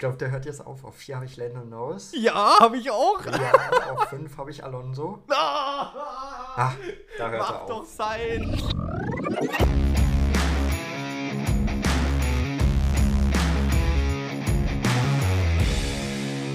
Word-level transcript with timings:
glaube, 0.00 0.16
der 0.16 0.30
hört 0.32 0.44
jetzt 0.46 0.66
auf. 0.66 0.84
Auf 0.84 0.96
4 0.96 1.14
habe 1.16 1.26
ich 1.26 1.36
Lando 1.36 1.60
Norris. 1.64 2.10
Ja, 2.14 2.58
habe 2.58 2.76
ich 2.78 2.90
auch. 2.90 3.24
Ja, 3.24 3.92
auf 3.92 4.08
5 4.08 4.36
habe 4.36 4.50
ich 4.50 4.64
Alonso. 4.64 5.22
Ah, 5.30 5.92
Ah, 6.56 6.72
da 7.16 7.30
hört 7.30 7.40
mach 7.40 7.60
er 7.62 7.66
doch 7.68 7.80
auf. 7.82 7.86
sein. 7.88 8.60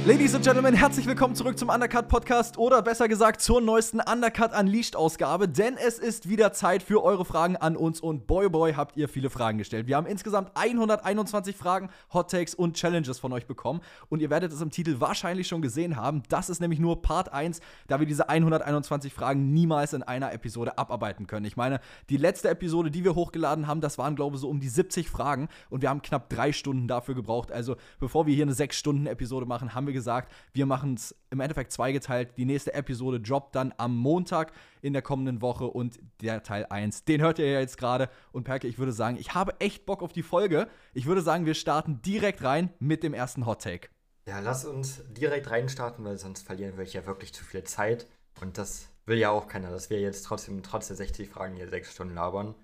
Ladies 0.05 0.35
and 0.35 0.45
Gentlemen, 0.45 0.75
herzlich 0.75 1.07
willkommen 1.07 1.33
zurück 1.33 1.57
zum 1.57 1.69
Undercut 1.69 2.07
Podcast 2.07 2.59
oder 2.59 2.83
besser 2.83 3.07
gesagt 3.07 3.41
zur 3.41 3.59
neuesten 3.59 3.99
Undercut 3.99 4.53
Unleashed 4.53 4.95
Ausgabe, 4.95 5.49
denn 5.49 5.77
es 5.77 5.97
ist 5.97 6.29
wieder 6.29 6.53
Zeit 6.53 6.83
für 6.83 7.03
eure 7.03 7.25
Fragen 7.25 7.57
an 7.57 7.75
uns 7.75 8.01
und 8.01 8.27
boy 8.27 8.45
oh 8.45 8.49
boy 8.51 8.73
habt 8.73 8.97
ihr 8.97 9.09
viele 9.09 9.31
Fragen 9.31 9.57
gestellt. 9.57 9.87
Wir 9.87 9.97
haben 9.97 10.05
insgesamt 10.05 10.51
121 10.53 11.55
Fragen, 11.55 11.89
Hot 12.13 12.29
Takes 12.29 12.53
und 12.53 12.75
Challenges 12.75 13.17
von 13.17 13.33
euch 13.33 13.47
bekommen 13.47 13.81
und 14.07 14.21
ihr 14.21 14.29
werdet 14.29 14.51
es 14.51 14.61
im 14.61 14.69
Titel 14.69 14.97
wahrscheinlich 14.99 15.47
schon 15.47 15.63
gesehen 15.63 15.95
haben. 15.95 16.21
Das 16.29 16.51
ist 16.51 16.61
nämlich 16.61 16.79
nur 16.79 17.01
Part 17.01 17.33
1, 17.33 17.59
da 17.87 17.99
wir 17.99 18.05
diese 18.05 18.29
121 18.29 19.11
Fragen 19.11 19.53
niemals 19.55 19.93
in 19.93 20.03
einer 20.03 20.33
Episode 20.33 20.77
abarbeiten 20.77 21.25
können. 21.25 21.47
Ich 21.47 21.57
meine, 21.57 21.79
die 22.11 22.17
letzte 22.17 22.49
Episode, 22.49 22.91
die 22.91 23.03
wir 23.03 23.15
hochgeladen 23.15 23.65
haben, 23.65 23.81
das 23.81 23.97
waren 23.97 24.15
glaube 24.15 24.35
ich 24.35 24.41
so 24.41 24.49
um 24.49 24.59
die 24.59 24.69
70 24.69 25.09
Fragen 25.09 25.47
und 25.71 25.81
wir 25.81 25.89
haben 25.89 26.03
knapp 26.03 26.29
drei 26.29 26.51
Stunden 26.51 26.87
dafür 26.87 27.15
gebraucht. 27.15 27.51
Also 27.51 27.75
bevor 27.99 28.27
wir 28.27 28.35
hier 28.35 28.45
eine 28.45 28.53
6-Stunden-Episode 28.53 29.47
machen, 29.47 29.73
haben 29.73 29.87
wir 29.87 29.94
gesagt, 29.95 30.31
wir 30.53 30.67
machen 30.67 30.93
es 30.93 31.15
im 31.31 31.39
Endeffekt 31.39 31.71
zweigeteilt. 31.71 32.37
Die 32.37 32.45
nächste 32.45 32.75
Episode 32.75 33.19
droppt 33.19 33.55
dann 33.55 33.73
am 33.77 33.97
Montag 33.97 34.51
in 34.83 34.93
der 34.93 35.01
kommenden 35.01 35.41
Woche 35.41 35.65
und 35.65 35.99
der 36.21 36.43
Teil 36.43 36.67
1, 36.69 37.05
den 37.05 37.21
hört 37.21 37.39
ihr 37.39 37.49
ja 37.49 37.59
jetzt 37.59 37.77
gerade. 37.77 38.09
Und 38.31 38.43
Perke, 38.43 38.67
ich 38.67 38.77
würde 38.77 38.91
sagen, 38.91 39.17
ich 39.17 39.33
habe 39.33 39.59
echt 39.59 39.87
Bock 39.87 40.03
auf 40.03 40.13
die 40.13 40.21
Folge. 40.21 40.67
Ich 40.93 41.07
würde 41.07 41.23
sagen, 41.23 41.47
wir 41.47 41.55
starten 41.55 42.03
direkt 42.03 42.43
rein 42.43 42.71
mit 42.77 43.01
dem 43.01 43.15
ersten 43.15 43.47
Hot 43.47 43.63
Take. 43.63 43.89
Ja, 44.27 44.39
lass 44.39 44.65
uns 44.65 45.01
direkt 45.09 45.49
reinstarten, 45.49 46.05
weil 46.05 46.17
sonst 46.17 46.45
verlieren 46.45 46.77
wir 46.77 46.85
ja 46.85 47.05
wirklich 47.05 47.33
zu 47.33 47.43
viel 47.43 47.63
Zeit. 47.63 48.07
Und 48.41 48.57
das 48.57 48.89
will 49.05 49.17
ja 49.17 49.29
auch 49.29 49.47
keiner, 49.47 49.71
dass 49.71 49.89
wir 49.89 49.99
jetzt 49.99 50.23
trotzdem 50.23 50.61
trotz 50.63 50.87
der 50.87 50.97
60 50.97 51.29
Fragen 51.29 51.55
hier 51.55 51.69
6 51.69 51.93
Stunden 51.93 52.15
labern. 52.15 52.55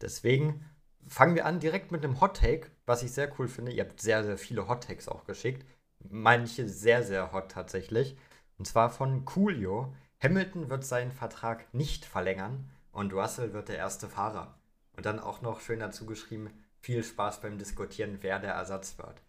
Deswegen 0.00 0.64
fangen 1.06 1.36
wir 1.36 1.46
an 1.46 1.60
direkt 1.60 1.92
mit 1.92 2.04
einem 2.04 2.20
Hot 2.20 2.38
Take, 2.38 2.70
was 2.84 3.02
ich 3.02 3.12
sehr 3.12 3.32
cool 3.38 3.48
finde. 3.48 3.72
Ihr 3.72 3.84
habt 3.84 4.00
sehr, 4.00 4.24
sehr 4.24 4.38
viele 4.38 4.68
Hot 4.68 4.84
Takes 4.84 5.08
auch 5.08 5.24
geschickt. 5.24 5.64
Manche 6.10 6.68
sehr, 6.68 7.02
sehr 7.02 7.32
hot 7.32 7.50
tatsächlich. 7.50 8.16
Und 8.58 8.66
zwar 8.66 8.90
von 8.90 9.24
Coolio. 9.24 9.94
Hamilton 10.22 10.70
wird 10.70 10.84
seinen 10.84 11.12
Vertrag 11.12 11.72
nicht 11.74 12.04
verlängern 12.04 12.70
und 12.92 13.12
Russell 13.12 13.52
wird 13.52 13.68
der 13.68 13.76
erste 13.76 14.08
Fahrer. 14.08 14.58
Und 14.96 15.04
dann 15.04 15.20
auch 15.20 15.42
noch 15.42 15.60
schön 15.60 15.80
dazu 15.80 16.06
geschrieben, 16.06 16.50
viel 16.80 17.04
Spaß 17.04 17.40
beim 17.42 17.58
Diskutieren, 17.58 18.18
wer 18.22 18.38
der 18.38 18.54
Ersatz 18.54 18.96
wird. 18.98 19.20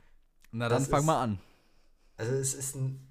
Na 0.51 0.69
dann 0.69 0.79
Das 0.79 0.87
fang 0.89 1.01
ist- 1.01 1.05
mal 1.05 1.21
an. 1.23 1.39
Also 2.15 2.31
es 2.33 2.53
ist 2.53 2.75
ein 2.75 3.05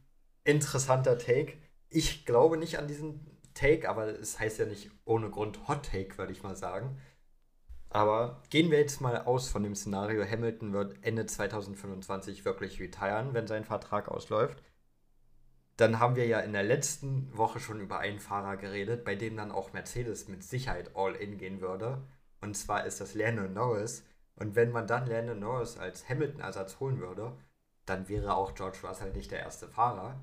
interessanter 0.44 1.18
Take. 1.18 1.54
Ich 1.90 2.24
glaube 2.24 2.56
nicht 2.56 2.78
an 2.78 2.88
diesen 2.88 3.20
Take, 3.54 3.88
aber 3.88 4.06
es 4.08 4.38
heißt 4.40 4.58
ja 4.58 4.66
nicht 4.66 4.90
ohne 5.04 5.30
Grund 5.30 5.68
Hot 5.68 5.86
Take, 5.90 6.16
würde 6.18 6.32
ich 6.32 6.42
mal 6.42 6.56
sagen. 6.56 6.98
Aber 7.96 8.42
gehen 8.50 8.70
wir 8.70 8.78
jetzt 8.78 9.00
mal 9.00 9.22
aus 9.22 9.48
von 9.48 9.62
dem 9.62 9.74
Szenario, 9.74 10.22
Hamilton 10.22 10.74
wird 10.74 10.96
Ende 11.00 11.24
2025 11.24 12.44
wirklich 12.44 12.78
retiren, 12.78 13.32
wenn 13.32 13.46
sein 13.46 13.64
Vertrag 13.64 14.08
ausläuft. 14.08 14.62
Dann 15.78 15.98
haben 15.98 16.14
wir 16.14 16.26
ja 16.26 16.40
in 16.40 16.52
der 16.52 16.62
letzten 16.62 17.34
Woche 17.34 17.58
schon 17.58 17.80
über 17.80 17.98
einen 17.98 18.20
Fahrer 18.20 18.58
geredet, 18.58 19.02
bei 19.02 19.14
dem 19.14 19.34
dann 19.38 19.50
auch 19.50 19.72
Mercedes 19.72 20.28
mit 20.28 20.44
Sicherheit 20.44 20.94
all 20.94 21.14
in 21.14 21.38
gehen 21.38 21.62
würde. 21.62 22.02
Und 22.42 22.54
zwar 22.54 22.84
ist 22.84 23.00
das 23.00 23.14
Lando 23.14 23.48
Norris. 23.48 24.04
Und 24.34 24.56
wenn 24.56 24.72
man 24.72 24.86
dann 24.86 25.06
Lando 25.06 25.34
Norris 25.34 25.78
als 25.78 26.06
Hamilton-Ersatz 26.06 26.78
holen 26.80 27.00
würde, 27.00 27.32
dann 27.86 28.10
wäre 28.10 28.36
auch 28.36 28.54
George 28.54 28.80
Russell 28.84 29.14
nicht 29.14 29.30
der 29.30 29.40
erste 29.40 29.68
Fahrer. 29.68 30.22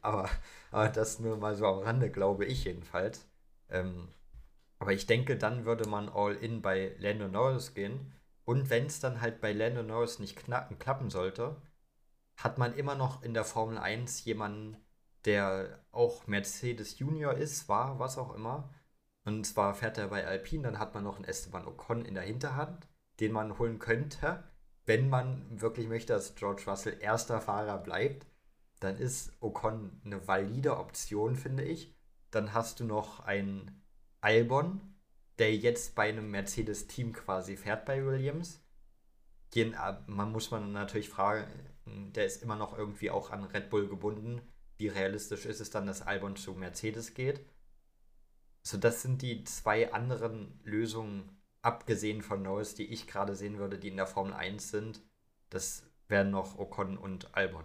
Aber, 0.00 0.30
aber 0.70 0.88
das 0.88 1.18
nur 1.18 1.36
mal 1.36 1.56
so 1.56 1.66
am 1.66 1.80
Rande, 1.80 2.10
glaube 2.10 2.46
ich 2.46 2.64
jedenfalls. 2.64 3.28
Ähm, 3.68 4.08
aber 4.82 4.92
ich 4.92 5.06
denke, 5.06 5.36
dann 5.36 5.64
würde 5.64 5.88
man 5.88 6.08
all 6.08 6.34
in 6.34 6.60
bei 6.60 6.96
Lando 6.98 7.28
Norris 7.28 7.72
gehen. 7.72 8.12
Und 8.44 8.68
wenn 8.68 8.86
es 8.86 8.98
dann 8.98 9.20
halt 9.20 9.40
bei 9.40 9.52
Lando 9.52 9.84
Norris 9.84 10.18
nicht 10.18 10.34
knacken, 10.34 10.80
klappen 10.80 11.08
sollte, 11.08 11.62
hat 12.36 12.58
man 12.58 12.74
immer 12.74 12.96
noch 12.96 13.22
in 13.22 13.32
der 13.32 13.44
Formel 13.44 13.78
1 13.78 14.24
jemanden, 14.24 14.76
der 15.24 15.78
auch 15.92 16.26
Mercedes 16.26 16.98
Junior 16.98 17.32
ist, 17.34 17.68
war, 17.68 18.00
was 18.00 18.18
auch 18.18 18.34
immer. 18.34 18.74
Und 19.24 19.46
zwar 19.46 19.72
fährt 19.76 19.98
er 19.98 20.08
bei 20.08 20.26
Alpine, 20.26 20.64
dann 20.64 20.80
hat 20.80 20.94
man 20.94 21.04
noch 21.04 21.14
einen 21.14 21.26
Esteban 21.26 21.64
Ocon 21.64 22.04
in 22.04 22.14
der 22.14 22.24
Hinterhand, 22.24 22.88
den 23.20 23.30
man 23.30 23.60
holen 23.60 23.78
könnte, 23.78 24.42
wenn 24.84 25.08
man 25.08 25.60
wirklich 25.60 25.86
möchte, 25.86 26.12
dass 26.12 26.34
George 26.34 26.64
Russell 26.66 26.98
erster 26.98 27.40
Fahrer 27.40 27.78
bleibt. 27.78 28.26
Dann 28.80 28.96
ist 28.96 29.32
Ocon 29.38 30.02
eine 30.04 30.26
valide 30.26 30.76
Option, 30.76 31.36
finde 31.36 31.62
ich. 31.62 31.94
Dann 32.32 32.52
hast 32.52 32.80
du 32.80 32.84
noch 32.84 33.20
einen 33.20 33.81
Albon, 34.22 34.80
der 35.38 35.54
jetzt 35.54 35.94
bei 35.94 36.08
einem 36.08 36.30
Mercedes-Team 36.30 37.12
quasi 37.12 37.56
fährt 37.56 37.84
bei 37.84 38.04
Williams. 38.04 38.62
Den, 39.54 39.74
äh, 39.74 39.98
man 40.06 40.32
muss 40.32 40.50
man 40.50 40.72
natürlich 40.72 41.10
fragen, 41.10 41.46
der 41.84 42.24
ist 42.24 42.42
immer 42.42 42.56
noch 42.56 42.78
irgendwie 42.78 43.10
auch 43.10 43.30
an 43.30 43.44
Red 43.44 43.68
Bull 43.68 43.88
gebunden. 43.88 44.40
Wie 44.78 44.88
realistisch 44.88 45.44
ist 45.44 45.60
es 45.60 45.70
dann, 45.70 45.86
dass 45.86 46.02
Albon 46.02 46.36
zu 46.36 46.52
Mercedes 46.54 47.14
geht? 47.14 47.44
So, 48.62 48.78
das 48.78 49.02
sind 49.02 49.22
die 49.22 49.42
zwei 49.44 49.92
anderen 49.92 50.60
Lösungen, 50.62 51.36
abgesehen 51.60 52.22
von 52.22 52.42
Norris, 52.42 52.74
die 52.76 52.86
ich 52.86 53.08
gerade 53.08 53.34
sehen 53.34 53.58
würde, 53.58 53.78
die 53.78 53.88
in 53.88 53.96
der 53.96 54.06
Formel 54.06 54.34
1 54.34 54.70
sind. 54.70 55.02
Das 55.50 55.84
wären 56.06 56.30
noch 56.30 56.58
Ocon 56.58 56.96
und 56.96 57.34
Albon. 57.34 57.64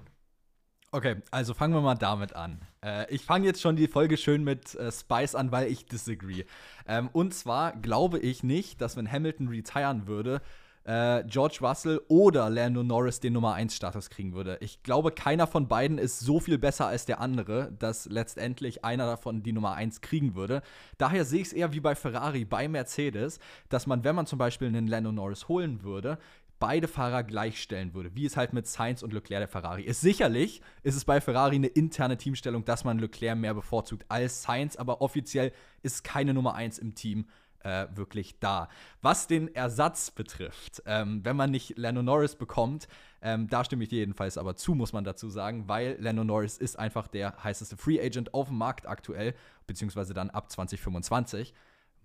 Okay, 0.91 1.17
also 1.31 1.53
fangen 1.53 1.73
wir 1.73 1.81
mal 1.81 1.95
damit 1.95 2.33
an. 2.33 2.61
Äh, 2.81 3.13
ich 3.13 3.25
fange 3.25 3.45
jetzt 3.45 3.61
schon 3.61 3.75
die 3.75 3.89
Folge 3.89 4.15
schön 4.15 4.45
mit 4.45 4.73
äh, 4.75 4.89
Spice 4.89 5.35
an, 5.35 5.51
weil 5.51 5.69
ich 5.69 5.85
disagree. 5.85 6.45
Ähm, 6.87 7.09
und 7.11 7.33
zwar 7.33 7.73
glaube 7.73 8.19
ich 8.19 8.41
nicht, 8.41 8.79
dass 8.79 8.95
wenn 8.95 9.11
Hamilton 9.11 9.49
retiren 9.49 10.07
würde, 10.07 10.41
äh, 10.85 11.25
George 11.25 11.57
Russell 11.59 12.01
oder 12.07 12.49
Lando 12.49 12.83
Norris 12.83 13.19
den 13.19 13.33
Nummer 13.33 13.53
1 13.53 13.75
Status 13.75 14.09
kriegen 14.09 14.33
würde. 14.33 14.57
Ich 14.61 14.81
glaube, 14.83 15.11
keiner 15.11 15.45
von 15.45 15.67
beiden 15.67 15.97
ist 15.97 16.19
so 16.19 16.39
viel 16.39 16.57
besser 16.57 16.87
als 16.87 17.05
der 17.05 17.19
andere, 17.19 17.73
dass 17.77 18.05
letztendlich 18.05 18.85
einer 18.85 19.05
davon 19.05 19.43
die 19.43 19.51
Nummer 19.51 19.73
1 19.73 19.99
kriegen 19.99 20.35
würde. 20.35 20.61
Daher 20.97 21.25
sehe 21.25 21.41
ich 21.41 21.47
es 21.47 21.53
eher 21.53 21.73
wie 21.73 21.81
bei 21.81 21.95
Ferrari, 21.95 22.45
bei 22.45 22.69
Mercedes, 22.69 23.39
dass 23.67 23.87
man, 23.87 24.05
wenn 24.05 24.15
man 24.15 24.25
zum 24.25 24.39
Beispiel 24.39 24.69
einen 24.69 24.87
Lando 24.87 25.11
Norris 25.11 25.49
holen 25.49 25.83
würde, 25.83 26.17
beide 26.59 26.87
Fahrer 26.87 27.23
gleichstellen 27.23 27.93
würde, 27.93 28.15
wie 28.15 28.25
es 28.25 28.37
halt 28.37 28.53
mit 28.53 28.67
Sainz 28.67 29.03
und 29.03 29.13
Leclerc 29.13 29.41
der 29.41 29.47
Ferrari 29.47 29.83
ist. 29.83 30.01
Sicherlich 30.01 30.61
ist 30.83 30.95
es 30.95 31.05
bei 31.05 31.21
Ferrari 31.21 31.55
eine 31.55 31.67
interne 31.67 32.17
Teamstellung, 32.17 32.65
dass 32.65 32.83
man 32.83 32.99
Leclerc 32.99 33.37
mehr 33.37 33.53
bevorzugt 33.53 34.05
als 34.09 34.43
Sainz, 34.43 34.75
aber 34.75 35.01
offiziell 35.01 35.51
ist 35.83 36.03
keine 36.03 36.33
Nummer 36.33 36.55
1 36.55 36.79
im 36.79 36.95
Team 36.95 37.25
äh, 37.63 37.87
wirklich 37.95 38.39
da. 38.39 38.69
Was 39.01 39.27
den 39.27 39.53
Ersatz 39.53 40.11
betrifft, 40.11 40.81
ähm, 40.85 41.23
wenn 41.23 41.35
man 41.35 41.51
nicht 41.51 41.77
Lando 41.77 42.01
Norris 42.01 42.35
bekommt, 42.35 42.87
ähm, 43.21 43.47
da 43.49 43.65
stimme 43.65 43.83
ich 43.83 43.91
jedenfalls 43.91 44.37
aber 44.37 44.55
zu, 44.55 44.75
muss 44.75 44.93
man 44.93 45.03
dazu 45.03 45.29
sagen, 45.29 45.67
weil 45.67 45.97
Lando 45.99 46.23
Norris 46.23 46.57
ist 46.57 46.77
einfach 46.77 47.07
der 47.07 47.43
heißeste 47.43 47.77
Free 47.77 47.99
Agent 47.99 48.33
auf 48.33 48.47
dem 48.47 48.57
Markt 48.57 48.87
aktuell, 48.87 49.33
beziehungsweise 49.65 50.13
dann 50.13 50.29
ab 50.29 50.51
2025. 50.51 51.53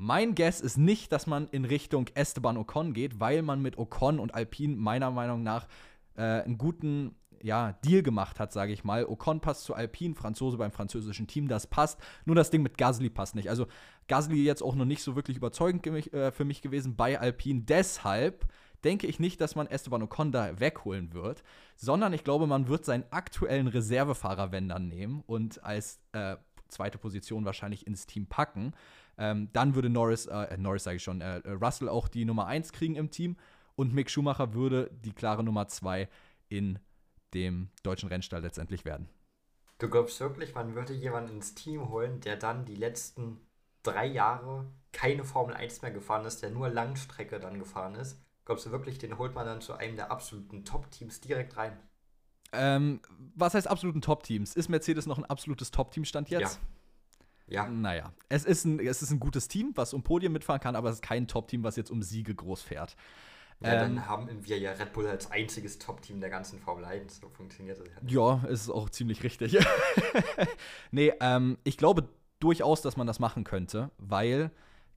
Mein 0.02 0.34
Guess 0.34 0.60
ist 0.60 0.78
nicht, 0.78 1.12
dass 1.12 1.28
man 1.28 1.46
in 1.46 1.64
Richtung 1.64 2.08
Esteban 2.14 2.56
Ocon 2.56 2.92
geht, 2.92 3.20
weil 3.20 3.40
man 3.40 3.62
mit 3.62 3.78
Ocon 3.78 4.18
und 4.18 4.34
Alpine 4.34 4.74
meiner 4.74 5.12
Meinung 5.12 5.44
nach 5.44 5.68
äh, 6.16 6.22
einen 6.22 6.58
guten 6.58 7.14
ja, 7.40 7.74
Deal 7.84 8.02
gemacht 8.02 8.40
hat, 8.40 8.52
sage 8.52 8.72
ich 8.72 8.82
mal. 8.82 9.06
Ocon 9.06 9.38
passt 9.38 9.62
zu 9.62 9.74
Alpine, 9.74 10.16
Franzose 10.16 10.56
beim 10.56 10.72
französischen 10.72 11.28
Team, 11.28 11.46
das 11.46 11.68
passt. 11.68 12.00
Nur 12.24 12.34
das 12.34 12.50
Ding 12.50 12.62
mit 12.62 12.78
Gasly 12.78 13.10
passt 13.10 13.36
nicht. 13.36 13.48
Also 13.48 13.68
Gasly 14.08 14.42
jetzt 14.42 14.60
auch 14.60 14.74
noch 14.74 14.86
nicht 14.86 15.04
so 15.04 15.14
wirklich 15.14 15.36
überzeugend 15.36 15.86
äh, 15.86 16.32
für 16.32 16.44
mich 16.44 16.62
gewesen 16.62 16.96
bei 16.96 17.20
Alpine. 17.20 17.60
Deshalb 17.60 18.48
denke 18.82 19.06
ich 19.06 19.20
nicht, 19.20 19.40
dass 19.40 19.54
man 19.54 19.68
Esteban 19.68 20.02
Ocon 20.02 20.32
da 20.32 20.58
wegholen 20.58 21.12
wird, 21.12 21.44
sondern 21.76 22.12
ich 22.12 22.24
glaube, 22.24 22.48
man 22.48 22.66
wird 22.66 22.84
seinen 22.84 23.04
aktuellen 23.12 23.68
Reservefahrer, 23.68 24.50
wenn 24.50 24.68
dann, 24.68 24.88
nehmen 24.88 25.22
und 25.28 25.62
als 25.62 26.00
äh, 26.10 26.38
zweite 26.66 26.98
Position 26.98 27.44
wahrscheinlich 27.44 27.86
ins 27.86 28.06
Team 28.06 28.26
packen. 28.26 28.72
Ähm, 29.22 29.48
dann 29.52 29.76
würde 29.76 29.88
Norris, 29.88 30.26
äh, 30.26 30.56
Norris 30.58 30.82
sage 30.82 30.96
ich 30.96 31.04
schon, 31.04 31.20
äh, 31.20 31.40
Russell 31.48 31.88
auch 31.88 32.08
die 32.08 32.24
Nummer 32.24 32.46
1 32.46 32.72
kriegen 32.72 32.96
im 32.96 33.12
Team 33.12 33.36
und 33.76 33.94
Mick 33.94 34.10
Schumacher 34.10 34.52
würde 34.52 34.90
die 35.04 35.12
klare 35.12 35.44
Nummer 35.44 35.68
2 35.68 36.08
in 36.48 36.80
dem 37.32 37.68
deutschen 37.84 38.08
Rennstall 38.08 38.42
letztendlich 38.42 38.84
werden. 38.84 39.08
Du 39.78 39.88
glaubst 39.88 40.18
wirklich, 40.18 40.56
man 40.56 40.74
würde 40.74 40.92
jemanden 40.92 41.36
ins 41.36 41.54
Team 41.54 41.88
holen, 41.88 42.20
der 42.20 42.36
dann 42.36 42.64
die 42.64 42.74
letzten 42.74 43.38
drei 43.84 44.06
Jahre 44.06 44.66
keine 44.90 45.22
Formel 45.22 45.54
1 45.54 45.82
mehr 45.82 45.92
gefahren 45.92 46.24
ist, 46.24 46.42
der 46.42 46.50
nur 46.50 46.68
Langstrecke 46.68 47.38
dann 47.38 47.60
gefahren 47.60 47.94
ist? 47.94 48.20
Glaubst 48.44 48.66
du 48.66 48.72
wirklich, 48.72 48.98
den 48.98 49.18
holt 49.18 49.36
man 49.36 49.46
dann 49.46 49.60
zu 49.60 49.74
einem 49.74 49.94
der 49.94 50.10
absoluten 50.10 50.64
Top-Teams 50.64 51.20
direkt 51.20 51.56
rein? 51.56 51.78
Ähm, 52.52 53.00
was 53.36 53.54
heißt 53.54 53.68
absoluten 53.68 54.00
Top-Teams? 54.00 54.56
Ist 54.56 54.68
Mercedes 54.68 55.06
noch 55.06 55.18
ein 55.18 55.24
absolutes 55.26 55.70
Top-Team-Stand 55.70 56.28
jetzt? 56.28 56.56
Ja. 56.56 56.81
Naja, 57.68 58.12
es 58.28 58.44
ist, 58.44 58.64
ein, 58.64 58.80
es 58.80 59.02
ist 59.02 59.10
ein 59.10 59.20
gutes 59.20 59.48
Team, 59.48 59.72
was 59.74 59.92
um 59.92 60.02
Podien 60.02 60.32
mitfahren 60.32 60.60
kann, 60.60 60.76
aber 60.76 60.88
es 60.88 60.96
ist 60.96 61.02
kein 61.02 61.26
Top-Team, 61.26 61.64
was 61.64 61.76
jetzt 61.76 61.90
um 61.90 62.02
Siege 62.02 62.34
groß 62.34 62.62
fährt. 62.62 62.96
Ja, 63.60 63.76
dann 63.76 63.92
ähm, 63.92 64.08
haben 64.08 64.28
wir 64.44 64.58
ja 64.58 64.72
Red 64.72 64.92
Bull 64.92 65.06
als 65.06 65.30
einziges 65.30 65.78
Top-Team 65.78 66.20
der 66.20 66.30
ganzen 66.30 66.58
Formel 66.58 66.84
1. 66.84 67.20
So 67.20 67.28
funktioniert 67.28 67.78
das 67.78 67.86
ja. 68.10 68.40
Ja, 68.40 68.48
ist 68.48 68.70
auch 68.70 68.90
ziemlich 68.90 69.22
richtig. 69.22 69.56
nee, 70.90 71.12
ähm, 71.20 71.58
ich 71.62 71.76
glaube 71.76 72.08
durchaus, 72.40 72.82
dass 72.82 72.96
man 72.96 73.06
das 73.06 73.20
machen 73.20 73.44
könnte, 73.44 73.90
weil 73.98 74.50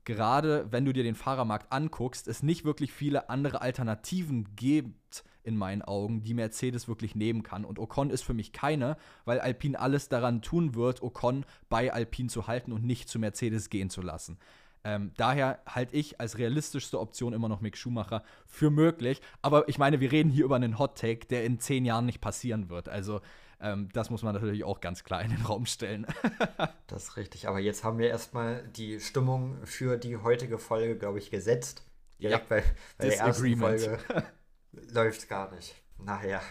gerade 0.03 0.71
wenn 0.71 0.85
du 0.85 0.93
dir 0.93 1.03
den 1.03 1.15
Fahrermarkt 1.15 1.71
anguckst, 1.71 2.27
es 2.27 2.41
nicht 2.41 2.65
wirklich 2.65 2.91
viele 2.91 3.29
andere 3.29 3.61
Alternativen 3.61 4.55
gibt 4.55 5.23
in 5.45 5.55
meinen 5.55 5.81
Augen, 5.81 6.23
die 6.23 6.33
Mercedes 6.33 6.87
wirklich 6.87 7.15
nehmen 7.15 7.43
kann. 7.43 7.65
Und 7.65 7.79
Ocon 7.79 8.09
ist 8.09 8.23
für 8.23 8.33
mich 8.33 8.51
keine, 8.51 8.97
weil 9.25 9.39
Alpine 9.39 9.79
alles 9.79 10.09
daran 10.09 10.41
tun 10.41 10.75
wird, 10.75 11.01
Ocon 11.01 11.45
bei 11.69 11.93
Alpine 11.93 12.29
zu 12.29 12.47
halten 12.47 12.71
und 12.71 12.83
nicht 12.83 13.09
zu 13.09 13.19
Mercedes 13.19 13.69
gehen 13.69 13.89
zu 13.89 14.01
lassen. 14.01 14.37
Ähm, 14.85 15.11
daher 15.17 15.59
halte 15.65 15.95
ich 15.95 16.19
als 16.21 16.37
realistischste 16.37 16.99
Option 16.99 17.33
immer 17.33 17.49
noch 17.49 17.59
Mick 17.59 17.75
Schumacher 17.75 18.23
für 18.45 18.69
möglich. 18.69 19.19
Aber 19.41 19.67
ich 19.67 19.79
meine, 19.79 19.99
wir 19.99 20.11
reden 20.11 20.29
hier 20.29 20.45
über 20.45 20.57
einen 20.57 20.77
Hot 20.77 20.97
Take, 20.97 21.25
der 21.25 21.43
in 21.43 21.59
zehn 21.59 21.85
Jahren 21.85 22.05
nicht 22.05 22.21
passieren 22.21 22.69
wird. 22.69 22.87
Also 22.87 23.21
ähm, 23.59 23.89
das 23.93 24.11
muss 24.11 24.21
man 24.21 24.35
natürlich 24.35 24.63
auch 24.63 24.81
ganz 24.81 25.03
klar 25.03 25.23
in 25.23 25.31
den 25.31 25.41
Raum 25.41 25.65
stellen. 25.65 26.05
das 26.87 27.03
ist 27.03 27.17
richtig. 27.17 27.47
Aber 27.47 27.59
jetzt 27.59 27.83
haben 27.83 27.97
wir 27.97 28.09
erstmal 28.09 28.67
die 28.67 28.99
Stimmung 28.99 29.57
für 29.65 29.97
die 29.97 30.17
heutige 30.17 30.59
Folge, 30.59 30.95
glaube 30.97 31.17
ich, 31.17 31.31
gesetzt. 31.31 31.83
Direkt 32.19 32.49
ja, 32.49 32.57
bei, 32.57 32.63
bei 32.97 33.07
der 33.07 33.19
ersten 33.19 33.57
Folge 33.57 33.97
läuft 34.91 35.27
gar 35.29 35.51
nicht. 35.53 35.75
Naja. 35.97 36.41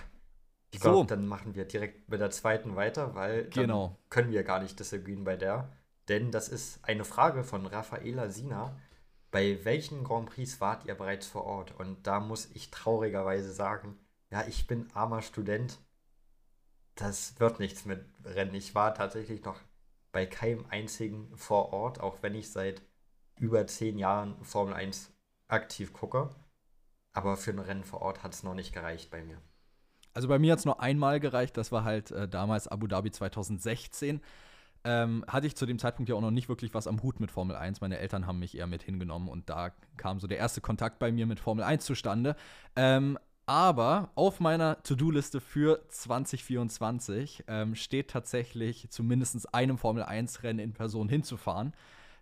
Ich 0.70 0.80
glaube, 0.80 0.98
so. 0.98 1.04
dann 1.04 1.26
machen 1.26 1.54
wir 1.54 1.64
direkt 1.66 2.08
mit 2.08 2.20
der 2.20 2.30
zweiten 2.30 2.74
weiter, 2.74 3.14
weil 3.14 3.48
genau. 3.50 3.96
können 4.10 4.32
wir 4.32 4.42
gar 4.42 4.60
nicht 4.60 4.78
disagreeen 4.78 5.22
bei 5.24 5.36
der. 5.36 5.70
Denn 6.08 6.32
das 6.32 6.48
ist 6.48 6.84
eine 6.84 7.04
Frage 7.04 7.44
von 7.44 7.66
Raffaela 7.66 8.28
Sina. 8.28 8.76
Bei 9.30 9.64
welchen 9.64 10.04
Grand 10.04 10.30
Prix 10.30 10.60
wart 10.60 10.84
ihr 10.84 10.94
bereits 10.94 11.26
vor 11.26 11.44
Ort? 11.44 11.78
Und 11.78 12.06
da 12.06 12.20
muss 12.20 12.50
ich 12.54 12.70
traurigerweise 12.70 13.52
sagen, 13.52 13.98
ja, 14.30 14.44
ich 14.46 14.66
bin 14.66 14.88
armer 14.94 15.22
Student. 15.22 15.78
Das 16.96 17.38
wird 17.40 17.60
nichts 17.60 17.84
mit 17.84 18.04
Rennen. 18.24 18.54
Ich 18.54 18.74
war 18.74 18.94
tatsächlich 18.94 19.44
noch 19.44 19.60
bei 20.12 20.26
keinem 20.26 20.66
einzigen 20.70 21.36
vor 21.36 21.72
Ort, 21.72 22.00
auch 22.00 22.18
wenn 22.22 22.34
ich 22.34 22.50
seit 22.50 22.82
über 23.38 23.66
zehn 23.66 23.98
Jahren 23.98 24.42
Formel 24.44 24.74
1 24.74 25.12
aktiv 25.48 25.92
gucke. 25.92 26.30
Aber 27.14 27.36
für 27.36 27.50
ein 27.52 27.58
Rennen 27.58 27.84
vor 27.84 28.02
Ort 28.02 28.22
hat 28.22 28.34
es 28.34 28.42
noch 28.42 28.54
nicht 28.54 28.72
gereicht 28.72 29.10
bei 29.10 29.22
mir. 29.22 29.38
Also 30.12 30.28
bei 30.28 30.38
mir 30.38 30.52
hat 30.52 30.58
es 30.60 30.64
nur 30.64 30.80
einmal 30.80 31.18
gereicht, 31.18 31.56
das 31.56 31.72
war 31.72 31.84
halt 31.84 32.10
äh, 32.10 32.28
damals 32.28 32.68
Abu 32.68 32.86
Dhabi 32.86 33.10
2016 33.10 34.20
ähm, 34.84 35.24
hatte 35.26 35.46
ich 35.46 35.56
zu 35.56 35.66
dem 35.66 35.78
Zeitpunkt 35.78 36.10
ja 36.10 36.14
auch 36.14 36.20
noch 36.20 36.30
nicht 36.30 36.48
wirklich 36.48 36.74
was 36.74 36.86
am 36.86 37.02
Hut 37.02 37.18
mit 37.18 37.30
Formel 37.30 37.56
1. 37.56 37.80
Meine 37.80 37.98
Eltern 37.98 38.26
haben 38.26 38.38
mich 38.38 38.56
eher 38.56 38.66
mit 38.66 38.82
hingenommen 38.82 39.28
und 39.28 39.48
da 39.48 39.70
kam 39.96 40.20
so 40.20 40.26
der 40.26 40.38
erste 40.38 40.60
Kontakt 40.60 40.98
bei 40.98 41.10
mir 41.10 41.26
mit 41.26 41.40
Formel 41.40 41.64
1 41.64 41.84
zustande. 41.84 42.36
Ähm, 42.76 43.18
aber 43.46 44.10
auf 44.14 44.40
meiner 44.40 44.82
To-Do-Liste 44.82 45.40
für 45.40 45.86
2024 45.88 47.44
ähm, 47.46 47.74
steht 47.74 48.10
tatsächlich 48.10 48.88
zumindest 48.90 49.54
einem 49.54 49.78
Formel 49.78 50.02
1-Rennen 50.02 50.58
in 50.58 50.72
Person 50.72 51.08
hinzufahren. 51.08 51.74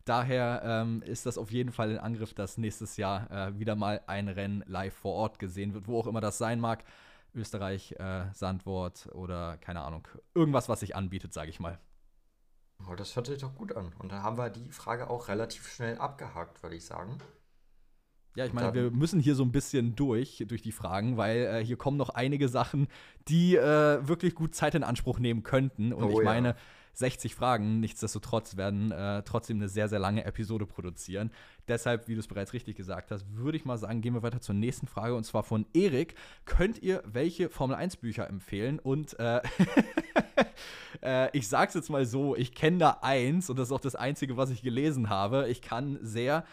Daher 0.05 0.63
ähm, 0.65 1.03
ist 1.03 1.27
das 1.27 1.39
auf 1.39 1.51
jeden 1.53 1.71
Fall 1.71 1.93
in 1.93 1.99
Angriff, 1.99 2.35
dass 2.35 2.59
nächstes 2.59 2.97
Jahr 2.97 3.31
äh, 3.31 3.59
wieder 3.59 3.77
mal 3.77 4.01
ein 4.07 4.29
Rennen 4.29 4.65
live 4.67 4.95
vor 4.95 5.15
Ort 5.15 5.39
gesehen 5.39 5.75
wird, 5.75 5.87
wo 5.87 6.01
auch 6.01 6.07
immer 6.07 6.21
das 6.21 6.39
sein 6.39 6.59
mag. 6.59 6.85
Österreich, 7.35 7.93
äh, 7.99 8.25
Sandwort 8.35 9.09
oder 9.13 9.57
keine 9.59 9.81
Ahnung. 9.81 10.07
Irgendwas, 10.35 10.69
was 10.69 10.81
sich 10.81 10.97
anbietet, 10.97 11.33
sage 11.33 11.51
ich 11.51 11.61
mal. 11.61 11.79
Oh, 12.91 12.95
das 12.95 13.15
hört 13.15 13.27
sich 13.27 13.39
doch 13.39 13.55
gut 13.55 13.77
an. 13.77 13.93
Und 13.99 14.13
dann 14.13 14.23
haben 14.23 14.37
wir 14.37 14.51
die 14.51 14.71
Frage 14.71 15.09
auch 15.09 15.29
relativ 15.29 15.69
schnell 15.69 15.99
abgehakt, 15.99 16.63
würde 16.63 16.77
ich 16.77 16.85
sagen. 16.85 17.19
Ja, 18.35 18.47
ich 18.47 18.53
meine, 18.55 18.73
wir 18.73 18.91
müssen 18.91 19.21
hier 19.21 19.35
so 19.35 19.45
ein 19.45 19.53
bisschen 19.53 19.95
durch, 19.95 20.43
durch 20.49 20.63
die 20.63 20.73
Fragen, 20.73 21.19
weil 21.19 21.39
äh, 21.39 21.65
hier 21.65 21.77
kommen 21.77 21.99
noch 21.99 22.09
einige 22.09 22.49
Sachen, 22.49 22.89
die 23.29 23.57
äh, 23.57 24.09
wirklich 24.09 24.35
gut 24.35 24.55
Zeit 24.55 24.75
in 24.75 24.85
Anspruch 24.85 25.19
nehmen 25.19 25.43
könnten. 25.43 25.93
Und 25.93 26.05
oh, 26.05 26.19
ich 26.19 26.25
meine, 26.25 26.49
ja. 26.49 26.57
60 26.94 27.35
Fragen, 27.35 27.81
nichtsdestotrotz, 27.81 28.56
werden 28.56 28.93
äh, 28.93 29.23
trotzdem 29.23 29.59
eine 29.59 29.69
sehr, 29.69 29.89
sehr 29.89 29.99
lange 29.99 30.25
Episode 30.25 30.67
produzieren. 30.67 31.31
Deshalb, 31.69 32.09
wie 32.09 32.15
du 32.15 32.21
es 32.21 32.27
bereits 32.27 32.53
richtig 32.53 32.77
gesagt 32.77 33.11
hast, 33.11 33.25
würde 33.35 33.56
ich 33.56 33.65
mal 33.65 33.79
sagen, 33.79 34.00
gehen 34.00 34.15
wir 34.15 34.23
weiter 34.23 34.41
zur 34.41 34.55
nächsten 34.55 34.87
Frage 34.87 35.15
und 35.15 35.25
zwar 35.25 35.43
von 35.43 35.67
Erik. 35.73 36.15
Könnt 36.44 36.83
ihr 36.83 37.03
welche 37.06 37.49
Formel 37.49 37.77
1 37.77 37.97
Bücher 37.97 38.29
empfehlen? 38.29 38.79
Und 38.79 39.19
äh, 39.19 39.41
äh, 41.03 41.37
ich 41.37 41.49
sag's 41.49 41.75
jetzt 41.75 41.91
mal 41.91 42.05
so, 42.05 42.37
ich 42.37 42.55
kenne 42.55 42.79
da 42.79 42.99
eins 43.03 43.49
und 43.49 43.59
das 43.59 43.69
ist 43.69 43.73
auch 43.73 43.81
das 43.81 43.94
einzige, 43.94 44.37
was 44.37 44.50
ich 44.50 44.62
gelesen 44.62 45.09
habe. 45.09 45.49
Ich 45.49 45.62
kann 45.62 45.99
sehr 46.03 46.44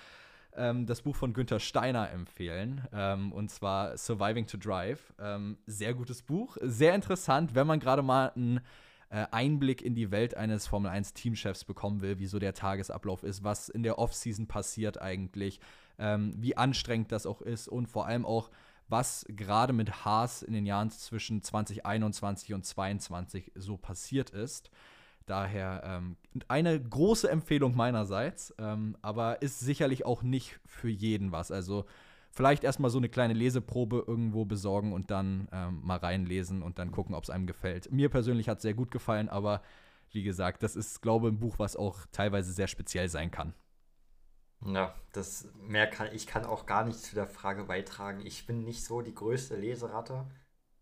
ähm, 0.55 0.85
das 0.85 1.01
Buch 1.01 1.15
von 1.15 1.33
Günther 1.33 1.59
Steiner 1.59 2.11
empfehlen. 2.11 2.87
Ähm, 2.93 3.31
und 3.31 3.49
zwar 3.49 3.97
Surviving 3.97 4.45
to 4.45 4.57
Drive. 4.57 5.13
Ähm, 5.19 5.57
sehr 5.65 5.93
gutes 5.93 6.21
Buch. 6.21 6.57
Sehr 6.61 6.95
interessant, 6.95 7.55
wenn 7.55 7.67
man 7.67 7.79
gerade 7.79 8.03
mal 8.03 8.31
einen 8.35 8.61
äh, 9.09 9.25
Einblick 9.31 9.81
in 9.81 9.95
die 9.95 10.11
Welt 10.11 10.35
eines 10.35 10.67
Formel 10.67 10.91
1 10.91 11.13
Teamchefs 11.13 11.63
bekommen 11.63 12.01
will, 12.01 12.19
wie 12.19 12.27
so 12.27 12.39
der 12.39 12.53
Tagesablauf 12.53 13.23
ist, 13.23 13.43
was 13.43 13.69
in 13.69 13.83
der 13.83 13.97
Offseason 13.97 14.47
passiert 14.47 15.01
eigentlich, 15.01 15.59
ähm, 15.97 16.33
wie 16.37 16.57
anstrengend 16.57 17.11
das 17.11 17.25
auch 17.25 17.41
ist 17.41 17.67
und 17.67 17.87
vor 17.87 18.05
allem 18.05 18.25
auch, 18.25 18.49
was 18.87 19.25
gerade 19.29 19.73
mit 19.73 20.05
Haas 20.05 20.41
in 20.41 20.53
den 20.53 20.65
Jahren 20.65 20.89
zwischen 20.89 21.41
2021 21.41 22.53
und 22.53 22.65
2022 22.65 23.51
so 23.55 23.77
passiert 23.77 24.31
ist. 24.31 24.71
Daher 25.25 25.83
ähm, 25.85 26.17
eine 26.47 26.79
große 26.79 27.29
Empfehlung 27.29 27.75
meinerseits, 27.75 28.53
ähm, 28.57 28.97
aber 29.03 29.43
ist 29.43 29.59
sicherlich 29.59 30.05
auch 30.05 30.23
nicht 30.23 30.59
für 30.65 30.89
jeden 30.89 31.31
was. 31.31 31.51
Also 31.51 31.85
vielleicht 32.39 32.63
erstmal 32.63 32.89
so 32.89 32.99
eine 32.99 33.09
kleine 33.09 33.33
Leseprobe 33.33 34.05
irgendwo 34.07 34.45
besorgen 34.45 34.93
und 34.93 35.11
dann 35.11 35.49
ähm, 35.51 35.81
mal 35.83 35.97
reinlesen 35.97 36.61
und 36.61 36.79
dann 36.79 36.89
gucken, 36.89 37.13
ob 37.13 37.25
es 37.25 37.29
einem 37.29 37.47
gefällt. 37.47 37.91
Mir 37.91 38.07
persönlich 38.07 38.47
hat 38.47 38.59
es 38.59 38.61
sehr 38.61 38.73
gut 38.73 38.91
gefallen, 38.91 39.27
aber 39.27 39.61
wie 40.11 40.23
gesagt, 40.23 40.63
das 40.63 40.77
ist, 40.77 41.01
glaube 41.01 41.27
ich, 41.27 41.33
ein 41.33 41.39
Buch, 41.39 41.59
was 41.59 41.75
auch 41.75 42.05
teilweise 42.13 42.53
sehr 42.53 42.69
speziell 42.69 43.09
sein 43.09 43.29
kann. 43.29 43.53
Ja, 44.65 44.95
das 45.11 45.49
mehr 45.67 45.89
kann 45.89 46.07
ich 46.13 46.27
kann 46.27 46.45
auch 46.45 46.65
gar 46.65 46.85
nichts 46.85 47.09
zu 47.09 47.15
der 47.15 47.27
Frage 47.27 47.65
beitragen. 47.65 48.25
Ich 48.25 48.45
bin 48.45 48.63
nicht 48.63 48.85
so 48.85 49.01
die 49.01 49.13
größte 49.13 49.57
Leseratte 49.57 50.25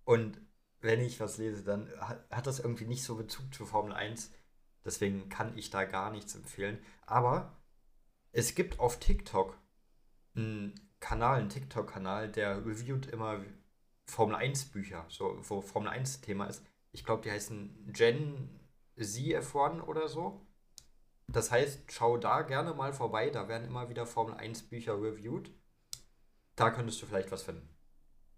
und 0.03 0.39
wenn 0.81 1.01
ich 1.01 1.19
was 1.19 1.39
lese, 1.39 1.63
dann 1.63 1.89
hat, 1.99 2.45
das 2.45 2.59
irgendwie 2.59 2.85
nicht 2.85 3.03
so 3.03 3.15
Bezug 3.15 3.51
zu 3.51 3.65
Formel 3.65 3.93
1. 3.93 4.31
Deswegen 4.85 5.27
kann 5.29 5.57
ich 5.57 5.71
da 5.71 5.85
gar 5.85 6.11
nichts 6.11 6.35
empfehlen. 6.35 6.77
Aber 7.07 7.57
es 8.31 8.53
gibt 8.53 8.79
auf 8.79 8.99
TikTok 8.99 9.57
einen 10.35 10.86
Kanal, 10.99 11.39
einen 11.39 11.49
TikTok-Kanal, 11.49 12.29
der 12.29 12.65
reviewt 12.65 13.07
immer 13.07 13.41
Formel 14.05 14.35
1 14.35 14.65
Bücher, 14.65 15.05
so 15.09 15.37
wo 15.41 15.61
Formel 15.61 15.89
1 15.89 16.21
Thema 16.21 16.45
ist. 16.45 16.63
Ich 16.91 17.03
glaube, 17.03 17.23
die 17.23 17.31
heißen 17.31 17.91
Gen 17.93 18.49
ZF1 18.97 19.81
oder 19.81 20.07
so. 20.07 20.45
Das 21.27 21.51
heißt, 21.51 21.91
schau 21.91 22.17
da 22.17 22.41
gerne 22.41 22.73
mal 22.73 22.93
vorbei, 22.93 23.29
da 23.29 23.47
werden 23.47 23.67
immer 23.67 23.89
wieder 23.89 24.05
Formel 24.05 24.35
1 24.35 24.63
Bücher 24.63 24.93
reviewed. 24.93 25.51
Da 26.55 26.71
könntest 26.71 27.01
du 27.01 27.05
vielleicht 27.05 27.31
was 27.31 27.43
finden. 27.43 27.67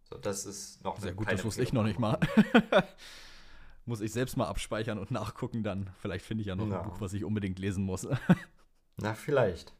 So, 0.03 0.17
das 0.17 0.45
ist 0.45 0.83
noch 0.83 0.99
Sehr 0.99 1.13
gut, 1.13 1.31
das 1.31 1.45
wusste 1.45 1.61
ich 1.61 1.71
noch 1.71 1.83
nicht 1.83 1.99
mal. 1.99 2.19
muss 3.85 4.01
ich 4.01 4.11
selbst 4.11 4.37
mal 4.37 4.47
abspeichern 4.47 4.97
und 4.97 5.11
nachgucken, 5.11 5.63
dann 5.63 5.91
vielleicht 5.99 6.25
finde 6.25 6.41
ich 6.41 6.47
ja 6.47 6.55
noch 6.55 6.67
ja. 6.67 6.81
ein 6.81 6.89
Buch, 6.89 6.99
was 6.99 7.13
ich 7.13 7.23
unbedingt 7.23 7.59
lesen 7.59 7.83
muss. 7.85 8.07
Na, 8.97 9.13
vielleicht. 9.13 9.73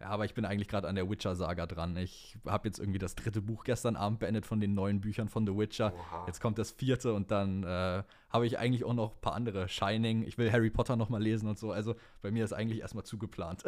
Ja, 0.00 0.08
aber 0.08 0.26
ich 0.26 0.34
bin 0.34 0.44
eigentlich 0.44 0.68
gerade 0.68 0.88
an 0.88 0.94
der 0.94 1.08
Witcher-Saga 1.08 1.66
dran. 1.66 1.96
Ich 1.96 2.36
habe 2.46 2.68
jetzt 2.68 2.78
irgendwie 2.78 2.98
das 2.98 3.14
dritte 3.14 3.40
Buch 3.40 3.64
gestern 3.64 3.96
Abend 3.96 4.18
beendet 4.18 4.44
von 4.44 4.60
den 4.60 4.74
neuen 4.74 5.00
Büchern 5.00 5.28
von 5.28 5.46
The 5.46 5.56
Witcher. 5.56 5.94
Oha. 5.94 6.26
Jetzt 6.26 6.40
kommt 6.40 6.58
das 6.58 6.70
vierte 6.70 7.14
und 7.14 7.30
dann 7.30 7.64
äh, 7.64 8.02
habe 8.28 8.46
ich 8.46 8.58
eigentlich 8.58 8.84
auch 8.84 8.92
noch 8.92 9.14
ein 9.14 9.20
paar 9.22 9.34
andere. 9.34 9.68
Shining, 9.68 10.22
ich 10.22 10.36
will 10.36 10.52
Harry 10.52 10.68
Potter 10.68 10.96
noch 10.96 11.08
mal 11.08 11.22
lesen 11.22 11.48
und 11.48 11.58
so. 11.58 11.72
Also 11.72 11.94
bei 12.20 12.30
mir 12.30 12.44
ist 12.44 12.52
eigentlich 12.52 12.80
erstmal 12.80 13.04
zugeplant. 13.04 13.64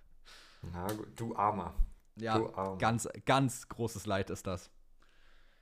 Na 0.62 0.86
gut, 0.92 1.08
du 1.16 1.36
Armer. 1.36 1.74
Ja, 2.16 2.38
du 2.38 2.54
Armer. 2.54 2.78
ganz, 2.78 3.08
ganz 3.26 3.68
großes 3.68 4.06
Leid 4.06 4.30
ist 4.30 4.46
das. 4.46 4.70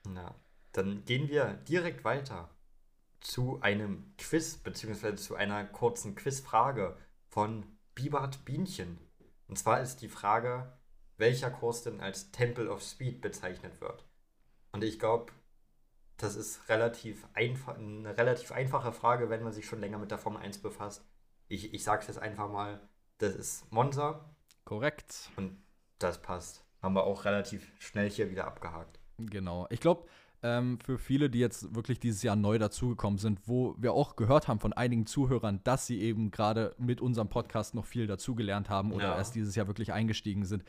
Na, 0.09 0.35
dann 0.73 1.05
gehen 1.07 1.29
wir 1.29 1.55
direkt 1.69 2.05
weiter 2.05 2.51
zu 3.21 3.61
einem 3.63 4.13
Quiz, 4.17 4.59
beziehungsweise 4.59 5.17
zu 5.17 5.35
einer 5.35 5.65
kurzen 5.65 6.15
Quizfrage 6.15 6.97
von 7.29 7.67
Bibart 7.95 8.45
Bienchen. 8.45 8.99
Und 9.49 9.59
zwar 9.59 9.81
ist 9.81 10.03
die 10.03 10.09
Frage, 10.09 10.73
welcher 11.17 11.51
Kurs 11.51 11.83
denn 11.83 12.01
als 12.01 12.31
Temple 12.31 12.71
of 12.71 12.83
Speed 12.83 13.21
bezeichnet 13.21 13.81
wird. 13.81 14.05
Und 14.73 14.85
ich 14.85 14.99
glaube, 14.99 15.33
das 16.17 16.37
ist 16.37 16.69
relativ 16.69 17.27
einfach, 17.35 17.77
eine 17.77 18.17
relativ 18.17 18.53
einfache 18.53 18.93
Frage, 18.93 19.31
wenn 19.31 19.43
man 19.43 19.53
sich 19.53 19.67
schon 19.67 19.81
länger 19.81 19.99
mit 19.99 20.11
der 20.11 20.19
Formel 20.19 20.43
1 20.43 20.59
befasst. 20.59 21.05
Ich, 21.49 21.73
ich 21.73 21.83
sage 21.83 22.03
es 22.03 22.09
jetzt 22.09 22.19
einfach 22.19 22.49
mal, 22.49 22.81
das 23.19 23.35
ist 23.35 23.73
Monza. 23.73 24.25
Korrekt. 24.65 25.31
Und 25.37 25.63
das 25.99 26.21
passt. 26.21 26.65
Haben 26.83 26.95
wir 26.95 27.05
auch 27.05 27.25
relativ 27.25 27.73
schnell 27.79 28.11
hier 28.11 28.31
wieder 28.31 28.47
abgehakt. 28.47 29.01
Genau. 29.19 29.67
Ich 29.71 29.81
glaube, 29.81 30.07
ähm, 30.43 30.79
für 30.85 30.99
viele, 30.99 31.31
die 31.31 31.39
jetzt 31.39 31.75
wirklich 31.75 31.99
dieses 31.99 32.23
Jahr 32.23 32.37
neu 32.37 32.59
dazugekommen 32.59 33.19
sind, 33.19 33.41
wo 33.47 33.75
wir 33.79 33.93
auch 33.93 34.17
gehört 34.17 34.49
haben 34.49 34.61
von 34.61 34.73
einigen 34.73 35.07
Zuhörern, 35.07 35.61
dass 35.65 35.87
sie 35.87 36.01
eben 36.01 36.31
gerade 36.31 36.75
mit 36.79 37.01
unserem 37.01 37.29
Podcast 37.29 37.75
noch 37.75 37.87
viel 37.87 38.07
dazugelernt 38.07 38.71
haben 38.71 38.93
oder 38.93 39.09
ja. 39.09 39.17
erst 39.17 39.35
dieses 39.35 39.55
Jahr 39.55 39.67
wirklich 39.67 39.93
eingestiegen 39.93 40.45
sind. 40.45 40.65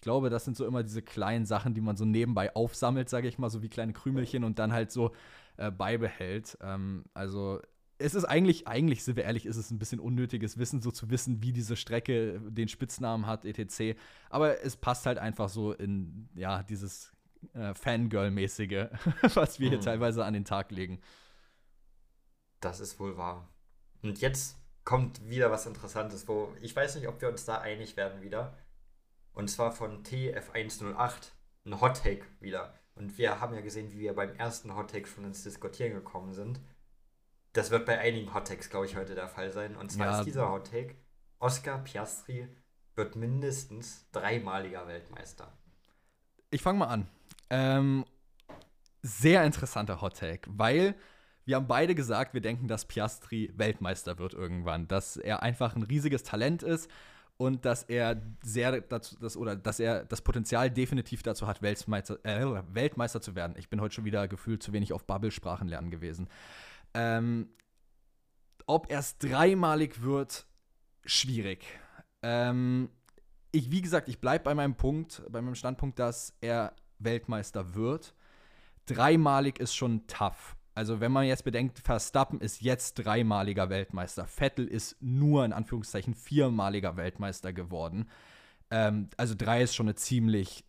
glaube, 0.00 0.30
das 0.30 0.44
sind 0.44 0.56
so 0.56 0.66
immer 0.66 0.82
diese 0.82 1.02
kleinen 1.02 1.46
Sachen, 1.46 1.74
die 1.74 1.80
man 1.80 1.96
so 1.96 2.04
nebenbei 2.04 2.54
aufsammelt, 2.56 3.08
sage 3.08 3.28
ich 3.28 3.38
mal, 3.38 3.50
so 3.50 3.62
wie 3.62 3.68
kleine 3.68 3.92
Krümelchen 3.92 4.42
und 4.42 4.58
dann 4.58 4.72
halt 4.72 4.90
so 4.90 5.12
äh, 5.56 5.70
beibehält. 5.70 6.58
Ähm, 6.60 7.04
also 7.14 7.60
es 7.98 8.14
ist 8.14 8.24
eigentlich, 8.24 8.66
eigentlich, 8.66 9.04
sind 9.04 9.16
wir 9.16 9.24
ehrlich, 9.24 9.46
ist 9.46 9.56
es 9.56 9.70
ein 9.70 9.78
bisschen 9.78 10.00
unnötiges 10.00 10.58
Wissen, 10.58 10.82
so 10.82 10.90
zu 10.90 11.10
wissen, 11.10 11.42
wie 11.42 11.52
diese 11.52 11.76
Strecke 11.76 12.40
den 12.48 12.66
Spitznamen 12.66 13.26
hat, 13.26 13.44
etc. 13.44 13.96
Aber 14.28 14.64
es 14.64 14.76
passt 14.76 15.06
halt 15.06 15.18
einfach 15.18 15.48
so 15.48 15.72
in, 15.72 16.28
ja, 16.34 16.62
dieses 16.64 17.11
äh, 17.54 17.74
Fangirl-mäßige, 17.74 18.88
was 19.34 19.58
wir 19.58 19.68
mhm. 19.68 19.72
hier 19.72 19.80
teilweise 19.80 20.24
an 20.24 20.34
den 20.34 20.44
Tag 20.44 20.70
legen. 20.70 21.00
Das 22.60 22.80
ist 22.80 22.98
wohl 23.00 23.16
wahr. 23.16 23.48
Und 24.02 24.20
jetzt 24.20 24.56
kommt 24.84 25.28
wieder 25.28 25.50
was 25.50 25.66
Interessantes, 25.66 26.26
wo 26.28 26.52
ich 26.60 26.74
weiß 26.74 26.96
nicht, 26.96 27.08
ob 27.08 27.20
wir 27.20 27.28
uns 27.28 27.44
da 27.44 27.58
einig 27.58 27.96
werden 27.96 28.22
wieder. 28.22 28.56
Und 29.32 29.48
zwar 29.48 29.72
von 29.72 30.02
TF108, 30.02 31.32
ein 31.66 31.80
Hot 31.80 32.02
Take 32.02 32.24
wieder. 32.40 32.74
Und 32.94 33.16
wir 33.16 33.40
haben 33.40 33.54
ja 33.54 33.60
gesehen, 33.60 33.90
wie 33.92 34.00
wir 34.00 34.14
beim 34.14 34.34
ersten 34.36 34.74
Hot 34.76 34.90
Take 34.90 35.08
schon 35.08 35.24
ins 35.24 35.42
Diskutieren 35.42 35.94
gekommen 35.94 36.32
sind. 36.32 36.60
Das 37.52 37.70
wird 37.70 37.86
bei 37.86 37.98
einigen 37.98 38.34
Hot 38.34 38.48
Takes, 38.48 38.70
glaube 38.70 38.86
ich, 38.86 38.96
heute 38.96 39.14
der 39.14 39.28
Fall 39.28 39.50
sein. 39.50 39.76
Und 39.76 39.90
zwar 39.90 40.06
ja. 40.06 40.18
ist 40.18 40.26
dieser 40.26 40.50
Hot 40.50 40.70
Take, 40.70 40.96
Oscar 41.38 41.78
Piastri 41.78 42.48
wird 42.94 43.16
mindestens 43.16 44.08
dreimaliger 44.12 44.86
Weltmeister. 44.86 45.52
Ich 46.52 46.60
fange 46.60 46.78
mal 46.78 46.86
an. 46.88 47.08
Ähm, 47.48 48.04
sehr 49.00 49.42
interessanter 49.42 50.02
Hot 50.02 50.18
Take, 50.18 50.50
weil 50.52 50.94
wir 51.46 51.56
haben 51.56 51.66
beide 51.66 51.94
gesagt, 51.94 52.34
wir 52.34 52.42
denken, 52.42 52.68
dass 52.68 52.84
Piastri 52.84 53.50
Weltmeister 53.56 54.18
wird 54.18 54.34
irgendwann, 54.34 54.86
dass 54.86 55.16
er 55.16 55.42
einfach 55.42 55.74
ein 55.74 55.82
riesiges 55.82 56.24
Talent 56.24 56.62
ist 56.62 56.90
und 57.38 57.64
dass 57.64 57.84
er 57.84 58.20
sehr 58.42 58.82
dazu, 58.82 59.16
das, 59.18 59.38
oder 59.38 59.56
dass 59.56 59.80
er 59.80 60.04
das 60.04 60.20
Potenzial 60.20 60.70
definitiv 60.70 61.22
dazu 61.22 61.46
hat, 61.46 61.62
Weltmeister, 61.62 62.22
äh, 62.22 62.62
Weltmeister 62.74 63.22
zu 63.22 63.34
werden. 63.34 63.54
Ich 63.56 63.70
bin 63.70 63.80
heute 63.80 63.94
schon 63.94 64.04
wieder 64.04 64.28
gefühlt 64.28 64.62
zu 64.62 64.74
wenig 64.74 64.92
auf 64.92 65.06
Bubble-Sprachen 65.06 65.68
lernen 65.68 65.90
gewesen. 65.90 66.28
Ähm, 66.92 67.48
ob 68.66 68.90
er 68.90 68.98
es 68.98 69.16
dreimalig 69.16 70.02
wird, 70.02 70.46
schwierig. 71.06 71.64
Ähm, 72.20 72.90
ich, 73.52 73.70
wie 73.70 73.82
gesagt, 73.82 74.08
ich 74.08 74.20
bleibe 74.20 74.44
bei 74.44 74.54
meinem 74.54 74.74
Punkt, 74.74 75.22
bei 75.30 75.40
meinem 75.40 75.54
Standpunkt, 75.54 75.98
dass 75.98 76.34
er 76.40 76.72
Weltmeister 76.98 77.74
wird. 77.74 78.14
Dreimalig 78.86 79.60
ist 79.60 79.74
schon 79.74 80.06
tough. 80.06 80.56
Also, 80.74 81.00
wenn 81.00 81.12
man 81.12 81.26
jetzt 81.26 81.44
bedenkt, 81.44 81.78
Verstappen 81.78 82.40
ist 82.40 82.62
jetzt 82.62 82.94
dreimaliger 82.94 83.68
Weltmeister, 83.68 84.26
Vettel 84.26 84.66
ist 84.66 84.96
nur 85.00 85.44
in 85.44 85.52
Anführungszeichen 85.52 86.14
viermaliger 86.14 86.96
Weltmeister 86.96 87.52
geworden. 87.52 88.08
Ähm, 88.70 89.10
also, 89.18 89.34
drei 89.36 89.62
ist 89.62 89.74
schon 89.74 89.86
eine 89.86 89.96
ziemlich 89.96 90.64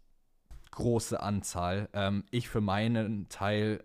große 0.71 1.21
Anzahl. 1.21 1.87
Ähm, 1.93 2.25
ich 2.31 2.49
für 2.49 2.59
meinen 2.59 3.29
Teil 3.29 3.81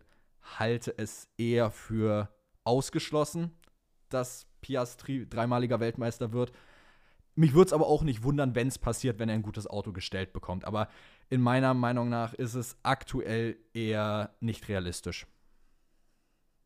halte 0.59 0.97
es 0.99 1.29
eher 1.37 1.71
für 1.71 2.29
ausgeschlossen, 2.65 3.53
dass 4.09 4.47
Piastri 4.61 5.29
dreimaliger 5.29 5.79
Weltmeister 5.79 6.33
wird. 6.33 6.53
Mich 7.39 7.55
würde 7.55 7.69
es 7.69 7.73
aber 7.73 7.87
auch 7.87 8.03
nicht 8.03 8.25
wundern, 8.25 8.57
wenn 8.57 8.67
es 8.67 8.81
passiert, 8.81 9.21
wenn 9.21 9.29
er 9.29 9.37
ein 9.37 9.43
gutes 9.43 9.69
Auto 9.69 9.93
gestellt 9.93 10.33
bekommt. 10.33 10.65
Aber 10.65 10.89
in 11.31 11.41
meiner 11.41 11.73
Meinung 11.73 12.09
nach 12.09 12.35
ist 12.35 12.55
es 12.55 12.77
aktuell 12.83 13.57
eher 13.73 14.35
nicht 14.41 14.67
realistisch. 14.67 15.25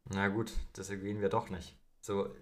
Na 0.09 0.29
gut, 0.29 0.51
das 0.73 0.89
erwähnen 0.89 1.21
wir 1.21 1.29
doch 1.29 1.51
nicht. 1.51 1.77
So, 2.01 2.35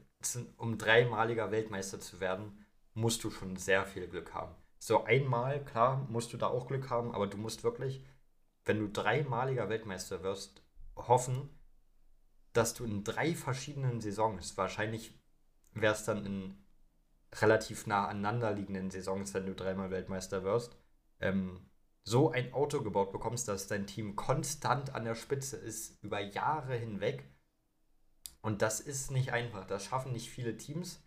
um 0.59 0.79
dreimaliger 0.79 1.51
Weltmeister 1.51 1.99
zu 1.99 2.21
werden, 2.21 2.65
musst 2.95 3.25
du 3.25 3.33
schon 3.33 3.57
sehr 3.57 3.85
viel 3.85 4.07
Glück 4.07 4.33
haben. 4.33 4.55
So 4.79 5.03
einmal, 5.03 5.65
klar, 5.65 6.07
musst 6.09 6.33
du 6.33 6.37
da 6.37 6.47
auch 6.47 6.69
Glück 6.69 6.89
haben, 6.89 7.13
aber 7.13 7.27
du 7.27 7.37
musst 7.37 7.65
wirklich, 7.65 8.05
wenn 8.65 8.79
du 8.79 8.87
dreimaliger 8.87 9.69
Weltmeister 9.69 10.23
wirst, 10.23 10.63
hoffen, 10.95 11.51
dass 12.53 12.75
du 12.75 12.85
in 12.85 13.03
drei 13.03 13.35
verschiedenen 13.35 14.01
Saisons, 14.01 14.57
wahrscheinlich 14.57 15.19
wäre 15.75 15.95
es 15.95 16.05
dann 16.05 16.25
in 16.25 16.55
relativ 17.35 17.87
nah 17.87 18.09
aneinander 18.09 18.53
liegenden 18.53 18.91
Saisons, 18.91 19.35
wenn 19.35 19.47
du 19.47 19.55
dreimal 19.55 19.91
Weltmeister 19.91 20.43
wirst, 20.43 20.77
ähm, 21.21 21.69
so 22.03 22.31
ein 22.31 22.53
Auto 22.53 22.83
gebaut 22.83 23.13
bekommst, 23.13 23.47
dass 23.49 23.67
dein 23.67 23.87
Team 23.87 24.17
konstant 24.17 24.95
an 24.95 25.05
der 25.05 25.15
Spitze 25.15 25.57
ist 25.57 26.03
über 26.03 26.21
Jahre 26.21 26.77
hinweg 26.77 27.25
und 28.43 28.63
das 28.63 28.81
ist 28.81 29.11
nicht 29.11 29.33
einfach. 29.33 29.67
Das 29.67 29.85
schaffen 29.85 30.13
nicht 30.13 30.31
viele 30.31 30.57
Teams. 30.57 31.03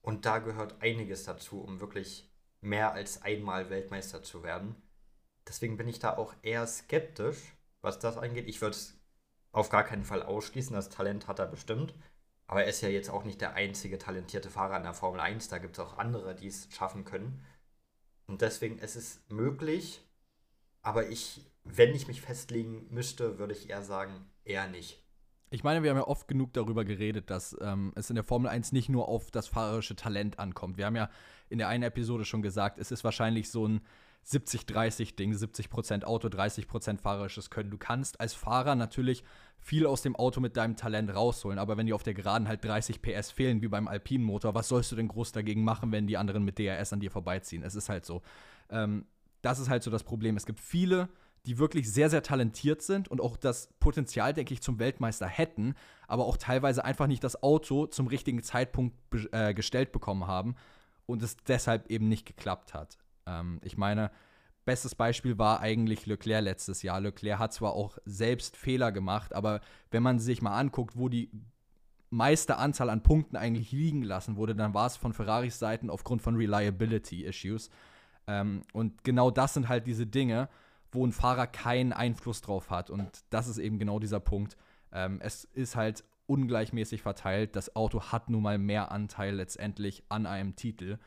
Und 0.00 0.26
da 0.26 0.38
gehört 0.38 0.80
einiges 0.80 1.24
dazu, 1.24 1.60
um 1.60 1.80
wirklich 1.80 2.30
mehr 2.60 2.92
als 2.92 3.22
einmal 3.22 3.70
Weltmeister 3.70 4.22
zu 4.22 4.42
werden. 4.42 4.74
Deswegen 5.46 5.76
bin 5.76 5.88
ich 5.88 5.98
da 5.98 6.16
auch 6.16 6.34
eher 6.42 6.66
skeptisch, 6.66 7.56
was 7.80 7.98
das 7.98 8.16
angeht. 8.16 8.48
Ich 8.48 8.60
würde 8.60 8.76
es 8.76 8.98
auf 9.52 9.70
gar 9.70 9.84
keinen 9.84 10.04
Fall 10.04 10.22
ausschließen. 10.22 10.74
Das 10.74 10.88
Talent 10.88 11.26
hat 11.26 11.38
er 11.38 11.46
bestimmt. 11.46 11.94
Aber 12.48 12.64
er 12.64 12.68
ist 12.68 12.80
ja 12.80 12.88
jetzt 12.88 13.10
auch 13.10 13.24
nicht 13.24 13.40
der 13.40 13.54
einzige 13.54 13.98
talentierte 13.98 14.50
Fahrer 14.50 14.78
in 14.78 14.82
der 14.82 14.94
Formel 14.94 15.20
1. 15.20 15.48
Da 15.48 15.58
gibt 15.58 15.78
es 15.78 15.84
auch 15.84 15.98
andere, 15.98 16.34
die 16.34 16.48
es 16.48 16.66
schaffen 16.72 17.04
können. 17.04 17.44
Und 18.26 18.40
deswegen 18.40 18.78
ist 18.78 18.96
es 18.96 19.20
möglich. 19.28 20.00
Aber 20.82 21.08
ich, 21.08 21.44
wenn 21.64 21.94
ich 21.94 22.08
mich 22.08 22.22
festlegen 22.22 22.86
müsste, 22.90 23.38
würde 23.38 23.52
ich 23.52 23.68
eher 23.68 23.82
sagen, 23.82 24.12
eher 24.44 24.66
nicht. 24.66 25.04
Ich 25.50 25.62
meine, 25.62 25.82
wir 25.82 25.90
haben 25.90 25.98
ja 25.98 26.06
oft 26.06 26.26
genug 26.26 26.54
darüber 26.54 26.86
geredet, 26.86 27.30
dass 27.30 27.56
ähm, 27.60 27.92
es 27.94 28.08
in 28.08 28.16
der 28.16 28.24
Formel 28.24 28.50
1 28.50 28.72
nicht 28.72 28.88
nur 28.88 29.08
auf 29.08 29.30
das 29.30 29.46
fahrerische 29.46 29.96
Talent 29.96 30.38
ankommt. 30.38 30.78
Wir 30.78 30.86
haben 30.86 30.96
ja 30.96 31.10
in 31.50 31.58
der 31.58 31.68
einen 31.68 31.84
Episode 31.84 32.24
schon 32.24 32.42
gesagt, 32.42 32.78
es 32.78 32.90
ist 32.90 33.04
wahrscheinlich 33.04 33.50
so 33.50 33.66
ein 33.66 33.82
70-30-Ding, 34.26 35.32
70% 35.32 36.04
Auto, 36.04 36.28
30% 36.28 36.98
fahrerisches 36.98 37.50
Können. 37.50 37.70
Du 37.70 37.78
kannst 37.78 38.20
als 38.20 38.34
Fahrer 38.34 38.74
natürlich 38.74 39.24
viel 39.58 39.86
aus 39.86 40.02
dem 40.02 40.16
Auto 40.16 40.40
mit 40.40 40.56
deinem 40.56 40.76
Talent 40.76 41.14
rausholen, 41.14 41.58
aber 41.58 41.76
wenn 41.76 41.86
dir 41.86 41.94
auf 41.94 42.02
der 42.02 42.14
Geraden 42.14 42.46
halt 42.46 42.64
30 42.64 43.02
PS 43.02 43.30
fehlen, 43.30 43.62
wie 43.62 43.68
beim 43.68 43.88
Alpinen 43.88 44.26
Motor, 44.26 44.54
was 44.54 44.68
sollst 44.68 44.92
du 44.92 44.96
denn 44.96 45.08
groß 45.08 45.32
dagegen 45.32 45.64
machen, 45.64 45.92
wenn 45.92 46.06
die 46.06 46.16
anderen 46.16 46.44
mit 46.44 46.58
DRS 46.58 46.92
an 46.92 47.00
dir 47.00 47.10
vorbeiziehen? 47.10 47.62
Es 47.62 47.74
ist 47.74 47.88
halt 47.88 48.04
so. 48.04 48.22
Ähm, 48.70 49.06
das 49.42 49.58
ist 49.58 49.68
halt 49.68 49.82
so 49.82 49.90
das 49.90 50.04
Problem. 50.04 50.36
Es 50.36 50.46
gibt 50.46 50.60
viele 50.60 51.08
die 51.48 51.58
wirklich 51.58 51.90
sehr, 51.90 52.10
sehr 52.10 52.22
talentiert 52.22 52.82
sind 52.82 53.08
und 53.08 53.22
auch 53.22 53.38
das 53.38 53.72
Potenzial, 53.80 54.34
denke 54.34 54.52
ich, 54.52 54.60
zum 54.60 54.78
Weltmeister 54.78 55.26
hätten, 55.26 55.74
aber 56.06 56.26
auch 56.26 56.36
teilweise 56.36 56.84
einfach 56.84 57.06
nicht 57.06 57.24
das 57.24 57.42
Auto 57.42 57.86
zum 57.86 58.06
richtigen 58.06 58.42
Zeitpunkt 58.42 58.94
äh, 59.32 59.54
gestellt 59.54 59.90
bekommen 59.90 60.26
haben 60.26 60.56
und 61.06 61.22
es 61.22 61.36
deshalb 61.38 61.90
eben 61.90 62.06
nicht 62.08 62.26
geklappt 62.26 62.74
hat. 62.74 62.98
Ähm, 63.28 63.60
ich 63.62 63.76
meine, 63.76 64.10
bestes 64.64 64.94
Beispiel 64.94 65.38
war 65.38 65.60
eigentlich 65.60 66.06
Leclerc 66.06 66.42
letztes 66.42 66.82
Jahr. 66.82 67.00
Leclerc 67.00 67.38
hat 67.38 67.52
zwar 67.52 67.72
auch 67.72 67.98
selbst 68.04 68.56
Fehler 68.56 68.92
gemacht, 68.92 69.34
aber 69.34 69.60
wenn 69.90 70.02
man 70.02 70.18
sich 70.18 70.42
mal 70.42 70.58
anguckt, 70.58 70.96
wo 70.96 71.08
die 71.08 71.30
meiste 72.10 72.56
Anzahl 72.56 72.90
an 72.90 73.02
Punkten 73.02 73.36
eigentlich 73.36 73.72
liegen 73.72 74.02
lassen 74.02 74.36
wurde, 74.36 74.54
dann 74.54 74.74
war 74.74 74.86
es 74.86 74.96
von 74.96 75.12
Ferraris 75.12 75.58
Seiten 75.58 75.90
aufgrund 75.90 76.22
von 76.22 76.36
Reliability-Issues. 76.36 77.70
Ähm, 78.26 78.62
und 78.72 79.04
genau 79.04 79.30
das 79.30 79.54
sind 79.54 79.68
halt 79.68 79.86
diese 79.86 80.06
Dinge, 80.06 80.48
wo 80.90 81.06
ein 81.06 81.12
Fahrer 81.12 81.46
keinen 81.46 81.92
Einfluss 81.92 82.40
drauf 82.40 82.70
hat. 82.70 82.90
Und 82.90 83.24
das 83.30 83.48
ist 83.48 83.58
eben 83.58 83.78
genau 83.78 83.98
dieser 83.98 84.20
Punkt. 84.20 84.56
Ähm, 84.92 85.18
es 85.20 85.44
ist 85.44 85.76
halt 85.76 86.04
ungleichmäßig 86.26 87.02
verteilt. 87.02 87.56
Das 87.56 87.74
Auto 87.76 88.02
hat 88.12 88.30
nun 88.30 88.42
mal 88.42 88.58
mehr 88.58 88.90
Anteil 88.92 89.34
letztendlich 89.34 90.04
an 90.08 90.26
einem 90.26 90.56
Titel. 90.56 90.98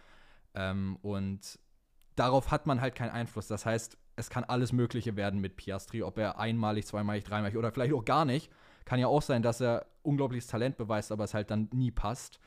Ähm, 0.54 0.98
und 1.02 1.60
darauf 2.22 2.52
hat 2.52 2.68
man 2.68 2.82
halt 2.82 2.94
keinen 2.94 3.10
Einfluss. 3.10 3.48
Das 3.48 3.66
heißt, 3.66 3.98
es 4.16 4.30
kann 4.30 4.44
alles 4.44 4.72
Mögliche 4.72 5.16
werden 5.16 5.42
mit 5.42 5.58
Piastri, 5.58 6.04
ob 6.04 6.20
er 6.20 6.38
einmalig, 6.38 6.86
zweimalig, 6.86 7.24
dreimalig 7.24 7.58
oder 7.58 7.72
vielleicht 7.72 7.94
auch 7.94 8.06
gar 8.06 8.26
nicht. 8.26 8.52
Kann 8.86 9.00
ja 9.00 9.08
auch 9.08 9.24
sein, 9.24 9.42
dass 9.42 9.60
er 9.60 9.88
unglaubliches 10.04 10.46
Talent 10.46 10.78
beweist, 10.78 11.12
aber 11.12 11.24
es 11.24 11.34
halt 11.34 11.50
dann 11.50 11.68
nie 11.74 11.90
passt. 11.90 12.40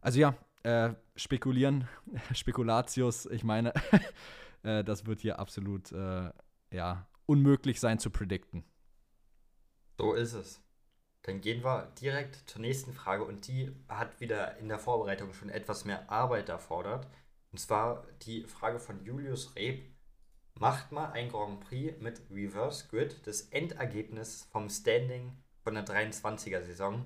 Also 0.00 0.18
ja, 0.18 0.34
äh, 0.64 0.94
spekulieren, 1.14 1.86
Spekulatius, 2.34 3.26
ich 3.26 3.44
meine, 3.44 3.72
äh, 4.64 4.82
das 4.82 5.06
wird 5.06 5.20
hier 5.20 5.38
absolut 5.38 5.92
äh, 5.92 6.30
ja, 6.72 7.06
unmöglich 7.26 7.78
sein 7.78 8.00
zu 8.00 8.10
predikten. 8.10 8.64
So 9.96 10.14
ist 10.14 10.32
es. 10.32 10.60
Dann 11.22 11.40
gehen 11.40 11.62
wir 11.62 11.92
direkt 12.00 12.48
zur 12.50 12.62
nächsten 12.62 12.92
Frage 12.92 13.22
und 13.22 13.46
die 13.46 13.70
hat 13.88 14.20
wieder 14.20 14.56
in 14.56 14.68
der 14.68 14.80
Vorbereitung 14.80 15.32
schon 15.34 15.50
etwas 15.50 15.84
mehr 15.84 16.10
Arbeit 16.10 16.48
erfordert. 16.48 17.06
Und 17.52 17.58
zwar 17.58 18.06
die 18.22 18.44
Frage 18.44 18.78
von 18.78 19.04
Julius 19.04 19.54
Reb. 19.56 19.90
Macht 20.54 20.90
mal 20.90 21.12
ein 21.12 21.28
Grand 21.28 21.60
Prix 21.60 22.00
mit 22.00 22.20
Reverse 22.30 22.88
Grid 22.88 23.26
das 23.26 23.42
Endergebnis 23.42 24.48
vom 24.50 24.68
Standing 24.68 25.36
von 25.62 25.74
der 25.74 25.86
23er 25.86 26.62
Saison 26.62 27.04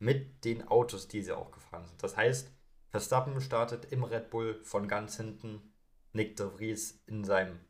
mit 0.00 0.44
den 0.44 0.66
Autos, 0.66 1.08
die 1.08 1.22
sie 1.22 1.36
auch 1.36 1.52
gefahren 1.52 1.86
sind. 1.86 2.02
Das 2.02 2.16
heißt, 2.16 2.50
Verstappen 2.88 3.40
startet 3.40 3.92
im 3.92 4.02
Red 4.02 4.30
Bull 4.30 4.60
von 4.64 4.88
ganz 4.88 5.16
hinten, 5.16 5.72
Nick 6.12 6.36
de 6.36 6.48
Vries 6.50 7.02
in 7.06 7.24
seinem 7.24 7.60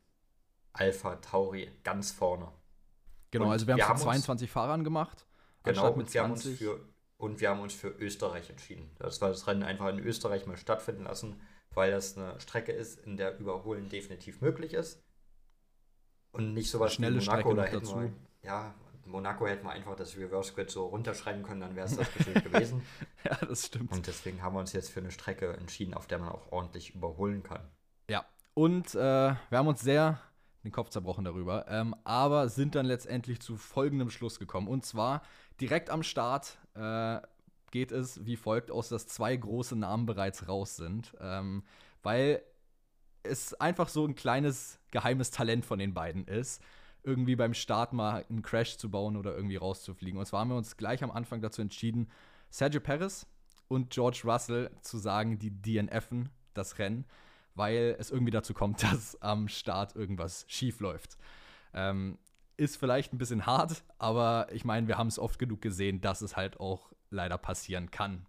Alpha 0.73 1.17
Tauri 1.17 1.69
ganz 1.83 2.11
vorne. 2.11 2.51
Genau, 3.31 3.45
und 3.45 3.51
also 3.51 3.67
wir, 3.67 3.75
wir 3.75 3.87
haben 3.87 3.97
es 3.97 4.03
22 4.03 4.49
Fahrern 4.49 4.83
gemacht. 4.83 5.25
Genau, 5.63 5.91
und 5.91 6.13
wir, 6.13 6.23
haben 6.23 6.31
uns 6.31 6.47
für, 6.47 6.79
und 7.17 7.41
wir 7.41 7.49
haben 7.49 7.59
uns 7.59 7.73
für 7.73 7.89
Österreich 7.89 8.49
entschieden. 8.49 8.89
Das 8.97 9.21
war 9.21 9.29
das 9.29 9.45
Rennen 9.45 9.63
einfach 9.63 9.89
in 9.89 9.99
Österreich 9.99 10.47
mal 10.47 10.57
stattfinden 10.57 11.03
lassen. 11.03 11.39
Weil 11.73 11.91
das 11.91 12.17
eine 12.17 12.39
Strecke 12.39 12.71
ist, 12.71 12.99
in 12.99 13.17
der 13.17 13.39
Überholen 13.39 13.89
definitiv 13.89 14.41
möglich 14.41 14.73
ist. 14.73 15.01
Und 16.31 16.53
nicht 16.53 16.69
sowas 16.69 16.93
Schnelle 16.93 17.19
wie 17.19 17.25
Monaco 17.25 17.39
Strecke 17.39 17.49
oder 17.49 17.79
dazu. 17.79 17.99
wir, 18.01 18.13
ja, 18.43 18.73
Monaco 19.05 19.47
hätten 19.47 19.65
wir 19.65 19.71
einfach 19.71 19.95
das 19.95 20.15
Reverse 20.15 20.53
Grid 20.53 20.69
so 20.69 20.85
runterschreiben 20.85 21.43
können, 21.43 21.61
dann 21.61 21.75
wäre 21.75 21.87
es 21.87 21.97
das 21.97 22.09
bestimmt 22.09 22.43
gewesen. 22.43 22.81
Ja, 23.25 23.35
das 23.45 23.65
stimmt. 23.65 23.91
Und 23.91 24.07
deswegen 24.07 24.41
haben 24.41 24.55
wir 24.55 24.61
uns 24.61 24.71
jetzt 24.71 24.91
für 24.91 25.01
eine 25.01 25.11
Strecke 25.11 25.51
entschieden, 25.57 25.93
auf 25.93 26.07
der 26.07 26.19
man 26.19 26.29
auch 26.29 26.53
ordentlich 26.53 26.95
überholen 26.95 27.43
kann. 27.43 27.59
Ja, 28.09 28.23
und 28.53 28.95
äh, 28.95 28.97
wir 28.97 29.57
haben 29.57 29.67
uns 29.67 29.81
sehr 29.81 30.21
den 30.63 30.71
Kopf 30.71 30.89
zerbrochen 30.89 31.25
darüber, 31.25 31.65
ähm, 31.67 31.95
aber 32.05 32.47
sind 32.47 32.75
dann 32.75 32.85
letztendlich 32.85 33.41
zu 33.41 33.57
folgendem 33.57 34.09
Schluss 34.09 34.39
gekommen. 34.39 34.69
Und 34.69 34.85
zwar 34.85 35.21
direkt 35.59 35.89
am 35.89 36.01
Start 36.01 36.57
äh, 36.75 37.19
geht 37.71 37.91
es 37.91 38.25
wie 38.25 38.35
folgt 38.35 38.71
aus, 38.71 38.89
dass 38.89 39.07
zwei 39.07 39.35
große 39.35 39.75
Namen 39.75 40.05
bereits 40.05 40.47
raus 40.47 40.75
sind, 40.75 41.15
ähm, 41.19 41.63
weil 42.03 42.41
es 43.23 43.53
einfach 43.55 43.89
so 43.89 44.05
ein 44.05 44.15
kleines 44.15 44.79
geheimes 44.91 45.31
Talent 45.31 45.65
von 45.65 45.79
den 45.79 45.93
beiden 45.93 46.25
ist, 46.25 46.61
irgendwie 47.03 47.35
beim 47.35 47.53
Start 47.53 47.93
mal 47.93 48.25
einen 48.29 48.41
Crash 48.41 48.77
zu 48.77 48.89
bauen 48.89 49.17
oder 49.17 49.35
irgendwie 49.35 49.57
rauszufliegen. 49.57 50.19
Und 50.19 50.25
zwar 50.25 50.41
haben 50.41 50.49
wir 50.49 50.57
uns 50.57 50.77
gleich 50.77 51.03
am 51.03 51.11
Anfang 51.11 51.41
dazu 51.41 51.61
entschieden, 51.61 52.09
Sergio 52.49 52.81
Perez 52.81 53.25
und 53.67 53.91
George 53.91 54.21
Russell 54.23 54.71
zu 54.81 54.97
sagen, 54.97 55.39
die 55.39 55.51
DNFen 55.51 56.29
das 56.53 56.79
Rennen 56.79 57.05
weil 57.59 57.95
es 57.99 58.09
irgendwie 58.09 58.31
dazu 58.31 58.53
kommt, 58.55 58.81
dass 58.91 59.21
am 59.21 59.47
Start 59.47 59.95
irgendwas 59.95 60.45
schief 60.47 60.79
läuft. 60.79 61.17
Ähm, 61.73 62.17
ist 62.57 62.77
vielleicht 62.77 63.13
ein 63.13 63.17
bisschen 63.17 63.45
hart, 63.45 63.83
aber 63.99 64.47
ich 64.51 64.65
meine, 64.65 64.87
wir 64.87 64.97
haben 64.97 65.07
es 65.07 65.19
oft 65.19 65.39
genug 65.39 65.61
gesehen, 65.61 66.01
dass 66.01 66.21
es 66.21 66.35
halt 66.35 66.59
auch 66.59 66.91
leider 67.09 67.37
passieren 67.37 67.91
kann. 67.91 68.25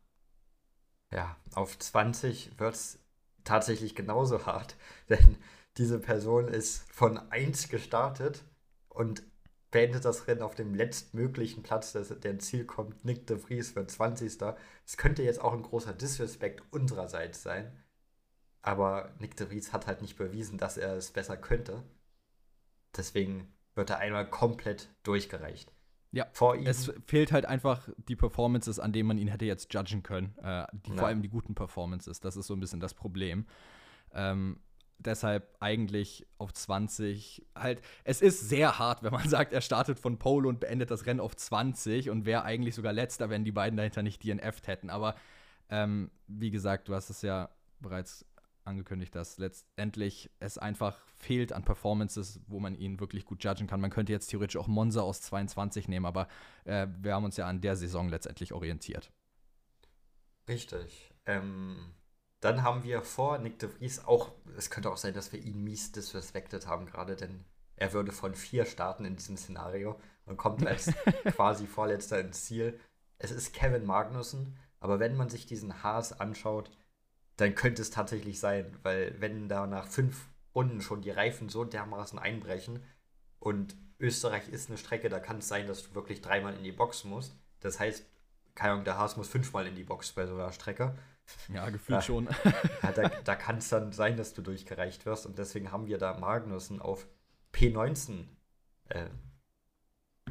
Ja, 1.13 1.37
auf 1.55 1.79
20 1.79 2.59
wird 2.59 2.75
es 2.75 2.99
tatsächlich 3.45 3.95
genauso 3.95 4.47
hart, 4.47 4.77
denn 5.09 5.37
diese 5.77 5.99
Person 5.99 6.49
ist 6.49 6.91
von 6.93 7.19
1 7.31 7.69
gestartet 7.69 8.45
und 8.89 9.23
beendet 9.71 10.05
das 10.05 10.27
Rennen 10.27 10.43
auf 10.43 10.55
dem 10.55 10.75
letztmöglichen 10.75 11.63
Platz, 11.63 11.93
der 11.93 12.31
ins 12.31 12.47
Ziel 12.47 12.65
kommt. 12.65 13.05
Nick 13.05 13.27
de 13.29 13.39
Vries 13.39 13.77
wird 13.77 13.91
20. 13.91 14.39
Es 14.85 14.97
könnte 14.97 15.23
jetzt 15.23 15.41
auch 15.41 15.53
ein 15.53 15.63
großer 15.63 15.93
Disrespect 15.93 16.63
unsererseits 16.73 17.43
sein, 17.43 17.73
aber 18.63 19.15
Nick 19.21 19.37
de 19.37 19.47
Vries 19.49 19.73
hat 19.73 19.87
halt 19.87 20.03
nicht 20.03 20.17
bewiesen, 20.17 20.59
dass 20.59 20.77
er 20.77 20.97
es 20.97 21.13
besser 21.13 21.37
könnte. 21.37 21.85
Deswegen 22.97 23.55
wird 23.75 23.91
er 23.91 23.99
einmal 23.99 24.29
komplett 24.29 24.89
durchgereicht. 25.05 25.73
Ja, 26.13 26.27
Vor 26.33 26.57
ihm 26.57 26.67
es 26.67 26.93
fehlt 27.07 27.31
halt 27.31 27.47
einfach 27.47 27.89
die 28.09 28.17
Performances, 28.17 28.81
an 28.81 28.93
denen 28.93 29.07
man 29.07 29.19
ihn 29.19 29.29
hätte 29.29 29.45
jetzt 29.45 29.73
judgen 29.73 30.03
können. 30.03 30.35
Äh, 30.43 30.67
die, 30.73 30.91
Ja. 30.91 30.97
Vor 30.97 31.09
allem 31.09 31.23
die 31.23 31.29
guten 31.29 31.55
Performances. 31.55 32.21
Das 32.21 32.37
ist 32.37 32.47
so 32.47 32.55
ein 32.55 32.61
bisschen 32.61 32.81
das 32.81 32.95
Problem. 32.95 33.47
Ähm, 34.13 34.59
deshalb 34.99 35.57
eigentlich 35.61 36.27
auf 36.39 36.53
20 36.53 37.47
halt. 37.55 37.81
Es 38.05 38.21
ist 38.23 38.49
sehr 38.49 38.79
hart, 38.79 39.03
wenn 39.03 39.13
man 39.13 39.29
sagt, 39.29 39.53
er 39.53 39.61
startet 39.61 39.99
von 39.99 40.19
Pole 40.19 40.49
und 40.49 40.61
beendet 40.61 40.91
das 40.91 41.07
Rennen 41.07 41.21
auf 41.21 41.37
20 41.37 42.11
und 42.11 42.27
wäre 42.27 42.43
eigentlich 42.43 42.75
sogar 42.75 42.93
letzter, 42.93 43.31
wenn 43.31 43.45
die 43.45 43.53
beiden 43.53 43.77
dahinter 43.77 44.03
nicht 44.03 44.23
DNF'd 44.23 44.67
hätten. 44.67 44.91
Aber 44.91 45.15
ähm, 45.69 46.11
wie 46.27 46.51
gesagt, 46.51 46.89
du 46.89 46.95
hast 46.95 47.11
es 47.11 47.23
ja 47.23 47.51
bereits 47.81 48.27
angekündigt, 48.65 49.15
dass 49.15 49.39
letztendlich 49.39 50.31
es 50.39 50.59
einfach 50.59 50.99
fehlt 51.19 51.53
an 51.53 51.65
Performances, 51.65 52.41
wo 52.47 52.61
man 52.61 52.75
ihn 52.75 53.01
wirklich 53.01 53.25
gut 53.25 53.43
judgen 53.43 53.67
kann. 53.67 53.81
Man 53.81 53.91
könnte 53.91 54.13
jetzt 54.13 54.29
theoretisch 54.29 54.57
auch 54.57 54.67
Monza 54.67 55.03
aus 55.03 55.21
22 55.23 55.89
nehmen, 55.89 56.07
aber 56.07 56.29
äh, 56.65 56.87
wir 57.01 57.15
haben 57.15 57.25
uns 57.25 57.37
ja 57.37 57.47
an 57.47 57.61
der 57.61 57.77
Saison 57.77 58.09
letztendlich 58.09 58.53
orientiert. 58.53 59.13
Richtig. 60.49 61.13
Ähm, 61.27 61.93
dann 62.41 62.63
haben 62.63 62.85
wir 62.85 63.03
vor 63.03 63.39
Nick 63.39 63.59
de 63.59 63.69
Vries 63.69 64.05
auch, 64.05 64.33
es 64.57 64.71
könnte 64.71 64.91
auch 64.91 64.97
sein, 64.97 65.15
dass 65.15 65.33
wir 65.33 65.41
ihn 65.41 65.63
mies 65.63 65.93
disrespected 65.93 66.67
haben 66.67 66.87
gerade, 66.87 67.17
denn 67.17 67.45
er 67.77 67.93
würde 67.93 68.13
von 68.13 68.35
vier 68.35 68.65
starten 68.65 69.05
in 69.05 69.17
diesem 69.17 69.37
Szenario 69.37 69.99
und 70.25 70.37
kommt 70.37 70.67
als 70.67 70.93
quasi 71.35 71.67
Vorletzter 71.67 72.21
ins 72.21 72.45
Ziel. 72.45 72.79
Es 73.19 73.31
ist 73.31 73.53
Kevin 73.53 73.85
Magnussen, 73.85 74.57
aber 74.81 74.99
wenn 74.99 75.17
man 75.17 75.29
sich 75.29 75.47
diesen 75.47 75.83
Haas 75.83 76.19
anschaut, 76.19 76.71
dann 77.41 77.55
könnte 77.55 77.83
es 77.83 77.91
tatsächlich 77.91 78.39
sein, 78.41 78.77
weil 78.83 79.15
wenn 79.21 79.49
da 79.49 79.67
nach 79.67 79.87
fünf 79.87 80.27
Runden 80.55 80.81
schon 80.81 81.03
die 81.03 81.11
Reifen 81.11 81.49
so 81.49 81.65
dermaßen 81.65 82.19
einbrechen 82.19 82.83
und 83.39 83.77
Österreich 83.99 84.49
ist 84.49 84.69
eine 84.69 84.79
Strecke, 84.79 85.09
da 85.09 85.21
kann 85.21 85.39
es 85.39 85.49
sein, 85.49 85.67
dass 85.67 85.83
du 85.89 85.95
wirklich 85.95 86.23
dreimal 86.23 86.55
in 86.55 86.65
die 86.65 86.73
Box 86.73 87.05
musst. 87.05 87.37
Das 87.61 87.79
heißt, 87.79 88.05
keine 88.55 88.73
Ahnung, 88.73 88.85
der 88.85 88.99
Haas 88.99 89.17
muss 89.17 89.29
fünfmal 89.29 89.67
in 89.67 89.75
die 89.77 89.85
Box 89.85 90.13
bei 90.13 90.27
so 90.27 90.35
einer 90.35 90.53
Strecke. 90.53 90.97
Ja, 91.53 91.69
gefühlt 91.71 91.99
Ja. 91.99 92.03
schon. 92.03 92.29
Ja, 92.83 92.93
da 92.93 93.09
da 93.09 93.35
kann 93.37 93.59
es 93.59 93.69
dann 93.69 93.93
sein, 93.93 94.17
dass 94.17 94.35
du 94.35 94.43
durchgereicht 94.43 95.07
wirst 95.07 95.27
und 95.27 95.39
deswegen 95.39 95.71
haben 95.71 95.87
wir 95.87 95.99
da 95.99 96.19
Magnussen 96.19 96.81
auf 96.81 97.07
P19. 97.53 98.25
Äh, 98.89 99.07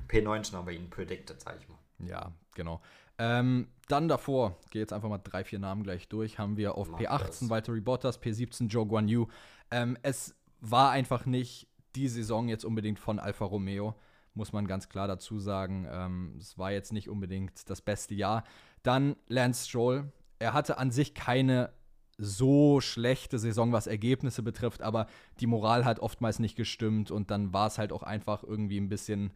P19 0.07 0.53
haben 0.53 0.67
wir 0.67 0.73
ihn 0.73 0.89
predicted, 0.89 1.39
sag 1.39 1.57
ich 1.59 1.67
mal. 1.69 1.77
Ja, 1.99 2.31
genau. 2.55 2.81
Ähm, 3.19 3.67
dann 3.89 4.07
davor, 4.07 4.57
gehe 4.71 4.81
jetzt 4.81 4.93
einfach 4.93 5.09
mal 5.09 5.17
drei, 5.17 5.43
vier 5.43 5.59
Namen 5.59 5.83
gleich 5.83 6.07
durch, 6.07 6.39
haben 6.39 6.57
wir 6.57 6.75
auf 6.75 6.89
Mach 6.89 6.99
P18 6.99 7.25
das. 7.25 7.49
Valtteri 7.49 7.81
Bottas, 7.81 8.21
P17 8.21 8.67
Joe 8.67 8.85
Guan 8.85 9.07
Yu. 9.07 9.27
Ähm, 9.71 9.97
es 10.01 10.35
war 10.61 10.91
einfach 10.91 11.25
nicht 11.25 11.67
die 11.95 12.07
Saison 12.07 12.47
jetzt 12.47 12.63
unbedingt 12.63 12.99
von 12.99 13.19
Alfa 13.19 13.45
Romeo, 13.45 13.95
muss 14.33 14.53
man 14.53 14.67
ganz 14.67 14.89
klar 14.89 15.07
dazu 15.07 15.39
sagen. 15.39 15.87
Ähm, 15.91 16.35
es 16.39 16.57
war 16.57 16.71
jetzt 16.71 16.93
nicht 16.93 17.09
unbedingt 17.09 17.69
das 17.69 17.81
beste 17.81 18.15
Jahr. 18.15 18.43
Dann 18.83 19.15
Lance 19.27 19.67
Stroll. 19.67 20.11
Er 20.39 20.53
hatte 20.53 20.77
an 20.77 20.91
sich 20.91 21.13
keine 21.13 21.73
so 22.17 22.81
schlechte 22.81 23.39
Saison, 23.39 23.71
was 23.71 23.87
Ergebnisse 23.87 24.43
betrifft, 24.43 24.81
aber 24.81 25.07
die 25.39 25.47
Moral 25.47 25.85
hat 25.85 25.99
oftmals 25.99 26.39
nicht 26.39 26.55
gestimmt 26.55 27.11
und 27.11 27.31
dann 27.31 27.53
war 27.53 27.67
es 27.67 27.77
halt 27.77 27.91
auch 27.91 28.03
einfach 28.03 28.43
irgendwie 28.43 28.77
ein 28.77 28.89
bisschen 28.89 29.31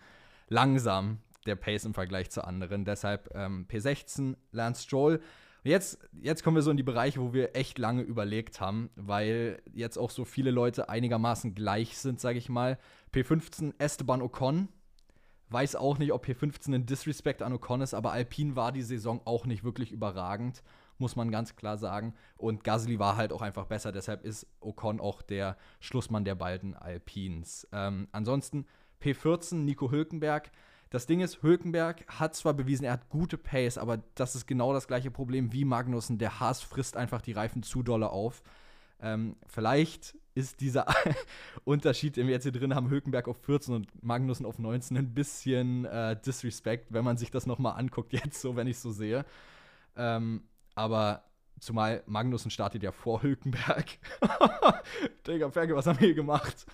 langsam, 0.49 1.19
der 1.45 1.55
Pace 1.55 1.85
im 1.85 1.93
Vergleich 1.93 2.29
zu 2.31 2.43
anderen. 2.43 2.85
Deshalb 2.85 3.29
ähm, 3.35 3.65
P16, 3.69 4.35
Lance 4.51 4.83
Stroll. 4.83 5.19
Jetzt, 5.63 5.97
jetzt 6.21 6.43
kommen 6.43 6.57
wir 6.57 6.61
so 6.61 6.71
in 6.71 6.77
die 6.77 6.83
Bereiche, 6.83 7.21
wo 7.21 7.31
wir 7.33 7.55
echt 7.55 7.77
lange 7.77 8.01
überlegt 8.01 8.59
haben, 8.59 8.89
weil 8.95 9.61
jetzt 9.73 9.97
auch 9.97 10.09
so 10.09 10.25
viele 10.25 10.51
Leute 10.51 10.89
einigermaßen 10.89 11.55
gleich 11.55 11.97
sind, 11.97 12.19
sage 12.19 12.37
ich 12.37 12.49
mal. 12.49 12.77
P15 13.13 13.73
Esteban 13.77 14.21
Ocon. 14.21 14.67
Weiß 15.49 15.75
auch 15.75 15.99
nicht, 15.99 16.11
ob 16.11 16.25
P15 16.25 16.75
ein 16.75 16.85
Disrespect 16.85 17.41
an 17.41 17.53
Ocon 17.53 17.81
ist, 17.81 17.93
aber 17.93 18.11
Alpine 18.11 18.55
war 18.55 18.71
die 18.71 18.81
Saison 18.81 19.21
auch 19.23 19.45
nicht 19.45 19.63
wirklich 19.63 19.91
überragend, 19.91 20.63
muss 20.97 21.15
man 21.15 21.31
ganz 21.31 21.55
klar 21.55 21.77
sagen. 21.77 22.13
Und 22.37 22.63
Gasly 22.63 22.99
war 22.99 23.15
halt 23.15 23.31
auch 23.31 23.41
einfach 23.41 23.67
besser, 23.67 23.91
deshalb 23.91 24.25
ist 24.25 24.47
Ocon 24.59 24.99
auch 24.99 25.21
der 25.21 25.55
Schlussmann 25.79 26.25
der 26.25 26.35
beiden 26.35 26.73
Alpines. 26.73 27.67
Ähm, 27.71 28.07
ansonsten 28.11 28.65
P14 29.01 29.55
Nico 29.55 29.91
Hülkenberg. 29.91 30.51
Das 30.93 31.07
Ding 31.07 31.21
ist, 31.21 31.41
Hülkenberg 31.41 32.05
hat 32.07 32.35
zwar 32.35 32.53
bewiesen, 32.53 32.83
er 32.83 32.93
hat 32.93 33.09
gute 33.09 33.35
Pace, 33.35 33.79
aber 33.79 34.03
das 34.13 34.35
ist 34.35 34.45
genau 34.45 34.73
das 34.73 34.87
gleiche 34.87 35.09
Problem 35.09 35.51
wie 35.51 35.65
Magnussen. 35.65 36.19
Der 36.19 36.39
Haas 36.39 36.61
frisst 36.61 36.97
einfach 36.97 37.19
die 37.19 37.31
Reifen 37.31 37.63
zu 37.63 37.81
dolle 37.81 38.11
auf. 38.11 38.43
Ähm, 39.01 39.35
vielleicht 39.47 40.15
ist 40.35 40.61
dieser 40.61 40.85
Unterschied, 41.63 42.15
den 42.15 42.27
wir 42.27 42.33
jetzt 42.35 42.43
hier 42.43 42.51
drin 42.51 42.75
haben, 42.75 42.91
Hülkenberg 42.91 43.27
auf 43.27 43.37
14 43.41 43.73
und 43.73 44.03
Magnussen 44.03 44.45
auf 44.45 44.59
19, 44.59 44.95
ein 44.95 45.15
bisschen 45.15 45.85
äh, 45.85 46.15
Disrespect, 46.23 46.93
wenn 46.93 47.03
man 47.03 47.17
sich 47.17 47.31
das 47.31 47.47
nochmal 47.47 47.79
anguckt, 47.79 48.13
jetzt 48.13 48.39
so, 48.39 48.55
wenn 48.55 48.67
ich 48.67 48.77
so 48.77 48.91
sehe. 48.91 49.25
Ähm, 49.95 50.43
aber 50.75 51.23
zumal 51.59 52.03
Magnussen 52.05 52.51
startet 52.51 52.83
ja 52.83 52.91
vor 52.91 53.23
Hülkenberg. 53.23 53.97
Digga, 55.27 55.49
Ferge, 55.49 55.75
was 55.75 55.87
haben 55.87 55.99
wir 55.99 56.05
hier 56.05 56.15
gemacht? 56.15 56.67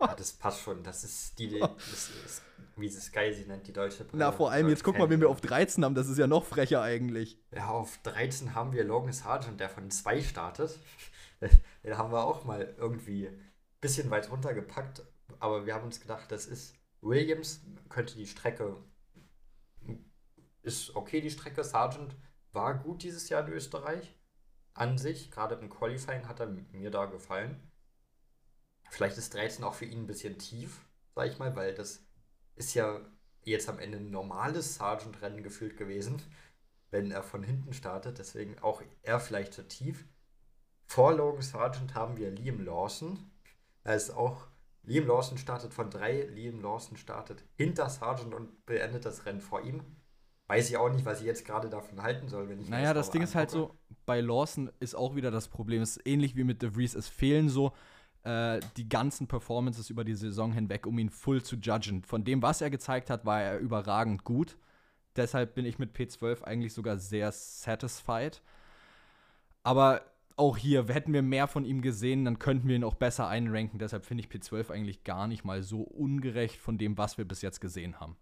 Ja, 0.00 0.14
das 0.14 0.32
passt 0.32 0.62
schon. 0.62 0.82
Das 0.82 1.04
ist 1.04 1.38
die, 1.38 1.58
das 1.60 2.10
ist, 2.24 2.42
wie 2.80 2.88
sie 2.88 3.00
Sky 3.00 3.32
sie 3.32 3.44
nennt, 3.44 3.66
die 3.66 3.72
deutsche 3.72 4.06
Na, 4.12 4.32
vor 4.32 4.50
allem, 4.50 4.68
jetzt 4.68 4.84
guck 4.84 4.98
mal, 4.98 5.10
wen 5.10 5.20
wir 5.20 5.28
auf 5.28 5.40
13 5.40 5.84
haben. 5.84 5.94
Das 5.94 6.08
ist 6.08 6.18
ja 6.18 6.26
noch 6.26 6.44
frecher 6.44 6.82
eigentlich. 6.82 7.40
Ja, 7.54 7.68
auf 7.68 7.98
13 8.02 8.54
haben 8.54 8.72
wir 8.72 8.84
Logan 8.84 9.12
Sargent, 9.12 9.60
der 9.60 9.68
von 9.68 9.90
2 9.90 10.22
startet. 10.22 10.78
Den 11.84 11.96
haben 11.96 12.12
wir 12.12 12.24
auch 12.24 12.44
mal 12.44 12.74
irgendwie 12.78 13.28
ein 13.28 13.52
bisschen 13.80 14.10
weit 14.10 14.30
runtergepackt. 14.30 15.02
Aber 15.38 15.66
wir 15.66 15.74
haben 15.74 15.84
uns 15.84 16.00
gedacht, 16.00 16.30
das 16.32 16.46
ist 16.46 16.74
Williams, 17.00 17.60
könnte 17.88 18.16
die 18.16 18.26
Strecke. 18.26 18.76
Ist 20.62 20.96
okay, 20.96 21.20
die 21.20 21.30
Strecke. 21.30 21.62
Sargent 21.64 22.16
war 22.52 22.74
gut 22.74 23.02
dieses 23.02 23.28
Jahr 23.28 23.46
in 23.46 23.52
Österreich. 23.52 24.14
An 24.74 24.98
sich, 24.98 25.30
gerade 25.30 25.56
im 25.56 25.68
Qualifying 25.68 26.28
hat 26.28 26.40
er 26.40 26.46
mir 26.46 26.90
da 26.90 27.06
gefallen. 27.06 27.60
Vielleicht 28.90 29.18
ist 29.18 29.34
13 29.34 29.64
auch 29.64 29.74
für 29.74 29.84
ihn 29.84 30.02
ein 30.02 30.06
bisschen 30.06 30.38
tief, 30.38 30.80
sag 31.14 31.28
ich 31.28 31.38
mal, 31.38 31.54
weil 31.56 31.74
das 31.74 32.07
ist 32.58 32.74
ja 32.74 33.00
jetzt 33.44 33.68
am 33.68 33.78
Ende 33.78 33.98
ein 33.98 34.10
normales 34.10 34.74
Sargent-Rennen 34.76 35.42
gefühlt 35.42 35.76
gewesen, 35.76 36.22
wenn 36.90 37.10
er 37.10 37.22
von 37.22 37.42
hinten 37.42 37.72
startet. 37.72 38.18
Deswegen 38.18 38.58
auch 38.60 38.82
er 39.02 39.20
vielleicht 39.20 39.54
zu 39.54 39.66
tief. 39.66 40.04
Vor 40.86 41.12
Logan 41.14 41.42
Sargent 41.42 41.94
haben 41.94 42.16
wir 42.16 42.30
Liam 42.30 42.64
Lawson. 42.64 43.30
Er 43.84 43.94
ist 43.96 44.10
auch. 44.10 44.46
Liam 44.82 45.06
Lawson 45.06 45.38
startet 45.38 45.74
von 45.74 45.90
drei. 45.90 46.22
Liam 46.22 46.60
Lawson 46.62 46.96
startet 46.96 47.44
hinter 47.56 47.88
Sargent 47.90 48.34
und 48.34 48.64
beendet 48.66 49.04
das 49.04 49.26
Rennen 49.26 49.40
vor 49.40 49.62
ihm. 49.62 49.82
weiß 50.48 50.70
ich 50.70 50.76
auch 50.78 50.88
nicht, 50.90 51.04
was 51.04 51.20
ich 51.20 51.26
jetzt 51.26 51.44
gerade 51.44 51.68
davon 51.68 52.02
halten 52.02 52.28
soll, 52.28 52.48
wenn 52.48 52.60
ich 52.60 52.68
Naja, 52.68 52.94
das 52.94 53.10
Ding 53.10 53.22
angucke. 53.22 53.30
ist 53.30 53.34
halt 53.34 53.50
so, 53.50 53.78
bei 54.06 54.20
Lawson 54.20 54.70
ist 54.80 54.94
auch 54.94 55.14
wieder 55.14 55.30
das 55.30 55.48
Problem, 55.48 55.82
es 55.82 55.98
ist 55.98 56.06
ähnlich 56.06 56.36
wie 56.36 56.44
mit 56.44 56.62
DeVries, 56.62 56.94
es 56.94 57.08
fehlen 57.08 57.50
so 57.50 57.72
äh, 58.28 58.60
die 58.76 58.90
ganzen 58.90 59.26
Performances 59.26 59.88
über 59.88 60.04
die 60.04 60.14
Saison 60.14 60.52
hinweg, 60.52 60.86
um 60.86 60.98
ihn 60.98 61.08
full 61.08 61.42
zu 61.42 61.56
judgen. 61.56 62.02
Von 62.02 62.24
dem, 62.24 62.42
was 62.42 62.60
er 62.60 62.68
gezeigt 62.68 63.08
hat, 63.08 63.24
war 63.24 63.40
er 63.40 63.58
überragend 63.58 64.22
gut. 64.24 64.58
Deshalb 65.16 65.54
bin 65.54 65.64
ich 65.64 65.78
mit 65.78 65.96
P12 65.96 66.42
eigentlich 66.42 66.74
sogar 66.74 66.98
sehr 66.98 67.32
satisfied. 67.32 68.42
Aber 69.62 70.02
auch 70.36 70.58
hier, 70.58 70.86
hätten 70.88 71.14
wir 71.14 71.22
mehr 71.22 71.48
von 71.48 71.64
ihm 71.64 71.80
gesehen, 71.80 72.26
dann 72.26 72.38
könnten 72.38 72.68
wir 72.68 72.76
ihn 72.76 72.84
auch 72.84 72.96
besser 72.96 73.28
einranken. 73.28 73.78
Deshalb 73.78 74.04
finde 74.04 74.22
ich 74.22 74.30
P12 74.30 74.70
eigentlich 74.72 75.04
gar 75.04 75.26
nicht 75.26 75.44
mal 75.44 75.62
so 75.62 75.80
ungerecht 75.80 76.58
von 76.58 76.76
dem, 76.76 76.98
was 76.98 77.16
wir 77.16 77.26
bis 77.26 77.40
jetzt 77.40 77.62
gesehen 77.62 77.98
haben. 77.98 78.18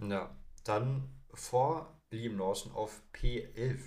Ja, 0.00 0.34
dann 0.64 1.10
vor 1.34 2.00
Liam 2.10 2.38
Lawson 2.38 2.72
auf 2.72 3.02
P11 3.12 3.80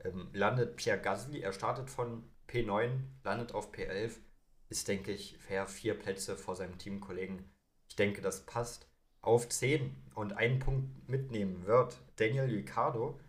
ähm, 0.00 0.30
landet 0.32 0.76
Pierre 0.76 1.00
Gasly. 1.00 1.40
Er 1.40 1.52
startet 1.52 1.90
von 1.90 2.31
P9, 2.52 2.90
landet 3.24 3.52
auf 3.54 3.72
P11. 3.72 4.12
Ist, 4.68 4.88
denke 4.88 5.12
ich, 5.12 5.38
fair 5.38 5.66
vier 5.66 5.98
Plätze 5.98 6.36
vor 6.36 6.54
seinem 6.54 6.78
Teamkollegen. 6.78 7.50
Ich 7.88 7.96
denke, 7.96 8.20
das 8.20 8.44
passt. 8.44 8.88
Auf 9.20 9.48
10 9.48 10.10
und 10.14 10.32
einen 10.32 10.58
Punkt 10.58 11.08
mitnehmen 11.08 11.64
wird 11.64 11.96
Daniel 12.16 12.46
Ricciardo, 12.46 13.20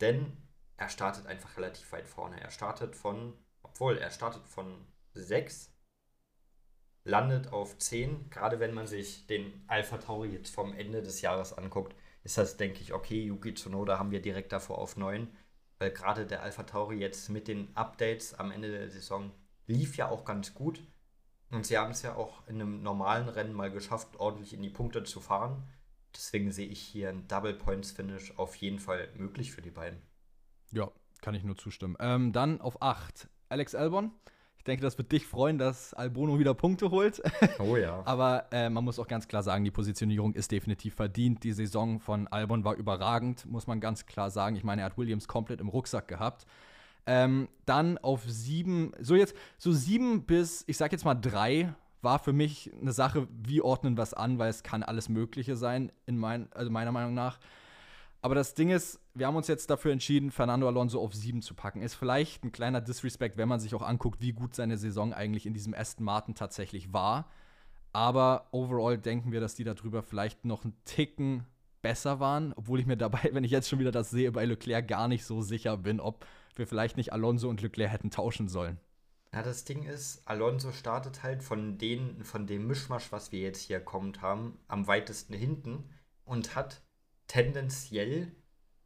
denn 0.00 0.36
er 0.76 0.88
startet 0.88 1.26
einfach 1.26 1.56
relativ 1.56 1.90
weit 1.92 2.06
vorne. 2.06 2.40
Er 2.40 2.50
startet 2.50 2.94
von, 2.94 3.34
obwohl 3.62 3.98
er 3.98 4.10
startet 4.10 4.46
von 4.46 4.86
6, 5.14 5.72
landet 7.04 7.52
auf 7.52 7.76
10. 7.78 8.30
Gerade 8.30 8.60
wenn 8.60 8.72
man 8.72 8.86
sich 8.86 9.26
den 9.26 9.64
Alpha 9.66 9.98
Tauri 9.98 10.28
jetzt 10.28 10.54
vom 10.54 10.72
Ende 10.72 11.02
des 11.02 11.20
Jahres 11.20 11.52
anguckt, 11.52 11.96
ist 12.22 12.38
das, 12.38 12.56
denke 12.56 12.80
ich, 12.80 12.92
okay. 12.92 13.22
Yuki 13.24 13.54
Tsunoda 13.54 13.98
haben 13.98 14.10
wir 14.10 14.22
direkt 14.22 14.52
davor 14.52 14.78
auf 14.78 14.96
9, 14.96 15.28
weil 15.80 15.90
gerade 15.90 16.26
der 16.26 16.42
Alpha 16.42 16.62
Tauri 16.62 16.98
jetzt 16.98 17.30
mit 17.30 17.48
den 17.48 17.74
Updates 17.74 18.34
am 18.34 18.52
Ende 18.52 18.70
der 18.70 18.90
Saison 18.90 19.32
lief 19.66 19.96
ja 19.96 20.08
auch 20.08 20.24
ganz 20.24 20.54
gut. 20.54 20.82
Und 21.50 21.66
sie 21.66 21.78
haben 21.78 21.90
es 21.90 22.02
ja 22.02 22.14
auch 22.14 22.46
in 22.46 22.56
einem 22.56 22.82
normalen 22.82 23.28
Rennen 23.28 23.54
mal 23.54 23.72
geschafft, 23.72 24.20
ordentlich 24.20 24.52
in 24.52 24.62
die 24.62 24.70
Punkte 24.70 25.02
zu 25.02 25.20
fahren. 25.20 25.66
Deswegen 26.14 26.52
sehe 26.52 26.68
ich 26.68 26.80
hier 26.80 27.08
ein 27.08 27.26
Double 27.28 27.54
Points 27.54 27.92
Finish 27.92 28.38
auf 28.38 28.54
jeden 28.56 28.78
Fall 28.78 29.08
möglich 29.16 29.52
für 29.52 29.62
die 29.62 29.70
beiden. 29.70 30.00
Ja, 30.70 30.90
kann 31.22 31.34
ich 31.34 31.44
nur 31.44 31.56
zustimmen. 31.56 31.96
Ähm, 31.98 32.32
dann 32.32 32.60
auf 32.60 32.82
8 32.82 33.28
Alex 33.48 33.74
Albon. 33.74 34.12
Ich 34.60 34.64
denke, 34.64 34.82
das 34.82 34.98
wird 34.98 35.10
dich 35.10 35.26
freuen, 35.26 35.56
dass 35.56 35.94
Albono 35.94 36.38
wieder 36.38 36.52
Punkte 36.52 36.90
holt. 36.90 37.22
Oh 37.58 37.76
ja. 37.76 38.02
Aber 38.04 38.44
äh, 38.52 38.68
man 38.68 38.84
muss 38.84 38.98
auch 38.98 39.08
ganz 39.08 39.26
klar 39.26 39.42
sagen, 39.42 39.64
die 39.64 39.70
Positionierung 39.70 40.34
ist 40.34 40.50
definitiv 40.50 40.94
verdient. 40.94 41.42
Die 41.44 41.52
Saison 41.52 41.98
von 41.98 42.28
Albon 42.28 42.62
war 42.62 42.74
überragend, 42.74 43.46
muss 43.46 43.66
man 43.66 43.80
ganz 43.80 44.04
klar 44.04 44.30
sagen. 44.30 44.56
Ich 44.56 44.64
meine, 44.64 44.82
er 44.82 44.84
hat 44.86 44.98
Williams 44.98 45.28
komplett 45.28 45.62
im 45.62 45.68
Rucksack 45.68 46.08
gehabt. 46.08 46.46
Ähm, 47.06 47.48
dann 47.64 47.96
auf 47.96 48.22
sieben, 48.26 48.92
so 49.00 49.14
jetzt, 49.14 49.34
so 49.56 49.72
sieben 49.72 50.24
bis, 50.24 50.64
ich 50.66 50.76
sag 50.76 50.92
jetzt 50.92 51.06
mal 51.06 51.14
drei, 51.14 51.72
war 52.02 52.18
für 52.18 52.34
mich 52.34 52.70
eine 52.78 52.92
Sache, 52.92 53.28
wie 53.42 53.62
ordnen 53.62 53.96
wir 53.96 54.02
es 54.02 54.12
an, 54.12 54.38
weil 54.38 54.50
es 54.50 54.62
kann 54.62 54.82
alles 54.82 55.08
Mögliche 55.08 55.56
sein, 55.56 55.90
in 56.04 56.18
mein, 56.18 56.52
also 56.52 56.70
meiner 56.70 56.92
Meinung 56.92 57.14
nach. 57.14 57.38
Aber 58.22 58.34
das 58.34 58.54
Ding 58.54 58.70
ist, 58.70 59.00
wir 59.14 59.26
haben 59.26 59.36
uns 59.36 59.48
jetzt 59.48 59.70
dafür 59.70 59.92
entschieden, 59.92 60.30
Fernando 60.30 60.66
Alonso 60.66 61.00
auf 61.00 61.14
sieben 61.14 61.40
zu 61.40 61.54
packen. 61.54 61.80
Ist 61.80 61.94
vielleicht 61.94 62.44
ein 62.44 62.52
kleiner 62.52 62.80
Disrespect, 62.80 63.38
wenn 63.38 63.48
man 63.48 63.60
sich 63.60 63.74
auch 63.74 63.82
anguckt, 63.82 64.20
wie 64.20 64.32
gut 64.32 64.54
seine 64.54 64.76
Saison 64.76 65.14
eigentlich 65.14 65.46
in 65.46 65.54
diesem 65.54 65.74
Aston 65.74 66.04
Martin 66.04 66.34
tatsächlich 66.34 66.92
war. 66.92 67.30
Aber 67.92 68.48
overall 68.52 68.98
denken 68.98 69.32
wir, 69.32 69.40
dass 69.40 69.54
die 69.54 69.64
darüber 69.64 70.02
vielleicht 70.02 70.44
noch 70.44 70.64
einen 70.64 70.76
Ticken 70.84 71.46
besser 71.82 72.20
waren, 72.20 72.52
obwohl 72.56 72.78
ich 72.78 72.86
mir 72.86 72.98
dabei, 72.98 73.30
wenn 73.32 73.44
ich 73.44 73.50
jetzt 73.50 73.68
schon 73.68 73.78
wieder 73.78 73.92
das 73.92 74.10
sehe, 74.10 74.32
bei 74.32 74.44
Leclerc 74.44 74.86
gar 74.86 75.08
nicht 75.08 75.24
so 75.24 75.40
sicher 75.40 75.76
bin, 75.78 75.98
ob 75.98 76.26
wir 76.56 76.66
vielleicht 76.66 76.98
nicht 76.98 77.12
Alonso 77.12 77.48
und 77.48 77.62
Leclerc 77.62 77.90
hätten 77.90 78.10
tauschen 78.10 78.48
sollen. 78.48 78.78
Ja, 79.32 79.42
das 79.42 79.64
Ding 79.64 79.84
ist, 79.84 80.22
Alonso 80.26 80.72
startet 80.72 81.22
halt 81.22 81.42
von, 81.42 81.78
den, 81.78 82.24
von 82.24 82.46
dem 82.46 82.66
Mischmasch, 82.66 83.12
was 83.12 83.30
wir 83.32 83.40
jetzt 83.40 83.62
hier 83.62 83.80
kommt 83.80 84.20
haben, 84.20 84.58
am 84.66 84.88
weitesten 84.88 85.34
hinten 85.34 85.84
und 86.24 86.56
hat 86.56 86.82
tendenziell 87.30 88.32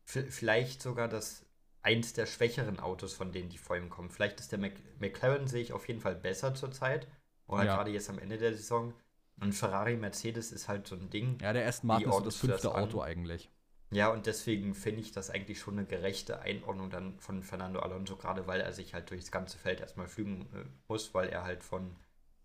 vielleicht 0.05 0.83
sogar 0.83 1.09
das 1.09 1.47
eins 1.81 2.13
der 2.13 2.27
schwächeren 2.27 2.79
Autos, 2.79 3.15
von 3.15 3.33
denen 3.33 3.49
die 3.49 3.57
vor 3.57 3.77
ihm 3.77 3.89
kommen. 3.89 4.11
Vielleicht 4.11 4.39
ist 4.39 4.53
der 4.53 4.59
Mac 4.59 4.73
McLaren, 4.99 5.47
sehe 5.47 5.63
ich 5.63 5.73
auf 5.73 5.89
jeden 5.89 6.01
Fall 6.01 6.15
besser 6.15 6.55
zurzeit. 6.55 7.09
Oder 7.47 7.65
ja. 7.65 7.77
gerade 7.77 7.91
jetzt 7.91 8.11
am 8.11 8.19
Ende 8.19 8.37
der 8.37 8.55
Saison. 8.55 8.93
Und 9.41 9.55
Ferrari, 9.55 9.97
Mercedes 9.97 10.53
ist 10.53 10.69
halt 10.69 10.87
so 10.87 10.95
ein 10.95 11.09
Ding. 11.09 11.39
Ja, 11.41 11.55
der 11.55 11.67
Aston 11.67 11.89
Martin 11.89 12.11
ist 12.11 12.27
das 12.27 12.37
fünfte 12.37 12.69
das 12.69 12.75
Auto 12.75 13.01
eigentlich. 13.01 13.51
Ja, 13.91 14.09
und 14.09 14.27
deswegen 14.27 14.75
finde 14.75 15.01
ich 15.01 15.13
das 15.13 15.31
eigentlich 15.31 15.59
schon 15.59 15.79
eine 15.79 15.87
gerechte 15.87 16.41
Einordnung 16.41 16.91
dann 16.91 17.19
von 17.21 17.43
Fernando 17.43 17.81
Alonso, 17.81 18.17
gerade 18.17 18.47
weil 18.47 18.61
er 18.61 18.73
sich 18.73 18.93
halt 18.93 19.11
durchs 19.11 19.31
ganze 19.31 19.57
Feld 19.57 19.81
erstmal 19.81 20.07
flügen 20.07 20.43
äh, 20.55 20.65
muss, 20.87 21.15
weil 21.15 21.31
er 21.31 21.45
halt 21.45 21.65
von 21.65 21.97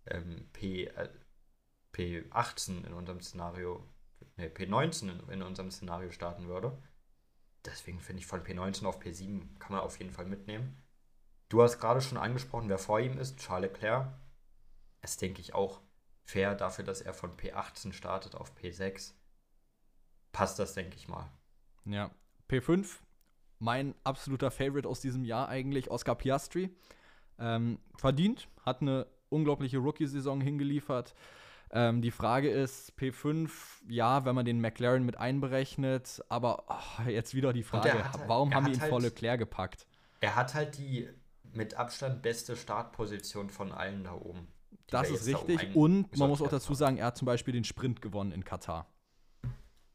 ähm, 0.06 0.48
P, 0.54 0.86
äh, 0.86 1.10
P18 1.94 2.86
in 2.86 2.94
unserem 2.94 3.22
Szenario 3.22 3.84
nee, 4.38 4.48
P19 4.48 5.30
in, 5.30 5.42
unserem 5.42 5.72
Szenario 5.72 6.12
starten 6.12 6.48
würde. 6.48 6.78
Deswegen 7.66 8.00
finde 8.00 8.22
ich 8.22 8.28
von 8.28 8.42
P19 8.42 8.86
auf 8.86 9.02
P7 9.02 9.58
kann 9.60 9.74
man 9.74 9.82
auf 9.82 10.00
jeden 10.00 10.12
Fall 10.12 10.26
mitnehmen. 10.26 10.78
Du 11.50 11.62
hast 11.62 11.80
gerade 11.80 12.02
schon 12.02 12.18
angesprochen, 12.18 12.70
wer 12.70 12.78
vor 12.78 13.00
ihm 13.00 13.18
ist, 13.18 13.38
Charles 13.38 13.72
Leclerc. 13.72 14.08
Es 15.02 15.18
denke 15.18 15.42
ich 15.42 15.54
auch 15.54 15.82
fair 16.24 16.56
dafür, 16.56 16.86
dass 16.86 17.02
er 17.02 17.14
von 17.14 17.36
P18 17.36 17.94
startet 17.94 18.36
auf 18.36 18.56
P6. 18.56 19.14
Passt 20.32 20.60
das, 20.60 20.74
denke 20.74 20.96
ich 20.96 21.08
mal. 21.08 21.28
Ja, 21.86 22.12
P5, 22.50 22.88
mein 23.58 23.96
absoluter 24.04 24.52
Favorite 24.52 24.88
aus 24.88 25.02
diesem 25.02 25.26
Jahr 25.26 25.50
eigentlich, 25.50 25.90
Oscar 25.90 26.16
Piastri. 26.16 26.70
Ähm, 27.40 27.80
verdient, 27.96 28.48
hat 28.64 28.82
eine 28.82 29.08
unglaubliche 29.30 29.80
Rookie-Saison 29.80 30.42
hingeliefert. 30.42 31.16
Ähm, 31.72 32.02
die 32.02 32.12
Frage 32.12 32.50
ist, 32.50 32.94
P5, 32.98 33.50
ja, 33.88 34.26
wenn 34.26 34.34
man 34.34 34.46
den 34.46 34.60
McLaren 34.60 35.06
mit 35.06 35.18
einberechnet, 35.18 36.24
aber 36.28 36.64
oh, 36.68 37.08
jetzt 37.08 37.36
wieder 37.36 37.54
die 37.54 37.64
Frage, 37.64 37.94
halt, 37.94 38.28
warum 38.28 38.54
haben 38.56 38.66
die 38.66 38.74
ihn 38.74 38.82
halt, 38.82 38.90
voll 38.90 39.04
Leclerc 39.04 39.40
gepackt? 39.40 39.86
Er 40.20 40.36
hat 40.36 40.56
halt 40.56 40.78
die 40.78 41.08
mit 41.54 41.76
Abstand 41.76 42.22
beste 42.22 42.56
Startposition 42.56 43.50
von 43.50 43.72
allen 43.72 44.04
da 44.04 44.14
oben. 44.14 44.48
Das 44.88 45.12
ist 45.12 45.28
richtig 45.28 45.76
und 45.76 46.18
man 46.18 46.30
muss 46.30 46.42
auch 46.42 46.50
dazu 46.50 46.74
sagen, 46.74 46.98
er 46.98 47.08
hat 47.08 47.18
zum 47.18 47.28
Beispiel 47.28 47.54
den 47.54 47.64
Sprint 47.64 48.02
gewonnen 48.02 48.32
in 48.32 48.44
Katar. 48.44 48.88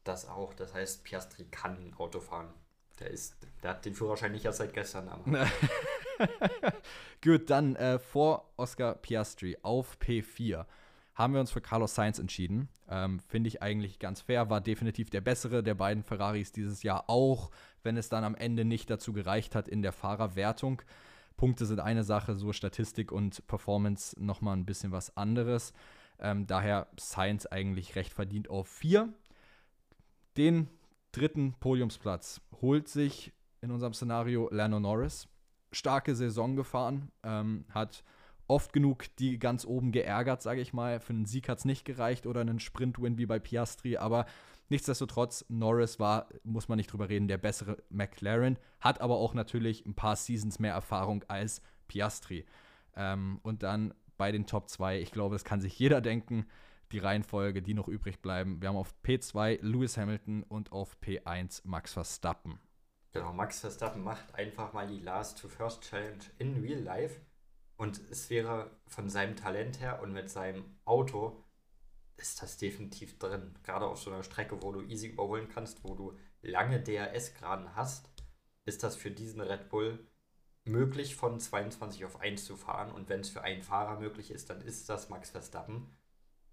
Das 0.05 0.27
auch, 0.27 0.53
das 0.53 0.73
heißt, 0.73 1.03
Piastri 1.03 1.45
kann 1.45 1.93
Auto 1.97 2.19
fahren. 2.21 2.53
Der, 2.99 3.09
ist, 3.09 3.35
der 3.61 3.71
hat 3.71 3.83
den 3.83 3.93
Führerschein 3.93 4.31
nicht 4.31 4.45
erst 4.45 4.59
seit 4.59 4.73
gestern. 4.73 5.09
Gut, 7.23 7.49
dann 7.49 7.75
äh, 7.75 7.99
vor 7.99 8.53
Oscar 8.55 8.95
Piastri 8.95 9.57
auf 9.63 9.97
P4 9.99 10.65
haben 11.15 11.33
wir 11.33 11.39
uns 11.39 11.51
für 11.51 11.61
Carlos 11.61 11.95
Sainz 11.95 12.19
entschieden. 12.19 12.69
Ähm, 12.89 13.19
Finde 13.19 13.47
ich 13.47 13.61
eigentlich 13.61 13.99
ganz 13.99 14.21
fair, 14.21 14.49
war 14.49 14.61
definitiv 14.61 15.09
der 15.09 15.21
bessere 15.21 15.63
der 15.63 15.73
beiden 15.73 16.03
Ferraris 16.03 16.51
dieses 16.51 16.83
Jahr, 16.83 17.05
auch 17.09 17.51
wenn 17.83 17.97
es 17.97 18.09
dann 18.09 18.23
am 18.23 18.35
Ende 18.35 18.65
nicht 18.65 18.89
dazu 18.89 19.13
gereicht 19.13 19.55
hat 19.55 19.67
in 19.67 19.81
der 19.81 19.93
Fahrerwertung. 19.93 20.81
Punkte 21.37 21.65
sind 21.65 21.79
eine 21.79 22.03
Sache, 22.03 22.35
so 22.35 22.53
Statistik 22.53 23.11
und 23.11 23.47
Performance 23.47 24.15
nochmal 24.21 24.55
ein 24.55 24.65
bisschen 24.65 24.91
was 24.91 25.15
anderes. 25.17 25.73
Ähm, 26.19 26.47
daher 26.47 26.87
Sainz 26.97 27.45
eigentlich 27.45 27.95
recht 27.95 28.13
verdient 28.13 28.49
auf 28.49 28.67
4. 28.67 29.09
Den 30.37 30.69
dritten 31.11 31.53
Podiumsplatz 31.53 32.41
holt 32.61 32.87
sich 32.89 33.33
in 33.61 33.71
unserem 33.71 33.93
Szenario 33.93 34.49
Lando 34.51 34.79
Norris. 34.79 35.27
Starke 35.71 36.15
Saison 36.15 36.55
gefahren, 36.55 37.11
ähm, 37.23 37.65
hat 37.69 38.03
oft 38.47 38.73
genug 38.73 39.05
die 39.17 39.39
ganz 39.39 39.65
oben 39.65 39.91
geärgert, 39.91 40.41
sage 40.41 40.61
ich 40.61 40.73
mal. 40.73 40.99
Für 40.99 41.13
einen 41.13 41.25
Sieg 41.25 41.49
hat 41.49 41.59
es 41.59 41.65
nicht 41.65 41.85
gereicht 41.85 42.27
oder 42.27 42.41
einen 42.41 42.59
Sprint-Win 42.59 43.17
wie 43.17 43.25
bei 43.25 43.39
Piastri, 43.39 43.97
aber 43.97 44.25
nichtsdestotrotz, 44.69 45.45
Norris 45.49 45.99
war, 45.99 46.27
muss 46.43 46.67
man 46.67 46.77
nicht 46.77 46.91
drüber 46.91 47.09
reden, 47.09 47.27
der 47.27 47.37
bessere 47.37 47.77
McLaren, 47.89 48.57
hat 48.79 49.01
aber 49.01 49.15
auch 49.15 49.33
natürlich 49.33 49.85
ein 49.85 49.95
paar 49.95 50.15
Seasons 50.15 50.59
mehr 50.59 50.73
Erfahrung 50.73 51.23
als 51.27 51.61
Piastri. 51.87 52.45
Ähm, 52.95 53.39
und 53.43 53.63
dann 53.63 53.93
bei 54.17 54.31
den 54.31 54.45
Top 54.45 54.69
2, 54.69 54.99
ich 54.99 55.11
glaube, 55.11 55.35
das 55.35 55.43
kann 55.43 55.61
sich 55.61 55.77
jeder 55.77 56.01
denken, 56.01 56.45
die 56.91 56.99
Reihenfolge, 56.99 57.61
die 57.61 57.73
noch 57.73 57.87
übrig 57.87 58.21
bleiben. 58.21 58.61
Wir 58.61 58.69
haben 58.69 58.77
auf 58.77 58.95
P2 59.03 59.59
Lewis 59.61 59.97
Hamilton 59.97 60.43
und 60.43 60.71
auf 60.71 60.97
P1 61.01 61.61
Max 61.65 61.93
Verstappen. 61.93 62.59
Genau, 63.11 63.33
Max 63.33 63.61
Verstappen 63.61 64.03
macht 64.03 64.35
einfach 64.35 64.73
mal 64.73 64.87
die 64.87 64.99
Last 64.99 65.39
to 65.39 65.47
First 65.47 65.83
Challenge 65.83 66.19
in 66.37 66.61
Real 66.61 66.81
Life 66.81 67.21
und 67.77 67.99
es 68.09 68.29
wäre 68.29 68.71
von 68.87 69.09
seinem 69.09 69.35
Talent 69.35 69.79
her 69.79 70.01
und 70.01 70.13
mit 70.13 70.29
seinem 70.29 70.77
Auto 70.85 71.43
ist 72.17 72.41
das 72.41 72.57
definitiv 72.57 73.19
drin. 73.19 73.53
Gerade 73.63 73.87
auf 73.87 73.99
so 73.99 74.11
einer 74.11 74.23
Strecke, 74.23 74.61
wo 74.61 74.71
du 74.71 74.81
easy 74.81 75.07
überholen 75.07 75.49
kannst, 75.49 75.83
wo 75.83 75.95
du 75.95 76.17
lange 76.41 76.81
DRS-Graden 76.81 77.75
hast, 77.75 78.09
ist 78.65 78.83
das 78.83 78.95
für 78.95 79.11
diesen 79.11 79.41
Red 79.41 79.69
Bull 79.69 80.07
möglich, 80.63 81.15
von 81.15 81.39
22 81.39 82.05
auf 82.05 82.19
1 82.21 82.45
zu 82.45 82.55
fahren. 82.55 82.91
Und 82.91 83.09
wenn 83.09 83.19
es 83.19 83.29
für 83.29 83.43
einen 83.43 83.61
Fahrer 83.61 83.99
möglich 83.99 84.31
ist, 84.31 84.49
dann 84.49 84.61
ist 84.61 84.89
das 84.89 85.09
Max 85.09 85.29
Verstappen. 85.29 85.95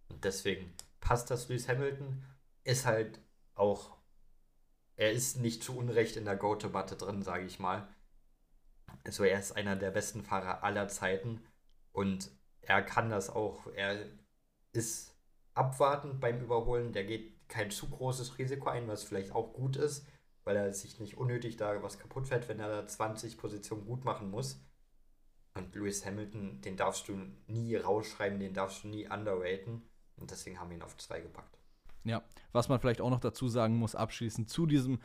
Und 0.08 0.24
deswegen 0.24 0.74
passt 1.00 1.30
das 1.30 1.48
Lewis 1.48 1.68
Hamilton. 1.68 2.24
Ist 2.64 2.84
halt 2.84 3.20
auch 3.54 4.02
er 4.96 5.12
ist 5.12 5.38
nicht 5.38 5.64
zu 5.64 5.76
Unrecht 5.76 6.16
in 6.16 6.24
der 6.24 6.36
Go-To-Debatte 6.36 6.96
drin, 6.96 7.22
sage 7.22 7.44
ich 7.44 7.58
mal. 7.58 7.88
Also 9.04 9.24
er 9.24 9.38
ist 9.38 9.52
einer 9.52 9.76
der 9.76 9.90
besten 9.90 10.22
Fahrer 10.22 10.62
aller 10.64 10.88
Zeiten 10.88 11.42
und 11.92 12.30
er 12.60 12.82
kann 12.82 13.10
das 13.10 13.30
auch. 13.30 13.66
Er 13.74 14.06
ist 14.72 15.14
abwartend 15.54 16.20
beim 16.20 16.40
Überholen, 16.40 16.92
der 16.92 17.04
geht 17.04 17.48
kein 17.48 17.70
zu 17.70 17.88
großes 17.88 18.38
Risiko 18.38 18.70
ein, 18.70 18.88
was 18.88 19.04
vielleicht 19.04 19.32
auch 19.32 19.52
gut 19.52 19.76
ist, 19.76 20.06
weil 20.44 20.56
er 20.56 20.72
sich 20.72 20.98
nicht 21.00 21.18
unnötig 21.18 21.56
da 21.56 21.82
was 21.82 21.98
kaputt 21.98 22.28
fährt, 22.28 22.48
wenn 22.48 22.60
er 22.60 22.68
da 22.68 22.86
20 22.86 23.36
Positionen 23.36 23.84
gut 23.84 24.04
machen 24.04 24.30
muss. 24.30 24.64
Und 25.54 25.74
Lewis 25.74 26.06
Hamilton, 26.06 26.62
den 26.62 26.76
darfst 26.76 27.08
du 27.08 27.20
nie 27.46 27.76
rausschreiben, 27.76 28.40
den 28.40 28.54
darfst 28.54 28.84
du 28.84 28.88
nie 28.88 29.06
underraten. 29.06 29.82
Und 30.16 30.30
deswegen 30.30 30.58
haben 30.58 30.70
wir 30.70 30.78
ihn 30.78 30.82
auf 30.82 30.96
zwei 30.96 31.20
gepackt. 31.20 31.58
Ja, 32.04 32.22
was 32.52 32.68
man 32.68 32.80
vielleicht 32.80 33.00
auch 33.00 33.10
noch 33.10 33.20
dazu 33.20 33.48
sagen 33.48 33.76
muss, 33.76 33.94
abschließend 33.94 34.48
zu 34.48 34.66
diesem 34.66 35.00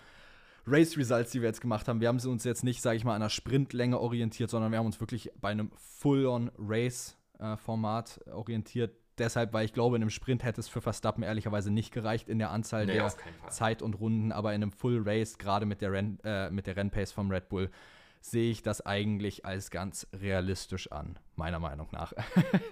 Race 0.68 0.98
Results, 0.98 1.32
die 1.32 1.42
wir 1.42 1.48
jetzt 1.48 1.62
gemacht 1.62 1.88
haben. 1.88 2.02
Wir 2.02 2.10
haben 2.10 2.20
uns 2.20 2.44
jetzt 2.44 2.64
nicht, 2.64 2.82
sage 2.82 2.98
ich 2.98 3.06
mal, 3.06 3.16
an 3.16 3.22
einer 3.22 3.30
Sprintlänge 3.30 4.00
orientiert, 4.00 4.50
sondern 4.50 4.72
wir 4.72 4.80
haben 4.80 4.86
uns 4.86 5.00
wirklich 5.00 5.32
bei 5.40 5.50
einem 5.50 5.72
Full-on 5.76 6.52
Race-Format 6.58 8.20
äh, 8.26 8.32
orientiert. 8.32 8.94
Deshalb, 9.18 9.54
weil 9.54 9.66
ich 9.66 9.74
glaube, 9.74 9.96
in 9.96 10.04
einem 10.04 10.10
Sprint 10.10 10.44
hätte 10.44 10.60
es 10.62 10.68
für 10.68 10.82
Verstappen 10.82 11.24
ehrlicherweise 11.24 11.72
nicht 11.72 11.92
gereicht 11.92 12.30
in 12.30 12.38
der 12.38 12.52
Anzahl 12.52 12.86
nee, 12.86 12.94
der 12.94 13.12
Zeit 13.50 13.82
und 13.82 13.96
Runden, 13.96 14.32
aber 14.32 14.54
in 14.54 14.62
einem 14.62 14.72
Full 14.72 15.02
Race, 15.04 15.38
gerade 15.38 15.66
mit 15.66 15.82
der, 15.82 15.92
Renn, 15.94 16.20
äh, 16.24 16.52
mit 16.52 16.68
der 16.68 16.76
Rennpace 16.76 17.14
vom 17.14 17.32
Red 17.32 17.50
Bull, 17.50 17.72
sehe 18.22 18.52
ich 18.52 18.62
das 18.62 18.86
eigentlich 18.86 19.46
als 19.46 19.72
ganz 19.72 20.06
realistisch 20.14 20.92
an, 20.92 21.18
meiner 21.36 21.60
Meinung 21.60 21.88
nach. 21.92 22.14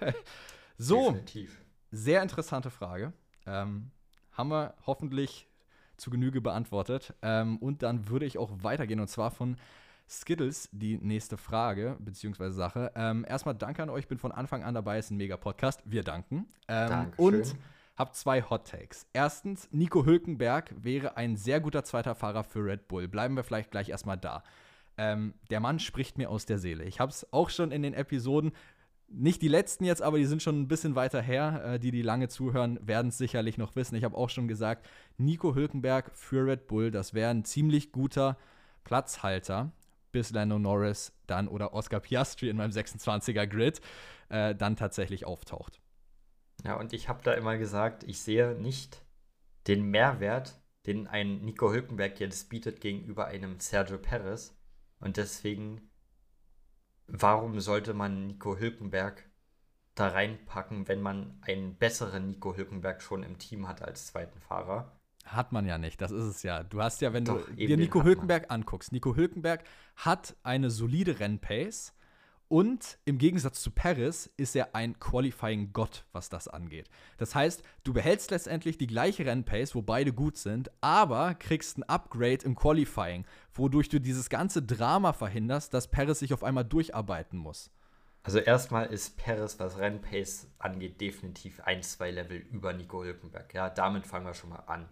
so, 0.78 1.10
Definitiv. 1.10 1.64
sehr 1.90 2.22
interessante 2.22 2.70
Frage. 2.70 3.12
Ähm, 3.46 3.90
haben 4.32 4.50
wir 4.50 4.74
hoffentlich 4.86 5.48
zu 5.96 6.10
Genüge 6.10 6.40
beantwortet. 6.40 7.14
Ähm, 7.22 7.58
und 7.58 7.82
dann 7.82 8.08
würde 8.08 8.26
ich 8.26 8.38
auch 8.38 8.50
weitergehen 8.62 9.00
und 9.00 9.08
zwar 9.08 9.30
von 9.30 9.56
Skittles 10.08 10.68
die 10.72 10.98
nächste 10.98 11.36
Frage 11.36 11.96
bzw. 11.98 12.50
Sache. 12.50 12.92
Ähm, 12.94 13.24
erstmal 13.28 13.54
danke 13.54 13.82
an 13.82 13.90
euch, 13.90 14.06
bin 14.06 14.18
von 14.18 14.32
Anfang 14.32 14.62
an 14.62 14.74
dabei, 14.74 14.98
ist 14.98 15.10
ein 15.10 15.16
mega 15.16 15.36
Podcast. 15.36 15.82
Wir 15.84 16.04
danken. 16.04 16.46
Ähm, 16.68 17.12
und 17.16 17.56
habe 17.96 18.12
zwei 18.12 18.42
Hot 18.42 18.68
Takes. 18.68 19.06
Erstens, 19.12 19.68
Nico 19.72 20.04
Hülkenberg 20.04 20.72
wäre 20.76 21.16
ein 21.16 21.36
sehr 21.36 21.60
guter 21.60 21.82
zweiter 21.82 22.14
Fahrer 22.14 22.44
für 22.44 22.64
Red 22.64 22.88
Bull. 22.88 23.08
Bleiben 23.08 23.34
wir 23.34 23.42
vielleicht 23.42 23.70
gleich 23.70 23.88
erstmal 23.88 24.18
da. 24.18 24.42
Ähm, 24.98 25.34
der 25.50 25.60
Mann 25.60 25.78
spricht 25.78 26.18
mir 26.18 26.30
aus 26.30 26.46
der 26.46 26.58
Seele. 26.58 26.84
Ich 26.84 27.00
habe 27.00 27.10
es 27.10 27.30
auch 27.32 27.50
schon 27.50 27.72
in 27.72 27.82
den 27.82 27.94
Episoden 27.94 28.52
nicht 29.08 29.42
die 29.42 29.48
letzten 29.48 29.84
jetzt, 29.84 30.02
aber 30.02 30.18
die 30.18 30.26
sind 30.26 30.42
schon 30.42 30.60
ein 30.60 30.68
bisschen 30.68 30.94
weiter 30.94 31.22
her. 31.22 31.62
Äh, 31.64 31.78
die, 31.78 31.90
die 31.90 32.02
lange 32.02 32.28
zuhören, 32.28 32.78
werden 32.82 33.08
es 33.08 33.18
sicherlich 33.18 33.58
noch 33.58 33.76
wissen. 33.76 33.94
Ich 33.94 34.04
habe 34.04 34.16
auch 34.16 34.30
schon 34.30 34.48
gesagt, 34.48 34.86
Nico 35.16 35.54
Hülkenberg 35.54 36.10
für 36.14 36.46
Red 36.46 36.66
Bull, 36.66 36.90
das 36.90 37.14
wäre 37.14 37.30
ein 37.30 37.44
ziemlich 37.44 37.92
guter 37.92 38.36
Platzhalter, 38.84 39.72
bis 40.12 40.30
Lando 40.30 40.58
Norris 40.58 41.12
dann 41.26 41.48
oder 41.48 41.72
Oscar 41.72 42.00
Piastri 42.00 42.48
in 42.48 42.56
meinem 42.56 42.70
26er 42.70 43.46
Grid 43.46 43.80
äh, 44.28 44.54
dann 44.54 44.76
tatsächlich 44.76 45.26
auftaucht. 45.26 45.80
Ja, 46.64 46.78
und 46.78 46.92
ich 46.92 47.08
habe 47.08 47.22
da 47.22 47.32
immer 47.34 47.58
gesagt, 47.58 48.04
ich 48.04 48.20
sehe 48.20 48.54
nicht 48.54 49.04
den 49.66 49.82
Mehrwert, 49.90 50.58
den 50.86 51.06
ein 51.06 51.44
Nico 51.44 51.72
Hülkenberg 51.72 52.18
jetzt 52.20 52.48
bietet 52.48 52.80
gegenüber 52.80 53.26
einem 53.26 53.60
Sergio 53.60 53.98
Perez. 53.98 54.56
Und 55.00 55.16
deswegen 55.16 55.90
warum 57.08 57.60
sollte 57.60 57.94
man 57.94 58.26
Nico 58.26 58.58
Hülkenberg 58.58 59.24
da 59.94 60.08
reinpacken, 60.08 60.88
wenn 60.88 61.00
man 61.00 61.38
einen 61.42 61.76
besseren 61.76 62.28
Nico 62.28 62.56
Hülkenberg 62.56 63.02
schon 63.02 63.22
im 63.22 63.38
Team 63.38 63.66
hat 63.68 63.82
als 63.82 64.06
zweiten 64.06 64.40
Fahrer? 64.40 64.92
Hat 65.24 65.50
man 65.52 65.66
ja 65.66 65.76
nicht, 65.78 66.00
das 66.00 66.12
ist 66.12 66.24
es 66.24 66.42
ja. 66.42 66.62
Du 66.62 66.80
hast 66.80 67.00
ja, 67.00 67.12
wenn 67.12 67.24
Doch, 67.24 67.44
du 67.46 67.52
dir 67.54 67.76
Nico 67.76 68.04
Hülkenberg 68.04 68.50
anguckst, 68.50 68.92
Nico 68.92 69.16
Hülkenberg 69.16 69.64
hat 69.96 70.36
eine 70.44 70.70
solide 70.70 71.18
Rennpace 71.18 71.94
und 72.48 72.98
im 73.04 73.18
Gegensatz 73.18 73.60
zu 73.60 73.70
Paris 73.70 74.30
ist 74.36 74.54
er 74.54 74.74
ein 74.74 74.98
Qualifying-Gott, 75.00 76.04
was 76.12 76.28
das 76.28 76.46
angeht. 76.46 76.88
Das 77.18 77.34
heißt, 77.34 77.62
du 77.82 77.92
behältst 77.92 78.30
letztendlich 78.30 78.78
die 78.78 78.86
gleiche 78.86 79.26
Rennpace, 79.26 79.74
wo 79.74 79.82
beide 79.82 80.12
gut 80.12 80.36
sind, 80.36 80.70
aber 80.80 81.34
kriegst 81.34 81.78
ein 81.78 81.82
Upgrade 81.82 82.44
im 82.44 82.54
Qualifying, 82.54 83.24
wodurch 83.52 83.88
du 83.88 84.00
dieses 84.00 84.30
ganze 84.30 84.62
Drama 84.62 85.12
verhinderst, 85.12 85.74
dass 85.74 85.90
Paris 85.90 86.20
sich 86.20 86.32
auf 86.32 86.44
einmal 86.44 86.64
durcharbeiten 86.64 87.38
muss. 87.38 87.70
Also 88.22 88.38
erstmal 88.38 88.86
ist 88.86 89.16
Paris, 89.16 89.58
was 89.58 89.78
Rennpace 89.78 90.48
angeht, 90.58 91.00
definitiv 91.00 91.60
ein, 91.60 91.82
zwei 91.82 92.10
Level 92.10 92.38
über 92.38 92.72
Nico 92.72 93.02
Hülkenberg. 93.02 93.54
Ja, 93.54 93.70
damit 93.70 94.06
fangen 94.06 94.26
wir 94.26 94.34
schon 94.34 94.50
mal 94.50 94.64
an. 94.66 94.88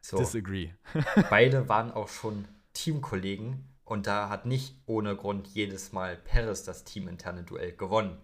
So. 0.00 0.18
Disagree. 0.18 0.70
beide 1.30 1.68
waren 1.68 1.90
auch 1.90 2.08
schon 2.08 2.46
Teamkollegen 2.72 3.71
und 3.84 4.06
da 4.06 4.28
hat 4.28 4.46
nicht 4.46 4.76
ohne 4.86 5.16
Grund 5.16 5.48
jedes 5.48 5.92
Mal 5.92 6.16
Perez 6.16 6.64
das 6.64 6.84
teaminterne 6.84 7.42
Duell 7.42 7.72
gewonnen. 7.72 8.18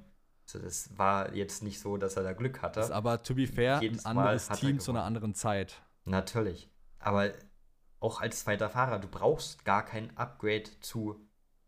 Also 0.45 0.61
das 0.61 0.97
war 0.97 1.35
jetzt 1.35 1.63
nicht 1.63 1.81
so, 1.81 1.97
dass 1.97 2.17
er 2.17 2.23
da 2.23 2.33
Glück 2.33 2.63
hatte. 2.63 2.81
Das 2.81 2.89
ist 2.89 2.95
aber, 2.95 3.23
to 3.23 3.35
be 3.35 3.47
fair, 3.47 3.81
jedes 3.83 4.07
ein 4.07 4.17
anderes 4.17 4.49
Team 4.49 4.81
zu 4.81 4.93
einer 4.93 5.05
anderen 5.05 5.35
Zeit. 5.35 5.83
Natürlich. 6.05 6.71
Aber 6.99 7.33
auch 8.01 8.21
als 8.21 8.41
zweiter 8.41 8.71
Fahrer, 8.71 8.99
du 8.99 9.09
brauchst 9.09 9.65
gar 9.65 9.85
kein 9.85 10.17
Upgrade 10.17 10.71
zu 10.81 11.21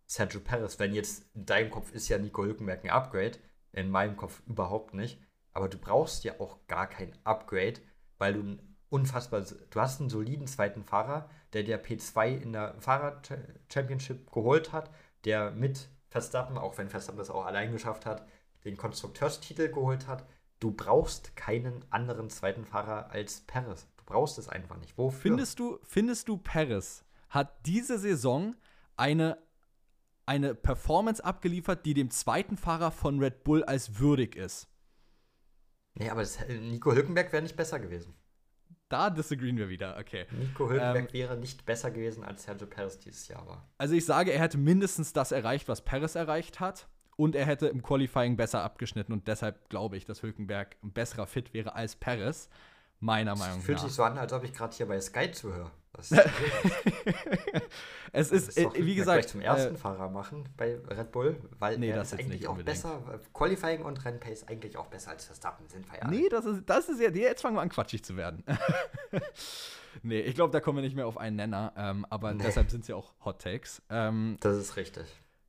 Sergio 0.07 0.41
Perez. 0.41 0.79
Wenn 0.79 0.95
jetzt 0.95 1.25
in 1.35 1.45
deinem 1.45 1.71
Kopf 1.71 1.93
ist 1.93 2.09
ja 2.09 2.19
Nico 2.19 2.43
Hülkenberg 2.43 2.85
ein 2.85 2.91
Upgrade, 2.91 3.39
in 3.73 3.91
meinem 3.91 4.17
Kopf 4.17 4.43
überhaupt 4.47 4.95
nicht. 4.95 5.21
Aber 5.53 5.69
du 5.69 5.79
brauchst 5.79 6.25
ja 6.25 6.39
auch 6.39 6.67
gar 6.69 6.89
kein 6.89 7.13
Upgrade, 7.25 7.81
weil 8.19 8.35
du 8.35 8.59
unfassbar, 8.91 9.41
du 9.43 9.81
hast 9.81 10.01
einen 10.01 10.11
soliden 10.11 10.47
zweiten 10.47 10.85
Fahrer, 10.85 11.31
der 11.53 11.63
der 11.63 11.83
P2 11.83 12.37
in 12.37 12.53
der 12.53 12.75
Fahrer-Championship 12.81 14.31
geholt 14.31 14.73
hat, 14.73 14.91
der 15.25 15.53
mit 15.53 15.89
Verstappen, 16.09 16.59
auch 16.59 16.77
wenn 16.77 16.91
Verstappen 16.91 17.19
das 17.19 17.31
auch 17.31 17.47
allein 17.47 17.73
geschafft 17.73 18.05
hat, 18.05 18.27
den 18.65 18.77
Konstrukteurstitel 18.77 19.69
geholt 19.69 20.07
hat. 20.07 20.27
Du 20.59 20.73
brauchst 20.73 21.37
keinen 21.37 21.85
anderen 21.91 22.29
zweiten 22.29 22.67
Fahrer 22.67 23.11
als 23.11 23.41
Perez. 23.43 23.87
Du 23.97 24.05
brauchst 24.05 24.39
es 24.39 24.49
einfach 24.49 24.77
nicht. 24.77 24.99
Wofür? 24.99 25.21
Findest 25.21 25.59
du, 25.59 25.79
findest 25.85 26.29
du 26.29 26.37
Perez 26.37 27.05
hat 27.31 27.65
diese 27.65 27.99
Saison 27.99 28.57
eine, 28.97 29.39
eine 30.27 30.55
Performance 30.55 31.25
abgeliefert, 31.25 31.87
die 31.87 31.95
dem 31.95 32.11
zweiten 32.11 32.57
Fahrer 32.57 32.91
von 32.91 33.21
Red 33.21 33.45
Bull 33.45 33.65
als 33.65 33.99
würdig 33.99 34.37
ist? 34.37 34.69
Nee, 35.95 36.11
aber 36.11 36.21
das, 36.21 36.39
Nico 36.49 36.93
Hülkenberg 36.93 37.33
wäre 37.33 37.43
nicht 37.43 37.57
besser 37.57 37.79
gewesen. 37.79 38.15
Da 38.91 39.09
disagreeen 39.09 39.57
wir 39.57 39.69
wieder, 39.69 39.97
okay. 39.99 40.27
Nico 40.33 40.69
Hülkenberg 40.69 41.07
ähm, 41.07 41.13
wäre 41.13 41.37
nicht 41.37 41.65
besser 41.65 41.93
gewesen, 41.93 42.25
als 42.25 42.43
Sergio 42.43 42.67
Perez 42.67 42.99
dieses 42.99 43.29
Jahr 43.29 43.47
war. 43.47 43.69
Also 43.79 43.95
ich 43.95 44.05
sage, 44.05 44.33
er 44.33 44.41
hätte 44.41 44.59
mindestens 44.59 45.13
das 45.13 45.31
erreicht, 45.31 45.69
was 45.69 45.83
Perez 45.83 46.17
erreicht 46.17 46.59
hat. 46.59 46.89
Und 47.17 47.37
er 47.37 47.47
hätte 47.47 47.69
im 47.69 47.83
Qualifying 47.83 48.37
besser 48.37 48.65
abgeschnitten. 48.65 49.13
Und 49.13 49.29
deshalb 49.29 49.69
glaube 49.69 49.97
ich, 49.97 50.07
dass 50.07 50.23
Hülkenberg 50.23 50.77
ein 50.83 50.93
besserer 50.93 51.27
Fit 51.27 51.55
wäre 51.55 51.75
als 51.75 51.95
Perez. 51.95 52.49
Meiner 53.01 53.35
Meinung 53.35 53.59
nach. 53.59 53.65
Fühlt 53.65 53.81
sich 53.81 53.93
so 53.93 54.03
an, 54.03 54.19
als 54.19 54.33
ob 54.33 54.45
ich 54.45 54.53
gerade 54.53 54.77
hier 54.77 54.87
bei 54.87 55.01
Sky 55.01 55.33
zuhöre. 55.33 55.71
es 58.13 58.31
ist, 58.31 58.57
äh, 58.57 58.69
wie 58.75 58.95
gesagt. 58.95 59.29
zum 59.29 59.41
ersten 59.41 59.75
äh, 59.75 59.79
Fahrer 59.79 60.09
machen 60.09 60.49
bei 60.57 60.79
Red 60.89 61.11
Bull, 61.11 61.37
weil 61.59 61.79
nee, 61.79 61.93
das 61.93 62.13
ist 62.13 62.21
eigentlich 62.21 62.47
auch 62.47 62.57
besser. 62.57 63.03
Qualifying 63.35 63.83
und 63.83 64.05
Rennpace 64.05 64.47
eigentlich 64.49 64.77
auch 64.77 64.87
besser 64.87 65.11
als 65.11 65.25
Verstappen 65.25 65.69
sind 65.69 65.91
wir 65.91 65.99
ja. 65.99 66.09
Nee, 66.09 66.29
das 66.29 66.45
ist, 66.45 66.63
das 66.67 66.89
ist 66.89 67.01
ja. 67.01 67.11
Jetzt 67.11 67.43
fangen 67.43 67.57
wir 67.57 67.63
an, 67.63 67.69
quatschig 67.69 68.05
zu 68.05 68.17
werden. 68.17 68.45
nee, 70.03 70.21
ich 70.21 70.35
glaube, 70.35 70.53
da 70.53 70.61
kommen 70.61 70.79
wir 70.79 70.83
nicht 70.83 70.97
mehr 70.97 71.07
auf 71.07 71.19
einen 71.19 71.37
Nenner. 71.37 71.73
Ähm, 71.77 72.07
aber 72.09 72.35
nee. 72.35 72.45
deshalb 72.45 72.71
sind 72.71 72.83
es 72.83 72.89
ja 72.89 72.97
auch 72.97 73.13
Hot 73.25 73.43
Takes. 73.43 73.83
Ähm, 73.91 74.37
das 74.41 74.57
ist 74.57 74.77
richtig. 74.77 75.05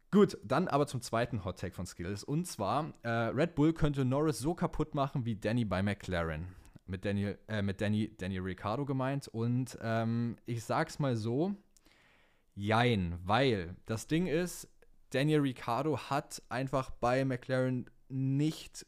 Gut, 0.09 0.37
dann 0.43 0.67
aber 0.67 0.87
zum 0.87 1.01
zweiten 1.01 1.45
Hot 1.45 1.59
Take 1.59 1.73
von 1.73 1.85
Skills. 1.85 2.23
Und 2.23 2.45
zwar, 2.45 2.93
äh, 3.03 3.09
Red 3.09 3.55
Bull 3.55 3.73
könnte 3.73 4.05
Norris 4.05 4.39
so 4.39 4.53
kaputt 4.55 4.95
machen 4.95 5.25
wie 5.25 5.35
Danny 5.35 5.65
bei 5.65 5.81
McLaren 5.81 6.47
mit 6.85 7.05
Daniel, 7.05 7.37
äh, 7.47 7.61
mit 7.61 7.81
Danny, 7.81 8.15
Danny 8.17 8.37
Ricciardo 8.37 8.85
gemeint. 8.85 9.27
Und 9.27 9.77
ähm, 9.81 10.37
ich 10.45 10.63
sag's 10.63 10.99
mal 10.99 11.15
so: 11.15 11.55
Jein, 12.55 13.17
weil 13.23 13.75
das 13.85 14.07
Ding 14.07 14.27
ist, 14.27 14.67
Daniel 15.11 15.41
Ricciardo 15.41 15.97
hat 15.97 16.41
einfach 16.49 16.89
bei 16.91 17.25
McLaren 17.25 17.89
nicht 18.09 18.85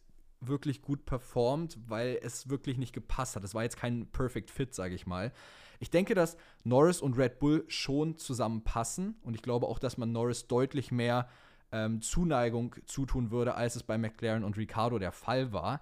wirklich 0.47 0.81
gut 0.81 1.05
performt, 1.05 1.77
weil 1.87 2.19
es 2.21 2.49
wirklich 2.49 2.77
nicht 2.77 2.93
gepasst 2.93 3.35
hat. 3.35 3.43
Es 3.43 3.55
war 3.55 3.63
jetzt 3.63 3.77
kein 3.77 4.07
Perfect 4.07 4.51
Fit, 4.51 4.73
sage 4.73 4.95
ich 4.95 5.07
mal. 5.07 5.31
Ich 5.79 5.89
denke, 5.89 6.15
dass 6.15 6.37
Norris 6.63 7.01
und 7.01 7.17
Red 7.17 7.39
Bull 7.39 7.65
schon 7.67 8.17
zusammenpassen 8.17 9.15
und 9.21 9.35
ich 9.35 9.41
glaube 9.41 9.67
auch, 9.67 9.79
dass 9.79 9.97
man 9.97 10.11
Norris 10.11 10.47
deutlich 10.47 10.91
mehr 10.91 11.27
ähm, 11.71 12.01
Zuneigung 12.01 12.75
zutun 12.85 13.31
würde, 13.31 13.55
als 13.55 13.75
es 13.75 13.83
bei 13.83 13.97
McLaren 13.97 14.43
und 14.43 14.57
Ricciardo 14.57 14.99
der 14.99 15.11
Fall 15.11 15.51
war. 15.51 15.81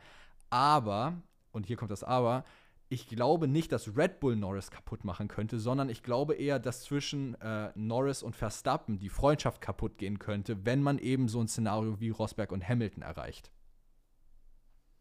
Aber 0.49 1.21
und 1.51 1.65
hier 1.65 1.77
kommt 1.77 1.91
das 1.91 2.03
Aber, 2.03 2.43
ich 2.89 3.07
glaube 3.07 3.47
nicht, 3.47 3.71
dass 3.71 3.95
Red 3.95 4.19
Bull 4.19 4.35
Norris 4.35 4.69
kaputt 4.69 5.05
machen 5.05 5.27
könnte, 5.29 5.59
sondern 5.59 5.89
ich 5.89 6.03
glaube 6.03 6.33
eher, 6.35 6.59
dass 6.59 6.83
zwischen 6.83 7.35
äh, 7.41 7.71
Norris 7.75 8.21
und 8.21 8.35
Verstappen 8.35 8.99
die 8.99 9.09
Freundschaft 9.09 9.61
kaputt 9.61 9.97
gehen 9.97 10.19
könnte, 10.19 10.65
wenn 10.65 10.83
man 10.83 10.97
eben 10.99 11.29
so 11.29 11.39
ein 11.39 11.47
Szenario 11.47 11.99
wie 12.01 12.09
Rosberg 12.09 12.51
und 12.51 12.67
Hamilton 12.67 13.03
erreicht. 13.03 13.51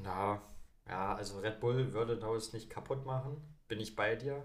Ja, 0.05 0.41
ja, 0.89 1.15
also 1.15 1.39
Red 1.41 1.61
Bull 1.61 1.93
würde 1.93 2.17
Norris 2.17 2.53
nicht 2.53 2.71
kaputt 2.71 3.05
machen, 3.07 3.37
bin 3.69 3.81
ich 3.81 3.97
bei 3.97 4.17
dir. 4.17 4.43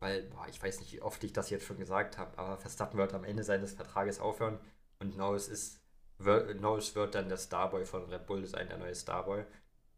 weil, 0.00 0.22
boah, 0.24 0.46
ich 0.48 0.62
weiß 0.62 0.80
nicht, 0.80 0.92
wie 0.92 1.02
oft 1.02 1.22
ich 1.24 1.32
das 1.32 1.50
jetzt 1.50 1.64
schon 1.66 1.78
gesagt 1.78 2.18
habe, 2.18 2.38
aber 2.38 2.58
Verstappen 2.58 2.98
wird 2.98 3.14
am 3.14 3.24
Ende 3.24 3.44
seines 3.44 3.72
Vertrages 3.74 4.20
aufhören 4.20 4.58
und 5.00 5.16
Norris 5.16 5.48
ist, 5.48 5.80
wird, 6.18 6.60
Norris 6.60 6.94
wird 6.94 7.14
dann 7.14 7.28
der 7.28 7.38
Starboy 7.38 7.84
von 7.86 8.04
Red 8.06 8.26
Bull 8.26 8.46
sein, 8.46 8.68
der 8.68 8.78
neue 8.78 8.94
Starboy. 8.94 9.44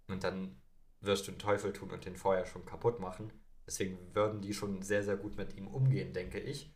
Und 0.09 0.25
dann 0.25 0.61
wirst 1.01 1.27
du 1.27 1.33
den 1.33 1.39
Teufel 1.39 1.73
tun 1.73 1.91
und 1.91 2.05
den 2.05 2.17
vorher 2.17 2.47
schon 2.47 2.65
kaputt 2.65 3.01
machen. 3.01 3.33
Deswegen 3.67 4.15
würden 4.15 4.41
die 4.41 4.55
schon 4.55 4.83
sehr, 4.83 5.03
sehr 5.03 5.17
gut 5.17 5.37
mit 5.37 5.55
ihm 5.57 5.69
umgehen, 5.69 6.13
denke 6.13 6.41
ich. 6.41 6.75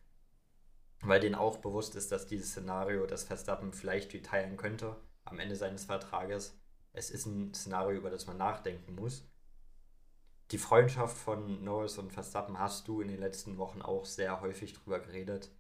Weil 1.01 1.21
denen 1.21 1.35
auch 1.35 1.59
bewusst 1.59 1.97
ist, 1.97 2.13
dass 2.13 2.27
dieses 2.27 2.51
Szenario, 2.51 3.07
das 3.07 3.25
Verstappen 3.25 3.73
vielleicht 3.73 4.13
retiren 4.15 4.57
könnte 4.57 4.97
am 5.25 5.39
Ende 5.39 5.57
seines 5.57 5.85
Vertrages, 5.85 6.61
es 6.93 7.11
ist 7.11 7.27
ein 7.27 7.55
Szenario, 7.55 7.97
über 7.97 8.11
das 8.11 8.27
man 8.27 8.37
nachdenken 8.37 8.95
muss. 8.95 9.29
Die 10.51 10.59
Freundschaft 10.59 11.17
von 11.17 11.65
Norris 11.65 11.97
und 11.97 12.13
Verstappen 12.13 12.59
hast 12.59 12.87
du 12.87 13.01
in 13.01 13.09
den 13.09 13.21
letzten 13.21 13.57
Wochen 13.57 13.81
auch 13.81 14.05
sehr 14.05 14.43
häufig 14.43 14.75
drüber 14.75 15.01
geredet. 15.01 15.51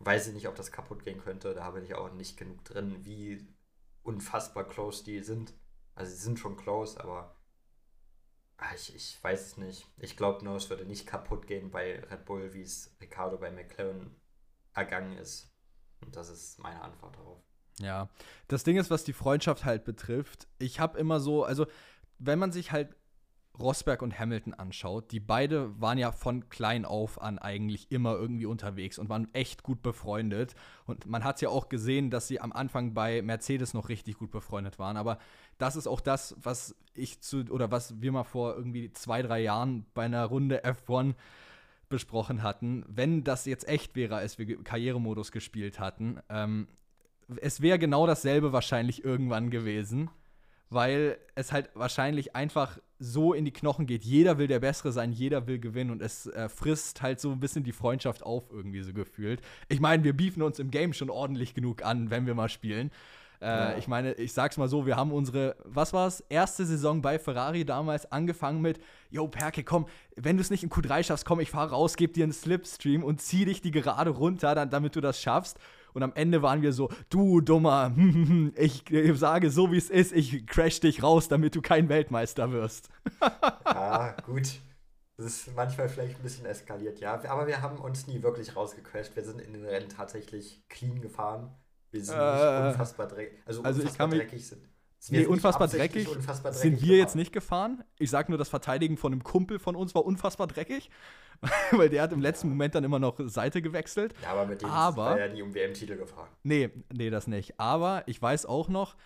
Weiß 0.00 0.26
ich 0.26 0.34
nicht, 0.34 0.48
ob 0.48 0.56
das 0.56 0.72
kaputt 0.72 1.04
gehen 1.04 1.20
könnte. 1.20 1.54
Da 1.54 1.70
bin 1.70 1.84
ich 1.84 1.94
auch 1.94 2.12
nicht 2.12 2.36
genug 2.36 2.64
drin, 2.64 3.04
wie 3.04 3.46
unfassbar 4.02 4.66
close 4.66 5.04
die 5.04 5.22
sind. 5.22 5.54
Also 5.94 6.12
sie 6.12 6.22
sind 6.22 6.40
schon 6.40 6.56
close, 6.56 7.00
aber 7.00 7.35
ich, 8.74 8.94
ich 8.94 9.22
weiß 9.22 9.46
es 9.46 9.56
nicht. 9.56 9.86
Ich 9.98 10.16
glaube 10.16 10.44
nur, 10.44 10.56
es 10.56 10.70
würde 10.70 10.84
nicht 10.84 11.06
kaputt 11.06 11.46
gehen 11.46 11.70
bei 11.70 12.02
Red 12.10 12.24
Bull, 12.24 12.54
wie 12.54 12.62
es 12.62 12.96
Ricardo 13.00 13.36
bei 13.36 13.50
McLaren 13.50 14.14
ergangen 14.74 15.16
ist. 15.18 15.50
Und 16.00 16.16
das 16.16 16.28
ist 16.28 16.58
meine 16.58 16.80
Antwort 16.82 17.16
darauf. 17.16 17.42
Ja, 17.78 18.08
das 18.48 18.64
Ding 18.64 18.78
ist, 18.78 18.90
was 18.90 19.04
die 19.04 19.12
Freundschaft 19.12 19.64
halt 19.64 19.84
betrifft, 19.84 20.48
ich 20.58 20.80
habe 20.80 20.98
immer 20.98 21.20
so, 21.20 21.44
also 21.44 21.66
wenn 22.18 22.38
man 22.38 22.52
sich 22.52 22.72
halt 22.72 22.96
Rosberg 23.58 24.02
und 24.02 24.18
Hamilton 24.18 24.54
anschaut, 24.54 25.10
die 25.12 25.20
beide 25.20 25.80
waren 25.80 25.98
ja 25.98 26.12
von 26.12 26.48
klein 26.48 26.84
auf 26.84 27.20
an 27.20 27.38
eigentlich 27.38 27.90
immer 27.90 28.14
irgendwie 28.14 28.46
unterwegs 28.46 28.98
und 28.98 29.08
waren 29.08 29.32
echt 29.34 29.62
gut 29.62 29.82
befreundet. 29.82 30.54
Und 30.86 31.06
man 31.06 31.24
hat 31.24 31.36
es 31.36 31.40
ja 31.42 31.48
auch 31.48 31.68
gesehen, 31.68 32.10
dass 32.10 32.28
sie 32.28 32.40
am 32.40 32.52
Anfang 32.52 32.94
bei 32.94 33.22
Mercedes 33.22 33.74
noch 33.74 33.88
richtig 33.88 34.18
gut 34.18 34.30
befreundet 34.30 34.78
waren. 34.78 34.96
Aber 34.96 35.18
das 35.58 35.76
ist 35.76 35.86
auch 35.86 36.00
das, 36.00 36.36
was 36.40 36.76
ich 36.94 37.20
zu, 37.20 37.44
oder 37.50 37.70
was 37.70 38.00
wir 38.00 38.12
mal 38.12 38.24
vor 38.24 38.56
irgendwie 38.56 38.92
zwei, 38.92 39.22
drei 39.22 39.40
Jahren 39.40 39.86
bei 39.94 40.04
einer 40.04 40.24
Runde 40.24 40.64
F1 40.64 41.14
besprochen 41.88 42.42
hatten. 42.42 42.84
Wenn 42.88 43.24
das 43.24 43.46
jetzt 43.46 43.68
echt 43.68 43.94
wäre, 43.94 44.16
als 44.16 44.38
wir 44.38 44.62
Karrieremodus 44.62 45.32
gespielt 45.32 45.78
hatten, 45.78 46.20
ähm, 46.28 46.68
es 47.40 47.60
wäre 47.60 47.78
genau 47.78 48.06
dasselbe 48.06 48.52
wahrscheinlich 48.52 49.04
irgendwann 49.04 49.50
gewesen 49.50 50.10
weil 50.70 51.18
es 51.34 51.52
halt 51.52 51.70
wahrscheinlich 51.74 52.34
einfach 52.34 52.78
so 52.98 53.32
in 53.32 53.44
die 53.44 53.52
Knochen 53.52 53.86
geht. 53.86 54.04
Jeder 54.04 54.38
will 54.38 54.46
der 54.46 54.60
Bessere 54.60 54.92
sein, 54.92 55.12
jeder 55.12 55.46
will 55.46 55.58
gewinnen 55.58 55.90
und 55.90 56.02
es 56.02 56.26
äh, 56.26 56.48
frisst 56.48 57.02
halt 57.02 57.20
so 57.20 57.30
ein 57.30 57.40
bisschen 57.40 57.64
die 57.64 57.72
Freundschaft 57.72 58.22
auf, 58.22 58.44
irgendwie 58.50 58.82
so 58.82 58.92
gefühlt. 58.92 59.40
Ich 59.68 59.80
meine, 59.80 60.04
wir 60.04 60.16
beefen 60.16 60.42
uns 60.42 60.58
im 60.58 60.70
Game 60.70 60.92
schon 60.92 61.10
ordentlich 61.10 61.54
genug 61.54 61.84
an, 61.84 62.10
wenn 62.10 62.26
wir 62.26 62.34
mal 62.34 62.48
spielen. 62.48 62.90
Äh, 63.40 63.46
ja. 63.46 63.76
Ich 63.76 63.86
meine, 63.86 64.14
ich 64.14 64.32
sag's 64.32 64.56
mal 64.56 64.68
so, 64.68 64.86
wir 64.86 64.96
haben 64.96 65.12
unsere, 65.12 65.56
was 65.64 65.92
war's, 65.92 66.20
erste 66.28 66.64
Saison 66.64 67.02
bei 67.02 67.18
Ferrari 67.18 67.64
damals 67.64 68.10
angefangen 68.10 68.62
mit, 68.62 68.80
yo, 69.10 69.28
Perke, 69.28 69.62
komm, 69.62 69.86
wenn 70.16 70.36
du 70.36 70.40
es 70.40 70.50
nicht 70.50 70.62
in 70.62 70.70
Q3 70.70 71.04
schaffst, 71.04 71.26
komm, 71.26 71.40
ich 71.40 71.50
fahr 71.50 71.68
raus, 71.68 71.96
geb 71.96 72.14
dir 72.14 72.24
einen 72.24 72.32
Slipstream 72.32 73.04
und 73.04 73.20
zieh 73.20 73.44
dich 73.44 73.60
die 73.60 73.72
gerade 73.72 74.10
runter, 74.10 74.54
dann, 74.54 74.70
damit 74.70 74.96
du 74.96 75.00
das 75.00 75.20
schaffst. 75.20 75.58
Und 75.96 76.02
am 76.02 76.12
Ende 76.14 76.42
waren 76.42 76.60
wir 76.60 76.74
so, 76.74 76.90
du 77.08 77.40
dummer, 77.40 77.90
ich 78.56 78.84
sage 79.14 79.50
so 79.50 79.72
wie 79.72 79.78
es 79.78 79.88
ist, 79.88 80.12
ich 80.12 80.46
crash 80.46 80.78
dich 80.78 81.02
raus, 81.02 81.28
damit 81.28 81.54
du 81.54 81.62
kein 81.62 81.88
Weltmeister 81.88 82.52
wirst. 82.52 82.90
ja, 83.64 84.14
gut. 84.26 84.60
Das 85.16 85.24
ist 85.24 85.56
manchmal 85.56 85.88
vielleicht 85.88 86.16
ein 86.16 86.22
bisschen 86.22 86.44
eskaliert, 86.44 87.00
ja. 87.00 87.18
Aber 87.30 87.46
wir 87.46 87.62
haben 87.62 87.78
uns 87.78 88.06
nie 88.06 88.22
wirklich 88.22 88.54
rausgecrashed. 88.54 89.16
Wir 89.16 89.24
sind 89.24 89.40
in 89.40 89.54
den 89.54 89.64
Rennen 89.64 89.88
tatsächlich 89.88 90.62
clean 90.68 91.00
gefahren. 91.00 91.56
Wir 91.92 92.04
sind 92.04 92.14
äh, 92.14 92.18
nicht 92.20 92.72
unfassbar 92.72 93.08
dreckig. 93.08 93.38
Also, 93.46 93.62
also 93.62 93.80
unfassbar 93.80 94.08
dreckig 94.08 94.46
sind. 94.46 94.68
Wir 95.08 95.20
nee, 95.20 95.26
unfassbar 95.26 95.68
dreckig, 95.68 96.08
unfassbar 96.08 96.52
dreckig, 96.52 96.62
sind 96.62 96.72
wir 96.72 96.80
gefahren. 96.80 96.98
jetzt 96.98 97.16
nicht 97.16 97.32
gefahren. 97.32 97.84
Ich 97.98 98.10
sag 98.10 98.28
nur, 98.28 98.36
das 98.36 98.50
Verteidigen 98.50 98.98
von 98.98 99.12
einem 99.12 99.24
Kumpel 99.24 99.58
von 99.58 99.74
uns 99.74 99.94
war 99.94 100.04
unfassbar 100.04 100.46
dreckig. 100.46 100.90
weil 101.72 101.88
der 101.88 102.02
hat 102.02 102.12
im 102.12 102.20
letzten 102.20 102.48
Moment 102.48 102.74
dann 102.74 102.84
immer 102.84 102.98
noch 102.98 103.18
Seite 103.26 103.62
gewechselt. 103.62 104.14
Ja, 104.22 104.32
aber 104.32 104.46
mit 104.46 104.62
dem 104.62 104.68
war 104.68 105.18
er 105.18 105.26
ja 105.26 105.32
nie 105.32 105.42
um 105.42 105.54
WM-Titel 105.54 105.96
gefahren. 105.96 106.28
Nee, 106.42 106.70
nee, 106.92 107.10
das 107.10 107.26
nicht. 107.26 107.58
Aber 107.58 108.02
ich 108.06 108.20
weiß 108.20 108.46
auch 108.46 108.68
noch, 108.68 108.96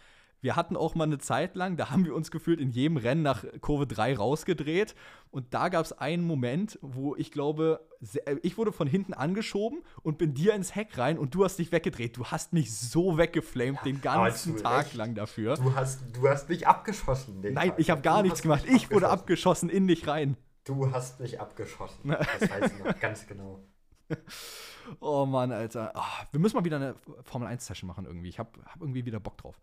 wir 0.43 0.57
hatten 0.57 0.77
auch 0.77 0.95
mal 0.95 1.05
eine 1.05 1.19
Zeit 1.19 1.55
lang, 1.55 1.77
da 1.77 1.91
haben 1.91 2.05
wir 2.05 2.15
uns 2.15 2.31
gefühlt 2.31 2.61
in 2.61 2.71
jedem 2.71 2.97
Rennen 2.97 3.23
nach 3.23 3.45
Kurve 3.61 3.87
3 3.87 4.17
rausgedreht. 4.17 4.95
Und 5.31 5.53
da 5.55 5.69
gab 5.69 5.85
es 5.85 5.93
einen 5.93 6.25
Moment, 6.25 6.79
wo 6.83 7.15
ich 7.15 7.31
glaube, 7.31 7.87
äh, 8.25 8.37
ich 8.43 8.59
wurde 8.59 8.73
von 8.73 8.89
hinten 8.89 9.13
angeschoben 9.13 9.83
und 10.03 10.19
bin 10.19 10.35
dir 10.35 10.55
ins 10.55 10.75
Heck 10.75 10.97
rein 10.99 11.19
und 11.19 11.35
du 11.35 11.45
hast 11.45 11.59
dich 11.59 11.73
weggedreht. 11.73 12.17
Du 12.17 12.25
hast 12.27 12.53
mich 12.53 12.75
so 12.75 13.19
weggeflamed 13.19 13.77
ja, 13.77 13.85
den 13.85 14.01
ganzen 14.01 14.57
Tag 14.57 14.87
echt, 14.87 14.95
lang 14.95 15.15
dafür. 15.15 15.55
Du 15.57 15.75
hast, 15.75 16.01
du 16.13 16.29
hast 16.29 16.49
mich 16.49 16.67
abgeschossen. 16.67 17.41
Nein, 17.43 17.71
Tag. 17.71 17.79
ich 17.79 17.91
habe 17.91 18.01
gar 18.01 18.19
du 18.19 18.25
nichts 18.25 18.43
gemacht. 18.43 18.65
Ich 18.67 18.91
wurde 18.91 19.09
abgeschossen 19.09 19.69
in 19.69 19.87
dich 19.87 20.07
rein. 20.07 20.37
Du 20.65 20.93
hast 20.93 21.21
mich 21.21 21.41
abgeschossen. 21.41 22.11
Das 22.41 22.51
weiß 22.51 22.73
ich 22.73 22.85
noch 22.85 22.99
ganz 22.99 23.27
genau. 23.27 23.61
Oh 25.01 25.25
Mann, 25.25 25.53
Alter. 25.53 25.93
Oh, 25.95 26.25
wir 26.33 26.41
müssen 26.41 26.57
mal 26.57 26.65
wieder 26.65 26.77
eine 26.77 26.97
Formel 27.23 27.49
1-Session 27.49 27.87
machen 27.87 28.07
irgendwie. 28.07 28.29
Ich 28.29 28.39
habe 28.39 28.51
hab 28.65 28.81
irgendwie 28.81 29.05
wieder 29.05 29.21
Bock 29.21 29.39
drauf. 29.39 29.61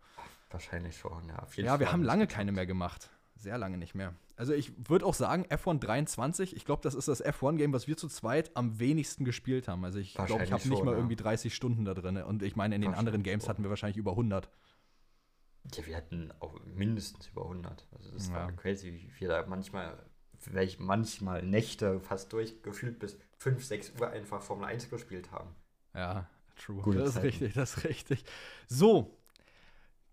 Wahrscheinlich 0.50 0.96
schon, 0.96 1.28
ja. 1.28 1.46
ja, 1.56 1.78
wir 1.78 1.92
haben 1.92 2.02
lange 2.02 2.26
keine 2.26 2.52
mehr 2.52 2.66
gemacht. 2.66 3.10
Sehr 3.36 3.58
lange 3.58 3.76
nicht 3.76 3.94
mehr. 3.94 4.14
Also 4.36 4.52
ich 4.52 4.72
würde 4.88 5.04
auch 5.04 5.14
sagen, 5.14 5.44
F1 5.46 5.80
23, 5.80 6.56
ich 6.56 6.64
glaube, 6.64 6.82
das 6.82 6.94
ist 6.94 7.08
das 7.08 7.24
F1-Game, 7.24 7.72
was 7.72 7.86
wir 7.86 7.96
zu 7.96 8.08
zweit 8.08 8.56
am 8.56 8.78
wenigsten 8.78 9.24
gespielt 9.24 9.68
haben. 9.68 9.84
Also 9.84 9.98
ich 9.98 10.14
glaube, 10.14 10.42
ich 10.42 10.52
habe 10.52 10.68
nicht 10.68 10.84
mal 10.84 10.92
ja. 10.92 10.96
irgendwie 10.96 11.16
30 11.16 11.54
Stunden 11.54 11.84
da 11.84 11.94
drin. 11.94 12.16
Und 12.16 12.42
ich 12.42 12.56
meine, 12.56 12.74
in 12.74 12.80
den 12.80 12.94
anderen 12.94 13.22
Games 13.22 13.48
hatten 13.48 13.62
wir 13.62 13.70
wahrscheinlich 13.70 13.96
über 13.96 14.12
100. 14.12 14.48
Ja, 15.74 15.86
wir 15.86 15.96
hatten 15.96 16.32
auch 16.40 16.58
mindestens 16.64 17.28
über 17.28 17.42
100. 17.42 17.86
Also 17.94 18.10
das 18.12 18.28
ja. 18.28 18.34
war 18.34 18.52
crazy, 18.52 18.92
wie 18.92 19.20
wir 19.20 19.28
da 19.28 19.44
manchmal 19.46 19.98
welch 20.46 20.78
manchmal 20.78 21.42
Nächte 21.42 22.00
fast 22.00 22.32
durchgefühlt 22.32 22.98
bis 22.98 23.18
5, 23.38 23.64
6 23.64 23.92
Uhr 24.00 24.10
einfach 24.10 24.42
Formel 24.42 24.66
1 24.66 24.90
gespielt 24.90 25.30
haben. 25.32 25.54
Ja, 25.94 26.28
true. 26.56 26.82
Gute 26.82 26.98
das 26.98 27.14
Zeiten. 27.14 27.26
ist 27.26 27.34
richtig, 27.34 27.54
das 27.54 27.76
ist 27.76 27.84
richtig. 27.84 28.24
So, 28.68 29.16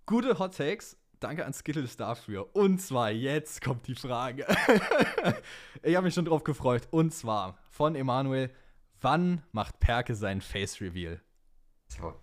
gute 0.06 0.38
Hot 0.40 0.56
Takes. 0.56 0.98
Danke 1.20 1.46
an 1.46 1.54
Skittles 1.54 1.98
dafür. 1.98 2.56
Und 2.56 2.80
zwar, 2.80 3.10
jetzt 3.10 3.64
kommt 3.64 3.88
die 3.88 3.96
Frage. 3.96 4.46
ich 5.82 5.96
habe 5.96 6.06
mich 6.06 6.14
schon 6.14 6.26
drauf 6.26 6.44
gefreut. 6.44 6.88
Und 6.92 7.14
zwar 7.14 7.58
von 7.70 7.96
Emanuel: 7.96 8.52
Wann 9.02 9.42
macht 9.52 9.80
Perke 9.80 10.14
seinen 10.14 10.42
Face 10.42 10.82
Reveal? 10.82 11.22
So, 11.88 12.14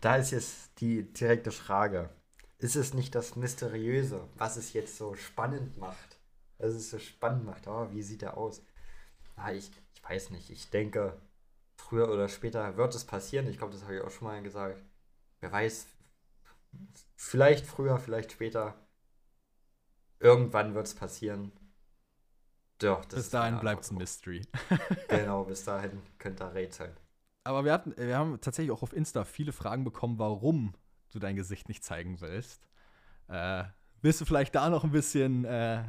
da 0.00 0.16
ist 0.16 0.30
jetzt 0.30 0.80
die 0.80 1.12
direkte 1.12 1.50
Frage. 1.50 2.10
Ist 2.58 2.74
es 2.74 2.94
nicht 2.94 3.14
das 3.14 3.36
Mysteriöse, 3.36 4.28
was 4.36 4.56
es 4.56 4.72
jetzt 4.72 4.96
so 4.96 5.14
spannend 5.14 5.76
macht? 5.76 6.17
Dass 6.58 6.74
es 6.74 6.90
so 6.90 6.98
spannend 6.98 7.44
macht. 7.44 7.66
Oh, 7.66 7.88
wie 7.92 8.02
sieht 8.02 8.22
er 8.22 8.36
aus? 8.36 8.62
Ah, 9.36 9.52
ich, 9.52 9.70
ich 9.94 10.04
weiß 10.04 10.30
nicht. 10.30 10.50
Ich 10.50 10.70
denke, 10.70 11.16
früher 11.76 12.10
oder 12.10 12.28
später 12.28 12.76
wird 12.76 12.94
es 12.94 13.04
passieren. 13.04 13.46
Ich 13.48 13.58
glaube, 13.58 13.72
das 13.72 13.84
habe 13.84 13.96
ich 13.96 14.02
auch 14.02 14.10
schon 14.10 14.28
mal 14.28 14.42
gesagt. 14.42 14.82
Wer 15.40 15.52
weiß, 15.52 15.86
vielleicht 17.16 17.66
früher, 17.66 17.98
vielleicht 17.98 18.32
später. 18.32 18.74
Irgendwann 20.20 20.74
wird 20.74 20.86
es 20.86 20.94
passieren. 20.94 21.52
Doch, 22.78 23.04
bis 23.06 23.30
dahin 23.30 23.58
bleibt 23.60 23.84
es 23.84 23.90
ein 23.90 23.98
Mystery. 23.98 24.46
genau, 25.08 25.44
bis 25.44 25.64
dahin 25.64 26.02
könnte 26.18 26.44
er 26.44 26.54
rätseln. 26.54 26.96
Aber 27.44 27.64
wir, 27.64 27.72
hatten, 27.72 27.96
wir 27.96 28.16
haben 28.16 28.40
tatsächlich 28.40 28.72
auch 28.72 28.82
auf 28.82 28.92
Insta 28.92 29.24
viele 29.24 29.52
Fragen 29.52 29.84
bekommen, 29.84 30.18
warum 30.18 30.74
du 31.12 31.18
dein 31.18 31.36
Gesicht 31.36 31.68
nicht 31.68 31.82
zeigen 31.82 32.20
willst. 32.20 32.68
Äh, 33.28 33.64
willst 34.02 34.20
du 34.20 34.24
vielleicht 34.24 34.54
da 34.54 34.68
noch 34.68 34.84
ein 34.84 34.90
bisschen 34.90 35.44
äh, 35.44 35.84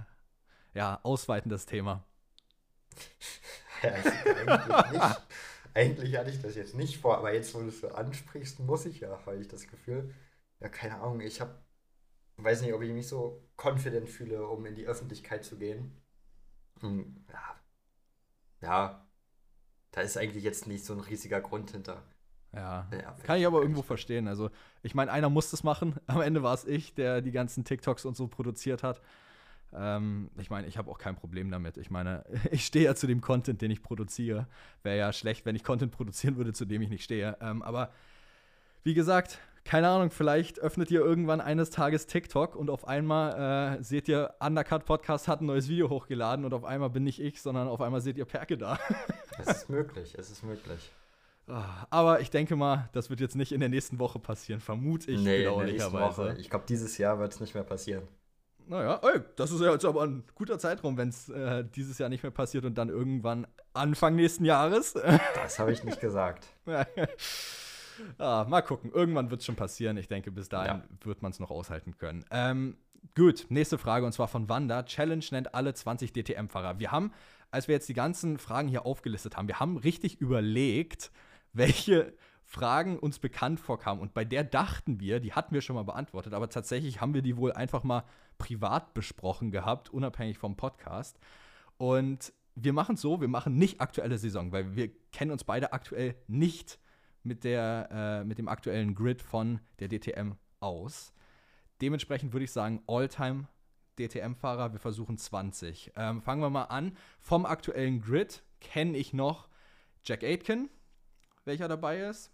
ja, 0.80 0.98
ausweiten, 1.04 1.50
das 1.50 1.66
Thema. 1.66 2.06
ja, 3.84 3.92
eigentlich 3.92 4.92
nicht. 4.92 5.22
Eigentlich 5.74 6.18
hatte 6.18 6.30
ich 6.30 6.42
das 6.42 6.56
jetzt 6.56 6.74
nicht 6.74 6.98
vor, 7.00 7.18
aber 7.18 7.34
jetzt, 7.34 7.54
wo 7.54 7.60
du 7.60 7.68
es 7.68 7.82
so 7.82 7.90
ansprichst, 7.90 8.62
muss 8.62 8.86
ich 8.86 9.02
ja, 9.02 9.20
habe 9.26 9.36
ich 9.36 9.50
das 9.50 9.68
Gefühl. 9.68 10.16
Ja, 10.62 10.70
keine 10.70 10.96
Ahnung, 11.02 11.20
ich 11.20 11.42
habe, 11.42 11.54
weiß 12.38 12.62
nicht, 12.62 12.74
ob 12.74 12.82
ich 12.82 12.92
mich 12.92 13.10
so 13.10 13.46
confident 13.62 14.10
fühle, 14.10 14.48
um 14.48 14.66
in 14.66 14.76
die 14.76 14.88
Öffentlichkeit 14.88 15.44
zu 15.44 15.58
gehen. 15.58 16.02
Und, 16.82 17.26
ja, 17.30 17.56
ja, 18.62 19.08
da 19.92 20.02
ist 20.02 20.18
eigentlich 20.18 20.46
jetzt 20.46 20.66
nicht 20.66 20.86
so 20.86 20.94
ein 20.94 21.02
riesiger 21.02 21.42
Grund 21.42 21.72
hinter. 21.72 22.04
Ja, 22.54 22.88
ja 22.94 23.18
kann 23.24 23.38
ich 23.38 23.46
aber 23.46 23.62
irgendwo 23.62 23.82
verstehen. 23.82 24.30
Also, 24.30 24.50
ich 24.82 24.96
meine, 24.96 25.12
einer 25.12 25.30
muss 25.30 25.52
das 25.52 25.64
machen. 25.64 26.00
Am 26.08 26.22
Ende 26.22 26.42
war 26.42 26.54
es 26.54 26.64
ich, 26.64 26.96
der 26.96 27.22
die 27.22 27.32
ganzen 27.32 27.66
TikToks 27.66 28.06
und 28.06 28.16
so 28.16 28.30
produziert 28.30 28.82
hat. 28.82 29.02
Ähm, 29.74 30.30
ich 30.40 30.50
meine, 30.50 30.68
ich 30.68 30.78
habe 30.78 30.90
auch 30.90 30.98
kein 30.98 31.16
Problem 31.16 31.52
damit. 31.52 31.78
Ich 31.78 31.90
meine, 31.90 32.24
ich 32.52 32.66
stehe 32.66 32.86
ja 32.86 32.96
zu 32.96 33.08
dem 33.08 33.22
Content, 33.22 33.62
den 33.62 33.72
ich 33.72 33.82
produziere. 33.82 34.48
Wäre 34.84 34.98
ja 34.98 35.14
schlecht, 35.14 35.46
wenn 35.46 35.56
ich 35.56 35.64
Content 35.64 35.92
produzieren 35.92 36.38
würde, 36.38 36.54
zu 36.54 36.66
dem 36.66 36.82
ich 36.82 36.90
nicht 36.90 37.04
stehe. 37.04 37.38
Ähm, 37.42 37.62
aber 37.62 37.92
wie 38.84 38.94
gesagt, 38.94 39.40
keine 39.66 39.90
Ahnung, 39.90 40.10
vielleicht 40.10 40.60
öffnet 40.60 40.90
ihr 40.90 41.02
irgendwann 41.02 41.42
eines 41.42 41.70
Tages 41.70 42.08
TikTok 42.08 42.56
und 42.56 42.70
auf 42.70 42.88
einmal 42.88 43.78
äh, 43.78 43.84
seht 43.84 44.08
ihr, 44.08 44.34
Undercut 44.40 44.86
Podcast 44.86 45.28
hat 45.28 45.42
ein 45.42 45.46
neues 45.46 45.68
Video 45.70 45.90
hochgeladen 45.90 46.46
und 46.46 46.54
auf 46.54 46.64
einmal 46.64 46.90
bin 46.90 47.04
nicht 47.04 47.22
ich, 47.22 47.42
sondern 47.42 47.68
auf 47.68 47.82
einmal 47.82 48.02
seht 48.02 48.18
ihr 48.18 48.26
Perke 48.26 48.58
da. 48.58 48.80
es 49.38 49.48
ist 49.48 49.70
möglich, 49.70 50.16
es 50.18 50.32
ist 50.32 50.44
möglich. 50.44 50.92
Ah, 51.48 51.88
aber 51.90 52.22
ich 52.22 52.30
denke 52.30 52.56
mal, 52.56 52.90
das 52.94 53.10
wird 53.10 53.20
jetzt 53.20 53.36
nicht 53.36 53.52
in 53.52 53.60
der 53.60 53.70
nächsten 53.70 54.00
Woche 54.00 54.20
passieren, 54.20 54.60
vermute 54.60 55.12
ich 55.12 55.20
nee, 55.20 55.40
bedauerlicherweise. 55.40 56.36
Ich 56.40 56.50
glaube, 56.50 56.66
dieses 56.68 56.98
Jahr 56.98 57.20
wird 57.20 57.34
es 57.34 57.40
nicht 57.40 57.54
mehr 57.54 57.64
passieren. 57.64 58.08
Naja, 58.70 59.02
ey, 59.02 59.22
das 59.36 59.50
ist 59.50 59.62
ja 59.62 59.72
jetzt 59.72 59.84
aber 59.84 60.04
ein 60.04 60.24
guter 60.36 60.60
Zeitraum, 60.60 60.96
wenn 60.96 61.10
es 61.10 61.28
äh, 61.28 61.66
dieses 61.76 61.98
Jahr 61.98 62.08
nicht 62.08 62.22
mehr 62.22 62.32
passiert 62.32 62.66
und 62.66 62.78
dann 62.78 62.90
irgendwann 62.90 63.48
Anfang 63.74 64.16
nächsten 64.16 64.46
Jahres. 64.46 64.94
das 65.36 65.58
habe 65.58 65.72
ich 65.72 65.84
nicht 65.84 66.00
gesagt. 66.00 66.46
ah, 68.20 68.46
mal 68.48 68.62
gucken, 68.62 68.92
irgendwann 68.92 69.32
wird 69.32 69.40
es 69.40 69.48
schon 69.48 69.56
passieren. 69.56 69.98
Ich 69.98 70.08
denke, 70.08 70.30
bis 70.30 70.50
dahin 70.50 70.84
ja. 70.84 71.06
wird 71.08 71.24
man 71.24 71.32
es 71.32 71.40
noch 71.40 71.50
aushalten 71.50 71.98
können. 71.98 72.24
Ähm, 72.30 72.78
gut, 73.16 73.48
nächste 73.50 73.80
Frage 73.80 74.06
und 74.06 74.12
zwar 74.12 74.28
von 74.28 74.50
Wanda. 74.50 74.84
Challenge 74.84 75.26
nennt 75.32 75.56
alle 75.56 75.74
20 75.74 76.14
DTM-Fahrer. 76.14 76.78
Wir 76.78 76.92
haben, 76.92 77.12
als 77.50 77.68
wir 77.68 77.74
jetzt 77.74 77.90
die 77.90 77.96
ganzen 77.96 78.38
Fragen 78.38 78.68
hier 78.68 78.86
aufgelistet 78.86 79.36
haben, 79.36 79.48
wir 79.48 79.60
haben 79.60 79.78
richtig 79.78 80.22
überlegt, 80.22 81.12
welche 81.54 82.14
Fragen 82.44 83.00
uns 83.00 83.18
bekannt 83.18 83.60
vorkamen. 83.60 84.00
Und 84.00 84.14
bei 84.14 84.26
der 84.26 84.44
dachten 84.44 85.00
wir, 85.00 85.20
die 85.20 85.34
hatten 85.34 85.56
wir 85.56 85.62
schon 85.62 85.76
mal 85.76 85.84
beantwortet, 85.84 86.34
aber 86.34 86.50
tatsächlich 86.50 87.02
haben 87.02 87.16
wir 87.16 87.24
die 87.24 87.36
wohl 87.36 87.52
einfach 87.52 87.84
mal 87.84 88.04
privat 88.40 88.96
besprochen 88.96 89.52
gehabt, 89.52 89.92
unabhängig 89.92 90.40
vom 90.40 90.58
Podcast. 90.58 91.20
Und 91.78 92.34
wir 92.56 92.74
machen 92.74 92.96
es 92.96 93.02
so, 93.02 93.22
wir 93.22 93.28
machen 93.28 93.58
nicht 93.58 93.80
aktuelle 93.80 94.18
Saison, 94.18 94.52
weil 94.52 94.76
wir 94.76 94.90
kennen 95.12 95.32
uns 95.32 95.44
beide 95.44 95.72
aktuell 95.72 96.16
nicht 96.28 96.80
mit, 97.22 97.44
der, 97.44 97.90
äh, 97.92 98.24
mit 98.24 98.40
dem 98.40 98.48
aktuellen 98.48 98.96
Grid 98.96 99.22
von 99.22 99.60
der 99.80 99.88
DTM 99.88 100.32
aus. 100.60 101.14
Dementsprechend 101.82 102.34
würde 102.34 102.46
ich 102.46 102.52
sagen, 102.52 102.82
All-Time 102.88 103.48
DTM-Fahrer, 104.00 104.74
wir 104.74 104.80
versuchen 104.80 105.18
20. 105.18 105.94
Ähm, 105.96 106.22
fangen 106.22 106.42
wir 106.42 106.50
mal 106.50 106.64
an. 106.64 106.98
Vom 107.20 107.46
aktuellen 107.46 108.02
Grid 108.02 108.44
kenne 108.62 108.98
ich 108.98 109.14
noch 109.14 109.48
Jack 110.04 110.24
Aitken, 110.24 110.70
welcher 111.46 111.68
dabei 111.68 112.00
ist. 112.02 112.32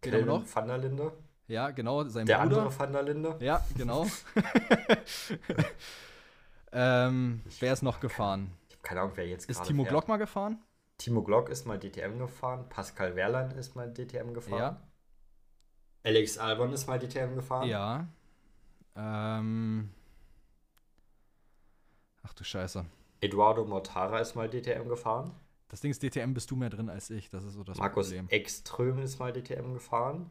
Kelvin 0.00 0.26
noch? 0.26 0.54
Van 0.54 0.68
der 0.68 0.78
Linde. 0.78 1.12
Ja, 1.48 1.70
genau, 1.70 2.04
sein 2.08 2.26
der 2.26 2.38
Bruder. 2.38 2.48
Der 2.48 2.58
andere 2.58 2.78
Van 2.78 2.92
der 2.92 3.02
Linde. 3.02 3.36
Ja, 3.40 3.64
genau. 3.76 4.06
ähm, 6.72 7.42
wer 7.60 7.72
ist 7.72 7.82
noch 7.82 8.00
gefahren? 8.00 8.52
Ich 8.68 8.74
habe 8.74 8.82
keine 8.82 9.00
Ahnung, 9.02 9.12
wer 9.16 9.28
jetzt 9.28 9.48
Ist 9.48 9.64
Timo 9.64 9.84
fährt. 9.84 9.92
Glock 9.92 10.08
mal 10.08 10.16
gefahren? 10.16 10.58
Timo 10.98 11.22
Glock 11.22 11.48
ist 11.48 11.66
mal 11.66 11.78
DTM 11.78 12.18
gefahren. 12.18 12.68
Pascal 12.68 13.14
Wehrlein 13.14 13.50
ist 13.52 13.76
mal 13.76 13.92
DTM 13.92 14.34
gefahren. 14.34 14.58
Ja. 14.58 14.80
Alex 16.02 16.38
Albon 16.38 16.72
ist 16.72 16.86
mal 16.86 16.98
DTM 16.98 17.34
gefahren. 17.34 17.68
Ja. 17.68 18.06
Ähm. 18.96 19.90
Ach 22.22 22.32
du 22.32 22.44
Scheiße. 22.44 22.84
Eduardo 23.20 23.64
Mortara 23.64 24.20
ist 24.20 24.34
mal 24.34 24.48
DTM 24.48 24.88
gefahren. 24.88 25.32
Das 25.68 25.80
Ding 25.80 25.90
ist, 25.90 26.02
DTM 26.02 26.32
bist 26.32 26.50
du 26.50 26.56
mehr 26.56 26.70
drin 26.70 26.88
als 26.88 27.10
ich. 27.10 27.28
Das 27.28 27.44
ist 27.44 27.54
so 27.54 27.64
das 27.64 27.78
Markus 27.78 28.06
Problem. 28.06 28.26
Markus 28.26 28.38
Ekström 28.38 28.98
ist 28.98 29.18
mal 29.18 29.32
DTM 29.32 29.74
gefahren. 29.74 30.30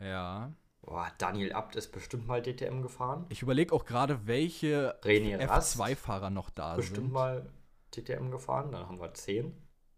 Ja. 0.00 0.52
Boah, 0.82 1.12
Daniel 1.18 1.52
Abt 1.52 1.76
ist 1.76 1.92
bestimmt 1.92 2.26
mal 2.26 2.42
DTM 2.42 2.80
gefahren. 2.82 3.26
Ich 3.28 3.42
überlege 3.42 3.74
auch 3.74 3.84
gerade, 3.84 4.26
welche 4.26 4.98
F2-Fahrer 5.02 6.30
noch 6.30 6.50
da 6.50 6.76
bestimmt 6.76 6.96
sind. 6.96 7.12
Bestimmt 7.12 7.12
mal 7.12 7.50
DTM 7.94 8.30
gefahren, 8.30 8.72
dann 8.72 8.86
haben 8.86 9.00
wir 9.00 9.12
10. 9.12 9.52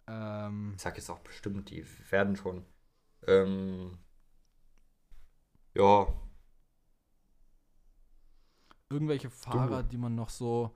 Ähm, 0.08 0.72
ich 0.76 0.82
sag 0.82 0.96
jetzt 0.96 1.08
auch 1.08 1.20
bestimmt, 1.20 1.70
die 1.70 1.86
werden 2.10 2.36
schon. 2.36 2.64
Ähm, 3.26 3.98
ja. 5.74 6.08
Irgendwelche 8.90 9.30
Fahrer, 9.30 9.84
du. 9.84 9.88
die 9.90 9.98
man 9.98 10.14
noch 10.14 10.28
so 10.28 10.72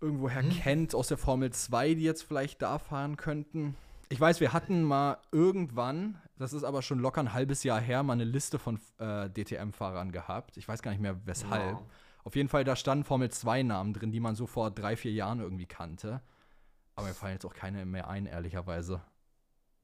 irgendwoher 0.00 0.42
hm? 0.42 0.50
kennt 0.50 0.94
aus 0.94 1.08
der 1.08 1.18
Formel 1.18 1.52
2, 1.52 1.94
die 1.94 2.02
jetzt 2.02 2.22
vielleicht 2.22 2.62
da 2.62 2.78
fahren 2.78 3.16
könnten. 3.16 3.76
Ich 4.08 4.20
weiß, 4.20 4.40
wir 4.40 4.52
hatten 4.52 4.82
mal 4.82 5.18
irgendwann, 5.32 6.20
das 6.36 6.52
ist 6.52 6.64
aber 6.64 6.82
schon 6.82 6.98
locker 6.98 7.20
ein 7.20 7.32
halbes 7.32 7.62
Jahr 7.62 7.80
her, 7.80 8.02
mal 8.02 8.14
eine 8.14 8.24
Liste 8.24 8.58
von 8.58 8.80
äh, 8.98 9.30
DTM-Fahrern 9.30 10.10
gehabt. 10.10 10.56
Ich 10.56 10.66
weiß 10.66 10.82
gar 10.82 10.90
nicht 10.90 11.00
mehr 11.00 11.24
weshalb. 11.26 11.72
Ja. 11.72 11.86
Auf 12.24 12.36
jeden 12.36 12.48
Fall, 12.48 12.64
da 12.64 12.74
standen 12.74 13.04
Formel 13.04 13.28
2-Namen 13.28 13.92
drin, 13.92 14.10
die 14.10 14.20
man 14.20 14.34
so 14.34 14.46
vor 14.46 14.70
drei, 14.70 14.96
vier 14.96 15.12
Jahren 15.12 15.40
irgendwie 15.40 15.66
kannte. 15.66 16.22
Aber 16.96 17.08
mir 17.08 17.14
fallen 17.14 17.34
jetzt 17.34 17.44
auch 17.44 17.54
keine 17.54 17.84
mehr 17.84 18.08
ein, 18.08 18.26
ehrlicherweise. 18.26 19.02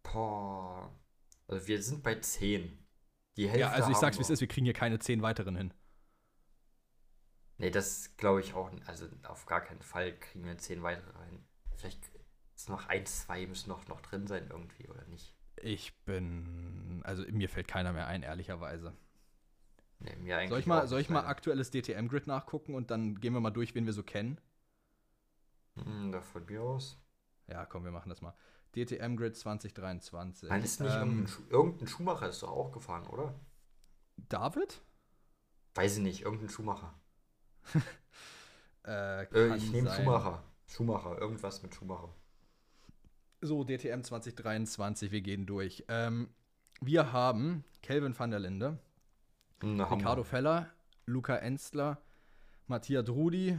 Boah. 0.02 0.90
Also 1.46 1.66
wir 1.66 1.82
sind 1.82 2.02
bei 2.02 2.14
10. 2.14 2.78
Die 3.36 3.44
Hälfte 3.44 3.60
ja, 3.60 3.70
also 3.70 3.90
ich 3.90 3.96
sag's 3.96 4.18
wie 4.18 4.22
es 4.22 4.30
ist, 4.30 4.40
wir 4.40 4.48
kriegen 4.48 4.64
hier 4.64 4.74
keine 4.74 4.98
10 4.98 5.22
weiteren 5.22 5.56
hin. 5.56 5.74
Nee, 7.58 7.70
das 7.70 8.16
glaube 8.16 8.40
ich 8.40 8.54
auch. 8.54 8.70
Also 8.86 9.06
auf 9.28 9.46
gar 9.46 9.60
keinen 9.60 9.82
Fall 9.82 10.18
kriegen 10.18 10.46
wir 10.46 10.56
10 10.56 10.82
weitere 10.82 11.10
rein. 11.10 11.44
Vielleicht 11.76 12.00
ist 12.56 12.68
noch 12.68 12.88
ein, 12.88 13.04
zwei 13.06 13.46
müssen 13.46 13.68
noch, 13.68 13.86
noch 13.86 14.00
drin 14.00 14.26
sein 14.26 14.48
irgendwie, 14.50 14.88
oder 14.88 15.04
nicht? 15.06 15.34
Ich 15.62 15.94
bin. 16.04 17.02
Also 17.04 17.24
mir 17.30 17.48
fällt 17.48 17.68
keiner 17.68 17.92
mehr 17.92 18.06
ein, 18.06 18.22
ehrlicherweise. 18.22 18.92
Nee, 20.00 20.46
soll 20.48 20.60
ich 20.60 20.66
mal, 20.66 20.86
soll 20.88 21.00
ich 21.00 21.10
mal 21.10 21.26
aktuelles 21.26 21.70
DTM-Grid 21.70 22.26
nachgucken 22.26 22.74
und 22.74 22.90
dann 22.90 23.20
gehen 23.20 23.34
wir 23.34 23.40
mal 23.40 23.50
durch, 23.50 23.74
wen 23.74 23.84
wir 23.84 23.92
so 23.92 24.02
kennen? 24.02 24.40
Hm, 25.76 26.10
da 26.10 26.22
von 26.22 26.44
mir 26.46 26.62
aus. 26.62 26.98
Ja, 27.46 27.66
komm, 27.66 27.84
wir 27.84 27.90
machen 27.90 28.08
das 28.08 28.22
mal. 28.22 28.34
DTM-Grid 28.74 29.36
2023. 29.36 30.48
Nein, 30.48 30.62
ist 30.62 30.80
nicht 30.80 30.94
ähm, 30.94 31.26
irgendein 31.50 31.88
Schuhmacher 31.88 32.28
ist 32.28 32.42
doch 32.42 32.50
auch 32.50 32.72
gefahren, 32.72 33.06
oder? 33.08 33.34
David? 34.16 34.80
Weiß 35.74 35.96
ich 35.96 36.02
nicht, 36.02 36.22
irgendein 36.22 36.48
Schuhmacher. 36.48 36.94
äh, 38.86 39.24
äh, 39.24 39.56
ich 39.56 39.70
nehme 39.70 39.90
Schuhmacher. 39.90 40.42
Schuhmacher, 40.66 41.18
irgendwas 41.18 41.62
mit 41.62 41.74
Schuhmacher. 41.74 42.14
So, 43.42 43.64
DTM 43.64 44.02
2023, 44.02 45.12
wir 45.12 45.22
gehen 45.22 45.46
durch. 45.46 45.84
Ähm, 45.88 46.28
wir 46.82 47.12
haben 47.12 47.64
Kelvin 47.82 48.18
van 48.18 48.30
der 48.30 48.38
Linde, 48.40 48.78
Na, 49.62 49.84
Ricardo 49.84 50.24
Feller, 50.24 50.68
Luca 51.06 51.36
Enzler, 51.36 52.02
Matthias 52.66 53.04
Drudi, 53.06 53.58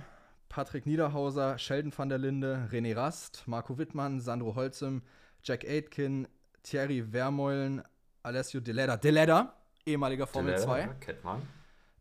Patrick 0.50 0.86
Niederhauser, 0.86 1.58
Sheldon 1.58 1.92
van 1.98 2.10
der 2.10 2.20
Linde, 2.20 2.70
René 2.72 2.96
Rast, 2.96 3.48
Marco 3.48 3.80
Wittmann, 3.80 4.20
Sandro 4.20 4.54
Holzem, 4.54 5.02
Jack 5.42 5.66
Aitken, 5.66 6.28
Thierry 6.62 7.04
Vermeulen, 7.12 7.82
Alessio 8.22 8.60
Deleda, 8.60 8.98
Deleda, 8.98 9.56
ehemaliger 9.84 10.28
Formel 10.28 10.54
Deleda, 10.54 10.66
2. 10.66 10.88
Kennt 11.00 11.24
man. 11.24 11.42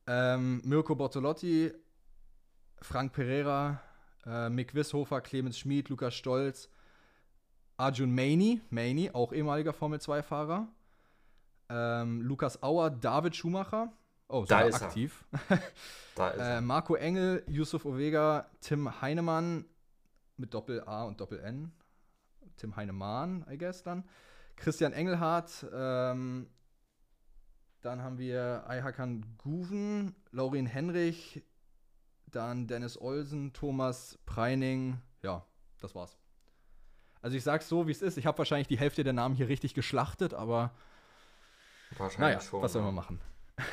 Ähm, 0.07 0.61
Mirko 0.66 0.95
Bortolotti, 0.95 1.72
Frank 2.83 3.14
Pereira, 3.14 3.81
äh, 4.26 4.51
Mick 4.51 4.74
Wisshofer, 4.74 5.22
Clemens 5.22 5.59
Schmid, 5.59 5.89
Lukas 5.89 6.14
Stolz, 6.14 6.68
Arjun 7.81 8.14
Maini, 8.14 8.61
Maini, 8.68 9.11
auch 9.11 9.33
ehemaliger 9.33 9.72
Formel-2-Fahrer. 9.72 10.68
Ähm, 11.70 12.20
Lukas 12.20 12.62
Auer, 12.62 12.91
David 12.91 13.35
Schumacher. 13.35 13.91
Oh, 14.28 14.45
da 14.47 14.61
ist 14.61 14.83
aktiv. 14.83 15.24
da 16.14 16.28
ist 16.28 16.41
äh, 16.41 16.61
Marco 16.61 16.95
Engel, 16.95 17.43
Yusuf 17.49 17.87
Ovega, 17.87 18.47
Tim 18.61 19.01
Heinemann 19.01 19.64
mit 20.37 20.53
Doppel-A 20.53 21.05
und 21.05 21.20
Doppel-N. 21.20 21.72
Tim 22.59 22.76
Heinemann, 22.76 23.47
I 23.51 23.57
guess 23.57 23.83
dann. 23.83 24.05
Christian 24.57 24.93
Engelhardt. 24.93 25.66
Ähm, 25.72 26.51
dann 27.81 28.03
haben 28.03 28.18
wir 28.18 28.64
Ayhakan 28.66 29.24
Guven, 29.39 30.14
Laurin 30.33 30.66
Henrich, 30.66 31.43
dann 32.26 32.66
Dennis 32.66 33.01
Olsen, 33.01 33.55
Thomas 33.55 34.18
Preining. 34.26 35.01
Ja, 35.22 35.47
das 35.81 35.95
war's. 35.95 36.20
Also 37.23 37.37
ich 37.37 37.45
sag's 37.45 37.68
so, 37.68 37.87
wie 37.87 37.91
es 37.91 38.03
ist. 38.03 38.16
Ich 38.16 38.27
habe 38.27 38.39
wahrscheinlich 38.39 38.68
die 38.68 38.79
Hälfte 38.79 39.05
der 39.05 39.12
Namen 39.12 39.35
hier 39.35 39.49
richtig 39.49 39.75
geschlachtet, 39.75 40.33
aber 40.35 40.73
wahrscheinlich 41.97 42.18
naja, 42.18 42.41
schon, 42.41 42.62
was 42.62 42.73
soll 42.73 42.83
man 42.83 42.95
machen? 42.95 43.21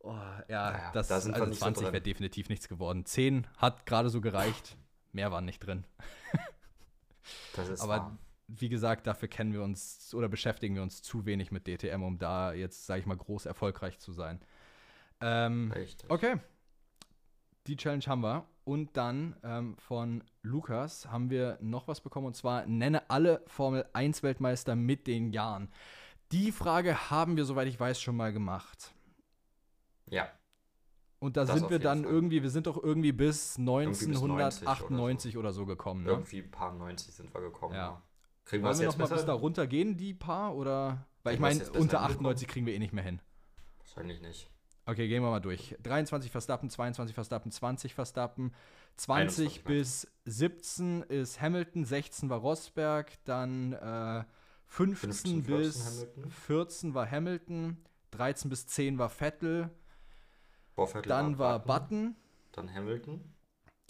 oh, 0.00 0.12
ja, 0.48 0.70
naja, 0.70 0.90
das 0.92 1.08
da 1.08 1.20
sind 1.20 1.34
also 1.34 1.52
20 1.52 1.86
so 1.86 1.92
wäre 1.92 2.02
definitiv 2.02 2.48
nichts 2.48 2.68
geworden. 2.68 3.04
10 3.04 3.46
hat 3.56 3.84
gerade 3.86 4.10
so 4.10 4.20
gereicht. 4.20 4.76
Mehr 5.12 5.32
waren 5.32 5.44
nicht 5.44 5.60
drin. 5.60 5.84
das 7.56 7.68
ist 7.68 7.80
aber 7.80 7.96
wahr. 7.96 8.18
wie 8.48 8.68
gesagt, 8.68 9.06
dafür 9.06 9.28
kennen 9.28 9.52
wir 9.52 9.62
uns 9.62 10.14
oder 10.14 10.28
beschäftigen 10.28 10.76
wir 10.76 10.82
uns 10.82 11.02
zu 11.02 11.26
wenig 11.26 11.50
mit 11.50 11.66
DTM, 11.66 12.02
um 12.02 12.18
da 12.18 12.52
jetzt, 12.52 12.86
sage 12.86 13.00
ich 13.00 13.06
mal, 13.06 13.16
groß 13.16 13.46
erfolgreich 13.46 13.98
zu 13.98 14.12
sein. 14.12 14.40
Ähm, 15.20 15.72
Richtig. 15.72 16.10
Okay. 16.10 16.36
Die 17.66 17.76
Challenge 17.76 18.04
haben 18.06 18.20
wir. 18.22 18.46
Und 18.64 18.96
dann 18.96 19.36
ähm, 19.42 19.76
von 19.76 20.24
Lukas 20.42 21.10
haben 21.10 21.28
wir 21.28 21.58
noch 21.60 21.86
was 21.86 22.00
bekommen 22.00 22.26
und 22.26 22.34
zwar 22.34 22.66
nenne 22.66 23.10
alle 23.10 23.42
Formel 23.46 23.86
1 23.92 24.22
Weltmeister 24.22 24.74
mit 24.74 25.06
den 25.06 25.32
Jahren. 25.32 25.70
Die 26.32 26.50
Frage 26.50 27.10
haben 27.10 27.36
wir, 27.36 27.44
soweit 27.44 27.68
ich 27.68 27.78
weiß, 27.78 28.00
schon 28.00 28.16
mal 28.16 28.32
gemacht. 28.32 28.94
Ja. 30.08 30.28
Und 31.18 31.36
da 31.36 31.44
das 31.44 31.58
sind 31.58 31.70
wir 31.70 31.78
dann 31.78 32.04
Fall. 32.04 32.12
irgendwie, 32.12 32.42
wir 32.42 32.50
sind 32.50 32.66
doch 32.66 32.82
irgendwie 32.82 33.12
bis 33.12 33.58
1998 33.58 34.02
irgendwie 34.02 34.12
bis 34.12 34.22
oder, 34.22 35.22
so. 35.22 35.38
oder, 35.40 35.52
so. 35.52 35.66
gekommen. 35.66 36.04
Ne? 36.04 36.10
Irgendwie 36.10 36.38
ein 36.40 36.50
paar 36.50 36.72
90 36.72 37.14
sind 37.14 37.32
wir 37.32 37.40
gekommen. 37.40 37.74
Ja. 37.74 37.80
ja. 37.80 38.02
Kriegen 38.44 38.62
wir 38.62 38.66
Wollen 38.66 38.72
es 38.72 38.80
wir 38.80 38.86
jetzt 38.86 38.98
noch 38.98 39.08
mal 39.08 39.14
bis 39.14 39.24
da 39.24 39.32
runter 39.32 39.66
gehen, 39.66 39.96
die 39.96 40.12
paar? 40.12 40.54
Oder? 40.54 41.06
Weil 41.22 41.34
ich 41.34 41.40
wir 41.40 41.42
meine, 41.42 41.60
unter 41.60 41.78
hinbekommen? 41.78 42.10
98 42.10 42.48
kriegen 42.48 42.66
wir 42.66 42.74
eh 42.74 42.78
nicht 42.78 42.92
mehr 42.92 43.04
hin. 43.04 43.20
Wahrscheinlich 43.78 44.20
nicht. 44.20 44.50
Okay, 44.86 45.08
gehen 45.08 45.22
wir 45.22 45.30
mal 45.30 45.40
durch. 45.40 45.76
23 45.82 46.30
Verstappen, 46.30 46.68
22 46.68 47.14
Verstappen, 47.14 47.50
20 47.50 47.94
Verstappen. 47.94 48.52
20 48.96 49.46
21 49.46 49.64
bis 49.64 50.06
17 50.24 51.02
ist 51.04 51.40
Hamilton, 51.40 51.84
16 51.84 52.30
war 52.30 52.38
Rosberg, 52.38 53.12
dann 53.24 53.72
äh, 53.72 54.24
15, 54.66 55.12
15, 55.12 55.44
14 55.44 55.44
bis 55.44 55.84
Hamilton. 55.86 56.30
14 56.30 56.94
war 56.94 57.10
Hamilton, 57.10 57.84
13 58.12 58.50
bis 58.50 58.66
10 58.66 58.98
war 58.98 59.08
Vettel, 59.08 59.70
Vorviertel 60.74 61.08
dann 61.08 61.38
war 61.38 61.58
Button, 61.58 62.14
Dann 62.52 62.72
Hamilton. 62.72 63.32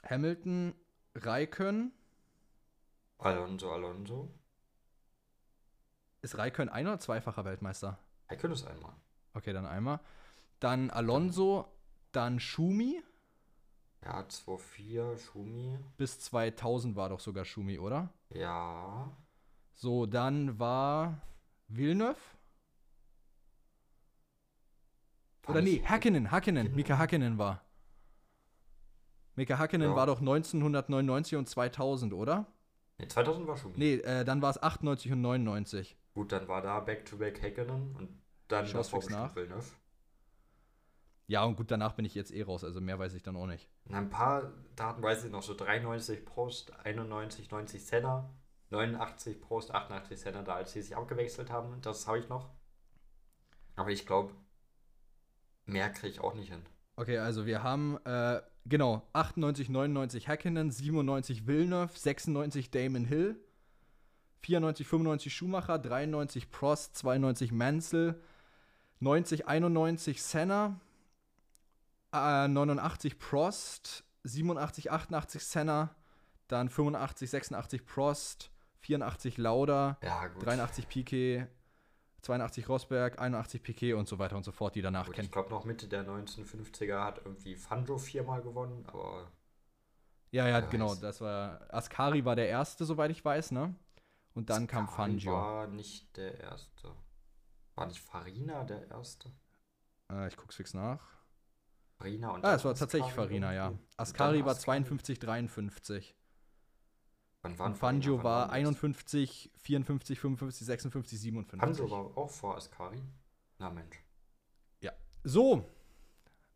Hamilton, 0.08 0.74
Raikön. 1.16 1.92
Alonso, 3.18 3.72
Alonso. 3.72 4.30
Ist 6.22 6.38
Raikön 6.38 6.68
ein- 6.70 6.86
oder 6.86 6.98
zweifacher 6.98 7.44
Weltmeister? 7.44 7.98
Er 8.28 8.36
könnte 8.36 8.54
es 8.54 8.64
einmal. 8.64 8.92
Okay, 9.34 9.52
dann 9.52 9.66
einmal. 9.66 10.00
Dann 10.64 10.88
Alonso, 10.88 11.66
dann 12.12 12.40
Schumi. 12.40 13.02
Ja, 14.02 14.22
2-4, 14.22 15.18
Schumi. 15.18 15.78
Bis 15.98 16.20
2000 16.20 16.96
war 16.96 17.10
doch 17.10 17.20
sogar 17.20 17.44
Schumi, 17.44 17.78
oder? 17.78 18.08
Ja. 18.30 19.14
So, 19.74 20.06
dann 20.06 20.58
war 20.58 21.20
Villeneuve. 21.68 22.16
Oder 25.48 25.60
nee, 25.60 25.82
Hakkinen, 25.84 26.30
Hakkinen, 26.30 26.74
Mika 26.74 26.96
Hakkinen 26.96 27.36
war. 27.36 27.62
Mika 29.36 29.58
Hakkinen 29.58 29.90
Ja. 29.90 29.96
war 29.96 30.06
doch 30.06 30.20
1999 30.20 31.36
und 31.36 31.46
2000, 31.46 32.14
oder? 32.14 32.46
Nee, 32.96 33.08
2000 33.08 33.46
war 33.46 33.58
Schumi. 33.58 33.74
Nee, 33.76 33.94
äh, 33.96 34.24
dann 34.24 34.40
war 34.40 34.48
es 34.48 34.62
98 34.62 35.12
und 35.12 35.20
99. 35.20 35.94
Gut, 36.14 36.32
dann 36.32 36.48
war 36.48 36.62
da 36.62 36.80
Back-to-Back 36.80 37.42
Häkkinen 37.42 37.94
und 37.96 38.08
dann 38.48 38.66
Schaust 38.66 38.92
fix 38.92 39.04
bestimmt 39.08 39.20
nach? 39.26 39.36
Villeneuve. 39.36 39.66
Ja, 41.26 41.44
und 41.44 41.56
gut, 41.56 41.70
danach 41.70 41.92
bin 41.92 42.04
ich 42.04 42.14
jetzt 42.14 42.32
eh 42.32 42.42
raus, 42.42 42.64
also 42.64 42.80
mehr 42.80 42.98
weiß 42.98 43.14
ich 43.14 43.22
dann 43.22 43.36
auch 43.36 43.46
nicht. 43.46 43.68
Und 43.86 43.94
ein 43.94 44.10
paar 44.10 44.52
Daten 44.76 45.02
weiß 45.02 45.24
ich 45.24 45.32
noch, 45.32 45.42
so 45.42 45.54
93 45.54 46.24
Prost, 46.24 46.72
91, 46.84 47.50
90 47.50 47.84
Senna, 47.84 48.28
89 48.70 49.40
Prost, 49.40 49.70
88 49.70 50.20
Senna, 50.20 50.42
da 50.42 50.54
als 50.54 50.72
sie 50.72 50.82
sich 50.82 50.96
abgewechselt 50.96 51.50
haben, 51.50 51.80
das 51.80 52.06
habe 52.06 52.18
ich 52.18 52.28
noch. 52.28 52.50
Aber 53.76 53.90
ich 53.90 54.06
glaube, 54.06 54.34
mehr 55.64 55.90
kriege 55.90 56.08
ich 56.08 56.20
auch 56.20 56.34
nicht 56.34 56.50
hin. 56.50 56.62
Okay, 56.96 57.18
also 57.18 57.46
wir 57.46 57.62
haben, 57.62 57.98
äh, 58.04 58.40
genau, 58.66 59.02
98, 59.14 59.68
99 59.68 60.28
Hakkinen, 60.28 60.70
97 60.70 61.46
Villeneuve, 61.46 61.98
96 61.98 62.70
Damon 62.70 63.04
Hill, 63.04 63.36
94, 64.42 64.86
95 64.86 65.34
Schumacher, 65.34 65.78
93 65.78 66.50
Prost, 66.50 66.96
92 66.96 67.50
Mansell, 67.50 68.20
90, 69.00 69.48
91 69.48 70.22
Senna, 70.22 70.78
äh, 72.14 72.48
89 72.48 73.18
Prost, 73.18 74.04
87, 74.24 74.90
88 74.90 75.44
Senna, 75.44 75.94
dann 76.48 76.68
85, 76.68 77.28
86 77.30 77.84
Prost, 77.84 78.50
84 78.80 79.38
Lauda, 79.38 79.98
Ja, 80.02 80.28
gut. 80.28 80.46
83 80.46 80.88
Piquet, 80.88 81.46
82 82.22 82.68
Rosberg, 82.68 83.18
81 83.18 83.62
Piquet 83.62 83.94
und 83.94 84.08
so 84.08 84.18
weiter 84.18 84.36
und 84.36 84.44
so 84.44 84.52
fort, 84.52 84.74
die 84.74 84.82
danach 84.82 85.06
Gut, 85.06 85.16
kennen. 85.16 85.26
ich 85.26 85.32
glaube 85.32 85.50
noch 85.50 85.64
Mitte 85.64 85.88
der 85.88 86.06
1950er 86.06 87.02
hat 87.02 87.18
irgendwie 87.24 87.56
Fangio 87.56 87.98
viermal 87.98 88.42
gewonnen, 88.42 88.84
aber 88.86 89.30
Ja, 90.30 90.48
ja, 90.48 90.60
genau. 90.60 90.90
weiß. 90.90 91.00
Das 91.00 91.20
war. 91.20 91.60
Ascari 91.72 92.24
war 92.24 92.36
der 92.36 92.48
erste, 92.48 92.84
soweit 92.84 93.10
ich 93.10 93.24
weiß, 93.24 93.50
ne? 93.52 93.74
Und 94.34 94.50
dann 94.50 94.66
kam 94.66 94.86
Scarri 94.86 94.96
Fangio. 95.12 95.32
war 95.32 95.66
nicht 95.66 96.16
der 96.16 96.40
erste. 96.40 96.92
War 97.76 97.86
nicht 97.86 98.00
Farina 98.00 98.64
der 98.64 98.88
erste? 98.90 99.30
Äh, 100.10 100.28
ich 100.28 100.36
guck's 100.36 100.56
fix 100.56 100.74
nach. 100.74 101.00
Farina 102.04 102.30
und 102.32 102.44
Ah, 102.44 102.54
es 102.54 102.64
war 102.64 102.74
tatsächlich 102.74 103.12
Farina, 103.12 103.54
ja. 103.54 103.72
Ascari 103.96 104.44
war 104.44 104.52
Ascari. 104.52 104.84
52, 104.84 105.18
53. 105.18 106.14
Wann 107.42 107.58
war 107.58 107.66
Und 107.66 107.78
Farina? 107.78 107.78
Fangio 108.02 108.16
Wann 108.18 108.24
war 108.24 108.44
das? 108.46 108.52
51, 108.54 109.50
54, 109.56 110.20
55, 110.20 110.66
56, 110.66 111.20
57. 111.20 111.60
Fangio 111.78 111.90
war 111.90 112.18
auch 112.18 112.30
vor 112.30 112.56
Ascari. 112.56 113.00
Na 113.58 113.70
Mensch. 113.70 113.96
So. 115.26 115.64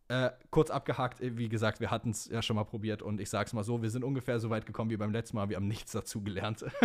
Äh, 0.08 0.30
kurz 0.50 0.68
abgehakt, 0.70 1.22
äh, 1.22 1.38
wie 1.38 1.48
gesagt, 1.48 1.80
wir 1.80 1.90
hatten 1.90 2.10
es 2.10 2.26
ja 2.26 2.42
schon 2.42 2.56
mal 2.56 2.64
probiert 2.64 3.00
und 3.00 3.18
ich 3.18 3.30
sag's 3.30 3.54
mal 3.54 3.64
so, 3.64 3.80
wir 3.80 3.88
sind 3.88 4.04
ungefähr 4.04 4.38
so 4.40 4.50
weit 4.50 4.66
gekommen 4.66 4.90
wie 4.90 4.96
beim 4.98 5.10
letzten 5.12 5.36
Mal, 5.36 5.48
wir 5.48 5.56
haben 5.56 5.68
nichts 5.68 5.92
dazu 5.92 6.22
gelernt. 6.22 6.64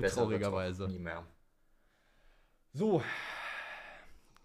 Ja, 0.00 0.08
Traurigerweise. 0.08 0.86
Nie 0.88 0.98
mehr. 0.98 1.24
so. 2.74 3.02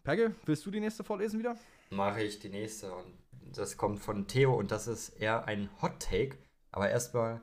Perge, 0.04 0.34
willst 0.46 0.66
du 0.66 0.72
die 0.72 0.80
nächste 0.80 1.04
vorlesen 1.04 1.40
wieder? 1.40 1.58
Mache 1.90 2.24
ich 2.24 2.40
die 2.40 2.50
nächste 2.50 2.94
und 2.94 3.14
das 3.54 3.78
kommt 3.78 4.00
von 4.00 4.28
Theo 4.28 4.54
und 4.54 4.72
das 4.72 4.88
ist 4.88 5.10
eher 5.10 5.46
ein 5.46 5.70
Hot 5.82 6.00
Take. 6.00 6.38
Aber 6.72 6.90
erstmal, 6.90 7.42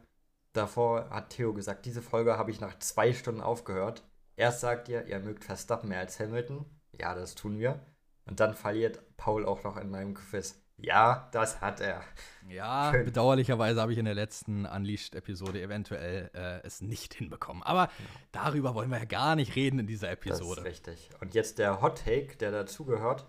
davor 0.53 1.11
hat 1.11 1.31
Theo 1.31 1.53
gesagt, 1.55 1.87
diese 1.87 2.03
Folge 2.03 2.37
habe 2.39 2.51
ich 2.51 2.61
nach 2.61 2.79
zwei 2.79 3.13
Stunden 3.13 3.41
aufgehört. 3.41 4.03
Erst 4.37 4.61
sagt 4.61 4.89
ihr, 4.89 5.07
ihr 5.07 5.21
mögt 5.21 5.45
Verstappen 5.45 5.89
mehr 5.89 6.01
als 6.01 6.19
Hamilton. 6.21 6.65
Ja, 6.99 7.15
das 7.15 7.35
tun 7.35 7.59
wir. 7.59 7.81
Und 8.27 8.41
dann 8.41 8.55
verliert 8.55 9.03
Paul 9.17 9.45
auch 9.47 9.63
noch 9.65 9.77
in 9.77 9.91
meinem 9.91 10.15
Quiz. 10.15 10.59
Ja, 10.79 11.29
das 11.33 11.61
hat 11.61 11.81
er. 11.81 12.03
Ja, 12.49 12.91
Schön. 12.93 13.05
bedauerlicherweise 13.05 13.81
habe 13.81 13.93
ich 13.93 13.99
in 13.99 14.05
der 14.05 14.15
letzten 14.15 14.67
Unleashed-Episode 14.67 15.61
eventuell 15.63 16.31
äh, 16.35 16.67
es 16.67 16.81
nicht 16.81 17.15
hinbekommen. 17.15 17.63
Aber 17.63 17.89
darüber 18.33 18.75
wollen 18.75 18.91
wir 18.91 18.99
ja 18.99 19.05
gar 19.05 19.37
nicht 19.37 19.55
reden 19.55 19.79
in 19.79 19.87
dieser 19.87 20.09
Das 20.09 20.15
Episode. 20.15 20.61
ist 20.63 20.67
richtig. 20.67 21.11
Und 21.21 21.35
jetzt 21.35 21.59
der 21.59 21.81
Hot 21.83 22.03
Take, 22.05 22.37
der 22.37 22.51
dazugehört. 22.51 23.27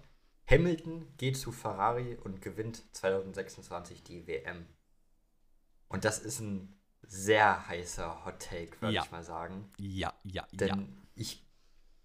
Hamilton 0.50 1.08
geht 1.18 1.38
zu 1.38 1.52
Ferrari 1.52 2.16
und 2.16 2.42
gewinnt 2.42 2.84
2026 2.96 4.04
die 4.04 4.28
WM. 4.28 4.66
Und 5.88 6.06
das 6.06 6.20
ist 6.20 6.40
ein 6.40 6.76
sehr 7.02 7.68
heißer 7.68 8.26
Hot 8.26 8.40
Take, 8.40 8.82
würde 8.82 8.96
Ja. 8.96 9.04
ich 9.04 9.12
mal 9.12 9.24
sagen. 9.24 9.72
Ja, 9.78 10.14
ja, 10.24 10.48
Denn 10.52 10.68
ja. 10.68 10.88
ich, 11.16 11.46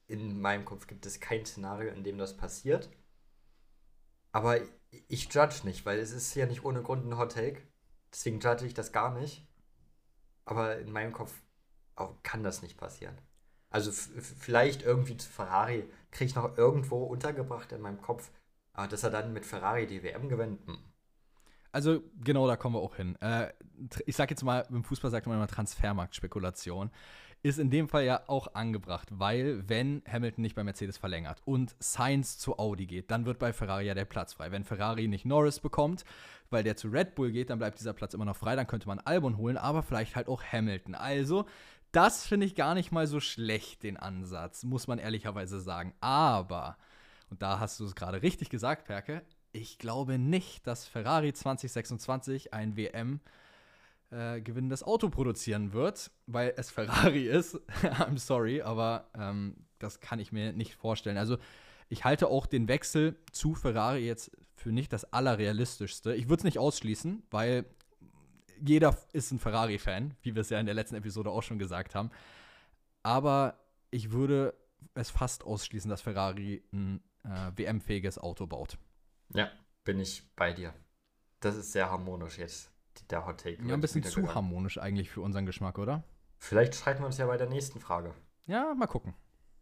in 0.07 0.41
meinem 0.41 0.65
Kopf 0.65 0.87
gibt 0.87 1.07
es 1.07 1.21
kein 1.21 1.45
Szenario, 1.47 1.91
in 1.93 2.05
dem 2.05 2.19
das 2.19 2.37
passiert. 2.37 2.89
Aber 4.33 4.61
ich 5.09 5.33
judge 5.33 5.61
nicht, 5.65 5.85
weil 5.87 5.99
es 5.99 6.13
ist 6.13 6.35
ja 6.35 6.47
nicht 6.47 6.65
ohne 6.65 6.83
Grund 6.83 7.07
ein 7.07 7.17
Hot 7.19 7.33
Take. 7.33 7.63
Deswegen 8.13 8.41
judge 8.41 8.67
ich 8.67 8.75
das 8.75 8.93
gar 8.93 9.13
nicht. 9.19 9.47
Aber 10.45 10.79
in 10.79 10.93
meinem 10.93 11.13
Kopf 11.13 11.41
kann 12.23 12.43
das 12.43 12.63
nicht 12.63 12.77
passieren. 12.79 13.19
Also 13.71 13.93
vielleicht 13.93 14.83
irgendwie 14.83 15.17
zu 15.17 15.29
Ferrari 15.29 15.85
kriege 16.11 16.31
ich 16.31 16.35
noch 16.35 16.57
irgendwo 16.57 17.05
untergebracht 17.05 17.73
in 17.73 17.81
meinem 17.81 18.01
Kopf. 18.01 18.31
Dass 18.91 19.03
er 19.03 19.11
dann 19.11 19.33
mit 19.33 19.45
Ferrari 19.45 19.89
die 19.89 20.05
WM 20.05 20.29
gewinnt, 20.29 20.65
hm. 20.67 20.79
Also 21.73 22.03
genau, 22.25 22.47
da 22.47 22.57
kommen 22.57 22.75
wir 22.75 22.81
auch 22.81 22.97
hin. 22.97 23.17
Äh, 23.21 23.53
ich 24.07 24.17
sag 24.17 24.31
jetzt 24.31 24.43
mal, 24.43 24.67
im 24.71 24.85
Fußball 24.85 25.11
sagt 25.11 25.27
man 25.27 25.37
immer 25.37 25.47
Transfermarktspekulation. 25.47 26.91
Ist 27.43 27.61
in 27.61 27.71
dem 27.71 27.89
Fall 27.89 28.05
ja 28.05 28.23
auch 28.27 28.55
angebracht, 28.55 29.09
weil 29.13 29.69
wenn 29.69 30.03
Hamilton 30.11 30.43
nicht 30.43 30.57
bei 30.57 30.65
Mercedes 30.65 30.99
verlängert 30.99 31.41
und 31.45 31.77
Sainz 31.79 32.37
zu 32.37 32.59
Audi 32.59 32.87
geht, 32.87 33.13
dann 33.13 33.27
wird 33.27 33.39
bei 33.39 33.53
Ferrari 33.53 33.87
ja 33.87 33.95
der 33.95 34.07
Platz 34.07 34.33
frei. 34.33 34.51
Wenn 34.51 34.65
Ferrari 34.65 35.07
nicht 35.07 35.25
Norris 35.25 35.61
bekommt, 35.61 36.05
weil 36.51 36.65
der 36.65 36.77
zu 36.77 36.89
Red 36.89 37.15
Bull 37.15 37.31
geht, 37.31 37.51
dann 37.51 37.61
bleibt 37.61 37.79
dieser 37.79 37.93
Platz 37.93 38.15
immer 38.15 38.25
noch 38.25 38.35
frei, 38.35 38.57
dann 38.57 38.67
könnte 38.67 38.89
man 38.89 38.99
Albon 38.99 39.37
holen, 39.37 39.57
aber 39.57 39.85
vielleicht 39.85 40.17
halt 40.17 40.27
auch 40.27 40.43
Hamilton. 40.43 40.97
Also, 40.97 41.47
das 41.93 42.27
finde 42.27 42.47
ich 42.47 42.55
gar 42.55 42.75
nicht 42.75 42.93
mal 42.93 43.07
so 43.07 43.21
schlecht, 43.21 43.83
den 43.83 43.97
Ansatz, 43.97 44.65
muss 44.65 44.87
man 44.87 44.99
ehrlicherweise 44.99 45.61
sagen. 45.61 45.95
Aber, 46.01 46.77
und 47.31 47.43
da 47.43 47.61
hast 47.61 47.81
du 47.81 47.85
es 47.85 47.95
gerade 47.95 48.23
richtig 48.23 48.51
gesagt, 48.51 48.85
Perke, 48.85 49.23
ich 49.53 49.79
glaube 49.79 50.19
nicht, 50.19 50.67
dass 50.67 50.87
Ferrari 50.87 51.33
2026 51.33 52.53
ein 52.53 52.77
WM 52.77 53.21
äh, 54.11 54.41
gewinnendes 54.41 54.83
Auto 54.83 55.09
produzieren 55.09 55.73
wird, 55.73 56.11
weil 56.27 56.55
es 56.57 56.71
Ferrari 56.71 57.27
ist. 57.29 57.57
I'm 57.83 58.19
sorry, 58.19 58.63
aber 58.63 59.09
ähm, 59.15 59.57
das 59.79 60.01
kann 60.01 60.19
ich 60.19 60.33
mir 60.33 60.53
nicht 60.53 60.75
vorstellen. 60.75 61.19
Also 61.19 61.39
ich 61.89 62.05
halte 62.05 62.29
auch 62.29 62.47
den 62.47 62.69
Wechsel 62.69 63.17
zu 63.33 63.55
Ferrari 63.55 64.07
jetzt 64.07 64.31
für 64.55 64.73
nicht 64.73 64.93
das 64.93 65.13
allerrealistischste. 65.13 66.15
Ich 66.15 66.29
würde 66.29 66.41
es 66.41 66.45
nicht 66.45 66.59
ausschließen, 66.59 67.23
weil 67.31 67.65
jeder 68.65 68.97
ist 69.13 69.31
ein 69.33 69.39
Ferrari-Fan, 69.39 70.15
wie 70.23 70.35
wir 70.35 70.43
es 70.43 70.51
ja 70.51 70.59
in 70.61 70.67
der 70.67 70.75
letzten 70.75 70.97
Episode 70.97 71.31
auch 71.31 71.43
schon 71.43 71.59
gesagt 71.59 71.95
haben. 71.95 72.11
Aber 73.03 73.59
ich 73.91 74.11
würde 74.13 74.55
es 74.95 75.11
fast 75.11 75.45
ausschließen, 75.45 75.89
dass 75.89 76.03
Ferrari 76.03 76.63
ein 76.73 77.03
äh, 77.25 77.53
WM-fähiges 77.57 78.19
Auto 78.19 78.47
baut. 78.47 78.79
ja, 79.35 79.51
bin 79.85 80.01
ich 80.01 80.23
bei 80.37 80.53
dir. 80.53 80.75
Das 81.41 81.57
ist 81.57 81.73
sehr 81.73 81.91
harmonisch 81.91 82.37
jetzt, 82.39 82.71
der 83.11 83.25
Hot 83.25 83.41
Take. 83.41 83.63
Ja, 83.65 83.75
ein 83.75 83.81
bisschen 83.81 84.03
zu 84.03 84.17
gegangen. 84.17 84.35
harmonisch 84.35 84.77
eigentlich 84.79 85.09
für 85.09 85.21
unseren 85.23 85.47
Geschmack, 85.47 85.79
oder? 85.79 86.05
Vielleicht 86.37 86.75
streiten 86.75 87.01
wir 87.03 87.07
uns 87.07 87.17
ja 87.19 87.27
bei 87.27 87.37
der 87.37 87.49
nächsten 87.49 87.81
Frage. 87.81 88.15
Ja, 88.47 88.75
mal 88.75 88.87
gucken. 88.87 89.15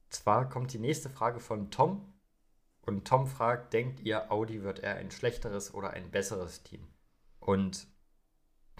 Zwar 0.08 0.48
kommt 0.48 0.72
die 0.72 0.78
nächste 0.78 1.10
Frage 1.10 1.40
von 1.40 1.70
Tom. 1.70 2.12
Und 2.80 3.06
Tom 3.06 3.26
fragt, 3.26 3.72
denkt 3.72 4.00
ihr, 4.00 4.30
Audi 4.30 4.62
wird 4.62 4.78
eher 4.80 4.96
ein 4.96 5.10
schlechteres 5.10 5.74
oder 5.74 5.90
ein 5.90 6.10
besseres 6.10 6.62
Team? 6.62 6.86
Und 7.40 7.86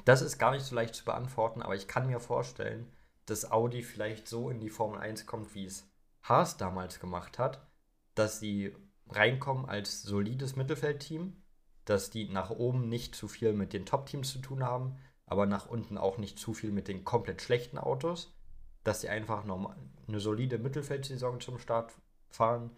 das 0.05 0.22
ist 0.22 0.38
gar 0.38 0.53
nicht 0.53 0.64
so 0.64 0.74
leicht 0.74 0.94
zu 0.94 1.05
beantworten, 1.05 1.62
aber 1.62 1.74
ich 1.74 1.88
kann 1.88 2.07
mir 2.07 2.20
vorstellen, 2.20 2.92
dass 3.26 3.51
Audi 3.51 3.82
vielleicht 3.82 4.28
so 4.28 4.51
in 4.51 4.61
die 4.61 4.70
Formel 4.70 5.01
1 5.01 5.26
kommt, 5.26 5.55
wie 5.55 5.64
es 5.64 5.88
Haas 6.22 6.57
damals 6.57 7.01
gemacht 7.01 7.38
hat, 7.38 7.66
dass 8.14 8.38
sie 8.40 8.74
reinkommen 9.09 9.66
als 9.66 10.03
solides 10.03 10.57
Mittelfeldteam, 10.57 11.42
dass 11.84 12.11
die 12.11 12.28
nach 12.28 12.51
oben 12.51 12.88
nicht 12.88 13.14
zu 13.14 13.28
viel 13.28 13.53
mit 13.53 13.72
den 13.72 13.86
Top-Teams 13.86 14.32
zu 14.32 14.40
tun 14.40 14.64
haben, 14.64 14.97
aber 15.26 15.47
nach 15.47 15.66
unten 15.66 15.99
auch 15.99 16.18
nicht 16.18 16.38
zu 16.38 16.55
viel 16.55 16.72
mit 16.72 16.88
den 16.88 17.05
komplett 17.05 17.42
schlechten 17.42 17.78
Autos, 17.78 18.36
dass 18.84 19.01
sie 19.01 19.09
einfach 19.09 19.44
normal, 19.44 19.76
eine 20.07 20.20
solide 20.20 20.59
Mittelfeldsaison 20.59 21.40
zum 21.40 21.59
Start 21.59 21.92
fahren 22.28 22.70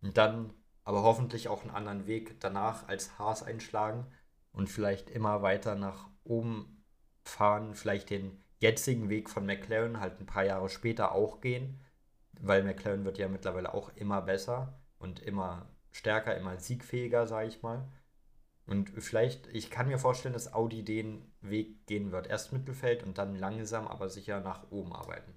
und 0.00 0.16
dann 0.16 0.54
aber 0.84 1.02
hoffentlich 1.02 1.48
auch 1.48 1.62
einen 1.62 1.70
anderen 1.70 2.06
Weg 2.06 2.40
danach 2.40 2.88
als 2.88 3.18
Haas 3.18 3.42
einschlagen 3.42 4.06
und 4.52 4.68
vielleicht 4.68 5.10
immer 5.10 5.42
weiter 5.42 5.74
nach 5.74 6.08
oben 6.24 6.84
fahren, 7.24 7.74
vielleicht 7.74 8.10
den 8.10 8.42
jetzigen 8.60 9.08
Weg 9.08 9.28
von 9.28 9.44
McLaren 9.44 10.00
halt 10.00 10.20
ein 10.20 10.26
paar 10.26 10.44
Jahre 10.44 10.68
später 10.68 11.12
auch 11.12 11.40
gehen, 11.40 11.80
weil 12.40 12.62
McLaren 12.62 13.04
wird 13.04 13.18
ja 13.18 13.28
mittlerweile 13.28 13.74
auch 13.74 13.90
immer 13.96 14.22
besser 14.22 14.80
und 14.98 15.20
immer 15.20 15.68
stärker, 15.90 16.36
immer 16.36 16.58
siegfähiger, 16.58 17.26
sage 17.26 17.48
ich 17.48 17.62
mal. 17.62 17.88
Und 18.66 18.90
vielleicht, 18.90 19.48
ich 19.48 19.70
kann 19.70 19.88
mir 19.88 19.98
vorstellen, 19.98 20.34
dass 20.34 20.52
Audi 20.52 20.84
den 20.84 21.30
Weg 21.40 21.86
gehen 21.86 22.12
wird. 22.12 22.28
Erst 22.28 22.52
Mittelfeld 22.52 23.02
und 23.02 23.18
dann 23.18 23.34
langsam, 23.34 23.88
aber 23.88 24.08
sicher 24.08 24.40
nach 24.40 24.70
oben 24.70 24.92
arbeiten. 24.92 25.34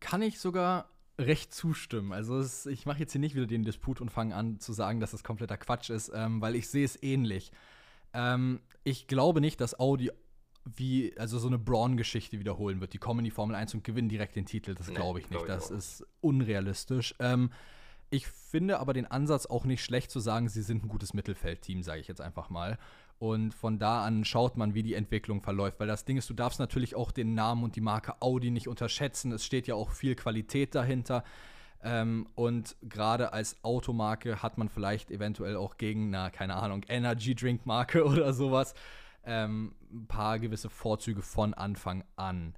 Kann 0.00 0.20
ich 0.20 0.38
sogar 0.38 0.90
recht 1.18 1.54
zustimmen. 1.54 2.12
Also 2.12 2.38
es, 2.38 2.66
ich 2.66 2.84
mache 2.84 2.98
jetzt 2.98 3.12
hier 3.12 3.20
nicht 3.20 3.34
wieder 3.34 3.46
den 3.46 3.64
Disput 3.64 4.00
und 4.02 4.10
fange 4.10 4.34
an 4.34 4.60
zu 4.60 4.74
sagen, 4.74 5.00
dass 5.00 5.12
das 5.12 5.24
kompletter 5.24 5.56
Quatsch 5.56 5.88
ist, 5.88 6.12
ähm, 6.14 6.42
weil 6.42 6.54
ich 6.54 6.68
sehe 6.68 6.84
es 6.84 7.02
ähnlich. 7.02 7.50
Ähm, 8.12 8.60
ich 8.86 9.08
glaube 9.08 9.40
nicht, 9.40 9.60
dass 9.60 9.78
Audi 9.80 10.12
wie, 10.64 11.16
also 11.18 11.38
so 11.38 11.48
eine 11.48 11.58
Braun-Geschichte 11.58 12.38
wiederholen 12.38 12.80
wird. 12.80 12.92
Die 12.92 12.98
kommen 12.98 13.20
in 13.20 13.24
die 13.24 13.30
Formel 13.32 13.56
1 13.56 13.74
und 13.74 13.84
gewinnen 13.84 14.08
direkt 14.08 14.36
den 14.36 14.46
Titel. 14.46 14.74
Das 14.74 14.88
glaube 14.88 15.18
ich 15.18 15.28
nicht. 15.28 15.44
Glaub 15.44 15.48
ich 15.48 15.48
das 15.48 15.70
ist 15.70 16.06
unrealistisch. 16.20 17.14
Ähm, 17.18 17.50
ich 18.10 18.28
finde 18.28 18.78
aber 18.78 18.92
den 18.92 19.06
Ansatz 19.06 19.46
auch 19.46 19.64
nicht 19.64 19.84
schlecht 19.84 20.12
zu 20.12 20.20
sagen, 20.20 20.48
sie 20.48 20.62
sind 20.62 20.84
ein 20.84 20.88
gutes 20.88 21.14
Mittelfeldteam, 21.14 21.82
sage 21.82 22.00
ich 22.00 22.06
jetzt 22.06 22.20
einfach 22.20 22.48
mal. 22.48 22.78
Und 23.18 23.54
von 23.54 23.80
da 23.80 24.04
an 24.04 24.24
schaut 24.24 24.56
man, 24.56 24.74
wie 24.74 24.84
die 24.84 24.94
Entwicklung 24.94 25.42
verläuft. 25.42 25.80
Weil 25.80 25.88
das 25.88 26.04
Ding 26.04 26.16
ist, 26.16 26.30
du 26.30 26.34
darfst 26.34 26.60
natürlich 26.60 26.94
auch 26.94 27.10
den 27.10 27.34
Namen 27.34 27.64
und 27.64 27.74
die 27.74 27.80
Marke 27.80 28.20
Audi 28.20 28.50
nicht 28.50 28.68
unterschätzen. 28.68 29.32
Es 29.32 29.44
steht 29.44 29.66
ja 29.66 29.74
auch 29.74 29.90
viel 29.90 30.14
Qualität 30.14 30.76
dahinter. 30.76 31.24
Ähm, 31.88 32.26
und 32.34 32.74
gerade 32.82 33.32
als 33.32 33.62
Automarke 33.62 34.42
hat 34.42 34.58
man 34.58 34.68
vielleicht 34.68 35.12
eventuell 35.12 35.56
auch 35.56 35.76
gegen 35.76 36.12
eine, 36.12 36.32
keine 36.32 36.56
Ahnung, 36.56 36.82
Energy 36.88 37.36
Drink 37.36 37.64
Marke 37.64 38.04
oder 38.06 38.32
sowas 38.32 38.74
ähm, 39.24 39.72
ein 39.92 40.08
paar 40.08 40.40
gewisse 40.40 40.68
Vorzüge 40.68 41.22
von 41.22 41.54
Anfang 41.54 42.02
an. 42.16 42.54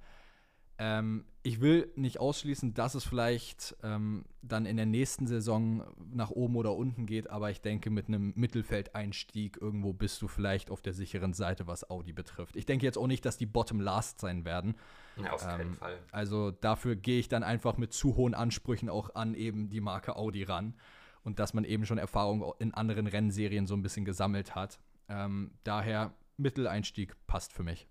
Ähm, 0.81 1.25
ich 1.43 1.59
will 1.59 1.91
nicht 1.95 2.19
ausschließen, 2.19 2.73
dass 2.73 2.95
es 2.95 3.03
vielleicht 3.03 3.75
ähm, 3.83 4.23
dann 4.41 4.65
in 4.65 4.77
der 4.77 4.85
nächsten 4.85 5.27
Saison 5.27 5.83
nach 6.09 6.31
oben 6.31 6.55
oder 6.55 6.73
unten 6.73 7.05
geht, 7.05 7.29
aber 7.29 7.51
ich 7.51 7.61
denke, 7.61 7.89
mit 7.89 8.07
einem 8.07 8.31
Mittelfeldeinstieg 8.35 9.57
irgendwo 9.61 9.91
bist 9.91 10.21
du 10.21 10.29
vielleicht 10.29 10.71
auf 10.71 10.81
der 10.81 10.93
sicheren 10.93 11.33
Seite, 11.33 11.67
was 11.67 11.89
Audi 11.89 12.13
betrifft. 12.13 12.55
Ich 12.55 12.65
denke 12.65 12.85
jetzt 12.85 12.97
auch 12.97 13.07
nicht, 13.07 13.25
dass 13.25 13.37
die 13.37 13.45
Bottom 13.45 13.81
Last 13.81 14.21
sein 14.21 14.45
werden. 14.45 14.75
Ja, 15.17 15.33
auf 15.33 15.43
keinen 15.43 15.69
ähm, 15.69 15.73
Fall. 15.73 15.99
Also 16.11 16.51
dafür 16.51 16.95
gehe 16.95 17.19
ich 17.19 17.27
dann 17.27 17.43
einfach 17.43 17.77
mit 17.77 17.91
zu 17.91 18.15
hohen 18.15 18.33
Ansprüchen 18.33 18.89
auch 18.89 19.15
an 19.15 19.33
eben 19.33 19.69
die 19.69 19.81
Marke 19.81 20.15
Audi 20.15 20.43
ran 20.43 20.75
und 21.23 21.39
dass 21.39 21.53
man 21.53 21.65
eben 21.65 21.85
schon 21.85 21.97
Erfahrung 21.97 22.53
in 22.59 22.73
anderen 22.73 23.07
Rennserien 23.07 23.67
so 23.67 23.75
ein 23.75 23.81
bisschen 23.81 24.05
gesammelt 24.05 24.55
hat. 24.55 24.79
Ähm, 25.09 25.51
daher 25.65 26.13
Mitteleinstieg 26.37 27.15
passt 27.27 27.51
für 27.51 27.63
mich. 27.63 27.89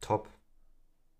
Top. 0.00 0.28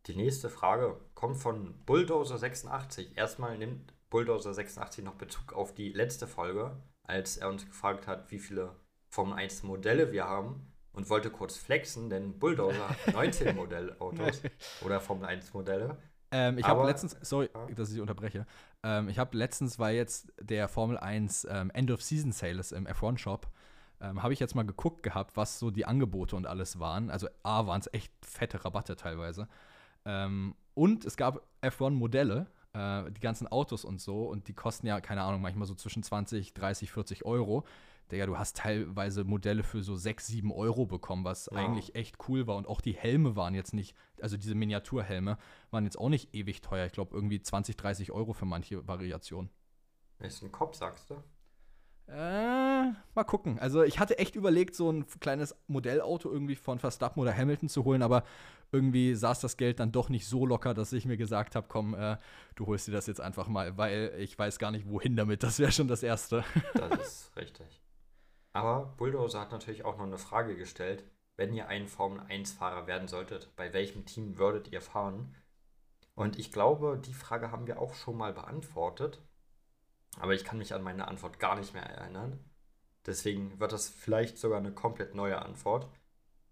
Die 0.07 0.17
nächste 0.17 0.51
Frage 0.51 1.01
kommt 1.15 1.39
von 1.39 1.75
Bulldozer86. 1.87 3.17
Erstmal 3.17 3.57
nimmt 3.57 3.95
Bulldozer86 4.11 5.03
noch 5.03 5.15
Bezug 5.15 5.55
auf 5.55 5.75
die 5.75 5.93
letzte 5.93 6.27
Folge, 6.27 6.77
als 7.05 7.39
er 7.39 7.49
uns 7.49 7.65
gefragt 7.65 8.07
hat, 8.07 8.31
wie 8.31 8.39
viele 8.39 8.77
Formel 9.09 9.35
1 9.35 9.63
Modelle 9.63 10.13
wir 10.13 10.27
haben 10.27 10.71
und 10.93 11.09
wollte 11.09 11.31
kurz 11.31 11.57
flexen, 11.57 12.11
denn 12.11 12.39
Bulldozer 12.39 12.89
hat 12.89 12.99
19 13.15 13.57
Modellautos 13.57 14.43
oder 14.85 15.01
Formel 15.01 15.25
1 15.25 15.55
Modelle. 15.55 15.97
Ähm, 16.31 16.59
ich 16.59 16.67
habe 16.67 16.87
letztens, 16.87 17.17
sorry, 17.23 17.49
dass 17.75 17.91
ich 17.91 18.01
unterbreche. 18.01 18.47
Ähm, 18.83 19.09
ich 19.09 19.19
habe 19.19 19.37
letztens, 19.39 19.79
weil 19.79 19.97
jetzt 19.97 20.33
der 20.39 20.69
Formel 20.69 20.99
1 20.99 21.47
ähm, 21.51 21.71
End 21.71 21.91
of 21.91 22.03
Season 22.03 22.33
Sale 22.33 22.61
ist 22.61 22.73
im 22.73 22.87
F1 22.87 23.19
Shop, 23.19 23.49
ähm, 24.03 24.23
habe 24.23 24.35
ich 24.35 24.41
jetzt 24.41 24.55
mal 24.55 24.67
geguckt 24.67 25.03
gehabt, 25.03 25.37
was 25.37 25.59
so 25.59 25.71
die 25.71 25.87
Angebote 25.87 26.37
und 26.37 26.47
alles 26.47 26.79
waren. 26.79 27.09
Also 27.09 27.29
A 27.43 27.67
waren 27.67 27.81
es 27.81 27.89
echt 27.95 28.13
fette 28.23 28.65
Rabatte 28.65 28.97
teilweise. 28.97 29.49
Ähm, 30.05 30.55
und 30.75 31.05
es 31.05 31.17
gab 31.17 31.47
F1-Modelle, 31.63 32.47
äh, 32.73 33.11
die 33.11 33.21
ganzen 33.21 33.47
Autos 33.47 33.85
und 33.85 34.01
so, 34.01 34.25
und 34.25 34.49
die 34.49 34.55
kosten 34.55 34.87
ja, 34.87 35.01
keine 35.01 35.23
Ahnung, 35.23 35.41
manchmal 35.41 35.67
so 35.67 35.75
zwischen 35.75 36.03
20, 36.03 36.55
30, 36.55 36.91
40 36.91 37.25
Euro. 37.25 37.65
Digga, 38.11 38.27
du 38.27 38.37
hast 38.37 38.57
teilweise 38.57 39.25
Modelle 39.25 39.63
für 39.63 39.83
so 39.83 39.97
6, 39.97 40.27
7 40.27 40.53
Euro 40.53 40.85
bekommen, 40.85 41.25
was 41.25 41.49
ja. 41.51 41.59
eigentlich 41.59 41.95
echt 41.95 42.17
cool 42.29 42.47
war. 42.47 42.57
Und 42.57 42.67
auch 42.67 42.81
die 42.81 42.93
Helme 42.93 43.35
waren 43.35 43.55
jetzt 43.55 43.73
nicht, 43.73 43.97
also 44.21 44.37
diese 44.37 44.55
Miniaturhelme 44.55 45.39
waren 45.71 45.85
jetzt 45.85 45.99
auch 45.99 46.11
nicht 46.11 46.35
ewig 46.35 46.61
teuer. 46.61 46.85
Ich 46.85 46.93
glaube, 46.93 47.15
irgendwie 47.15 47.41
20, 47.41 47.77
30 47.77 48.13
Euro 48.13 48.35
für 48.35 48.45
manche 48.45 48.87
Variationen. 48.87 49.51
Ist 50.19 50.43
ein 50.43 50.53
Kopf, 50.53 50.77
sagst 50.77 51.11
du? 51.11 51.23
Äh, 52.07 52.93
mal 53.15 53.25
gucken. 53.27 53.59
Also 53.59 53.83
ich 53.83 53.99
hatte 53.99 54.19
echt 54.19 54.37
überlegt, 54.37 54.75
so 54.75 54.91
ein 54.91 55.07
kleines 55.21 55.57
Modellauto 55.67 56.31
irgendwie 56.31 56.55
von 56.55 56.79
Verstappen 56.79 57.21
oder 57.21 57.35
Hamilton 57.37 57.69
zu 57.69 57.85
holen, 57.85 58.03
aber 58.03 58.25
irgendwie 58.73 59.15
saß 59.15 59.41
das 59.41 59.57
Geld 59.57 59.81
dann 59.81 59.93
doch 59.93 60.09
nicht 60.09 60.27
so 60.27 60.45
locker, 60.45 60.75
dass 60.75 60.93
ich 60.93 61.07
mir 61.07 61.17
gesagt 61.17 61.55
habe, 61.57 61.67
komm, 61.69 61.95
äh, 61.95 62.19
du 62.57 62.67
holst 62.67 62.89
dir 62.89 62.93
das 62.93 63.07
jetzt 63.07 63.21
einfach 63.21 63.49
mal, 63.49 63.79
weil 63.79 64.13
ich 64.19 64.39
weiß 64.39 64.59
gar 64.59 64.71
nicht, 64.71 64.89
wohin 64.89 65.17
damit. 65.17 65.43
Das 65.43 65.59
wäre 65.59 65.73
schon 65.73 65.89
das 65.89 66.03
Erste. 66.03 66.45
Das 66.75 67.01
ist 67.01 67.37
richtig. 67.37 67.83
Aber 68.53 68.95
Bulldozer 68.97 69.41
hat 69.41 69.53
natürlich 69.53 69.85
auch 69.85 69.97
noch 69.97 70.07
eine 70.07 70.19
Frage 70.19 70.57
gestellt. 70.57 71.05
Wenn 71.37 71.53
ihr 71.53 71.69
ein 71.69 71.89
Formel-1-Fahrer 71.89 72.87
werden 72.87 73.09
solltet, 73.09 73.55
bei 73.57 73.73
welchem 73.73 74.05
Team 74.07 74.39
würdet 74.39 74.71
ihr 74.73 74.81
fahren? 74.81 75.35
Und 76.15 76.39
ich 76.39 76.53
glaube, 76.53 77.01
die 77.05 77.15
Frage 77.15 77.51
haben 77.51 77.67
wir 77.67 77.81
auch 77.81 77.95
schon 77.95 78.17
mal 78.17 78.33
beantwortet. 78.33 79.21
Aber 80.21 80.35
ich 80.35 80.45
kann 80.45 80.59
mich 80.59 80.75
an 80.75 80.83
meine 80.83 81.09
Antwort 81.09 81.39
gar 81.39 81.57
nicht 81.57 81.75
mehr 81.75 81.85
erinnern. 81.85 82.39
Deswegen 83.07 83.59
wird 83.61 83.73
das 83.73 83.89
vielleicht 83.89 84.39
sogar 84.39 84.59
eine 84.59 84.73
komplett 84.73 85.15
neue 85.15 85.41
Antwort. 85.41 85.89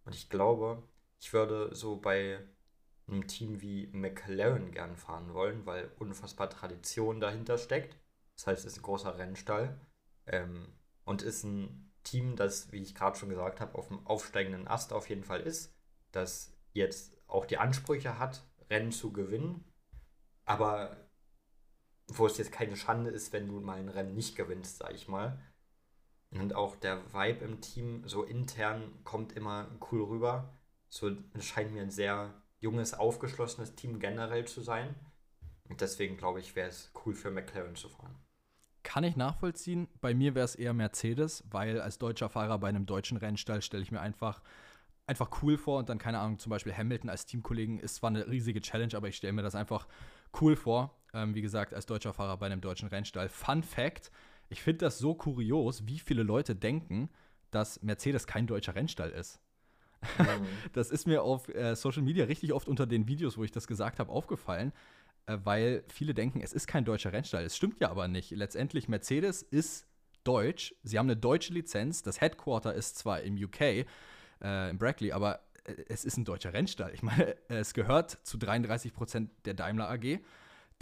Und 0.05 0.15
ich 0.15 0.29
glaube, 0.29 0.83
ich 1.21 1.33
würde 1.33 1.75
so 1.75 1.97
bei 1.97 2.41
einem 3.07 3.27
Team 3.27 3.61
wie 3.61 3.89
McLaren 3.93 4.71
gern 4.73 4.97
fahren 4.97 5.33
wollen, 5.35 5.67
weil 5.67 5.91
unfassbar 5.99 6.51
Tradition 6.51 7.21
dahinter 7.21 7.59
steckt. 7.59 7.97
Das 8.37 8.47
heißt, 8.47 8.65
es 8.65 8.73
ist 8.73 8.79
ein 8.79 8.83
großer 8.83 9.19
Rennstall 9.19 9.79
ähm, 10.27 10.69
und 11.05 11.23
ist 11.23 11.45
ein 11.45 11.93
Team, 12.03 12.37
das, 12.37 12.73
wie 12.73 12.83
ich 12.83 12.95
gerade 12.95 13.17
schon 13.17 13.29
gesagt 13.29 13.61
habe, 13.61 13.77
auf 13.77 13.89
dem 13.89 14.05
aufsteigenden 14.07 14.67
Ast 14.67 14.93
auf 14.93 15.09
jeden 15.09 15.25
Fall 15.25 15.41
ist, 15.41 15.73
das 16.11 16.53
jetzt 16.73 17.17
auch 17.29 17.47
die 17.47 17.59
Ansprüche 17.59 18.19
hat, 18.19 18.45
Rennen 18.71 18.93
zu 18.93 19.13
gewinnen, 19.13 19.65
aber 20.45 20.97
wo 22.19 22.27
es 22.27 22.39
jetzt 22.39 22.53
keine 22.53 22.77
Schande 22.77 23.11
ist, 23.11 23.33
wenn 23.33 23.49
du 23.49 23.61
mal 23.61 23.79
ein 23.79 23.89
Rennen 23.89 24.15
nicht 24.15 24.37
gewinnst, 24.37 24.79
sag 24.79 24.95
ich 24.95 25.09
mal. 25.09 25.39
Und 26.31 26.55
auch 26.55 26.77
der 26.77 27.13
Vibe 27.13 27.45
im 27.45 27.61
Team, 27.61 28.03
so 28.07 28.23
intern, 28.23 28.83
kommt 29.05 29.33
immer 29.33 29.69
cool 29.91 30.03
rüber. 30.03 30.59
So 30.89 31.11
scheint 31.41 31.73
mir 31.73 31.83
ein 31.83 31.91
sehr 31.91 32.35
junges, 32.61 32.95
aufgeschlossenes 32.95 33.75
Team 33.75 33.99
generell 33.99 34.47
zu 34.47 34.61
sein. 34.61 34.95
Und 35.69 35.81
deswegen 35.81 36.17
glaube 36.17 36.41
ich, 36.41 36.57
wäre 36.57 36.69
es 36.69 36.93
cool 37.05 37.15
für 37.15 37.31
McLaren 37.31 37.77
zu 37.77 37.89
fahren. 37.89 38.17
Kann 38.83 39.05
ich 39.05 39.17
nachvollziehen. 39.17 39.89
Bei 40.01 40.15
mir 40.15 40.35
wäre 40.35 40.45
es 40.45 40.55
eher 40.55 40.73
Mercedes, 40.73 41.45
weil 41.51 41.81
als 41.81 41.99
deutscher 41.99 42.29
Fahrer 42.29 42.59
bei 42.59 42.69
einem 42.69 42.87
deutschen 42.87 43.17
Rennstall 43.17 43.63
stelle 43.63 43.83
ich 43.83 43.93
mir 43.93 44.01
einfach, 44.01 44.43
einfach 45.07 45.43
cool 45.43 45.57
vor 45.57 45.79
und 45.79 45.89
dann, 45.89 45.99
keine 45.99 46.19
Ahnung, 46.19 46.39
zum 46.39 46.51
Beispiel 46.51 46.77
Hamilton 46.77 47.11
als 47.11 47.27
Teamkollegen 47.27 47.79
ist 47.79 47.97
zwar 47.97 48.11
eine 48.11 48.27
riesige 48.27 48.61
Challenge, 48.61 48.95
aber 48.97 49.09
ich 49.09 49.17
stelle 49.17 49.33
mir 49.33 49.43
das 49.43 49.55
einfach 49.55 49.87
cool 50.41 50.57
vor. 50.57 50.99
Ähm, 51.15 51.35
wie 51.35 51.43
gesagt, 51.43 51.75
als 51.75 51.87
deutscher 51.87 52.13
Fahrer 52.13 52.37
bei 52.37 52.47
einem 52.47 52.61
deutschen 52.61 52.89
Rennstall. 52.89 53.29
Fun 53.29 53.63
Fact: 53.63 54.11
Ich 54.49 54.63
finde 54.63 54.79
das 54.79 54.99
so 54.99 55.15
kurios, 55.15 55.87
wie 55.87 55.99
viele 55.99 56.23
Leute 56.23 56.55
denken, 56.55 57.11
dass 57.51 57.83
Mercedes 57.83 58.27
kein 58.27 58.47
deutscher 58.47 58.75
Rennstall 58.75 59.11
ist. 59.11 59.41
Mhm. 60.19 60.47
das 60.73 60.91
ist 60.91 61.07
mir 61.07 61.23
auf 61.23 61.49
äh, 61.49 61.77
Social 61.77 62.03
Media 62.03 62.25
richtig 62.25 62.53
oft 62.53 62.69
unter 62.69 62.87
den 62.87 63.07
Videos, 63.09 63.37
wo 63.37 63.45
ich 63.45 63.53
das 63.53 63.67
gesagt 63.67 63.99
habe, 63.99 64.11
aufgefallen, 64.11 64.73
äh, 65.27 65.39
weil 65.45 65.85
viele 65.89 66.15
denken, 66.15 66.41
es 66.41 66.53
ist 66.53 66.67
kein 66.67 66.85
deutscher 66.85 67.13
Rennstall. 67.13 67.45
Es 67.45 67.57
stimmt 67.57 67.81
ja 67.81 67.91
aber 67.91 68.09
nicht. 68.09 68.31
Letztendlich, 68.31 68.89
Mercedes 68.89 69.43
ist 69.43 69.87
deutsch. 70.25 70.75
Sie 70.83 70.99
haben 70.99 71.07
eine 71.07 71.17
deutsche 71.17 71.53
Lizenz. 71.53 72.03
Das 72.03 72.21
Headquarter 72.21 72.75
ist 72.75 72.99
zwar 72.99 73.21
im 73.23 73.37
UK, 73.37 73.61
äh, 73.61 73.85
in 74.71 74.79
Brackley, 74.79 75.13
aber 75.13 75.41
äh, 75.65 75.75
es 75.89 76.05
ist 76.05 76.17
ein 76.17 76.25
deutscher 76.25 76.53
Rennstall. 76.53 76.93
Ich 76.95 77.03
meine, 77.03 77.37
es 77.49 77.75
gehört 77.75 78.19
zu 78.23 78.39
33 78.39 78.93
Prozent 78.93 79.31
der 79.45 79.55
Daimler 79.55 79.91
AG. 79.91 80.21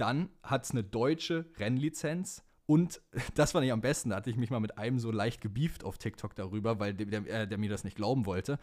Dann 0.00 0.30
hat 0.42 0.64
es 0.64 0.70
eine 0.70 0.82
deutsche 0.82 1.44
Rennlizenz. 1.58 2.42
Und 2.66 3.02
das 3.34 3.52
fand 3.52 3.66
ich 3.66 3.72
am 3.72 3.82
besten. 3.82 4.10
Da 4.10 4.16
hatte 4.16 4.30
ich 4.30 4.36
mich 4.36 4.50
mal 4.50 4.60
mit 4.60 4.78
einem 4.78 4.98
so 4.98 5.10
leicht 5.10 5.40
gebieft 5.42 5.84
auf 5.84 5.98
TikTok 5.98 6.34
darüber, 6.34 6.80
weil 6.80 6.94
der, 6.94 7.20
der, 7.20 7.46
der 7.46 7.58
mir 7.58 7.68
das 7.68 7.84
nicht 7.84 7.96
glauben 7.96 8.24
wollte. 8.24 8.58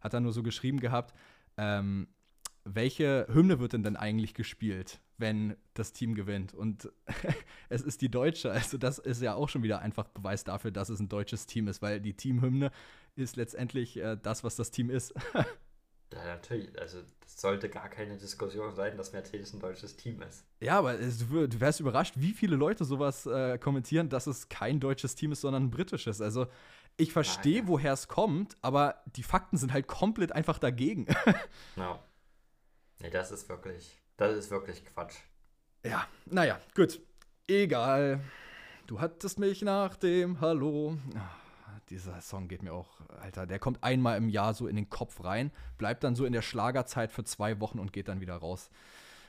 Hat 0.00 0.14
dann 0.14 0.24
nur 0.24 0.32
so 0.32 0.42
geschrieben 0.42 0.80
gehabt, 0.80 1.14
ähm, 1.56 2.08
welche 2.64 3.26
Hymne 3.32 3.60
wird 3.60 3.72
denn 3.72 3.82
denn 3.82 3.96
eigentlich 3.96 4.34
gespielt, 4.34 5.00
wenn 5.16 5.56
das 5.74 5.92
Team 5.92 6.14
gewinnt? 6.14 6.54
Und 6.54 6.90
es 7.68 7.82
ist 7.82 8.02
die 8.02 8.10
deutsche. 8.10 8.50
Also 8.50 8.76
das 8.76 8.98
ist 8.98 9.22
ja 9.22 9.34
auch 9.34 9.48
schon 9.48 9.62
wieder 9.62 9.80
einfach 9.80 10.08
Beweis 10.08 10.42
dafür, 10.42 10.72
dass 10.72 10.88
es 10.88 10.98
ein 10.98 11.08
deutsches 11.08 11.46
Team 11.46 11.68
ist, 11.68 11.82
weil 11.82 12.00
die 12.00 12.14
Teamhymne 12.14 12.72
ist 13.14 13.36
letztendlich 13.36 13.96
äh, 13.96 14.16
das, 14.20 14.42
was 14.42 14.56
das 14.56 14.72
Team 14.72 14.90
ist. 14.90 15.14
ja, 16.12 16.24
natürlich. 16.24 16.78
Also 16.80 16.98
das 17.20 17.40
sollte 17.40 17.68
gar 17.68 17.88
keine 17.88 18.16
Diskussion 18.16 18.74
sein, 18.74 18.96
dass 18.96 19.12
Mercedes 19.12 19.52
ein 19.52 19.60
deutsches 19.60 19.96
Team 19.96 20.22
ist. 20.22 20.44
Ja, 20.60 20.78
aber 20.78 20.94
du 20.94 21.60
wärst 21.60 21.80
überrascht, 21.80 22.14
wie 22.16 22.32
viele 22.32 22.56
Leute 22.56 22.84
sowas 22.84 23.26
äh, 23.26 23.58
kommentieren, 23.58 24.08
dass 24.08 24.26
es 24.26 24.48
kein 24.48 24.80
deutsches 24.80 25.14
Team 25.14 25.32
ist, 25.32 25.42
sondern 25.42 25.64
ein 25.64 25.70
britisches. 25.70 26.20
Also 26.20 26.46
ich 26.96 27.12
verstehe, 27.12 27.66
woher 27.66 27.92
es 27.92 28.08
kommt, 28.08 28.56
aber 28.60 29.02
die 29.16 29.22
Fakten 29.22 29.56
sind 29.56 29.72
halt 29.72 29.86
komplett 29.86 30.32
einfach 30.32 30.58
dagegen. 30.58 31.06
ja. 31.76 31.98
Nee, 33.00 33.10
das 33.10 33.30
ist 33.30 33.48
wirklich, 33.48 33.96
das 34.16 34.36
ist 34.36 34.50
wirklich 34.50 34.84
Quatsch. 34.84 35.16
Ja, 35.84 36.06
naja, 36.26 36.60
gut. 36.74 37.00
Egal. 37.46 38.20
Du 38.86 39.00
hattest 39.00 39.38
mich 39.38 39.62
nach 39.62 39.96
dem 39.96 40.40
Hallo. 40.40 40.98
Ah, 41.16 41.39
dieser 41.90 42.20
Song 42.20 42.48
geht 42.48 42.62
mir 42.62 42.72
auch, 42.72 42.88
Alter, 43.20 43.46
der 43.46 43.58
kommt 43.58 43.82
einmal 43.82 44.16
im 44.16 44.28
Jahr 44.28 44.54
so 44.54 44.68
in 44.68 44.76
den 44.76 44.88
Kopf 44.88 45.22
rein, 45.24 45.50
bleibt 45.76 46.04
dann 46.04 46.14
so 46.14 46.24
in 46.24 46.32
der 46.32 46.42
Schlagerzeit 46.42 47.12
für 47.12 47.24
zwei 47.24 47.60
Wochen 47.60 47.78
und 47.78 47.92
geht 47.92 48.08
dann 48.08 48.20
wieder 48.20 48.36
raus. 48.36 48.70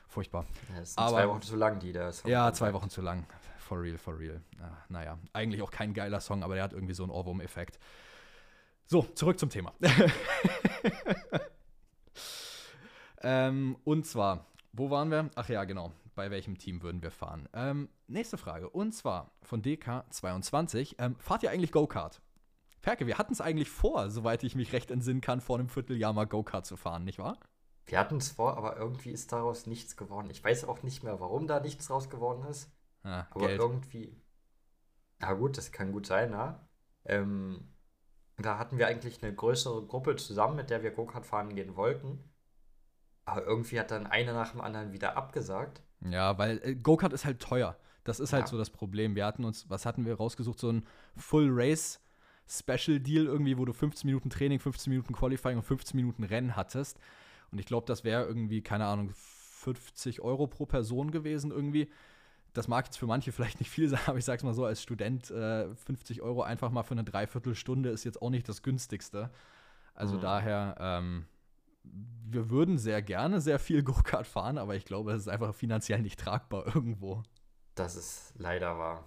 Furchtbar. 0.08 0.46
Ja, 0.70 0.80
das 0.80 0.94
sind 0.94 0.98
Aber, 0.98 1.16
zwei 1.16 1.28
Wochen 1.28 1.42
zu 1.42 1.56
lang, 1.56 1.78
die 1.80 1.92
das. 1.92 2.22
Ja, 2.24 2.52
zwei 2.52 2.72
Wochen 2.72 2.90
zu 2.90 3.00
lang. 3.00 3.26
For 3.58 3.80
real, 3.80 3.98
for 3.98 4.18
real. 4.18 4.40
Ah, 4.60 4.70
naja, 4.88 5.18
eigentlich 5.32 5.62
auch 5.62 5.70
kein 5.70 5.94
geiler 5.94 6.20
Song, 6.20 6.42
aber 6.42 6.54
der 6.54 6.64
hat 6.64 6.72
irgendwie 6.72 6.94
so 6.94 7.02
einen 7.02 7.12
Ohrwurm-Effekt. 7.12 7.78
So, 8.86 9.02
zurück 9.14 9.38
zum 9.38 9.48
Thema. 9.48 9.72
ähm, 13.22 13.76
und 13.84 14.06
zwar, 14.06 14.46
wo 14.72 14.90
waren 14.90 15.10
wir? 15.10 15.30
Ach 15.34 15.48
ja, 15.48 15.64
genau. 15.64 15.92
Bei 16.14 16.30
welchem 16.30 16.58
Team 16.58 16.82
würden 16.82 17.02
wir 17.02 17.10
fahren? 17.10 17.48
Ähm, 17.54 17.88
nächste 18.06 18.36
Frage. 18.36 18.68
Und 18.68 18.92
zwar 18.92 19.30
von 19.42 19.62
DK22. 19.62 20.96
Ähm, 20.98 21.16
fahrt 21.18 21.42
ihr 21.42 21.50
eigentlich 21.50 21.72
Go-Kart? 21.72 22.20
Ferke, 22.82 23.06
wir 23.06 23.16
hatten 23.16 23.32
es 23.32 23.40
eigentlich 23.40 23.70
vor, 23.70 24.10
soweit 24.10 24.42
ich 24.42 24.56
mich 24.56 24.72
recht 24.72 24.90
entsinnen 24.90 25.20
kann, 25.20 25.40
vor 25.40 25.56
einem 25.56 25.68
Vierteljahr 25.68 26.12
mal 26.12 26.26
Go-Kart 26.26 26.66
zu 26.66 26.76
fahren, 26.76 27.04
nicht 27.04 27.20
wahr? 27.20 27.38
Wir 27.86 27.98
hatten 27.98 28.16
es 28.16 28.30
vor, 28.30 28.56
aber 28.56 28.76
irgendwie 28.76 29.12
ist 29.12 29.30
daraus 29.30 29.66
nichts 29.66 29.96
geworden. 29.96 30.28
Ich 30.30 30.42
weiß 30.42 30.64
auch 30.64 30.82
nicht 30.82 31.04
mehr, 31.04 31.20
warum 31.20 31.46
da 31.46 31.60
nichts 31.60 31.90
raus 31.90 32.10
geworden 32.10 32.44
ist. 32.50 32.72
Ah, 33.04 33.26
aber 33.30 33.46
Geld. 33.46 33.60
irgendwie. 33.60 34.20
Na 35.20 35.32
gut, 35.34 35.58
das 35.58 35.70
kann 35.70 35.92
gut 35.92 36.06
sein, 36.06 36.32
ja. 36.32 36.68
Ähm, 37.04 37.68
da 38.36 38.58
hatten 38.58 38.78
wir 38.78 38.88
eigentlich 38.88 39.22
eine 39.22 39.32
größere 39.32 39.86
Gruppe 39.86 40.16
zusammen, 40.16 40.56
mit 40.56 40.68
der 40.68 40.82
wir 40.82 40.90
Go-Kart 40.90 41.24
fahren 41.24 41.54
gehen 41.54 41.76
wollten. 41.76 42.18
Aber 43.24 43.44
irgendwie 43.44 43.78
hat 43.78 43.92
dann 43.92 44.08
einer 44.08 44.32
nach 44.32 44.50
dem 44.50 44.60
anderen 44.60 44.92
wieder 44.92 45.16
abgesagt. 45.16 45.82
Ja, 46.00 46.36
weil 46.36 46.60
äh, 46.64 46.74
Go-Kart 46.74 47.12
ist 47.12 47.24
halt 47.24 47.40
teuer. 47.40 47.76
Das 48.02 48.18
ist 48.18 48.32
halt 48.32 48.46
ja. 48.46 48.48
so 48.48 48.58
das 48.58 48.70
Problem. 48.70 49.14
Wir 49.14 49.24
hatten 49.24 49.44
uns, 49.44 49.70
was 49.70 49.86
hatten 49.86 50.04
wir 50.04 50.16
rausgesucht? 50.16 50.58
So 50.58 50.72
ein 50.72 50.84
Full 51.14 51.48
Race 51.52 52.01
Special 52.58 53.00
Deal 53.00 53.26
irgendwie, 53.26 53.56
wo 53.56 53.64
du 53.64 53.72
15 53.72 54.06
Minuten 54.06 54.30
Training, 54.30 54.58
15 54.58 54.90
Minuten 54.90 55.14
Qualifying 55.14 55.56
und 55.56 55.64
15 55.64 55.96
Minuten 55.96 56.24
Rennen 56.24 56.56
hattest. 56.56 56.98
Und 57.50 57.58
ich 57.58 57.66
glaube, 57.66 57.86
das 57.86 58.04
wäre 58.04 58.24
irgendwie, 58.24 58.62
keine 58.62 58.86
Ahnung, 58.86 59.10
50 59.14 60.20
Euro 60.20 60.46
pro 60.46 60.66
Person 60.66 61.10
gewesen 61.10 61.50
irgendwie 61.50 61.88
das 62.52 62.68
mag 62.68 62.84
jetzt 62.84 62.98
für 62.98 63.06
manche 63.06 63.32
vielleicht 63.32 63.60
nicht 63.60 63.70
viel 63.70 63.88
sein, 63.88 64.00
aber 64.06 64.18
ich 64.18 64.24
sag's 64.24 64.42
mal 64.42 64.54
so, 64.54 64.64
als 64.64 64.82
Student 64.82 65.30
äh, 65.30 65.74
50 65.74 66.22
Euro 66.22 66.42
einfach 66.42 66.70
mal 66.70 66.82
für 66.82 66.92
eine 66.92 67.04
Dreiviertelstunde 67.04 67.90
ist 67.90 68.04
jetzt 68.04 68.20
auch 68.20 68.30
nicht 68.30 68.48
das 68.48 68.62
günstigste. 68.62 69.30
Also 69.94 70.16
mhm. 70.16 70.20
daher, 70.20 70.76
ähm, 70.78 71.26
wir 71.82 72.50
würden 72.50 72.78
sehr 72.78 73.02
gerne 73.02 73.40
sehr 73.40 73.58
viel 73.58 73.82
Go-Kart 73.82 74.26
fahren, 74.26 74.58
aber 74.58 74.76
ich 74.76 74.84
glaube, 74.84 75.12
es 75.12 75.22
ist 75.22 75.28
einfach 75.28 75.54
finanziell 75.54 76.00
nicht 76.02 76.20
tragbar 76.20 76.66
irgendwo. 76.74 77.22
Das 77.74 77.96
ist 77.96 78.32
leider 78.36 78.78
wahr. 78.78 79.04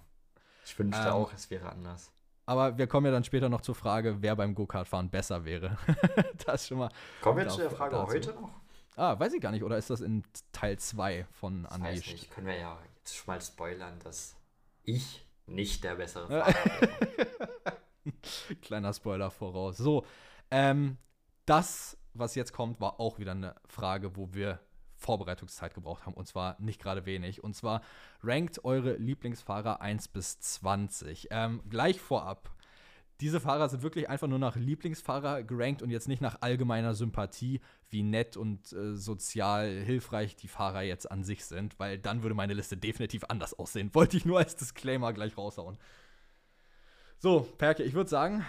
Ich 0.66 0.78
wünschte 0.78 1.08
ähm, 1.08 1.14
auch, 1.14 1.34
es 1.34 1.52
wäre 1.52 1.70
anders. 1.70 2.12
Aber 2.46 2.78
wir 2.78 2.88
kommen 2.88 3.08
ja 3.08 3.12
dann 3.12 3.24
später 3.24 3.50
noch 3.50 3.62
zur 3.62 3.76
Frage, 3.76 4.22
wer 4.22 4.36
beim 4.36 4.54
Go-Kart-Fahren 4.54 5.10
besser 5.10 5.46
wäre. 5.46 5.78
das 6.46 6.68
schon 6.68 6.78
mal. 6.78 6.90
Kommen 7.22 7.40
wir 7.40 7.48
zu 7.48 7.62
der 7.62 7.72
Frage 7.72 7.96
dazu. 7.96 8.14
heute 8.14 8.34
noch? 8.34 8.52
Ah, 8.96 9.20
weiß 9.20 9.34
ich 9.34 9.42
gar 9.42 9.52
nicht. 9.52 9.64
Oder 9.64 9.78
ist 9.78 9.90
das 9.90 10.02
in 10.02 10.24
Teil 10.52 10.78
2 10.78 11.26
von 11.32 11.66
Unleashed? 11.66 12.06
Weiß 12.06 12.12
nicht, 12.12 12.32
können 12.32 12.48
wir 12.48 12.58
ja 12.58 12.78
jetzt 12.98 13.16
schon 13.16 13.34
mal 13.34 13.42
spoilern, 13.42 14.00
dass 14.04 14.36
ich 14.84 15.26
nicht 15.48 15.84
der 15.84 15.96
bessere 15.96 16.28
Fahrer 16.28 16.88
bin. 18.04 18.14
Kleiner 18.62 18.94
Spoiler 18.94 19.32
voraus. 19.32 19.78
So, 19.78 20.06
ähm, 20.52 20.98
das, 21.46 21.98
was 22.14 22.36
jetzt 22.36 22.54
kommt, 22.54 22.80
war 22.80 23.00
auch 23.00 23.20
wieder 23.20 23.32
eine 23.32 23.56
Frage, 23.66 24.16
wo 24.16 24.34
wir 24.34 24.60
Vorbereitungszeit 24.96 25.74
gebraucht 25.74 26.06
haben. 26.06 26.14
Und 26.14 26.28
zwar 26.28 26.56
nicht 26.60 26.82
gerade 26.82 27.06
wenig. 27.06 27.44
Und 27.44 27.56
zwar 27.56 27.82
rankt 28.24 28.64
eure 28.66 28.94
Lieblingsfahrer 28.96 29.82
1 29.82 30.08
bis 30.10 30.40
20. 30.40 31.28
Ähm, 31.32 31.62
gleich 31.70 32.00
vorab 32.00 32.56
diese 33.22 33.40
Fahrer 33.40 33.70
sind 33.70 33.82
wirklich 33.82 34.10
einfach 34.10 34.28
nur 34.28 34.40
nach 34.40 34.56
Lieblingsfahrer 34.56 35.44
gerankt 35.44 35.82
und 35.82 35.90
jetzt 35.90 36.08
nicht 36.08 36.22
nach 36.22 36.42
allgemeiner 36.42 36.94
Sympathie, 36.94 37.62
wie 37.90 38.04
nett 38.04 38.36
und 38.36 38.74
äh, 38.74 38.96
sozial 38.96 39.70
hilfreich 39.70 40.36
die 40.36 40.50
Fahrer 40.50 40.82
jetzt 40.82 41.10
an 41.10 41.24
sich 41.24 41.46
sind, 41.46 41.80
weil 41.80 41.98
dann 41.98 42.24
würde 42.24 42.36
meine 42.36 42.54
Liste 42.54 42.76
definitiv 42.76 43.24
anders 43.30 43.54
aussehen. 43.54 43.90
Wollte 43.94 44.18
ich 44.18 44.26
nur 44.26 44.40
als 44.40 44.56
Disclaimer 44.56 45.14
gleich 45.14 45.38
raushauen. 45.38 45.78
So, 47.20 47.48
Perke, 47.58 47.84
ich 47.84 47.94
würde 47.94 48.10
sagen, 48.10 48.46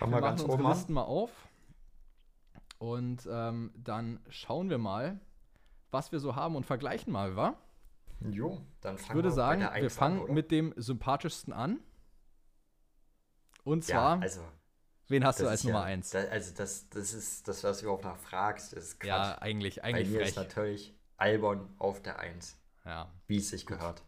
wir 0.00 0.08
machen 0.08 0.22
ganz 0.22 0.42
unsere 0.42 0.68
Listen 0.68 0.92
mal 0.92 1.02
auf 1.02 1.30
und 2.78 3.28
ähm, 3.30 3.70
dann 3.76 4.18
schauen 4.28 4.70
wir 4.70 4.78
mal, 4.78 5.20
was 5.90 6.12
wir 6.12 6.20
so 6.20 6.36
haben 6.36 6.56
und 6.56 6.66
vergleichen 6.66 7.12
mal, 7.12 7.36
wa? 7.36 7.56
Jo, 8.20 8.60
dann 8.80 8.98
fangen 8.98 9.08
wir 9.08 9.10
Ich 9.10 9.14
würde 9.14 9.30
sagen, 9.30 9.68
wir 9.74 9.90
fangen 9.90 10.20
oder? 10.20 10.32
mit 10.32 10.50
dem 10.50 10.74
sympathischsten 10.76 11.52
an. 11.52 11.80
Und 13.64 13.84
zwar, 13.84 14.16
ja, 14.16 14.22
also, 14.22 14.40
wen 15.08 15.24
hast 15.24 15.40
du 15.40 15.48
als 15.48 15.64
Nummer 15.64 15.84
1? 15.84 16.12
Ja, 16.12 16.20
also 16.30 16.54
das, 16.54 16.88
das 16.90 17.12
ist 17.12 17.46
das, 17.48 17.62
was 17.64 17.78
du 17.78 17.84
überhaupt 17.84 18.04
nach 18.04 18.16
fragst, 18.18 18.72
ist 18.72 19.00
Quatsch. 19.00 19.08
Ja, 19.08 19.38
eigentlich, 19.38 19.84
eigentlich 19.84 20.08
Bei 20.08 20.12
mir 20.12 20.18
frech. 20.20 20.28
ist 20.30 20.36
natürlich 20.36 20.94
Albon 21.16 21.68
auf 21.78 22.02
der 22.02 22.18
1. 22.18 22.58
Ja. 22.84 23.12
Wie 23.26 23.36
es 23.36 23.50
sich 23.50 23.66
gehört. 23.66 24.02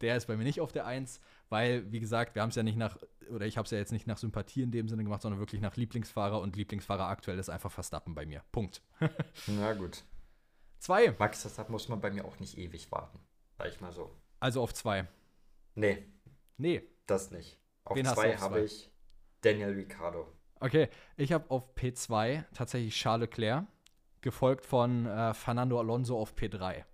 Der 0.00 0.16
ist 0.16 0.26
bei 0.26 0.36
mir 0.36 0.44
nicht 0.44 0.60
auf 0.60 0.72
der 0.72 0.86
1, 0.86 1.20
weil, 1.48 1.90
wie 1.92 2.00
gesagt, 2.00 2.34
wir 2.34 2.42
haben 2.42 2.50
es 2.50 2.56
ja 2.56 2.62
nicht 2.62 2.76
nach, 2.76 2.98
oder 3.30 3.46
ich 3.46 3.56
habe 3.56 3.64
es 3.64 3.70
ja 3.70 3.78
jetzt 3.78 3.92
nicht 3.92 4.06
nach 4.06 4.18
Sympathie 4.18 4.62
in 4.62 4.70
dem 4.70 4.88
Sinne 4.88 5.04
gemacht, 5.04 5.22
sondern 5.22 5.40
wirklich 5.40 5.60
nach 5.60 5.76
Lieblingsfahrer 5.76 6.40
und 6.40 6.56
Lieblingsfahrer 6.56 7.06
aktuell 7.06 7.38
ist 7.38 7.48
einfach 7.48 7.70
Verstappen 7.70 8.14
bei 8.14 8.26
mir. 8.26 8.42
Punkt. 8.52 8.82
Na 9.46 9.72
gut. 9.74 10.04
Zwei. 10.78 11.14
Max 11.18 11.42
Verstappen 11.42 11.72
muss 11.72 11.88
man 11.88 12.00
bei 12.00 12.10
mir 12.10 12.24
auch 12.24 12.38
nicht 12.38 12.58
ewig 12.58 12.90
warten. 12.92 13.18
Sag 13.58 13.68
ich 13.68 13.80
mal 13.80 13.92
so. 13.92 14.10
Also 14.40 14.62
auf 14.62 14.74
zwei. 14.74 15.06
Nee. 15.74 16.06
Nee. 16.56 16.82
Das 17.06 17.30
nicht. 17.30 17.58
Auf 17.84 17.96
Wen 17.96 18.06
zwei 18.06 18.36
habe 18.36 18.60
ich 18.60 18.90
Daniel 19.40 19.70
Ricciardo. 19.70 20.26
Okay, 20.58 20.88
ich 21.16 21.32
habe 21.32 21.50
auf 21.50 21.74
P2 21.76 22.44
tatsächlich 22.54 22.94
Charles 22.94 23.28
Leclerc, 23.28 23.66
gefolgt 24.22 24.64
von 24.64 25.06
äh, 25.06 25.34
Fernando 25.34 25.78
Alonso 25.78 26.18
auf 26.18 26.34
P3. 26.34 26.84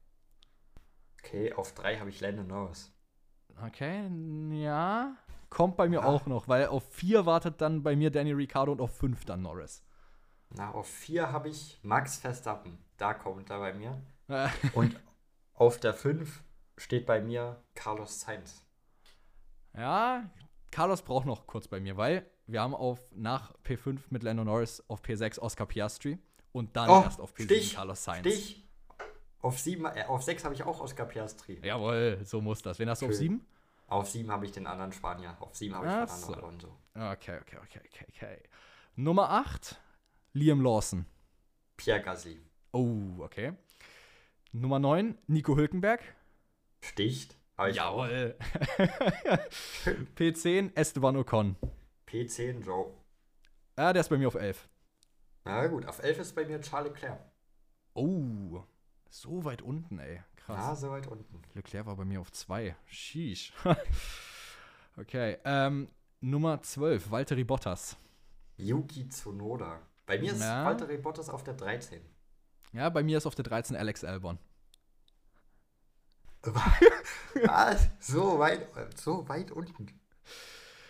Okay, 1.21 1.53
auf 1.53 1.73
3 1.73 1.99
habe 1.99 2.11
ich 2.11 2.21
Lando 2.21 2.43
Norris. 2.43 2.93
Okay, 3.65 4.11
ja. 4.51 5.17
Kommt 5.49 5.77
bei 5.77 5.89
mir 5.89 6.01
ja. 6.01 6.07
auch 6.07 6.27
noch, 6.27 6.49
weil 6.49 6.67
auf 6.67 6.85
4 6.93 7.27
wartet 7.27 7.61
dann 7.61 7.83
bei 7.83 7.95
mir 7.95 8.11
Daniel 8.11 8.37
Ricciardo 8.37 8.73
und 8.73 8.81
auf 8.81 8.97
5 8.97 9.25
dann 9.25 9.43
Norris. 9.43 9.85
Na, 10.51 10.73
auf 10.73 10.89
4 10.89 11.31
habe 11.31 11.49
ich 11.49 11.79
Max 11.83 12.17
Verstappen. 12.17 12.79
Da 13.03 13.15
kommt 13.15 13.51
er 13.51 13.59
bei 13.59 13.73
mir. 13.73 14.01
und 14.75 14.97
auf 15.55 15.81
der 15.81 15.93
5 15.93 16.45
steht 16.77 17.05
bei 17.05 17.21
mir 17.21 17.61
Carlos 17.75 18.21
Sainz. 18.21 18.65
Ja, 19.77 20.31
Carlos 20.71 21.03
braucht 21.03 21.27
noch 21.27 21.49
kurz 21.49 21.67
bei 21.67 21.81
mir, 21.81 21.97
weil 21.97 22.25
wir 22.47 22.61
haben 22.61 22.77
auf 22.77 23.01
nach 23.11 23.57
P5 23.65 23.99
mit 24.11 24.23
Lando 24.23 24.45
Norris 24.45 24.85
auf 24.87 25.03
P6 25.03 25.41
Oscar 25.41 25.67
Piastri 25.67 26.17
und 26.53 26.77
dann 26.77 26.89
oh, 26.89 27.03
erst 27.03 27.21
auf 27.21 27.35
P7 27.35 27.45
Stich, 27.45 27.75
Carlos 27.75 28.05
Sainz. 28.05 28.21
Stich. 28.21 28.69
Auf, 29.41 29.59
sieben, 29.59 29.85
äh, 29.87 30.05
auf 30.07 30.23
6 30.23 30.45
habe 30.45 30.55
ich 30.55 30.63
auch 30.63 30.79
Oscar 30.79 31.07
Piastri. 31.07 31.61
Jawohl, 31.61 32.21
so 32.23 32.41
muss 32.41 32.63
das. 32.63 32.79
Wen 32.79 32.89
hast 32.89 33.03
du 33.03 33.07
auf 33.07 33.15
7? 33.15 33.45
Auf 33.89 34.09
7 34.09 34.31
habe 34.31 34.47
ich 34.47 34.53
den 34.53 34.69
anderen 34.69 34.93
Spanier. 34.93 35.37
Auf 35.41 35.57
7 35.57 35.75
habe 35.75 35.87
ich 35.87 35.93
Fernando 35.93 36.27
so. 36.27 36.35
Alonso. 36.35 36.69
Okay, 36.95 37.41
okay, 37.41 37.59
okay, 37.65 37.81
okay, 37.85 38.07
okay. 38.15 38.43
Nummer 38.95 39.29
8, 39.29 39.77
Liam 40.35 40.63
Lawson. 40.63 41.05
Pierre 41.77 42.01
Gasly. 42.01 42.52
Oh, 42.73 43.21
okay. 43.21 43.53
Nummer 44.53 44.79
9, 44.79 45.19
Nico 45.27 45.57
Hülkenberg. 45.57 46.01
Sticht. 46.81 47.37
Jawohl. 47.59 48.35
P10, 50.17 50.75
Esteban 50.75 51.17
Ocon. 51.17 51.57
P10, 52.09 52.65
Joe. 52.65 52.93
Ja, 53.79 53.93
der 53.93 54.01
ist 54.01 54.09
bei 54.09 54.19
mir 54.19 54.27
auf 54.27 54.35
11. 54.35 54.69
Na 55.45 55.67
gut, 55.67 55.87
auf 55.87 56.03
11 56.03 56.19
ist 56.19 56.35
bei 56.35 56.45
mir 56.45 56.61
Charles 56.61 56.93
Leclerc. 56.93 57.21
Oh, 57.95 58.63
so 59.11 59.45
weit 59.45 59.63
unten, 59.63 59.99
ey. 59.99 60.23
Krass. 60.37 60.59
Ja, 60.59 60.75
so 60.75 60.91
weit 60.91 61.07
unten. 61.07 61.43
Leclerc 61.55 61.87
war 61.87 61.97
bei 61.97 62.05
mir 62.05 62.21
auf 62.21 62.33
2. 62.33 62.75
Sheesh. 62.87 63.53
okay, 64.97 65.39
ähm, 65.45 65.89
Nummer 66.21 66.63
12, 66.63 67.11
Valtteri 67.11 67.45
Bottas. 67.45 67.97
Yuki 68.57 69.09
Tsunoda. 69.09 69.81
Bei 70.07 70.19
mir 70.19 70.33
ist 70.33 70.41
ja. 70.41 70.65
Valtteri 70.65 70.97
Bottas 70.99 71.29
auf 71.29 71.45
der 71.45 71.55
13. 71.55 72.01
Ja, 72.73 72.89
bei 72.89 73.03
mir 73.03 73.19
ist 73.19 73.27
auf 73.27 73.35
der 73.35 73.45
13 73.45 73.77
Alex 73.77 74.05
Albon. 74.05 74.39
Was? 76.43 77.89
So 78.01 78.39
weit, 78.39 78.69
so 78.97 79.29
weit 79.29 79.51
unten. 79.53 79.87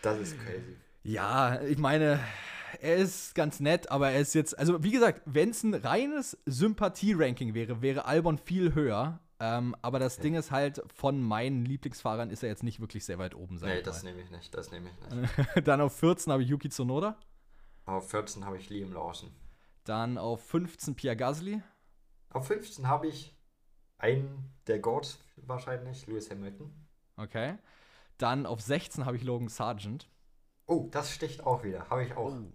Das 0.00 0.18
ist 0.18 0.36
crazy. 0.40 0.76
Ja, 1.04 1.60
ich 1.62 1.78
meine, 1.78 2.20
er 2.80 2.96
ist 2.96 3.34
ganz 3.34 3.60
nett, 3.60 3.90
aber 3.90 4.10
er 4.10 4.20
ist 4.20 4.34
jetzt, 4.34 4.58
also 4.58 4.82
wie 4.82 4.90
gesagt, 4.90 5.22
wenn 5.24 5.50
es 5.50 5.62
ein 5.62 5.74
reines 5.74 6.38
Sympathie-Ranking 6.46 7.54
wäre, 7.54 7.82
wäre 7.82 8.06
Albon 8.06 8.38
viel 8.38 8.74
höher. 8.74 9.20
Ähm, 9.40 9.74
aber 9.82 9.98
das 9.98 10.14
okay. 10.14 10.22
Ding 10.22 10.34
ist 10.36 10.52
halt, 10.52 10.82
von 10.94 11.20
meinen 11.20 11.64
Lieblingsfahrern 11.64 12.30
ist 12.30 12.44
er 12.44 12.48
jetzt 12.48 12.62
nicht 12.62 12.80
wirklich 12.80 13.04
sehr 13.04 13.18
weit 13.18 13.34
oben. 13.34 13.56
Nee, 13.56 13.82
das 13.82 14.04
nehme 14.04 14.20
ich 14.20 14.30
nicht, 14.30 14.54
das 14.54 14.70
nehme 14.70 14.88
ich 14.88 15.16
nicht. 15.16 15.66
Dann 15.66 15.80
auf 15.80 15.96
14 15.96 16.32
habe 16.32 16.44
ich 16.44 16.48
Yuki 16.48 16.68
Tsunoda. 16.68 17.16
Auf 17.84 18.10
14 18.10 18.44
habe 18.44 18.56
ich 18.56 18.70
Liam 18.70 18.92
Lawson. 18.92 19.30
Dann 19.84 20.16
auf 20.16 20.46
15 20.46 20.94
Pierre 20.94 21.16
Gasly. 21.16 21.60
Auf 22.32 22.46
15 22.46 22.88
habe 22.88 23.06
ich 23.08 23.36
einen 23.98 24.52
der 24.66 24.78
Goats 24.78 25.18
wahrscheinlich, 25.36 26.06
Lewis 26.06 26.30
Hamilton. 26.30 26.72
Okay. 27.16 27.56
Dann 28.18 28.46
auf 28.46 28.60
16 28.60 29.04
habe 29.04 29.16
ich 29.16 29.22
Logan 29.22 29.48
Sargent. 29.48 30.08
Oh, 30.66 30.88
das 30.90 31.12
sticht 31.12 31.44
auch 31.44 31.62
wieder. 31.62 31.88
Habe 31.90 32.04
ich 32.04 32.16
auch. 32.16 32.32
Oh. 32.32 32.52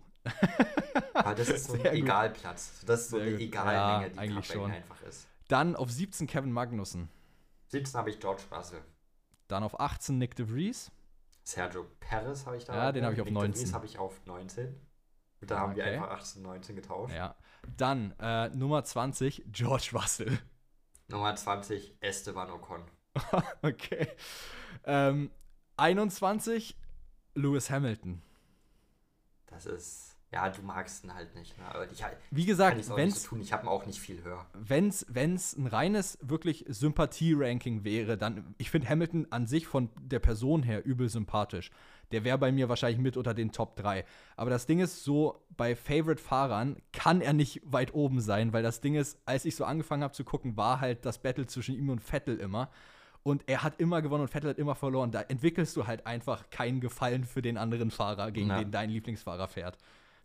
Aber 1.13 1.35
das 1.35 1.49
ist 1.49 1.67
so 1.67 1.73
ein 1.73 1.85
Egalplatz. 1.85 2.83
Das 2.85 3.01
ist 3.01 3.09
so 3.09 3.17
Sehr 3.17 3.27
eine 3.27 3.37
Egalmenge, 3.37 4.07
ja, 4.07 4.09
die 4.09 4.17
eigentlich 4.17 4.45
schon. 4.45 4.71
einfach 4.71 5.01
ist. 5.03 5.27
Dann 5.47 5.75
auf 5.75 5.91
17 5.91 6.27
Kevin 6.27 6.51
Magnussen. 6.51 7.09
17 7.67 7.97
habe 7.97 8.09
ich 8.09 8.19
George 8.19 8.43
Russell. 8.51 8.81
Dann 9.47 9.63
auf 9.63 9.79
18 9.79 10.17
Nick 10.17 10.35
de 10.35 10.47
Vries. 10.47 10.91
Sergio 11.43 11.85
Perez 11.99 12.45
habe 12.45 12.57
ich 12.57 12.65
da. 12.65 12.75
Ja, 12.75 12.91
den 12.91 13.03
habe 13.03 13.13
ich 13.13 13.21
auf 13.21 13.25
Nick 13.25 13.33
19. 13.33 13.53
De 13.53 13.61
Vries 13.61 13.73
habe 13.73 13.85
ich 13.85 13.99
auf 13.99 14.25
19. 14.25 14.67
Und 15.39 15.51
da 15.51 15.55
okay. 15.55 15.61
haben 15.61 15.75
wir 15.75 15.85
einfach 15.85 16.09
18, 16.09 16.41
19 16.41 16.75
getauscht. 16.75 17.13
Ja. 17.13 17.35
Dann 17.75 18.13
äh, 18.19 18.49
Nummer 18.49 18.83
20, 18.83 19.43
George 19.51 19.89
Russell. 19.93 20.39
Nummer 21.07 21.35
20, 21.35 21.95
Esteban 22.01 22.51
Ocon. 22.51 22.83
okay. 23.61 24.07
Ähm, 24.83 25.31
21, 25.77 26.75
Lewis 27.35 27.69
Hamilton. 27.69 28.21
Das 29.47 29.65
ist. 29.65 30.15
Ja, 30.31 30.49
du 30.49 30.61
magst 30.61 31.05
ihn 31.05 31.13
halt 31.13 31.33
nicht. 31.35 31.57
Ne? 31.57 31.63
Aber 31.69 31.89
ich, 31.89 32.03
Wie 32.31 32.45
gesagt, 32.45 32.75
wenn 32.95 33.11
so 33.11 33.37
ich 33.37 33.53
habe 33.53 33.65
ihn 33.65 33.69
auch 33.69 33.85
nicht 33.85 33.99
viel 33.99 34.21
höher. 34.23 34.45
Wenn 34.53 34.89
es 34.89 35.05
ein 35.55 35.67
reines, 35.67 36.17
wirklich 36.21 36.65
Sympathie-Ranking 36.67 37.85
wäre, 37.85 38.17
dann, 38.17 38.53
ich 38.57 38.69
finde 38.69 38.89
Hamilton 38.89 39.27
an 39.29 39.47
sich 39.47 39.67
von 39.67 39.89
der 40.01 40.19
Person 40.19 40.63
her 40.63 40.85
übel 40.85 41.07
sympathisch. 41.07 41.71
Der 42.11 42.23
wäre 42.23 42.37
bei 42.37 42.51
mir 42.51 42.69
wahrscheinlich 42.69 42.99
mit 42.99 43.17
unter 43.17 43.33
den 43.33 43.51
Top 43.51 43.75
3. 43.75 44.05
Aber 44.35 44.49
das 44.49 44.65
Ding 44.65 44.79
ist 44.79 45.03
so, 45.03 45.43
bei 45.55 45.75
Favorite-Fahrern 45.75 46.77
kann 46.93 47.21
er 47.21 47.33
nicht 47.33 47.61
weit 47.65 47.93
oben 47.93 48.21
sein, 48.21 48.53
weil 48.53 48.63
das 48.63 48.81
Ding 48.81 48.95
ist, 48.95 49.19
als 49.25 49.45
ich 49.45 49.55
so 49.55 49.65
angefangen 49.65 50.03
habe 50.03 50.13
zu 50.13 50.23
gucken, 50.23 50.55
war 50.57 50.79
halt 50.79 51.05
das 51.05 51.17
Battle 51.21 51.47
zwischen 51.47 51.75
ihm 51.75 51.89
und 51.89 52.01
Vettel 52.01 52.39
immer. 52.39 52.69
Und 53.23 53.43
er 53.47 53.63
hat 53.63 53.79
immer 53.81 54.01
gewonnen 54.01 54.21
und 54.21 54.29
Vettel 54.29 54.51
hat 54.51 54.57
immer 54.57 54.75
verloren. 54.75 55.11
Da 55.11 55.21
entwickelst 55.21 55.75
du 55.75 55.85
halt 55.85 56.07
einfach 56.07 56.49
keinen 56.49 56.79
Gefallen 56.79 57.25
für 57.25 57.41
den 57.41 57.57
anderen 57.57 57.91
Fahrer, 57.91 58.31
gegen 58.31 58.47
ja. 58.47 58.59
den 58.59 58.71
dein 58.71 58.89
Lieblingsfahrer 58.89 59.49
fährt. 59.49 59.77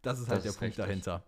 Das 0.03 0.21
ist 0.21 0.29
halt 0.29 0.39
das 0.39 0.43
der 0.45 0.51
ist 0.51 0.59
Punkt 0.59 0.79
richtig. 0.79 0.85
dahinter. 0.85 1.25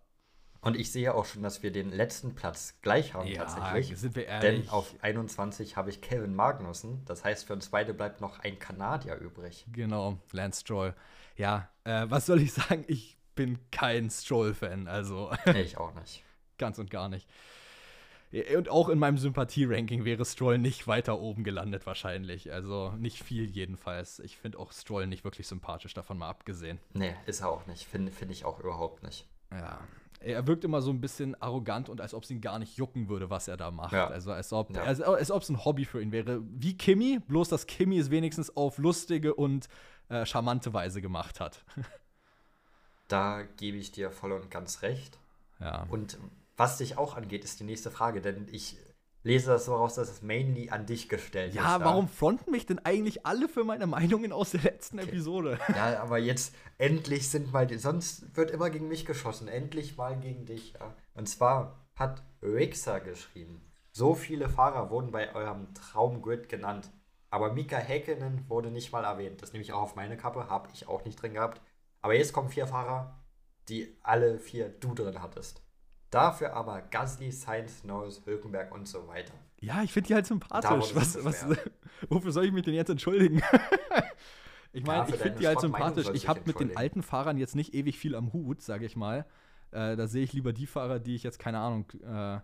Und 0.64 0.76
ich 0.76 0.90
sehe 0.90 1.14
auch 1.14 1.24
schon, 1.26 1.42
dass 1.42 1.62
wir 1.62 1.70
den 1.70 1.90
letzten 1.90 2.34
Platz 2.34 2.78
gleich 2.80 3.14
haben 3.14 3.28
ja, 3.28 3.44
tatsächlich. 3.44 3.98
Sind 3.98 4.16
wir 4.16 4.26
ehrlich? 4.26 4.62
Denn 4.62 4.70
auf 4.70 4.94
21 5.02 5.76
habe 5.76 5.90
ich 5.90 6.00
Kevin 6.00 6.34
Magnussen. 6.34 7.04
Das 7.04 7.24
heißt, 7.24 7.46
für 7.46 7.52
uns 7.52 7.68
beide 7.68 7.92
bleibt 7.92 8.20
noch 8.20 8.38
ein 8.40 8.58
Kanadier 8.58 9.16
übrig. 9.16 9.66
Genau, 9.72 10.18
Lance 10.32 10.62
Stroll. 10.62 10.94
Ja, 11.36 11.68
äh, 11.84 12.06
was 12.08 12.26
soll 12.26 12.40
ich 12.40 12.52
sagen? 12.52 12.84
Ich 12.88 13.18
bin 13.34 13.58
kein 13.70 14.10
Stroll-Fan, 14.10 14.88
also. 14.88 15.30
ich 15.54 15.76
auch 15.76 15.94
nicht. 15.94 16.22
Ganz 16.56 16.78
und 16.78 16.90
gar 16.90 17.08
nicht. 17.08 17.28
Und 18.56 18.68
auch 18.68 18.88
in 18.88 18.98
meinem 18.98 19.18
Sympathie-Ranking 19.18 20.04
wäre 20.04 20.24
Stroll 20.24 20.58
nicht 20.58 20.88
weiter 20.88 21.20
oben 21.20 21.44
gelandet, 21.44 21.86
wahrscheinlich. 21.86 22.52
Also 22.52 22.92
nicht 22.98 23.22
viel 23.22 23.48
jedenfalls. 23.48 24.18
Ich 24.18 24.38
finde 24.38 24.58
auch 24.58 24.72
Stroll 24.72 25.06
nicht 25.06 25.22
wirklich 25.22 25.46
sympathisch, 25.46 25.94
davon 25.94 26.18
mal 26.18 26.30
abgesehen. 26.30 26.80
Nee, 26.94 27.14
ist 27.26 27.42
er 27.42 27.50
auch 27.50 27.66
nicht. 27.66 27.84
Finde 27.84 28.10
find 28.10 28.32
ich 28.32 28.44
auch 28.44 28.58
überhaupt 28.58 29.04
nicht. 29.04 29.28
Ja, 29.52 29.78
er 30.24 30.46
wirkt 30.46 30.64
immer 30.64 30.80
so 30.82 30.90
ein 30.90 31.00
bisschen 31.00 31.40
arrogant 31.40 31.88
und 31.88 32.00
als 32.00 32.14
ob 32.14 32.24
es 32.24 32.30
ihn 32.30 32.40
gar 32.40 32.58
nicht 32.58 32.76
jucken 32.76 33.08
würde, 33.08 33.30
was 33.30 33.48
er 33.48 33.56
da 33.56 33.70
macht. 33.70 33.92
Ja. 33.92 34.08
Also 34.08 34.32
als 34.32 34.52
ob 34.52 34.74
ja. 34.74 34.82
als, 34.82 35.00
als 35.00 35.30
es 35.30 35.48
ein 35.48 35.64
Hobby 35.64 35.84
für 35.84 36.00
ihn 36.00 36.12
wäre. 36.12 36.42
Wie 36.44 36.76
Kimmy, 36.76 37.20
bloß 37.26 37.48
dass 37.48 37.66
Kimmy 37.66 37.98
es 37.98 38.10
wenigstens 38.10 38.56
auf 38.56 38.78
lustige 38.78 39.34
und 39.34 39.68
äh, 40.08 40.24
charmante 40.24 40.72
Weise 40.72 41.00
gemacht 41.00 41.40
hat. 41.40 41.64
Da 43.08 43.42
gebe 43.58 43.76
ich 43.76 43.92
dir 43.92 44.10
voll 44.10 44.32
und 44.32 44.50
ganz 44.50 44.80
recht. 44.80 45.18
Ja. 45.60 45.86
Und 45.90 46.16
was 46.56 46.78
dich 46.78 46.96
auch 46.96 47.18
angeht, 47.18 47.44
ist 47.44 47.60
die 47.60 47.64
nächste 47.64 47.90
Frage, 47.90 48.22
denn 48.22 48.48
ich 48.50 48.78
lese 49.24 49.50
das 49.50 49.64
so 49.64 49.74
raus, 49.74 49.94
dass 49.94 50.08
es 50.10 50.22
mainly 50.22 50.70
an 50.70 50.86
dich 50.86 51.08
gestellt 51.08 51.54
ja, 51.54 51.62
ist. 51.62 51.68
Ja, 51.80 51.84
warum 51.84 52.08
fronten 52.08 52.50
mich 52.50 52.66
denn 52.66 52.78
eigentlich 52.78 53.26
alle 53.26 53.48
für 53.48 53.64
meine 53.64 53.86
Meinungen 53.86 54.32
aus 54.32 54.50
der 54.52 54.60
letzten 54.60 55.00
okay. 55.00 55.08
Episode? 55.08 55.58
Ja, 55.74 56.00
aber 56.00 56.18
jetzt 56.18 56.54
endlich 56.78 57.28
sind 57.28 57.52
mal, 57.52 57.66
die, 57.66 57.78
sonst 57.78 58.36
wird 58.36 58.50
immer 58.50 58.70
gegen 58.70 58.86
mich 58.86 59.06
geschossen, 59.06 59.48
endlich 59.48 59.96
mal 59.96 60.16
gegen 60.20 60.44
dich. 60.46 60.74
Ja. 60.74 60.94
Und 61.14 61.28
zwar 61.28 61.88
hat 61.96 62.22
Rixa 62.42 62.98
geschrieben, 62.98 63.62
so 63.90 64.14
viele 64.14 64.48
Fahrer 64.48 64.90
wurden 64.90 65.10
bei 65.10 65.34
eurem 65.34 65.72
Traumgrid 65.74 66.48
genannt, 66.48 66.90
aber 67.30 67.52
Mika 67.52 67.76
Häkkinen 67.76 68.48
wurde 68.48 68.70
nicht 68.70 68.92
mal 68.92 69.04
erwähnt. 69.04 69.42
Das 69.42 69.52
nehme 69.52 69.64
ich 69.64 69.72
auch 69.72 69.82
auf 69.82 69.96
meine 69.96 70.16
Kappe, 70.16 70.48
habe 70.48 70.68
ich 70.72 70.86
auch 70.86 71.04
nicht 71.04 71.20
drin 71.20 71.34
gehabt. 71.34 71.60
Aber 72.00 72.14
jetzt 72.14 72.32
kommen 72.32 72.50
vier 72.50 72.66
Fahrer, 72.66 73.24
die 73.68 73.96
alle 74.02 74.38
vier 74.38 74.68
du 74.68 74.94
drin 74.94 75.22
hattest. 75.22 75.63
Dafür 76.14 76.54
aber 76.54 76.80
Gasly, 76.80 77.32
Sainz, 77.32 77.82
Norris, 77.82 78.22
Hülkenberg 78.24 78.72
und 78.72 78.86
so 78.86 79.08
weiter. 79.08 79.34
Ja, 79.58 79.82
ich 79.82 79.92
finde 79.92 80.06
die 80.06 80.14
halt 80.14 80.26
sympathisch. 80.26 80.94
Was, 80.94 81.24
was, 81.24 81.44
wofür 82.08 82.30
soll 82.30 82.44
ich 82.44 82.52
mich 82.52 82.62
denn 82.62 82.74
jetzt 82.74 82.88
entschuldigen? 82.88 83.42
ich 84.72 84.86
meine, 84.86 85.08
ich 85.08 85.16
finde 85.16 85.40
die 85.40 85.46
halt 85.48 85.60
sympathisch. 85.60 86.08
Ich 86.14 86.28
habe 86.28 86.42
mit 86.44 86.60
den 86.60 86.76
alten 86.76 87.02
Fahrern 87.02 87.36
jetzt 87.36 87.56
nicht 87.56 87.74
ewig 87.74 87.98
viel 87.98 88.14
am 88.14 88.32
Hut, 88.32 88.62
sage 88.62 88.86
ich 88.86 88.94
mal. 88.94 89.26
Äh, 89.72 89.96
da 89.96 90.06
sehe 90.06 90.22
ich 90.22 90.32
lieber 90.32 90.52
die 90.52 90.68
Fahrer, 90.68 91.00
die 91.00 91.16
ich 91.16 91.24
jetzt, 91.24 91.40
keine 91.40 91.58
Ahnung, 91.58 91.90
äh, 92.04 92.38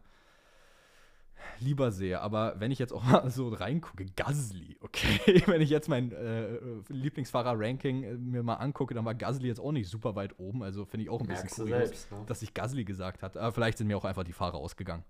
lieber 1.58 1.90
sehe. 1.92 2.20
Aber 2.20 2.58
wenn 2.58 2.70
ich 2.70 2.78
jetzt 2.78 2.92
auch 2.92 3.02
mal 3.04 3.30
so 3.30 3.48
reingucke, 3.48 4.06
Gasly, 4.16 4.76
okay, 4.80 5.42
wenn 5.46 5.60
ich 5.60 5.70
jetzt 5.70 5.88
mein 5.88 6.12
äh, 6.12 6.58
Lieblingsfahrer-Ranking 6.88 8.02
äh, 8.02 8.14
mir 8.14 8.42
mal 8.42 8.54
angucke, 8.54 8.94
dann 8.94 9.04
war 9.04 9.14
Gasly 9.14 9.48
jetzt 9.48 9.60
auch 9.60 9.72
nicht 9.72 9.88
super 9.88 10.14
weit 10.14 10.38
oben. 10.38 10.62
Also 10.62 10.84
finde 10.84 11.04
ich 11.04 11.10
auch 11.10 11.20
ein 11.20 11.26
bisschen 11.26 11.42
Merkst 11.44 11.56
kurios, 11.56 11.78
selbst, 11.78 12.12
ne? 12.12 12.24
dass 12.26 12.40
sich 12.40 12.54
Gasly 12.54 12.84
gesagt 12.84 13.22
hat. 13.22 13.36
Aber 13.36 13.52
vielleicht 13.52 13.78
sind 13.78 13.86
mir 13.86 13.96
auch 13.96 14.04
einfach 14.04 14.24
die 14.24 14.32
Fahrer 14.32 14.56
ausgegangen. 14.56 15.04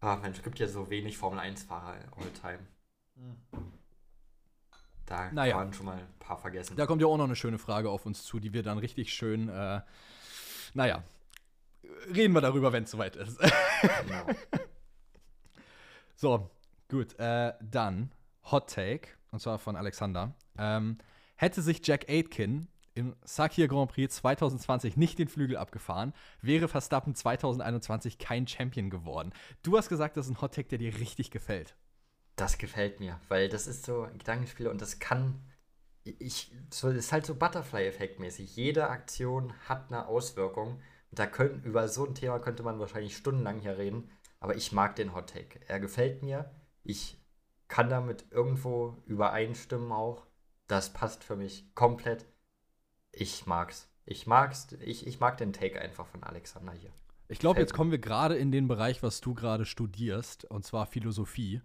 Ah, 0.00 0.16
Mensch, 0.16 0.38
es 0.38 0.42
gibt 0.42 0.58
ja 0.58 0.66
so 0.66 0.90
wenig 0.90 1.16
Formel-1-Fahrer 1.16 1.94
all-time. 2.16 2.66
Hm. 3.16 3.36
Da 5.06 5.30
naja. 5.32 5.56
man 5.56 5.72
schon 5.72 5.86
mal 5.86 5.98
ein 5.98 6.18
paar 6.18 6.38
vergessen. 6.38 6.76
Da 6.76 6.86
kommt 6.86 7.02
ja 7.02 7.08
auch 7.08 7.16
noch 7.16 7.24
eine 7.24 7.36
schöne 7.36 7.58
Frage 7.58 7.90
auf 7.90 8.06
uns 8.06 8.24
zu, 8.24 8.40
die 8.40 8.52
wir 8.52 8.62
dann 8.62 8.78
richtig 8.78 9.12
schön, 9.12 9.48
äh, 9.48 9.80
naja, 10.72 11.04
reden 12.14 12.34
wir 12.34 12.40
darüber, 12.40 12.72
wenn 12.72 12.84
es 12.84 12.90
soweit 12.90 13.16
ist. 13.16 13.38
Genau. 13.38 14.26
So, 16.24 16.48
gut. 16.88 17.18
Äh, 17.18 17.52
dann 17.60 18.10
Hot 18.50 18.70
Take, 18.70 19.08
und 19.30 19.40
zwar 19.40 19.58
von 19.58 19.76
Alexander. 19.76 20.34
Ähm, 20.56 20.96
hätte 21.36 21.60
sich 21.60 21.86
Jack 21.86 22.08
Aitken 22.08 22.68
im 22.94 23.14
Sakir 23.26 23.68
Grand 23.68 23.92
Prix 23.92 24.14
2020 24.14 24.96
nicht 24.96 25.18
den 25.18 25.28
Flügel 25.28 25.58
abgefahren, 25.58 26.14
wäre 26.40 26.66
Verstappen 26.66 27.14
2021 27.14 28.16
kein 28.16 28.46
Champion 28.46 28.88
geworden. 28.88 29.34
Du 29.62 29.76
hast 29.76 29.90
gesagt, 29.90 30.16
das 30.16 30.24
ist 30.24 30.32
ein 30.32 30.40
Hot 30.40 30.54
Take, 30.54 30.68
der 30.68 30.78
dir 30.78 30.98
richtig 30.98 31.30
gefällt. 31.30 31.76
Das 32.36 32.56
gefällt 32.56 33.00
mir, 33.00 33.20
weil 33.28 33.50
das 33.50 33.66
ist 33.66 33.84
so 33.84 34.04
ein 34.04 34.16
Gedankenspiel 34.16 34.68
und 34.68 34.80
das 34.80 34.98
kann. 34.98 35.42
Ich, 36.04 36.50
so, 36.70 36.88
das 36.88 36.96
ist 36.96 37.12
halt 37.12 37.26
so 37.26 37.34
Butterfly-Effekt 37.34 38.18
mäßig. 38.18 38.56
Jede 38.56 38.88
Aktion 38.88 39.52
hat 39.68 39.92
eine 39.92 40.06
Auswirkung. 40.06 40.80
Da 41.10 41.26
können, 41.26 41.62
über 41.64 41.86
so 41.86 42.06
ein 42.06 42.14
Thema 42.14 42.38
könnte 42.38 42.62
man 42.62 42.78
wahrscheinlich 42.78 43.14
stundenlang 43.14 43.60
hier 43.60 43.76
reden. 43.76 44.08
Aber 44.44 44.56
ich 44.56 44.72
mag 44.72 44.94
den 44.94 45.14
Hot 45.14 45.30
Take. 45.30 45.58
Er 45.68 45.80
gefällt 45.80 46.22
mir. 46.22 46.50
Ich 46.82 47.18
kann 47.66 47.88
damit 47.88 48.26
irgendwo 48.30 49.02
übereinstimmen 49.06 49.90
auch. 49.90 50.26
Das 50.66 50.92
passt 50.92 51.24
für 51.24 51.34
mich 51.34 51.74
komplett. 51.74 52.26
Ich 53.10 53.46
mag's. 53.46 53.88
Ich 54.04 54.26
mag's. 54.26 54.66
Ich, 54.80 55.06
ich 55.06 55.18
mag 55.18 55.38
den 55.38 55.54
Take 55.54 55.80
einfach 55.80 56.06
von 56.06 56.22
Alexander 56.22 56.74
hier. 56.74 56.90
Ich 57.28 57.38
glaube, 57.38 57.58
jetzt 57.58 57.72
kommen 57.72 57.90
wir 57.90 57.96
gerade 57.96 58.36
in 58.36 58.52
den 58.52 58.68
Bereich, 58.68 59.02
was 59.02 59.22
du 59.22 59.32
gerade 59.32 59.64
studierst, 59.64 60.44
und 60.44 60.62
zwar 60.62 60.84
Philosophie. 60.84 61.62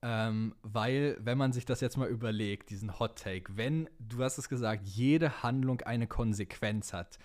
Ähm, 0.00 0.54
weil, 0.62 1.16
wenn 1.18 1.38
man 1.38 1.52
sich 1.52 1.64
das 1.64 1.80
jetzt 1.80 1.96
mal 1.96 2.08
überlegt, 2.08 2.70
diesen 2.70 3.00
Hot 3.00 3.18
Take, 3.18 3.56
wenn, 3.56 3.90
du 3.98 4.22
hast 4.22 4.38
es 4.38 4.48
gesagt, 4.48 4.86
jede 4.86 5.42
Handlung 5.42 5.80
eine 5.80 6.06
Konsequenz 6.06 6.92
hat, 6.92 7.18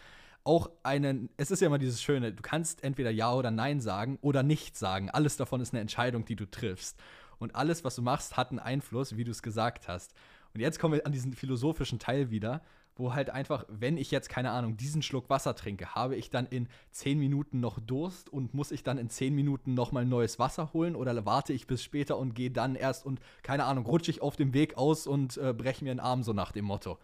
auch 0.48 0.72
einen, 0.82 1.30
es 1.36 1.52
ist 1.52 1.60
ja 1.62 1.68
immer 1.68 1.78
dieses 1.78 2.02
Schöne, 2.02 2.32
du 2.32 2.42
kannst 2.42 2.84
entweder 2.84 3.12
Ja 3.12 3.34
oder 3.34 3.52
Nein 3.52 3.82
sagen 3.82 4.18
oder 4.22 4.44
nicht 4.44 4.78
sagen. 4.78 5.10
Alles 5.10 5.36
davon 5.36 5.60
ist 5.60 5.74
eine 5.74 5.82
Entscheidung, 5.82 6.24
die 6.24 6.38
du 6.38 6.50
triffst. 6.50 6.98
Und 7.38 7.56
alles, 7.56 7.84
was 7.84 7.96
du 7.96 8.02
machst, 8.02 8.38
hat 8.38 8.50
einen 8.50 8.60
Einfluss, 8.60 9.18
wie 9.18 9.26
du 9.26 9.32
es 9.32 9.44
gesagt 9.44 9.90
hast. 9.90 10.14
Und 10.54 10.62
jetzt 10.62 10.80
kommen 10.80 10.96
wir 10.96 11.06
an 11.06 11.12
diesen 11.12 11.34
philosophischen 11.34 12.00
Teil 12.00 12.32
wieder, 12.32 12.62
wo 12.96 13.14
halt 13.14 13.30
einfach, 13.30 13.66
wenn 13.68 13.98
ich 13.98 14.10
jetzt, 14.10 14.30
keine 14.30 14.52
Ahnung, 14.52 14.78
diesen 14.78 15.02
Schluck 15.04 15.30
Wasser 15.30 15.54
trinke, 15.54 15.94
habe 15.94 16.16
ich 16.16 16.30
dann 16.30 16.48
in 16.48 16.70
10 16.92 17.20
Minuten 17.20 17.60
noch 17.60 17.80
Durst 17.80 18.30
und 18.30 18.54
muss 18.54 18.72
ich 18.72 18.84
dann 18.84 18.98
in 18.98 19.10
10 19.10 19.36
Minuten 19.36 19.74
nochmal 19.74 20.06
neues 20.06 20.40
Wasser 20.40 20.72
holen 20.72 20.96
oder 20.96 21.26
warte 21.26 21.52
ich 21.52 21.68
bis 21.68 21.84
später 21.84 22.18
und 22.18 22.34
gehe 22.34 22.52
dann 22.52 22.76
erst 22.76 23.06
und, 23.06 23.20
keine 23.44 23.66
Ahnung, 23.66 23.86
rutsche 23.86 24.12
ich 24.12 24.22
auf 24.22 24.38
dem 24.38 24.54
Weg 24.54 24.78
aus 24.78 25.08
und 25.08 25.38
äh, 25.38 25.54
breche 25.54 25.84
mir 25.84 25.94
den 25.94 26.00
Arm 26.00 26.24
so 26.24 26.32
nach 26.32 26.54
dem 26.54 26.66
Motto 26.66 26.98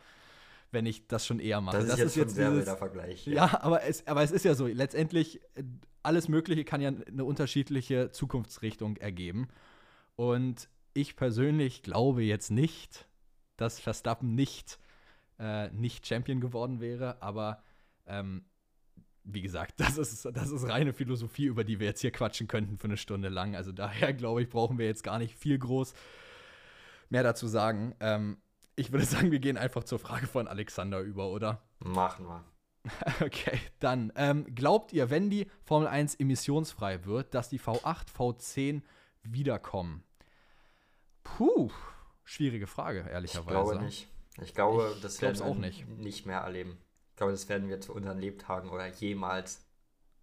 wenn 0.73 0.85
ich 0.85 1.07
das 1.07 1.25
schon 1.25 1.39
eher 1.39 1.61
mache. 1.61 1.77
Das 1.77 1.85
ist 1.85 1.91
das 1.91 1.99
jetzt, 1.99 2.07
ist 2.07 2.13
schon 2.13 2.23
jetzt 2.23 2.35
sehr 2.35 2.49
dieses, 2.49 2.65
wilder 2.65 2.77
Vergleich. 2.77 3.27
ja, 3.27 3.61
aber, 3.61 3.83
es, 3.83 4.05
aber 4.07 4.23
es 4.23 4.31
ist 4.31 4.43
ja 4.43 4.55
so, 4.55 4.67
letztendlich, 4.67 5.41
äh, 5.55 5.63
alles 6.01 6.27
Mögliche 6.27 6.65
kann 6.65 6.81
ja 6.81 6.89
eine 6.89 7.23
unterschiedliche 7.23 8.11
Zukunftsrichtung 8.11 8.97
ergeben. 8.97 9.47
Und 10.15 10.69
ich 10.93 11.15
persönlich 11.15 11.81
glaube 11.81 12.23
jetzt 12.23 12.51
nicht, 12.51 13.07
dass 13.57 13.79
Verstappen 13.79 14.35
nicht, 14.35 14.79
äh, 15.39 15.69
nicht 15.69 16.05
Champion 16.05 16.41
geworden 16.41 16.81
wäre, 16.81 17.21
aber 17.21 17.63
ähm, 18.05 18.43
wie 19.23 19.41
gesagt, 19.41 19.75
das 19.79 19.97
ist, 19.97 20.25
das 20.33 20.51
ist 20.51 20.67
reine 20.67 20.93
Philosophie, 20.93 21.45
über 21.45 21.63
die 21.63 21.79
wir 21.79 21.87
jetzt 21.87 22.01
hier 22.01 22.11
quatschen 22.11 22.47
könnten 22.47 22.77
für 22.77 22.87
eine 22.87 22.97
Stunde 22.97 23.29
lang. 23.29 23.55
Also 23.55 23.71
daher 23.71 24.13
glaube 24.13 24.41
ich, 24.41 24.49
brauchen 24.49 24.77
wir 24.77 24.85
jetzt 24.85 25.03
gar 25.03 25.19
nicht 25.19 25.35
viel 25.35 25.57
groß 25.57 25.93
mehr 27.09 27.23
dazu 27.23 27.47
sagen. 27.47 27.95
Ähm, 27.99 28.37
ich 28.75 28.91
würde 28.91 29.05
sagen, 29.05 29.31
wir 29.31 29.39
gehen 29.39 29.57
einfach 29.57 29.83
zur 29.83 29.99
Frage 29.99 30.27
von 30.27 30.47
Alexander 30.47 30.99
über, 31.01 31.29
oder? 31.29 31.61
Machen 31.79 32.25
wir. 32.27 32.43
Okay, 33.21 33.57
dann 33.79 34.11
ähm, 34.17 34.43
glaubt 34.55 34.91
ihr, 34.91 35.09
wenn 35.09 35.29
die 35.29 35.47
Formel 35.63 35.87
1 35.87 36.15
emissionsfrei 36.15 37.05
wird, 37.05 37.33
dass 37.33 37.47
die 37.47 37.59
V8, 37.59 38.07
V10 38.13 38.81
wiederkommen? 39.23 40.03
Puh, 41.23 41.71
schwierige 42.25 42.67
Frage, 42.67 43.05
ehrlicherweise. 43.09 43.57
Ich 43.57 43.63
glaube 43.69 43.83
nicht. 43.85 44.07
Ich 44.41 44.53
glaube, 44.53 44.91
Ich 44.95 45.01
das 45.01 45.21
werden 45.21 45.39
wir 45.39 45.45
auch 45.45 45.55
nicht. 45.55 45.87
nicht 45.87 46.25
mehr 46.25 46.39
erleben. 46.39 46.77
Ich 47.11 47.15
glaube, 47.17 47.31
das 47.31 47.47
werden 47.47 47.69
wir 47.69 47.79
zu 47.79 47.93
unseren 47.93 48.19
Lebtagen 48.19 48.69
oder 48.69 48.87
jemals 48.87 49.63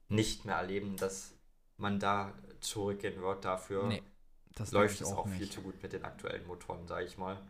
nicht 0.08 0.44
mehr 0.44 0.56
erleben, 0.56 0.96
dass 0.96 1.32
man 1.76 1.98
da 1.98 2.34
zurückgehen 2.60 3.22
wird. 3.22 3.44
Dafür 3.44 3.86
Nee, 3.86 4.02
das 4.56 4.72
läuft 4.72 5.00
es 5.00 5.12
auch 5.12 5.24
nicht. 5.26 5.38
viel 5.38 5.48
zu 5.50 5.62
gut 5.62 5.80
mit 5.82 5.92
den 5.92 6.04
aktuellen 6.04 6.46
Motoren, 6.46 6.86
sage 6.86 7.06
ich 7.06 7.16
mal. 7.16 7.40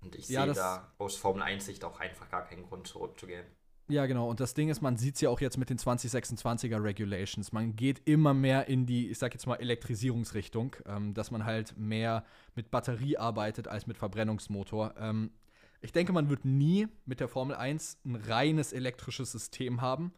Und 0.00 0.14
ich 0.14 0.28
Ja, 0.28 0.44
sehe 0.44 0.54
da 0.54 0.92
aus 0.98 1.16
Formel 1.16 1.42
1-Sicht 1.42 1.84
auch 1.84 2.00
einfach 2.00 2.28
gar 2.30 2.44
keinen 2.44 2.64
Grund 2.64 2.86
zurückzugehen. 2.86 3.46
Ja, 3.88 4.06
genau. 4.06 4.30
Und 4.30 4.38
das 4.38 4.54
Ding 4.54 4.68
ist, 4.68 4.82
man 4.82 4.96
sieht 4.96 5.16
es 5.16 5.20
ja 5.20 5.30
auch 5.30 5.40
jetzt 5.40 5.56
mit 5.58 5.68
den 5.68 5.76
2026er 5.78 6.82
Regulations. 6.82 7.50
Man 7.50 7.74
geht 7.74 8.00
immer 8.08 8.34
mehr 8.34 8.68
in 8.68 8.86
die, 8.86 9.10
ich 9.10 9.18
sag 9.18 9.34
jetzt 9.34 9.46
mal, 9.46 9.56
Elektrisierungsrichtung, 9.56 10.76
ähm, 10.86 11.12
dass 11.12 11.32
man 11.32 11.44
halt 11.44 11.76
mehr 11.76 12.24
mit 12.54 12.70
Batterie 12.70 13.16
arbeitet 13.18 13.66
als 13.66 13.88
mit 13.88 13.98
Verbrennungsmotor. 13.98 14.94
Ähm, 14.96 15.32
ich 15.80 15.90
denke, 15.92 16.12
man 16.12 16.30
wird 16.30 16.44
nie 16.44 16.86
mit 17.04 17.18
der 17.18 17.28
Formel 17.28 17.56
1 17.56 17.98
ein 18.04 18.14
reines 18.14 18.72
elektrisches 18.72 19.32
System 19.32 19.80
haben, 19.80 20.12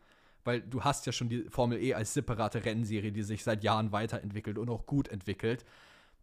weil 0.44 0.60
du 0.60 0.82
hast 0.84 1.06
ja 1.06 1.12
schon 1.12 1.30
die 1.30 1.44
Formel 1.48 1.82
E 1.82 1.94
als 1.94 2.12
separate 2.12 2.64
Rennserie, 2.66 3.12
die 3.12 3.22
sich 3.22 3.42
seit 3.42 3.64
Jahren 3.64 3.90
weiterentwickelt 3.90 4.58
und 4.58 4.68
auch 4.68 4.84
gut 4.84 5.08
entwickelt. 5.08 5.64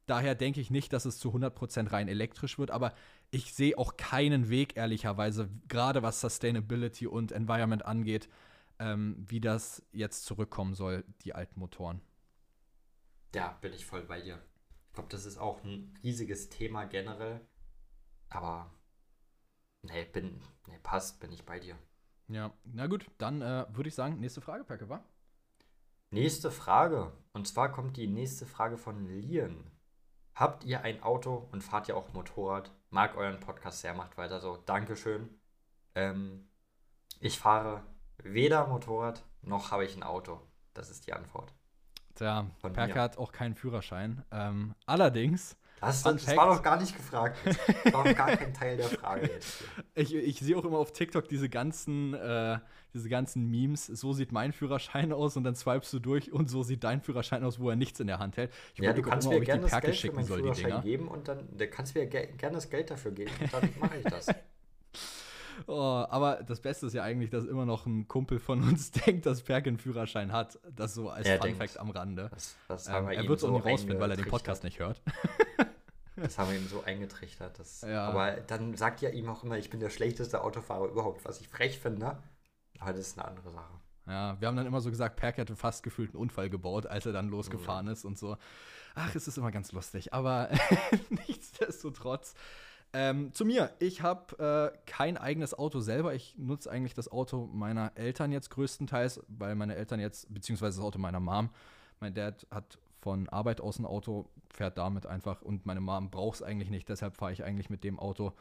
Daher 0.06 0.36
denke 0.36 0.60
ich 0.60 0.72
nicht, 0.72 0.92
dass 0.92 1.06
es 1.06 1.20
zu 1.20 1.30
100% 1.32 1.92
rein 1.92 2.08
elektrisch 2.08 2.58
wird, 2.60 2.72
aber 2.72 2.94
ich 3.32 3.54
sehe 3.54 3.78
auch 3.78 3.98
keinen 3.98 4.50
Weg, 4.50 4.76
ehrlicherweise, 4.78 5.50
gerade 5.68 6.02
was 6.02 6.22
Sustainability 6.22 7.08
und 7.08 7.32
Environment 7.32 7.86
angeht, 7.86 8.30
ähm, 8.80 9.24
wie 9.28 9.40
das 9.40 9.84
jetzt 9.92 10.26
zurückkommen 10.26 10.74
soll, 10.74 11.04
die 11.22 11.36
alten 11.36 11.60
Motoren. 11.60 12.02
Ja, 13.36 13.58
bin 13.62 13.74
ich 13.74 13.86
voll 13.86 14.04
bei 14.04 14.22
dir. 14.22 14.42
Ich 14.88 14.94
glaube, 14.94 15.10
das 15.10 15.26
ist 15.26 15.38
auch 15.38 15.64
ein 15.64 15.94
riesiges 16.04 16.50
Thema 16.50 16.86
generell. 16.86 17.42
Aber 18.30 18.74
nee, 19.84 20.06
bin, 20.06 20.42
nee, 20.68 20.80
passt, 20.82 21.20
bin 21.20 21.32
ich 21.32 21.46
bei 21.46 21.60
dir. 21.60 21.78
Ja, 22.28 22.54
na 22.64 22.88
gut, 22.88 23.06
dann 23.18 23.42
äh, 23.42 23.66
würde 23.70 23.90
ich 23.90 23.96
sagen, 23.96 24.20
nächste 24.20 24.42
Frage, 24.42 24.64
Packe, 24.64 24.90
wa? 24.90 25.04
Nächste 26.12 26.50
Frage. 26.50 27.12
Und 27.34 27.48
zwar 27.48 27.72
kommt 27.72 27.98
die 27.98 28.08
nächste 28.08 28.46
Frage 28.46 28.78
von 28.78 29.06
Lian. 29.06 29.70
Habt 30.34 30.64
ihr 30.64 30.82
ein 30.82 31.04
Auto 31.04 31.48
und 31.52 31.64
fahrt 31.64 31.88
ihr 31.88 31.98
auch 31.98 32.14
Motorrad? 32.14 32.72
Mag 32.90 33.16
euren 33.18 33.40
Podcast 33.40 33.82
sehr, 33.82 33.94
macht 33.94 34.18
weiter 34.18 34.40
so. 34.40 34.58
Dankeschön. 34.58 35.30
Ähm, 35.96 36.50
ich 37.20 37.38
fahre 37.38 37.84
weder 38.24 38.68
Motorrad 38.68 39.24
noch 39.42 39.72
habe 39.72 39.86
ich 39.86 39.96
ein 39.96 40.04
Auto. 40.04 40.42
Das 40.74 40.90
ist 40.90 41.08
die 41.08 41.14
Antwort. 41.14 41.54
Tja, 42.16 42.48
Perke 42.62 43.00
hat 43.00 43.18
auch 43.18 43.32
keinen 43.32 43.56
Führerschein. 43.56 44.26
Ähm, 44.32 44.76
allerdings, 44.86 45.56
Das, 45.82 46.02
Fun 46.02 46.14
das 46.14 46.36
war 46.36 46.54
doch 46.54 46.62
gar 46.62 46.80
nicht 46.80 46.96
gefragt. 46.96 47.38
Das 47.46 47.94
war 47.94 48.04
doch 48.04 48.16
gar 48.16 48.36
kein 48.36 48.54
Teil 48.54 48.78
der 48.78 48.88
Frage 48.88 49.28
jetzt. 49.28 49.64
Ich, 49.96 50.14
ich 50.14 50.40
sehe 50.40 50.58
auch 50.58 50.66
immer 50.66 50.78
auf 50.78 50.92
TikTok 50.92 51.28
diese 51.28 51.50
ganzen, 51.50 52.14
äh, 52.14 52.60
diese 52.94 53.10
ganzen 53.10 53.50
Memes, 53.50 53.86
so 53.86 54.14
sieht 54.14 54.32
mein 54.32 54.52
Führerschein 54.52 55.14
aus 55.14 55.38
und 55.38 55.44
dann 55.44 55.56
swipest 55.56 55.94
du 55.94 56.00
durch 56.00 56.32
und 56.32 56.50
so 56.50 56.64
sieht 56.64 56.84
dein 56.84 57.02
Führerschein 57.02 57.44
aus, 57.44 57.60
wo 57.60 57.70
er 57.70 57.76
nichts 57.76 58.00
in 58.00 58.08
der 58.08 58.20
Hand 58.20 58.38
hält. 58.38 58.52
Ich 58.74 58.82
Ja, 58.82 58.94
du 58.94 59.02
kannst 59.02 59.28
immer, 59.28 59.40
mir 59.40 59.46
gerne 59.46 59.62
das 59.64 59.82
Geld 59.82 59.96
für 59.96 60.12
meinen 60.12 60.26
soll, 60.26 60.40
Führerschein 60.40 60.82
geben 60.82 61.08
und 61.08 61.28
dann 61.28 61.48
du 61.56 61.68
kannst 61.68 61.96
mir 61.96 62.08
ge 62.08 62.30
gerne 62.38 62.56
das 62.56 62.70
Geld 62.70 62.92
dafür 62.92 63.12
geben 63.12 63.32
und 63.40 63.54
dann 63.54 63.70
mache 63.80 63.98
ich 63.98 64.04
das. 64.04 64.28
Oh, 65.68 66.06
aber 66.10 66.44
das 66.44 66.60
Beste 66.62 66.88
ist 66.88 66.94
ja 66.94 67.04
eigentlich, 67.04 67.30
dass 67.30 67.46
immer 67.46 67.66
noch 67.66 67.86
ein 67.86 68.08
Kumpel 68.08 68.40
von 68.40 68.62
uns 68.64 68.92
denkt, 69.06 69.26
dass 69.26 69.42
Perke 69.42 69.70
einen 69.70 69.78
Führerschein 69.78 70.32
hat. 70.32 70.60
Das 70.76 70.94
so 70.94 71.10
als 71.10 71.28
Er 71.28 71.38
Fun 71.38 71.48
denkt. 71.48 71.58
Fact 71.60 71.80
am 71.80 71.90
Rande. 71.90 72.30
Das, 72.32 72.56
das 72.68 72.88
Ähm, 72.88 73.10
er 73.10 73.28
wird 73.28 73.40
es 73.40 73.44
auch 73.44 73.50
so 73.50 73.54
nicht 73.56 73.66
rausfinden, 73.66 74.00
weil 74.00 74.12
er 74.12 74.18
den. 74.18 74.28
Podcast 74.28 74.64
nicht 74.64 74.80
hört. 74.80 75.02
Das 76.22 76.38
haben 76.38 76.52
wir 76.52 76.58
ihm 76.58 76.68
so 76.68 76.84
eingetrichtert. 76.84 77.58
Das, 77.60 77.80
Ja. 77.82 78.10
Aber 78.10 78.32
dann 78.32 78.76
sagt 78.76 79.02
ja 79.02 79.10
ihm 79.10 79.30
auch 79.30 79.46
immer, 79.46 79.58
ich 79.58 79.70
bin 79.70 79.80
der 79.80 79.90
schlechteste 79.90 80.44
Autofahrer 80.44 80.88
überhaupt, 80.88 81.24
was 81.24 81.40
ich 81.40 81.48
frech 81.48 81.80
finde. 81.80 82.18
Aber 82.80 82.92
das 82.92 83.08
ist 83.08 83.18
eine 83.18 83.28
andere 83.28 83.50
Sache. 83.52 83.74
Ja, 84.06 84.36
wir 84.40 84.48
haben 84.48 84.58
dann 84.58 84.66
immer 84.66 84.82
so 84.82 84.90
gesagt, 84.90 85.18
Perke 85.18 85.42
hätte 85.42 85.56
fast 85.56 85.84
gefühlt 85.84 86.12
einen 86.12 86.22
Unfall 86.22 86.50
gebaut, 86.50 86.88
als 86.88 87.06
er 87.06 87.14
dann 87.14 87.30
losgefahren 87.30 87.88
ist 87.88 88.06
und 88.06 88.18
so. 88.18 88.38
Ach, 88.96 89.14
es 89.16 89.28
ist 89.28 89.38
immer 89.38 89.52
ganz 89.52 89.72
lustig, 89.72 90.14
aber 90.14 90.50
nichtsdestotrotz. 91.28 92.34
Ähm, 92.92 93.32
zu 93.34 93.46
mir, 93.46 93.72
ich 93.80 94.02
habe 94.02 94.74
äh, 94.74 94.78
kein 94.86 95.18
eigenes 95.18 95.58
Auto 95.58 95.80
selber. 95.80 96.16
Ich 96.16 96.36
nutze 96.38 96.72
eigentlich 96.72 96.96
das 96.96 97.12
Auto 97.12 97.48
meiner 97.54 97.92
Eltern 97.96 98.32
jetzt 98.32 98.50
größtenteils, 98.50 99.22
weil 99.28 99.56
meine 99.56 99.76
Eltern 99.76 100.00
jetzt, 100.00 100.34
beziehungsweise 100.34 100.78
das 100.78 100.86
Auto 100.86 100.98
meiner 100.98 101.20
Mom, 101.20 101.50
mein 102.00 102.14
Dad 102.14 102.48
hat 102.50 102.80
von 103.02 103.30
Arbeit 103.30 103.62
aus 103.62 103.80
ein 103.80 103.86
Auto, 103.86 104.28
fährt 104.52 104.78
damit 104.78 105.06
einfach 105.06 105.42
und 105.42 105.66
meine 105.66 105.82
Mom 105.82 106.10
braucht 106.10 106.36
es 106.36 106.44
eigentlich 106.44 106.70
nicht, 106.70 106.90
deshalb 106.90 107.16
fahre 107.16 107.32
ich 107.32 107.44
eigentlich 107.44 107.70
mit 107.70 107.84
dem 107.84 108.00
Auto. 108.00 108.34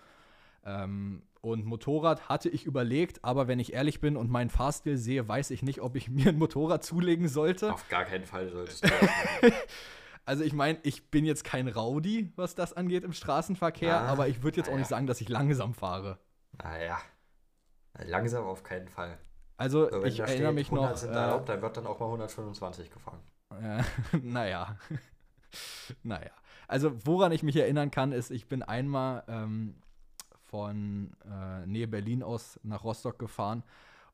Ähm, 0.65 1.23
und 1.41 1.65
Motorrad 1.65 2.29
hatte 2.29 2.49
ich 2.49 2.65
überlegt, 2.65 3.25
aber 3.25 3.49
wenn 3.49 3.61
ich 3.61 3.73
ehrlich 3.73 4.01
bin 4.01 4.17
und 4.17 4.31
meinen 4.31 4.51
Fahrstil 4.51 4.97
sehe, 4.97 5.29
weiß 5.29 5.51
ich 5.51 5.63
nicht, 5.63 5.81
ob 5.81 5.95
ich 5.95 6.09
mir 6.11 6.31
ein 6.31 6.39
Motorrad 6.39 6.85
zulegen 6.85 7.29
sollte. 7.29 7.73
Auf 7.73 7.89
gar 7.89 8.05
keinen 8.05 8.25
Fall 8.25 8.49
solltest 8.49 8.85
du. 8.85 8.89
Also 10.29 10.45
ich 10.45 10.53
meine, 10.53 10.79
ich 10.83 11.11
bin 11.11 11.25
jetzt 11.25 11.43
kein 11.43 11.69
Rowdy, 11.69 12.31
was 12.37 12.55
das 12.55 12.75
angeht 12.75 13.03
im 13.03 13.15
Straßenverkehr, 13.15 13.99
Ah, 13.99 14.09
aber 14.09 14.29
ich 14.29 14.43
würde 14.43 14.59
jetzt 14.59 14.67
auch 14.69 14.73
naja. 14.73 14.81
nicht 14.81 14.89
sagen, 14.89 15.07
dass 15.07 15.23
ich 15.23 15.29
langsam 15.31 15.73
fahre. 15.73 16.19
Naja. 16.63 16.99
Langsam 18.05 18.45
auf 18.45 18.63
keinen 18.63 18.89
Fall. 18.89 19.19
Also 19.57 19.89
So, 19.91 20.03
wenn 20.03 20.09
ich 20.13 20.19
da 20.19 20.25
erinnere 20.25 20.53
steht, 20.53 20.55
mich 20.55 20.67
100 20.71 20.91
noch. 20.91 20.97
sind 20.99 21.13
Äh, 21.15 21.19
erlaubt, 21.19 21.49
dann 21.49 21.63
wird 21.63 21.77
dann 21.79 21.87
auch 21.87 21.99
mal 21.99 22.07
125 22.07 22.91
gefahren. 22.91 23.21
äh, 23.59 23.83
naja. 24.23 24.77
naja. 26.03 26.31
Also 26.67 26.93
woran 27.07 27.33
ich 27.33 27.43
mich 27.43 27.57
erinnern 27.57 27.91
kann, 27.91 28.13
ist, 28.13 28.31
ich 28.31 28.49
bin 28.49 28.63
einmal 28.63 29.25
ähm, 29.29 29.77
von 30.45 31.17
äh, 31.25 31.65
Nähe 31.65 31.89
Berlin 31.89 32.23
aus 32.23 32.61
nach 32.63 32.85
Rostock 32.85 33.19
gefahren 33.19 33.63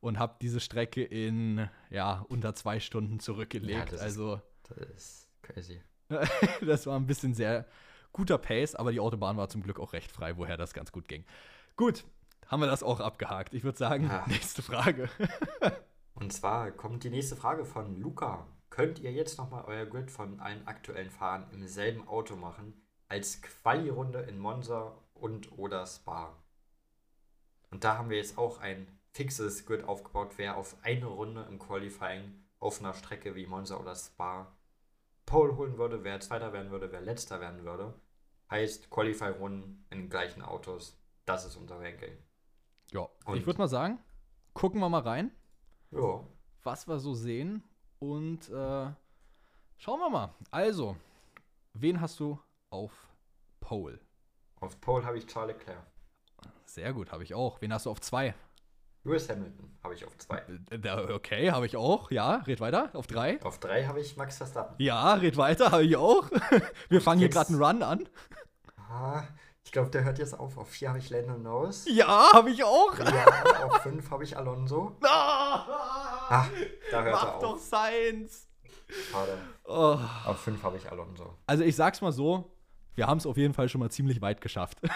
und 0.00 0.20
habe 0.20 0.36
diese 0.40 0.60
Strecke 0.60 1.02
in 1.02 1.68
ja 1.90 2.24
unter 2.28 2.54
zwei 2.54 2.78
Stunden 2.78 3.18
zurückgelegt. 3.18 3.92
ist- 3.92 4.00
also 4.00 4.40
Das 4.68 4.78
ist 4.78 5.28
crazy. 5.42 5.82
das 6.60 6.86
war 6.86 6.96
ein 6.98 7.06
bisschen 7.06 7.34
sehr 7.34 7.66
guter 8.12 8.38
Pace, 8.38 8.74
aber 8.74 8.92
die 8.92 9.00
Autobahn 9.00 9.36
war 9.36 9.48
zum 9.48 9.62
Glück 9.62 9.80
auch 9.80 9.92
recht 9.92 10.10
frei, 10.12 10.36
woher 10.36 10.56
das 10.56 10.72
ganz 10.72 10.92
gut 10.92 11.08
ging. 11.08 11.24
Gut, 11.76 12.04
haben 12.46 12.60
wir 12.60 12.66
das 12.66 12.82
auch 12.82 13.00
abgehakt. 13.00 13.54
Ich 13.54 13.64
würde 13.64 13.78
sagen, 13.78 14.06
Ja. 14.06 14.24
nächste 14.26 14.62
Frage. 14.62 15.08
Und 16.14 16.32
zwar 16.32 16.70
kommt 16.70 17.02
die 17.04 17.10
nächste 17.10 17.36
Frage 17.36 17.64
von 17.64 18.00
Luca. 18.00 18.46
Könnt 18.70 18.98
ihr 19.00 19.12
jetzt 19.12 19.38
nochmal 19.38 19.64
euer 19.66 19.86
Grid 19.86 20.10
von 20.10 20.40
allen 20.40 20.66
aktuellen 20.66 21.10
Fahrern 21.10 21.46
im 21.52 21.66
selben 21.66 22.06
Auto 22.06 22.36
machen, 22.36 22.74
als 23.08 23.42
Quali-Runde 23.42 24.20
in 24.20 24.38
Monza 24.38 24.92
und 25.14 25.56
oder 25.58 25.86
Spa? 25.86 26.36
Und 27.70 27.82
da 27.84 27.98
haben 27.98 28.10
wir 28.10 28.16
jetzt 28.16 28.38
auch 28.38 28.60
ein 28.60 28.86
fixes 29.12 29.66
Grid 29.66 29.84
aufgebaut, 29.84 30.34
wer 30.36 30.56
auf 30.56 30.76
eine 30.82 31.06
Runde 31.06 31.46
im 31.48 31.58
Qualifying 31.58 32.44
auf 32.60 32.80
einer 32.80 32.94
Strecke 32.94 33.34
wie 33.34 33.46
Monza 33.46 33.76
oder 33.76 33.94
Spa 33.94 34.52
Pole 35.26 35.56
holen 35.56 35.78
würde, 35.78 36.04
wer 36.04 36.20
Zweiter 36.20 36.52
werden 36.52 36.70
würde, 36.70 36.90
wer 36.92 37.00
Letzter 37.00 37.40
werden 37.40 37.64
würde. 37.64 37.94
Heißt 38.50 38.90
Qualifying-Runden 38.90 39.86
in 39.90 40.08
gleichen 40.10 40.42
Autos. 40.42 40.98
Das 41.24 41.44
ist 41.46 41.56
unser 41.56 41.80
Ranking. 41.80 42.16
Ja, 42.92 43.08
Und- 43.24 43.36
ich 43.38 43.46
würde 43.46 43.58
mal 43.58 43.68
sagen, 43.68 43.98
gucken 44.52 44.80
wir 44.80 44.88
mal 44.88 45.00
rein, 45.00 45.30
Ja. 45.90 46.20
was 46.62 46.86
wir 46.86 46.98
so 46.98 47.14
sehen 47.14 47.62
und 47.98 48.48
äh, 48.50 48.90
schauen 49.78 50.00
wir 50.00 50.10
mal. 50.10 50.34
Also, 50.50 50.96
wen 51.72 52.00
hast 52.00 52.20
du 52.20 52.38
auf 52.70 52.92
Pole? 53.60 53.98
Auf 54.60 54.78
Pole 54.80 55.04
habe 55.04 55.16
ich 55.18 55.26
Charles 55.26 55.56
Leclerc. 55.56 55.82
Sehr 56.66 56.92
gut, 56.92 57.10
habe 57.12 57.22
ich 57.22 57.34
auch. 57.34 57.60
Wen 57.62 57.72
hast 57.72 57.86
du 57.86 57.90
auf 57.90 58.00
zwei? 58.00 58.34
Lewis 59.04 59.28
Hamilton 59.28 59.70
habe 59.82 59.94
ich 59.94 60.04
auf 60.06 60.16
2. 60.16 60.42
Äh, 60.70 61.12
okay, 61.12 61.50
habe 61.50 61.66
ich 61.66 61.76
auch. 61.76 62.10
Ja, 62.10 62.36
red 62.46 62.60
weiter. 62.60 62.88
Auf 62.94 63.06
3. 63.06 63.42
Auf 63.42 63.58
3 63.60 63.84
habe 63.86 64.00
ich 64.00 64.16
Max 64.16 64.38
Verstappen. 64.38 64.76
Ja, 64.78 65.14
red 65.14 65.36
weiter, 65.36 65.70
habe 65.72 65.84
ich 65.84 65.96
auch. 65.96 66.30
Wir 66.88 67.00
fangen 67.02 67.18
hier 67.18 67.28
gerade 67.28 67.50
einen 67.50 67.62
Run 67.62 67.82
an. 67.82 68.08
Ah, 68.76 69.24
ich 69.62 69.72
glaube, 69.72 69.90
der 69.90 70.04
hört 70.04 70.18
jetzt 70.18 70.38
auf. 70.38 70.56
Auf 70.56 70.70
4 70.70 70.88
habe 70.88 70.98
ich 70.98 71.10
Lando 71.10 71.36
Norris. 71.36 71.84
Ja, 71.88 72.32
habe 72.32 72.50
ich 72.50 72.64
auch. 72.64 72.98
Ja, 72.98 73.64
auf 73.66 73.82
5 73.82 74.10
habe 74.10 74.24
ich 74.24 74.36
Alonso. 74.36 74.96
Ah, 75.02 75.66
Ah, 76.30 76.46
da 76.90 77.02
hört 77.02 77.12
mach 77.14 77.34
er 77.34 77.40
doch 77.40 77.54
auf. 77.54 77.60
Science. 77.60 78.48
Schade. 79.10 79.36
Oh. 79.64 79.98
Auf 80.24 80.38
5 80.40 80.62
habe 80.62 80.78
ich 80.78 80.90
Alonso. 80.90 81.36
Also 81.46 81.62
ich 81.64 81.76
sag's 81.76 82.00
mal 82.00 82.12
so, 82.12 82.53
wir 82.94 83.06
haben 83.06 83.18
es 83.18 83.26
auf 83.26 83.36
jeden 83.36 83.54
Fall 83.54 83.68
schon 83.68 83.80
mal 83.80 83.90
ziemlich 83.90 84.20
weit 84.20 84.40
geschafft. 84.40 84.78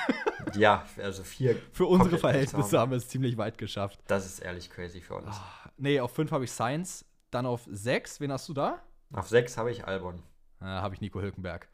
Ja, 0.55 0.87
also 0.97 1.25
4. 1.25 1.57
Für 1.73 1.85
unsere 1.85 2.17
Verhältnisse 2.17 2.79
haben 2.79 2.91
wir 2.91 2.97
es 2.97 3.07
ziemlich 3.09 3.37
weit 3.37 3.59
geschafft. 3.59 4.01
Das 4.07 4.25
ist 4.25 4.39
ehrlich 4.39 4.71
crazy 4.71 5.03
für 5.03 5.17
uns. 5.17 5.37
Nee, 5.77 6.01
auf 6.01 6.15
5 6.15 6.33
habe 6.33 6.45
ich 6.45 6.51
Science, 6.51 7.05
dann 7.31 7.45
auf 7.45 7.67
6, 7.71 8.21
wen 8.21 8.33
hast 8.33 8.49
du 8.49 8.55
da? 8.55 8.79
Auf 9.13 9.29
6 9.29 9.59
habe 9.59 9.71
ich 9.71 9.87
Albon. 9.87 10.23
Äh, 10.63 10.65
habe 10.65 10.95
ich 10.95 11.03
Nico 11.03 11.21
Hülkenberg. 11.21 11.69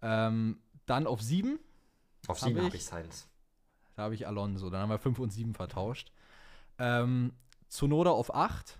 Ähm, 0.00 0.60
dann 0.86 1.08
auf 1.08 1.20
7, 1.22 1.58
Auf 2.28 2.40
Hab 2.40 2.44
7 2.48 2.58
ich? 2.58 2.64
habe 2.66 2.76
ich 2.76 2.84
Sainz. 2.84 3.26
da 3.96 4.02
habe 4.04 4.14
ich 4.14 4.28
Alonso. 4.28 4.70
Dann 4.70 4.82
haben 4.82 4.90
wir 4.90 4.98
5 4.98 5.18
und 5.18 5.30
7 5.32 5.52
vertauscht. 5.54 6.12
Ähm, 6.78 7.32
Zunoda 7.68 8.10
auf 8.10 8.32
8, 8.32 8.78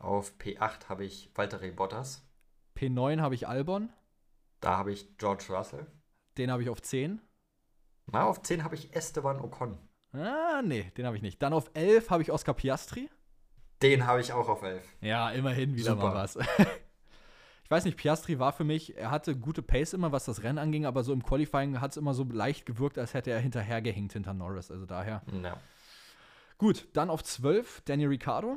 Auf 0.00 0.32
P8 0.40 0.88
habe 0.88 1.04
ich 1.04 1.30
Valtteri 1.36 1.70
Bottas. 1.70 2.24
P9 2.76 3.20
habe 3.20 3.36
ich 3.36 3.46
Albon, 3.46 3.90
Da 4.60 4.78
habe 4.78 4.90
ich 4.92 5.16
George 5.16 5.44
Russell. 5.50 5.86
Den 6.38 6.50
habe 6.50 6.62
ich 6.62 6.68
auf 6.68 6.80
10. 6.80 7.20
Na, 8.10 8.24
auf 8.24 8.42
10 8.42 8.64
habe 8.64 8.74
ich 8.74 8.94
Esteban 8.94 9.40
Ocon. 9.40 9.78
Ah, 10.12 10.62
nee, 10.62 10.90
den 10.96 11.04
habe 11.04 11.16
ich 11.16 11.22
nicht. 11.22 11.42
Dann 11.42 11.52
auf 11.52 11.70
11 11.74 12.10
habe 12.10 12.22
ich 12.22 12.32
Oscar 12.32 12.54
Piastri. 12.54 13.10
Den 13.82 14.06
habe 14.06 14.20
ich 14.20 14.32
auch 14.32 14.48
auf 14.48 14.62
11. 14.62 14.82
Ja, 15.00 15.30
immerhin 15.30 15.76
wieder 15.76 15.92
Super. 15.92 16.08
mal 16.08 16.14
was. 16.14 16.36
ich 17.64 17.70
weiß 17.70 17.84
nicht, 17.84 17.96
Piastri 17.96 18.38
war 18.38 18.52
für 18.52 18.64
mich, 18.64 18.96
er 18.96 19.10
hatte 19.10 19.36
gute 19.36 19.62
Pace 19.62 19.92
immer, 19.92 20.10
was 20.10 20.24
das 20.24 20.42
Rennen 20.42 20.58
anging, 20.58 20.86
aber 20.86 21.04
so 21.04 21.12
im 21.12 21.22
Qualifying 21.22 21.80
hat 21.80 21.90
es 21.92 21.96
immer 21.96 22.14
so 22.14 22.24
leicht 22.24 22.66
gewirkt, 22.66 22.98
als 22.98 23.14
hätte 23.14 23.30
er 23.30 23.40
hinterhergehinkt 23.40 24.14
hinter 24.14 24.34
Norris. 24.34 24.70
Also 24.70 24.86
daher. 24.86 25.22
Ja. 25.42 25.58
Gut, 26.56 26.88
dann 26.94 27.10
auf 27.10 27.22
12 27.22 27.82
Daniel 27.84 28.08
Ricciardo. 28.08 28.56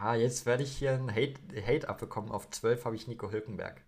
Ah, 0.00 0.14
jetzt 0.14 0.46
werde 0.46 0.62
ich 0.62 0.76
hier 0.76 0.92
einen 0.92 1.10
Hate, 1.10 1.40
Hate 1.66 1.88
abbekommen. 1.88 2.30
Auf 2.30 2.50
12 2.50 2.84
habe 2.84 2.94
ich 2.94 3.08
Nico 3.08 3.32
Hülkenberg. 3.32 3.82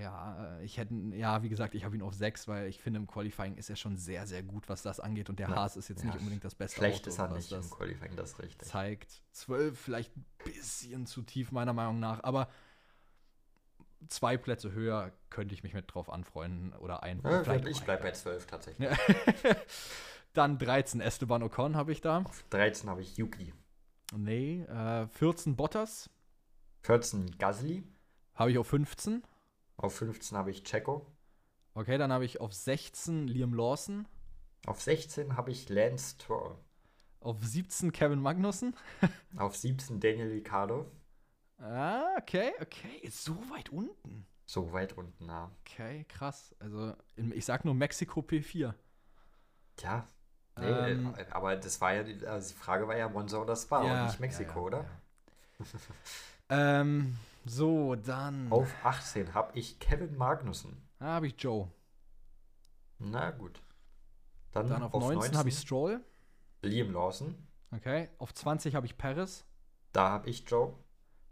Ja, 0.00 0.58
ich 0.60 0.78
hätte, 0.78 0.94
ja, 1.12 1.42
wie 1.42 1.48
gesagt, 1.48 1.74
ich 1.74 1.84
habe 1.84 1.94
ihn 1.96 2.02
auf 2.02 2.14
6, 2.14 2.48
weil 2.48 2.68
ich 2.68 2.80
finde, 2.80 2.98
im 3.00 3.06
Qualifying 3.06 3.56
ist 3.56 3.68
er 3.68 3.76
schon 3.76 3.96
sehr, 3.96 4.26
sehr 4.26 4.42
gut, 4.42 4.68
was 4.68 4.82
das 4.82 5.00
angeht. 5.00 5.28
Und 5.28 5.38
der 5.38 5.48
Ja. 5.48 5.56
Haas 5.56 5.76
ist 5.76 5.88
jetzt 5.88 6.02
nicht 6.04 6.14
Ja, 6.14 6.18
unbedingt 6.20 6.44
das 6.44 6.54
beste 6.54 6.78
Schlecht 6.78 7.00
Auto, 7.02 7.10
ist 7.10 7.18
er 7.18 7.30
was 7.30 7.36
nicht 7.36 7.52
im 7.52 7.58
das 7.58 7.70
Qualifying, 7.70 8.16
das 8.16 8.38
richtig. 8.38 8.68
zeigt. 8.68 9.22
12 9.32 9.78
vielleicht 9.78 10.16
ein 10.16 10.24
bisschen 10.44 11.06
zu 11.06 11.22
tief, 11.22 11.52
meiner 11.52 11.72
Meinung 11.74 12.00
nach. 12.00 12.22
Aber 12.24 12.48
zwei 14.08 14.36
Plätze 14.36 14.72
höher 14.72 15.12
könnte 15.30 15.54
ich 15.54 15.62
mich 15.62 15.74
mit 15.74 15.92
drauf 15.92 16.10
anfreunden 16.10 16.72
oder 16.74 17.02
ein. 17.02 17.20
Ja, 17.22 17.40
ich 17.40 17.80
bleibe 17.82 18.02
bei 18.02 18.08
ein. 18.08 18.14
12 18.14 18.46
tatsächlich. 18.46 18.88
Dann 20.32 20.58
13 20.58 21.00
Esteban 21.00 21.42
Ocon 21.42 21.76
habe 21.76 21.92
ich 21.92 22.00
da. 22.00 22.18
Auf 22.18 22.44
13 22.50 22.88
habe 22.90 23.00
ich 23.02 23.16
Yuki. 23.16 23.52
Nee, 24.14 24.62
äh, 24.64 25.06
14 25.08 25.56
Bottas 25.56 26.08
14 26.82 27.36
Gasly. 27.38 27.82
habe 28.34 28.50
ich 28.52 28.58
auf 28.58 28.68
15. 28.68 29.22
Auf 29.76 29.96
15 29.96 30.36
habe 30.36 30.50
ich 30.50 30.64
Checo. 30.64 31.06
Okay, 31.74 31.98
dann 31.98 32.12
habe 32.12 32.24
ich 32.24 32.40
auf 32.40 32.52
16 32.54 33.28
Liam 33.28 33.52
Lawson. 33.54 34.06
Auf 34.66 34.80
16 34.80 35.36
habe 35.36 35.50
ich 35.50 35.68
Lance 35.68 36.14
Stroll. 36.14 36.56
Auf 37.20 37.44
17 37.44 37.92
Kevin 37.92 38.20
Magnussen. 38.20 38.74
Auf 39.36 39.56
17 39.56 40.00
Daniel 40.00 40.28
Ricciardo. 40.30 40.90
Ah, 41.58 42.16
okay, 42.18 42.52
okay. 42.60 43.08
So 43.10 43.34
weit 43.50 43.70
unten. 43.70 44.26
So 44.44 44.72
weit 44.72 44.92
unten, 44.96 45.26
na. 45.26 45.50
Okay, 45.60 46.04
krass. 46.08 46.54
Also, 46.60 46.94
ich 47.16 47.44
sag 47.44 47.64
nur 47.64 47.74
Mexiko 47.74 48.20
P4. 48.20 48.74
Tja. 49.76 50.06
Nee, 50.58 50.66
Ähm. 50.66 51.14
äh, 51.16 51.26
aber 51.30 51.56
das 51.56 51.80
war 51.80 51.94
ja, 51.94 52.02
die, 52.02 52.24
also 52.26 52.48
die 52.48 52.58
Frage 52.58 52.86
war 52.88 52.96
ja 52.96 53.08
Monza 53.08 53.38
oder 53.38 53.56
Spa 53.56 53.84
Ja, 53.84 54.00
und 54.02 54.06
nicht 54.06 54.20
Mexiko, 54.20 54.50
ja, 54.70 54.76
ja, 54.76 54.80
oder? 54.80 54.84
Ähm, 56.48 57.16
so, 57.48 57.94
dann. 57.94 58.50
Auf 58.50 58.72
18 58.84 59.34
habe 59.34 59.58
ich 59.58 59.78
Kevin 59.78 60.16
Magnussen. 60.16 60.76
Da 60.98 61.06
habe 61.06 61.26
ich 61.26 61.34
Joe. 61.38 61.68
Na 62.98 63.30
gut. 63.30 63.62
Dann, 64.52 64.68
Dann 64.68 64.82
auf, 64.82 64.92
19, 64.92 65.36
habe 65.36 65.48
ich 65.48 65.58
Stroll. 65.58 66.00
Liam 66.62 66.92
Lawson. 66.92 67.34
Okay. 67.72 68.08
Auf 68.18 68.32
20 68.32 68.74
habe 68.74 68.86
ich 68.86 68.96
Paris. 68.96 69.44
Da 69.92 70.10
habe 70.10 70.30
ich 70.30 70.48
Joe. 70.48 70.74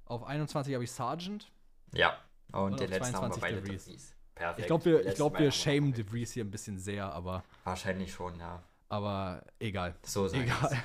Auf 0.05 0.25
21 0.25 0.75
habe 0.75 0.85
ich 0.85 0.93
Sargent. 0.93 1.51
Ja. 1.95 2.19
Und, 2.53 2.73
Und 2.73 2.81
den 2.81 2.87
auf 2.87 2.99
letzten 2.99 3.17
haben 3.17 3.31
wir 3.31 3.39
22 3.39 3.41
beide 3.41 3.63
De 3.63 3.79
Vries. 3.79 4.15
Perfekt. 4.35 4.61
Ich 4.61 4.67
glaube, 4.67 4.85
wir, 4.85 5.07
ich 5.07 5.15
glaub, 5.15 5.39
wir 5.39 5.51
shamen 5.51 5.93
De 5.93 6.05
Vries 6.05 6.33
hier 6.33 6.45
ein 6.45 6.51
bisschen 6.51 6.79
sehr, 6.79 7.07
aber, 7.13 7.45
Wahrscheinlich 7.63 8.13
schon, 8.13 8.39
ja. 8.39 8.63
aber 8.89 9.45
egal. 9.59 9.95
So 10.03 10.29
sei 10.29 10.43
Egal. 10.43 10.73
es. 10.73 10.79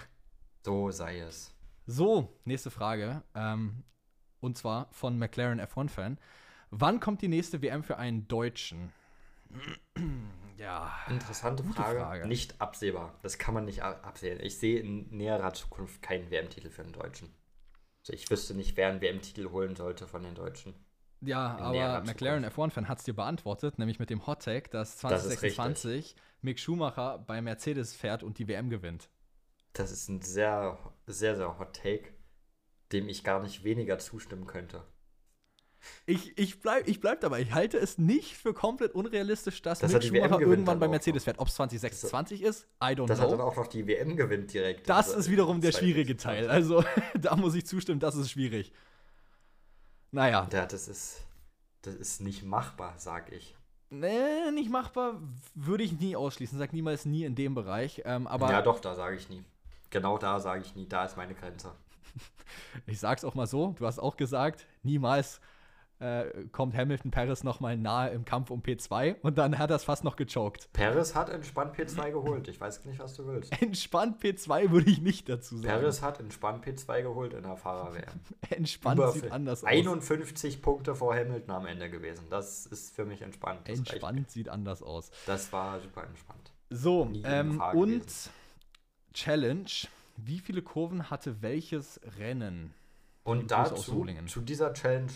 So 0.66 0.92
sei 0.92 1.20
es. 1.20 1.54
So, 1.88 2.40
nächste 2.46 2.70
Frage. 2.70 3.24
Ähm, 3.34 3.84
und 4.42 4.58
zwar 4.58 4.88
von 4.92 5.18
McLaren 5.18 5.60
F1-Fan. 5.60 6.18
Wann 6.72 7.00
kommt 7.00 7.22
die 7.22 7.28
nächste 7.28 7.62
WM 7.62 7.84
für 7.84 7.98
einen 7.98 8.28
Deutschen? 8.28 8.92
ja. 10.58 10.92
Interessante 11.10 11.64
Frage. 11.64 12.00
Frage. 12.00 12.28
Nicht 12.28 12.62
absehbar. 12.62 13.18
Das 13.24 13.38
kann 13.38 13.54
man 13.54 13.66
nicht 13.66 13.82
absehen. 13.82 14.40
Ich 14.42 14.60
sehe 14.60 14.80
in 14.80 15.10
näherer 15.10 15.54
Zukunft 15.54 16.02
keinen 16.02 16.30
WM-Titel 16.30 16.70
für 16.70 16.84
den 16.84 16.94
Deutschen. 16.94 17.34
Also 18.02 18.14
ich 18.14 18.30
wüsste 18.30 18.54
nicht, 18.54 18.78
wer 18.78 18.90
einen 18.90 19.02
WM-Titel 19.02 19.50
holen 19.50 19.76
sollte 19.76 20.08
von 20.08 20.24
den 20.24 20.36
Deutschen. 20.36 20.74
Ja, 21.22 21.58
In 21.58 21.64
aber 21.64 22.04
McLaren 22.06 22.46
F1-Fan 22.46 22.88
hat 22.88 23.00
es 23.00 23.04
dir 23.04 23.14
beantwortet, 23.14 23.78
nämlich 23.78 24.00
mit 24.00 24.10
dem 24.10 24.26
Hot 24.26 24.44
Take, 24.44 24.70
dass 24.70 24.98
Das 25.00 25.26
ist 25.26 25.40
2026 25.40 26.16
Mick 26.42 26.60
Schumacher 26.60 27.20
bei 27.20 27.42
Mercedes 27.42 27.94
fährt 27.94 28.24
und 28.24 28.38
die 28.40 28.48
WM 28.48 28.70
gewinnt. 28.70 29.10
Das 29.74 29.92
ist 29.92 30.08
ein 30.08 30.22
sehr, 30.22 30.78
sehr, 31.08 31.36
sehr 31.36 31.60
Hot 31.60 31.76
Take, 31.76 32.14
dem 32.92 33.10
ich 33.10 33.24
gar 33.24 33.42
nicht 33.42 33.64
weniger 33.64 34.00
zustimmen 34.00 34.46
könnte. 34.48 34.84
Ich, 36.06 36.38
ich, 36.38 36.60
bleib, 36.60 36.88
ich 36.90 37.00
bleib 37.00 37.22
dabei. 37.22 37.42
Ich 37.42 37.54
halte 37.54 37.78
es 37.78 37.98
nicht 37.98 38.36
für 38.36 38.54
komplett 38.54 38.94
unrealistisch, 38.94 39.62
dass 39.62 39.80
Dass 39.80 39.94
Mick 39.94 40.02
er 40.02 40.08
Schumacher 40.08 40.42
irgendwann 40.42 40.66
dann 40.66 40.80
bei 40.80 40.88
Mercedes 40.90 41.24
fährt. 41.24 41.40
Ob 41.40 41.48
es 41.48 41.56
2026 41.56 42.42
ist, 42.42 42.68
I 42.84 42.88
don't 42.88 43.08
Dass 43.08 43.20
er 43.20 43.28
dann 43.28 43.38
know. 43.38 43.46
auch 43.48 43.56
noch 43.56 43.68
die 43.68 43.88
WM 43.88 44.18
gewinnt 44.18 44.52
direkt. 44.54 44.90
Das 44.90 45.08
Also, 45.08 45.20
ist 45.20 45.30
wiederum 45.30 45.62
der 45.62 45.72
schwierige 45.72 46.18
2026. 46.18 46.18
Teil. 46.18 46.50
Also, 46.50 46.84
da 47.22 47.36
muss 47.38 47.56
ich 47.56 47.66
zustimmen, 47.66 48.02
das 48.02 48.16
ist 48.16 48.30
schwierig. 48.32 48.74
Naja, 50.12 50.50
Ja, 50.52 50.66
das 50.66 50.88
ist, 50.90 51.22
das 51.84 51.96
ist 51.96 52.22
nicht 52.22 52.44
machbar, 52.44 52.96
sag 52.98 53.32
ich. 53.32 53.56
nee, 53.90 54.52
nicht 54.52 54.70
machbar, 54.70 55.22
würde 55.56 55.84
ich 55.84 55.98
nie 55.98 56.16
ausschließen. 56.16 56.58
Sag 56.60 56.74
niemals 56.74 57.06
nie 57.06 57.24
in 57.24 57.36
dem 57.36 57.56
Bereich. 57.56 58.02
Ähm, 58.06 58.28
aber 58.28 58.52
ja, 58.52 58.62
doch, 58.62 58.80
da 58.82 58.96
sage 58.96 59.16
ich 59.16 59.30
nie. 59.30 59.44
Genau 59.92 60.18
da 60.18 60.40
sage 60.40 60.62
ich 60.62 60.76
nie, 60.76 60.88
da 60.90 61.06
ist 61.06 61.16
meine 61.16 61.36
Grenze. 61.36 61.72
ich 62.86 62.99
sag's 62.99 63.24
auch 63.24 63.36
mal 63.36 63.47
so, 63.47 63.74
du 63.78 63.86
hast 63.86 63.99
auch 63.99 64.18
gesagt, 64.18 64.68
niemals 64.84 65.41
äh, 65.99 66.45
kommt 66.51 66.76
Hamilton 66.76 67.12
Paris 67.12 67.43
nochmal 67.43 67.78
nahe 67.78 68.10
im 68.12 68.26
Kampf 68.26 68.51
um 68.51 68.62
P2 68.62 69.18
und 69.22 69.38
dann 69.38 69.57
hat 69.57 69.70
er 69.70 69.76
es 69.76 69.84
fast 69.84 70.04
noch 70.04 70.16
gechoked. 70.16 70.71
Paris 70.71 71.13
hat 71.13 71.29
entspannt 71.29 71.75
P2 71.75 72.12
geholt. 72.12 72.47
Ich 72.47 72.59
weiß 72.59 72.86
nicht, 72.86 73.00
was 73.00 73.16
du 73.16 73.28
willst. 73.28 73.51
Entspannt 73.62 74.21
P2 74.24 74.71
würde 74.71 74.89
ich 74.89 75.01
nicht 75.01 75.28
dazu 75.28 75.58
sagen. 75.58 75.67
Paris 75.67 76.01
hat 76.01 76.20
entspannt 76.20 76.66
P2 76.66 77.01
geholt 77.01 77.34
in 77.34 77.43
der 77.43 77.58
Fahrer-WM. 77.58 78.20
Entspannt 78.50 78.97
Über 78.97 79.12
sieht 79.12 79.32
anders 79.32 79.63
aus. 79.63 79.70
51 79.70 80.62
Punkte 80.62 80.96
vor 80.96 81.16
Hamilton 81.16 81.51
am 81.51 81.66
Ende 81.66 81.89
gewesen. 81.89 82.28
Das 82.29 82.66
ist 82.66 82.96
für 82.96 83.05
mich 83.05 83.21
entspannt. 83.21 83.62
Das, 83.66 83.79
reicht. 83.79 83.92
Entspannt 83.92 84.32
sieht 84.32 84.50
anders 84.50 84.82
aus. 84.82 85.12
das 85.25 85.51
war 85.51 85.79
super 85.82 86.05
entspannt. 86.05 86.51
So, 86.70 87.12
ähm, 87.24 87.62
und 87.74 87.89
gewesen. 87.89 88.29
Challenge. 89.13 89.70
Wie 90.25 90.39
viele 90.39 90.62
Kurven 90.62 91.09
hatte 91.09 91.41
welches 91.41 92.00
Rennen? 92.17 92.74
Und 93.24 93.51
dazu, 93.51 94.05
zu 94.25 94.41
dieser 94.41 94.74
Challenge, 94.74 95.12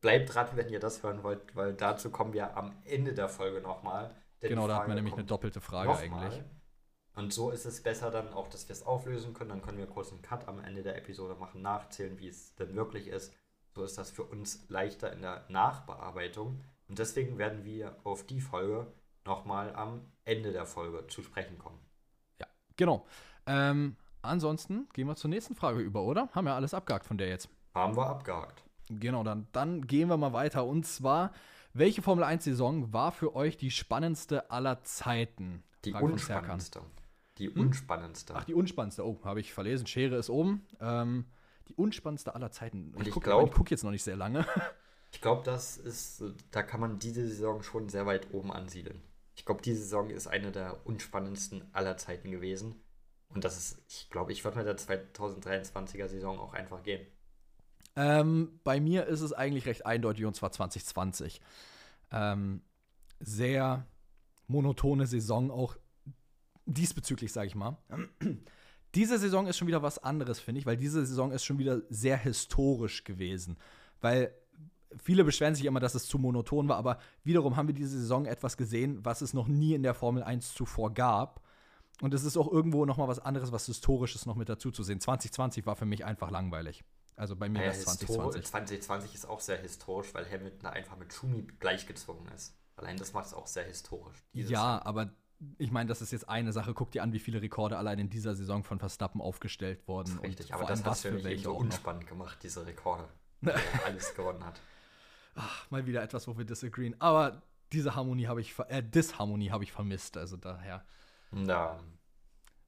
bleibt 0.00 0.34
dran, 0.34 0.48
wenn 0.54 0.68
ihr 0.68 0.80
das 0.80 1.02
hören 1.02 1.22
wollt, 1.22 1.54
weil 1.54 1.74
dazu 1.74 2.10
kommen 2.10 2.32
wir 2.32 2.56
am 2.56 2.72
Ende 2.84 3.12
der 3.12 3.28
Folge 3.28 3.60
nochmal. 3.60 4.14
genau, 4.40 4.68
da 4.68 4.78
hat 4.78 4.88
man 4.88 4.96
nämlich 4.96 5.14
eine 5.14 5.24
doppelte 5.24 5.60
Frage 5.60 5.96
eigentlich. 5.96 6.42
Und 7.16 7.32
so 7.32 7.50
ist 7.50 7.64
es 7.64 7.82
besser 7.82 8.10
dann 8.10 8.32
auch, 8.32 8.48
dass 8.48 8.68
wir 8.68 8.72
es 8.72 8.82
auflösen 8.82 9.34
können. 9.34 9.50
Dann 9.50 9.62
können 9.62 9.78
wir 9.78 9.86
kurz 9.86 10.10
einen 10.10 10.22
Cut 10.22 10.48
am 10.48 10.58
Ende 10.58 10.82
der 10.82 10.96
Episode 10.96 11.34
machen, 11.36 11.62
nachzählen, 11.62 12.18
wie 12.18 12.28
es 12.28 12.54
denn 12.56 12.74
wirklich 12.74 13.06
ist. 13.06 13.32
So 13.74 13.84
ist 13.84 13.98
das 13.98 14.10
für 14.10 14.24
uns 14.24 14.68
leichter 14.68 15.12
in 15.12 15.22
der 15.22 15.44
Nachbearbeitung. 15.48 16.60
Und 16.88 16.98
deswegen 16.98 17.38
werden 17.38 17.64
wir 17.64 17.96
auf 18.04 18.26
die 18.26 18.40
Folge 18.40 18.92
nochmal 19.24 19.74
am 19.74 20.12
Ende 20.24 20.52
der 20.52 20.66
Folge 20.66 21.06
zu 21.06 21.22
sprechen 21.22 21.58
kommen. 21.58 21.78
Genau. 22.76 23.06
Ähm, 23.46 23.96
ansonsten 24.24 24.88
gehen 24.92 25.06
wir 25.06 25.16
zur 25.16 25.30
nächsten 25.30 25.54
Frage 25.54 25.80
über, 25.80 26.02
oder? 26.02 26.28
Haben 26.32 26.46
wir 26.46 26.54
alles 26.54 26.74
abgehakt 26.74 27.06
von 27.06 27.18
der 27.18 27.28
jetzt. 27.28 27.48
Haben 27.74 27.96
wir 27.96 28.06
abgehakt. 28.06 28.64
Genau, 28.88 29.22
dann, 29.24 29.46
dann 29.52 29.86
gehen 29.86 30.08
wir 30.08 30.16
mal 30.16 30.32
weiter. 30.32 30.66
Und 30.66 30.86
zwar, 30.86 31.32
welche 31.72 32.02
Formel 32.02 32.24
1-Saison 32.24 32.92
war 32.92 33.12
für 33.12 33.34
euch 33.34 33.56
die 33.56 33.70
spannendste 33.70 34.50
aller 34.50 34.82
Zeiten? 34.84 35.62
Die 35.84 35.92
Frage 35.92 36.04
unspannendste. 36.04 36.80
Die 37.38 37.48
hm? 37.48 37.60
unspannendste. 37.60 38.34
Ach, 38.36 38.44
die 38.44 38.54
unspannendste. 38.54 39.06
Oh, 39.06 39.18
habe 39.24 39.40
ich 39.40 39.52
verlesen. 39.52 39.86
Schere 39.86 40.16
ist 40.16 40.30
oben. 40.30 40.66
Ähm, 40.80 41.26
die 41.68 41.74
unspannendste 41.74 42.34
aller 42.34 42.50
Zeiten. 42.50 42.92
Und 42.94 43.02
ich, 43.02 43.08
ich 43.08 43.14
gucke 43.14 43.30
guck 43.52 43.70
jetzt 43.70 43.84
noch 43.84 43.90
nicht 43.90 44.04
sehr 44.04 44.16
lange. 44.16 44.46
ich 45.12 45.20
glaube, 45.20 45.42
das 45.44 45.76
ist, 45.78 46.22
da 46.50 46.62
kann 46.62 46.80
man 46.80 46.98
diese 46.98 47.26
Saison 47.26 47.62
schon 47.62 47.88
sehr 47.88 48.06
weit 48.06 48.32
oben 48.32 48.52
ansiedeln. 48.52 49.00
Ich 49.34 49.44
glaube, 49.44 49.62
diese 49.62 49.80
Saison 49.80 50.10
ist 50.10 50.26
eine 50.26 50.52
der 50.52 50.86
unspannendsten 50.86 51.64
aller 51.72 51.96
Zeiten 51.96 52.30
gewesen. 52.30 52.83
Und 53.34 53.44
das 53.44 53.56
ist, 53.56 53.82
ich 53.88 54.08
glaube, 54.10 54.32
ich 54.32 54.44
würde 54.44 54.58
mit 54.58 54.66
der 54.66 54.78
2023er 54.78 56.08
Saison 56.08 56.38
auch 56.38 56.54
einfach 56.54 56.82
gehen. 56.82 57.04
Ähm, 57.96 58.60
bei 58.64 58.80
mir 58.80 59.06
ist 59.06 59.20
es 59.20 59.32
eigentlich 59.32 59.66
recht 59.66 59.86
eindeutig 59.86 60.24
und 60.24 60.34
zwar 60.34 60.52
2020. 60.52 61.40
Ähm, 62.12 62.62
sehr 63.20 63.86
monotone 64.46 65.06
Saison 65.06 65.50
auch 65.50 65.76
diesbezüglich, 66.66 67.32
sage 67.32 67.48
ich 67.48 67.54
mal. 67.54 67.76
Diese 68.94 69.18
Saison 69.18 69.46
ist 69.48 69.58
schon 69.58 69.68
wieder 69.68 69.82
was 69.82 69.98
anderes, 69.98 70.38
finde 70.38 70.60
ich, 70.60 70.66
weil 70.66 70.76
diese 70.76 71.04
Saison 71.04 71.32
ist 71.32 71.44
schon 71.44 71.58
wieder 71.58 71.82
sehr 71.90 72.16
historisch 72.16 73.02
gewesen. 73.02 73.56
Weil 74.00 74.32
viele 75.02 75.24
beschweren 75.24 75.56
sich 75.56 75.64
immer, 75.64 75.80
dass 75.80 75.96
es 75.96 76.06
zu 76.06 76.16
monoton 76.16 76.68
war, 76.68 76.76
aber 76.76 77.00
wiederum 77.24 77.56
haben 77.56 77.66
wir 77.66 77.74
diese 77.74 77.98
Saison 77.98 78.24
etwas 78.24 78.56
gesehen, 78.56 79.04
was 79.04 79.20
es 79.20 79.34
noch 79.34 79.48
nie 79.48 79.74
in 79.74 79.82
der 79.82 79.94
Formel 79.94 80.22
1 80.22 80.54
zuvor 80.54 80.94
gab. 80.94 81.43
Und 82.00 82.12
es 82.12 82.24
ist 82.24 82.36
auch 82.36 82.50
irgendwo 82.50 82.84
noch 82.84 82.96
mal 82.96 83.08
was 83.08 83.20
anderes, 83.20 83.52
was 83.52 83.66
Historisches 83.66 84.26
noch 84.26 84.34
mit 84.34 84.48
dazu 84.48 84.70
zu 84.70 84.82
sehen. 84.82 85.00
2020 85.00 85.64
war 85.66 85.76
für 85.76 85.86
mich 85.86 86.04
einfach 86.04 86.30
langweilig. 86.30 86.84
Also 87.16 87.36
bei 87.36 87.48
mir 87.48 87.60
war 87.60 87.66
es 87.66 87.84
2020. 87.84 88.44
2020 88.44 89.14
ist 89.14 89.28
auch 89.28 89.40
sehr 89.40 89.58
historisch, 89.58 90.12
weil 90.14 90.28
Hamilton 90.28 90.66
einfach 90.66 90.96
mit 90.96 91.12
Schumi 91.12 91.46
gleichgezogen 91.60 92.26
ist. 92.28 92.56
Allein 92.76 92.96
das 92.96 93.12
macht 93.12 93.26
es 93.26 93.34
auch 93.34 93.46
sehr 93.46 93.64
historisch. 93.64 94.16
Ja, 94.32 94.48
Jahr. 94.48 94.86
aber 94.86 95.12
ich 95.58 95.70
meine, 95.70 95.88
das 95.88 96.02
ist 96.02 96.10
jetzt 96.10 96.28
eine 96.28 96.52
Sache. 96.52 96.74
Guck 96.74 96.90
dir 96.90 97.02
an, 97.02 97.12
wie 97.12 97.20
viele 97.20 97.40
Rekorde 97.40 97.76
allein 97.78 97.98
in 97.98 98.10
dieser 98.10 98.34
Saison 98.34 98.64
von 98.64 98.78
Verstappen 98.78 99.20
aufgestellt 99.20 99.86
wurden. 99.86 100.18
Richtig, 100.18 100.48
und 100.48 100.54
aber 100.54 100.66
das 100.66 100.84
hast 100.84 101.04
du 101.04 101.08
ja 101.10 101.28
nicht 101.28 101.44
so 101.44 101.54
unspannend 101.54 102.06
gemacht, 102.06 102.38
diese 102.42 102.66
Rekorde. 102.66 103.08
alles 103.84 104.14
gewonnen 104.14 104.44
hat. 104.44 104.60
Ach, 105.34 105.70
mal 105.70 105.86
wieder 105.86 106.02
etwas, 106.02 106.26
wo 106.26 106.36
wir 106.38 106.44
disagreeen. 106.44 107.00
Aber 107.00 107.42
diese 107.72 107.94
Harmonie 107.94 108.26
habe 108.26 108.40
ich, 108.40 108.54
äh, 108.68 108.82
Disharmonie 108.82 109.50
habe 109.50 109.64
ich 109.64 109.72
vermisst. 109.72 110.16
Also 110.16 110.36
daher. 110.36 110.84
Na. 111.34 111.82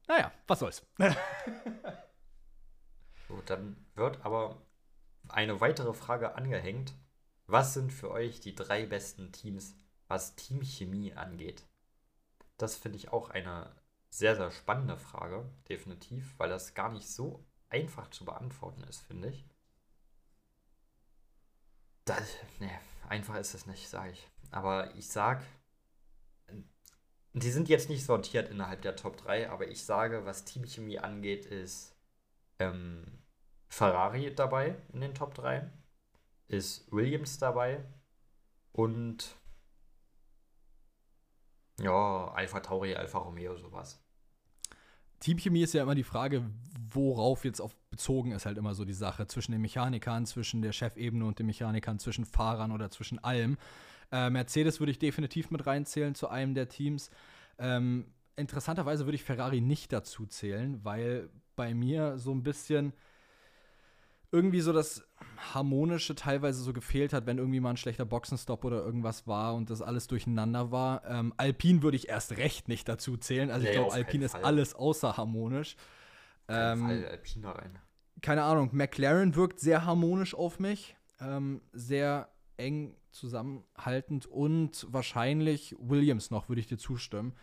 Naja, 0.07 0.31
was 0.45 0.59
soll's. 0.59 0.85
so, 3.27 3.41
dann 3.45 3.85
wird 3.95 4.25
aber 4.25 4.61
eine 5.29 5.61
weitere 5.61 5.93
Frage 5.93 6.35
angehängt. 6.35 6.93
Was 7.45 7.73
sind 7.73 7.93
für 7.93 8.11
euch 8.11 8.41
die 8.41 8.55
drei 8.55 8.85
besten 8.85 9.31
Teams, 9.31 9.75
was 10.07 10.35
Teamchemie 10.35 11.13
angeht? 11.13 11.65
Das 12.57 12.75
finde 12.75 12.97
ich 12.97 13.13
auch 13.13 13.29
eine 13.29 13.73
sehr, 14.09 14.35
sehr 14.35 14.51
spannende 14.51 14.97
Frage, 14.97 15.49
definitiv, 15.69 16.33
weil 16.37 16.49
das 16.49 16.73
gar 16.73 16.91
nicht 16.91 17.07
so 17.07 17.45
einfach 17.69 18.09
zu 18.09 18.25
beantworten 18.25 18.83
ist, 18.83 18.99
finde 19.01 19.29
ich. 19.29 19.45
Das, 22.03 22.35
nee, 22.59 22.71
einfach 23.07 23.35
ist 23.35 23.53
es 23.53 23.65
nicht, 23.65 23.87
sage 23.87 24.11
ich. 24.11 24.27
Aber 24.51 24.93
ich 24.95 25.07
sage, 27.37 27.39
die 27.39 27.51
sind 27.51 27.69
jetzt 27.69 27.89
nicht 27.89 28.05
sortiert 28.05 28.49
innerhalb 28.49 28.81
der 28.81 28.95
Top 28.95 29.17
3, 29.17 29.49
aber 29.49 29.67
ich 29.67 29.83
sage, 29.83 30.25
was 30.25 30.45
Teamchemie 30.45 30.99
angeht, 30.99 31.45
ist 31.45 31.95
ähm, 32.59 33.05
Ferrari 33.69 34.33
dabei 34.33 34.75
in 34.93 35.01
den 35.01 35.13
Top 35.13 35.35
3, 35.35 35.69
ist 36.47 36.91
Williams 36.91 37.37
dabei 37.37 37.83
und 38.71 39.35
ja, 41.79 42.31
Alpha 42.33 42.59
Tauri, 42.59 42.95
Alpha 42.95 43.19
Romeo, 43.19 43.55
sowas. 43.55 44.03
Teamchemie 45.19 45.63
ist 45.63 45.73
ja 45.73 45.83
immer 45.83 45.95
die 45.95 46.03
Frage, 46.03 46.49
worauf 46.91 47.45
jetzt 47.45 47.59
auf 47.59 47.75
bezogen 47.89 48.31
ist 48.31 48.45
halt 48.45 48.57
immer 48.57 48.75
so 48.75 48.85
die 48.85 48.93
Sache 48.93 49.27
zwischen 49.27 49.51
den 49.51 49.61
Mechanikern, 49.61 50.25
zwischen 50.25 50.61
der 50.61 50.71
Chefebene 50.71 51.25
und 51.25 51.39
den 51.39 51.45
Mechanikern, 51.47 51.99
zwischen 51.99 52.25
Fahrern 52.25 52.71
oder 52.71 52.91
zwischen 52.91 53.23
allem. 53.23 53.57
Äh, 54.11 54.29
Mercedes 54.29 54.79
würde 54.79 54.91
ich 54.91 54.99
definitiv 54.99 55.51
mit 55.51 55.65
reinzählen 55.65 56.15
zu 56.15 56.29
einem 56.29 56.53
der 56.53 56.69
Teams. 56.69 57.09
Ähm, 57.59 58.13
interessanterweise 58.35 59.05
würde 59.05 59.15
ich 59.15 59.23
Ferrari 59.23 59.61
nicht 59.61 59.91
dazu 59.91 60.25
zählen, 60.25 60.83
weil 60.83 61.29
bei 61.55 61.73
mir 61.73 62.17
so 62.17 62.31
ein 62.31 62.43
bisschen 62.43 62.93
irgendwie 64.31 64.61
so 64.61 64.73
das 64.73 65.07
Harmonische 65.53 66.13
teilweise 66.13 66.61
so 66.61 66.73
gefehlt 66.73 67.13
hat, 67.13 67.25
wenn 67.25 67.37
irgendwie 67.37 67.59
mal 67.59 67.71
ein 67.71 67.77
schlechter 67.77 68.05
Boxenstopp 68.05 68.65
oder 68.65 68.83
irgendwas 68.83 69.25
war 69.25 69.55
und 69.55 69.69
das 69.69 69.81
alles 69.81 70.07
durcheinander 70.07 70.71
war. 70.71 71.05
Ähm, 71.05 71.33
Alpine 71.37 71.81
würde 71.81 71.97
ich 71.97 72.09
erst 72.09 72.37
recht 72.37 72.67
nicht 72.67 72.89
dazu 72.89 73.17
zählen. 73.17 73.49
Also 73.49 73.63
nee, 73.63 73.69
ich 73.69 73.75
glaube, 73.75 73.93
Alpine 73.93 74.25
ist 74.25 74.35
alles 74.35 74.75
außer 74.75 75.15
harmonisch. 75.17 75.77
Ähm, 76.49 76.79
Fall 76.81 77.05
Alpine 77.05 77.55
rein. 77.55 77.79
Keine 78.21 78.43
Ahnung, 78.43 78.69
McLaren 78.73 79.35
wirkt 79.35 79.59
sehr 79.59 79.85
harmonisch 79.85 80.35
auf 80.35 80.59
mich. 80.59 80.95
Ähm, 81.19 81.61
sehr 81.71 82.29
eng 82.57 82.95
zusammenhaltend 83.11 84.25
und 84.25 84.85
wahrscheinlich 84.89 85.75
Williams 85.79 86.31
noch, 86.31 86.49
würde 86.49 86.61
ich 86.61 86.67
dir 86.67 86.77
zustimmen. 86.77 87.33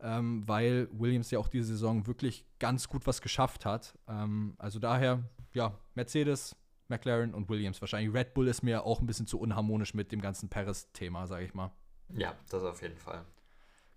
Ähm, 0.00 0.46
weil 0.46 0.88
Williams 0.92 1.32
ja 1.32 1.40
auch 1.40 1.48
diese 1.48 1.66
Saison 1.68 2.06
wirklich 2.06 2.44
ganz 2.60 2.88
gut 2.88 3.06
was 3.08 3.20
geschafft 3.20 3.64
hat. 3.64 3.98
Ähm, 4.06 4.54
also 4.58 4.78
daher 4.78 5.24
ja, 5.52 5.76
Mercedes, 5.94 6.56
McLaren 6.88 7.34
und 7.34 7.48
Williams 7.48 7.80
wahrscheinlich. 7.80 8.14
Red 8.14 8.34
Bull 8.34 8.48
ist 8.48 8.62
mir 8.62 8.84
auch 8.84 9.00
ein 9.00 9.06
bisschen 9.06 9.26
zu 9.26 9.38
unharmonisch 9.38 9.94
mit 9.94 10.12
dem 10.12 10.20
ganzen 10.20 10.48
Paris-Thema, 10.48 11.26
sage 11.26 11.44
ich 11.44 11.54
mal. 11.54 11.72
Ja, 12.14 12.34
das 12.48 12.62
auf 12.62 12.80
jeden 12.82 12.96
Fall. 12.96 13.24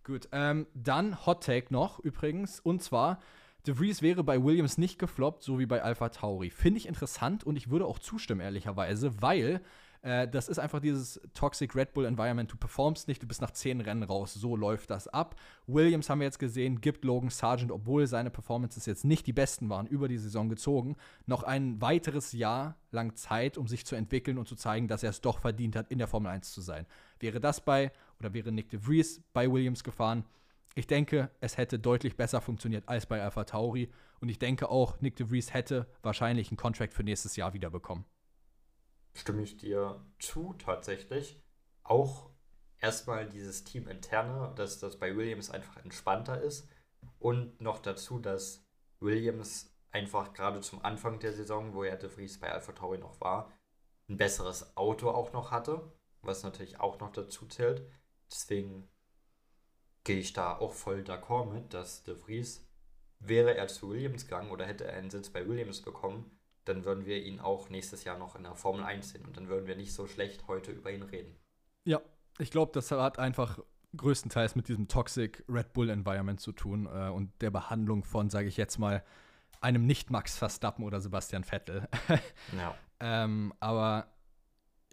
Gut, 0.03 0.27
ähm, 0.31 0.67
dann 0.73 1.25
Hot 1.25 1.43
Take 1.43 1.71
noch 1.71 1.99
übrigens. 1.99 2.59
Und 2.59 2.81
zwar, 2.81 3.19
De 3.67 3.75
Vries 3.75 4.01
wäre 4.01 4.23
bei 4.23 4.43
Williams 4.43 4.77
nicht 4.77 4.97
gefloppt, 4.97 5.43
so 5.43 5.59
wie 5.59 5.67
bei 5.67 5.83
Alpha 5.83 6.09
Tauri. 6.09 6.49
Finde 6.49 6.79
ich 6.79 6.87
interessant 6.87 7.43
und 7.43 7.55
ich 7.55 7.69
würde 7.69 7.85
auch 7.85 7.99
zustimmen, 7.99 8.41
ehrlicherweise, 8.41 9.21
weil 9.21 9.61
äh, 10.03 10.27
das 10.27 10.47
ist 10.47 10.57
einfach 10.57 10.79
dieses 10.79 11.21
Toxic 11.33 11.75
Red 11.75 11.93
Bull 11.93 12.05
Environment. 12.05 12.51
Du 12.51 12.57
performst 12.57 13.07
nicht, 13.07 13.21
du 13.21 13.27
bist 13.27 13.41
nach 13.41 13.51
zehn 13.51 13.81
Rennen 13.81 14.03
raus. 14.03 14.33
So 14.33 14.55
läuft 14.55 14.89
das 14.89 15.07
ab. 15.07 15.35
Williams 15.67 16.09
haben 16.09 16.19
wir 16.19 16.25
jetzt 16.25 16.39
gesehen, 16.39 16.81
gibt 16.81 17.05
Logan 17.05 17.29
Sargent, 17.29 17.71
obwohl 17.71 18.07
seine 18.07 18.31
Performances 18.31 18.85
jetzt 18.85 19.05
nicht 19.05 19.27
die 19.27 19.33
besten 19.33 19.69
waren, 19.69 19.87
über 19.87 20.07
die 20.07 20.17
Saison 20.17 20.49
gezogen, 20.49 20.95
noch 21.27 21.43
ein 21.43 21.81
weiteres 21.81 22.31
Jahr 22.31 22.77
lang 22.91 23.15
Zeit, 23.15 23.57
um 23.57 23.67
sich 23.67 23.85
zu 23.85 23.95
entwickeln 23.95 24.37
und 24.37 24.47
zu 24.47 24.55
zeigen, 24.55 24.87
dass 24.87 25.03
er 25.03 25.11
es 25.11 25.21
doch 25.21 25.39
verdient 25.39 25.75
hat, 25.75 25.91
in 25.91 25.99
der 25.99 26.07
Formel 26.07 26.31
1 26.31 26.51
zu 26.51 26.61
sein. 26.61 26.87
Wäre 27.19 27.39
das 27.39 27.61
bei, 27.61 27.91
oder 28.19 28.33
wäre 28.33 28.51
Nick 28.51 28.69
de 28.69 28.79
Vries 28.79 29.21
bei 29.33 29.51
Williams 29.51 29.83
gefahren? 29.83 30.25
Ich 30.73 30.87
denke, 30.87 31.29
es 31.41 31.57
hätte 31.57 31.77
deutlich 31.77 32.15
besser 32.15 32.41
funktioniert 32.41 32.87
als 32.87 33.05
bei 33.05 33.21
Alpha 33.21 33.43
Tauri. 33.43 33.91
Und 34.19 34.29
ich 34.29 34.39
denke 34.39 34.69
auch, 34.69 35.01
Nick 35.01 35.17
de 35.17 35.27
Vries 35.27 35.53
hätte 35.53 35.85
wahrscheinlich 36.01 36.49
einen 36.49 36.57
Contract 36.57 36.93
für 36.93 37.03
nächstes 37.03 37.35
Jahr 37.35 37.53
wieder 37.53 37.69
bekommen 37.69 38.05
stimme 39.13 39.41
ich 39.41 39.57
dir 39.57 40.05
zu 40.19 40.53
tatsächlich. 40.53 41.41
Auch 41.83 42.29
erstmal 42.79 43.27
dieses 43.27 43.63
Team 43.63 43.87
interne, 43.87 44.53
dass 44.55 44.79
das 44.79 44.97
bei 44.99 45.15
Williams 45.15 45.49
einfach 45.49 45.77
entspannter 45.77 46.41
ist. 46.41 46.67
Und 47.19 47.59
noch 47.61 47.79
dazu, 47.79 48.19
dass 48.19 48.65
Williams 48.99 49.75
einfach 49.91 50.33
gerade 50.33 50.61
zum 50.61 50.83
Anfang 50.83 51.19
der 51.19 51.33
Saison, 51.33 51.73
wo 51.73 51.83
ja 51.83 51.95
De 51.95 52.09
Vries 52.09 52.39
bei 52.39 52.51
Alpha 52.51 52.71
Tauri 52.71 52.97
noch 52.97 53.19
war, 53.21 53.51
ein 54.09 54.17
besseres 54.17 54.75
Auto 54.77 55.09
auch 55.09 55.33
noch 55.33 55.51
hatte, 55.51 55.91
was 56.21 56.43
natürlich 56.43 56.79
auch 56.79 56.99
noch 56.99 57.11
dazu 57.11 57.47
zählt. 57.47 57.85
Deswegen 58.29 58.87
gehe 60.03 60.19
ich 60.19 60.33
da 60.33 60.57
auch 60.57 60.73
voll 60.73 61.01
d'accord 61.01 61.51
mit, 61.51 61.73
dass 61.73 62.03
De 62.03 62.15
Vries, 62.15 62.67
wäre 63.19 63.55
er 63.55 63.67
zu 63.67 63.89
Williams 63.89 64.25
gegangen 64.25 64.51
oder 64.51 64.65
hätte 64.65 64.85
er 64.85 64.97
einen 64.97 65.11
Sitz 65.11 65.29
bei 65.29 65.47
Williams 65.47 65.81
bekommen, 65.81 66.39
dann 66.65 66.85
würden 66.85 67.05
wir 67.05 67.23
ihn 67.23 67.39
auch 67.39 67.69
nächstes 67.69 68.03
Jahr 68.03 68.17
noch 68.17 68.35
in 68.35 68.43
der 68.43 68.55
Formel 68.55 68.83
1 68.83 69.09
sehen 69.09 69.25
und 69.25 69.37
dann 69.37 69.47
würden 69.47 69.67
wir 69.67 69.75
nicht 69.75 69.93
so 69.93 70.07
schlecht 70.07 70.47
heute 70.47 70.71
über 70.71 70.91
ihn 70.91 71.03
reden. 71.03 71.35
Ja, 71.85 72.01
ich 72.37 72.51
glaube, 72.51 72.71
das 72.73 72.91
hat 72.91 73.19
einfach 73.19 73.59
größtenteils 73.97 74.55
mit 74.55 74.67
diesem 74.67 74.87
Toxic 74.87 75.43
Red 75.49 75.73
Bull 75.73 75.89
Environment 75.89 76.39
zu 76.39 76.51
tun 76.51 76.85
äh, 76.85 77.09
und 77.09 77.29
der 77.41 77.51
Behandlung 77.51 78.03
von, 78.03 78.29
sage 78.29 78.47
ich 78.47 78.57
jetzt 78.57 78.77
mal, 78.77 79.03
einem 79.59 79.85
Nicht-Max 79.85 80.37
Verstappen 80.37 80.83
oder 80.83 81.01
Sebastian 81.01 81.43
Vettel. 81.43 81.87
ja. 82.57 82.75
ähm, 82.99 83.53
aber 83.59 84.07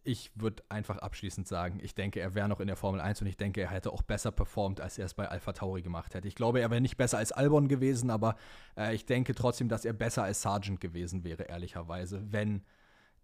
ich 0.05 0.31
würde 0.35 0.63
einfach 0.69 0.99
abschließend 0.99 1.47
sagen, 1.47 1.81
ich 1.83 1.95
denke, 1.95 2.21
er 2.21 2.35
wäre 2.35 2.49
noch 2.49 2.61
in 2.61 2.67
der 2.67 2.77
Formel 2.77 3.01
1 3.01 3.21
und 3.21 3.27
ich 3.27 3.37
denke, 3.37 3.61
er 3.61 3.71
hätte 3.71 3.93
auch 3.93 4.03
besser 4.03 4.31
performt, 4.31 4.81
als 4.81 4.99
er 4.99 5.07
es 5.07 5.15
bei 5.15 5.29
Alpha 5.29 5.53
Tauri 5.53 5.83
gemacht 5.83 6.15
hätte. 6.15 6.29
Ich 6.29 6.35
glaube, 6.35 6.61
er 6.61 6.71
wäre 6.71 6.81
nicht 6.81 6.97
besser 6.97 7.19
als 7.19 7.33
Albon 7.33 7.69
gewesen, 7.69 8.11
aber 8.11 8.37
äh, 8.77 8.95
ich 8.95 9.07
denke 9.07 9.35
trotzdem, 9.35 9.69
dass 9.69 9.85
er 9.85 9.93
besser 9.93 10.23
als 10.23 10.43
Sargent 10.43 10.81
gewesen 10.81 11.25
wäre, 11.25 11.45
ehrlicherweise, 11.45 12.23
wenn 12.33 12.65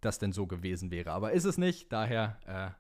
das 0.01 0.19
denn 0.19 0.33
so 0.33 0.47
gewesen 0.47 0.91
wäre. 0.91 1.13
Aber 1.13 1.33
ist 1.33 1.45
es 1.45 1.59
nicht, 1.59 1.93
daher 1.93 2.39
äh, 2.47 2.71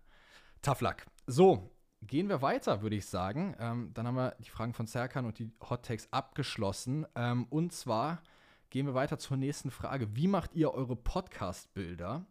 tough 0.62 0.80
luck. 0.80 1.06
So, 1.26 1.70
gehen 2.02 2.28
wir 2.28 2.42
weiter, 2.42 2.82
würde 2.82 2.96
ich 2.96 3.06
sagen. 3.06 3.56
Ähm, 3.58 3.90
dann 3.94 4.06
haben 4.06 4.16
wir 4.16 4.36
die 4.40 4.50
Fragen 4.50 4.74
von 4.74 4.86
Serkan 4.86 5.24
und 5.24 5.38
die 5.38 5.50
Hot 5.68 5.84
Takes 5.86 6.12
abgeschlossen. 6.12 7.06
Ähm, 7.14 7.46
und 7.50 7.72
zwar 7.72 8.22
gehen 8.70 8.86
wir 8.86 8.94
weiter 8.94 9.18
zur 9.18 9.36
nächsten 9.36 9.70
Frage. 9.70 10.14
Wie 10.16 10.28
macht 10.28 10.54
ihr 10.54 10.72
eure 10.72 10.96
Podcast-Bilder? 10.96 12.26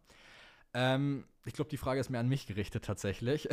Ähm, 0.74 1.24
ich 1.44 1.54
glaube, 1.54 1.70
die 1.70 1.76
Frage 1.76 2.00
ist 2.00 2.10
mehr 2.10 2.20
an 2.20 2.28
mich 2.28 2.46
gerichtet 2.46 2.84
tatsächlich. 2.84 3.48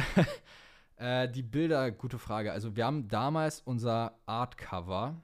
äh, 0.98 1.30
die 1.30 1.44
Bilder, 1.44 1.92
gute 1.92 2.20
Frage. 2.20 2.52
Also 2.52 2.76
wir 2.76 2.86
haben 2.86 3.08
damals 3.08 3.62
unser 3.62 4.18
Artcover 4.26 5.22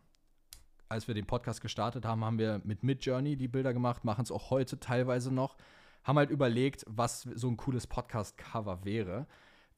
als 0.89 1.07
wir 1.07 1.15
den 1.15 1.25
Podcast 1.25 1.61
gestartet 1.61 2.05
haben, 2.05 2.23
haben 2.23 2.39
wir 2.39 2.61
mit 2.63 2.83
Midjourney 2.83 3.35
die 3.35 3.47
Bilder 3.47 3.73
gemacht, 3.73 4.05
machen 4.05 4.23
es 4.23 4.31
auch 4.31 4.49
heute 4.49 4.79
teilweise 4.79 5.33
noch. 5.33 5.57
Haben 6.03 6.19
halt 6.19 6.29
überlegt, 6.29 6.85
was 6.87 7.23
so 7.23 7.49
ein 7.49 7.57
cooles 7.57 7.87
Podcast-Cover 7.87 8.85
wäre. 8.85 9.27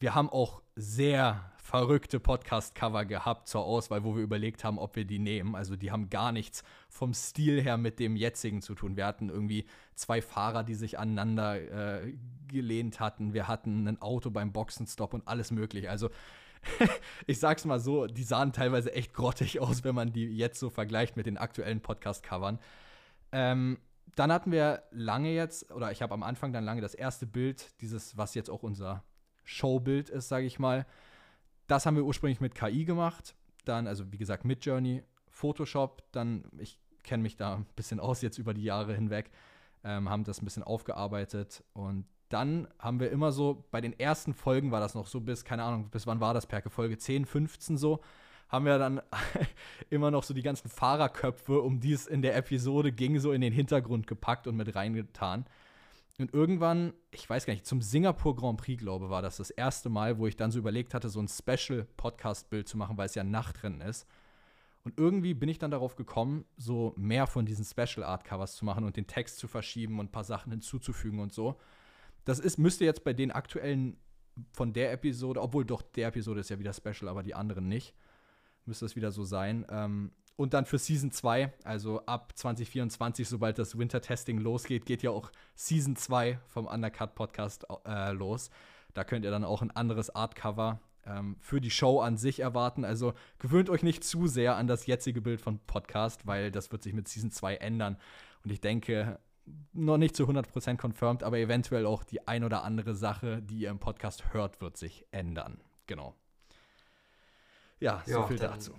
Wir 0.01 0.15
haben 0.15 0.29
auch 0.29 0.61
sehr 0.77 1.51
verrückte 1.57 2.21
Podcast-Cover 2.21 3.03
gehabt 3.03 3.49
zur 3.49 3.65
Auswahl, 3.65 4.05
wo 4.05 4.15
wir 4.15 4.23
überlegt 4.23 4.63
haben, 4.63 4.79
ob 4.79 4.95
wir 4.95 5.03
die 5.03 5.19
nehmen. 5.19 5.55
Also 5.55 5.75
die 5.75 5.91
haben 5.91 6.09
gar 6.09 6.31
nichts 6.31 6.63
vom 6.87 7.13
Stil 7.13 7.61
her 7.61 7.75
mit 7.75 7.99
dem 7.99 8.15
jetzigen 8.15 8.61
zu 8.61 8.75
tun. 8.75 8.95
Wir 8.95 9.05
hatten 9.05 9.27
irgendwie 9.27 9.65
zwei 9.95 10.21
Fahrer, 10.21 10.63
die 10.63 10.75
sich 10.75 10.97
aneinander 10.97 12.01
äh, 12.01 12.13
gelehnt 12.47 13.01
hatten. 13.01 13.33
Wir 13.33 13.49
hatten 13.49 13.85
ein 13.89 14.01
Auto 14.01 14.29
beim 14.31 14.53
Boxenstopp 14.53 15.13
und 15.13 15.27
alles 15.27 15.51
mögliche. 15.51 15.89
Also 15.89 16.09
ich 17.27 17.39
sag's 17.39 17.65
mal 17.65 17.81
so, 17.81 18.07
die 18.07 18.23
sahen 18.23 18.53
teilweise 18.53 18.93
echt 18.93 19.13
grottig 19.13 19.59
aus, 19.59 19.83
wenn 19.83 19.95
man 19.95 20.13
die 20.13 20.27
jetzt 20.27 20.61
so 20.61 20.69
vergleicht 20.69 21.17
mit 21.17 21.25
den 21.25 21.37
aktuellen 21.37 21.81
Podcast-Covern. 21.81 22.57
Ähm, 23.33 23.79
dann 24.15 24.31
hatten 24.31 24.53
wir 24.53 24.83
lange 24.91 25.33
jetzt, 25.33 25.73
oder 25.73 25.91
ich 25.91 26.01
habe 26.01 26.13
am 26.13 26.23
Anfang 26.23 26.53
dann 26.53 26.63
lange 26.63 26.79
das 26.79 26.95
erste 26.95 27.27
Bild, 27.27 27.79
dieses, 27.81 28.15
was 28.15 28.33
jetzt 28.33 28.49
auch 28.49 28.63
unser 28.63 29.03
Showbild 29.49 30.09
ist, 30.09 30.29
sage 30.29 30.45
ich 30.45 30.59
mal. 30.59 30.85
Das 31.67 31.85
haben 31.85 31.95
wir 31.95 32.05
ursprünglich 32.05 32.39
mit 32.39 32.53
KI 32.53 32.85
gemacht. 32.85 33.35
Dann, 33.65 33.87
also 33.87 34.11
wie 34.11 34.17
gesagt, 34.17 34.45
mit 34.45 34.63
Journey, 34.63 35.03
Photoshop. 35.27 36.03
Dann, 36.11 36.43
ich 36.59 36.79
kenne 37.03 37.23
mich 37.23 37.35
da 37.35 37.55
ein 37.55 37.65
bisschen 37.75 37.99
aus 37.99 38.21
jetzt 38.21 38.37
über 38.37 38.53
die 38.53 38.63
Jahre 38.63 38.93
hinweg, 38.93 39.31
ähm, 39.83 40.09
haben 40.09 40.23
das 40.23 40.41
ein 40.41 40.45
bisschen 40.45 40.63
aufgearbeitet 40.63 41.63
und 41.73 42.05
dann 42.29 42.67
haben 42.77 42.99
wir 42.99 43.09
immer 43.09 43.31
so, 43.31 43.65
bei 43.71 43.81
den 43.81 43.99
ersten 43.99 44.35
Folgen 44.35 44.69
war 44.71 44.79
das 44.79 44.93
noch 44.93 45.07
so 45.07 45.19
bis, 45.19 45.43
keine 45.43 45.63
Ahnung, 45.63 45.89
bis 45.89 46.05
wann 46.05 46.19
war 46.19 46.35
das, 46.35 46.45
Perke? 46.45 46.69
Folge 46.69 46.99
10, 46.99 47.25
15 47.25 47.77
so, 47.77 48.01
haben 48.49 48.65
wir 48.65 48.77
dann 48.77 49.01
immer 49.89 50.11
noch 50.11 50.21
so 50.21 50.35
die 50.35 50.43
ganzen 50.43 50.69
Fahrerköpfe, 50.69 51.59
um 51.59 51.79
die 51.79 51.93
es 51.93 52.05
in 52.05 52.21
der 52.21 52.35
Episode 52.35 52.91
ging, 52.91 53.19
so 53.19 53.31
in 53.31 53.41
den 53.41 53.51
Hintergrund 53.51 54.05
gepackt 54.05 54.45
und 54.45 54.55
mit 54.55 54.75
reingetan. 54.75 55.47
Und 56.19 56.33
irgendwann, 56.33 56.93
ich 57.11 57.29
weiß 57.29 57.45
gar 57.45 57.53
nicht, 57.53 57.65
zum 57.65 57.81
Singapur 57.81 58.35
Grand 58.35 58.59
Prix, 58.59 58.81
glaube 58.81 59.09
war 59.09 59.21
das 59.21 59.37
das 59.37 59.51
erste 59.51 59.89
Mal, 59.89 60.17
wo 60.17 60.27
ich 60.27 60.35
dann 60.35 60.51
so 60.51 60.59
überlegt 60.59 60.93
hatte, 60.93 61.07
so 61.07 61.21
ein 61.21 61.29
Special-Podcast-Bild 61.29 62.67
zu 62.67 62.77
machen, 62.77 62.97
weil 62.97 63.05
es 63.05 63.15
ja 63.15 63.23
Nachtrennen 63.23 63.79
ist. 63.79 64.05
Und 64.83 64.97
irgendwie 64.97 65.33
bin 65.33 65.47
ich 65.47 65.59
dann 65.59 65.71
darauf 65.71 65.95
gekommen, 65.95 66.43
so 66.57 66.93
mehr 66.97 67.25
von 67.25 67.45
diesen 67.45 67.63
Special 67.63 68.03
Art 68.03 68.25
Covers 68.25 68.55
zu 68.55 68.65
machen 68.65 68.83
und 68.83 68.97
den 68.97 69.07
Text 69.07 69.39
zu 69.39 69.47
verschieben 69.47 69.99
und 69.99 70.07
ein 70.07 70.11
paar 70.11 70.25
Sachen 70.25 70.51
hinzuzufügen 70.51 71.19
und 71.19 71.33
so. 71.33 71.57
Das 72.25 72.39
ist, 72.39 72.57
müsste 72.57 72.83
jetzt 72.83 73.05
bei 73.05 73.13
den 73.13 73.31
aktuellen 73.31 73.97
von 74.51 74.73
der 74.73 74.91
Episode, 74.91 75.41
obwohl 75.41 75.63
doch 75.63 75.81
der 75.81 76.09
Episode 76.09 76.41
ist 76.41 76.49
ja 76.49 76.59
wieder 76.59 76.73
Special, 76.73 77.07
aber 77.07 77.23
die 77.23 77.35
anderen 77.35 77.69
nicht, 77.69 77.93
müsste 78.65 78.85
das 78.85 78.97
wieder 78.97 79.11
so 79.11 79.23
sein. 79.23 79.65
Ähm, 79.69 80.11
und 80.39 80.53
dann 80.53 80.65
für 80.65 80.77
Season 80.77 81.11
2, 81.11 81.51
also 81.65 82.05
ab 82.05 82.31
2024, 82.33 83.27
sobald 83.27 83.59
das 83.59 83.77
Winter-Testing 83.77 84.37
losgeht, 84.37 84.85
geht 84.85 85.03
ja 85.03 85.11
auch 85.11 85.33
Season 85.55 85.97
2 85.97 86.39
vom 86.47 86.65
Undercut 86.65 87.13
Podcast 87.13 87.67
äh, 87.85 88.13
los. 88.13 88.49
Da 88.93 89.03
könnt 89.03 89.25
ihr 89.25 89.31
dann 89.31 89.43
auch 89.43 89.61
ein 89.61 89.69
anderes 89.69 90.15
Artcover 90.15 90.79
ähm, 91.05 91.35
für 91.41 91.59
die 91.59 91.69
Show 91.69 91.99
an 91.99 92.15
sich 92.15 92.39
erwarten. 92.39 92.85
Also 92.85 93.15
gewöhnt 93.37 93.69
euch 93.69 93.83
nicht 93.83 94.05
zu 94.05 94.27
sehr 94.27 94.55
an 94.55 94.67
das 94.67 94.85
jetzige 94.85 95.19
Bild 95.19 95.41
von 95.41 95.59
Podcast, 95.59 96.25
weil 96.25 96.51
das 96.51 96.71
wird 96.71 96.83
sich 96.83 96.93
mit 96.93 97.09
Season 97.09 97.31
2 97.31 97.55
ändern. 97.55 97.97
Und 98.45 98.51
ich 98.51 98.61
denke, 98.61 99.19
noch 99.73 99.97
nicht 99.97 100.15
zu 100.15 100.23
100% 100.23 100.77
confirmed, 100.81 101.21
aber 101.21 101.37
eventuell 101.37 101.85
auch 101.85 102.05
die 102.05 102.29
ein 102.29 102.45
oder 102.45 102.63
andere 102.63 102.95
Sache, 102.95 103.41
die 103.41 103.59
ihr 103.59 103.71
im 103.71 103.79
Podcast 103.79 104.33
hört, 104.33 104.61
wird 104.61 104.77
sich 104.77 105.05
ändern. 105.11 105.59
Genau. 105.85 106.15
Ja, 107.81 108.03
so 108.05 108.19
ja, 108.19 108.23
viel 108.27 108.37
dazu. 108.37 108.73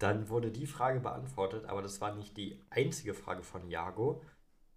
Dann 0.00 0.30
wurde 0.30 0.50
die 0.50 0.66
Frage 0.66 0.98
beantwortet, 0.98 1.66
aber 1.66 1.82
das 1.82 2.00
war 2.00 2.14
nicht 2.14 2.34
die 2.38 2.58
einzige 2.70 3.12
Frage 3.12 3.42
von 3.42 3.68
Jago. 3.68 4.22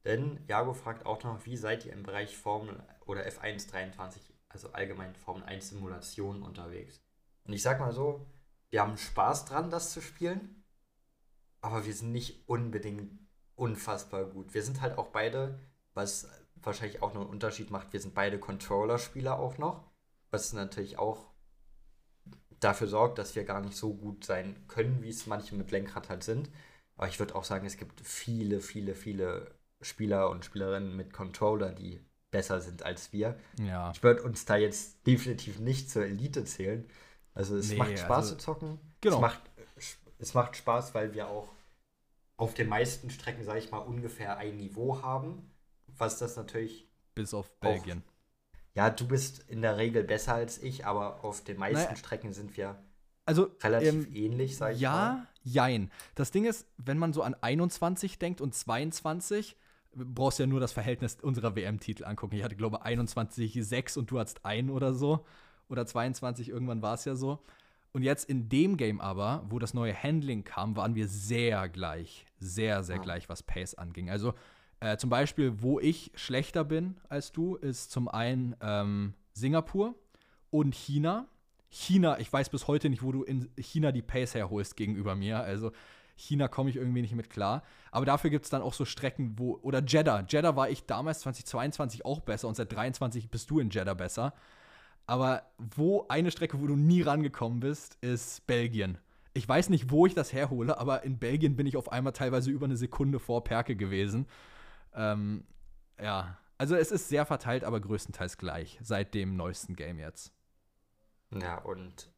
Denn 0.04 0.44
Jago 0.50 0.74
fragt 0.74 1.06
auch 1.06 1.24
noch, 1.24 1.46
wie 1.46 1.56
seid 1.56 1.86
ihr 1.86 1.94
im 1.94 2.04
Bereich 2.04 2.38
Formel 2.38 2.84
oder 3.06 3.26
F1 3.26 3.70
23, 3.72 4.22
also 4.50 4.74
allgemein 4.74 5.16
Formel 5.16 5.44
1 5.44 5.70
Simulationen 5.70 6.44
unterwegs? 6.44 7.02
Und 7.46 7.54
ich 7.54 7.62
sag 7.62 7.80
mal 7.80 7.94
so, 7.94 8.28
wir 8.70 8.82
haben 8.82 8.98
Spaß 8.98 9.46
dran, 9.46 9.70
das 9.70 9.94
zu 9.94 10.02
spielen, 10.02 10.66
aber 11.62 11.86
wir 11.86 11.94
sind 11.94 12.12
nicht 12.12 12.50
unbedingt 12.50 13.18
unfassbar 13.56 14.26
gut. 14.26 14.54
Wir 14.54 14.62
sind 14.62 14.82
halt 14.82 14.98
auch 14.98 15.08
beide, 15.08 15.58
was 15.94 16.28
wahrscheinlich 16.56 17.02
auch 17.02 17.14
noch 17.14 17.22
einen 17.22 17.30
Unterschied 17.30 17.72
macht, 17.72 17.94
wir 17.94 18.02
sind 18.02 18.14
beide 18.14 18.40
Controller-Spieler 18.40 19.40
auch 19.40 19.58
noch, 19.58 19.90
was 20.32 20.52
natürlich 20.52 21.00
auch 21.00 21.33
dafür 22.64 22.88
sorgt, 22.88 23.18
dass 23.18 23.36
wir 23.36 23.44
gar 23.44 23.62
nicht 23.62 23.76
so 23.76 23.94
gut 23.94 24.26
sein 24.26 24.56
können, 24.68 25.02
wie 25.02 25.10
es 25.10 25.28
manche 25.28 25.56
mit 25.56 25.72
Lenkrad 25.72 26.10
halt 26.10 26.24
sind. 26.24 26.50
Aber 26.96 27.08
ich 27.08 27.20
würde 27.20 27.36
auch 27.36 27.44
sagen, 27.44 27.66
es 27.66 27.78
gibt 27.78 28.02
viele, 28.02 28.62
viele, 28.62 28.96
viele 28.96 29.52
Spieler 29.82 30.30
und 30.30 30.46
Spielerinnen 30.46 30.96
mit 30.96 31.14
Controller, 31.14 31.72
die 31.72 32.00
besser 32.32 32.62
sind 32.62 32.84
als 32.84 33.14
wir. 33.14 33.38
Ja. 33.60 33.92
Ich 33.92 34.04
würde 34.04 34.24
uns 34.24 34.46
da 34.46 34.56
jetzt 34.56 35.06
definitiv 35.06 35.60
nicht 35.60 35.90
zur 35.90 36.06
Elite 36.06 36.46
zählen. 36.46 36.86
Also 37.34 37.58
es 37.58 37.70
nee, 37.70 37.78
macht 37.78 37.98
Spaß 37.98 38.18
also, 38.18 38.36
zu 38.36 38.38
zocken. 38.42 38.80
Genau. 39.02 39.18
Es 39.18 39.22
macht, 39.22 39.42
es 40.20 40.34
macht 40.34 40.56
Spaß, 40.58 40.94
weil 40.94 41.14
wir 41.14 41.28
auch 41.28 41.50
auf 42.38 42.54
den 42.54 42.70
meisten 42.70 43.10
Strecken, 43.10 43.44
sage 43.44 43.60
ich 43.60 43.72
mal, 43.72 43.80
ungefähr 43.80 44.38
ein 44.38 44.58
Niveau 44.58 45.02
haben. 45.02 45.52
Was 45.98 46.18
das 46.18 46.36
natürlich. 46.36 46.88
Bis 47.16 47.34
auf 47.34 47.52
Belgien. 47.60 48.04
Ja, 48.76 48.90
du 48.90 49.08
bist 49.08 49.44
in 49.50 49.62
der 49.62 49.78
Regel 49.78 50.04
besser 50.04 50.34
als 50.34 50.62
ich, 50.62 50.86
aber 50.86 51.24
auf 51.24 51.44
den 51.44 51.58
meisten 51.58 51.84
naja, 51.84 51.96
Strecken 51.96 52.34
sind 52.34 52.58
wir 52.58 52.76
also, 53.26 53.52
relativ 53.62 54.08
ähm, 54.08 54.08
ähnlich, 54.14 54.58
sage 54.58 54.76
ich 54.76 54.82
ja, 54.82 54.92
mal. 54.92 55.28
Ja, 55.44 55.68
jein. 55.68 55.92
Das 56.16 56.32
Ding 56.32 56.46
ist, 56.46 56.68
wenn 56.78 56.98
man 56.98 57.14
so 57.14 57.22
an 57.22 57.36
21 57.40 58.20
denkt 58.20 58.42
und 58.42 58.54
22, 58.54 59.56
brauchst 59.96 60.40
du 60.40 60.44
ja 60.44 60.48
nur 60.48 60.60
das 60.60 60.74
Verhältnis 60.74 61.18
unserer 61.22 61.56
WM-Titel 61.56 62.04
angucken. 62.04 62.36
Ich 62.36 62.44
hatte, 62.44 62.56
glaube 62.56 62.78
ich, 62.78 62.84
21, 62.84 63.60
6 63.64 63.98
und 63.98 64.12
du 64.12 64.20
hattest 64.20 64.44
ein 64.44 64.70
oder 64.70 64.94
so. 64.94 65.26
Oder 65.70 65.86
22, 65.86 66.50
irgendwann 66.50 66.82
war 66.82 66.96
es 66.96 67.06
ja 67.06 67.16
so. 67.16 67.40
Und 67.94 68.02
jetzt 68.02 68.28
in 68.28 68.50
dem 68.50 68.76
Game 68.76 69.00
aber, 69.00 69.46
wo 69.50 69.60
das 69.60 69.74
neue 69.74 69.94
Handling 69.96 70.44
kam, 70.44 70.76
waren 70.76 70.96
wir 70.96 71.08
sehr 71.08 71.70
gleich. 71.70 72.26
Sehr, 72.40 72.84
sehr 72.84 72.98
ja. 72.98 73.02
gleich, 73.02 73.30
was 73.30 73.44
Pace 73.44 73.76
anging. 73.76 74.10
Also 74.10 74.34
äh, 74.84 74.98
zum 74.98 75.10
Beispiel, 75.10 75.62
wo 75.62 75.80
ich 75.80 76.12
schlechter 76.14 76.66
bin 76.66 76.98
als 77.08 77.32
du, 77.32 77.56
ist 77.56 77.90
zum 77.92 78.10
einen 78.10 78.54
ähm, 78.60 79.14
Singapur 79.32 79.96
und 80.50 80.76
China. 80.76 81.28
China, 81.70 82.20
ich 82.20 82.32
weiß 82.32 82.50
bis 82.50 82.68
heute 82.68 82.90
nicht, 82.90 83.02
wo 83.02 83.14
du 83.14 83.24
in 83.24 83.50
China 83.58 83.94
die 83.94 84.02
Pace 84.02 84.36
herholst 84.36 84.76
gegenüber 84.76 85.16
mir. 85.16 85.40
Also 85.40 85.72
China 86.18 86.50
komme 86.50 86.70
ich 86.70 86.76
irgendwie 86.76 87.02
nicht 87.02 87.16
mit 87.16 87.30
klar. 87.30 87.64
Aber 87.92 88.06
dafür 88.06 88.30
gibt 88.30 88.44
es 88.44 88.52
dann 88.52 88.62
auch 88.62 88.74
so 88.74 88.84
Strecken, 88.84 89.40
wo. 89.40 89.58
Oder 89.62 89.82
Jeddah. 89.82 90.26
Jeddah 90.28 90.58
war 90.58 90.70
ich 90.70 90.86
damals 90.86 91.22
2022 91.22 92.04
auch 92.04 92.20
besser 92.20 92.50
und 92.50 92.56
seit 92.56 92.74
23 92.74 93.32
bist 93.32 93.50
du 93.50 93.60
in 93.60 93.70
Jeddah 93.70 93.94
besser. 93.94 94.34
Aber 95.08 95.44
wo 95.58 96.06
eine 96.10 96.30
Strecke, 96.30 96.60
wo 96.60 96.68
du 96.68 96.76
nie 96.76 97.04
rangekommen 97.04 97.62
bist, 97.62 97.98
ist 98.02 98.46
Belgien. 98.48 98.98
Ich 99.34 99.48
weiß 99.48 99.70
nicht, 99.70 99.92
wo 99.92 100.06
ich 100.06 100.14
das 100.14 100.34
herhole, 100.34 100.78
aber 100.78 101.04
in 101.04 101.20
Belgien 101.20 101.56
bin 101.56 101.68
ich 101.68 101.78
auf 101.78 101.90
einmal 101.90 102.14
teilweise 102.14 102.52
über 102.52 102.66
eine 102.66 102.76
Sekunde 102.76 103.20
vor 103.20 103.46
Perke 103.46 103.78
gewesen. 103.78 104.28
Ähm, 104.94 105.46
ja, 106.00 106.38
also 106.58 106.76
es 106.76 106.92
ist 106.92 107.10
sehr 107.10 107.26
verteilt, 107.26 107.64
aber 107.64 107.80
größtenteils 107.80 108.38
gleich 108.38 108.80
seit 108.82 109.14
dem 109.14 109.36
neuesten 109.36 109.76
Game 109.76 110.00
jetzt. 110.00 110.34
Ja, 111.32 111.58
und 111.58 112.12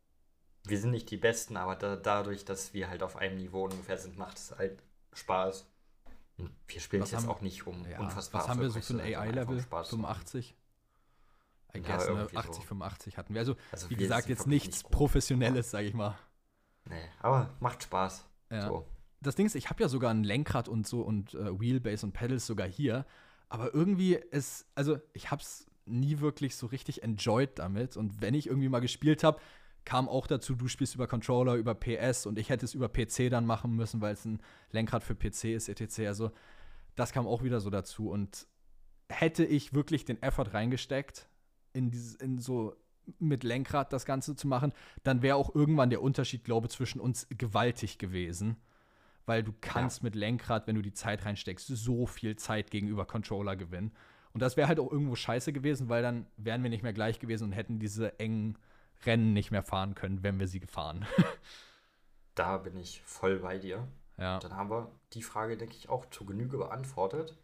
wir 0.65 0.79
sind 0.79 0.91
nicht 0.91 1.09
die 1.11 1.17
Besten, 1.17 1.57
aber 1.57 1.75
da, 1.75 1.95
dadurch, 1.95 2.45
dass 2.45 2.73
wir 2.73 2.89
halt 2.89 3.03
auf 3.03 3.15
einem 3.15 3.37
Niveau 3.37 3.63
ungefähr 3.63 3.97
sind, 3.97 4.17
macht 4.17 4.37
es 4.37 4.55
halt 4.57 4.83
Spaß. 5.13 5.67
Und 6.37 6.51
wir 6.67 6.81
spielen 6.81 7.03
es 7.03 7.11
jetzt 7.11 7.27
auch 7.27 7.41
nicht 7.41 7.65
um 7.65 7.87
ja, 7.87 7.99
unfassbar 7.99 8.41
Was 8.41 8.49
haben 8.49 8.59
wir 8.59 8.69
so 8.69 8.81
für 8.81 8.93
ein 8.93 9.15
AI-Level? 9.15 9.59
85? 9.61 10.55
I 11.75 11.81
guess, 11.81 12.07
ne? 12.07 12.27
80, 12.33 12.55
so. 12.55 12.61
85 12.61 13.17
hatten 13.17 13.33
wir. 13.33 13.39
Also, 13.39 13.55
also 13.71 13.89
wie 13.89 13.95
gesagt, 13.95 14.29
jetzt 14.29 14.47
nichts 14.47 14.83
nicht 14.83 14.91
Professionelles, 14.91 15.71
sag 15.71 15.83
ich 15.83 15.93
mal. 15.93 16.17
Nee, 16.85 17.09
aber 17.19 17.49
macht 17.59 17.83
Spaß. 17.83 18.25
Ja. 18.49 18.67
So. 18.67 18.87
Das 19.25 19.35
Ding 19.35 19.45
ist, 19.45 19.55
ich 19.55 19.69
habe 19.69 19.81
ja 19.83 19.89
sogar 19.89 20.11
ein 20.11 20.23
Lenkrad 20.23 20.67
und 20.67 20.87
so 20.87 21.01
und 21.01 21.33
äh, 21.33 21.59
Wheelbase 21.59 22.05
und 22.05 22.13
Pedals 22.13 22.45
sogar 22.45 22.67
hier. 22.67 23.05
Aber 23.49 23.73
irgendwie 23.73 24.15
ist, 24.15 24.67
also 24.75 24.97
ich 25.13 25.31
hab's 25.31 25.67
nie 25.85 26.19
wirklich 26.19 26.55
so 26.55 26.67
richtig 26.67 27.03
enjoyed 27.03 27.57
damit. 27.59 27.97
Und 27.97 28.21
wenn 28.21 28.33
ich 28.33 28.47
irgendwie 28.47 28.69
mal 28.69 28.79
gespielt 28.79 29.23
habe, 29.23 29.39
kam 29.85 30.09
auch 30.09 30.27
dazu, 30.27 30.55
du 30.55 30.67
spielst 30.67 30.95
über 30.95 31.07
Controller, 31.07 31.55
über 31.55 31.75
PS 31.75 32.25
und 32.25 32.39
ich 32.39 32.49
hätte 32.49 32.65
es 32.65 32.73
über 32.73 32.89
PC 32.89 33.29
dann 33.29 33.45
machen 33.45 33.75
müssen, 33.75 34.01
weil 34.01 34.13
es 34.13 34.25
ein 34.25 34.41
Lenkrad 34.71 35.03
für 35.03 35.15
PC 35.15 35.45
ist, 35.45 35.69
etc. 35.69 35.99
Also 36.07 36.31
das 36.95 37.11
kam 37.11 37.27
auch 37.27 37.43
wieder 37.43 37.59
so 37.59 37.69
dazu. 37.69 38.09
Und 38.09 38.47
hätte 39.09 39.45
ich 39.45 39.73
wirklich 39.73 40.05
den 40.05 40.21
Effort 40.23 40.53
reingesteckt, 40.53 41.29
in, 41.73 41.91
dieses, 41.91 42.15
in 42.15 42.39
so 42.39 42.75
mit 43.19 43.43
Lenkrad 43.43 43.93
das 43.93 44.05
Ganze 44.05 44.35
zu 44.35 44.47
machen, 44.47 44.73
dann 45.03 45.21
wäre 45.21 45.35
auch 45.35 45.53
irgendwann 45.53 45.91
der 45.91 46.01
Unterschied, 46.01 46.43
glaube 46.43 46.67
ich, 46.67 46.73
zwischen 46.73 46.99
uns 46.99 47.27
gewaltig 47.29 47.99
gewesen. 47.99 48.57
Weil 49.25 49.43
du 49.43 49.53
kannst 49.59 49.99
ja. 49.99 50.03
mit 50.05 50.15
Lenkrad, 50.15 50.67
wenn 50.67 50.75
du 50.75 50.81
die 50.81 50.93
Zeit 50.93 51.25
reinsteckst, 51.25 51.67
so 51.67 52.05
viel 52.05 52.35
Zeit 52.35 52.69
gegenüber 52.69 53.05
Controller 53.05 53.55
gewinnen. 53.55 53.91
Und 54.33 54.41
das 54.41 54.57
wäre 54.57 54.67
halt 54.67 54.79
auch 54.79 54.91
irgendwo 54.91 55.15
scheiße 55.15 55.53
gewesen, 55.53 55.89
weil 55.89 56.03
dann 56.03 56.27
wären 56.37 56.61
wir 56.61 56.69
nicht 56.69 56.83
mehr 56.83 56.93
gleich 56.93 57.19
gewesen 57.19 57.45
und 57.45 57.51
hätten 57.53 57.79
diese 57.79 58.19
engen 58.19 58.57
Rennen 59.05 59.33
nicht 59.33 59.51
mehr 59.51 59.63
fahren 59.63 59.95
können, 59.95 60.23
wenn 60.23 60.39
wir 60.39 60.47
sie 60.47 60.59
gefahren. 60.59 61.05
da 62.35 62.57
bin 62.57 62.75
ich 62.77 63.01
voll 63.03 63.39
bei 63.39 63.57
dir. 63.57 63.87
Ja. 64.17 64.39
Dann 64.39 64.55
haben 64.55 64.69
wir 64.69 64.91
die 65.13 65.23
Frage, 65.23 65.57
denke 65.57 65.75
ich, 65.75 65.89
auch 65.89 66.05
zu 66.09 66.25
Genüge 66.25 66.57
beantwortet 66.57 67.37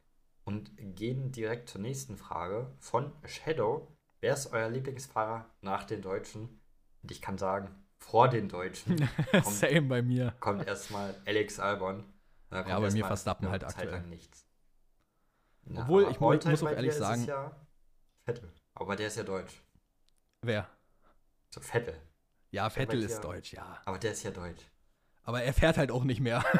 und 0.43 0.71
gehen 0.77 1.31
direkt 1.31 1.69
zur 1.69 1.81
nächsten 1.81 2.17
Frage 2.17 2.71
von 2.79 3.11
Shadow. 3.25 3.87
Wer 4.19 4.33
ist 4.33 4.51
euer 4.53 4.69
Lieblingsfahrer 4.69 5.45
nach 5.61 5.83
den 5.83 6.01
Deutschen? 6.01 6.61
Und 7.01 7.11
ich 7.11 7.21
kann 7.21 7.37
sagen, 7.37 7.80
vor 8.01 8.27
den 8.27 8.49
Deutschen 8.49 8.95
kommt, 9.31 9.45
Same 9.45 9.83
bei 9.83 10.01
mir. 10.01 10.33
kommt 10.39 10.67
erstmal 10.67 11.15
Alex 11.25 11.59
Albon. 11.59 12.03
Ja, 12.51 12.79
bei 12.79 12.91
mir 12.91 13.05
Verstappen 13.05 13.49
halt 13.49 13.61
Zeit 13.61 13.75
aktuell. 13.75 14.01
nichts. 14.01 14.45
Na, 15.63 15.83
Obwohl, 15.83 16.09
ich 16.11 16.19
mu- 16.19 16.31
Alltime 16.31 16.51
muss 16.51 16.63
auch 16.63 16.71
ehrlich 16.71 16.93
sagen- 16.95 17.25
Ja 17.25 17.51
Vettel. 18.25 18.51
Aber 18.73 18.95
der 18.95 19.07
ist 19.07 19.17
ja 19.17 19.23
deutsch. 19.23 19.61
Wer? 20.41 20.67
So 21.53 21.61
Vettel. 21.61 21.95
Ja, 22.51 22.69
Vettel 22.69 23.01
ist 23.03 23.21
deutsch, 23.21 23.53
ja. 23.53 23.79
Aber 23.85 23.97
der 23.97 24.11
ist 24.11 24.23
ja 24.23 24.31
deutsch. 24.31 24.63
Aber 25.23 25.43
er 25.43 25.53
fährt 25.53 25.77
halt 25.77 25.91
auch 25.91 26.03
nicht 26.03 26.19
mehr. 26.19 26.43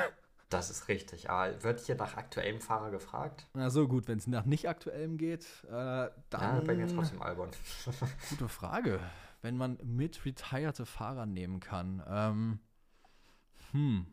Das 0.50 0.70
ist 0.70 0.90
richtig. 0.90 1.30
Aber 1.30 1.64
wird 1.64 1.80
hier 1.80 1.96
nach 1.96 2.18
aktuellem 2.18 2.60
Fahrer 2.60 2.92
gefragt? 2.92 3.48
Na 3.54 3.70
so 3.70 3.88
gut, 3.88 4.10
wenn 4.10 4.18
es 4.18 4.28
nach 4.28 4.44
nicht 4.44 4.68
aktuellem 4.68 5.18
geht, 5.18 5.46
äh, 5.70 5.72
Ja, 5.72 6.12
dann 6.30 6.68
bei 6.68 6.74
mir 6.76 6.88
trotzdem 6.94 7.22
Albon. 7.22 7.50
gute 8.30 8.50
Frage. 8.50 9.00
Wenn 9.42 9.58
man 9.58 9.78
mit 9.84 10.26
retired 10.26 10.78
Fahrer 10.88 11.26
nehmen 11.26 11.60
kann. 11.60 12.04
Ähm, 12.08 12.60
hm. 13.72 14.08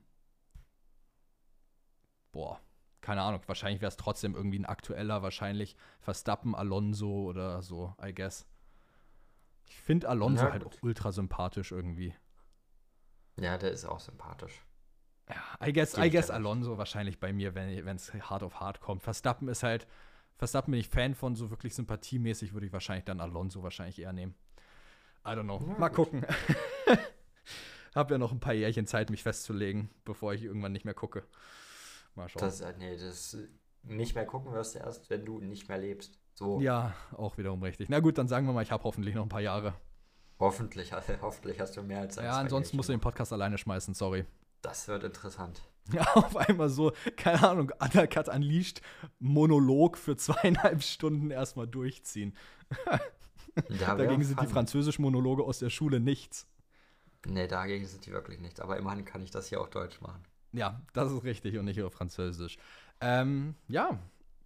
Boah, 2.33 2.61
keine 3.01 3.23
Ahnung. 3.23 3.43
Wahrscheinlich 3.47 3.81
wäre 3.81 3.89
es 3.89 3.97
trotzdem 3.97 4.35
irgendwie 4.35 4.59
ein 4.59 4.67
aktueller, 4.67 5.23
wahrscheinlich 5.23 5.77
Verstappen, 6.01 6.55
Alonso 6.55 7.25
oder 7.25 7.63
so, 7.63 7.95
I 8.03 8.15
guess. 8.15 8.47
Ich 9.67 9.77
finde 9.77 10.09
Alonso 10.09 10.47
Ja, 10.47 10.53
halt 10.53 10.65
auch 10.65 10.75
ultra 10.83 11.13
sympathisch 11.13 11.73
irgendwie. 11.73 12.15
ja, 13.37 13.57
der 13.59 13.71
ist 13.73 13.85
auch 13.85 14.01
sympathisch. 14.01 14.63
Ja, 15.29 15.67
I 15.67 15.73
guess, 15.73 15.97
I 15.99 16.11
guess. 16.11 16.31
Alonso 16.31 16.79
wahrscheinlich 16.79 17.21
bei 17.21 17.33
mir, 17.33 17.55
wenn 17.55 17.97
es 17.97 18.13
hart 18.15 18.43
auf 18.43 18.61
hart 18.61 18.81
kommt. 18.81 19.03
Verstappen 19.03 19.49
ist 19.49 19.63
halt, 19.63 19.87
Verstappen 20.37 20.71
bin 20.73 20.81
ich 20.81 20.89
Fan 20.89 21.15
von, 21.15 21.35
so 21.37 21.51
wirklich 21.51 21.75
sympathiemäßig 21.75 22.55
würde 22.55 22.67
ich 22.67 22.73
wahrscheinlich 22.73 23.05
dann 23.05 23.21
Alonso 23.21 23.63
wahrscheinlich 23.63 23.99
eher 24.01 24.13
nehmen. 24.13 24.35
I 25.33 25.37
don't 25.37 25.45
know. 25.45 25.61
Ja, 25.67 25.79
Mal 25.79 25.89
gut. 25.89 25.97
gucken. 26.11 26.27
Hab 27.95 28.11
ja 28.11 28.19
noch 28.19 28.33
ein 28.33 28.41
paar 28.41 28.55
Jährchen 28.55 28.87
Zeit, 28.87 29.11
mich 29.11 29.23
festzulegen, 29.23 29.91
bevor 30.05 30.33
ich 30.35 30.45
irgendwann 30.45 30.73
nicht 30.73 30.85
mehr 30.85 30.95
gucke. 30.95 31.25
Mal 32.15 32.29
schauen. 32.29 32.41
Das, 32.41 32.61
äh, 32.61 32.75
nee, 32.79 32.97
das 32.97 33.37
nicht 33.83 34.15
mehr 34.15 34.27
gucken 34.27 34.53
wirst 34.53 34.75
du 34.75 34.81
erst, 34.81 35.11
wenn 35.11 35.25
du 35.25 35.41
nicht 35.41 35.69
mehr 35.69 35.79
lebst. 35.79 36.19
So, 36.35 36.61
ja, 36.61 36.95
auch 37.17 37.39
wiederum 37.39 37.63
richtig. 37.63 37.89
Na 37.89 38.01
gut, 38.01 38.19
dann 38.19 38.29
sagen 38.29 38.47
wir 38.47 38.53
mal, 38.53 38.63
ich 38.63 38.71
habe 38.71 38.85
hoffentlich 38.85 39.15
noch 39.15 39.23
ein 39.25 39.29
paar 39.29 39.41
Jahre. 39.41 39.75
hoffentlich, 40.39 40.93
hoffentlich 41.23 41.59
hast 41.61 41.77
du 41.77 41.83
mehr 41.83 42.01
als 42.01 42.19
ein, 42.19 42.25
Ja, 42.27 42.39
ansonsten 42.39 42.77
musst 42.77 42.89
du 42.89 42.93
den 42.93 43.01
Podcast 43.01 43.33
alleine 43.33 43.59
schmeißen, 43.59 43.95
sorry. 43.95 44.25
Das 44.63 44.87
wird 44.89 45.05
interessant. 45.05 45.63
Ja, 45.91 46.03
auf 46.17 46.37
einmal 46.37 46.69
so, 46.69 46.93
keine 47.17 47.49
Ahnung, 47.49 47.73
Undercut 47.81 48.29
Unleashed, 48.29 48.83
Monolog 49.21 49.97
für 49.97 50.19
zweieinhalb 50.19 50.83
Stunden 50.83 51.31
erstmal 51.31 51.67
durchziehen. 51.67 52.37
Ja, 53.69 53.95
Dagegen 53.95 54.23
sind 54.23 54.41
die 54.41 54.45
fun. 54.45 54.53
französischen 54.53 55.03
Monologe 55.03 55.43
aus 55.43 55.59
der 55.59 55.71
Schule 55.71 56.01
nichts. 56.01 56.47
Nee, 57.27 57.49
dagegen 57.49 57.87
sind 57.87 58.07
die 58.07 58.13
wirklich 58.13 58.41
nichts. 58.41 58.61
Aber 58.61 58.77
immerhin 58.77 59.05
kann 59.05 59.23
ich 59.23 59.31
das 59.31 59.49
hier 59.49 59.61
auch 59.61 59.69
deutsch 59.69 60.01
machen. 60.01 60.25
Ja, 60.53 60.81
das 60.93 61.13
ist 61.13 61.25
richtig 61.25 61.59
und 61.59 61.65
nicht 61.67 61.83
auf 61.83 61.93
Französisch. 61.93 62.57
Ähm, 63.01 63.55
ja, 63.69 63.99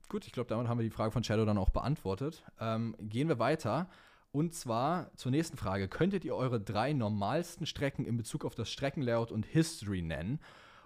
gut, 0.08 0.26
ich 0.26 0.32
glaube, 0.32 0.48
damit 0.48 0.68
haben 0.68 0.78
wir 0.78 0.84
die 0.84 0.90
Frage 0.90 1.12
von 1.12 1.22
Shadow 1.22 1.44
dann 1.44 1.58
auch 1.58 1.70
beantwortet. 1.70 2.42
Ähm, 2.58 2.96
gehen 2.98 3.28
wir 3.28 3.38
weiter. 3.38 3.88
Und 4.32 4.54
zwar 4.54 5.14
zur 5.16 5.30
nächsten 5.30 5.58
Frage. 5.58 5.88
Könntet 5.88 6.24
ihr 6.24 6.34
eure 6.34 6.58
drei 6.58 6.94
normalsten 6.94 7.66
Strecken 7.66 8.06
in 8.06 8.16
Bezug 8.16 8.44
auf 8.44 8.54
das 8.54 8.70
Streckenlayout 8.70 9.30
und 9.30 9.44
History 9.44 10.00
nennen? 10.00 10.40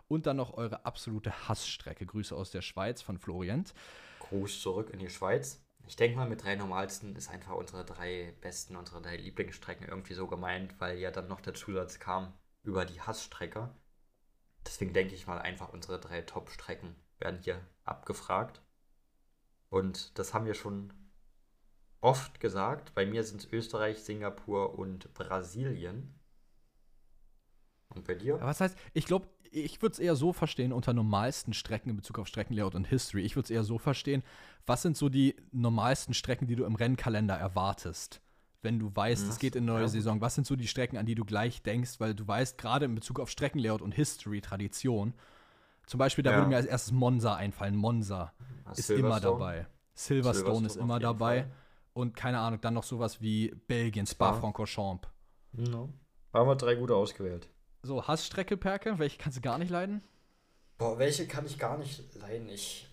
Und 0.08 0.26
dann 0.26 0.36
noch 0.36 0.54
eure 0.54 0.84
absolute 0.84 1.48
Hassstrecke. 1.48 2.06
Grüße 2.06 2.34
aus 2.34 2.50
der 2.50 2.62
Schweiz 2.62 3.02
von 3.02 3.18
Florian. 3.18 3.64
Gruß 4.20 4.60
zurück 4.60 4.90
in 4.90 4.98
die 4.98 5.08
Schweiz. 5.08 5.60
Ich 5.86 5.94
denke 5.96 6.16
mal, 6.16 6.28
mit 6.28 6.42
drei 6.42 6.56
normalsten 6.56 7.14
ist 7.14 7.30
einfach 7.30 7.54
unsere 7.54 7.84
drei 7.84 8.34
besten, 8.40 8.76
unsere 8.76 9.00
drei 9.00 9.16
Lieblingsstrecken 9.16 9.86
irgendwie 9.86 10.14
so 10.14 10.26
gemeint, 10.26 10.80
weil 10.80 10.98
ja 10.98 11.12
dann 11.12 11.28
noch 11.28 11.40
der 11.40 11.54
Zusatz 11.54 12.00
kam 12.00 12.32
über 12.64 12.84
die 12.84 13.00
Hassstrecke. 13.00 13.72
Deswegen 14.66 14.92
denke 14.92 15.14
ich 15.14 15.28
mal, 15.28 15.38
einfach 15.38 15.72
unsere 15.72 16.00
drei 16.00 16.22
Top-Strecken 16.22 16.96
werden 17.18 17.40
hier 17.40 17.60
abgefragt. 17.84 18.60
Und 19.70 20.18
das 20.18 20.34
haben 20.34 20.46
wir 20.46 20.54
schon 20.54 20.92
oft 22.00 22.40
gesagt. 22.40 22.94
Bei 22.94 23.06
mir 23.06 23.22
sind 23.22 23.42
es 23.42 23.52
Österreich, 23.52 24.02
Singapur 24.02 24.76
und 24.76 25.14
Brasilien. 25.14 26.18
Und 27.90 28.06
bei 28.06 28.14
dir? 28.14 28.40
Was 28.40 28.60
heißt, 28.60 28.76
ich 28.92 29.06
glaube, 29.06 29.28
ich 29.52 29.80
würde 29.82 29.92
es 29.94 29.98
eher 29.98 30.16
so 30.16 30.32
verstehen 30.32 30.72
unter 30.72 30.92
normalsten 30.92 31.52
Strecken 31.52 31.90
in 31.90 31.96
Bezug 31.96 32.18
auf 32.18 32.26
Streckenlayout 32.26 32.74
und 32.74 32.86
History. 32.86 33.22
Ich 33.22 33.36
würde 33.36 33.44
es 33.46 33.50
eher 33.50 33.64
so 33.64 33.78
verstehen, 33.78 34.22
was 34.66 34.82
sind 34.82 34.96
so 34.96 35.08
die 35.08 35.36
normalsten 35.52 36.14
Strecken, 36.14 36.46
die 36.46 36.56
du 36.56 36.64
im 36.64 36.74
Rennkalender 36.74 37.34
erwartest? 37.34 38.20
Wenn 38.62 38.78
du 38.78 38.90
weißt, 38.94 39.24
Hm, 39.24 39.30
es 39.30 39.38
geht 39.38 39.54
in 39.54 39.64
eine 39.64 39.72
ja, 39.72 39.78
neue 39.78 39.84
gut. 39.84 39.92
Saison, 39.92 40.20
was 40.20 40.34
sind 40.34 40.46
so 40.46 40.56
die 40.56 40.66
Strecken, 40.66 40.96
an 40.96 41.06
die 41.06 41.14
du 41.14 41.24
gleich 41.24 41.62
denkst, 41.62 42.00
weil 42.00 42.14
du 42.14 42.26
weißt, 42.26 42.58
gerade 42.58 42.86
in 42.86 42.94
Bezug 42.94 43.20
auf 43.20 43.30
Streckenlayout 43.30 43.82
und 43.82 43.92
History, 43.92 44.40
Tradition, 44.40 45.14
zum 45.86 45.98
Beispiel, 45.98 46.24
da 46.24 46.32
Ja. 46.32 46.38
würde 46.38 46.48
mir 46.48 46.56
als 46.56 46.66
erstes 46.66 46.92
Monza 46.92 47.36
einfallen. 47.36 47.76
Monza 47.76 48.32
ist 48.76 48.90
immer 48.90 49.20
dabei. 49.20 49.66
Silverstone, 49.94 50.34
Silverstone 50.34 50.66
ist 50.66 50.76
immer 50.76 50.98
dabei. 50.98 51.42
Fall. 51.42 51.52
Und 51.92 52.16
keine 52.16 52.40
Ahnung, 52.40 52.60
dann 52.60 52.74
noch 52.74 52.82
sowas 52.82 53.20
wie 53.22 53.54
Belgien, 53.68 54.04
Spa. 54.06 54.32
Spa-Francorchamps. 54.32 55.08
No. 55.52 55.88
Haben 56.34 56.48
wir 56.48 56.56
drei 56.56 56.74
gute 56.74 56.94
ausgewählt. 56.94 57.48
So, 57.86 58.04
Hassstrecke, 58.04 58.56
Perke, 58.56 58.98
welche 58.98 59.16
kannst 59.16 59.38
du 59.38 59.42
gar 59.42 59.58
nicht 59.58 59.70
leiden? 59.70 60.02
Boah, 60.76 60.98
welche 60.98 61.28
kann 61.28 61.46
ich 61.46 61.56
gar 61.56 61.78
nicht 61.78 62.14
leiden. 62.16 62.48
Ich 62.48 62.88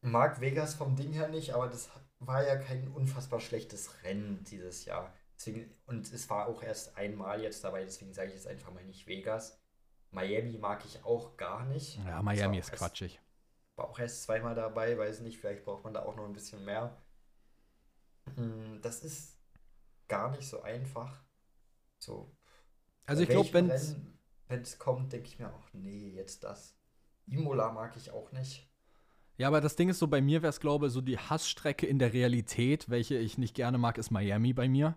mag 0.00 0.40
Vegas 0.40 0.72
vom 0.74 0.96
Ding 0.96 1.12
her 1.12 1.28
nicht, 1.28 1.52
aber 1.54 1.68
das 1.68 1.90
war 2.18 2.42
ja 2.42 2.56
kein 2.56 2.88
unfassbar 2.88 3.40
schlechtes 3.40 4.02
Rennen 4.04 4.42
dieses 4.44 4.86
Jahr. 4.86 5.12
Deswegen, 5.36 5.70
und 5.84 6.10
es 6.10 6.30
war 6.30 6.46
auch 6.46 6.62
erst 6.62 6.96
einmal 6.96 7.42
jetzt 7.42 7.62
dabei, 7.62 7.84
deswegen 7.84 8.14
sage 8.14 8.28
ich 8.28 8.36
jetzt 8.36 8.46
einfach 8.46 8.72
mal 8.72 8.82
nicht 8.84 9.06
Vegas. 9.06 9.60
Miami 10.12 10.56
mag 10.56 10.82
ich 10.86 11.04
auch 11.04 11.36
gar 11.36 11.66
nicht. 11.66 11.98
Ja, 12.06 12.22
Miami 12.22 12.56
ist 12.58 12.70
erst- 12.70 12.78
quatschig. 12.78 13.20
War 13.76 13.88
auch 13.90 13.98
erst 13.98 14.22
zweimal 14.22 14.54
dabei, 14.54 14.96
weiß 14.96 15.20
nicht, 15.20 15.38
vielleicht 15.38 15.64
braucht 15.66 15.84
man 15.84 15.92
da 15.92 16.04
auch 16.04 16.16
noch 16.16 16.24
ein 16.24 16.32
bisschen 16.32 16.64
mehr. 16.64 16.96
Mm, 18.36 18.80
Das 18.80 19.04
ist 19.04 19.36
gar 20.08 20.30
nicht 20.30 20.48
so 20.48 20.62
einfach. 20.62 21.22
So. 21.98 22.34
Also 23.04 23.22
ich 23.24 23.28
glaube, 23.28 23.52
wenn 23.52 23.68
wenn 24.52 24.60
es 24.62 24.78
kommt, 24.78 25.12
denke 25.12 25.28
ich 25.28 25.38
mir 25.38 25.48
auch, 25.48 25.66
nee, 25.72 26.12
jetzt 26.14 26.44
das. 26.44 26.76
Imola 27.26 27.72
mag 27.72 27.96
ich 27.96 28.10
auch 28.10 28.30
nicht. 28.32 28.68
Ja, 29.38 29.48
aber 29.48 29.62
das 29.62 29.76
Ding 29.76 29.88
ist 29.88 29.98
so, 29.98 30.08
bei 30.08 30.20
mir 30.20 30.42
wäre 30.42 30.50
es, 30.50 30.60
glaube 30.60 30.88
ich, 30.88 30.92
so 30.92 31.00
die 31.00 31.18
Hassstrecke 31.18 31.86
in 31.86 31.98
der 31.98 32.12
Realität, 32.12 32.90
welche 32.90 33.16
ich 33.16 33.38
nicht 33.38 33.54
gerne 33.54 33.78
mag, 33.78 33.96
ist 33.96 34.10
Miami 34.10 34.52
bei 34.52 34.68
mir. 34.68 34.94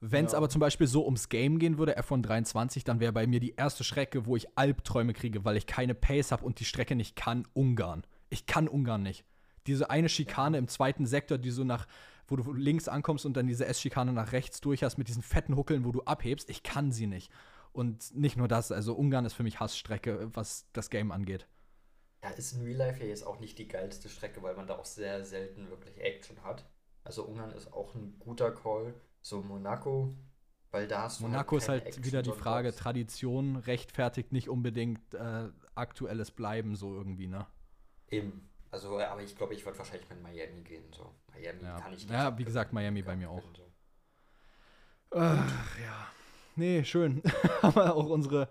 Wenn 0.00 0.26
es 0.26 0.32
Ja. 0.32 0.38
aber 0.38 0.48
zum 0.48 0.60
Beispiel 0.60 0.86
so 0.86 1.04
ums 1.04 1.28
Game 1.28 1.58
gehen 1.58 1.76
würde, 1.76 1.98
F1 1.98 2.22
23, 2.22 2.84
dann 2.84 3.00
wäre 3.00 3.12
bei 3.12 3.26
mir 3.26 3.40
die 3.40 3.54
erste 3.56 3.82
Strecke, 3.82 4.26
wo 4.26 4.36
ich 4.36 4.56
Albträume 4.56 5.12
kriege, 5.12 5.44
weil 5.44 5.56
ich 5.56 5.66
keine 5.66 5.94
Pace 5.96 6.30
habe 6.30 6.44
und 6.44 6.60
die 6.60 6.64
Strecke 6.64 6.94
nicht 6.94 7.16
kann, 7.16 7.48
Ungarn. 7.52 8.04
Ich 8.30 8.46
kann 8.46 8.68
Ungarn 8.68 9.02
nicht. 9.02 9.24
Diese 9.66 9.90
eine 9.90 10.08
Schikane 10.08 10.58
im 10.58 10.68
zweiten 10.68 11.06
Sektor, 11.06 11.38
die 11.38 11.50
so 11.50 11.64
nach, 11.64 11.88
wo 12.28 12.36
du 12.36 12.52
links 12.52 12.86
ankommst 12.86 13.26
und 13.26 13.36
dann 13.36 13.48
diese 13.48 13.66
S-Schikane 13.66 14.12
nach 14.12 14.30
rechts 14.30 14.60
durch 14.60 14.84
hast 14.84 14.98
mit 14.98 15.08
diesen 15.08 15.22
fetten 15.22 15.56
Huckeln, 15.56 15.84
wo 15.84 15.90
du 15.90 16.02
abhebst, 16.04 16.48
ich 16.48 16.62
kann 16.62 16.92
sie 16.92 17.08
nicht. 17.08 17.32
Und 17.74 18.14
nicht 18.14 18.36
nur 18.36 18.46
das, 18.46 18.70
also 18.70 18.94
Ungarn 18.94 19.24
ist 19.24 19.32
für 19.32 19.42
mich 19.42 19.58
Hassstrecke, 19.58 20.30
was 20.32 20.70
das 20.72 20.90
Game 20.90 21.10
angeht. 21.10 21.48
Ja, 22.22 22.30
ist 22.30 22.52
in 22.52 22.62
Real 22.62 22.76
Life 22.76 23.00
ja 23.00 23.06
jetzt 23.06 23.26
auch 23.26 23.40
nicht 23.40 23.58
die 23.58 23.66
geilste 23.66 24.08
Strecke, 24.08 24.42
weil 24.44 24.54
man 24.54 24.68
da 24.68 24.78
auch 24.78 24.84
sehr 24.84 25.24
selten 25.24 25.68
wirklich 25.70 26.00
Action 26.00 26.40
hat. 26.44 26.64
Also 27.02 27.24
Ungarn 27.24 27.50
ist 27.50 27.72
auch 27.72 27.94
ein 27.96 28.16
guter 28.20 28.52
Call. 28.52 28.94
So 29.22 29.42
Monaco, 29.42 30.14
weil 30.70 30.86
da 30.86 31.02
hast 31.02 31.18
du 31.18 31.24
Monaco 31.24 31.56
ist 31.56 31.66
keine 31.66 31.80
halt 31.80 31.88
Action 31.88 32.04
wieder 32.04 32.22
die. 32.22 32.30
Frage, 32.30 32.72
Tradition 32.72 33.56
rechtfertigt 33.56 34.30
nicht 34.30 34.48
unbedingt 34.48 35.12
äh, 35.14 35.48
aktuelles 35.74 36.30
Bleiben 36.30 36.76
so 36.76 36.94
irgendwie, 36.94 37.26
ne? 37.26 37.46
Eben. 38.08 38.48
Also, 38.70 39.00
aber 39.00 39.22
ich 39.22 39.36
glaube, 39.36 39.54
ich 39.54 39.64
würde 39.64 39.78
wahrscheinlich 39.78 40.08
mit 40.08 40.22
Miami 40.22 40.62
gehen. 40.62 40.84
So. 40.92 41.12
Miami 41.32 41.62
Ja. 41.62 41.80
kann 41.80 41.92
ich 41.92 42.02
nicht. 42.04 42.10
Ja, 42.10 42.38
wie 42.38 42.44
gesagt, 42.44 42.72
Miami 42.72 43.02
bei 43.02 43.16
mir 43.16 43.30
auch. 43.30 43.42
So. 43.56 43.72
Ach, 45.10 45.78
ja. 45.80 46.06
Nee, 46.56 46.84
schön. 46.84 47.22
Haben 47.62 47.76
wir 47.76 47.94
auch 47.94 48.06
unsere 48.06 48.48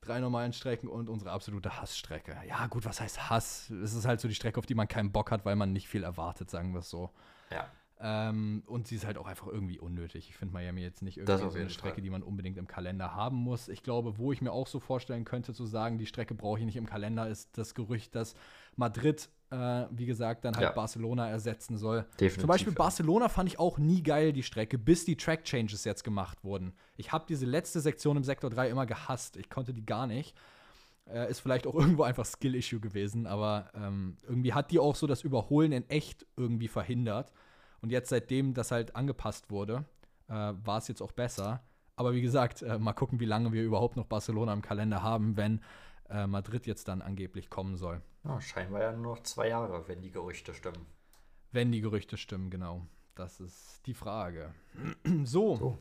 drei 0.00 0.20
normalen 0.20 0.52
Strecken 0.52 0.88
und 0.88 1.08
unsere 1.08 1.30
absolute 1.30 1.80
Hassstrecke. 1.80 2.36
Ja, 2.46 2.66
gut, 2.66 2.84
was 2.84 3.00
heißt 3.00 3.30
Hass? 3.30 3.70
Es 3.70 3.94
ist 3.94 4.06
halt 4.06 4.20
so 4.20 4.28
die 4.28 4.34
Strecke, 4.34 4.58
auf 4.58 4.66
die 4.66 4.74
man 4.74 4.88
keinen 4.88 5.12
Bock 5.12 5.30
hat, 5.30 5.44
weil 5.44 5.56
man 5.56 5.72
nicht 5.72 5.88
viel 5.88 6.04
erwartet, 6.04 6.50
sagen 6.50 6.72
wir 6.72 6.80
es 6.80 6.90
so. 6.90 7.10
Ja. 7.50 7.68
Ähm, 8.00 8.62
und 8.66 8.86
sie 8.86 8.94
ist 8.94 9.04
halt 9.04 9.18
auch 9.18 9.26
einfach 9.26 9.48
irgendwie 9.48 9.80
unnötig. 9.80 10.28
Ich 10.28 10.36
finde 10.36 10.54
Miami 10.54 10.82
jetzt 10.82 11.02
nicht 11.02 11.18
irgendwie 11.18 11.50
so 11.50 11.58
eine 11.58 11.68
Strecke, 11.70 11.94
Fall. 11.96 12.02
die 12.02 12.10
man 12.10 12.22
unbedingt 12.22 12.56
im 12.56 12.68
Kalender 12.68 13.14
haben 13.14 13.36
muss. 13.36 13.68
Ich 13.68 13.82
glaube, 13.82 14.18
wo 14.18 14.32
ich 14.32 14.40
mir 14.40 14.52
auch 14.52 14.68
so 14.68 14.78
vorstellen 14.78 15.24
könnte, 15.24 15.52
zu 15.52 15.66
sagen, 15.66 15.98
die 15.98 16.06
Strecke 16.06 16.34
brauche 16.34 16.60
ich 16.60 16.64
nicht 16.64 16.76
im 16.76 16.86
Kalender, 16.86 17.28
ist 17.28 17.58
das 17.58 17.74
Gerücht, 17.74 18.14
dass 18.14 18.36
Madrid, 18.76 19.30
äh, 19.50 19.86
wie 19.90 20.06
gesagt, 20.06 20.44
dann 20.44 20.54
halt 20.54 20.64
Ja. 20.64 20.72
Barcelona 20.72 21.28
ersetzen 21.28 21.78
soll. 21.78 22.02
Definitiv, 22.20 22.38
Zum 22.40 22.48
Beispiel 22.48 22.72
ja. 22.72 22.78
Barcelona 22.78 23.28
fand 23.28 23.48
ich 23.48 23.58
auch 23.58 23.78
nie 23.78 24.02
geil, 24.02 24.32
die 24.32 24.42
Strecke, 24.42 24.78
bis 24.78 25.04
die 25.04 25.16
Track 25.16 25.44
Changes 25.44 25.84
jetzt 25.84 26.04
gemacht 26.04 26.44
wurden. 26.44 26.72
Ich 26.96 27.12
habe 27.12 27.24
diese 27.28 27.46
letzte 27.46 27.80
Sektion 27.80 28.16
im 28.16 28.24
Sektor 28.24 28.50
3 28.50 28.68
immer 28.68 28.86
gehasst. 28.86 29.36
Ich 29.36 29.48
konnte 29.50 29.72
die 29.72 29.86
gar 29.86 30.06
nicht. 30.06 30.36
Äh, 31.06 31.30
ist 31.30 31.40
vielleicht 31.40 31.66
auch 31.66 31.74
irgendwo 31.78 32.02
einfach 32.02 32.26
Skill-Issue 32.26 32.80
gewesen, 32.80 33.26
aber 33.26 33.70
ähm, 33.74 34.16
irgendwie 34.24 34.52
hat 34.52 34.70
die 34.70 34.78
auch 34.78 34.94
so 34.96 35.06
das 35.06 35.22
Überholen 35.22 35.72
in 35.72 35.88
echt 35.88 36.26
irgendwie 36.36 36.68
verhindert. 36.68 37.32
Und 37.80 37.90
jetzt, 37.90 38.10
seitdem 38.10 38.54
das 38.54 38.70
halt 38.70 38.96
angepasst 38.96 39.50
wurde, 39.50 39.84
äh, 40.28 40.32
war 40.32 40.78
es 40.78 40.88
jetzt 40.88 41.00
auch 41.00 41.12
besser. 41.12 41.62
Aber 41.96 42.12
wie 42.12 42.20
gesagt, 42.22 42.62
äh, 42.62 42.78
mal 42.78 42.92
gucken, 42.92 43.18
wie 43.20 43.24
lange 43.24 43.52
wir 43.52 43.62
überhaupt 43.62 43.96
noch 43.96 44.04
Barcelona 44.04 44.52
im 44.52 44.62
Kalender 44.62 45.02
haben, 45.02 45.36
wenn 45.36 45.60
äh, 46.10 46.26
Madrid 46.26 46.66
jetzt 46.66 46.88
dann 46.88 47.02
angeblich 47.02 47.50
kommen 47.50 47.76
soll. 47.76 48.02
Ja, 48.28 48.40
scheinbar 48.42 48.82
ja 48.82 48.92
nur 48.92 49.16
noch 49.16 49.22
zwei 49.22 49.48
Jahre, 49.48 49.88
wenn 49.88 50.02
die 50.02 50.10
Gerüchte 50.10 50.52
stimmen. 50.52 50.86
Wenn 51.50 51.72
die 51.72 51.80
Gerüchte 51.80 52.18
stimmen, 52.18 52.50
genau. 52.50 52.86
Das 53.14 53.40
ist 53.40 53.80
die 53.86 53.94
Frage. 53.94 54.54
so. 55.24 55.56
so. 55.56 55.78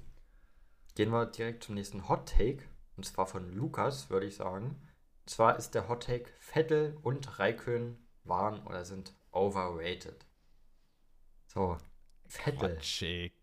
Gehen 0.96 1.12
wir 1.12 1.26
direkt 1.26 1.66
zum 1.66 1.76
nächsten 1.76 2.08
Hot 2.08 2.30
Take. 2.30 2.64
Und 2.96 3.04
zwar 3.04 3.28
von 3.28 3.54
Lukas, 3.54 4.10
würde 4.10 4.26
ich 4.26 4.38
sagen. 4.38 4.68
Und 5.24 5.30
zwar 5.30 5.58
ist 5.58 5.76
der 5.76 5.90
Hot 5.90 6.06
Take, 6.06 6.32
Vettel 6.40 6.98
und 7.04 7.38
Raikön 7.38 7.98
waren 8.24 8.66
oder 8.66 8.86
sind 8.86 9.14
overrated. 9.32 10.26
So, 11.48 11.78
Vettel. 12.28 12.76
Quatschig. 12.76 13.34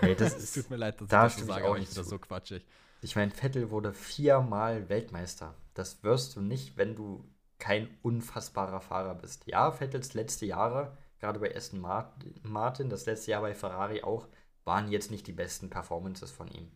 Hey, 0.00 0.16
das 0.16 0.34
ist, 0.38 0.54
tut 0.54 0.70
mir 0.70 0.76
leid, 0.76 1.00
dass 1.00 1.08
da 1.08 1.26
ich 1.26 1.36
das 1.36 1.46
sage, 1.46 1.66
aber 1.66 1.78
ich 1.78 1.90
wieder 1.90 2.04
so 2.04 2.18
quatschig. 2.18 2.66
Ich 3.02 3.14
meine, 3.14 3.30
Vettel 3.30 3.70
wurde 3.70 3.92
viermal 3.92 4.88
Weltmeister. 4.88 5.54
Das 5.74 6.02
wirst 6.02 6.34
du 6.34 6.40
nicht, 6.40 6.76
wenn 6.76 6.96
du 6.96 7.24
kein 7.62 7.96
unfassbarer 8.02 8.80
Fahrer 8.80 9.14
bist. 9.14 9.46
Ja, 9.46 9.70
Vettels 9.70 10.14
letzte 10.14 10.46
Jahre, 10.46 10.98
gerade 11.20 11.38
bei 11.38 11.54
Aston 11.54 11.78
Martin, 11.78 12.90
das 12.90 13.06
letzte 13.06 13.30
Jahr 13.30 13.42
bei 13.42 13.54
Ferrari 13.54 14.02
auch, 14.02 14.26
waren 14.64 14.90
jetzt 14.90 15.12
nicht 15.12 15.28
die 15.28 15.32
besten 15.32 15.70
Performances 15.70 16.32
von 16.32 16.48
ihm. 16.48 16.72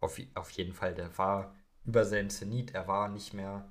Auf, 0.00 0.18
auf 0.32 0.48
jeden 0.52 0.72
Fall, 0.72 0.94
der 0.94 1.18
war 1.18 1.54
über 1.84 2.06
seinen 2.06 2.30
Zenit, 2.30 2.72
er 2.72 2.88
war 2.88 3.10
nicht 3.10 3.34
mehr, 3.34 3.70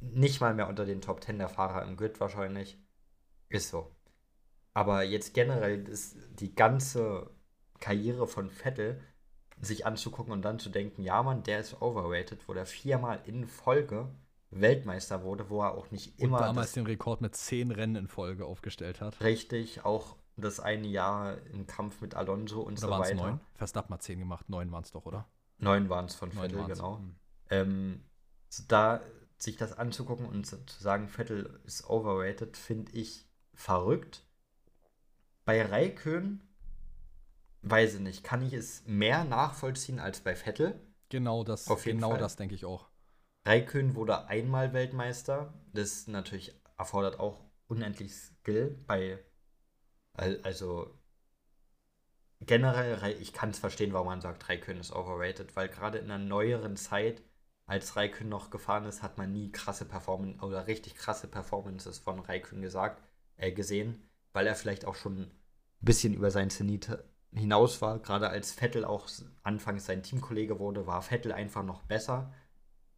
nicht 0.00 0.40
mal 0.40 0.54
mehr 0.54 0.68
unter 0.68 0.84
den 0.86 1.00
Top 1.00 1.22
10 1.22 1.38
der 1.38 1.48
Fahrer 1.48 1.84
im 1.84 1.96
Grid 1.96 2.18
wahrscheinlich. 2.18 2.76
Ist 3.48 3.68
so. 3.68 3.94
Aber 4.74 5.04
jetzt 5.04 5.34
generell 5.34 5.88
ist 5.88 6.16
die 6.40 6.56
ganze 6.56 7.30
Karriere 7.78 8.26
von 8.26 8.50
Vettel 8.50 9.00
sich 9.60 9.86
anzugucken 9.86 10.32
und 10.32 10.42
dann 10.42 10.58
zu 10.58 10.68
denken, 10.68 11.04
ja 11.04 11.22
Mann, 11.22 11.44
der 11.44 11.60
ist 11.60 11.80
overrated, 11.80 12.48
wo 12.48 12.54
der 12.54 12.66
viermal 12.66 13.20
in 13.24 13.46
Folge 13.46 14.10
Weltmeister 14.50 15.22
wurde, 15.22 15.50
wo 15.50 15.62
er 15.62 15.74
auch 15.74 15.90
nicht 15.90 16.18
immer. 16.20 16.38
Und 16.38 16.42
damals 16.42 16.72
den 16.72 16.86
Rekord 16.86 17.20
mit 17.20 17.34
zehn 17.34 17.70
Rennen 17.70 17.96
in 17.96 18.08
Folge 18.08 18.46
aufgestellt 18.46 19.00
hat. 19.00 19.20
Richtig, 19.20 19.84
auch 19.84 20.16
das 20.36 20.60
eine 20.60 20.86
Jahr 20.86 21.38
im 21.52 21.66
Kampf 21.66 22.00
mit 22.00 22.14
Alonso 22.14 22.60
und 22.60 22.78
oder 22.84 22.96
so 22.96 23.02
weiter. 23.02 23.14
Neun? 23.14 23.40
Verstappen 23.54 23.94
hat 23.94 24.02
zehn 24.02 24.18
gemacht, 24.18 24.48
neun 24.48 24.70
waren 24.70 24.82
es 24.82 24.92
doch, 24.92 25.06
oder? 25.06 25.26
Neun 25.58 25.88
waren 25.88 26.04
es 26.06 26.14
von 26.14 26.30
Vettel, 26.32 26.64
genau. 26.66 26.98
Mhm. 26.98 27.16
Ähm, 27.50 28.04
da 28.68 29.00
sich 29.38 29.56
das 29.56 29.76
anzugucken 29.76 30.26
und 30.26 30.46
zu 30.46 30.58
sagen, 30.78 31.08
Vettel 31.08 31.60
ist 31.64 31.88
overrated, 31.88 32.56
finde 32.56 32.92
ich 32.92 33.26
verrückt. 33.54 34.22
Bei 35.44 35.64
Raikön, 35.64 36.42
weiß 37.62 37.94
ich 37.94 38.00
nicht, 38.00 38.24
kann 38.24 38.42
ich 38.42 38.52
es 38.52 38.84
mehr 38.86 39.24
nachvollziehen 39.24 40.00
als 40.00 40.20
bei 40.20 40.34
Vettel. 40.34 40.80
Genau 41.08 41.44
das, 41.44 41.68
Auf 41.68 41.86
jeden 41.86 41.98
genau 41.98 42.10
Fall. 42.10 42.18
das 42.18 42.36
denke 42.36 42.54
ich 42.54 42.64
auch. 42.64 42.88
Raikön 43.46 43.94
wurde 43.94 44.26
einmal 44.26 44.72
Weltmeister. 44.72 45.54
Das 45.72 46.08
natürlich 46.08 46.52
erfordert 46.76 47.20
auch 47.20 47.38
unendlich 47.68 48.12
Skill 48.14 48.76
bei 48.86 49.18
also 50.14 50.98
generell, 52.40 53.16
ich 53.20 53.32
kann 53.32 53.50
es 53.50 53.58
verstehen, 53.58 53.92
warum 53.92 54.08
man 54.08 54.20
sagt, 54.20 54.48
Raikön 54.48 54.78
ist 54.78 54.92
overrated, 54.92 55.54
weil 55.56 55.68
gerade 55.68 55.98
in 55.98 56.10
einer 56.10 56.22
neueren 56.22 56.76
Zeit, 56.76 57.22
als 57.66 57.96
Raikön 57.96 58.28
noch 58.28 58.50
gefahren 58.50 58.86
ist, 58.86 59.02
hat 59.02 59.18
man 59.18 59.32
nie 59.32 59.52
krasse 59.52 59.84
Performance 59.84 60.44
oder 60.44 60.66
richtig 60.66 60.94
krasse 60.94 61.28
Performances 61.28 61.98
von 61.98 62.20
Raikön 62.20 62.62
gesagt, 62.62 63.02
äh, 63.36 63.52
gesehen, 63.52 64.02
weil 64.32 64.46
er 64.46 64.54
vielleicht 64.54 64.84
auch 64.86 64.94
schon 64.94 65.18
ein 65.22 65.30
bisschen 65.80 66.14
über 66.14 66.30
sein 66.30 66.50
Zenit 66.50 66.96
hinaus 67.32 67.82
war. 67.82 67.98
Gerade 67.98 68.28
als 68.28 68.52
Vettel 68.52 68.84
auch 68.84 69.08
anfangs 69.42 69.86
sein 69.86 70.02
Teamkollege 70.02 70.58
wurde, 70.58 70.86
war 70.86 71.02
Vettel 71.02 71.32
einfach 71.32 71.62
noch 71.62 71.82
besser. 71.82 72.32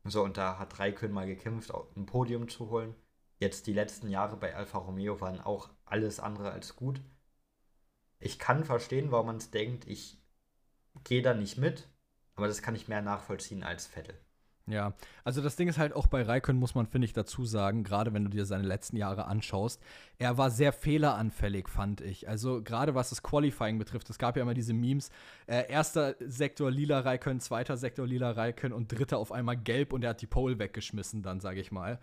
So, 0.09 0.25
und 0.25 0.37
da 0.37 0.59
hat 0.59 0.79
Raikön 0.79 1.13
mal 1.13 1.27
gekämpft, 1.27 1.73
ein 1.97 2.07
Podium 2.07 2.49
zu 2.49 2.71
holen. 2.71 2.95
Jetzt 3.39 3.67
die 3.67 3.73
letzten 3.73 4.09
Jahre 4.09 4.37
bei 4.37 4.55
Alfa 4.55 4.79
Romeo 4.79 5.21
waren 5.21 5.41
auch 5.41 5.71
alles 5.85 6.19
andere 6.19 6.51
als 6.51 6.77
gut. 6.77 7.01
Ich 8.19 8.39
kann 8.39 8.65
verstehen, 8.65 9.13
warum 9.13 9.27
man 9.27 9.37
es 9.37 9.51
denkt, 9.51 9.87
ich 9.87 10.21
gehe 11.05 11.23
da 11.23 11.35
nicht 11.35 11.59
mit, 11.59 11.89
aber 12.35 12.49
das 12.49 12.63
kann 12.63 12.75
ich 12.75 12.89
mehr 12.89 13.03
nachvollziehen 13.03 13.63
als 13.63 13.87
Vettel. 13.87 14.19
Ja, 14.69 14.95
also 15.25 15.41
das 15.41 15.57
Ding 15.57 15.69
ist 15.69 15.79
halt 15.79 15.95
auch 15.95 16.07
bei 16.07 16.23
Raikön, 16.23 16.57
muss 16.57 16.75
man, 16.75 16.87
finde 16.87 17.07
ich, 17.07 17.13
dazu 17.13 17.45
sagen, 17.45 17.85
gerade 17.85 18.13
wenn 18.13 18.25
du 18.25 18.31
dir 18.31 18.45
seine 18.45 18.65
letzten 18.65 18.97
Jahre 18.97 19.27
anschaust, 19.27 19.83
er 20.19 20.37
war 20.37 20.51
sehr 20.51 20.73
fehleranfällig, 20.73 21.69
fand 21.69 22.01
ich. 22.01 22.29
Also 22.29 22.63
gerade 22.63 22.95
was 22.95 23.11
das 23.11 23.23
Qualifying 23.23 23.79
betrifft, 23.79 24.11
es 24.11 24.19
gab 24.19 24.37
ja 24.37 24.43
immer 24.43 24.55
diese 24.55 24.75
Memes, 24.75 25.11
äh, 25.47 25.71
erster 25.71 26.17
Sektor 26.21 26.71
lila 26.71 27.01
Raikön, 27.01 27.41
zweiter 27.41 27.77
Sektor 27.77 28.07
lila 28.07 28.33
Raikön 28.33 28.73
und 28.73 28.93
dritter 28.93 29.19
auf 29.19 29.33
einmal 29.33 29.57
gelb 29.57 29.93
und 29.93 30.05
er 30.05 30.11
hat 30.11 30.23
die 30.23 30.27
Pole 30.27 30.59
weggeschmissen 30.59 31.23
dann, 31.23 31.41
sage 31.41 31.61
ich 31.61 31.73
mal 31.73 31.99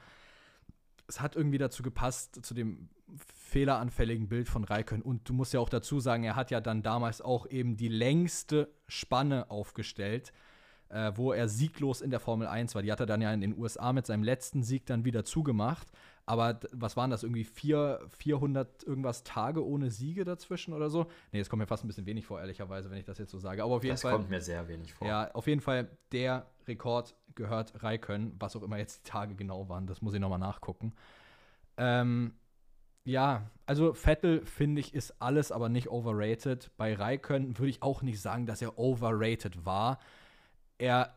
es 1.07 1.21
hat 1.21 1.35
irgendwie 1.35 1.57
dazu 1.57 1.83
gepasst, 1.83 2.43
zu 2.45 2.53
dem 2.53 2.89
fehleranfälligen 3.35 4.27
Bild 4.27 4.49
von 4.49 4.63
Raikön. 4.63 5.01
Und 5.01 5.29
du 5.29 5.33
musst 5.33 5.53
ja 5.53 5.59
auch 5.59 5.69
dazu 5.69 5.99
sagen, 5.99 6.23
er 6.23 6.35
hat 6.35 6.51
ja 6.51 6.61
dann 6.61 6.81
damals 6.81 7.21
auch 7.21 7.47
eben 7.49 7.77
die 7.77 7.87
längste 7.87 8.73
Spanne 8.87 9.49
aufgestellt, 9.49 10.33
äh, 10.95 11.11
wo 11.15 11.33
er 11.33 11.49
sieglos 11.49 11.99
in 11.99 12.09
der 12.09 12.21
Formel 12.21 12.47
1 12.47 12.73
war. 12.73 12.81
Die 12.81 12.89
hat 12.89 13.01
er 13.01 13.05
dann 13.05 13.21
ja 13.21 13.33
in 13.33 13.41
den 13.41 13.57
USA 13.57 13.91
mit 13.91 14.05
seinem 14.05 14.23
letzten 14.23 14.63
Sieg 14.63 14.85
dann 14.85 15.03
wieder 15.03 15.25
zugemacht. 15.25 15.91
Aber 16.25 16.57
was 16.71 16.95
waren 16.95 17.09
das, 17.09 17.23
irgendwie 17.23 17.43
vier, 17.43 17.99
400 18.17 18.83
irgendwas 18.83 19.23
Tage 19.23 19.63
ohne 19.63 19.91
Siege 19.91 20.23
dazwischen 20.23 20.73
oder 20.73 20.89
so? 20.89 21.07
Nee, 21.33 21.39
das 21.39 21.49
kommt 21.49 21.59
mir 21.59 21.67
fast 21.67 21.83
ein 21.83 21.87
bisschen 21.87 22.05
wenig 22.05 22.25
vor, 22.25 22.39
ehrlicherweise, 22.39 22.89
wenn 22.89 22.97
ich 22.97 23.03
das 23.03 23.17
jetzt 23.17 23.31
so 23.31 23.39
sage. 23.39 23.61
Aber 23.61 23.75
auf 23.75 23.83
jeden 23.83 23.93
das 23.93 24.03
Fall. 24.03 24.13
Das 24.13 24.21
kommt 24.21 24.29
mir 24.29 24.39
sehr 24.39 24.67
wenig 24.69 24.93
vor. 24.93 25.05
Ja, 25.05 25.29
auf 25.33 25.47
jeden 25.47 25.59
Fall 25.59 25.89
der 26.13 26.45
Rekord 26.65 27.13
gehört 27.35 27.83
Raikön, 27.83 28.33
was 28.39 28.55
auch 28.55 28.63
immer 28.63 28.77
jetzt 28.77 29.05
die 29.05 29.09
Tage 29.09 29.35
genau 29.35 29.67
waren. 29.67 29.87
Das 29.87 30.01
muss 30.01 30.13
ich 30.13 30.21
nochmal 30.21 30.39
nachgucken. 30.39 30.93
Ähm, 31.75 32.35
ja, 33.03 33.51
also 33.65 33.93
Vettel 33.93 34.45
finde 34.45 34.79
ich 34.79 34.93
ist 34.93 35.21
alles, 35.21 35.51
aber 35.51 35.67
nicht 35.67 35.89
overrated. 35.89 36.71
Bei 36.77 36.95
Raikön 36.95 37.59
würde 37.59 37.69
ich 37.69 37.83
auch 37.83 38.01
nicht 38.01 38.21
sagen, 38.21 38.45
dass 38.45 38.61
er 38.61 38.79
overrated 38.79 39.65
war. 39.65 39.99
Er 40.77 41.15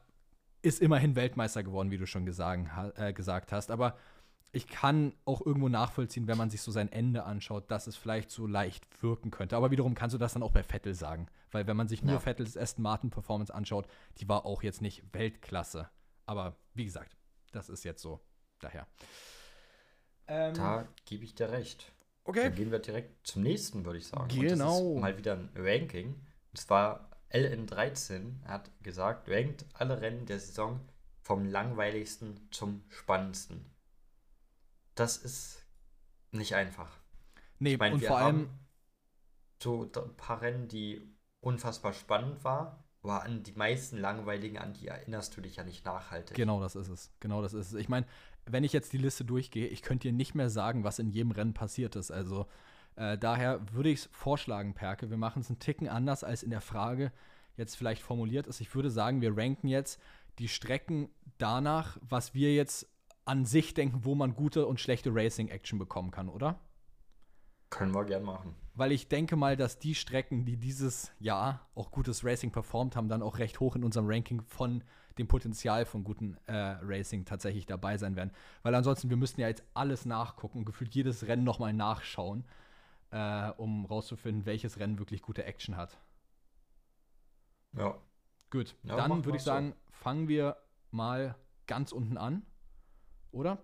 ist 0.62 0.80
immerhin 0.80 1.16
Weltmeister 1.16 1.62
geworden, 1.62 1.90
wie 1.90 1.98
du 1.98 2.06
schon 2.06 2.26
gesagt, 2.26 2.98
äh, 2.98 3.12
gesagt 3.12 3.52
hast. 3.52 3.70
Aber 3.70 3.97
ich 4.52 4.66
kann 4.66 5.12
auch 5.24 5.44
irgendwo 5.44 5.68
nachvollziehen, 5.68 6.26
wenn 6.26 6.39
man 6.39 6.51
sich 6.51 6.62
so 6.62 6.70
sein 6.70 6.90
Ende 6.90 7.24
anschaut, 7.24 7.70
dass 7.70 7.86
es 7.86 7.97
vielleicht 7.97 8.30
so 8.30 8.47
leicht 8.47 9.02
wirken 9.02 9.30
könnte. 9.30 9.56
Aber 9.56 9.70
wiederum 9.70 9.94
kannst 9.94 10.14
du 10.14 10.18
das 10.18 10.32
dann 10.32 10.43
auch 10.43 10.52
bei 10.52 10.62
Vettel 10.62 10.94
sagen. 10.94 11.28
Weil 11.51 11.66
wenn 11.66 11.76
man 11.76 11.89
sich 11.89 12.02
nur 12.02 12.14
ja. 12.14 12.20
Vettels 12.20 12.56
Aston 12.56 12.82
Martin 12.82 13.10
Performance 13.10 13.55
anschaut, 13.55 13.86
die 14.18 14.28
war 14.28 14.47
auch 14.47 14.62
jetzt 14.62 14.82
nicht 14.82 15.02
Weltklasse. 15.12 15.90
Aber 16.26 16.56
wie 16.74 16.85
gesagt, 16.85 17.16
das 17.52 17.68
ist 17.68 17.85
jetzt 17.85 18.02
so. 18.02 18.20
Daher. 18.60 18.86
Ähm, 20.26 20.55
da 20.55 20.89
gebe 21.05 21.24
ich 21.24 21.35
dir 21.35 21.51
recht. 21.51 21.93
Okay. 22.24 22.44
Dann 22.44 22.55
gehen 22.55 22.70
wir 22.70 22.80
direkt 22.80 23.26
zum 23.26 23.43
nächsten, 23.43 23.85
würde 23.85 23.98
ich 23.98 24.06
sagen. 24.09 24.28
Genau. 24.28 24.97
mal 24.97 25.16
wieder 25.16 25.35
ein 25.35 25.51
Ranking. 25.55 26.14
Und 26.51 26.59
zwar 26.59 27.09
LN13 27.33 28.45
hat 28.47 28.71
gesagt, 28.83 29.29
rankt 29.29 29.67
alle 29.75 30.01
Rennen 30.01 30.27
der 30.27 30.41
Saison 30.41 30.81
vom 31.21 31.45
langweiligsten 31.45 32.49
zum 32.51 32.85
spannendsten. 32.89 33.67
Das 34.95 35.17
ist 35.17 35.65
nicht 36.31 36.55
einfach. 36.55 36.91
Nee, 37.59 37.75
ich 37.75 37.79
mein, 37.79 37.95
und 37.95 38.05
vor 38.05 38.19
allem 38.19 38.51
so 39.63 39.83
ein 39.83 40.17
paar 40.17 40.41
Rennen, 40.41 40.69
die 40.69 41.03
unfassbar 41.41 41.93
spannend 41.93 42.45
waren, 42.45 42.75
aber 43.03 43.23
an 43.23 43.43
die 43.43 43.53
meisten 43.53 43.99
langweiligen, 43.99 44.59
an 44.59 44.73
die 44.73 44.89
erinnerst 44.89 45.37
du 45.37 45.41
dich 45.41 45.57
ja 45.57 45.65
nicht 45.65 45.85
nachhaltig. 45.85 46.37
Genau, 46.37 46.61
das 46.61 46.77
ist 46.77 46.89
es. 46.89 47.13
Genau, 47.21 47.43
das 47.43 47.55
ist 47.55 47.73
es. 47.73 47.75
Ich 47.75 47.89
meine, 47.89 48.07
wenn 48.47 48.65
ich 48.65 48.73
jetzt 48.73 48.93
die 48.93 48.99
Liste 48.99 49.25
durchgehe, 49.25 49.69
ich 49.69 49.83
könnte 49.83 50.09
dir 50.09 50.15
nicht 50.15 50.35
mehr 50.35 50.51
sagen, 50.51 50.85
was 50.85 50.99
in 50.99 51.11
jedem 51.11 51.31
Rennen 51.31 51.55
passiert 51.55 51.97
ist. 51.97 52.11
Also 52.11 52.47
äh, 52.99 53.16
daher 53.16 53.61
würde 53.73 53.91
ich 53.91 54.01
es 54.01 54.09
vorschlagen, 54.12 54.75
Perke, 54.75 55.09
wir 55.09 55.16
machen 55.16 55.41
es 55.41 55.49
einen 55.49 55.61
Ticken 55.61 55.89
anders, 55.89 56.25
als 56.25 56.43
in 56.43 56.51
der 56.51 56.61
Frage 56.61 57.12
jetzt 57.57 57.77
vielleicht 57.77 58.03
formuliert 58.03 58.47
ist. 58.49 58.61
Ich 58.61 58.75
würde 58.75 58.91
sagen, 58.91 59.20
wir 59.20 59.37
ranken 59.37 59.69
jetzt 59.69 60.01
die 60.39 60.49
Strecken 60.49 61.09
danach, 61.39 61.99
was 62.01 62.35
wir 62.35 62.55
jetzt 62.55 62.89
an 63.25 63.45
sich 63.45 63.75
denken, 63.75 64.05
wo 64.05 64.15
man 64.15 64.35
gute 64.35 64.66
und 64.66 64.81
schlechte 64.81 65.15
Racing-Action 65.15 65.79
bekommen 65.79 66.11
kann, 66.11 66.29
oder? 66.29 66.59
Können 67.70 67.95
wir 67.95 68.05
gern 68.05 68.23
machen. 68.23 68.55
Weil 68.75 68.91
ich 68.93 69.09
denke 69.09 69.37
mal, 69.37 69.57
dass 69.57 69.79
die 69.79 69.95
Strecken, 69.95 70.45
die 70.45 70.57
dieses 70.57 71.12
Jahr 71.19 71.69
auch 71.75 71.91
gutes 71.91 72.25
Racing 72.25 72.51
performt 72.51 72.97
haben, 72.97 73.09
dann 73.09 73.23
auch 73.23 73.39
recht 73.39 73.61
hoch 73.61 73.77
in 73.77 73.85
unserem 73.85 74.07
Ranking 74.09 74.41
von 74.43 74.83
dem 75.19 75.29
Potenzial 75.29 75.85
von 75.85 76.05
gutem 76.05 76.37
äh, 76.47 76.55
Racing 76.55 77.25
tatsächlich 77.25 77.66
dabei 77.66 77.99
sein 77.99 78.16
werden. 78.16 78.31
Weil 78.62 78.75
ansonsten, 78.75 79.11
wir 79.11 79.16
müssten 79.16 79.41
ja 79.41 79.49
jetzt 79.49 79.65
alles 79.75 80.07
nachgucken, 80.07 80.65
gefühlt 80.65 80.95
jedes 80.95 81.27
Rennen 81.27 81.45
nochmal 81.45 81.73
nachschauen, 81.73 82.45
äh, 83.10 83.51
um 83.56 83.86
rauszufinden, 83.86 84.47
welches 84.47 84.78
Rennen 84.78 84.98
wirklich 84.98 85.22
gute 85.22 85.44
Action 85.44 85.76
hat. 85.76 85.98
Ja. 87.76 87.98
Gut, 88.51 88.76
ja, 88.82 88.97
dann 88.97 89.24
würde 89.24 89.36
ich 89.36 89.44
sagen, 89.44 89.72
so. 89.72 89.93
fangen 89.93 90.28
wir 90.28 90.56
mal 90.90 91.35
ganz 91.66 91.93
unten 91.93 92.16
an. 92.16 92.47
Oder? 93.30 93.59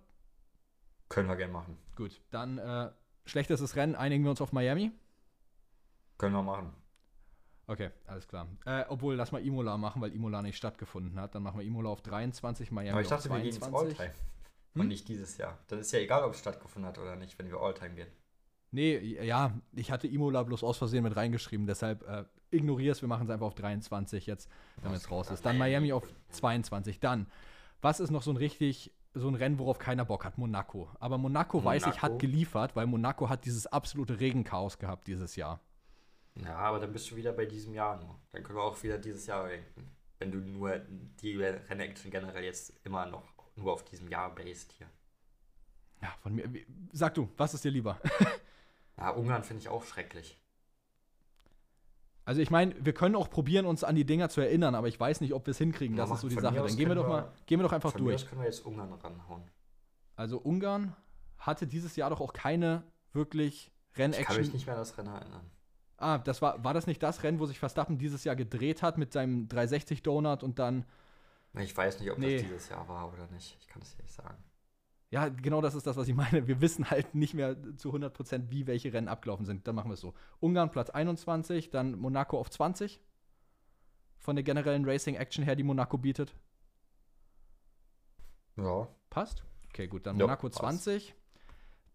Können 1.09 1.29
wir 1.29 1.37
gerne 1.37 1.53
machen. 1.53 1.79
Gut, 1.97 2.21
dann 2.31 2.59
äh, 2.59 2.91
schlechtestes 3.25 3.77
Rennen, 3.77 3.95
einigen 3.95 4.25
wir 4.25 4.31
uns 4.31 4.41
auf 4.41 4.53
Miami. 4.53 4.93
Können 6.19 6.35
wir 6.35 6.43
machen. 6.43 6.75
Okay, 7.67 7.91
alles 8.07 8.29
klar. 8.29 8.47
Äh, 8.67 8.85
obwohl, 8.89 9.15
lass 9.15 9.33
mal 9.33 9.45
Imola 9.45 9.79
machen, 9.79 10.03
weil 10.03 10.13
Imola 10.13 10.43
nicht 10.43 10.57
stattgefunden 10.57 11.19
hat. 11.19 11.35
Dann 11.35 11.43
machen 11.43 11.59
wir 11.59 11.67
Imola 11.67 11.89
auf 11.89 12.03
23, 12.03 12.71
Miami 12.71 12.91
Aber 12.91 13.01
ich 13.01 13.09
dachte, 13.09 13.31
auf 13.31 13.37
wir 13.37 13.43
gehen 13.43 13.53
22. 13.53 13.91
ins 13.91 14.01
Alltime. 14.01 14.15
Hm? 14.75 14.81
Und 14.83 14.89
nicht 14.89 15.09
dieses 15.09 15.39
Jahr. 15.39 15.59
Dann 15.69 15.79
ist 15.79 15.93
ja 15.93 16.01
egal, 16.01 16.25
ob 16.25 16.35
es 16.35 16.41
stattgefunden 16.41 16.89
hat 16.89 16.99
oder 16.99 17.17
nicht, 17.17 17.39
wenn 17.39 17.49
wir 17.49 17.59
Alltime 17.59 17.95
gehen. 17.95 18.09
Nee, 18.75 19.23
ja, 19.25 19.53
ich 19.77 19.93
hatte 19.93 20.09
Imola 20.09 20.43
bloß 20.43 20.65
aus 20.65 20.79
Versehen 20.79 21.05
mit 21.05 21.15
reingeschrieben, 21.15 21.65
deshalb 21.65 22.03
äh, 22.09 22.25
ignorier 22.51 22.91
es, 22.91 23.03
wir 23.03 23.09
machen 23.09 23.27
es 23.27 23.31
einfach 23.31 23.47
auf 23.47 23.55
23 23.55 24.27
jetzt, 24.27 24.51
damit 24.83 24.99
es 24.99 25.09
raus 25.13 25.31
ist. 25.31 25.47
Dann 25.47 25.59
Miami 25.59 25.93
auf 25.93 26.03
22. 26.31 26.99
Dann, 26.99 27.29
was 27.81 28.01
ist 28.01 28.11
noch 28.11 28.25
so 28.25 28.33
ein 28.33 28.37
richtig, 28.37 28.93
so 29.15 29.29
ein 29.29 29.37
Rennen, 29.37 29.61
worauf 29.61 29.79
keiner 29.79 30.05
Bock 30.05 30.25
hat? 30.25 30.39
Monaco. 30.39 30.91
Aber 30.99 31.19
Monaco, 31.19 31.65
weiß 31.65 31.83
ich, 31.87 32.03
hat 32.03 32.15
Monaco. 32.15 32.19
geliefert, 32.19 32.75
weil 32.75 32.87
Monaco 32.87 33.29
hat 33.29 33.45
dieses 33.45 33.69
absolute 33.69 34.19
Regenchaos 34.19 34.77
gehabt 34.81 35.07
dieses 35.07 35.37
Jahr. 35.37 35.61
Ja, 36.43 36.57
aber 36.57 36.81
dann 36.81 36.93
bist 36.93 37.09
du 37.13 37.15
wieder 37.15 37.33
bei 37.33 37.47
diesem 37.47 37.75
Jahr 37.75 38.01
nur. 38.01 38.19
Dann 38.33 38.43
können 38.43 38.59
wir 38.59 38.65
auch 38.65 38.83
wieder 38.83 38.99
dieses 38.99 39.25
Jahr 39.27 39.47
denken. 39.47 39.89
Wenn 40.19 40.33
du 40.33 40.39
nur 40.39 40.81
die 41.21 41.37
Rennaction 41.37 42.11
generell 42.11 42.43
jetzt 42.43 42.73
immer 42.83 43.07
noch 43.07 43.23
nur 43.55 43.73
auf 43.73 43.85
diesem 43.85 44.09
Jahr 44.09 44.35
based 44.35 44.73
hier. 44.73 44.89
Ja, 46.03 46.13
von 46.21 46.35
mir. 46.35 46.49
Sag 46.91 47.15
du, 47.15 47.29
was 47.37 47.55
ist 47.55 47.65
dir 47.65 47.71
lieber? 47.71 48.01
Ja, 48.97 49.11
Ungarn 49.11 49.43
finde 49.43 49.61
ich 49.63 49.69
auch 49.69 49.85
schrecklich. 49.85 50.41
Also 52.27 52.41
ich 52.41 52.51
meine, 52.51 52.75
wir 52.83 52.95
können 52.95 53.17
auch 53.17 53.29
probieren, 53.29 53.67
uns 53.67 53.85
an 53.85 53.97
die 53.97 54.07
Dinger 54.07 54.31
zu 54.31 54.41
erinnern, 54.41 54.75
aber 54.75 54.89
ich 54.89 54.99
weiß 54.99 55.21
nicht, 55.21 55.35
ob 55.35 55.47
wir 55.47 55.51
es 55.51 55.59
hinkriegen. 55.59 55.97
Ja, 55.97 56.05
Das 56.05 56.13
ist 56.15 56.21
so 56.23 56.29
die 56.29 56.35
Sache. 56.37 56.55
mir 56.55 56.63
Dann 56.67 56.77
gehen 56.77 56.89
wir 56.89 56.95
doch 56.95 57.07
mal, 57.07 57.31
gehen 57.47 57.59
wir 57.59 57.65
doch 57.65 57.73
einfach 57.73 57.93
Von 57.93 58.03
mir 58.03 58.11
durch. 58.11 58.23
aus 58.23 58.29
können 58.29 58.41
wir 58.41 58.47
jetzt 58.47 58.65
Ungarn 58.65 58.93
ranhauen. 58.95 59.43
Also 60.17 60.39
Ungarn 60.39 60.97
hatte 61.39 61.67
dieses 61.67 61.97
Jahr 61.97 62.09
doch 62.11 62.21
auch 62.21 62.33
keine 62.33 62.83
wirklich 63.13 63.71
Ich 63.91 63.95
kann 63.99 64.11
mich 64.11 64.19
Rennaction. 64.21 64.53
nicht 64.53 64.67
mehr 64.67 64.75
an 64.77 64.81
das 64.81 64.97
Rennen 64.97 65.13
erinnern. 65.15 65.51
Ah, 65.99 66.19
das 66.19 66.41
war, 66.41 66.65
war 66.65 66.73
das 66.73 66.87
nicht 66.87 67.03
das 67.03 67.23
Rennen, 67.23 67.39
wo 67.41 67.47
sich 67.47 67.59
Verstappen 67.59 67.99
dieses 67.99 68.25
Jahr 68.25 68.37
gedreht 68.37 68.83
hat 68.83 68.97
mit 68.97 69.13
seinem 69.13 69.47
360 69.49 70.03
Donut 70.03 70.43
und 70.43 70.59
dann, 70.59 70.87
Ich 71.59 71.77
weiß 71.77 72.01
nicht, 72.01 72.11
ob 72.11 72.19
Nee. 72.19 72.39
das 72.39 72.43
dieses 72.47 72.69
Jahr 72.71 72.89
war 72.89 73.13
oder 73.13 73.27
nicht. 73.29 73.57
Ich 73.61 73.69
kann 73.69 73.83
es 73.83 73.95
dir 73.97 74.03
nicht 74.03 74.15
sagen. 74.15 74.43
Ja, 75.15 75.29
genau 75.29 75.61
das 75.61 75.77
ist 75.77 75.87
das, 75.87 75.97
was 75.97 76.09
ich 76.09 76.15
meine. 76.17 76.49
Wir 76.49 76.61
wissen 76.61 76.91
halt 76.91 77.15
nicht 77.15 77.35
mehr 77.35 77.57
zu 77.77 77.95
100%, 77.95 78.51
wie 78.51 78.67
welche 78.67 78.93
Rennen 78.93 79.07
abgelaufen 79.07 79.47
sind. 79.47 79.65
Dann 79.69 79.77
machen 79.77 79.89
wir 79.89 79.95
es 79.95 80.01
so. 80.01 80.13
Ungarn 80.41 80.73
Platz 80.73 80.91
21, 80.91 81.71
dann 81.71 81.97
Monaco 81.97 82.37
auf 82.37 82.51
20. 82.51 83.01
Von 84.19 84.35
der 84.35 84.43
generellen 84.43 84.85
Racing-Action 84.85 85.45
her, 85.45 85.55
die 85.55 85.63
Monaco 85.63 85.99
bietet. 85.99 86.35
Ja. 88.57 88.89
Passt? 89.09 89.45
Okay, 89.69 89.87
gut, 89.87 90.05
dann 90.05 90.17
Ja, 90.17 90.25
Monaco 90.25 90.49
passt. 90.49 90.59
20. 90.59 91.15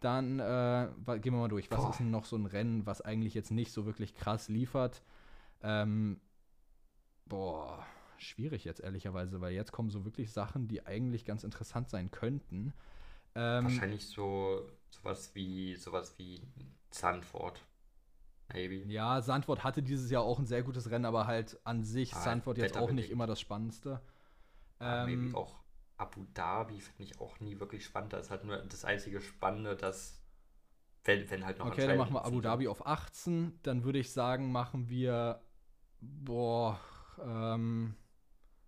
Dann 0.00 0.38
äh, 0.38 0.88
gehen 1.18 1.34
wir 1.34 1.40
mal 1.40 1.48
durch. 1.48 1.70
Was 1.70 1.82
Boah. 1.82 1.90
ist 1.90 1.98
denn 1.98 2.10
noch 2.10 2.24
so 2.24 2.36
ein 2.36 2.46
Rennen, 2.46 2.86
was 2.86 3.02
eigentlich 3.02 3.34
jetzt 3.34 3.50
nicht 3.50 3.70
so 3.70 3.84
wirklich 3.84 4.14
krass 4.14 4.48
liefert? 4.48 5.02
Ähm, 5.62 6.22
boah, 7.26 7.84
schwierig 8.16 8.64
jetzt 8.64 8.80
ehrlicherweise, 8.80 9.42
weil 9.42 9.52
jetzt 9.52 9.72
kommen 9.72 9.90
so 9.90 10.06
wirklich 10.06 10.32
Sachen, 10.32 10.68
die 10.68 10.86
eigentlich 10.86 11.26
ganz 11.26 11.44
interessant 11.44 11.90
sein 11.90 12.10
könnten. 12.10 12.72
Ähm, 13.34 13.64
Wahrscheinlich 13.64 14.06
so 14.06 14.68
sowas 14.90 15.34
wie 15.34 15.76
sowas 15.76 16.18
wie 16.18 16.40
Sandford. 16.90 17.60
Maybe. 18.52 18.84
ja, 18.86 19.20
Sandford 19.22 19.62
hatte 19.62 19.82
dieses 19.82 20.10
Jahr 20.10 20.22
auch 20.22 20.38
ein 20.38 20.46
sehr 20.46 20.62
gutes 20.62 20.90
Rennen, 20.90 21.04
aber 21.04 21.26
halt 21.26 21.58
an 21.64 21.84
sich 21.84 22.12
Ah, 22.12 22.20
Sandford 22.22 22.58
jetzt 22.58 22.76
auch 22.76 22.90
nicht 22.90 23.10
immer 23.10 23.26
das 23.26 23.40
Spannendste. 23.40 24.00
Ja, 24.80 25.04
Ähm, 25.04 25.24
maybe 25.24 25.36
auch 25.36 25.54
Abu 25.96 26.24
Dhabi 26.34 26.80
finde 26.80 27.02
ich 27.04 27.20
auch 27.20 27.38
nie 27.40 27.60
wirklich 27.60 27.84
spannend. 27.84 28.12
Da 28.12 28.18
ist 28.18 28.30
halt 28.30 28.44
nur 28.44 28.56
das 28.56 28.84
einzige 28.84 29.20
Spannende, 29.20 29.76
dass 29.76 30.18
wenn, 31.04 31.30
wenn 31.30 31.44
halt 31.44 31.58
noch 31.58 31.66
Okay, 31.66 31.86
dann 31.86 31.98
machen 31.98 32.14
wir 32.14 32.24
Abu. 32.24 32.40
Dhabi 32.40 32.68
auf 32.68 32.86
18. 32.86 33.58
Dann 33.62 33.84
würde 33.84 33.98
ich 33.98 34.12
sagen, 34.12 34.50
machen 34.52 34.88
wir. 34.88 35.40
Boah, 36.00 36.80
ähm, 37.22 37.94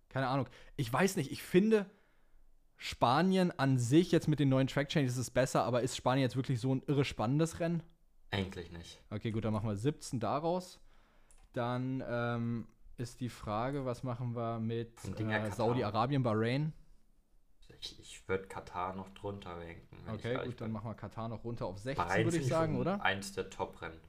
keine 0.09 0.27
Ahnung. 0.27 0.47
Ich 0.75 0.91
weiß 0.93 1.15
nicht, 1.15 1.31
ich 1.31 1.41
finde 1.43 1.89
Spanien 2.83 3.57
an 3.57 3.77
sich 3.77 4.11
jetzt 4.11 4.27
mit 4.27 4.41
den 4.41 4.49
neuen 4.49 4.67
Track 4.67 4.89
Changes 4.89 5.15
ist 5.15 5.31
besser, 5.31 5.63
aber 5.63 5.83
ist 5.83 5.95
Spanien 5.95 6.23
jetzt 6.23 6.35
wirklich 6.35 6.59
so 6.59 6.75
ein 6.75 6.83
irre 6.85 7.05
spannendes 7.05 7.61
Rennen? 7.61 7.81
Eigentlich 8.29 8.73
nicht. 8.73 9.01
Okay, 9.09 9.31
gut, 9.31 9.45
dann 9.45 9.53
machen 9.53 9.69
wir 9.69 9.77
17 9.77 10.19
daraus. 10.19 10.81
Dann 11.53 12.03
ähm, 12.05 12.67
ist 12.97 13.21
die 13.21 13.29
Frage, 13.29 13.85
was 13.85 14.03
machen 14.03 14.35
wir 14.35 14.59
mit 14.59 14.91
äh. 15.17 15.51
Saudi-Arabien, 15.51 16.23
Bahrain? 16.23 16.73
Ich, 17.79 17.97
ich 18.01 18.27
würde 18.27 18.47
Katar 18.47 18.93
noch 18.93 19.11
drunter 19.11 19.51
ranken. 19.51 19.97
Okay, 20.11 20.33
gut, 20.43 20.59
dann 20.59 20.67
bin. 20.67 20.71
machen 20.73 20.89
wir 20.89 20.95
Katar 20.95 21.29
noch 21.29 21.45
runter 21.45 21.67
auf 21.67 21.77
16, 21.77 21.95
Bahrain 22.03 22.25
würde 22.25 22.37
ich 22.37 22.47
sagen, 22.47 22.77
oder? 22.77 23.01
Eins 23.01 23.31
der 23.31 23.49
Top-Rennen. 23.49 24.01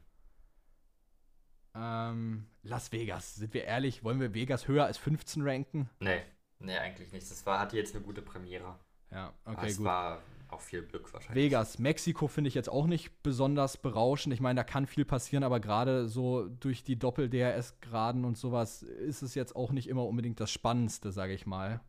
Ähm, 1.76 2.48
Las 2.64 2.90
Vegas, 2.90 3.36
sind 3.36 3.54
wir 3.54 3.62
ehrlich, 3.62 4.02
wollen 4.02 4.18
wir 4.18 4.34
Vegas 4.34 4.66
höher 4.66 4.84
als 4.84 4.98
15 4.98 5.42
ranken? 5.42 5.88
Nee, 6.00 6.22
nee, 6.64 6.76
eigentlich 6.76 7.12
nicht. 7.12 7.30
Das 7.30 7.44
war, 7.46 7.60
hatte 7.60 7.76
jetzt 7.76 7.94
eine 7.94 8.04
gute 8.04 8.22
Premiere. 8.22 8.78
Ja, 9.10 9.32
Aber 9.44 9.58
okay, 9.58 9.68
es 9.68 9.76
gut. 9.76 9.86
war 9.86 10.22
auch 10.48 10.60
viel 10.60 10.82
Glück 10.82 11.12
wahrscheinlich. 11.12 11.44
Vegas, 11.44 11.78
Mexiko 11.78 12.26
finde 12.26 12.48
ich 12.48 12.54
jetzt 12.54 12.68
auch 12.68 12.86
nicht 12.86 13.22
besonders 13.22 13.76
berauschend. 13.76 14.34
Ich 14.34 14.40
meine, 14.40 14.58
da 14.58 14.64
kann 14.64 14.86
viel 14.86 15.04
passieren, 15.04 15.44
aber 15.44 15.60
gerade 15.60 16.08
so 16.08 16.48
durch 16.48 16.84
die 16.84 16.98
Doppel-DRS-Graden 16.98 18.24
und 18.24 18.36
sowas 18.36 18.82
ist 18.82 19.22
es 19.22 19.34
jetzt 19.34 19.56
auch 19.56 19.72
nicht 19.72 19.88
immer 19.88 20.06
unbedingt 20.06 20.40
das 20.40 20.50
Spannendste, 20.50 21.12
sage 21.12 21.32
ich 21.32 21.46
mal. 21.46 21.80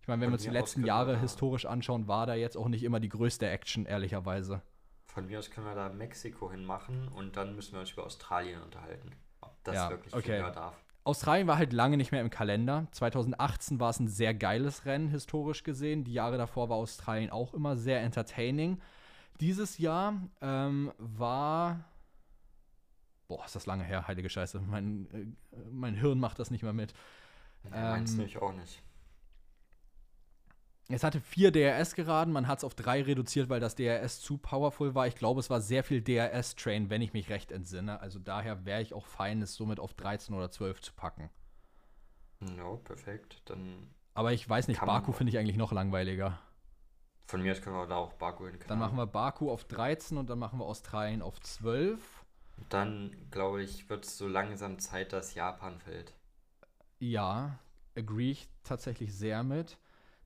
Ich 0.00 0.08
meine, 0.08 0.20
wenn 0.20 0.30
Von 0.30 0.32
wir 0.32 0.34
uns 0.34 0.42
die 0.42 0.50
letzten 0.50 0.84
Jahre 0.84 1.18
historisch 1.20 1.64
anschauen, 1.64 2.08
war 2.08 2.26
da 2.26 2.34
jetzt 2.34 2.56
auch 2.56 2.68
nicht 2.68 2.82
immer 2.82 3.00
die 3.00 3.08
größte 3.08 3.48
Action, 3.48 3.86
ehrlicherweise. 3.86 4.62
Von 5.06 5.26
mir 5.26 5.38
aus 5.38 5.50
können 5.50 5.66
wir 5.66 5.74
da 5.74 5.90
Mexiko 5.90 6.50
hinmachen 6.50 7.08
und 7.08 7.36
dann 7.36 7.54
müssen 7.54 7.74
wir 7.74 7.80
uns 7.80 7.92
über 7.92 8.04
Australien 8.04 8.62
unterhalten. 8.62 9.10
Ob 9.40 9.62
das 9.62 9.74
Ja, 9.76 9.90
wirklich 9.90 10.14
okay. 10.14 10.38
darf. 10.40 10.81
Australien 11.04 11.48
war 11.48 11.58
halt 11.58 11.72
lange 11.72 11.96
nicht 11.96 12.12
mehr 12.12 12.20
im 12.20 12.30
Kalender. 12.30 12.86
2018 12.92 13.80
war 13.80 13.90
es 13.90 13.98
ein 13.98 14.08
sehr 14.08 14.34
geiles 14.34 14.84
Rennen, 14.84 15.08
historisch 15.08 15.64
gesehen. 15.64 16.04
Die 16.04 16.12
Jahre 16.12 16.38
davor 16.38 16.68
war 16.68 16.76
Australien 16.76 17.30
auch 17.30 17.54
immer 17.54 17.76
sehr 17.76 18.00
entertaining. 18.02 18.80
Dieses 19.40 19.78
Jahr 19.78 20.14
ähm, 20.40 20.92
war. 20.98 21.84
Boah, 23.26 23.44
ist 23.44 23.56
das 23.56 23.66
lange 23.66 23.82
her, 23.82 24.06
heilige 24.06 24.28
Scheiße. 24.28 24.60
Mein, 24.60 25.08
äh, 25.12 25.56
mein 25.70 25.94
Hirn 25.94 26.20
macht 26.20 26.38
das 26.38 26.50
nicht 26.50 26.62
mehr 26.62 26.72
mit. 26.72 26.92
Ja, 27.64 27.90
meinst 27.90 28.14
Ähm, 28.14 28.20
du 28.20 28.26
ich 28.26 28.38
auch 28.38 28.52
nicht. 28.52 28.82
Es 30.92 31.04
hatte 31.04 31.20
vier 31.20 31.50
DRS 31.50 31.94
geraden, 31.94 32.32
man 32.32 32.46
hat 32.48 32.58
es 32.58 32.64
auf 32.64 32.74
drei 32.74 33.02
reduziert, 33.02 33.48
weil 33.48 33.60
das 33.60 33.74
DRS 33.74 34.20
zu 34.20 34.38
powerful 34.38 34.94
war. 34.94 35.06
Ich 35.06 35.16
glaube, 35.16 35.40
es 35.40 35.50
war 35.50 35.60
sehr 35.60 35.84
viel 35.84 36.02
DRS-Train, 36.02 36.90
wenn 36.90 37.02
ich 37.02 37.12
mich 37.12 37.30
recht 37.30 37.52
entsinne. 37.52 38.00
Also 38.00 38.18
daher 38.18 38.64
wäre 38.64 38.82
ich 38.82 38.94
auch 38.94 39.06
fein, 39.06 39.42
es 39.42 39.54
somit 39.54 39.80
auf 39.80 39.94
13 39.94 40.34
oder 40.34 40.50
12 40.50 40.80
zu 40.80 40.92
packen. 40.92 41.30
No, 42.40 42.76
perfekt. 42.76 43.40
Dann 43.44 43.88
Aber 44.14 44.32
ich 44.32 44.48
weiß 44.48 44.68
nicht, 44.68 44.80
Baku 44.80 45.12
finde 45.12 45.30
ich 45.30 45.38
eigentlich 45.38 45.56
noch 45.56 45.72
langweiliger. 45.72 46.38
von 47.26 47.40
mir 47.42 47.52
aus 47.52 47.62
können 47.62 47.76
wir 47.76 47.86
da 47.86 47.96
auch 47.96 48.12
Baku 48.14 48.46
hin. 48.46 48.58
Dann 48.68 48.78
machen 48.78 48.96
wir 48.96 49.06
Baku 49.06 49.50
auf 49.50 49.64
13 49.64 50.18
und 50.18 50.28
dann 50.28 50.38
machen 50.38 50.58
wir 50.58 50.66
Australien 50.66 51.22
auf 51.22 51.40
12. 51.40 51.98
Dann, 52.68 53.16
glaube 53.30 53.62
ich, 53.62 53.88
wird 53.88 54.04
es 54.04 54.18
so 54.18 54.28
langsam 54.28 54.78
Zeit, 54.78 55.12
dass 55.12 55.34
Japan 55.34 55.78
fällt. 55.80 56.14
Ja, 56.98 57.58
agree 57.96 58.32
ich 58.32 58.48
tatsächlich 58.64 59.14
sehr 59.14 59.42
mit. 59.42 59.78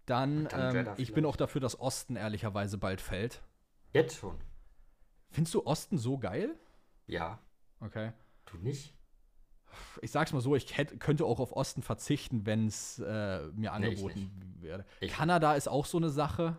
Dann, 0.06 0.48
ähm, 0.52 0.88
ich 0.96 1.12
bin 1.12 1.24
auch 1.26 1.36
dafür, 1.36 1.60
dass 1.60 1.78
Osten 1.80 2.16
ehrlicherweise 2.16 2.78
bald 2.78 3.00
fällt. 3.00 3.42
Jetzt 3.92 4.16
schon. 4.16 4.36
Findest 5.30 5.54
du 5.54 5.66
Osten 5.66 5.98
so 5.98 6.18
geil? 6.18 6.54
Ja. 7.06 7.38
Okay. 7.80 8.12
Du 8.46 8.56
nicht? 8.58 8.94
Ich 10.00 10.10
sag's 10.12 10.32
mal 10.32 10.40
so, 10.40 10.54
ich 10.56 10.76
hätte, 10.78 10.96
könnte 10.96 11.24
auch 11.26 11.40
auf 11.40 11.52
Osten 11.52 11.82
verzichten, 11.82 12.46
wenn 12.46 12.66
es 12.68 12.98
äh, 13.00 13.02
mir 13.48 13.52
Nee, 13.54 13.68
angeboten 13.68 14.56
wäre. 14.60 14.84
Ich- 15.00 15.12
Kanada 15.12 15.54
ist 15.54 15.68
auch 15.68 15.84
so 15.86 15.98
eine 15.98 16.08
Sache. 16.10 16.56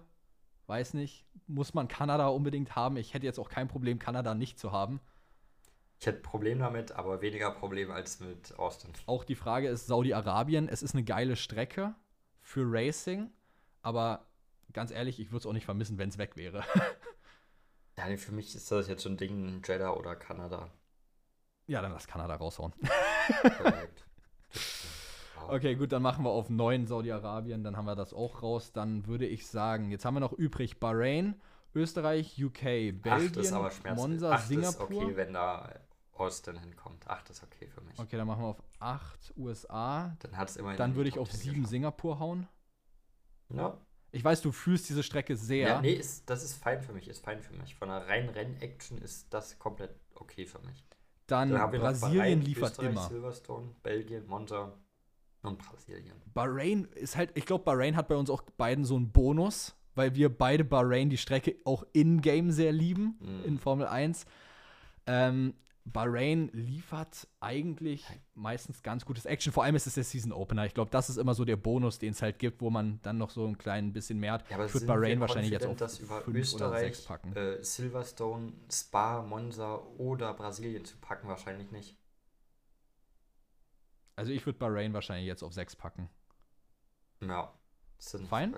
Weiß 0.67 0.93
nicht. 0.93 1.25
Muss 1.47 1.73
man 1.73 1.87
Kanada 1.87 2.27
unbedingt 2.27 2.75
haben? 2.75 2.97
Ich 2.97 3.13
hätte 3.13 3.25
jetzt 3.25 3.39
auch 3.39 3.49
kein 3.49 3.69
Problem, 3.69 3.99
Kanada 3.99 4.35
nicht 4.35 4.59
zu 4.59 4.73
haben. 4.73 4.99
Ich 5.99 6.05
hätte 6.05 6.19
Problem 6.19 6.59
damit, 6.59 6.91
aber 6.91 7.21
weniger 7.21 7.49
Problem 7.51 7.89
als 7.89 8.19
mit 8.19 8.59
Austin. 8.59 8.91
Auch 9.07 9.23
die 9.23 9.35
Frage 9.35 9.69
ist 9.69 9.87
Saudi-Arabien. 9.87 10.67
Es 10.67 10.83
ist 10.83 10.93
eine 10.93 11.03
geile 11.05 11.35
Strecke 11.37 11.95
für 12.41 12.63
Racing, 12.67 13.31
aber 13.87 14.27
ganz 14.73 14.91
ehrlich, 14.91 15.17
ich 15.19 15.31
würde 15.31 15.39
es 15.39 15.45
auch 15.45 15.53
nicht 15.53 15.65
vermissen, 15.65 15.97
wenn 15.97 16.09
es 16.09 16.17
weg 16.17 16.35
wäre. 16.35 16.63
Ja, 17.99 18.15
für 18.15 18.31
mich 18.31 18.53
ist 18.53 18.71
das 18.71 18.87
jetzt 18.87 19.01
so 19.01 19.09
ein 19.09 19.17
Ding, 19.17 19.63
Jeddah 19.65 19.91
oder 19.95 20.15
Kanada. 20.15 20.69
ja, 21.65 21.81
dann 21.81 21.91
lass 21.91 22.05
Kanada 22.05 22.35
raushauen. 22.35 22.71
Okay, 25.49 25.75
gut, 25.75 25.91
dann 25.91 26.01
machen 26.03 26.23
wir 26.25 26.29
auf 26.29 26.49
9 26.49 26.85
Saudi-Arabien, 26.87 27.63
dann 27.63 27.75
haben 27.77 27.85
wir 27.85 27.95
das 27.95 28.13
auch 28.13 28.43
raus. 28.43 28.71
Dann 28.71 29.07
würde 29.07 29.25
ich 29.25 29.47
sagen, 29.47 29.89
jetzt 29.91 30.03
haben 30.05 30.13
wir 30.15 30.19
noch 30.19 30.33
übrig 30.33 30.79
Bahrain, 30.79 31.41
Österreich, 31.73 32.43
UK, 32.43 32.61
Belgien, 33.01 33.33
ist 33.35 33.53
aber 33.53 33.71
schmerzhaft. 33.71 34.09
Monza, 34.09 34.31
Acht 34.31 34.47
Singapur. 34.47 34.89
ist 34.91 34.97
okay, 35.03 35.15
wenn 35.15 35.33
da 35.33 35.73
Austin 36.13 36.59
hinkommt. 36.59 37.07
Acht 37.07 37.29
ist 37.29 37.41
okay 37.43 37.67
für 37.67 37.81
mich. 37.81 37.97
Okay, 37.97 38.17
dann 38.17 38.27
machen 38.27 38.41
wir 38.43 38.47
auf 38.49 38.61
8 38.79 39.33
USA. 39.37 40.15
Dann 40.19 40.37
hat 40.37 40.49
es 40.49 40.57
immerhin. 40.57 40.77
Dann 40.77 40.95
würde 40.95 41.09
ich 41.09 41.17
auf 41.17 41.29
Top 41.29 41.37
10 41.37 41.41
7 41.41 41.53
geschafft. 41.55 41.69
Singapur 41.71 42.19
hauen. 42.19 42.47
Ja, 43.53 43.77
Ich 44.11 44.23
weiß, 44.23 44.41
du 44.41 44.51
fühlst 44.51 44.89
diese 44.89 45.03
Strecke 45.03 45.35
sehr. 45.35 45.67
Ja, 45.67 45.81
nee, 45.81 45.93
ist, 45.93 46.29
das 46.29 46.43
ist 46.43 46.55
fein 46.55 46.81
für 46.81 46.93
mich, 46.93 47.07
ist 47.07 47.23
fein 47.23 47.41
für 47.41 47.53
mich. 47.53 47.75
Von 47.75 47.89
einer 47.89 48.07
reinen 48.07 48.29
Renn-Action 48.29 48.97
ist 48.99 49.27
das 49.33 49.57
komplett 49.59 49.95
okay 50.15 50.45
für 50.45 50.59
mich. 50.59 50.85
Dann, 51.27 51.49
Dann 51.51 51.59
haben 51.59 51.71
wir 51.73 51.79
noch 51.79 51.85
Brasilien 51.87 52.17
Bahrain, 52.17 52.41
liefert 52.41 52.71
Österreich, 52.71 52.89
immer. 52.89 53.07
Silverstone, 53.07 53.75
Belgien, 53.83 54.25
Monza 54.27 54.73
und 55.43 55.57
Brasilien. 55.59 56.15
Bahrain 56.33 56.85
ist 56.95 57.17
halt, 57.17 57.31
ich 57.37 57.45
glaube, 57.45 57.65
Bahrain 57.65 57.95
hat 57.95 58.07
bei 58.07 58.15
uns 58.15 58.29
auch 58.29 58.41
beiden 58.57 58.85
so 58.85 58.95
einen 58.95 59.11
Bonus, 59.11 59.75
weil 59.95 60.15
wir 60.15 60.29
beide 60.35 60.63
Bahrain 60.63 61.09
die 61.09 61.17
Strecke 61.17 61.55
auch 61.65 61.85
in-game 61.93 62.51
sehr 62.51 62.71
lieben, 62.71 63.17
Mhm. 63.19 63.43
in 63.45 63.59
Formel 63.59 63.87
1. 63.87 64.25
Ähm, 65.05 65.53
Bahrain 65.93 66.49
liefert 66.51 67.27
eigentlich 67.39 68.05
meistens 68.33 68.83
ganz 68.83 69.05
gutes 69.05 69.25
Action. 69.25 69.53
Vor 69.53 69.63
allem 69.63 69.75
ist 69.75 69.87
es 69.87 69.93
der 69.93 70.03
Season 70.03 70.33
Opener. 70.33 70.65
Ich 70.65 70.73
glaube, 70.73 70.91
das 70.91 71.09
ist 71.09 71.15
immer 71.17 71.33
so 71.33 71.45
der 71.45 71.55
Bonus, 71.55 71.97
den 71.97 72.11
es 72.11 72.21
halt 72.21 72.39
gibt, 72.39 72.61
wo 72.61 72.69
man 72.69 72.99
dann 73.03 73.17
noch 73.17 73.29
so 73.29 73.45
ein 73.45 73.57
klein 73.57 73.93
bisschen 73.93 74.19
mehr 74.19 74.33
hat. 74.33 74.49
Ja, 74.49 74.57
aber 74.57 74.65
ich 74.65 74.73
würde 74.73 74.85
Bahrain 74.85 75.19
wahrscheinlich 75.21 75.51
jetzt 75.51 75.65
auf 75.65 75.77
das 75.77 75.99
über 75.99 76.21
fünf 76.21 76.35
oder 76.35 76.41
Österreich, 76.41 76.95
sechs 76.95 77.05
packen. 77.05 77.35
Äh, 77.35 77.63
Silverstone, 77.63 78.53
Spa, 78.69 79.21
Monza 79.21 79.75
oder 79.97 80.33
Brasilien 80.33 80.83
zu 80.83 80.97
packen? 80.97 81.29
Wahrscheinlich 81.29 81.71
nicht. 81.71 81.95
Also 84.17 84.31
ich 84.31 84.45
würde 84.45 84.59
Bahrain 84.59 84.93
wahrscheinlich 84.93 85.27
jetzt 85.27 85.43
auf 85.43 85.53
sechs 85.53 85.75
packen. 85.75 86.09
Ja. 87.21 87.53
Sind 87.97 88.27
Fein? 88.27 88.55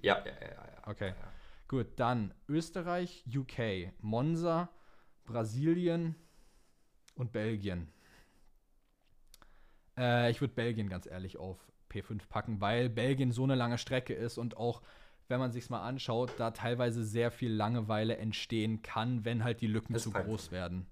Ja, 0.00 0.24
ja, 0.24 0.24
ja, 0.24 0.50
ja. 0.50 0.86
Okay. 0.86 1.08
Ja, 1.08 1.14
ja. 1.14 1.32
Gut, 1.66 1.86
dann 1.96 2.32
Österreich, 2.48 3.24
UK, 3.26 3.92
Monza, 4.00 4.68
Brasilien 5.24 6.14
und 7.14 7.32
Belgien. 7.32 7.88
Äh, 9.96 10.30
ich 10.30 10.40
würde 10.40 10.54
Belgien 10.54 10.88
ganz 10.88 11.06
ehrlich 11.06 11.36
auf 11.36 11.58
P5 11.90 12.28
packen, 12.28 12.60
weil 12.60 12.88
Belgien 12.88 13.32
so 13.32 13.44
eine 13.44 13.54
lange 13.54 13.78
Strecke 13.78 14.14
ist 14.14 14.38
und 14.38 14.56
auch, 14.56 14.82
wenn 15.28 15.38
man 15.38 15.52
sich 15.52 15.70
mal 15.70 15.82
anschaut, 15.82 16.32
da 16.38 16.50
teilweise 16.50 17.04
sehr 17.04 17.30
viel 17.30 17.52
Langeweile 17.52 18.16
entstehen 18.16 18.82
kann, 18.82 19.24
wenn 19.24 19.44
halt 19.44 19.60
die 19.60 19.66
Lücken 19.66 19.96
zu 19.96 20.10
fein. 20.10 20.26
groß 20.26 20.50
werden. 20.50 20.86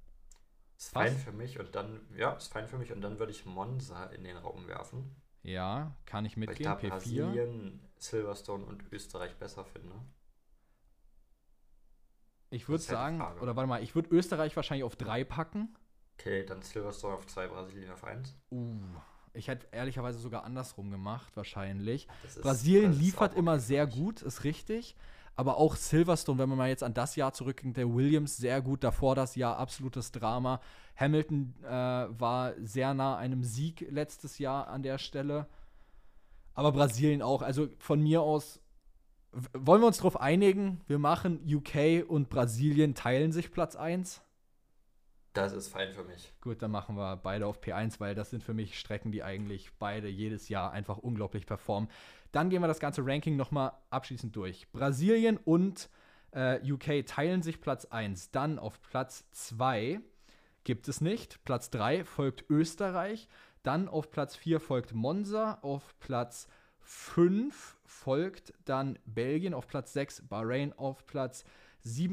Ist 0.78 0.92
fein 0.92 1.14
Was? 1.14 1.22
für 1.22 1.32
mich 1.32 1.58
und 1.58 1.74
dann, 1.74 2.00
ja, 2.16 2.32
ist 2.32 2.52
fein 2.52 2.66
für 2.66 2.78
mich 2.78 2.92
und 2.92 3.00
dann 3.02 3.18
würde 3.18 3.32
ich 3.32 3.44
Monza 3.44 4.06
in 4.06 4.24
den 4.24 4.36
Raum 4.36 4.66
werfen. 4.68 5.14
Ja, 5.42 5.96
kann 6.06 6.24
ich 6.24 6.36
Weil 6.36 6.54
ich 6.54 6.60
mitgehen. 6.60 6.64
da 6.64 6.76
P4. 6.76 6.88
Brasilien, 6.88 7.80
Silverstone 7.98 8.64
und 8.64 8.92
Österreich 8.92 9.36
besser 9.36 9.64
finde. 9.64 9.92
Ich 12.50 12.68
würde 12.68 12.80
halt 12.82 12.88
sagen, 12.88 13.22
oder 13.40 13.56
warte 13.56 13.66
mal, 13.66 13.82
ich 13.82 13.94
würde 13.94 14.10
Österreich 14.10 14.54
wahrscheinlich 14.56 14.84
auf 14.84 14.94
3 14.96 15.24
packen. 15.24 15.74
Okay, 16.18 16.44
dann 16.44 16.62
Silverstone 16.62 17.14
auf 17.14 17.26
2, 17.26 17.48
Brasilien 17.48 17.90
auf 17.90 18.05
1. 18.05 18.34
Uh, 18.51 18.78
ich 19.34 19.48
hätte 19.48 19.66
ehrlicherweise 19.72 20.18
sogar 20.18 20.44
andersrum 20.44 20.90
gemacht, 20.90 21.36
wahrscheinlich. 21.36 22.06
Ist- 22.26 22.40
Brasilien 22.43 22.93
liefert 22.93 23.34
immer 23.34 23.59
sehr 23.59 23.86
gut, 23.86 24.22
ist 24.22 24.44
richtig. 24.44 24.94
Aber 25.34 25.56
auch 25.56 25.76
Silverstone, 25.76 26.39
wenn 26.39 26.48
man 26.51 26.59
mal 26.59 26.68
jetzt 26.68 26.82
an 26.82 26.93
das 26.93 27.16
Jahr 27.16 27.32
zurückgeht, 27.32 27.76
der 27.78 27.93
Williams 27.93 28.36
sehr 28.36 28.60
gut, 28.60 28.84
davor 28.84 29.14
das 29.14 29.34
Jahr 29.34 29.56
absolutes 29.56 30.12
Drama. 30.12 30.60
Hamilton 30.94 31.55
äh, 31.64 31.68
war 31.68 32.52
sehr 32.60 32.93
nah 32.93 33.16
einem 33.16 33.43
Sieg 33.43 33.86
letztes 33.90 34.39
Jahr 34.39 34.68
an 34.68 34.82
der 34.82 34.98
Stelle. 34.98 35.47
Aber 36.55 36.72
Brasilien 36.72 37.22
auch. 37.22 37.40
Also 37.40 37.68
von 37.78 38.02
mir 38.02 38.20
aus, 38.20 38.60
wollen 39.55 39.80
wir 39.80 39.86
uns 39.86 39.97
darauf 39.97 40.20
einigen, 40.20 40.82
wir 40.86 40.98
machen 40.98 41.40
UK 41.47 42.05
und 42.06 42.28
Brasilien 42.28 42.94
teilen 42.94 43.32
sich 43.32 43.51
Platz 43.51 43.74
1. 43.74 44.20
Das 45.32 45.52
ist 45.52 45.68
fein 45.68 45.92
für 45.92 46.04
mich. 46.04 46.32
Gut, 46.40 46.60
dann 46.60 46.70
machen 46.70 46.96
wir 46.96 47.16
beide 47.16 47.46
auf 47.46 47.60
P1, 47.60 48.00
weil 48.00 48.14
das 48.14 48.30
sind 48.30 48.42
für 48.42 48.52
mich 48.52 48.78
Strecken, 48.78 49.12
die 49.12 49.22
eigentlich 49.22 49.72
beide 49.78 50.09
jedes 50.09 50.48
Jahr 50.48 50.72
einfach 50.72 50.98
unglaublich 50.98 51.46
performen. 51.46 51.88
Dann 52.32 52.50
gehen 52.50 52.60
wir 52.60 52.68
das 52.68 52.80
ganze 52.80 53.04
Ranking 53.04 53.36
nochmal 53.36 53.72
abschließend 53.90 54.36
durch. 54.36 54.70
Brasilien 54.72 55.38
und 55.38 55.88
äh, 56.32 56.60
UK 56.70 57.06
teilen 57.06 57.42
sich 57.42 57.60
Platz 57.60 57.86
1. 57.86 58.30
Dann 58.30 58.59
auf 58.59 58.80
Platz 58.82 59.24
2 59.32 60.00
gibt 60.64 60.88
es 60.88 61.00
nicht. 61.00 61.42
Platz 61.44 61.70
3 61.70 62.04
folgt 62.04 62.44
Österreich. 62.50 63.28
Dann 63.62 63.88
auf 63.88 64.10
Platz 64.10 64.36
4 64.36 64.60
folgt 64.60 64.92
Monza. 64.92 65.59
Auf 65.62 65.98
Platz 65.98 66.48
5 66.80 67.78
folgt 67.84 68.52
dann 68.64 68.98
Belgien. 69.06 69.54
Auf 69.54 69.66
Platz 69.66 69.92
6 69.94 70.28
Bahrain. 70.28 70.72
Auf 70.72 71.06
Platz 71.06 71.40
7 71.40 71.50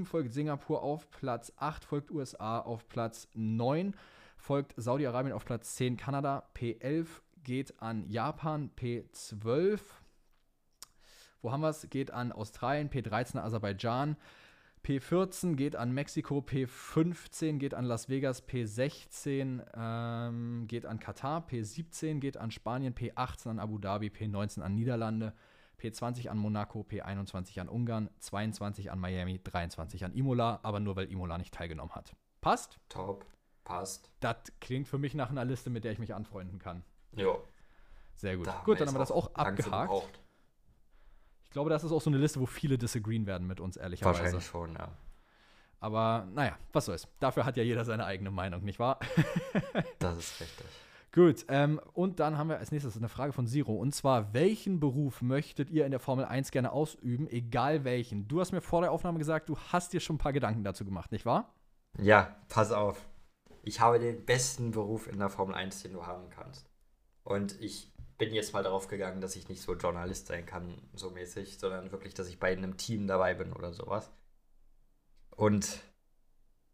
folgt 0.06 0.34
Singapur. 0.34 0.82
Auf 0.82 1.10
Platz 1.12 1.54
8 1.58 1.84
folgt 1.84 2.12
USA. 2.12 2.60
Auf 2.60 2.88
Platz 2.90 3.28
9 3.34 3.96
folgt 4.38 4.74
Saudi-Arabien. 4.78 5.34
Auf 5.34 5.46
Platz 5.46 5.76
10 5.76 5.98
Kanada. 5.98 6.50
P11 6.56 7.08
geht 7.44 7.82
an 7.82 8.10
Japan. 8.10 8.72
P12 8.78 9.80
wo 11.42 11.52
haben 11.52 11.62
wir 11.62 11.70
es? 11.70 11.90
Geht 11.90 12.12
an 12.12 12.32
Australien, 12.32 12.90
P13 12.90 13.40
Aserbaidschan, 13.40 14.18
P14 14.86 15.56
geht 15.56 15.76
an 15.76 15.92
Mexiko, 15.94 16.40
P15 16.40 17.58
geht 17.58 17.74
an 17.74 17.86
Las 17.86 18.10
Vegas, 18.10 18.48
P16 18.48 19.64
ähm, 19.76 20.68
geht 20.68 20.86
an 20.86 21.00
Katar, 21.00 21.46
P17 21.48 22.20
geht 22.20 22.38
an 22.38 22.52
Spanien, 22.52 22.94
P18 22.94 23.50
an 23.50 23.60
Abu 23.60 23.78
Dhabi, 23.78 24.08
P19 24.08 24.62
an 24.62 24.76
Niederlande, 24.76 25.34
P20 25.80 26.30
an 26.30 26.38
Monaco, 26.38 26.86
P21 26.90 27.60
an 27.62 27.70
Ungarn, 27.70 28.10
22 28.20 28.92
an 28.92 29.00
Miami, 29.00 29.40
23 29.44 30.06
an 30.06 30.14
Imola, 30.14 30.60
aber 30.64 30.80
nur 30.80 30.96
weil 30.96 31.12
Imola 31.12 31.38
nicht 31.38 31.54
teilgenommen 31.54 31.96
hat. 31.96 32.16
Passt? 32.42 32.80
Top. 32.90 33.26
Passt. 33.64 34.10
Das 34.20 34.38
klingt 34.60 34.88
für 34.88 34.98
mich 34.98 35.14
nach 35.14 35.30
einer 35.30 35.46
Liste, 35.46 35.70
mit 35.70 35.84
der 35.84 35.92
ich 35.92 36.00
mich 36.00 36.14
anfreunden 36.14 36.60
kann. 36.60 36.84
Jo. 37.16 37.44
Sehr 38.16 38.36
gut. 38.36 38.48
da 38.48 38.62
gut, 38.66 38.80
dann 38.80 38.88
haben 38.88 38.96
wir 38.96 39.00
das 39.00 39.12
auch 39.12 39.34
abgehakt. 39.36 39.90
gebraucht. 39.90 40.20
Ich 41.46 41.52
glaube, 41.52 41.70
das 41.70 41.84
ist 41.84 41.92
auch 41.92 42.02
so 42.02 42.10
eine 42.10 42.18
Liste, 42.20 42.40
wo 42.40 42.46
viele 42.46 42.78
disagreeen 42.78 43.26
werden 43.26 43.48
mit 43.48 43.60
uns, 43.60 43.78
ehrlicherweise. 43.78 44.20
Wahrscheinlich 44.20 44.46
schon, 44.46 44.74
ja. 44.74 44.90
Aber 45.80 46.28
naja, 46.34 46.58
was 46.74 46.86
soll's. 46.86 47.08
Dafür 47.20 47.46
hat 47.46 47.58
ja 47.58 47.64
jeder 47.64 47.86
seine 47.86 48.06
eigene 48.06 48.32
Meinung, 48.32 48.64
nicht 48.64 48.80
wahr? 48.80 49.00
Das 50.00 50.18
ist 50.18 50.42
richtig. 50.42 50.68
Gut, 51.12 51.46
ähm, 51.48 51.82
und 51.94 52.20
dann 52.20 52.38
haben 52.38 52.50
wir 52.50 52.60
als 52.60 52.72
nächstes 52.72 52.96
eine 52.96 53.10
Frage 53.10 53.34
von 53.34 53.48
Zero. 53.48 53.74
Und 53.74 53.96
zwar, 53.96 54.34
welchen 54.34 54.80
Beruf 54.80 55.24
möchtet 55.24 55.72
ihr 55.72 55.86
in 55.86 55.92
der 55.92 56.00
Formel 56.00 56.26
1 56.26 56.52
gerne 56.52 56.72
ausüben, 56.72 57.28
egal 57.28 57.84
welchen? 57.84 58.28
Du 58.28 58.40
hast 58.40 58.52
mir 58.52 58.62
vor 58.62 58.82
der 58.82 58.92
Aufnahme 58.92 59.18
gesagt, 59.18 59.50
du 59.50 59.58
hast 59.58 59.92
dir 59.94 60.00
schon 60.00 60.18
ein 60.18 60.20
paar 60.20 60.34
Gedanken 60.34 60.64
dazu 60.64 60.86
gemacht, 60.86 61.12
nicht 61.12 61.26
wahr? 61.26 61.56
Ja, 61.98 62.36
pass 62.48 62.72
auf. 62.72 63.08
Ich 63.64 63.80
habe 63.80 64.00
den 64.00 64.24
besten 64.26 64.72
Beruf 64.72 65.08
in 65.08 65.18
der 65.18 65.30
Formel 65.30 65.56
1, 65.56 65.82
den 65.82 65.94
du 65.94 66.06
haben 66.06 66.30
kannst. 66.30 66.70
Und 67.24 67.60
ich 67.60 67.92
bin 68.20 68.34
jetzt 68.34 68.54
mal 68.54 68.64
darauf 68.64 68.88
gegangen, 68.88 69.22
dass 69.22 69.36
ich 69.36 69.50
nicht 69.50 69.62
so 69.62 69.76
Journalist 69.76 70.28
sein 70.28 70.46
kann, 70.46 70.80
so 70.94 71.10
mäßig, 71.10 71.58
sondern 71.58 71.92
wirklich, 71.92 72.14
dass 72.14 72.28
ich 72.28 72.40
bei 72.40 72.52
einem 72.52 72.78
Team 72.78 73.08
dabei 73.08 73.34
bin 73.34 73.52
oder 73.54 73.74
sowas. 73.74 74.12
Und 75.36 75.82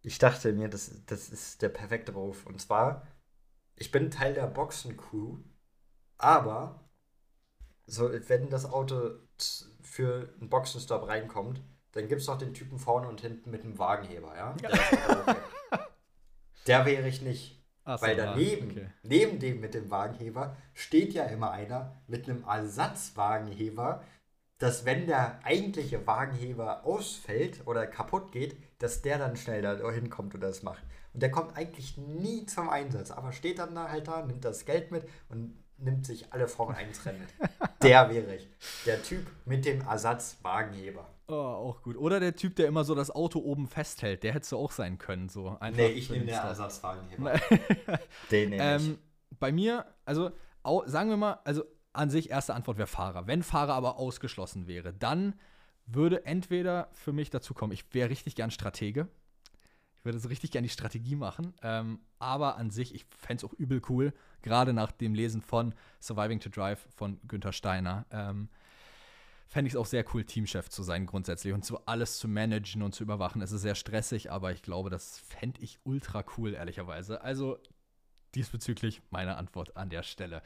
ich 0.02 0.18
dachte 0.18 0.52
mir, 0.54 0.68
das, 0.68 1.06
das 1.06 1.30
ist 1.30 1.62
der 1.62 1.70
perfekte 1.70 2.12
Beruf. 2.12 2.46
Und 2.46 2.60
zwar, 2.62 3.08
ich 3.76 3.92
bin 3.92 4.12
Teil 4.12 4.34
der 4.34 4.48
Boxencrew, 4.48 5.38
aber 6.18 6.86
so, 7.86 8.10
wenn 8.28 8.50
das 8.50 8.66
Auto 8.66 9.12
für 9.82 10.34
einen 10.40 10.50
Boxenstopp 10.50 11.08
reinkommt, 11.08 11.62
dann 11.92 12.08
gibt 12.08 12.22
es 12.22 12.28
noch 12.28 12.38
den 12.38 12.54
Typen 12.54 12.80
vorne 12.80 13.08
und 13.08 13.22
hinten 13.22 13.52
mit 13.52 13.64
dem 13.64 13.78
Wagenheber, 13.78 14.36
ja? 14.36 14.54
Der, 14.54 14.70
noch 14.70 15.28
okay. 15.28 15.36
der 16.68 16.86
wäre 16.86 17.08
ich 17.08 17.22
nicht. 17.22 17.64
Ach 17.84 18.02
Weil 18.02 18.16
so, 18.16 18.22
ah, 18.24 18.26
daneben, 18.26 18.72
okay. 18.72 18.88
neben 19.04 19.40
dem 19.40 19.60
mit 19.60 19.76
dem 19.76 19.92
Wagenheber, 19.92 20.58
steht 20.74 21.14
ja 21.14 21.26
immer 21.26 21.52
einer 21.52 22.02
mit 22.08 22.28
einem 22.28 22.44
Ersatzwagenheber, 22.44 24.04
dass 24.58 24.86
wenn 24.86 25.06
der 25.06 25.40
eigentliche 25.44 26.08
Wagenheber 26.08 26.86
ausfällt 26.86 27.68
oder 27.68 27.86
kaputt 27.86 28.32
geht, 28.32 28.58
dass 28.80 29.02
der 29.02 29.20
dann 29.20 29.36
schnell 29.38 29.62
da 29.62 29.92
hinkommt 29.92 30.34
und 30.34 30.42
das 30.42 30.64
macht. 30.64 30.84
Und 31.16 31.22
der 31.22 31.32
kommt 31.32 31.56
eigentlich 31.56 31.96
nie 31.96 32.46
zum 32.46 32.68
Einsatz, 32.70 33.10
aber 33.10 33.32
steht 33.32 33.60
dann 33.60 33.74
da 33.74 33.88
halt 33.88 34.10
da, 34.10 34.26
nimmt 34.26 34.44
das 34.44 34.66
Geld 34.66 34.92
mit 34.92 35.08
und 35.30 35.58
nimmt 35.78 36.06
sich 36.06 36.34
alle 36.34 36.50
Formel 36.50 36.76
1 36.76 37.06
Rennen. 37.06 37.26
Der 37.82 38.10
wäre 38.10 38.36
ich. 38.36 38.50
Der 38.86 39.02
Typ 39.02 39.26
mit 39.46 39.64
dem 39.64 39.80
Ersatzwagenheber. 39.80 41.08
Oh, 41.30 41.34
auch 41.34 41.82
gut. 41.82 41.96
Oder 41.96 42.20
der 42.20 42.36
Typ, 42.36 42.58
der 42.58 42.68
immer 42.68 42.84
so 42.84 42.96
das 42.96 43.12
Auto 43.12 43.40
oben 43.40 43.66
festhält, 43.66 44.24
der 44.24 44.34
hättest 44.34 44.52
du 44.52 44.58
auch 44.58 44.74
sein 44.74 44.98
können. 44.98 45.30
So. 45.30 45.58
Einfach 45.58 45.78
Nee, 45.78 45.88
ich 45.88 46.10
nehme 46.10 46.26
den. 46.26 46.36
Ersatzwagenheber. 46.36 47.40
Den 48.30 48.50
nehme 48.50 48.76
ich. 48.76 48.86
Ähm, 48.88 48.98
bei 49.40 49.54
mir, 49.54 49.86
also 50.04 50.32
sagen 50.86 51.10
wir 51.10 51.18
mal, 51.18 51.40
also 51.46 51.64
an 51.94 52.10
sich 52.10 52.30
erste 52.30 52.56
Antwort 52.56 52.78
wäre 52.78 52.88
Fahrer. 52.88 53.26
Wenn 53.26 53.42
Fahrer 53.42 53.74
aber 53.74 53.98
ausgeschlossen 54.00 54.68
wäre, 54.68 54.94
dann 54.94 55.40
würde 55.86 56.26
entweder 56.26 56.90
für 56.92 57.14
mich 57.14 57.30
dazu 57.30 57.54
kommen, 57.54 57.72
ich 57.72 57.86
wäre 57.94 58.10
richtig 58.10 58.36
gern 58.36 58.52
Stratege. 58.52 59.08
Ich 60.06 60.08
würde 60.08 60.20
so 60.20 60.28
richtig 60.28 60.52
gern 60.52 60.62
die 60.62 60.70
Strategie 60.70 61.16
machen. 61.16 61.56
Ähm, 61.64 62.00
aber 62.20 62.58
an 62.58 62.70
sich, 62.70 62.94
ich 62.94 63.08
fände 63.18 63.44
es 63.44 63.44
auch 63.44 63.58
übel 63.58 63.82
cool, 63.90 64.14
gerade 64.44 64.72
nach 64.72 64.92
dem 64.92 65.16
Lesen 65.16 65.42
von 65.42 65.74
Surviving 66.00 66.40
to 66.40 66.50
Drive 66.50 66.88
von 66.96 67.20
Günther 67.28 67.52
Steiner. 67.52 68.06
Ähm, 68.12 68.50
fände 69.48 69.68
ich 69.68 69.74
es 69.74 69.78
auch 69.80 69.88
sehr 69.88 70.06
cool, 70.14 70.24
Teamchef 70.24 70.70
zu 70.70 70.84
sein 70.84 71.08
grundsätzlich 71.08 71.54
und 71.54 71.66
so 71.66 71.82
alles 71.88 72.20
zu 72.20 72.28
managen 72.28 72.84
und 72.84 72.94
zu 72.94 73.02
überwachen. 73.02 73.42
Es 73.42 73.52
ist 73.52 73.64
sehr 73.64 73.74
stressig, 73.74 74.32
aber 74.32 74.52
ich 74.52 74.62
glaube, 74.62 74.92
das 74.92 75.18
fände 75.18 75.60
ich 75.62 75.80
ultra 75.86 76.24
cool, 76.38 76.54
ehrlicherweise. 76.54 77.24
Also 77.24 77.58
diesbezüglich 78.36 79.02
meine 79.10 79.38
Antwort 79.38 79.76
an 79.76 79.90
der 79.90 80.04
Stelle. 80.04 80.44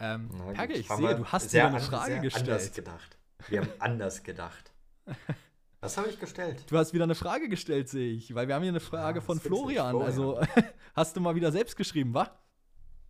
Ähm, 0.00 0.30
Perge, 0.52 0.74
ich 0.74 0.88
sehe, 0.88 1.14
du 1.14 1.26
hast 1.26 1.52
dir 1.52 1.68
eine 1.68 1.78
Frage 1.78 2.06
sehr 2.06 2.16
Anders 2.16 2.34
gestellt. 2.34 2.74
gedacht. 2.74 3.18
Wir 3.50 3.60
haben 3.60 3.70
anders 3.78 4.24
gedacht. 4.24 4.72
Was 5.86 5.96
habe 5.98 6.08
ich 6.08 6.18
gestellt? 6.18 6.64
Du 6.68 6.76
hast 6.76 6.92
wieder 6.94 7.04
eine 7.04 7.14
Frage 7.14 7.48
gestellt, 7.48 7.88
sehe 7.88 8.12
ich, 8.12 8.34
weil 8.34 8.48
wir 8.48 8.56
haben 8.56 8.62
hier 8.62 8.72
eine 8.72 8.80
Frage 8.80 9.20
Ja, 9.20 9.24
von 9.24 9.38
Florian. 9.38 9.90
Florian. 9.90 10.04
Also 10.04 10.40
hast 10.96 11.16
du 11.16 11.20
mal 11.20 11.36
wieder 11.36 11.52
selbst 11.52 11.76
geschrieben, 11.76 12.12
wa? 12.12 12.28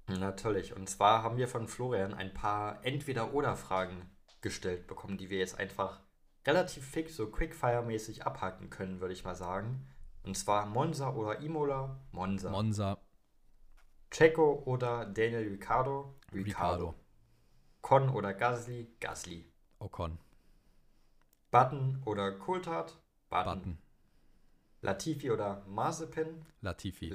Natürlich. 0.08 0.76
Und 0.76 0.86
zwar 0.90 1.22
haben 1.22 1.38
wir 1.38 1.48
von 1.48 1.68
Florian 1.68 2.12
ein 2.12 2.34
paar 2.34 2.84
Entweder-Oder-Fragen 2.84 4.10
gestellt 4.42 4.86
bekommen, 4.86 5.16
die 5.16 5.30
wir 5.30 5.38
jetzt 5.38 5.58
einfach 5.58 6.00
relativ 6.46 6.84
fix, 6.86 7.16
so 7.16 7.24
Quickfire-mäßig 7.28 8.24
abhaken 8.24 8.68
können, 8.68 9.00
würde 9.00 9.14
ich 9.14 9.24
mal 9.24 9.34
sagen. 9.34 9.88
Und 10.22 10.36
zwar 10.36 10.66
Monza 10.66 11.14
oder 11.14 11.40
Imola? 11.40 11.98
Monza. 12.12 12.50
Monza, 12.50 12.98
Checo 14.10 14.62
oder 14.66 15.06
Daniel 15.06 15.48
Ricciardo? 15.48 16.14
Ricardo, 16.34 16.94
Con 17.80 18.10
oder 18.10 18.34
Gasly? 18.34 18.94
Gasly. 19.00 19.50
Ocon, 19.78 20.18
Button 21.62 22.02
oder 22.04 22.32
Coulthard? 22.32 22.98
Button, 23.30 23.78
Latifi 24.82 25.30
oder 25.30 25.64
Mazepin? 25.66 26.44
Latifi, 26.60 27.14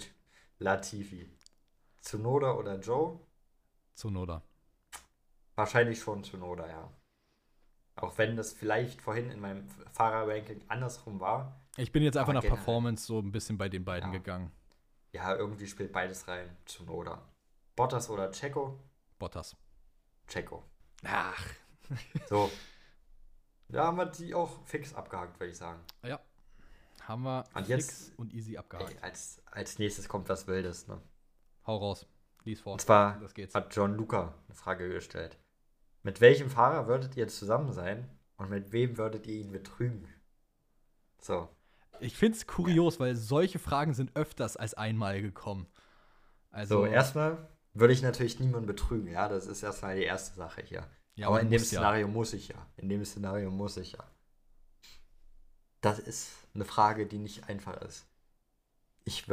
Latifi. 0.60 1.30
Tsunoda 2.02 2.54
oder 2.54 2.80
Joe? 2.80 3.20
Tsunoda. 3.96 4.42
Wahrscheinlich 5.56 6.00
schon 6.00 6.24
Tsunoda, 6.24 6.68
ja. 6.68 6.92
Auch 7.96 8.18
wenn 8.18 8.36
das 8.36 8.54
vielleicht 8.54 9.02
vorhin 9.02 9.30
in 9.30 9.40
meinem 9.40 9.68
Fahrerranking 9.92 10.64
andersrum 10.70 11.20
war. 11.20 11.62
Ich 11.78 11.92
bin 11.92 12.02
jetzt 12.04 12.18
einfach 12.18 12.34
nach 12.34 12.42
generell. 12.42 12.58
Performance 12.58 13.06
so 13.06 13.20
ein 13.20 13.32
bisschen 13.32 13.58
bei 13.58 13.70
den 13.70 13.86
beiden 13.86 14.12
Ja. 14.12 14.18
gegangen. 14.18 14.52
Ja, 15.14 15.36
irgendwie 15.36 15.68
spielt 15.68 15.92
beides 15.92 16.28
rein. 16.28 16.56
Tsunoda. 16.66 17.22
Bottas 17.76 18.10
oder 18.10 18.32
Checo? 18.32 18.80
Bottas. 19.20 19.56
Checo. 20.28 20.64
Ach, 21.04 21.46
So. 22.28 22.50
Da 23.72 23.86
haben 23.88 23.98
wir 23.98 24.06
die 24.06 24.34
auch 24.34 24.50
fix 24.66 24.94
abgehakt, 24.94 25.40
würde 25.40 25.52
ich 25.52 25.58
sagen. 25.58 25.80
ja. 26.04 26.20
Haben 27.08 27.24
wir 27.24 27.44
Und 27.56 27.66
fix 27.66 27.70
jetzt- 27.70 28.20
und 28.20 28.32
easy 28.34 28.52
Ey, 28.52 28.58
abgehakt. 28.60 29.04
als, 29.04 29.42
als 29.48 29.80
nächstes 29.80 30.08
kommt 30.08 30.30
was 30.30 30.46
Wildes. 30.48 30.88
Ne? 30.88 31.02
Hau 31.66 31.78
raus. 31.78 32.06
Lies 32.44 32.62
vor. 32.62 32.74
Und 32.74 32.82
zwar 32.82 33.20
Das 33.20 33.34
geht's. 33.34 33.56
hat 33.56 33.76
John 33.76 33.96
Luca 33.96 34.36
eine 34.48 34.56
Frage 34.56 34.88
gestellt. 34.88 35.38
Mit 36.04 36.22
welchem 36.22 36.50
Fahrer 36.50 36.88
würdet 36.88 37.18
ihr 37.18 37.28
zusammen 37.28 37.72
sein 37.74 38.08
und 38.38 38.50
mit 38.52 38.72
wem 38.72 38.98
würdet 38.98 39.26
ihr 39.28 39.36
ihn 39.42 39.52
betrügen? 39.52 40.08
So. 41.20 41.50
Ich 42.00 42.16
finde 42.18 42.38
es 42.38 42.48
kurios, 42.48 43.00
weil 43.00 43.16
solche 43.16 43.60
Fragen 43.60 43.94
sind 43.94 44.16
öfters 44.16 44.56
als 44.58 44.74
einmal 44.76 45.22
gekommen. 45.22 45.68
Also, 46.52 46.80
So, 46.82 46.86
erstmal 46.86 47.48
würde 47.74 47.94
ich 47.94 48.02
natürlich 48.04 48.40
niemanden 48.40 48.68
betrügen, 48.68 49.08
ja. 49.12 49.28
Das 49.28 49.48
ist 49.48 49.64
erstmal 49.64 49.96
die 49.96 50.04
erste 50.04 50.36
Sache 50.36 50.62
hier. 50.62 50.88
Ja, 51.22 51.28
Aber 51.28 51.40
in 51.42 51.50
dem 51.50 51.62
muss 51.62 51.72
ja. 51.72 51.80
Szenario 51.80 52.08
muss 52.08 52.34
ich 52.34 52.48
ja. 52.50 52.68
In 52.78 52.90
dem 52.90 53.04
Szenario 53.06 53.52
muss 53.52 53.78
ich 53.78 53.94
ja. 53.94 54.04
Das 55.82 56.00
ist 56.00 56.32
eine 56.54 56.66
Frage, 56.66 57.08
die 57.08 57.18
nicht 57.18 57.50
einfach 57.50 57.82
ist. 57.82 58.08
Ich, 59.04 59.26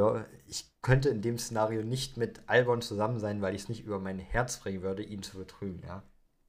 ich 0.46 0.66
könnte 0.82 1.10
in 1.10 1.20
dem 1.22 1.38
Szenario 1.38 1.82
nicht 1.82 2.16
mit 2.16 2.48
Albon 2.48 2.80
zusammen 2.80 3.18
sein, 3.18 3.42
weil 3.42 3.54
ich 3.54 3.62
es 3.62 3.68
nicht 3.68 3.84
über 3.84 3.98
mein 3.98 4.18
Herz 4.18 4.58
bringen 4.58 4.82
würde, 4.82 5.02
ihn 5.02 5.22
zu 5.22 5.36
betrügen, 5.38 5.82
ja. 5.86 6.02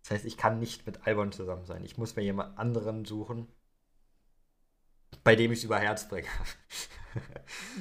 Das 0.03 0.11
heißt, 0.11 0.25
ich 0.25 0.37
kann 0.37 0.59
nicht 0.59 0.85
mit 0.85 1.05
Albon 1.05 1.31
zusammen 1.31 1.65
sein. 1.65 1.83
Ich 1.83 1.97
muss 1.97 2.15
mir 2.15 2.23
jemand 2.23 2.57
anderen 2.57 3.05
suchen, 3.05 3.47
bei 5.23 5.35
dem 5.35 5.51
ich 5.51 5.59
es 5.59 5.63
über 5.65 5.79
Herz 5.79 6.07
bringe. 6.07 6.27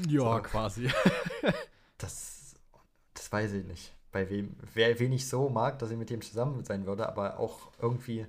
Ja, 0.09 0.41
So. 0.43 0.43
quasi. 0.43 0.91
Das, 1.99 2.55
das 3.15 3.31
weiß 3.31 3.53
ich 3.53 3.65
nicht. 3.67 3.95
Bei 4.19 4.29
wem, 4.31 4.57
wer, 4.75 4.99
wen 4.99 5.13
ich 5.13 5.29
so 5.29 5.49
mag, 5.49 5.79
dass 5.79 5.93
ich 5.93 5.97
mit 5.97 6.11
dem 6.11 6.21
zusammen 6.23 6.65
sein 6.65 6.87
würde, 6.87 7.09
aber 7.09 7.39
auch 7.39 7.71
irgendwie 7.81 8.27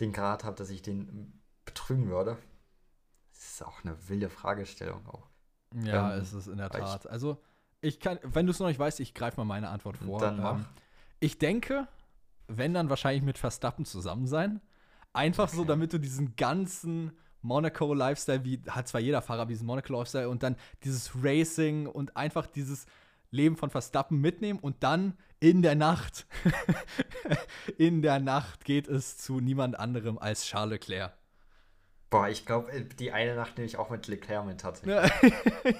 den 0.00 0.10
Grad 0.10 0.42
habe, 0.42 0.56
dass 0.56 0.70
ich 0.70 0.80
den 0.80 1.38
betrügen 1.66 2.08
würde. 2.08 2.38
Das 3.34 3.44
ist 3.44 3.62
auch 3.66 3.84
eine 3.84 3.94
wilde 4.08 4.30
Fragestellung 4.30 5.06
auch. 5.06 5.26
Ja, 5.84 6.14
Ähm, 6.14 6.22
es 6.22 6.32
ist 6.32 6.46
in 6.46 6.56
der 6.56 6.72
weil 6.72 6.80
ich- 6.80 6.86
Tat. 6.88 7.06
Also, 7.10 7.42
ich 7.82 8.00
kann, 8.00 8.18
wenn 8.22 8.46
du 8.46 8.52
es 8.52 8.58
noch 8.58 8.68
nicht 8.68 8.78
weißt, 8.78 9.00
ich 9.00 9.12
greife 9.12 9.36
mal 9.38 9.44
meine 9.44 9.68
Antwort 9.68 9.98
vor. 9.98 10.18
Dann 10.18 10.40
mach. 10.40 10.54
Ähm, 10.60 10.66
ich 11.20 11.36
denke, 11.38 11.86
wenn 12.48 12.72
dann 12.72 12.88
wahrscheinlich 12.88 13.22
mit 13.22 13.36
Verstappen 13.36 13.84
zusammen 13.84 14.26
sein. 14.26 14.62
Einfach 15.12 15.50
so, 15.50 15.60
Okay. 15.60 15.68
damit 15.68 15.92
du 15.92 15.98
diesen 15.98 16.36
ganzen 16.36 17.12
Monaco-Lifestyle, 17.42 18.44
wie 18.46 18.62
hat 18.68 18.88
zwar 18.88 19.02
jeder 19.02 19.20
Fahrer 19.20 19.44
diesen 19.44 19.66
Monaco-Lifestyle 19.66 20.30
und 20.30 20.42
dann 20.42 20.56
dieses 20.84 21.10
Racing 21.22 21.86
und 21.86 22.16
einfach 22.16 22.46
dieses 22.46 22.86
Leben 23.30 23.56
von 23.56 23.70
Verstappen 23.70 24.20
mitnehmen 24.20 24.58
und 24.58 24.82
dann 24.82 25.16
in 25.40 25.62
der 25.62 25.74
Nacht, 25.74 26.26
in 27.78 28.02
der 28.02 28.20
Nacht 28.20 28.64
geht 28.64 28.88
es 28.88 29.16
zu 29.18 29.40
niemand 29.40 29.78
anderem 29.78 30.18
als 30.18 30.44
Charles 30.46 30.72
Leclerc. 30.80 31.12
Boah, 32.08 32.28
ich 32.28 32.46
glaube, 32.46 32.70
die 32.98 33.10
eine 33.12 33.34
Nacht 33.34 33.56
nehme 33.58 33.66
ich 33.66 33.76
auch 33.78 33.90
mit 33.90 34.06
Leclerc 34.06 34.46
mit 34.46 34.60
tatsächlich. 34.60 35.12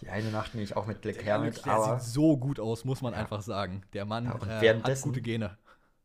Die 0.00 0.08
eine 0.08 0.30
Nacht 0.30 0.54
nehme 0.54 0.64
ich 0.64 0.74
auch 0.76 0.86
mit 0.86 1.04
Leclerc 1.04 1.42
mit, 1.42 1.64
Der 1.66 1.72
aber. 1.74 2.00
sieht 2.00 2.10
so 2.14 2.38
gut 2.38 2.58
aus, 2.58 2.86
muss 2.86 3.02
man 3.02 3.12
Ja. 3.12 3.18
einfach 3.20 3.42
sagen. 3.42 3.82
Der 3.92 4.06
Mann 4.06 4.24
Ja, 4.24 4.32
und 4.32 4.48
äh, 4.48 4.80
hat 4.82 5.02
gute 5.02 5.20
Gene. 5.20 5.58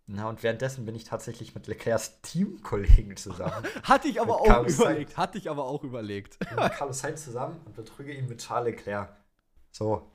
Na, 0.05 0.27
und 0.27 0.43
währenddessen 0.43 0.83
bin 0.85 0.95
ich 0.95 1.05
tatsächlich 1.05 1.55
mit 1.55 1.67
Leclercs 1.67 2.19
Teamkollegen 2.21 3.15
zusammen. 3.15 3.63
Hatte 3.83 4.09
ich 4.09 4.19
aber 4.19 4.33
Mit 4.33 4.41
auch 4.41 4.47
Carlos 4.47 4.75
überlegt. 4.75 5.15
Hatte 5.17 5.37
ich 5.37 5.49
aber 5.49 5.63
auch 5.63 5.83
überlegt. 5.85 6.37
Mit 6.41 6.73
Carlos 6.73 6.99
Sainz 6.99 7.23
zusammen 7.23 7.61
und 7.63 7.73
betrüge 7.73 8.13
ihn 8.13 8.27
mit 8.27 8.39
Charles 8.41 8.75
Leclerc. 8.75 9.15
So. 9.71 10.11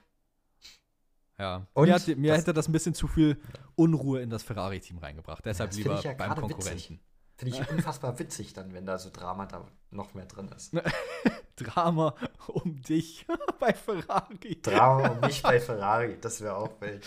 Ja. 1.39 1.67
Und 1.73 1.87
mir, 1.89 1.95
hat, 1.95 2.07
mir 2.09 2.33
das- 2.33 2.41
hätte 2.41 2.53
das 2.53 2.69
ein 2.69 2.73
bisschen 2.73 2.95
zu 2.95 3.07
viel 3.07 3.41
Unruhe 3.77 4.21
in 4.23 4.31
das 4.31 4.43
Ferrari-Team 4.43 4.99
reingebracht. 4.99 5.45
Deshalb 5.45 5.73
lieber 5.75 5.99
ich 5.99 6.05
ja 6.05 6.15
beim 6.15 6.35
Konkurrenten. 6.35 7.01
Finde 7.37 7.55
ich 7.57 7.71
unfassbar 7.71 8.19
witzig 8.19 8.53
dann, 8.53 8.75
wenn 8.75 8.85
da 8.85 8.99
so 8.99 9.11
Drama 9.11 9.47
da 9.47 9.65
noch 9.93 10.13
mehr 10.15 10.27
drin 10.27 10.49
ist. 10.57 10.73
Drama 11.57 12.17
um 12.49 12.83
dich 12.83 13.25
bei 13.61 13.73
Ferrari. 13.73 14.61
Drama 14.61 15.09
um 15.11 15.21
mich 15.21 15.41
bei 15.43 15.61
Ferrari, 15.61 16.19
das 16.21 16.41
wäre 16.41 16.57
auch 16.57 16.81
wild. 16.81 17.07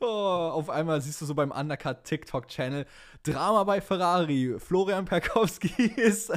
Oh, 0.00 0.06
auf 0.06 0.68
einmal 0.68 1.00
siehst 1.00 1.20
du 1.20 1.26
so 1.26 1.34
beim 1.36 1.52
Undercut 1.52 2.02
TikTok-Channel 2.02 2.86
Drama 3.22 3.62
bei 3.62 3.80
Ferrari. 3.80 4.56
Florian 4.58 5.04
Perkowski 5.04 5.68
ist 5.96 6.32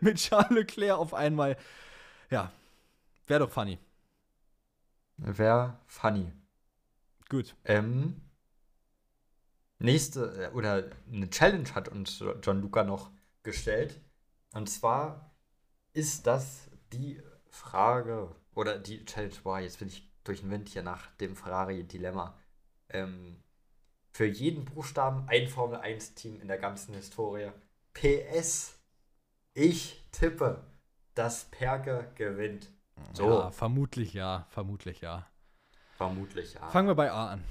mit 0.00 0.18
Charles 0.18 0.50
Leclerc 0.50 0.96
auf 0.96 1.12
einmal. 1.12 1.56
Ja, 2.30 2.52
wäre 3.26 3.40
doch 3.40 3.50
funny. 3.50 3.80
Wäre 5.16 5.78
funny. 5.86 6.30
Gut. 7.28 7.56
Ähm, 7.64 8.20
nächste, 9.78 10.50
äh, 10.50 10.54
oder 10.54 10.90
eine 11.12 11.28
Challenge 11.30 11.74
hat 11.74 11.88
uns 11.88 12.22
John 12.42 12.60
Luca 12.60 12.84
noch 12.84 13.10
gestellt. 13.42 14.00
Und 14.52 14.68
zwar 14.68 15.34
ist 15.92 16.26
das 16.26 16.70
die 16.92 17.20
Frage, 17.50 18.34
oder 18.54 18.78
die 18.78 19.04
Challenge, 19.04 19.34
boah, 19.42 19.58
jetzt 19.58 19.78
bin 19.78 19.88
ich 19.88 20.10
durch 20.24 20.40
den 20.40 20.50
Wind 20.50 20.68
hier 20.68 20.82
nach 20.82 21.10
dem 21.16 21.36
Ferrari-Dilemma. 21.36 22.36
Ähm, 22.88 23.42
für 24.10 24.26
jeden 24.26 24.64
Buchstaben 24.64 25.28
ein 25.28 25.48
Formel-1-Team 25.48 26.40
in 26.40 26.48
der 26.48 26.58
ganzen 26.58 26.94
Historie. 26.94 27.50
PS, 27.92 28.78
ich 29.52 30.06
tippe, 30.12 30.64
dass 31.14 31.44
Perke 31.46 32.10
gewinnt. 32.14 32.70
So, 33.12 33.28
Ja, 33.28 33.50
vermutlich 33.50 34.14
ja. 34.14 34.46
Vermutlich 34.50 35.00
ja. 35.02 35.26
Vermutlich 35.96 36.54
ja. 36.54 36.66
Fangen 36.68 36.88
wir 36.88 36.94
bei 36.94 37.10
A 37.10 37.32
an. 37.32 37.44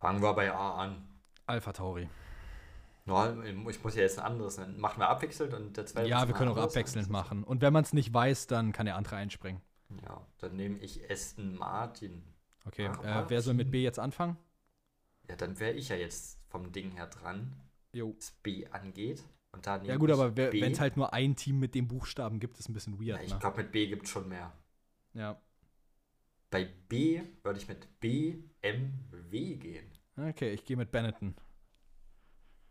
Fangen 0.00 0.22
wir 0.22 0.34
bei 0.34 0.52
A 0.52 0.74
an. 0.82 1.02
Alpha 1.46 1.72
Tauri. 1.72 2.08
Ja, 3.06 3.34
ich 3.44 3.84
muss 3.84 3.94
ja 3.96 4.02
jetzt 4.02 4.18
ein 4.18 4.24
anderes 4.24 4.56
nennen. 4.58 4.80
Machen 4.80 4.98
wir 5.00 5.08
abwechselnd 5.08 5.52
und 5.52 5.76
der 5.76 5.84
zweite. 5.86 6.08
Ja, 6.08 6.26
wir 6.26 6.34
können 6.34 6.50
auch 6.50 6.56
abwechselnd 6.56 7.10
machen. 7.10 7.44
Und 7.44 7.60
wenn 7.60 7.72
man 7.72 7.84
es 7.84 7.92
nicht 7.92 8.12
weiß, 8.14 8.46
dann 8.46 8.72
kann 8.72 8.86
der 8.86 8.96
andere 8.96 9.16
einspringen. 9.16 9.60
Ja, 10.02 10.26
dann 10.38 10.56
nehme 10.56 10.78
ich 10.78 11.10
Aston 11.10 11.54
Martin. 11.54 12.24
Okay, 12.66 12.88
Ah, 13.02 13.20
äh, 13.20 13.24
wer 13.28 13.42
soll 13.42 13.52
mit. 13.54 13.70
B 13.70 13.82
jetzt 13.82 13.98
anfangen? 13.98 14.38
Ja, 15.28 15.36
dann 15.36 15.58
wäre 15.60 15.72
ich 15.74 15.90
ja 15.90 15.96
jetzt 15.96 16.38
vom 16.48 16.72
Ding 16.72 16.92
her 16.92 17.06
dran, 17.06 17.54
Jo. 17.92 18.14
was 18.16 18.30
B 18.42 18.66
angeht. 18.68 19.22
Und 19.52 19.66
da 19.66 19.80
Ja 19.82 19.96
gut, 19.96 20.10
aber 20.10 20.34
wenn 20.36 20.72
es 20.72 20.80
halt 20.80 20.96
nur 20.96 21.12
ein 21.12 21.36
Team 21.36 21.60
mit 21.60 21.74
dem 21.74 21.86
Buchstaben 21.86 22.40
gibt, 22.40 22.58
ist 22.58 22.68
ein 22.68 22.72
bisschen 22.72 23.00
Ja, 23.02 23.14
weird, 23.16 23.24
ich 23.26 23.32
ne? 23.34 23.38
glaube, 23.38 23.58
mit 23.62 23.72
B 23.72 23.86
gibt 23.86 24.04
es 24.04 24.10
schon 24.10 24.28
mehr. 24.28 24.50
Ja. 25.12 25.38
Bei 26.54 26.66
B 26.66 27.20
würde 27.42 27.58
ich 27.58 27.66
mit 27.66 27.98
BMW 27.98 29.56
gehen. 29.56 29.90
Okay, 30.16 30.52
ich 30.52 30.64
gehe 30.64 30.76
mit 30.76 30.92
Benetton. 30.92 31.34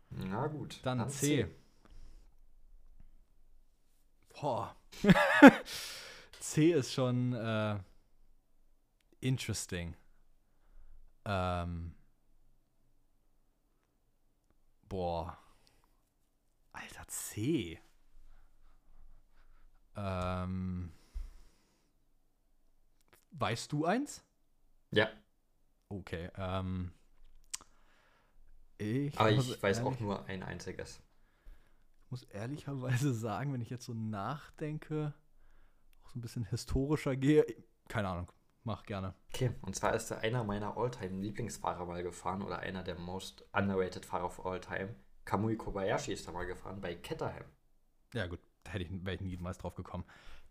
Na 0.08 0.46
gut. 0.46 0.80
Dann, 0.84 1.06
C. 1.10 1.54
Boah. 4.30 4.74
C 6.40 6.72
ist 6.72 6.94
schon 6.94 7.34
äh, 7.34 7.78
interesting. 9.20 9.94
Ähm. 11.26 11.94
Boah. 14.88 15.36
Alter, 16.72 17.06
C. 17.08 17.78
Ähm. 19.94 20.90
Weißt 23.36 23.72
du 23.72 23.84
eins? 23.84 24.22
Ja, 24.90 25.08
Okay, 25.88 26.30
ähm. 26.36 26.92
Ich 28.78 29.18
aber 29.18 29.30
ich 29.30 29.62
weiß 29.62 29.80
auch 29.80 29.84
ehrlich- 29.86 30.00
nur 30.00 30.24
ein 30.26 30.42
einziges. 30.42 31.00
Ich 32.04 32.10
muss 32.10 32.22
ehrlicherweise 32.24 33.12
sagen, 33.14 33.52
wenn 33.52 33.60
ich 33.60 33.70
jetzt 33.70 33.84
so 33.84 33.94
nachdenke, 33.94 35.14
auch 36.02 36.08
so 36.10 36.18
ein 36.18 36.22
bisschen 36.22 36.44
historischer 36.44 37.16
gehe, 37.16 37.44
keine 37.88 38.08
Ahnung, 38.08 38.32
mach 38.64 38.84
gerne. 38.84 39.14
Okay, 39.32 39.52
und 39.62 39.76
zwar 39.76 39.94
ist 39.94 40.10
da 40.10 40.18
einer 40.18 40.42
meiner 40.42 40.76
Alltime-Lieblingsfahrer 40.76 41.84
mal 41.86 42.02
gefahren 42.02 42.42
oder 42.42 42.58
einer 42.60 42.82
der 42.82 42.98
most 42.98 43.44
underrated 43.52 44.04
Fahrer 44.06 44.26
of 44.26 44.44
all 44.44 44.60
time. 44.60 44.94
Kamui 45.24 45.56
Kobayashi 45.56 46.12
ist 46.12 46.26
da 46.26 46.32
mal 46.32 46.46
gefahren 46.46 46.80
bei 46.80 46.94
Caterham. 46.96 47.44
Ja, 48.14 48.26
gut, 48.26 48.40
da 48.64 48.72
hätte 48.72 48.84
ich, 48.84 49.04
wäre 49.04 49.16
ich 49.16 49.20
niemals 49.22 49.58
drauf 49.58 49.74
gekommen. 49.74 50.04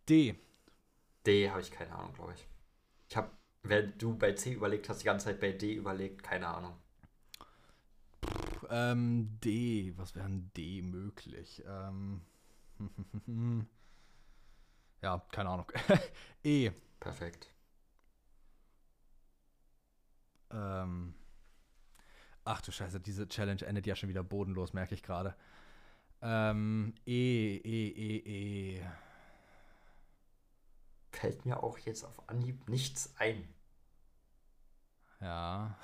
D. 0.09 0.39
D 1.25 1.49
habe 1.49 1.61
ich 1.61 1.71
keine 1.71 1.93
Ahnung, 1.95 2.13
glaube 2.13 2.33
ich. 2.33 2.47
Ich 3.09 3.17
habe, 3.17 3.31
wenn 3.63 3.97
du 3.97 4.17
bei 4.17 4.33
C 4.33 4.53
überlegt 4.53 4.89
hast, 4.89 4.99
die 5.01 5.05
ganze 5.05 5.25
Zeit 5.27 5.39
bei 5.39 5.51
D 5.51 5.73
überlegt, 5.73 6.23
keine 6.23 6.47
Ahnung. 6.47 6.77
Ähm, 8.69 9.39
D. 9.43 9.93
Was 9.97 10.15
wäre 10.15 10.25
ein 10.25 10.51
D 10.55 10.81
möglich? 10.81 11.63
Ähm. 11.67 12.21
ja, 15.01 15.21
keine 15.31 15.49
Ahnung. 15.49 15.71
e. 16.43 16.71
Perfekt. 16.99 17.49
Ähm. 20.51 21.13
Ach 22.45 22.61
du 22.61 22.71
Scheiße, 22.71 22.99
diese 22.99 23.27
Challenge 23.27 23.61
endet 23.65 23.87
ja 23.87 23.95
schon 23.95 24.09
wieder 24.09 24.23
bodenlos, 24.23 24.73
merke 24.73 24.95
ich 24.95 25.03
gerade. 25.03 25.35
Ähm, 26.21 26.93
E, 27.05 27.57
E, 27.57 27.87
E, 27.89 28.77
E. 28.77 28.85
Fällt 31.13 31.45
mir 31.45 31.61
auch 31.63 31.77
jetzt 31.77 32.03
auf 32.03 32.27
Anhieb 32.27 32.67
nichts 32.67 33.13
ein. 33.17 33.47
Ja. 35.21 35.77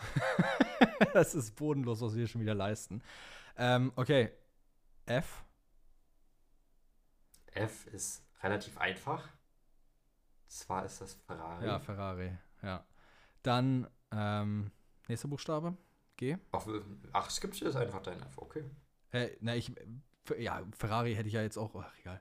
das 1.14 1.36
ist 1.36 1.56
bodenlos, 1.56 2.02
was 2.02 2.16
wir 2.16 2.28
schon 2.28 2.42
wieder 2.42 2.56
leisten. 2.56 3.02
Ähm, 3.56 3.94
okay. 3.96 4.32
F. 5.06 5.44
F 7.52 7.88
ist 7.88 8.24
relativ 8.42 8.78
einfach. 8.78 9.30
Zwar 10.48 10.84
ist 10.86 11.00
das 11.00 11.14
Ferrari. 11.14 11.66
Ja, 11.66 11.80
Ferrari, 11.80 12.38
ja. 12.64 12.84
Dann, 13.44 13.88
ähm, 14.12 14.72
nächster 15.08 15.28
Buchstabe. 15.28 15.78
G. 16.18 16.38
Ach, 16.52 16.68
ach 17.14 17.30
es 17.30 17.40
gibt 17.40 17.56
jetzt 17.60 17.76
einfach 17.76 18.02
dein 18.02 18.20
F, 18.20 18.38
okay. 18.38 18.66
Äh, 19.12 19.30
na, 19.40 19.56
ich, 19.56 19.72
ja, 20.38 20.64
Ferrari 20.78 21.16
hätte 21.16 21.28
ich 21.28 21.36
ja 21.36 21.42
jetzt 21.42 21.58
auch, 21.58 21.74
ach, 21.76 21.94
egal. 22.00 22.20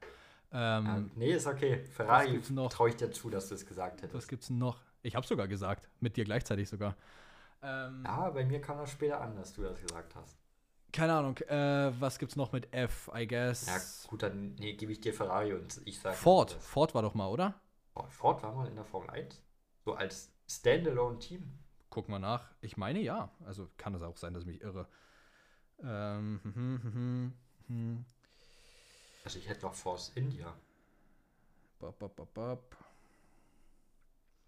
Ähm, 0.52 0.86
ähm, 0.86 1.10
nee, 1.16 1.32
ist 1.32 1.46
okay. 1.46 1.84
Ferrari 1.84 2.40
traue 2.70 2.88
ich 2.88 2.96
dir 2.96 3.10
zu, 3.10 3.28
dass 3.30 3.48
du 3.48 3.54
es 3.54 3.66
gesagt 3.66 4.02
hättest. 4.02 4.14
Was 4.14 4.28
gibt's 4.28 4.50
noch? 4.50 4.80
Ich 5.02 5.14
habe 5.14 5.26
sogar 5.26 5.46
gesagt, 5.48 5.88
mit 6.00 6.16
dir 6.16 6.24
gleichzeitig 6.24 6.68
sogar. 6.68 6.96
Ähm, 7.62 8.02
ja, 8.04 8.30
bei 8.30 8.44
mir 8.44 8.60
kam 8.60 8.78
das 8.78 8.90
später 8.90 9.20
an, 9.20 9.36
dass 9.36 9.52
du 9.52 9.62
das 9.62 9.80
gesagt 9.80 10.14
hast. 10.14 10.36
Keine 10.92 11.12
Ahnung, 11.12 11.36
äh, 11.38 11.92
was 12.00 12.18
gibt's 12.18 12.36
noch 12.36 12.52
mit 12.52 12.72
F, 12.72 13.10
I 13.14 13.26
guess? 13.26 13.66
Ja, 13.66 14.08
gut, 14.08 14.22
dann 14.22 14.54
nee, 14.54 14.72
gebe 14.72 14.92
ich 14.92 15.00
dir 15.00 15.12
Ferrari 15.12 15.52
und 15.52 15.80
ich 15.84 16.00
sage. 16.00 16.16
Ford, 16.16 16.52
Ford 16.52 16.94
war 16.94 17.02
doch 17.02 17.14
mal, 17.14 17.28
oder? 17.28 17.60
Ford 18.08 18.42
war 18.42 18.54
mal 18.54 18.68
in 18.68 18.74
der 18.74 18.84
Formel 18.84 19.10
1. 19.10 19.42
So 19.84 19.94
als 19.94 20.32
Standalone-Team. 20.48 21.58
Guck 21.90 22.08
mal 22.08 22.18
nach. 22.18 22.50
Ich 22.60 22.76
meine 22.76 23.00
ja. 23.00 23.30
Also 23.44 23.68
kann 23.76 23.94
es 23.94 24.02
auch 24.02 24.16
sein, 24.16 24.34
dass 24.34 24.44
ich 24.44 24.48
mich 24.48 24.62
irre. 24.62 24.88
Ähm, 25.82 26.40
hm, 26.42 26.54
hm, 26.54 26.82
hm, 26.82 27.32
hm. 27.66 28.04
Also 29.28 29.40
ich 29.40 29.48
hätte 29.50 29.66
noch 29.66 29.74
Force 29.74 30.10
India. 30.14 30.54
Bop, 31.80 31.98
bop, 31.98 32.16
bop, 32.16 32.32
bop. 32.32 32.76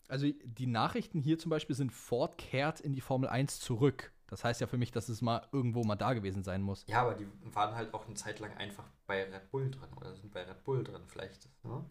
Also 0.09 0.27
die 0.27 0.66
Nachrichten 0.66 1.20
hier 1.20 1.39
zum 1.39 1.51
Beispiel 1.51 1.77
sind, 1.77 1.93
Ford 1.93 2.39
kehrt 2.39 2.81
in 2.81 2.94
die 2.94 3.02
Formel 3.02 3.28
1 3.28 3.61
zurück. 3.61 4.11
Das 4.28 4.43
heißt 4.43 4.59
ja 4.59 4.66
für 4.66 4.78
mich, 4.78 4.90
dass 4.90 5.11
es 5.11 5.20
mal 5.20 5.47
irgendwo 5.52 5.85
mal 5.85 5.97
da 5.97 6.15
gewesen 6.15 6.43
sein 6.43 6.62
muss. 6.62 6.86
Ja, 6.86 7.02
aber 7.02 7.12
die 7.12 7.28
waren 7.55 7.74
halt 7.74 7.93
auch 7.93 8.07
eine 8.07 8.15
Zeit 8.15 8.40
lang 8.40 8.55
einfach 8.55 8.89
bei 9.07 9.23
Red 9.24 9.51
Bull 9.51 9.70
drin 9.70 9.93
oder 9.98 10.15
sind 10.15 10.32
bei 10.32 10.44
Red 10.44 10.65
Bull 10.65 10.82
drin 10.82 11.02
vielleicht. 11.07 11.51
Ne? 11.62 11.85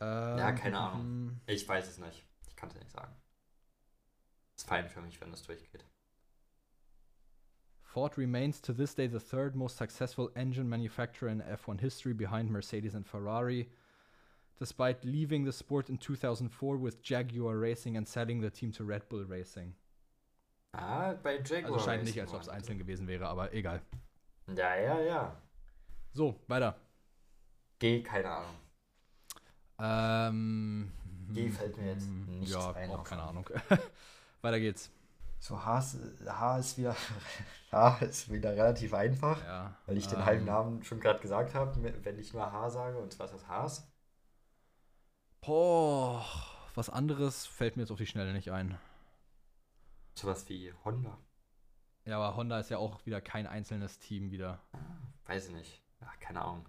Ähm, 0.00 0.38
ja, 0.38 0.52
keine 0.52 0.78
Ahnung. 0.78 1.02
Hm. 1.02 1.40
Ich 1.44 1.68
weiß 1.68 1.86
es 1.86 1.98
nicht. 1.98 2.24
Ich 2.48 2.56
kann 2.56 2.70
es 2.70 2.76
nicht 2.76 2.90
sagen. 2.90 3.14
Ist 4.56 4.66
fein 4.66 4.88
für 4.88 5.02
mich, 5.02 5.20
wenn 5.20 5.32
das 5.32 5.42
durchgeht. 5.42 5.84
Ford 7.88 8.18
remains 8.18 8.60
to 8.60 8.74
this 8.74 8.92
day 8.92 9.06
the 9.06 9.18
third 9.18 9.56
most 9.56 9.78
successful 9.78 10.30
engine 10.36 10.68
manufacturer 10.68 11.30
in 11.30 11.40
F1 11.40 11.80
history 11.80 12.12
behind 12.12 12.50
Mercedes 12.50 12.94
and 12.94 13.06
Ferrari 13.06 13.68
despite 14.58 15.04
leaving 15.04 15.44
the 15.44 15.52
sport 15.52 15.88
in 15.88 15.96
2004 15.96 16.76
with 16.76 17.02
Jaguar 17.02 17.56
Racing 17.56 17.96
and 17.96 18.06
selling 18.06 18.40
the 18.40 18.50
team 18.50 18.72
to 18.72 18.84
Red 18.84 19.08
Bull 19.08 19.24
Racing. 19.24 19.72
Ah, 20.74 21.14
bei 21.22 21.40
Jaguar. 21.42 21.72
Also 21.72 21.86
scheint 21.86 22.04
nicht, 22.04 22.20
als 22.20 22.34
ob 22.34 22.42
es 22.42 22.48
einzeln 22.48 22.78
gewesen 22.78 23.06
wäre, 23.06 23.26
aber 23.26 23.54
egal. 23.54 23.80
Ja, 24.54 24.76
ja, 24.76 25.00
ja. 25.00 25.36
So, 26.12 26.34
weiter. 26.48 26.76
G, 27.78 28.02
keine 28.02 28.30
Ahnung. 28.30 28.54
Ähm. 29.78 30.92
G 31.32 31.48
fällt 31.48 31.76
mir 31.76 31.92
jetzt 31.92 32.08
nicht 32.10 32.52
ja, 32.52 32.72
ein. 32.72 32.90
Auch 32.90 33.04
keine 33.04 33.22
Ahnung. 33.22 33.48
weiter 34.42 34.58
geht's. 34.58 34.90
So, 35.40 35.64
H 35.64 35.78
ist, 35.78 35.98
H 36.26 36.58
ist 36.58 36.78
wieder 36.78 36.96
H 37.72 37.98
ist 37.98 38.30
wieder 38.30 38.50
relativ 38.52 38.94
einfach, 38.94 39.42
ja, 39.44 39.76
weil 39.86 39.96
ich 39.96 40.06
den 40.06 40.24
halben 40.24 40.40
ähm, 40.42 40.46
Namen 40.46 40.84
schon 40.84 41.00
gerade 41.00 41.20
gesagt 41.20 41.54
habe, 41.54 41.94
wenn 42.04 42.18
ich 42.18 42.32
nur 42.32 42.50
H 42.50 42.70
sage, 42.70 42.98
und 42.98 43.12
zwar 43.12 43.26
ist 43.26 43.34
das 43.34 43.48
Haas. 43.48 43.90
Boah, 45.40 46.24
was 46.74 46.90
anderes 46.90 47.46
fällt 47.46 47.76
mir 47.76 47.82
jetzt 47.82 47.90
auf 47.90 47.98
die 47.98 48.06
Schnelle 48.06 48.32
nicht 48.32 48.50
ein. 48.50 48.78
Sowas 50.14 50.48
wie 50.48 50.72
Honda. 50.84 51.16
Ja, 52.04 52.18
aber 52.18 52.36
Honda 52.36 52.58
ist 52.58 52.70
ja 52.70 52.78
auch 52.78 53.04
wieder 53.06 53.20
kein 53.20 53.46
einzelnes 53.46 53.98
Team 53.98 54.30
wieder. 54.30 54.60
Weiß 55.26 55.48
ich 55.48 55.54
nicht. 55.54 55.82
Ja, 56.00 56.10
keine 56.20 56.42
Ahnung. 56.42 56.66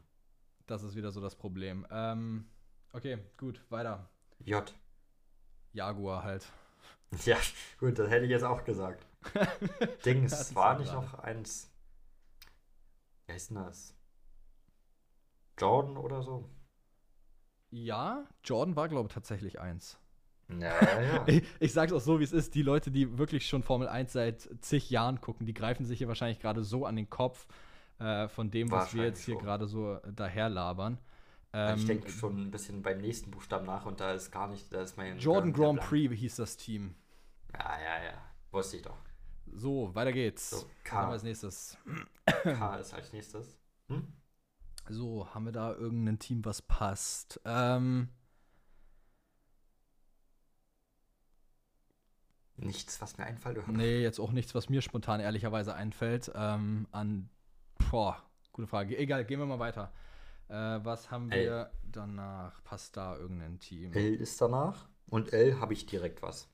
Das 0.68 0.84
ist 0.84 0.96
wieder 0.96 1.12
so 1.12 1.22
das 1.22 1.36
Problem. 1.36 1.88
Ähm, 1.90 2.48
okay, 2.94 3.18
gut, 3.38 3.64
weiter. 3.70 4.08
J. 4.40 4.72
Jaguar 5.74 6.24
halt. 6.24 6.52
Ja, 7.26 7.38
gut, 7.80 7.98
das 7.98 8.10
hätte 8.10 8.26
ich 8.26 8.32
jetzt 8.32 8.44
auch 8.44 8.64
gesagt. 8.64 9.06
Dings, 10.06 10.54
war 10.56 10.78
nicht 10.78 10.94
noch 10.94 11.16
eins. 11.16 11.72
Wie 13.26 13.34
heißt 13.34 13.50
denn 13.50 13.58
das? 13.58 13.96
Jordan 15.58 15.98
oder 15.98 16.22
so? 16.22 16.48
Ja, 17.72 18.26
Jordan 18.44 18.76
war, 18.76 18.88
glaube 18.88 19.08
ich, 19.08 19.14
tatsächlich 19.14 19.60
eins. 19.60 20.00
Ja, 20.50 20.82
ja, 20.82 21.02
ja. 21.02 21.26
Ich, 21.28 21.44
ich 21.60 21.74
sag's 21.74 21.94
auch 21.94 22.00
so, 22.00 22.20
wie 22.20 22.24
es 22.24 22.32
ist. 22.32 22.56
Die 22.56 22.64
Leute, 22.64 22.90
die 22.92 23.18
wirklich 23.18 23.48
schon 23.48 23.62
Formel 23.62 23.88
1 23.88 24.14
seit 24.14 24.50
zig 24.62 24.90
Jahren 24.90 25.22
gucken, 25.22 25.46
die 25.46 25.54
greifen 25.54 25.86
sich 25.86 26.00
hier 26.00 26.08
wahrscheinlich 26.08 26.40
gerade 26.40 26.64
so 26.64 26.86
an 26.86 26.96
den 26.96 27.10
Kopf 27.10 27.48
äh, 28.00 28.28
von 28.28 28.50
dem, 28.50 28.72
was 28.72 28.96
wir 28.96 29.04
jetzt 29.04 29.24
hier 29.26 29.38
gerade 29.38 29.68
so 29.68 29.98
daherlabern. 30.16 30.98
Ähm, 31.52 31.78
ich 31.78 31.86
denke 31.86 32.10
schon 32.10 32.38
ein 32.38 32.52
bisschen 32.52 32.82
beim 32.84 33.00
nächsten 33.00 33.32
Buchstaben 33.32 33.66
nach 33.66 33.86
und 33.86 34.00
da 34.00 34.14
ist 34.14 34.32
gar 34.32 34.48
nicht, 34.48 34.72
da 34.72 34.82
ist 34.82 34.98
mein. 34.98 35.18
Jordan 35.18 35.54
Grand 35.54 35.80
Prix 35.80 36.14
hieß 36.14 36.36
das 36.36 36.58
Team. 36.58 36.96
Ja, 37.54 37.80
ja, 37.80 38.04
ja. 38.04 38.22
Wusste 38.52 38.78
ich 38.78 38.84
doch. 38.84 38.98
So, 39.52 39.94
weiter 39.96 40.12
geht's. 40.12 40.52
So, 40.52 40.70
K. 40.84 40.92
Was 40.92 40.92
haben 40.92 41.08
wir 41.08 41.14
als 41.14 41.24
nächstes? 41.24 41.78
K 42.44 42.76
ist 42.76 42.94
als 42.94 43.14
nächstes. 43.14 43.58
Hm? 43.88 44.14
So, 44.90 45.28
haben 45.34 45.46
wir 45.46 45.52
da 45.52 45.74
irgendein 45.74 46.20
Team, 46.20 46.46
was 46.46 46.62
passt? 46.62 47.40
Ähm, 47.46 48.10
nichts, 52.58 53.02
was 53.02 53.18
mir 53.18 53.26
einfällt. 53.26 53.58
Oder? 53.58 53.72
Nee, 53.72 54.02
jetzt 54.02 54.20
auch 54.20 54.32
nichts, 54.32 54.56
was 54.56 54.70
mir 54.70 54.82
spontan 54.82 55.20
ehrlicherweise 55.20 55.76
einfällt. 55.76 56.32
Ähm, 56.36 56.88
an, 56.92 57.30
boah, 57.92 58.24
gute 58.52 58.68
Frage. 58.68 58.98
Egal, 58.98 59.26
gehen 59.26 59.40
wir 59.40 59.46
mal 59.46 59.60
weiter. 59.60 59.92
Äh, 60.50 60.84
was 60.84 61.12
haben 61.12 61.30
wir 61.32 61.38
L. 61.38 61.72
danach? 61.84 62.64
Passt 62.64 62.98
da 62.98 63.16
irgendein 63.16 63.60
Team? 63.60 63.94
L 63.94 64.16
ist 64.16 64.42
danach. 64.42 64.90
Und 65.08 65.32
L 65.32 65.60
habe 65.60 65.74
ich 65.74 65.86
direkt 65.86 66.22
was. 66.24 66.50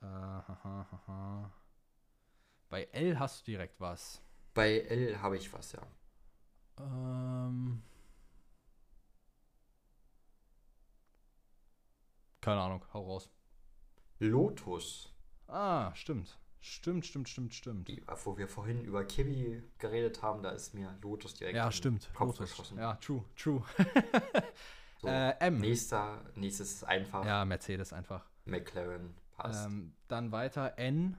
Äh, 0.00 0.06
haha, 0.06 0.86
haha. 0.90 1.52
Bei 2.70 2.84
L 2.92 3.18
hast 3.18 3.46
du 3.46 3.52
direkt 3.52 3.78
was. 3.78 4.22
Bei 4.54 4.80
L 4.80 5.20
habe 5.20 5.36
ich 5.36 5.52
was, 5.52 5.72
ja. 5.72 5.82
Ähm. 6.78 7.82
Keine 12.40 12.62
Ahnung, 12.62 12.82
hau 12.94 13.02
raus. 13.04 13.28
Lotus. 14.18 15.14
Ah, 15.46 15.94
stimmt. 15.94 16.39
Stimmt, 16.60 17.06
stimmt, 17.06 17.28
stimmt, 17.28 17.54
stimmt. 17.54 17.88
Die, 17.88 18.02
wo 18.24 18.36
wir 18.36 18.46
vorhin 18.46 18.82
über 18.84 19.04
Kiwi 19.04 19.62
geredet 19.78 20.22
haben, 20.22 20.42
da 20.42 20.50
ist 20.50 20.74
mir 20.74 20.94
Lotus 21.00 21.34
direkt 21.34 21.56
Ja, 21.56 21.72
stimmt. 21.72 22.10
Kopf 22.12 22.38
Lotus. 22.38 22.50
geschossen. 22.50 22.78
Ja, 22.78 22.96
true, 22.96 23.24
true. 23.34 23.62
so, 25.00 25.08
äh, 25.08 25.30
M. 25.40 25.58
Nächster, 25.60 26.22
nächstes 26.34 26.72
ist 26.72 26.84
einfach. 26.84 27.24
Ja, 27.24 27.44
Mercedes 27.46 27.92
einfach. 27.94 28.26
McLaren 28.44 29.14
passt. 29.32 29.66
Ähm, 29.66 29.94
dann 30.08 30.32
weiter 30.32 30.76
N. 30.76 31.16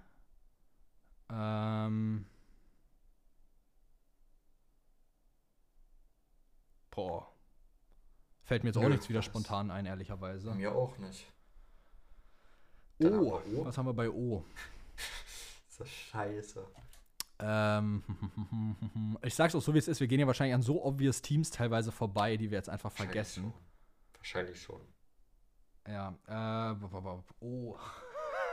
Ähm, 1.32 2.26
Boah. 6.92 7.32
Fällt 8.44 8.64
mir 8.64 8.70
jetzt 8.70 8.78
auch 8.78 8.84
Nö, 8.84 8.90
nichts 8.90 9.08
wieder 9.10 9.22
spontan 9.22 9.72
ein, 9.72 9.86
ehrlicherweise. 9.86 10.54
Mir 10.54 10.76
auch 10.76 10.98
nicht. 10.98 11.26
oh, 13.02 13.42
o. 13.56 13.66
was 13.66 13.78
haben 13.78 13.86
wir 13.88 13.94
bei 13.94 14.10
O? 14.10 14.44
das 15.82 15.90
scheiße. 15.90 16.68
Ähm, 17.40 18.03
ich 19.24 19.36
sag's 19.36 19.56
auch 19.56 19.62
so, 19.62 19.74
wie 19.74 19.80
es 19.80 19.88
ist. 19.88 19.99
Wir 19.99 20.08
gehen 20.08 20.20
ja 20.20 20.28
wahrscheinlich 20.28 20.56
an 20.56 20.62
so 20.62 20.84
obvious 20.84 21.22
Teams 21.22 21.49
teilweise 21.49 21.91
vorbei, 21.91 22.38
die 22.38 22.52
wir 22.52 22.58
jetzt 22.58 22.70
einfach 22.70 22.91
vergessen. 22.91 23.53
Wahrscheinlich 24.18 24.62
schon. 24.62 24.82
Ja, 25.88 26.16
äh, 26.28 26.76
oh. 27.40 27.78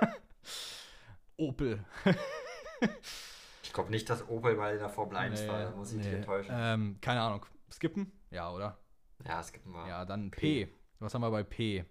Opel. 1.36 1.84
ich 3.62 3.72
glaube 3.72 3.90
nicht, 3.90 4.08
dass 4.08 4.26
Opel 4.28 4.56
mal 4.56 4.72
in 4.72 4.78
der 4.78 4.88
Formel 4.88 5.16
1 5.16 5.40
nee, 5.40 5.48
war, 5.48 5.62
da 5.62 5.70
muss 5.72 5.92
ich 5.92 5.98
nee. 5.98 6.04
dich 6.04 6.12
enttäuschen. 6.14 6.52
Ähm, 6.54 6.98
keine 7.00 7.20
Ahnung. 7.20 7.44
Skippen? 7.70 8.10
Ja, 8.30 8.50
oder? 8.50 8.78
Ja, 9.26 9.42
skippen 9.42 9.72
wir. 9.72 9.86
Ja, 9.86 10.04
dann 10.04 10.30
P. 10.30 10.66
P. 10.66 10.72
Was 11.00 11.12
haben 11.14 11.20
wir 11.20 11.30
bei 11.30 11.42
P? 11.42 11.84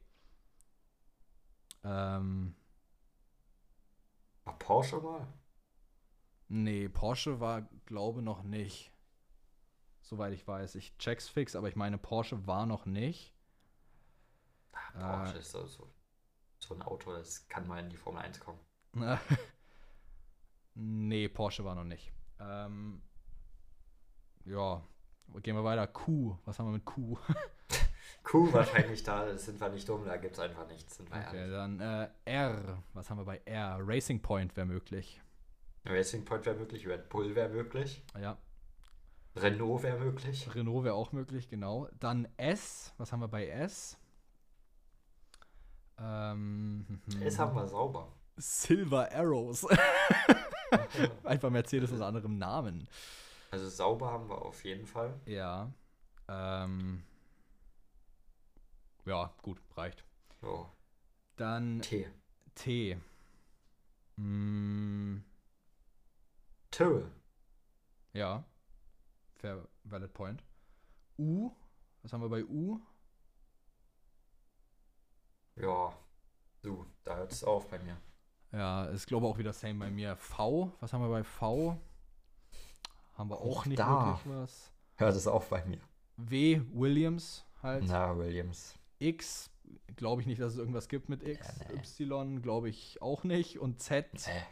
Ähm. 1.83 2.55
War 4.47 4.57
Porsche 4.59 5.01
mal? 5.01 5.27
Nee, 6.47 6.87
Porsche 6.87 7.41
war, 7.41 7.63
glaube 7.85 8.21
noch 8.21 8.43
nicht. 8.43 8.93
Soweit 9.99 10.31
ich 10.31 10.47
weiß. 10.47 10.75
Ich 10.75 10.97
check's 10.97 11.27
fix, 11.27 11.53
aber 11.53 11.67
ich 11.67 11.75
meine, 11.75 11.97
Porsche 11.97 12.47
war 12.47 12.65
noch 12.65 12.85
nicht. 12.85 13.35
Ach, 14.71 14.93
Porsche 14.93 15.35
äh, 15.35 15.39
ist 15.39 15.51
so, 15.51 15.65
so, 15.65 15.93
so 16.59 16.75
ein 16.75 16.81
Auto, 16.81 17.11
das 17.11 17.45
kann 17.49 17.67
mal 17.67 17.83
in 17.83 17.89
die 17.89 17.97
Formel 17.97 18.21
1 18.21 18.39
kommen. 18.39 18.59
nee, 20.75 21.27
Porsche 21.27 21.65
war 21.65 21.75
noch 21.75 21.83
nicht. 21.83 22.13
Ähm, 22.39 23.01
ja, 24.45 24.81
gehen 25.43 25.57
wir 25.57 25.65
weiter. 25.65 25.87
Q, 25.87 26.37
was 26.45 26.57
haben 26.57 26.67
wir 26.67 26.73
mit 26.73 26.85
Q? 26.85 27.17
Q 28.27 28.51
wahrscheinlich 28.51 29.03
da, 29.03 29.37
sind 29.37 29.59
wir 29.61 29.69
nicht 29.69 29.87
dumm, 29.87 30.03
da 30.05 30.17
gibt 30.17 30.33
es 30.33 30.39
einfach 30.39 30.67
nichts. 30.67 30.97
Sind 30.97 31.09
wir 31.09 31.17
okay, 31.17 31.37
ehrlich. 31.37 31.53
dann 31.53 31.79
äh, 31.79 32.09
R, 32.25 32.83
was 32.93 33.09
haben 33.09 33.19
wir 33.19 33.23
bei 33.23 33.41
R? 33.45 33.79
Racing 33.81 34.21
Point 34.21 34.55
wäre 34.57 34.67
möglich. 34.67 35.21
Racing 35.85 36.25
Point 36.25 36.45
wäre 36.45 36.57
möglich, 36.57 36.85
Red 36.85 37.07
Bull 37.07 37.35
wäre 37.35 37.47
möglich. 37.47 38.03
Ja. 38.19 38.37
Renault 39.37 39.83
wäre 39.83 39.97
möglich. 39.97 40.53
Renault 40.53 40.83
wäre 40.83 40.95
auch 40.95 41.13
möglich, 41.13 41.47
genau. 41.49 41.87
Dann 42.01 42.27
S, 42.35 42.93
was 42.97 43.13
haben 43.13 43.21
wir 43.21 43.29
bei 43.29 43.47
S? 43.47 43.97
Ähm, 45.97 47.01
S 47.21 47.39
haben 47.39 47.55
wir 47.55 47.65
sauber. 47.65 48.11
Silver 48.35 49.09
Arrows. 49.13 49.65
Einfach 51.23 51.49
Mercedes 51.49 51.91
unter 51.91 52.07
anderem 52.07 52.37
Namen. 52.37 52.89
Also 53.51 53.69
sauber 53.69 54.11
haben 54.11 54.27
wir 54.27 54.41
auf 54.41 54.65
jeden 54.65 54.85
Fall. 54.85 55.13
Ja. 55.25 55.71
Ähm, 56.27 57.03
ja, 59.07 59.33
gut, 59.41 59.61
reicht. 59.75 60.03
Oh. 60.41 60.65
Dann 61.37 61.81
T. 61.81 62.07
T. 62.55 62.97
Mm. 64.17 65.19
Tyrrell. 66.71 67.11
Ja. 68.13 68.43
Fair 69.35 69.67
Valid 69.83 70.13
Point. 70.13 70.43
U. 71.17 71.51
Was 72.01 72.13
haben 72.13 72.21
wir 72.21 72.29
bei 72.29 72.43
U? 72.43 72.79
Ja. 75.55 75.93
Du, 76.61 76.85
da 77.03 77.15
hört 77.15 77.31
es 77.31 77.43
auf 77.43 77.69
bei 77.69 77.79
mir. 77.79 77.97
Ja, 78.51 78.85
ist 78.85 79.07
glaube 79.07 79.25
ich 79.25 79.33
auch 79.33 79.37
wieder 79.37 79.53
same 79.53 79.75
bei 79.75 79.91
mir. 79.91 80.15
V, 80.15 80.71
was 80.79 80.91
haben 80.91 81.01
wir 81.01 81.09
bei 81.09 81.23
V? 81.23 81.77
Haben 83.13 83.29
wir 83.29 83.37
auch, 83.37 83.61
auch 83.61 83.65
nicht 83.65 83.79
da. 83.79 84.05
wirklich 84.05 84.35
was. 84.37 84.71
Hört 84.95 85.15
es 85.15 85.27
auf 85.27 85.49
bei 85.49 85.63
mir. 85.65 85.81
W, 86.17 86.61
Williams 86.73 87.45
halt. 87.61 87.85
Na, 87.87 88.17
Williams. 88.17 88.76
X, 88.99 89.49
glaube 89.95 90.21
ich 90.21 90.27
nicht, 90.27 90.41
dass 90.41 90.53
es 90.53 90.59
irgendwas 90.59 90.87
gibt 90.89 91.09
mit 91.09 91.27
X. 91.27 91.47
Ja, 91.59 91.65
nee. 91.73 91.79
Y, 91.79 92.41
glaube 92.41 92.69
ich 92.69 93.01
auch 93.01 93.23
nicht. 93.23 93.59
Und 93.59 93.81
Z. 93.81 94.07
Nee. 94.13 94.43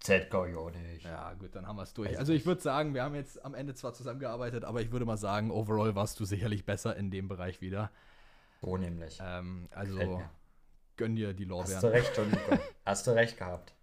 Z 0.00 0.30
glaube 0.30 0.50
ich 0.50 0.56
auch 0.56 0.70
nicht. 0.70 1.04
Ja, 1.04 1.34
gut, 1.34 1.54
dann 1.54 1.66
haben 1.66 1.76
wir 1.76 1.82
es 1.82 1.94
durch. 1.94 2.10
Weiß 2.10 2.18
also 2.18 2.32
ich 2.32 2.46
würde 2.46 2.60
sagen, 2.60 2.94
wir 2.94 3.02
haben 3.02 3.14
jetzt 3.14 3.44
am 3.44 3.54
Ende 3.54 3.74
zwar 3.74 3.92
zusammengearbeitet, 3.92 4.64
aber 4.64 4.80
ich 4.80 4.92
würde 4.92 5.04
mal 5.04 5.16
sagen, 5.16 5.50
overall 5.50 5.94
warst 5.94 6.20
du 6.20 6.24
sicherlich 6.24 6.64
besser 6.64 6.96
in 6.96 7.10
dem 7.10 7.28
Bereich 7.28 7.60
wieder. 7.60 7.90
So 8.62 8.76
nämlich. 8.76 9.18
Ähm, 9.22 9.68
also 9.70 10.22
gönn 10.96 11.16
dir 11.16 11.34
die 11.34 11.44
Lorbeeren. 11.44 11.74
Hast 11.74 11.84
du 11.84 11.88
recht, 11.88 12.12
John 12.16 12.32
Hast 12.84 13.06
du 13.06 13.10
recht 13.12 13.38
gehabt. 13.38 13.72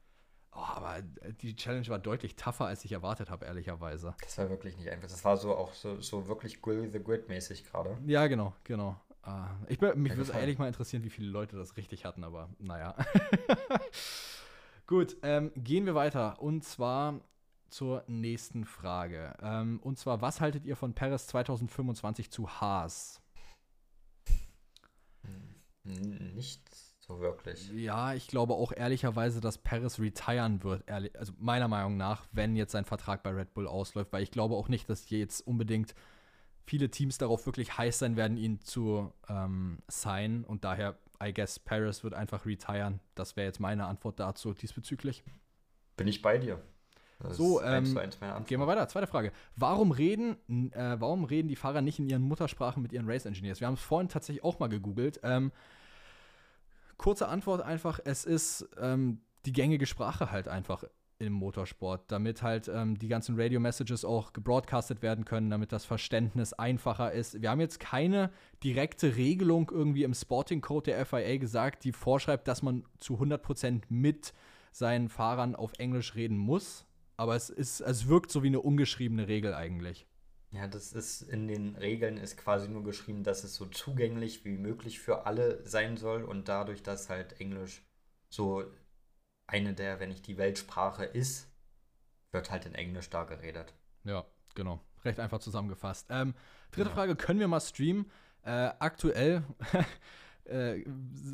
Oh, 0.55 0.59
aber 0.59 1.01
die 1.41 1.55
Challenge 1.55 1.87
war 1.87 1.97
deutlich 1.97 2.35
tougher, 2.35 2.67
als 2.67 2.85
ich 2.85 2.91
erwartet 2.91 3.31
habe, 3.31 3.43
ehrlicherweise. 3.45 4.15
Das 4.21 4.37
war 4.37 4.51
wirklich 4.51 4.77
nicht 4.77 4.87
einfach. 4.87 5.07
Das 5.07 5.25
war 5.25 5.35
so 5.35 5.55
auch 5.55 5.73
so, 5.73 5.99
so 5.99 6.27
wirklich 6.27 6.61
Grill 6.61 6.91
the 6.91 6.99
Grid 6.99 7.27
mäßig 7.27 7.65
gerade. 7.65 7.97
Ja, 8.05 8.27
genau, 8.27 8.53
genau. 8.63 8.95
Uh, 9.25 9.45
ich, 9.67 9.79
mich 9.79 10.17
würde 10.17 10.33
ehrlich 10.33 10.57
mal 10.57 10.67
interessieren, 10.67 11.03
wie 11.03 11.09
viele 11.09 11.29
Leute 11.29 11.55
das 11.55 11.77
richtig 11.77 12.03
hatten, 12.03 12.23
aber 12.23 12.49
naja. 12.59 12.95
Gut, 14.87 15.15
ähm, 15.23 15.51
gehen 15.55 15.85
wir 15.85 15.95
weiter. 15.95 16.41
Und 16.41 16.63
zwar 16.63 17.21
zur 17.69 18.03
nächsten 18.07 18.65
Frage. 18.65 19.33
Ähm, 19.41 19.79
und 19.81 19.97
zwar, 19.97 20.21
was 20.21 20.41
haltet 20.41 20.65
ihr 20.65 20.75
von 20.75 20.93
Paris 20.93 21.27
2025 21.27 22.31
zu 22.31 22.49
Haas? 22.49 23.21
Nichts 25.83 26.93
so 27.05 27.19
wirklich. 27.19 27.69
Ja, 27.71 28.13
ich 28.13 28.27
glaube 28.27 28.53
auch 28.53 28.71
ehrlicherweise, 28.71 29.41
dass 29.41 29.57
Paris 29.57 29.99
retiren 29.99 30.63
wird. 30.63 30.83
Ehrlich, 30.87 31.17
also 31.19 31.33
meiner 31.37 31.67
Meinung 31.67 31.97
nach, 31.97 32.25
wenn 32.31 32.55
jetzt 32.55 32.71
sein 32.71 32.85
Vertrag 32.85 33.23
bei 33.23 33.31
Red 33.31 33.53
Bull 33.53 33.67
ausläuft, 33.67 34.13
weil 34.13 34.23
ich 34.23 34.31
glaube 34.31 34.55
auch 34.55 34.69
nicht, 34.69 34.89
dass 34.89 35.03
hier 35.03 35.19
jetzt 35.19 35.41
unbedingt 35.45 35.95
viele 36.65 36.89
Teams 36.89 37.17
darauf 37.17 37.45
wirklich 37.45 37.77
heiß 37.77 37.99
sein 37.99 38.15
werden, 38.15 38.37
ihn 38.37 38.61
zu 38.61 39.11
ähm, 39.29 39.79
signen. 39.87 40.43
Und 40.43 40.63
daher, 40.63 40.97
I 41.21 41.33
guess, 41.33 41.59
Paris 41.59 42.03
wird 42.03 42.13
einfach 42.13 42.45
retiren. 42.45 42.99
Das 43.15 43.35
wäre 43.35 43.47
jetzt 43.47 43.59
meine 43.59 43.85
Antwort 43.85 44.19
dazu 44.19 44.53
diesbezüglich. 44.53 45.23
Bin 45.97 46.07
ich 46.07 46.21
bei 46.21 46.37
dir. 46.37 46.61
Das 47.19 47.37
so, 47.37 47.61
ähm, 47.61 47.85
gehen 48.45 48.59
wir 48.59 48.67
weiter. 48.67 48.87
Zweite 48.87 49.07
Frage. 49.07 49.31
Warum 49.55 49.91
reden, 49.91 50.37
äh, 50.73 50.99
warum 50.99 51.23
reden 51.23 51.47
die 51.47 51.55
Fahrer 51.55 51.81
nicht 51.81 51.99
in 51.99 52.07
ihren 52.07 52.21
Muttersprachen 52.21 52.83
mit 52.83 52.91
ihren 52.91 53.09
Race 53.09 53.25
Engineers? 53.25 53.61
Wir 53.61 53.67
haben 53.67 53.75
es 53.75 53.81
vorhin 53.81 54.09
tatsächlich 54.09 54.43
auch 54.43 54.59
mal 54.59 54.67
gegoogelt. 54.67 55.21
Ähm, 55.23 55.51
kurze 56.97 57.27
Antwort 57.27 57.61
einfach, 57.61 57.99
es 58.03 58.25
ist 58.25 58.67
ähm, 58.77 59.21
die 59.45 59.53
gängige 59.53 59.85
Sprache 59.85 60.31
halt 60.31 60.47
einfach 60.47 60.83
im 61.19 61.33
Motorsport, 61.33 62.11
damit 62.11 62.41
halt 62.41 62.67
ähm, 62.67 62.97
die 62.97 63.07
ganzen 63.07 63.39
Radio-Messages 63.39 64.05
auch 64.05 64.33
gebroadcastet 64.33 65.01
werden 65.01 65.25
können, 65.25 65.49
damit 65.49 65.71
das 65.71 65.85
Verständnis 65.85 66.53
einfacher 66.53 67.11
ist. 67.11 67.41
Wir 67.41 67.49
haben 67.49 67.59
jetzt 67.59 67.79
keine 67.79 68.31
direkte 68.63 69.15
Regelung 69.15 69.71
irgendwie 69.71 70.03
im 70.03 70.13
Sporting 70.13 70.61
Code 70.61 70.91
der 70.91 71.05
FIA 71.05 71.37
gesagt, 71.37 71.83
die 71.83 71.91
vorschreibt, 71.91 72.47
dass 72.47 72.61
man 72.61 72.83
zu 72.99 73.15
100% 73.15 73.83
mit 73.89 74.33
seinen 74.71 75.09
Fahrern 75.09 75.55
auf 75.55 75.73
Englisch 75.77 76.15
reden 76.15 76.37
muss. 76.37 76.85
Aber 77.15 77.35
es, 77.35 77.49
ist, 77.49 77.81
es 77.81 78.07
wirkt 78.07 78.31
so 78.31 78.43
wie 78.43 78.47
eine 78.47 78.59
ungeschriebene 78.59 79.27
Regel 79.27 79.53
eigentlich. 79.53 80.07
Ja, 80.51 80.67
das 80.67 80.93
ist 80.93 81.23
in 81.23 81.47
den 81.47 81.75
Regeln 81.75 82.17
ist 82.17 82.37
quasi 82.37 82.67
nur 82.69 82.83
geschrieben, 82.83 83.23
dass 83.23 83.43
es 83.43 83.55
so 83.55 83.65
zugänglich 83.65 84.45
wie 84.45 84.57
möglich 84.57 84.99
für 84.99 85.25
alle 85.25 85.67
sein 85.67 85.97
soll 85.97 86.23
und 86.23 86.47
dadurch, 86.47 86.83
dass 86.83 87.09
halt 87.09 87.39
Englisch 87.39 87.83
so 88.29 88.63
eine 89.47 89.73
der, 89.73 89.99
wenn 89.99 90.09
nicht 90.09 90.27
die 90.27 90.37
Weltsprache 90.37 91.05
ist, 91.05 91.49
wird 92.31 92.51
halt 92.51 92.65
in 92.65 92.75
Englisch 92.75 93.09
da 93.09 93.23
geredet. 93.23 93.73
Ja, 94.03 94.25
genau. 94.55 94.81
Recht 95.03 95.19
einfach 95.19 95.39
zusammengefasst. 95.39 96.07
Ähm, 96.09 96.33
dritte 96.71 96.89
ja. 96.89 96.95
Frage: 96.95 97.15
Können 97.15 97.39
wir 97.39 97.47
mal 97.47 97.59
streamen? 97.59 98.09
Äh, 98.43 98.71
aktuell 98.79 99.43
äh, 100.45 100.79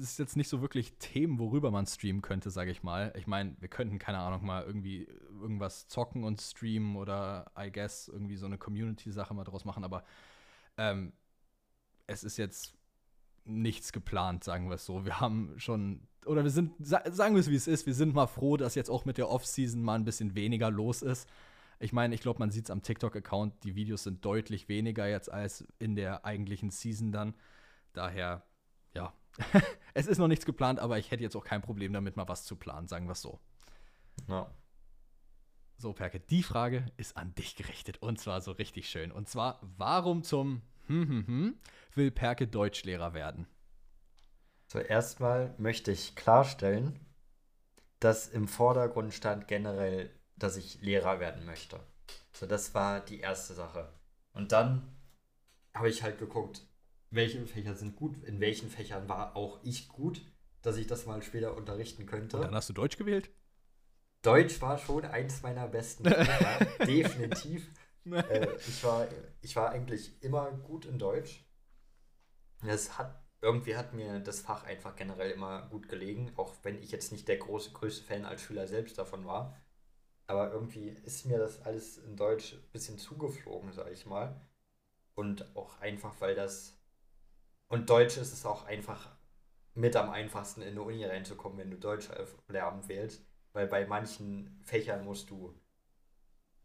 ist 0.01 0.19
jetzt 0.19 0.37
nicht 0.37 0.49
so 0.49 0.61
wirklich 0.61 0.93
Themen, 0.99 1.39
worüber 1.39 1.71
man 1.71 1.85
streamen 1.85 2.21
könnte, 2.21 2.51
sage 2.51 2.71
ich 2.71 2.83
mal. 2.83 3.13
Ich 3.17 3.27
meine, 3.27 3.55
wir 3.59 3.67
könnten, 3.67 3.99
keine 3.99 4.19
Ahnung, 4.19 4.45
mal 4.45 4.63
irgendwie 4.63 5.07
irgendwas 5.41 5.87
zocken 5.87 6.23
und 6.23 6.41
streamen 6.41 6.95
oder, 6.95 7.51
I 7.57 7.71
guess, 7.71 8.07
irgendwie 8.07 8.35
so 8.35 8.45
eine 8.45 8.57
Community-Sache 8.57 9.33
mal 9.33 9.43
draus 9.43 9.65
machen, 9.65 9.83
aber 9.83 10.03
ähm, 10.77 11.13
es 12.07 12.23
ist 12.23 12.37
jetzt 12.37 12.75
nichts 13.45 13.91
geplant, 13.91 14.43
sagen 14.43 14.69
wir 14.69 14.75
es 14.75 14.85
so. 14.85 15.05
Wir 15.05 15.19
haben 15.19 15.53
schon, 15.57 16.07
oder 16.25 16.43
wir 16.43 16.51
sind, 16.51 16.73
sagen 16.79 17.35
wir 17.35 17.39
es 17.39 17.49
wie 17.49 17.55
es 17.55 17.67
ist, 17.67 17.85
wir 17.85 17.93
sind 17.93 18.13
mal 18.13 18.27
froh, 18.27 18.57
dass 18.57 18.75
jetzt 18.75 18.89
auch 18.89 19.05
mit 19.05 19.17
der 19.17 19.29
Off-Season 19.29 19.81
mal 19.81 19.95
ein 19.95 20.05
bisschen 20.05 20.35
weniger 20.35 20.69
los 20.69 21.01
ist. 21.01 21.27
Ich 21.79 21.93
meine, 21.93 22.13
ich 22.13 22.21
glaube, 22.21 22.39
man 22.39 22.51
sieht 22.51 22.65
es 22.65 22.71
am 22.71 22.83
TikTok-Account, 22.83 23.63
die 23.63 23.75
Videos 23.75 24.03
sind 24.03 24.23
deutlich 24.25 24.67
weniger 24.67 25.07
jetzt 25.07 25.31
als 25.31 25.65
in 25.79 25.95
der 25.95 26.25
eigentlichen 26.25 26.71
Season 26.71 27.11
dann. 27.11 27.35
Daher 27.93 28.43
ja, 28.93 29.13
es 29.93 30.07
ist 30.07 30.17
noch 30.17 30.27
nichts 30.27 30.45
geplant, 30.45 30.79
aber 30.79 30.97
ich 30.97 31.11
hätte 31.11 31.23
jetzt 31.23 31.35
auch 31.35 31.43
kein 31.43 31.61
Problem 31.61 31.93
damit, 31.93 32.17
mal 32.17 32.27
was 32.27 32.45
zu 32.45 32.55
planen, 32.55 32.87
sagen 32.87 33.07
wir 33.07 33.13
es 33.13 33.21
so. 33.21 33.39
Ja. 34.27 34.51
So, 35.77 35.93
Perke, 35.93 36.19
die 36.19 36.43
Frage 36.43 36.91
ist 36.97 37.15
an 37.15 37.33
dich 37.35 37.55
gerichtet 37.55 38.01
und 38.01 38.19
zwar 38.19 38.41
so 38.41 38.51
richtig 38.51 38.89
schön. 38.89 39.11
Und 39.11 39.29
zwar, 39.29 39.59
warum 39.77 40.23
zum 40.23 40.61
hm, 40.87 41.07
hm, 41.07 41.27
hm, 41.27 41.57
will 41.93 42.11
Perke 42.11 42.47
Deutschlehrer 42.47 43.13
werden? 43.13 43.47
Zuerst 44.69 45.19
mal 45.19 45.55
möchte 45.57 45.91
ich 45.91 46.15
klarstellen, 46.15 46.99
dass 47.99 48.27
im 48.27 48.47
Vordergrund 48.47 49.15
stand 49.15 49.47
generell, 49.47 50.11
dass 50.35 50.57
ich 50.57 50.79
Lehrer 50.83 51.19
werden 51.19 51.43
möchte. 51.43 51.79
So, 52.33 52.45
das 52.45 52.75
war 52.75 52.99
die 52.99 53.19
erste 53.19 53.55
Sache. 53.55 53.91
Und 54.31 54.51
dann 54.51 54.95
habe 55.73 55.89
ich 55.89 56.03
halt 56.03 56.19
geguckt, 56.19 56.61
welche 57.09 57.43
Fächer 57.47 57.73
sind 57.73 57.95
gut, 57.95 58.23
in 58.23 58.39
welchen 58.39 58.69
Fächern 58.69 59.09
war 59.09 59.35
auch 59.35 59.59
ich 59.63 59.89
gut, 59.89 60.21
dass 60.61 60.77
ich 60.77 60.85
das 60.85 61.07
mal 61.07 61.23
später 61.23 61.57
unterrichten 61.57 62.05
könnte. 62.05 62.37
Und 62.37 62.43
dann 62.43 62.55
hast 62.55 62.69
du 62.69 62.73
Deutsch 62.73 62.97
gewählt? 62.97 63.31
Deutsch 64.21 64.61
war 64.61 64.77
schon 64.77 65.03
eins 65.03 65.41
meiner 65.41 65.67
besten 65.67 66.05
Fächer, 66.05 66.65
definitiv. 66.85 67.67
äh, 68.05 68.55
ich, 68.67 68.83
war, 68.83 69.07
ich 69.41 69.55
war 69.55 69.71
eigentlich 69.71 70.21
immer 70.21 70.51
gut 70.51 70.85
in 70.85 70.99
Deutsch. 70.99 71.43
Das 72.61 72.99
hat, 72.99 73.19
irgendwie 73.41 73.75
hat 73.77 73.93
mir 73.93 74.19
das 74.19 74.41
Fach 74.41 74.63
einfach 74.63 74.95
generell 74.95 75.31
immer 75.31 75.67
gut 75.69 75.87
gelegen, 75.87 76.31
auch 76.35 76.55
wenn 76.63 76.81
ich 76.81 76.91
jetzt 76.91 77.11
nicht 77.11 77.27
der 77.27 77.37
große, 77.37 77.71
größte 77.71 78.03
Fan 78.03 78.25
als 78.25 78.41
Schüler 78.41 78.67
selbst 78.67 78.97
davon 78.97 79.25
war. 79.25 79.55
Aber 80.27 80.51
irgendwie 80.51 80.89
ist 80.89 81.25
mir 81.25 81.39
das 81.39 81.61
alles 81.63 81.97
in 81.97 82.15
Deutsch 82.15 82.53
ein 82.53 82.71
bisschen 82.71 82.97
zugeflogen, 82.99 83.71
sag 83.71 83.91
ich 83.91 84.05
mal. 84.05 84.39
Und 85.15 85.55
auch 85.55 85.79
einfach, 85.79 86.15
weil 86.19 86.35
das. 86.35 86.77
Und 87.67 87.89
Deutsch 87.89 88.17
ist 88.17 88.33
es 88.33 88.45
auch 88.45 88.65
einfach 88.65 89.09
mit 89.73 89.95
am 89.95 90.09
einfachsten 90.09 90.61
in 90.61 90.69
eine 90.69 90.81
Uni 90.81 91.05
reinzukommen, 91.05 91.57
wenn 91.57 91.71
du 91.71 91.77
Deutsch 91.77 92.09
lernen 92.47 92.87
wählst. 92.87 93.25
Weil 93.53 93.67
bei 93.67 93.87
manchen 93.87 94.61
Fächern 94.63 95.03
musst 95.03 95.29
du 95.29 95.59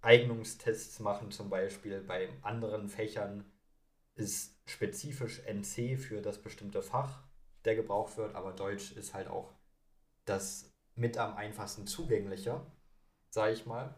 Eignungstests 0.02 1.00
machen, 1.00 1.30
zum 1.30 1.48
Beispiel. 1.48 2.00
Bei 2.02 2.28
anderen 2.42 2.88
Fächern 2.88 3.50
ist 4.14 4.56
spezifisch 4.66 5.40
NC 5.46 5.98
für 5.98 6.22
das 6.22 6.40
bestimmte 6.40 6.82
Fach, 6.82 7.22
der 7.64 7.76
gebraucht 7.76 8.16
wird, 8.16 8.34
aber 8.34 8.52
Deutsch 8.52 8.92
ist 8.92 9.14
halt 9.14 9.28
auch 9.28 9.52
das 10.24 10.72
mit 10.94 11.18
am 11.18 11.36
einfachsten 11.36 11.86
zugänglicher, 11.86 12.64
sage 13.30 13.52
ich 13.52 13.66
mal. 13.66 13.94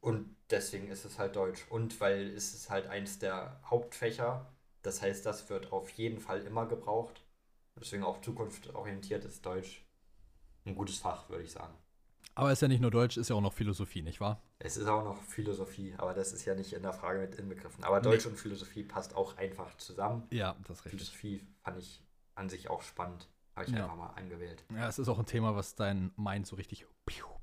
Und 0.00 0.36
deswegen 0.50 0.88
ist 0.88 1.04
es 1.04 1.18
halt 1.18 1.36
Deutsch. 1.36 1.66
Und 1.70 2.00
weil 2.00 2.28
es 2.28 2.54
ist 2.54 2.70
halt 2.70 2.86
eins 2.86 3.18
der 3.18 3.60
Hauptfächer, 3.64 4.54
das 4.82 5.02
heißt, 5.02 5.26
das 5.26 5.48
wird 5.50 5.72
auf 5.72 5.90
jeden 5.90 6.20
Fall 6.20 6.42
immer 6.42 6.66
gebraucht. 6.66 7.22
Deswegen 7.78 8.04
auch 8.04 8.20
zukunftsorientiert 8.20 9.24
ist 9.24 9.44
Deutsch 9.44 9.84
ein 10.64 10.74
gutes 10.74 10.98
Fach, 10.98 11.28
würde 11.28 11.44
ich 11.44 11.52
sagen. 11.52 11.74
Aber 12.36 12.50
es 12.50 12.58
ist 12.58 12.62
ja 12.62 12.68
nicht 12.68 12.82
nur 12.82 12.90
Deutsch, 12.90 13.16
ist 13.16 13.30
ja 13.30 13.34
auch 13.34 13.40
noch 13.40 13.54
Philosophie, 13.54 14.02
nicht 14.02 14.20
wahr? 14.20 14.42
Es 14.58 14.76
ist 14.76 14.86
auch 14.86 15.02
noch 15.02 15.22
Philosophie, 15.22 15.94
aber 15.96 16.12
das 16.12 16.32
ist 16.32 16.44
ja 16.44 16.54
nicht 16.54 16.74
in 16.74 16.82
der 16.82 16.92
Frage 16.92 17.18
mit 17.18 17.34
inbegriffen. 17.36 17.82
Aber 17.82 18.00
Deutsch 18.00 18.26
nee. 18.26 18.32
und 18.32 18.36
Philosophie 18.36 18.84
passt 18.84 19.16
auch 19.16 19.38
einfach 19.38 19.74
zusammen. 19.78 20.24
Ja, 20.30 20.54
das 20.68 20.78
ist 20.78 20.84
richtig. 20.84 21.00
Philosophie 21.00 21.40
fand 21.64 21.78
ich 21.78 22.02
an 22.34 22.50
sich 22.50 22.68
auch 22.68 22.82
spannend. 22.82 23.26
Habe 23.56 23.68
ich 23.68 23.72
ja. 23.72 23.84
einfach 23.84 23.96
mal 23.96 24.10
angewählt. 24.16 24.64
Ja, 24.74 24.86
es 24.86 24.98
ist 24.98 25.08
auch 25.08 25.18
ein 25.18 25.24
Thema, 25.24 25.56
was 25.56 25.74
dein 25.76 26.12
Mind 26.16 26.46
so 26.46 26.56
richtig 26.56 26.86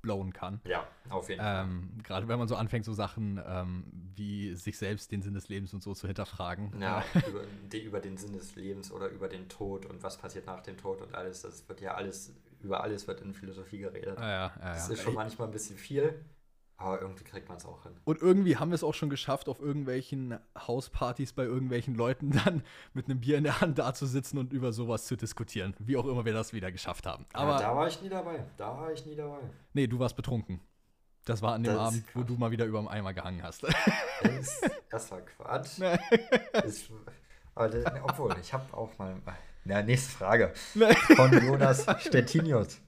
blowen 0.04 0.32
kann. 0.32 0.62
Ja, 0.66 0.88
auf 1.10 1.28
jeden 1.30 1.42
ähm, 1.44 1.90
Fall. 1.96 2.04
Gerade 2.04 2.28
wenn 2.28 2.38
man 2.38 2.48
so 2.48 2.56
anfängt, 2.56 2.86
so 2.86 2.94
Sachen 2.94 3.42
ähm, 3.44 3.86
wie 4.16 4.54
sich 4.54 4.78
selbst 4.78 5.12
den 5.12 5.24
Sinn 5.24 5.34
des 5.34 5.50
Lebens 5.50 5.74
und 5.74 5.82
so 5.82 5.96
zu 5.96 6.06
hinterfragen. 6.06 6.72
Ja, 6.80 7.04
über, 7.28 7.80
über, 7.80 8.00
den 8.00 8.18
Sinn 8.18 8.34
des 8.34 8.56
Lebens 8.56 8.92
oder 8.92 9.08
über 9.08 9.28
den 9.28 9.50
Tod 9.50 9.88
und 9.88 10.04
was 10.04 10.20
passiert 10.20 10.46
nach 10.46 10.62
dem 10.62 10.78
Tod 10.78 11.02
und 11.02 11.16
alles. 11.16 11.42
Das 11.42 11.68
wird 11.68 11.82
ja 11.82 11.96
alles, 11.96 12.32
über 12.64 12.84
alles 12.84 13.08
wird 13.08 13.22
in 13.22 13.34
Philosophie 13.34 13.80
geredet. 13.80 14.20
Ja, 14.20 14.30
ja, 14.30 14.54
ja, 14.60 14.74
das 14.74 14.90
ist 14.90 15.02
schon 15.02 15.14
manchmal 15.14 15.48
ein 15.48 15.52
bisschen 15.52 15.78
viel. 15.78 16.24
Aber 16.78 17.00
irgendwie 17.02 17.24
kriegt 17.24 17.48
man 17.48 17.58
es 17.58 17.66
auch 17.66 17.84
hin. 17.84 17.94
Und 18.04 18.22
irgendwie 18.22 18.58
haben 18.58 18.72
wir 18.72 18.76
es 18.76 18.84
auch 18.84 18.94
schon 18.94 19.10
geschafft, 19.10 19.48
auf 19.48 19.62
irgendwelchen 19.62 20.38
Hauspartys 20.58 21.32
bei 21.32 21.44
irgendwelchen 21.44 21.96
Leuten 21.96 22.32
dann 22.32 22.64
mit 22.94 23.06
einem 23.06 23.22
Bier 23.22 23.38
in 23.38 23.46
der 23.46 23.62
Hand 23.62 23.80
da 23.80 23.94
zu 23.94 24.06
sitzen 24.06 24.38
und 24.38 24.52
über 24.52 24.74
sowas 24.74 25.06
zu 25.06 25.16
diskutieren. 25.16 25.76
Wie 25.80 25.96
auch 25.96 26.06
immer 26.06 26.26
wir 26.26 26.34
das 26.34 26.52
wieder 26.52 26.72
geschafft 26.72 27.06
haben. 27.06 27.26
Aber 27.34 27.52
ja, 27.52 27.60
da 27.60 27.76
war 27.76 27.88
ich 27.88 28.02
nie 28.02 28.10
dabei. 28.10 28.44
Da 28.58 28.76
war 28.76 28.92
ich 28.92 29.06
nie 29.06 29.16
dabei. 29.16 29.40
Nee, 29.74 29.88
du 29.88 30.00
warst 30.00 30.16
betrunken. 30.16 30.60
Das 31.26 31.42
war 31.42 31.54
an 31.54 31.64
dem 31.64 31.74
das 31.74 31.82
Abend, 31.82 32.04
wo 32.16 32.24
du 32.24 32.34
mal 32.34 32.52
wieder 32.52 32.66
über 32.66 32.80
dem 32.80 32.90
Eimer 32.90 33.14
gehangen 33.14 33.44
hast. 33.44 33.64
Das, 33.64 34.62
das 34.90 35.12
war 35.12 35.22
Quatsch. 35.22 35.80
das, 36.52 36.90
aber, 37.56 37.70
obwohl, 38.04 38.36
ich 38.42 38.52
habe 38.52 38.74
auch 38.76 38.98
mal. 38.98 39.16
Na, 39.66 39.82
nächste 39.82 40.12
Frage. 40.12 40.54
Von 41.16 41.32
Jonas 41.32 41.86
Stettinius 42.00 42.82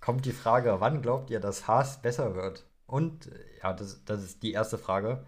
kommt 0.00 0.24
die 0.26 0.32
Frage: 0.32 0.80
Wann 0.80 1.02
glaubt 1.02 1.30
ihr, 1.30 1.40
dass 1.40 1.66
Haas 1.66 2.00
besser 2.00 2.34
wird? 2.34 2.66
Und 2.86 3.30
ja, 3.62 3.72
das, 3.72 4.04
das 4.04 4.22
ist 4.22 4.42
die 4.42 4.52
erste 4.52 4.78
Frage. 4.78 5.24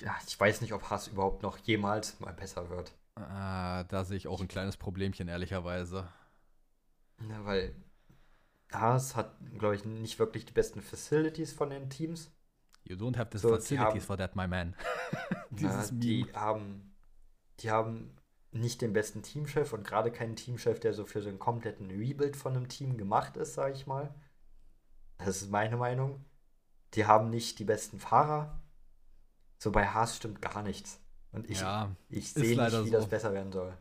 Ja, 0.00 0.16
ich 0.26 0.38
weiß 0.38 0.60
nicht, 0.60 0.72
ob 0.72 0.88
Hass 0.88 1.08
überhaupt 1.08 1.42
noch 1.42 1.58
jemals 1.58 2.20
mal 2.20 2.32
besser 2.32 2.70
wird. 2.70 2.92
Ah, 3.16 3.84
da 3.84 4.04
sehe 4.04 4.16
ich 4.16 4.28
auch 4.28 4.40
ein 4.40 4.48
kleines 4.48 4.76
Problemchen, 4.76 5.28
ehrlicherweise. 5.28 6.08
Ja, 7.28 7.44
weil 7.44 7.74
Haas 8.72 9.16
hat, 9.16 9.36
glaube 9.58 9.74
ich, 9.74 9.84
nicht 9.84 10.18
wirklich 10.18 10.46
die 10.46 10.52
besten 10.52 10.80
Facilities 10.80 11.52
von 11.52 11.70
den 11.70 11.90
Teams. 11.90 12.30
You 12.84 12.96
don't 12.96 13.18
have 13.18 13.30
the 13.32 13.38
so, 13.38 13.50
facilities 13.50 13.78
haben, 13.78 14.00
for 14.00 14.16
that, 14.16 14.36
my 14.36 14.46
man. 14.46 14.74
Die 15.50 16.26
haben, 16.32 16.94
die 17.60 17.70
haben 17.70 18.16
nicht 18.52 18.82
den 18.82 18.92
besten 18.92 19.22
Teamchef 19.22 19.72
und 19.72 19.86
gerade 19.86 20.10
keinen 20.10 20.36
Teamchef, 20.36 20.80
der 20.80 20.92
so 20.92 21.04
für 21.04 21.22
so 21.22 21.28
einen 21.28 21.38
kompletten 21.38 21.90
Rebuild 21.90 22.36
von 22.36 22.56
einem 22.56 22.68
Team 22.68 22.96
gemacht 22.96 23.36
ist, 23.36 23.54
sage 23.54 23.74
ich 23.74 23.86
mal. 23.86 24.14
Das 25.18 25.42
ist 25.42 25.50
meine 25.50 25.76
Meinung. 25.76 26.24
Die 26.94 27.06
haben 27.06 27.30
nicht 27.30 27.58
die 27.58 27.64
besten 27.64 28.00
Fahrer. 28.00 28.60
So 29.58 29.70
bei 29.70 29.86
Haas 29.86 30.16
stimmt 30.16 30.42
gar 30.42 30.62
nichts. 30.62 31.00
Und 31.32 31.48
ich, 31.48 31.60
ja, 31.60 31.94
ich 32.08 32.32
sehe 32.32 32.56
nicht, 32.56 32.84
wie 32.84 32.88
so. 32.88 32.96
das 32.96 33.08
besser 33.08 33.32
werden 33.32 33.52
soll. 33.52 33.76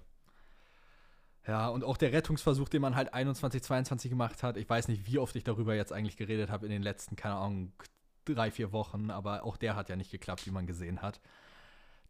Ja, 1.48 1.70
und 1.70 1.84
auch 1.84 1.98
der 1.98 2.12
Rettungsversuch, 2.12 2.70
den 2.70 2.82
man 2.82 2.96
halt 2.96 3.14
21, 3.14 3.64
22 3.64 4.12
gemacht 4.12 4.44
hat. 4.44 4.56
Ich 4.58 4.70
weiß 4.70 4.88
nicht, 4.88 5.08
wie 5.08 5.18
oft 5.18 5.36
ich 5.36 5.44
darüber 5.44 5.74
jetzt 5.74 5.91
eigentlich 5.91 6.18
geredet 6.18 6.52
habe 6.52 6.66
in 6.68 6.72
den 6.72 6.84
letzten, 6.84 7.16
keine 7.16 7.36
Ahnung, 7.36 7.72
drei, 8.26 8.52
vier 8.52 8.72
Wochen, 8.72 9.10
aber 9.10 9.44
auch 9.44 9.58
der 9.58 9.76
hat 9.76 9.90
ja 9.90 9.96
nicht 9.96 10.12
geklappt, 10.12 10.46
wie 10.46 10.52
man 10.52 10.68
gesehen 10.68 11.02
hat. 11.02 11.20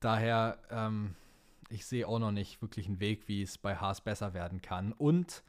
Daher, 0.02 0.58
ähm, 0.70 1.16
ich 1.70 1.86
sehe 1.86 2.08
auch 2.08 2.20
noch 2.20 2.32
nicht 2.32 2.62
wirklich 2.62 2.88
einen 2.88 3.00
Weg, 3.00 3.28
wie 3.28 3.42
es 3.42 3.58
bei 3.58 3.76
Haas 3.76 4.02
besser 4.02 4.34
werden 4.34 4.62
kann. 4.62 4.92
Und 4.92 5.44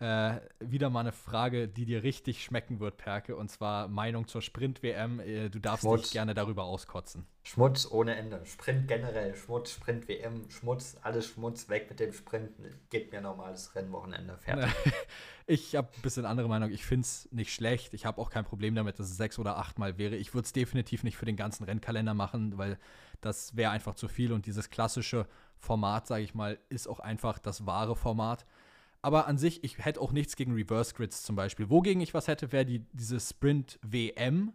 äh, 0.00 0.40
wieder 0.58 0.90
mal 0.90 1.00
eine 1.00 1.12
Frage, 1.12 1.68
die 1.68 1.86
dir 1.86 2.02
richtig 2.02 2.42
schmecken 2.42 2.80
wird, 2.80 2.96
Perke, 2.96 3.36
und 3.36 3.48
zwar 3.48 3.86
Meinung 3.88 4.26
zur 4.26 4.42
Sprint-WM. 4.42 5.20
Äh, 5.20 5.48
du 5.50 5.60
darfst 5.60 5.84
Schmutz. 5.84 6.02
dich 6.02 6.10
gerne 6.10 6.34
darüber 6.34 6.64
auskotzen. 6.64 7.26
Schmutz 7.44 7.86
ohne 7.90 8.16
Ende. 8.16 8.44
Sprint 8.44 8.88
generell, 8.88 9.36
Schmutz, 9.36 9.70
Sprint-WM, 9.70 10.50
Schmutz, 10.50 10.96
alles 11.02 11.28
Schmutz, 11.28 11.68
weg 11.68 11.86
mit 11.88 12.00
dem 12.00 12.12
Sprint. 12.12 12.50
Geht 12.90 13.12
mir 13.12 13.20
normales 13.20 13.74
Rennwochenende 13.76 14.36
fertig. 14.36 14.70
ich 15.46 15.76
habe 15.76 15.88
ein 15.96 16.02
bisschen 16.02 16.26
andere 16.26 16.48
Meinung. 16.48 16.70
Ich 16.70 16.84
finde 16.84 17.04
es 17.04 17.28
nicht 17.30 17.54
schlecht. 17.54 17.94
Ich 17.94 18.04
habe 18.04 18.20
auch 18.20 18.30
kein 18.30 18.44
Problem 18.44 18.74
damit, 18.74 18.98
dass 18.98 19.08
es 19.08 19.16
sechs 19.16 19.38
oder 19.38 19.58
achtmal 19.58 19.96
wäre. 19.96 20.16
Ich 20.16 20.34
würde 20.34 20.46
es 20.46 20.52
definitiv 20.52 21.04
nicht 21.04 21.16
für 21.16 21.26
den 21.26 21.36
ganzen 21.36 21.64
Rennkalender 21.64 22.14
machen, 22.14 22.58
weil 22.58 22.78
das 23.20 23.56
wäre 23.56 23.70
einfach 23.70 23.94
zu 23.94 24.08
viel. 24.08 24.32
Und 24.32 24.46
dieses 24.46 24.70
klassische 24.70 25.26
Format, 25.64 26.06
sage 26.06 26.22
ich 26.22 26.34
mal, 26.34 26.58
ist 26.68 26.86
auch 26.86 27.00
einfach 27.00 27.38
das 27.38 27.66
wahre 27.66 27.96
Format. 27.96 28.46
Aber 29.02 29.26
an 29.26 29.36
sich, 29.36 29.64
ich 29.64 29.84
hätte 29.84 30.00
auch 30.00 30.12
nichts 30.12 30.36
gegen 30.36 30.54
Reverse 30.54 30.94
Grids 30.94 31.24
zum 31.24 31.36
Beispiel. 31.36 31.68
Wogegen 31.68 32.00
ich 32.00 32.14
was 32.14 32.28
hätte, 32.28 32.52
wäre 32.52 32.64
die, 32.64 32.86
diese 32.92 33.20
Sprint 33.20 33.78
WM, 33.82 34.52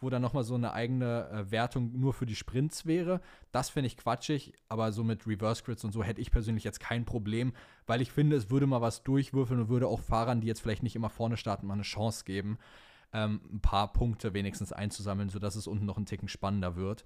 wo 0.00 0.10
dann 0.10 0.22
nochmal 0.22 0.44
so 0.44 0.54
eine 0.54 0.72
eigene 0.72 1.28
äh, 1.30 1.50
Wertung 1.50 1.98
nur 1.98 2.12
für 2.12 2.26
die 2.26 2.36
Sprints 2.36 2.86
wäre. 2.86 3.20
Das 3.50 3.70
finde 3.70 3.88
ich 3.88 3.96
quatschig, 3.96 4.52
aber 4.68 4.92
so 4.92 5.02
mit 5.02 5.26
Reverse 5.26 5.64
Grids 5.64 5.84
und 5.84 5.92
so 5.92 6.04
hätte 6.04 6.20
ich 6.20 6.30
persönlich 6.30 6.64
jetzt 6.64 6.80
kein 6.80 7.04
Problem, 7.04 7.52
weil 7.86 8.00
ich 8.00 8.12
finde, 8.12 8.36
es 8.36 8.50
würde 8.50 8.66
mal 8.66 8.80
was 8.80 9.02
durchwürfeln 9.02 9.62
und 9.62 9.68
würde 9.68 9.88
auch 9.88 10.00
Fahrern, 10.00 10.40
die 10.40 10.46
jetzt 10.46 10.60
vielleicht 10.60 10.82
nicht 10.82 10.94
immer 10.94 11.10
vorne 11.10 11.36
starten, 11.36 11.66
mal 11.66 11.74
eine 11.74 11.82
Chance 11.82 12.24
geben, 12.24 12.58
ähm, 13.12 13.40
ein 13.52 13.60
paar 13.60 13.92
Punkte 13.92 14.34
wenigstens 14.34 14.72
einzusammeln, 14.72 15.28
sodass 15.28 15.56
es 15.56 15.66
unten 15.66 15.86
noch 15.86 15.96
einen 15.96 16.06
Ticken 16.06 16.28
spannender 16.28 16.76
wird. 16.76 17.04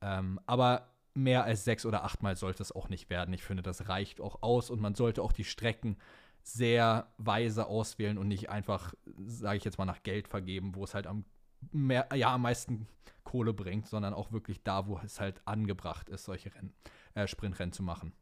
Ähm, 0.00 0.40
aber 0.46 0.91
mehr 1.14 1.44
als 1.44 1.64
sechs 1.64 1.84
oder 1.84 2.04
achtmal 2.04 2.36
sollte 2.36 2.62
es 2.62 2.72
auch 2.72 2.88
nicht 2.88 3.10
werden. 3.10 3.34
Ich 3.34 3.42
finde, 3.42 3.62
das 3.62 3.88
reicht 3.88 4.20
auch 4.20 4.42
aus 4.42 4.70
und 4.70 4.80
man 4.80 4.94
sollte 4.94 5.22
auch 5.22 5.32
die 5.32 5.44
Strecken 5.44 5.96
sehr 6.42 7.06
weise 7.18 7.66
auswählen 7.66 8.18
und 8.18 8.28
nicht 8.28 8.50
einfach, 8.50 8.94
sage 9.26 9.58
ich 9.58 9.64
jetzt 9.64 9.78
mal, 9.78 9.84
nach 9.84 10.02
Geld 10.02 10.28
vergeben, 10.28 10.74
wo 10.74 10.84
es 10.84 10.94
halt 10.94 11.06
am, 11.06 11.24
mehr, 11.70 12.08
ja, 12.14 12.34
am 12.34 12.42
meisten 12.42 12.88
Kohle 13.24 13.52
bringt, 13.52 13.86
sondern 13.86 14.14
auch 14.14 14.32
wirklich 14.32 14.62
da, 14.62 14.86
wo 14.86 14.98
es 15.04 15.20
halt 15.20 15.40
angebracht 15.44 16.08
ist, 16.08 16.24
solche 16.24 16.54
Rennen, 16.54 16.74
äh, 17.14 17.26
Sprintrennen 17.26 17.72
zu 17.72 17.82
machen. 17.82 18.12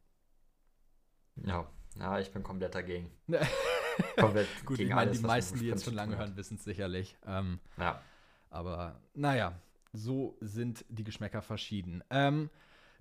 Ja, 1.37 1.67
ja, 1.99 2.19
ich 2.19 2.31
bin 2.31 2.43
komplett 2.43 2.75
dagegen. 2.75 3.11
komplett 4.17 4.49
Gut, 4.67 4.79
ich 4.79 4.91
meine, 4.91 5.11
die 5.11 5.19
meisten, 5.19 5.59
die 5.59 5.67
jetzt 5.67 5.85
schon 5.85 5.95
lange 5.95 6.19
hören, 6.19 6.37
wissen 6.37 6.57
es 6.57 6.65
sicherlich. 6.65 7.17
Ähm, 7.27 7.61
ja. 7.79 8.03
Aber 8.51 9.01
naja, 9.15 9.59
so 9.93 10.37
sind 10.41 10.85
die 10.89 11.05
Geschmäcker 11.05 11.43
verschieden. 11.43 12.05
Ähm, 12.11 12.51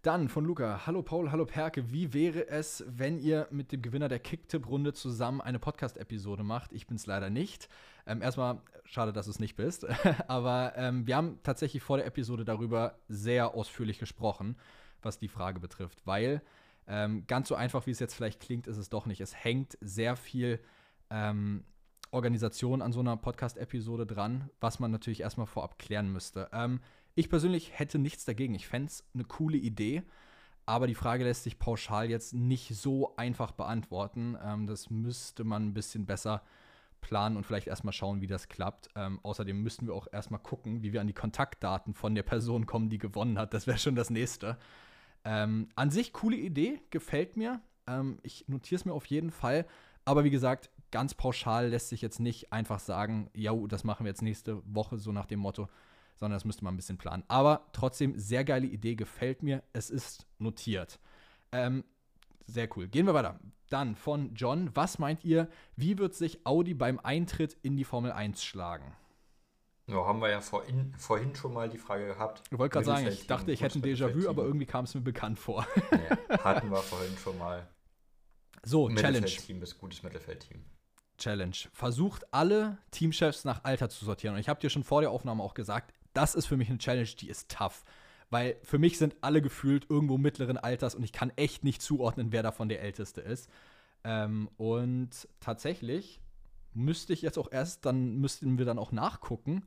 dann 0.01 0.29
von 0.29 0.45
Luca. 0.45 0.85
Hallo 0.85 1.01
Paul, 1.01 1.31
hallo 1.31 1.45
Perke. 1.45 1.91
Wie 1.91 2.13
wäre 2.13 2.47
es, 2.47 2.83
wenn 2.87 3.19
ihr 3.19 3.47
mit 3.51 3.71
dem 3.71 3.81
Gewinner 3.81 4.07
der 4.07 4.19
Kicktipp-Runde 4.19 4.93
zusammen 4.93 5.41
eine 5.41 5.59
Podcast-Episode 5.59 6.43
macht? 6.43 6.71
Ich 6.71 6.87
bin 6.87 6.95
es 6.95 7.05
leider 7.05 7.29
nicht. 7.29 7.67
Ähm, 8.07 8.21
erstmal, 8.21 8.61
schade, 8.85 9.11
dass 9.11 9.25
du 9.25 9.31
es 9.31 9.39
nicht 9.39 9.57
bist. 9.57 9.85
Aber 10.27 10.73
ähm, 10.77 11.05
wir 11.05 11.17
haben 11.17 11.39
tatsächlich 11.43 11.83
vor 11.83 11.97
der 11.97 12.05
Episode 12.05 12.45
darüber 12.45 12.97
sehr 13.09 13.53
ausführlich 13.53 13.99
gesprochen, 13.99 14.55
was 15.01 15.19
die 15.19 15.27
Frage 15.27 15.59
betrifft. 15.59 16.05
Weil 16.05 16.41
ähm, 16.87 17.25
ganz 17.27 17.49
so 17.49 17.55
einfach, 17.55 17.85
wie 17.85 17.91
es 17.91 17.99
jetzt 17.99 18.15
vielleicht 18.15 18.39
klingt, 18.39 18.67
ist 18.67 18.77
es 18.77 18.89
doch 18.89 19.05
nicht. 19.05 19.19
Es 19.19 19.35
hängt 19.35 19.77
sehr 19.81 20.15
viel 20.15 20.61
ähm, 21.09 21.65
Organisation 22.11 22.81
an 22.81 22.93
so 22.93 23.01
einer 23.01 23.17
Podcast-Episode 23.17 24.05
dran, 24.05 24.49
was 24.61 24.79
man 24.79 24.91
natürlich 24.91 25.21
erstmal 25.21 25.45
vorab 25.47 25.77
klären 25.77 26.11
müsste. 26.11 26.49
Ähm, 26.53 26.79
ich 27.15 27.29
persönlich 27.29 27.77
hätte 27.77 27.99
nichts 27.99 28.25
dagegen. 28.25 28.55
Ich 28.55 28.67
fände 28.67 28.87
es 28.87 29.03
eine 29.13 29.25
coole 29.25 29.57
Idee. 29.57 30.03
Aber 30.65 30.85
die 30.85 30.95
Frage 30.95 31.23
lässt 31.23 31.43
sich 31.43 31.57
pauschal 31.57 32.11
jetzt 32.11 32.33
nicht 32.33 32.75
so 32.75 33.15
einfach 33.15 33.51
beantworten. 33.51 34.37
Ähm, 34.43 34.67
das 34.67 34.91
müsste 34.91 35.43
man 35.43 35.69
ein 35.69 35.73
bisschen 35.73 36.05
besser 36.05 36.43
planen 37.01 37.37
und 37.37 37.45
vielleicht 37.45 37.67
erstmal 37.67 37.93
schauen, 37.93 38.21
wie 38.21 38.27
das 38.27 38.49
klappt. 38.49 38.89
Ähm, 38.95 39.19
außerdem 39.23 39.59
müssten 39.61 39.87
wir 39.87 39.95
auch 39.95 40.07
erstmal 40.11 40.39
gucken, 40.39 40.83
wie 40.83 40.93
wir 40.93 41.01
an 41.01 41.07
die 41.07 41.13
Kontaktdaten 41.13 41.93
von 41.93 42.13
der 42.13 42.23
Person 42.23 42.65
kommen, 42.65 42.89
die 42.89 42.99
gewonnen 42.99 43.39
hat. 43.39 43.53
Das 43.53 43.65
wäre 43.67 43.79
schon 43.79 43.95
das 43.95 44.09
nächste. 44.09 44.57
Ähm, 45.25 45.69
an 45.75 45.89
sich 45.89 46.13
coole 46.13 46.37
Idee, 46.37 46.79
gefällt 46.91 47.35
mir. 47.35 47.61
Ähm, 47.87 48.19
ich 48.21 48.47
notiere 48.47 48.79
es 48.79 48.85
mir 48.85 48.93
auf 48.93 49.07
jeden 49.07 49.31
Fall. 49.31 49.65
Aber 50.05 50.23
wie 50.23 50.29
gesagt, 50.29 50.69
ganz 50.91 51.13
pauschal 51.13 51.69
lässt 51.69 51.89
sich 51.89 52.01
jetzt 52.01 52.19
nicht 52.19 52.53
einfach 52.53 52.79
sagen, 52.79 53.29
ja, 53.33 53.53
das 53.67 53.83
machen 53.83 54.05
wir 54.05 54.09
jetzt 54.09 54.21
nächste 54.21 54.61
Woche, 54.65 54.97
so 54.97 55.11
nach 55.11 55.25
dem 55.25 55.39
Motto, 55.39 55.67
sondern 56.19 56.35
das 56.35 56.45
müsste 56.45 56.63
man 56.63 56.73
ein 56.73 56.77
bisschen 56.77 56.97
planen. 56.97 57.23
Aber 57.27 57.67
trotzdem, 57.71 58.17
sehr 58.17 58.43
geile 58.43 58.67
Idee, 58.67 58.95
gefällt 58.95 59.41
mir. 59.41 59.63
Es 59.73 59.89
ist 59.89 60.27
notiert. 60.37 60.99
Ähm, 61.51 61.83
sehr 62.45 62.67
cool. 62.75 62.87
Gehen 62.87 63.05
wir 63.05 63.13
weiter. 63.13 63.39
Dann 63.69 63.95
von 63.95 64.33
John. 64.33 64.69
Was 64.73 64.99
meint 64.99 65.23
ihr, 65.23 65.47
wie 65.75 65.97
wird 65.97 66.15
sich 66.15 66.45
Audi 66.45 66.73
beim 66.73 66.99
Eintritt 66.99 67.57
in 67.61 67.77
die 67.77 67.83
Formel 67.83 68.11
1 68.11 68.43
schlagen? 68.43 68.93
Ja, 69.87 70.05
haben 70.05 70.21
wir 70.21 70.29
ja 70.29 70.41
vorhin, 70.41 70.93
vorhin 70.97 71.35
schon 71.35 71.53
mal 71.53 71.69
die 71.69 71.77
Frage 71.77 72.07
gehabt. 72.07 72.43
Ich 72.51 72.59
wollte 72.59 72.73
gerade 72.73 72.85
sagen, 72.85 73.07
ich 73.07 73.25
dachte, 73.25 73.51
ich 73.51 73.61
hätte 73.61 73.79
ein 73.79 73.81
Déjà-vu, 73.81 74.29
aber 74.29 74.43
irgendwie 74.43 74.67
kam 74.67 74.85
es 74.85 74.93
mir 74.93 75.01
bekannt 75.01 75.39
vor. 75.39 75.65
Nee, 75.91 76.37
hatten 76.43 76.69
wir 76.69 76.77
vorhin 76.77 77.17
schon 77.17 77.37
mal. 77.37 77.67
So, 78.65 78.89
Challenge. 78.89 79.25
Team 79.25 79.61
bis 79.61 79.77
gutes 79.77 80.03
Mittelfeldteam. 80.03 80.65
Challenge. 81.17 81.55
Versucht 81.71 82.33
alle 82.33 82.77
Teamchefs 82.91 83.45
nach 83.45 83.63
Alter 83.63 83.89
zu 83.89 84.03
sortieren. 84.03 84.35
Und 84.35 84.41
ich 84.41 84.49
habe 84.49 84.59
dir 84.59 84.69
schon 84.69 84.83
vor 84.83 84.99
der 84.99 85.11
Aufnahme 85.11 85.41
auch 85.41 85.53
gesagt, 85.53 85.93
das 86.19 86.35
ist 86.35 86.47
für 86.47 86.57
mich 86.57 86.67
eine 86.69 86.77
Challenge, 86.77 87.07
die 87.07 87.29
ist 87.29 87.49
tough. 87.49 87.85
Weil 88.29 88.57
für 88.61 88.77
mich 88.77 88.97
sind 88.97 89.15
alle 89.21 89.41
gefühlt 89.41 89.89
irgendwo 89.89 90.17
mittleren 90.17 90.57
Alters 90.57 90.93
und 90.93 91.03
ich 91.03 91.13
kann 91.13 91.31
echt 91.37 91.63
nicht 91.63 91.81
zuordnen, 91.81 92.33
wer 92.33 92.43
davon 92.43 92.67
der 92.67 92.81
Älteste 92.81 93.21
ist. 93.21 93.49
Ähm, 94.03 94.49
und 94.57 95.29
tatsächlich 95.39 96.19
müsste 96.73 97.13
ich 97.13 97.21
jetzt 97.21 97.37
auch 97.37 97.49
erst, 97.51 97.85
dann 97.85 98.17
müssten 98.17 98.57
wir 98.57 98.65
dann 98.65 98.79
auch 98.79 98.91
nachgucken, 98.91 99.65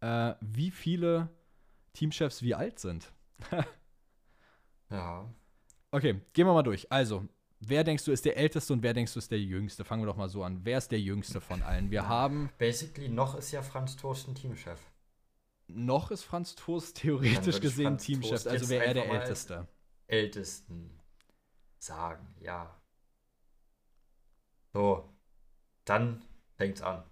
äh, 0.00 0.34
wie 0.42 0.70
viele 0.70 1.30
Teamchefs 1.94 2.42
wie 2.42 2.54
alt 2.54 2.78
sind. 2.78 3.10
ja. 4.90 5.26
Okay, 5.90 6.20
gehen 6.34 6.46
wir 6.46 6.52
mal 6.52 6.62
durch. 6.62 6.92
Also, 6.92 7.26
wer 7.60 7.82
denkst 7.82 8.04
du 8.04 8.12
ist 8.12 8.26
der 8.26 8.36
Älteste 8.36 8.74
und 8.74 8.82
wer 8.82 8.92
denkst 8.92 9.14
du 9.14 9.18
ist 9.18 9.30
der 9.30 9.40
Jüngste? 9.40 9.84
Fangen 9.84 10.02
wir 10.02 10.06
doch 10.06 10.16
mal 10.16 10.28
so 10.28 10.44
an. 10.44 10.60
Wer 10.64 10.78
ist 10.78 10.92
der 10.92 11.00
Jüngste 11.00 11.40
von 11.40 11.62
allen? 11.62 11.90
Wir 11.90 12.06
haben. 12.08 12.50
Basically, 12.58 13.08
noch 13.08 13.34
ist 13.34 13.52
ja 13.52 13.62
Franz 13.62 13.96
Thorsten 13.96 14.34
Teamchef 14.34 14.78
noch 15.68 16.10
ist 16.10 16.24
Franz 16.24 16.54
Toast 16.54 16.96
theoretisch 16.98 17.60
gesehen 17.60 17.98
Teamchef, 17.98 18.46
also 18.46 18.68
wäre 18.68 18.84
er 18.84 18.94
der 18.94 19.10
Älteste. 19.10 19.66
Ältesten 20.06 21.00
sagen, 21.78 22.34
ja. 22.40 22.74
So, 24.72 25.08
dann 25.84 26.24
fängt's 26.56 26.82
an. 26.82 27.04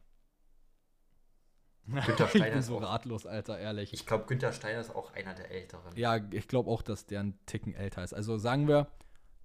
Günther 1.86 2.28
Steiner 2.28 2.46
ich 2.46 2.52
bin 2.52 2.62
so 2.62 2.78
ratlos, 2.78 3.26
Alter, 3.26 3.58
ehrlich. 3.58 3.92
Ich 3.92 4.06
glaube, 4.06 4.24
Günther 4.26 4.52
Steiner 4.52 4.80
ist 4.80 4.94
auch 4.94 5.12
einer 5.14 5.34
der 5.34 5.50
Älteren. 5.50 5.94
Ja, 5.96 6.16
ich 6.16 6.48
glaube 6.48 6.70
auch, 6.70 6.82
dass 6.82 7.06
der 7.06 7.20
ein 7.20 7.38
Ticken 7.46 7.74
älter 7.74 8.04
ist. 8.04 8.14
Also 8.14 8.38
sagen 8.38 8.68
wir, 8.68 8.86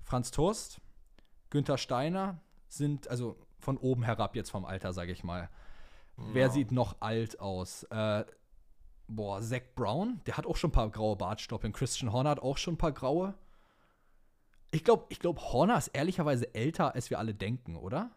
Franz 0.03 0.31
Toast, 0.31 0.79
Günther 1.49 1.77
Steiner 1.77 2.39
sind, 2.67 3.07
also 3.07 3.37
von 3.59 3.77
oben 3.77 4.03
herab 4.03 4.35
jetzt 4.35 4.51
vom 4.51 4.65
Alter, 4.65 4.93
sage 4.93 5.11
ich 5.11 5.23
mal. 5.23 5.49
Ja. 6.17 6.23
Wer 6.33 6.49
sieht 6.49 6.71
noch 6.71 7.01
alt 7.01 7.39
aus? 7.39 7.83
Äh, 7.83 8.25
boah, 9.07 9.41
Zach 9.41 9.61
Brown, 9.75 10.21
der 10.25 10.37
hat 10.37 10.45
auch 10.45 10.55
schon 10.57 10.69
ein 10.69 10.73
paar 10.73 10.89
graue 10.89 11.15
Bartstoppeln. 11.15 11.73
Christian 11.73 12.11
Horner 12.11 12.31
hat 12.31 12.39
auch 12.39 12.57
schon 12.57 12.75
ein 12.75 12.77
paar 12.77 12.91
graue. 12.91 13.33
Ich 14.71 14.83
glaube, 14.83 15.05
ich 15.09 15.19
glaub, 15.19 15.39
Horner 15.39 15.77
ist 15.77 15.89
ehrlicherweise 15.89 16.53
älter, 16.53 16.93
als 16.93 17.09
wir 17.09 17.19
alle 17.19 17.33
denken, 17.33 17.77
oder? 17.77 18.11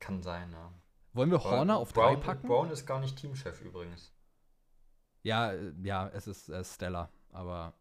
Kann 0.00 0.22
sein, 0.22 0.50
ja. 0.52 0.72
Wollen 1.12 1.30
wir 1.30 1.42
Horner 1.42 1.76
auf 1.76 1.92
Brown, 1.92 2.14
drei 2.14 2.20
packen? 2.20 2.48
Brown 2.48 2.70
ist 2.70 2.86
gar 2.86 3.00
nicht 3.00 3.16
Teamchef 3.16 3.60
übrigens. 3.60 4.12
Ja, 5.22 5.52
ja, 5.82 6.08
es 6.08 6.26
ist 6.26 6.48
äh, 6.48 6.64
Stella, 6.64 7.10
aber 7.32 7.74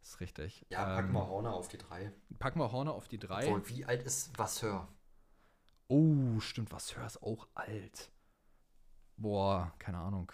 ist 0.00 0.20
richtig. 0.20 0.64
Ja, 0.70 0.84
packen 0.84 1.08
ähm, 1.08 1.14
wir 1.14 1.28
Horner 1.28 1.54
auf 1.54 1.68
die 1.68 1.78
drei. 1.78 2.12
Packen 2.38 2.60
wir 2.60 2.72
Horner 2.72 2.92
auf 2.92 3.08
die 3.08 3.18
drei. 3.18 3.46
Obwohl, 3.46 3.68
wie 3.68 3.84
alt 3.84 4.02
ist 4.04 4.38
Vasseur? 4.38 4.86
Oh, 5.88 6.38
stimmt, 6.40 6.72
Vasseur 6.72 7.04
ist 7.04 7.22
auch 7.22 7.48
alt. 7.54 8.10
Boah, 9.16 9.72
keine 9.78 9.98
Ahnung. 9.98 10.32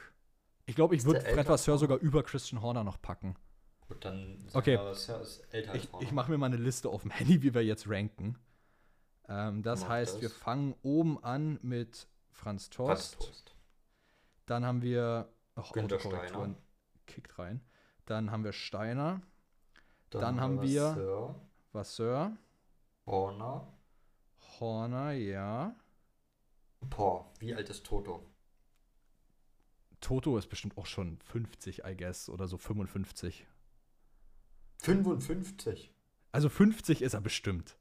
Ich 0.67 0.75
glaube, 0.75 0.95
ich 0.95 1.05
würde 1.05 1.21
Fred 1.21 1.49
Vasseur 1.49 1.79
sogar 1.79 1.99
über 1.99 2.23
Christian 2.23 2.63
Horner 2.63 2.85
noch 2.85 3.01
packen. 3.01 3.37
Gut, 3.89 4.05
dann 4.05 4.39
okay. 4.53 4.77
Vasseur 4.77 5.21
ist 5.21 5.41
älter 5.53 5.75
ich, 5.75 5.89
ich 6.01 6.13
mache 6.13 6.31
mir 6.31 6.39
mal 6.39 6.47
eine 6.47 6.57
Liste 6.57 6.89
auf 6.89 7.03
dem 7.03 7.11
Handy, 7.11 7.43
wie 7.43 7.55
wir 7.55 7.65
jetzt 7.65 7.89
ranken. 7.89 8.39
Ähm, 9.29 9.63
das 9.63 9.83
Mach 9.83 9.91
heißt, 9.91 10.15
das. 10.15 10.23
wir 10.23 10.31
fangen 10.31 10.75
oben 10.83 11.23
an 11.25 11.59
mit 11.63 12.07
Franz 12.31 12.71
Torst. 12.71 13.17
Franz 13.17 13.27
Toast. 13.27 13.57
Dann 14.47 14.65
haben 14.65 14.83
wir 14.83 15.29
auch 15.55 15.77
Autokorrekturen 15.77 16.57
kickt 17.07 17.39
rein. 17.39 17.61
Dann 18.07 18.31
haben 18.31 18.45
wir 18.45 18.53
Steiner. 18.53 19.21
Dann, 20.11 20.21
Dann 20.23 20.41
haben 20.41 20.63
wir. 20.63 21.35
Vasseur. 21.73 22.37
Horner. 23.07 23.67
Horner, 24.59 25.13
ja. 25.13 25.75
Boah, 26.81 27.31
wie 27.39 27.55
alt 27.55 27.69
ist 27.69 27.87
Toto? 27.87 28.30
Toto 30.01 30.39
ist 30.39 30.49
bestimmt 30.49 30.77
auch 30.77 30.87
schon 30.87 31.19
50, 31.25 31.85
I 31.85 31.97
guess, 31.97 32.29
oder 32.29 32.49
so 32.49 32.59
55. 32.59 33.47
55? 34.79 35.93
Also 36.33 36.49
50 36.49 37.03
ist 37.03 37.15
er 37.15 37.21
bestimmt. 37.21 37.77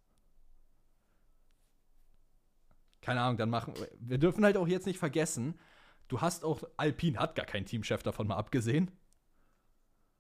Keine 3.02 3.22
Ahnung, 3.22 3.38
dann 3.38 3.50
machen 3.50 3.74
wir. 4.00 4.18
dürfen 4.18 4.44
halt 4.44 4.58
auch 4.58 4.68
jetzt 4.68 4.86
nicht 4.86 5.00
vergessen, 5.00 5.58
du 6.10 6.20
hast 6.22 6.44
auch, 6.44 6.64
Alpine 6.78 7.18
hat 7.18 7.36
gar 7.36 7.46
keinen 7.46 7.66
Teamchef 7.66 8.04
davon 8.04 8.28
mal 8.28 8.36
abgesehen. 8.36 8.92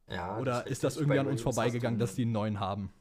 Ja. 0.08 0.38
Oder 0.40 0.66
ist, 0.66 0.72
ist 0.72 0.84
das 0.84 0.98
irgendwie 0.98 1.20
an 1.20 1.28
uns 1.28 1.42
vorbeigegangen, 1.42 2.00
dass 2.00 2.16
die 2.16 2.24
einen 2.24 2.32
neuen 2.32 2.60
haben? 2.60 2.94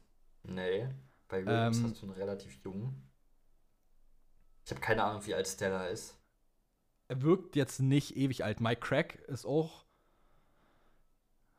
Nee, 0.43 0.89
bei 1.29 1.45
Williams 1.47 1.79
ähm, 1.79 1.85
hast 1.85 2.03
du 2.03 2.07
einen 2.07 2.15
relativ 2.17 2.63
jungen. 2.65 3.09
Ich 4.65 4.73
habe 4.73 4.81
keine 4.81 5.05
Ahnung, 5.05 5.25
wie 5.25 5.35
alt 5.35 5.47
Stella 5.47 5.87
ist 5.87 6.18
er 7.09 7.23
wirkt 7.23 7.57
jetzt 7.57 7.81
nicht 7.81 8.17
ewig 8.17 8.45
alt. 8.45 8.61
Mike 8.61 8.81
Crack 8.81 9.17
ist 9.27 9.47
auch. 9.47 9.85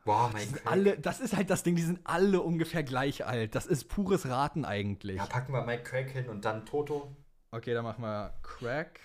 Boah, 0.04 0.30
Mike 0.32 0.52
Crack. 0.52 0.66
Alle, 0.72 0.98
das 0.98 1.20
ist 1.20 1.36
halt 1.36 1.50
das 1.50 1.62
Ding, 1.62 1.76
die 1.76 1.82
sind 1.82 2.00
alle 2.04 2.40
ungefähr 2.40 2.82
gleich 2.82 3.26
alt. 3.26 3.54
Das 3.54 3.66
ist 3.66 3.84
pures 3.88 4.26
Raten 4.28 4.64
eigentlich. 4.64 5.16
Ja, 5.16 5.26
packen 5.26 5.52
wir 5.52 5.64
Mike 5.64 5.82
Crack 5.82 6.10
hin 6.10 6.28
und 6.28 6.44
dann 6.44 6.64
Toto. 6.64 7.14
Okay, 7.50 7.74
dann 7.74 7.84
machen 7.84 8.02
wir 8.02 8.34
Crack. 8.42 9.00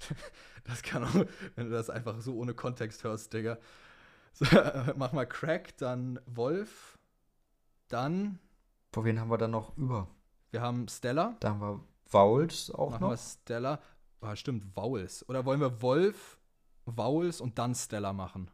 Das 0.66 0.82
kann 0.82 1.04
auch, 1.04 1.14
wenn 1.56 1.66
du 1.66 1.72
das 1.72 1.90
einfach 1.90 2.18
so 2.22 2.36
ohne 2.36 2.54
Kontext 2.54 3.04
hörst, 3.04 3.32
Digga. 3.32 3.58
So, 4.32 4.46
mach 4.96 5.12
mal 5.12 5.26
Crack, 5.26 5.76
dann 5.76 6.18
Wolf, 6.26 6.98
dann. 7.86 8.40
Vor 8.92 9.04
wen 9.04 9.20
haben 9.20 9.30
wir 9.30 9.38
dann 9.38 9.52
noch 9.52 9.76
über? 9.76 10.08
Wir 10.50 10.60
haben 10.60 10.88
Stella. 10.88 11.36
Da 11.38 11.50
haben 11.50 11.60
wir 11.60 11.84
Vowels 12.10 12.70
auch 12.72 12.90
Machen 12.92 13.02
noch. 13.02 13.10
Wir 13.10 13.18
Stella. 13.18 13.80
Ah, 14.24 14.36
stimmt, 14.36 14.74
Vowels. 14.74 15.28
Oder 15.28 15.44
wollen 15.44 15.60
wir 15.60 15.82
Wolf, 15.82 16.38
Vowels 16.86 17.42
und 17.42 17.58
dann 17.58 17.74
Stella 17.74 18.14
machen? 18.14 18.50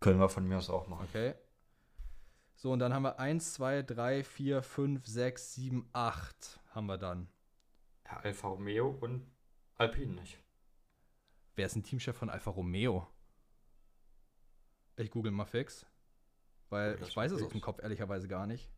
Können 0.00 0.20
wir 0.20 0.28
von 0.28 0.46
mir 0.46 0.58
aus 0.58 0.68
auch 0.68 0.86
machen. 0.86 1.06
Okay. 1.08 1.34
So, 2.56 2.72
und 2.72 2.80
dann 2.80 2.92
haben 2.92 3.04
wir 3.04 3.18
1, 3.18 3.54
2, 3.54 3.84
3, 3.84 4.22
4, 4.22 4.62
5, 4.62 5.06
6, 5.06 5.54
7, 5.54 5.88
8 5.94 6.60
haben 6.74 6.86
wir 6.86 6.98
dann. 6.98 7.28
Ja, 8.04 8.18
Alfa 8.18 8.48
Romeo 8.48 8.90
und 9.00 9.26
Alpine 9.76 10.12
nicht. 10.12 10.38
Wer 11.56 11.66
ist 11.66 11.76
ein 11.76 11.84
Teamchef 11.84 12.14
von 12.14 12.28
Alfa 12.28 12.50
Romeo? 12.50 13.06
Ich 14.96 15.10
google 15.10 15.32
mal 15.32 15.46
fix. 15.46 15.86
Weil 16.68 16.98
ja, 17.00 17.06
ich 17.06 17.16
weiß 17.16 17.32
es 17.32 17.42
aus 17.42 17.52
dem 17.52 17.62
Kopf 17.62 17.80
ehrlicherweise 17.80 18.28
gar 18.28 18.46
nicht. 18.46 18.68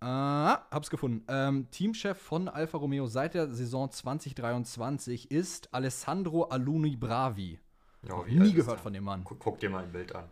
Ah, 0.00 0.66
hab's 0.70 0.90
gefunden. 0.90 1.24
Ähm, 1.28 1.70
Teamchef 1.70 2.18
von 2.18 2.48
Alfa 2.48 2.78
Romeo 2.78 3.06
seit 3.06 3.34
der 3.34 3.48
Saison 3.48 3.90
2023 3.90 5.30
ist 5.30 5.72
Alessandro 5.72 6.44
Aluni 6.44 6.96
Bravi. 6.96 7.58
Ja, 8.02 8.22
Nie 8.24 8.52
gehört 8.52 8.80
von 8.80 8.92
dem 8.92 9.04
Mann. 9.04 9.24
Guck, 9.24 9.40
guck, 9.40 9.58
dir 9.58 9.70
mal 9.70 9.84
ein 9.84 9.92
Bild 9.92 10.14
an. 10.14 10.28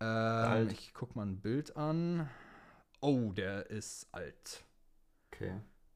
Ähm, 0.00 0.68
ich 0.70 0.92
guck 0.94 1.14
mal 1.14 1.26
ein 1.26 1.40
Bild 1.40 1.76
an. 1.76 2.28
Oh, 3.00 3.32
der 3.32 3.70
ist 3.70 4.08
alt. 4.12 4.64
Okay. 5.32 5.52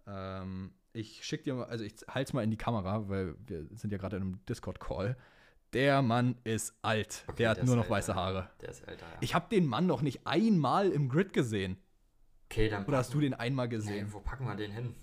Ähm, 0.06 0.72
ich 0.92 1.24
schick 1.24 1.44
dir 1.44 1.54
mal, 1.54 1.64
also 1.64 1.84
ich 1.84 1.94
halt's 2.08 2.32
mal 2.32 2.42
in 2.44 2.50
die 2.50 2.56
Kamera, 2.56 3.08
weil 3.08 3.36
wir 3.46 3.66
sind 3.74 3.90
ja 3.90 3.98
gerade 3.98 4.16
in 4.16 4.22
einem 4.22 4.46
Discord-Call. 4.46 5.16
Der 5.72 6.02
Mann 6.02 6.36
ist 6.44 6.74
alt. 6.82 7.24
Okay, 7.26 7.38
der 7.38 7.50
hat 7.50 7.64
nur 7.64 7.76
noch 7.76 7.84
älter. 7.84 7.94
weiße 7.94 8.14
Haare. 8.14 8.50
Der 8.60 8.68
ist 8.68 8.86
älter, 8.86 9.06
ja. 9.06 9.18
Ich 9.20 9.34
habe 9.34 9.48
den 9.50 9.66
Mann 9.66 9.86
noch 9.86 10.02
nicht 10.02 10.26
einmal 10.26 10.90
im 10.90 11.08
Grid 11.08 11.32
gesehen. 11.32 11.78
Okay, 12.48 12.68
dann. 12.68 12.86
Oder 12.86 12.98
hast 12.98 13.12
du 13.12 13.20
den 13.20 13.34
einmal 13.34 13.68
gesehen? 13.68 14.06
Nee, 14.06 14.12
wo 14.12 14.20
packen 14.20 14.46
wir 14.46 14.54
den 14.54 14.70
hin? 14.72 14.94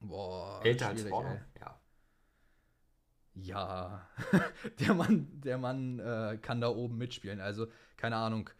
Boah. 0.00 0.60
Älter 0.64 0.88
als 0.88 1.02
vorne? 1.02 1.44
Ja. 1.58 1.80
Ja. 3.34 4.08
der 4.80 4.94
Mann, 4.94 5.40
der 5.40 5.58
Mann 5.58 5.98
äh, 5.98 6.38
kann 6.40 6.60
da 6.60 6.68
oben 6.68 6.98
mitspielen. 6.98 7.40
Also, 7.40 7.66
keine 7.96 8.16
Ahnung. 8.16 8.50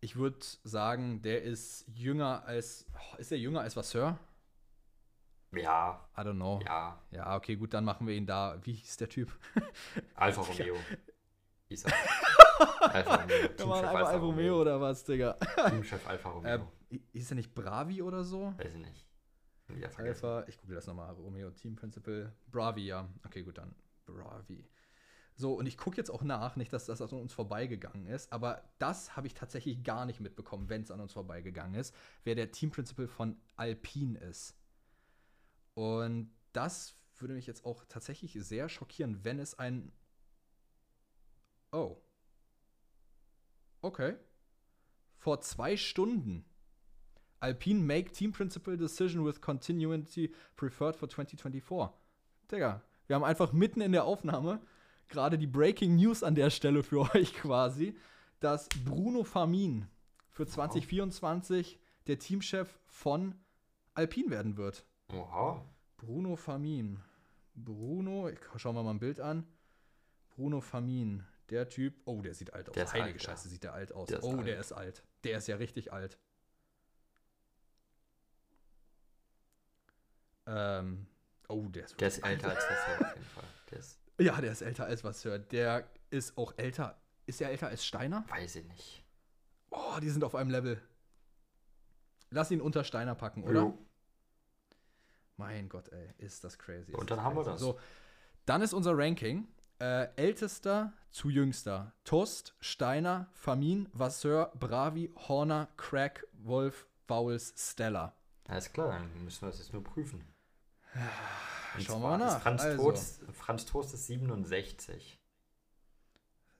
Ich 0.00 0.16
würde 0.16 0.38
sagen, 0.64 1.22
der 1.22 1.42
ist 1.42 1.86
jünger 1.88 2.44
als. 2.44 2.86
Oh, 2.94 3.16
ist 3.16 3.32
er 3.32 3.38
jünger 3.38 3.60
als 3.62 3.74
Vasseur? 3.74 4.18
Ja. 5.52 6.08
I 6.16 6.20
don't 6.20 6.34
know. 6.34 6.60
Ja. 6.64 7.00
Ja, 7.10 7.36
okay, 7.36 7.56
gut, 7.56 7.74
dann 7.74 7.84
machen 7.84 8.06
wir 8.06 8.14
ihn 8.14 8.26
da. 8.26 8.58
Wie 8.62 8.74
hieß 8.74 8.98
der 8.98 9.08
Typ? 9.08 9.32
Alfa 10.14 10.42
Romeo. 10.42 10.76
Hieß 11.68 11.86
er. 11.86 11.92
Alfa 12.80 13.16
Romeo. 13.16 13.58
Wir 13.58 13.66
machen 13.66 13.84
einfach 13.84 14.08
Alfa 14.08 14.16
Romeo 14.18 14.60
oder 14.60 14.80
was, 14.80 15.04
Digga? 15.04 15.32
Teamchef 15.68 16.06
Alfa 16.06 16.30
Romeo. 16.30 16.72
Äh, 16.90 16.98
hieß 17.12 17.32
er 17.32 17.34
nicht 17.36 17.54
Bravi 17.54 18.02
oder 18.02 18.24
so? 18.24 18.54
Weiß 18.56 18.74
ich 18.74 18.80
nicht. 18.80 19.06
Wieder 19.68 19.90
vergessen. 19.90 20.26
Alpha, 20.26 20.48
ich 20.48 20.58
gucke 20.58 20.74
das 20.74 20.86
nochmal. 20.86 21.12
Romeo 21.14 21.50
Team 21.50 21.74
Principal. 21.76 22.32
Bravi, 22.50 22.86
ja. 22.86 23.08
Okay, 23.24 23.42
gut, 23.42 23.58
dann 23.58 23.74
Bravi. 24.04 24.68
So, 25.36 25.54
und 25.54 25.66
ich 25.66 25.76
gucke 25.76 25.96
jetzt 25.96 26.10
auch 26.10 26.22
nach, 26.22 26.54
nicht, 26.54 26.72
dass 26.72 26.86
das 26.86 27.02
an 27.02 27.08
uns 27.10 27.32
vorbeigegangen 27.32 28.06
ist, 28.06 28.32
aber 28.32 28.62
das 28.78 29.16
habe 29.16 29.26
ich 29.26 29.34
tatsächlich 29.34 29.82
gar 29.82 30.06
nicht 30.06 30.20
mitbekommen, 30.20 30.68
wenn 30.68 30.82
es 30.82 30.92
an 30.92 31.00
uns 31.00 31.12
vorbeigegangen 31.12 31.74
ist, 31.74 31.94
wer 32.22 32.36
der 32.36 32.52
Team 32.52 32.70
Principal 32.70 33.08
von 33.08 33.36
Alpine 33.56 34.18
ist. 34.18 34.56
Und 35.74 36.30
das 36.52 36.94
würde 37.16 37.34
mich 37.34 37.48
jetzt 37.48 37.64
auch 37.64 37.84
tatsächlich 37.88 38.34
sehr 38.34 38.68
schockieren, 38.68 39.24
wenn 39.24 39.40
es 39.40 39.58
ein. 39.58 39.92
Oh. 41.72 42.00
Okay. 43.84 44.14
Vor 45.18 45.42
zwei 45.42 45.76
Stunden. 45.76 46.46
Alpine 47.40 47.82
make 47.82 48.12
Team 48.12 48.32
Principal 48.32 48.78
Decision 48.78 49.26
with 49.26 49.42
Continuity 49.42 50.32
preferred 50.56 50.96
for 50.96 51.06
2024. 51.06 51.90
Digga, 52.50 52.80
wir 53.06 53.16
haben 53.16 53.24
einfach 53.24 53.52
mitten 53.52 53.82
in 53.82 53.92
der 53.92 54.04
Aufnahme 54.04 54.62
gerade 55.08 55.36
die 55.36 55.46
Breaking 55.46 55.96
News 55.96 56.22
an 56.22 56.34
der 56.34 56.48
Stelle 56.48 56.82
für 56.82 57.00
euch 57.14 57.34
quasi, 57.34 57.94
dass 58.40 58.70
Bruno 58.86 59.22
Famin 59.22 59.86
für 60.30 60.46
2024 60.46 61.78
der 62.06 62.18
Teamchef 62.18 62.78
von 62.86 63.34
Alpine 63.92 64.30
werden 64.30 64.56
wird. 64.56 64.86
Oha. 65.12 65.62
Bruno 65.98 66.36
Famin. 66.36 67.00
Bruno, 67.54 68.30
ich 68.30 68.38
schau 68.56 68.72
mal 68.72 68.82
mal 68.82 68.92
ein 68.92 68.98
Bild 68.98 69.20
an. 69.20 69.46
Bruno 70.30 70.62
Famin, 70.62 71.22
der 71.50 71.68
Typ. 71.68 71.94
Oh, 72.04 72.20
der 72.22 72.34
sieht 72.34 72.52
alt 72.52 72.68
aus. 72.68 72.74
Der 72.74 72.90
Heilige 72.92 73.14
alt, 73.14 73.22
ja. 73.22 73.30
Scheiße, 73.30 73.48
sieht 73.48 73.64
der 73.64 73.74
alt 73.74 73.92
aus. 73.92 74.08
Der 74.08 74.22
oh, 74.24 74.36
alt. 74.36 74.46
der 74.46 74.58
ist 74.58 74.72
alt. 74.72 75.02
Der 75.24 75.38
ist 75.38 75.48
ja 75.48 75.56
richtig 75.56 75.92
alt. 75.92 76.18
Ähm, 80.46 81.06
oh, 81.48 81.62
der 81.68 81.84
ist 81.84 82.00
Der 82.00 82.08
ist 82.08 82.18
älter 82.18 82.50
als 82.50 82.64
hier 82.66 83.00
auf 83.06 83.14
jeden 83.14 83.26
Fall. 83.28 83.44
Der 83.70 83.78
ist, 83.78 83.98
Ja, 84.18 84.40
der 84.40 84.52
ist 84.52 84.62
älter 84.62 84.84
als 84.86 85.04
was 85.04 85.24
hört. 85.24 85.52
Der 85.52 85.88
ist 86.10 86.36
auch 86.36 86.52
älter. 86.56 86.98
Ist 87.26 87.40
er 87.40 87.50
älter 87.50 87.68
als 87.68 87.84
Steiner? 87.84 88.24
weiß 88.28 88.56
ich 88.56 88.66
nicht. 88.66 89.04
Oh, 89.70 89.98
die 90.00 90.10
sind 90.10 90.22
auf 90.22 90.34
einem 90.34 90.50
Level. 90.50 90.80
Lass 92.30 92.50
ihn 92.50 92.60
unter 92.60 92.84
Steiner 92.84 93.14
packen, 93.14 93.42
oder? 93.44 93.60
Jo. 93.60 93.78
Mein 95.36 95.68
Gott, 95.68 95.88
ey, 95.88 96.10
ist 96.18 96.44
das 96.44 96.58
crazy. 96.58 96.92
ist 96.92 96.98
Und 96.98 97.10
das 97.10 97.16
dann 97.16 97.24
haben 97.24 97.36
wir 97.36 97.42
crazy. 97.42 97.52
das. 97.52 97.60
So, 97.60 97.78
dann 98.46 98.62
ist 98.62 98.72
unser 98.72 98.96
Ranking. 98.96 99.48
Äh, 99.80 100.08
ältester 100.16 100.92
zu 101.10 101.30
jüngster. 101.30 101.92
Tost, 102.04 102.54
Steiner, 102.60 103.28
Famin, 103.32 103.88
Vasseur, 103.92 104.52
Bravi, 104.58 105.12
Horner, 105.16 105.68
Crack, 105.76 106.26
Wolf, 106.32 106.86
Vowels, 107.06 107.54
Stella. 107.56 108.14
Alles 108.48 108.72
klar, 108.72 108.90
dann 108.90 109.24
müssen 109.24 109.42
wir 109.42 109.48
das 109.48 109.58
jetzt 109.58 109.72
nur 109.72 109.82
prüfen. 109.82 110.24
Schauen 111.78 112.02
wir 112.02 112.16
mal 112.16 112.26
ist 112.26 112.32
nach. 112.32 112.42
Franz, 112.42 112.62
Also. 112.62 112.82
Toast, 112.82 113.22
Franz 113.32 113.66
Toast 113.66 113.94
ist 113.94 114.06
67. 114.06 115.18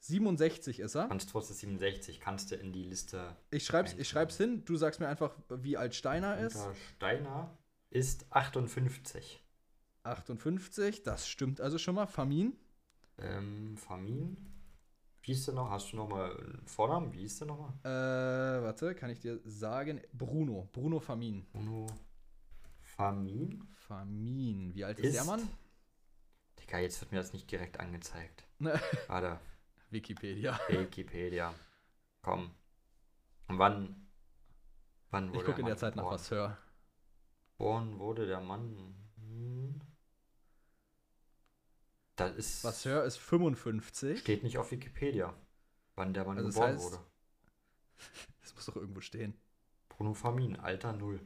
67 0.01 0.81
ist 0.81 0.97
er. 0.97 1.07
Franz 1.07 1.27
Toast 1.27 1.51
ist 1.51 1.61
67. 1.61 2.20
Kannst 2.20 2.51
du 2.51 2.57
in 2.57 2.73
die 2.73 2.82
Liste. 2.85 3.36
Ich 3.51 3.65
schreib's, 3.65 3.95
ich 3.95 4.09
schreib's 4.09 4.36
hin. 4.36 4.65
Du 4.65 4.77
sagst 4.77 5.01
mir 5.01 5.09
einfach, 5.09 5.35
wie 5.49 5.77
alt 5.77 5.95
Steiner 5.95 6.39
ist. 6.39 6.59
Steiner 6.97 7.57
ist 7.91 8.27
58. 8.31 9.41
58, 10.03 11.03
das 11.03 11.27
stimmt 11.27 11.61
also 11.61 11.78
schon 11.78 11.95
mal. 11.95 12.07
Famin. 12.07 12.53
Ähm, 13.19 13.77
Famin. 13.77 14.36
Wie 15.23 15.32
hieß 15.32 15.47
der 15.47 15.55
noch? 15.55 15.70
Hast 15.70 15.93
du 15.93 15.97
noch 15.97 16.09
mal 16.09 16.36
einen 16.36 16.66
Vornamen? 16.66 17.12
Wie 17.12 17.20
hieß 17.20 17.39
der 17.39 17.47
nochmal? 17.49 17.73
Äh, 17.82 18.62
warte, 18.62 18.95
kann 18.95 19.11
ich 19.11 19.20
dir 19.20 19.41
sagen? 19.45 20.01
Bruno. 20.12 20.69
Bruno 20.73 21.01
Famin. 21.01 21.47
Bruno 21.53 21.86
Famin. 22.81 23.66
Famin. 23.73 24.74
Wie 24.74 24.85
alt 24.85 24.99
ist, 24.99 25.15
der 25.15 25.23
Ist- 25.23 25.27
Mann? 25.27 25.49
Digga, 26.61 26.78
jetzt 26.78 27.01
wird 27.01 27.12
mir 27.12 27.19
das 27.19 27.32
nicht 27.32 27.51
direkt 27.51 27.81
angezeigt. 27.81 28.47
Warte. 29.09 29.39
Wikipedia. 29.91 30.59
Wikipedia. 30.69 31.55
Komm. 32.23 32.51
Wann? 33.49 34.09
Wann 35.11 35.28
wurde 35.31 35.39
Ich 35.41 35.45
gucke 35.45 35.61
in 35.61 35.66
der 35.66 35.77
Zeit 35.77 35.95
nach 35.97 36.03
geboren? 36.05 36.15
was 36.15 36.31
hör. 36.31 36.59
Geboren 37.59 37.99
wurde 37.99 38.27
der 38.27 38.41
Mann. 38.41 38.95
Hm. 39.16 39.81
Das 42.16 42.35
ist. 42.36 42.85
Hör 42.85 43.05
ist 43.05 43.16
55. 43.19 44.20
Steht 44.20 44.43
nicht 44.43 44.59
auf 44.59 44.70
Wikipedia, 44.70 45.35
wann 45.97 46.15
der 46.15 46.24
Mann 46.24 46.36
Also 46.39 46.49
das 46.49 46.55
geboren 46.55 46.77
heißt- 46.77 46.82
wurde. 46.82 46.99
Das 48.43 48.55
muss 48.55 48.66
doch 48.66 48.77
irgendwo 48.77 49.01
stehen. 49.01 49.35
Bruno 49.89 50.12
Famin, 50.15 50.57
Alter 50.57 50.93
null. 50.93 51.20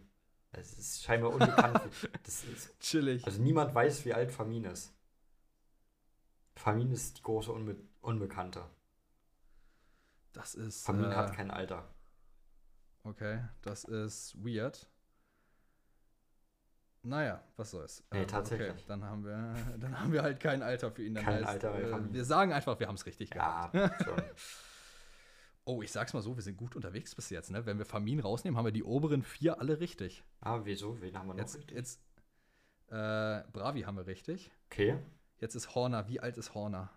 Es 0.52 0.78
ist 0.78 1.02
scheinbar 1.02 1.32
unbekannt. 1.32 1.80
das 2.22 2.44
ist, 2.44 2.78
Chillig. 2.80 3.24
also 3.26 3.42
niemand 3.42 3.74
weiß, 3.74 4.04
wie 4.04 4.14
alt 4.14 4.30
Famin 4.32 4.64
ist. 4.64 4.94
Famin 6.54 6.90
ist 6.92 7.18
die 7.18 7.22
große 7.22 7.52
Unbe 7.52 7.76
Unbekannte. 8.00 8.64
Das 10.32 10.54
ist. 10.54 10.84
Famin 10.86 11.10
äh, 11.10 11.14
hat 11.14 11.34
kein 11.34 11.50
Alter. 11.50 11.92
Okay, 13.04 13.42
das 13.62 13.84
ist 13.84 14.36
weird. 14.44 14.88
Naja, 17.02 17.42
was 17.56 17.70
soll's. 17.70 18.02
Nee, 18.12 18.22
Ähm, 18.22 18.28
tatsächlich. 18.28 18.70
Okay, 18.70 18.82
dann 18.88 19.04
haben 19.04 19.24
wir, 19.24 19.54
dann 19.78 19.98
haben 20.00 20.12
wir 20.12 20.22
halt 20.22 20.40
kein 20.40 20.62
Alter 20.62 20.90
für 20.90 21.04
ihn. 21.04 21.14
Dann 21.14 21.24
Kein 21.24 21.44
Alter 21.44 21.70
bei 21.72 21.80
äh. 21.82 22.12
Wir 22.12 22.24
sagen 22.24 22.52
einfach, 22.52 22.78
wir 22.80 22.88
haben 22.88 22.96
es 22.96 23.06
richtig 23.06 23.30
Ja, 23.34 23.68
gehabt. 23.68 24.02
schon. 24.04 24.22
Oh, 25.64 25.82
ich 25.82 25.92
sag's 25.92 26.14
mal 26.14 26.22
so, 26.22 26.34
wir 26.34 26.42
sind 26.42 26.56
gut 26.56 26.76
unterwegs 26.76 27.14
bis 27.14 27.28
jetzt, 27.30 27.50
ne? 27.50 27.66
Wenn 27.66 27.78
wir 27.78 27.84
Famin 27.84 28.20
rausnehmen, 28.20 28.56
haben 28.56 28.64
wir 28.64 28.72
die 28.72 28.84
oberen 28.84 29.22
vier 29.22 29.60
alle 29.60 29.80
richtig. 29.80 30.24
Ah, 30.40 30.60
wieso? 30.64 31.00
Wen 31.00 31.16
haben 31.16 31.26
wir 31.28 31.34
noch? 31.34 31.40
Jetzt, 31.40 31.56
richtig? 31.58 31.76
jetzt, 31.76 32.00
äh, 32.88 33.42
Bravi 33.52 33.82
haben 33.82 33.96
wir 33.96 34.06
richtig. 34.06 34.50
Okay. 34.70 34.98
Jetzt 35.40 35.54
ist 35.54 35.74
Horner. 35.74 36.08
Wie 36.08 36.20
alt 36.20 36.36
ist 36.38 36.54
Horner? 36.54 36.90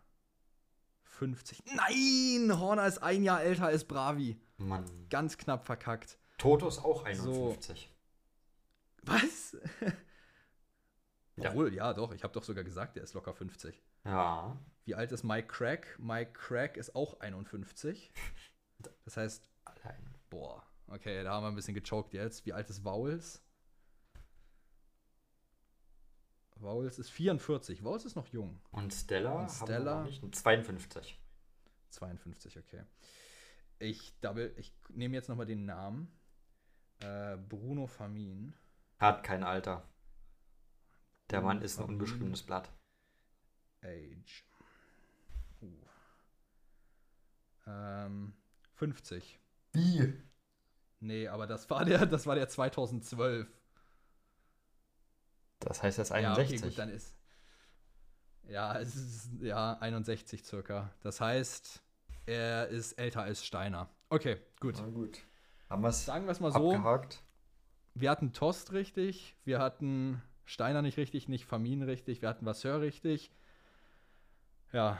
50. 1.03 1.61
Nein! 1.75 2.59
Horner 2.59 2.87
ist 2.87 2.99
ein 3.03 3.23
Jahr 3.23 3.43
älter 3.43 3.65
als 3.65 3.83
Bravi. 3.83 4.39
Mann. 4.57 4.85
Ganz 5.09 5.37
knapp 5.37 5.65
verkackt. 5.65 6.17
Toto 6.37 6.67
ist 6.67 6.79
auch 6.83 7.03
51. 7.03 7.91
Was? 9.03 9.57
Ja. 11.37 11.49
Obwohl, 11.49 11.73
ja, 11.73 11.93
doch. 11.93 12.11
Ich 12.13 12.23
habe 12.23 12.33
doch 12.33 12.43
sogar 12.43 12.63
gesagt, 12.63 12.95
der 12.95 13.03
ist 13.03 13.13
locker 13.13 13.33
50. 13.33 13.81
Ja. 14.05 14.57
Wie 14.85 14.95
alt 14.95 15.11
ist 15.11 15.23
Mike 15.23 15.47
Crack? 15.47 15.97
Mike 15.99 16.33
Crack 16.33 16.77
ist 16.77 16.95
auch 16.95 17.19
51. 17.19 18.11
Das 19.05 19.15
heißt, 19.17 19.47
Allein. 19.65 20.15
boah, 20.29 20.63
okay, 20.87 21.23
da 21.23 21.33
haben 21.33 21.43
wir 21.43 21.49
ein 21.49 21.55
bisschen 21.55 21.73
gechoked 21.75 22.13
jetzt. 22.13 22.45
Wie 22.45 22.53
alt 22.53 22.69
ist 22.69 22.83
Vowels? 22.83 23.43
Vowels 26.55 26.99
ist 26.99 27.09
44. 27.09 27.83
Vowels 27.83 28.05
ist 28.05 28.15
noch 28.15 28.27
jung. 28.27 28.59
Und 28.71 28.93
Stella, 28.93 29.41
Und 29.41 29.49
Stella? 29.51 30.01
noch 30.01 30.05
nicht. 30.05 30.35
52. 30.35 31.19
52, 31.89 32.57
okay. 32.59 32.83
Ich 33.79 34.19
double, 34.21 34.53
ich 34.57 34.73
nehme 34.89 35.15
jetzt 35.15 35.27
nochmal 35.27 35.47
den 35.47 35.65
Namen. 35.65 36.11
Äh, 36.99 37.37
Bruno 37.37 37.87
Famin. 37.87 38.55
Hat 39.01 39.23
kein 39.23 39.43
Alter. 39.43 39.83
Der 41.31 41.41
Mann 41.41 41.63
ist 41.63 41.79
ein 41.79 41.85
unbeschriebenes 41.85 42.43
Blatt. 42.43 42.69
Age. 43.83 44.45
Uh. 45.61 45.85
Ähm, 47.65 48.33
50. 48.75 49.39
Wie? 49.73 50.13
Nee, 50.99 51.27
aber 51.27 51.47
das 51.47 51.67
war 51.71 51.83
der, 51.83 52.05
das 52.05 52.27
war 52.27 52.35
der 52.35 52.47
2012. 52.47 53.47
Das 55.61 55.81
heißt, 55.81 55.97
er 55.97 56.01
ist 56.03 56.09
Ja, 56.09 56.15
61. 56.33 56.59
okay, 56.59 56.69
gut, 56.69 56.77
dann 56.77 56.89
ist. 56.89 57.17
Ja, 58.43 58.77
es 58.79 58.95
ist 58.95 59.29
ja 59.41 59.77
61 59.79 60.43
circa. 60.45 60.93
Das 61.01 61.19
heißt, 61.19 61.81
er 62.27 62.67
ist 62.67 62.93
älter 62.93 63.23
als 63.23 63.43
Steiner. 63.43 63.89
Okay, 64.09 64.39
gut. 64.59 64.75
Na 64.77 64.89
gut. 64.89 65.19
Haben 65.69 65.81
wir 65.81 65.89
es 65.89 66.05
Sagen 66.05 66.25
wir 66.25 66.31
es 66.33 66.39
mal 66.39 66.51
so. 66.51 66.71
abgehakt? 66.71 67.23
Wir 67.93 68.09
hatten 68.09 68.33
Tost 68.33 68.73
richtig, 68.73 69.35
wir 69.43 69.59
hatten 69.59 70.21
Steiner 70.45 70.81
nicht 70.81 70.97
richtig, 70.97 71.27
nicht 71.27 71.45
Famin 71.45 71.83
richtig, 71.83 72.21
wir 72.21 72.29
hatten 72.29 72.45
Vasseur 72.45 72.81
richtig. 72.81 73.31
Ja. 74.71 74.97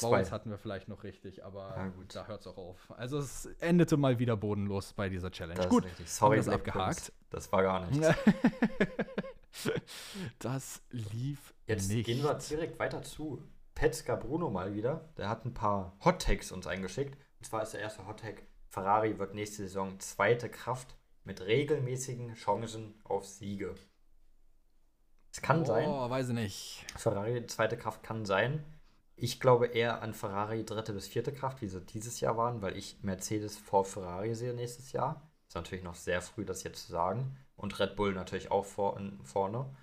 Bowles 0.00 0.30
hatten 0.30 0.50
wir 0.50 0.58
vielleicht 0.58 0.88
noch 0.88 1.04
richtig, 1.04 1.44
aber 1.44 1.90
gut. 1.96 2.14
da 2.14 2.26
hört 2.26 2.42
es 2.42 2.46
auch 2.46 2.58
auf. 2.58 2.92
Also 2.96 3.18
es 3.18 3.46
endete 3.60 3.96
mal 3.96 4.18
wieder 4.18 4.36
bodenlos 4.36 4.92
bei 4.92 5.08
dieser 5.08 5.30
Challenge. 5.30 5.58
Das 5.58 5.68
gut. 5.68 5.86
Sorry, 6.04 6.36
das 6.36 6.48
abgehakt. 6.48 7.12
Das 7.30 7.50
war 7.50 7.62
gar 7.62 7.86
nichts. 7.86 8.06
das 10.38 10.82
lief 10.90 11.54
Jetzt 11.66 11.88
nicht. 11.88 12.06
gehen 12.06 12.22
wir 12.22 12.34
direkt 12.34 12.78
weiter 12.78 13.02
zu 13.02 13.42
Petzka 13.74 14.16
Bruno 14.16 14.50
mal 14.50 14.74
wieder. 14.74 15.08
Der 15.16 15.28
hat 15.28 15.44
ein 15.44 15.54
paar 15.54 15.96
Hot 16.04 16.22
Takes 16.22 16.52
uns 16.52 16.66
eingeschickt. 16.66 17.18
Und 17.38 17.46
zwar 17.46 17.62
ist 17.62 17.72
der 17.72 17.80
erste 17.80 18.06
Hot 18.06 18.20
Take: 18.20 18.42
Ferrari 18.68 19.18
wird 19.18 19.34
nächste 19.34 19.62
Saison 19.62 19.98
zweite 19.98 20.50
Kraft 20.50 20.96
mit 21.26 21.40
regelmäßigen 21.40 22.34
Chancen 22.34 22.94
auf 23.04 23.26
Siege. 23.26 23.74
Es 25.32 25.42
kann 25.42 25.62
oh, 25.62 25.64
sein. 25.64 25.84
weiß 25.86 26.28
ich 26.28 26.34
nicht. 26.34 26.86
Ferrari 26.96 27.46
zweite 27.46 27.76
Kraft 27.76 28.02
kann 28.02 28.24
sein. 28.24 28.64
Ich 29.16 29.40
glaube 29.40 29.66
eher 29.66 30.02
an 30.02 30.14
Ferrari 30.14 30.64
dritte 30.64 30.92
bis 30.92 31.08
vierte 31.08 31.32
Kraft, 31.32 31.60
wie 31.62 31.68
sie 31.68 31.80
dieses 31.80 32.20
Jahr 32.20 32.36
waren, 32.36 32.62
weil 32.62 32.76
ich 32.76 33.02
Mercedes 33.02 33.56
vor 33.56 33.84
Ferrari 33.84 34.34
sehe 34.34 34.54
nächstes 34.54 34.92
Jahr. 34.92 35.30
Ist 35.48 35.54
natürlich 35.54 35.84
noch 35.84 35.94
sehr 35.94 36.22
früh, 36.22 36.44
das 36.44 36.62
jetzt 36.62 36.86
zu 36.86 36.92
sagen. 36.92 37.36
Und 37.56 37.78
Red 37.78 37.96
Bull 37.96 38.12
natürlich 38.12 38.50
auch 38.50 38.64
vor, 38.64 39.00
vorne. 39.24 39.74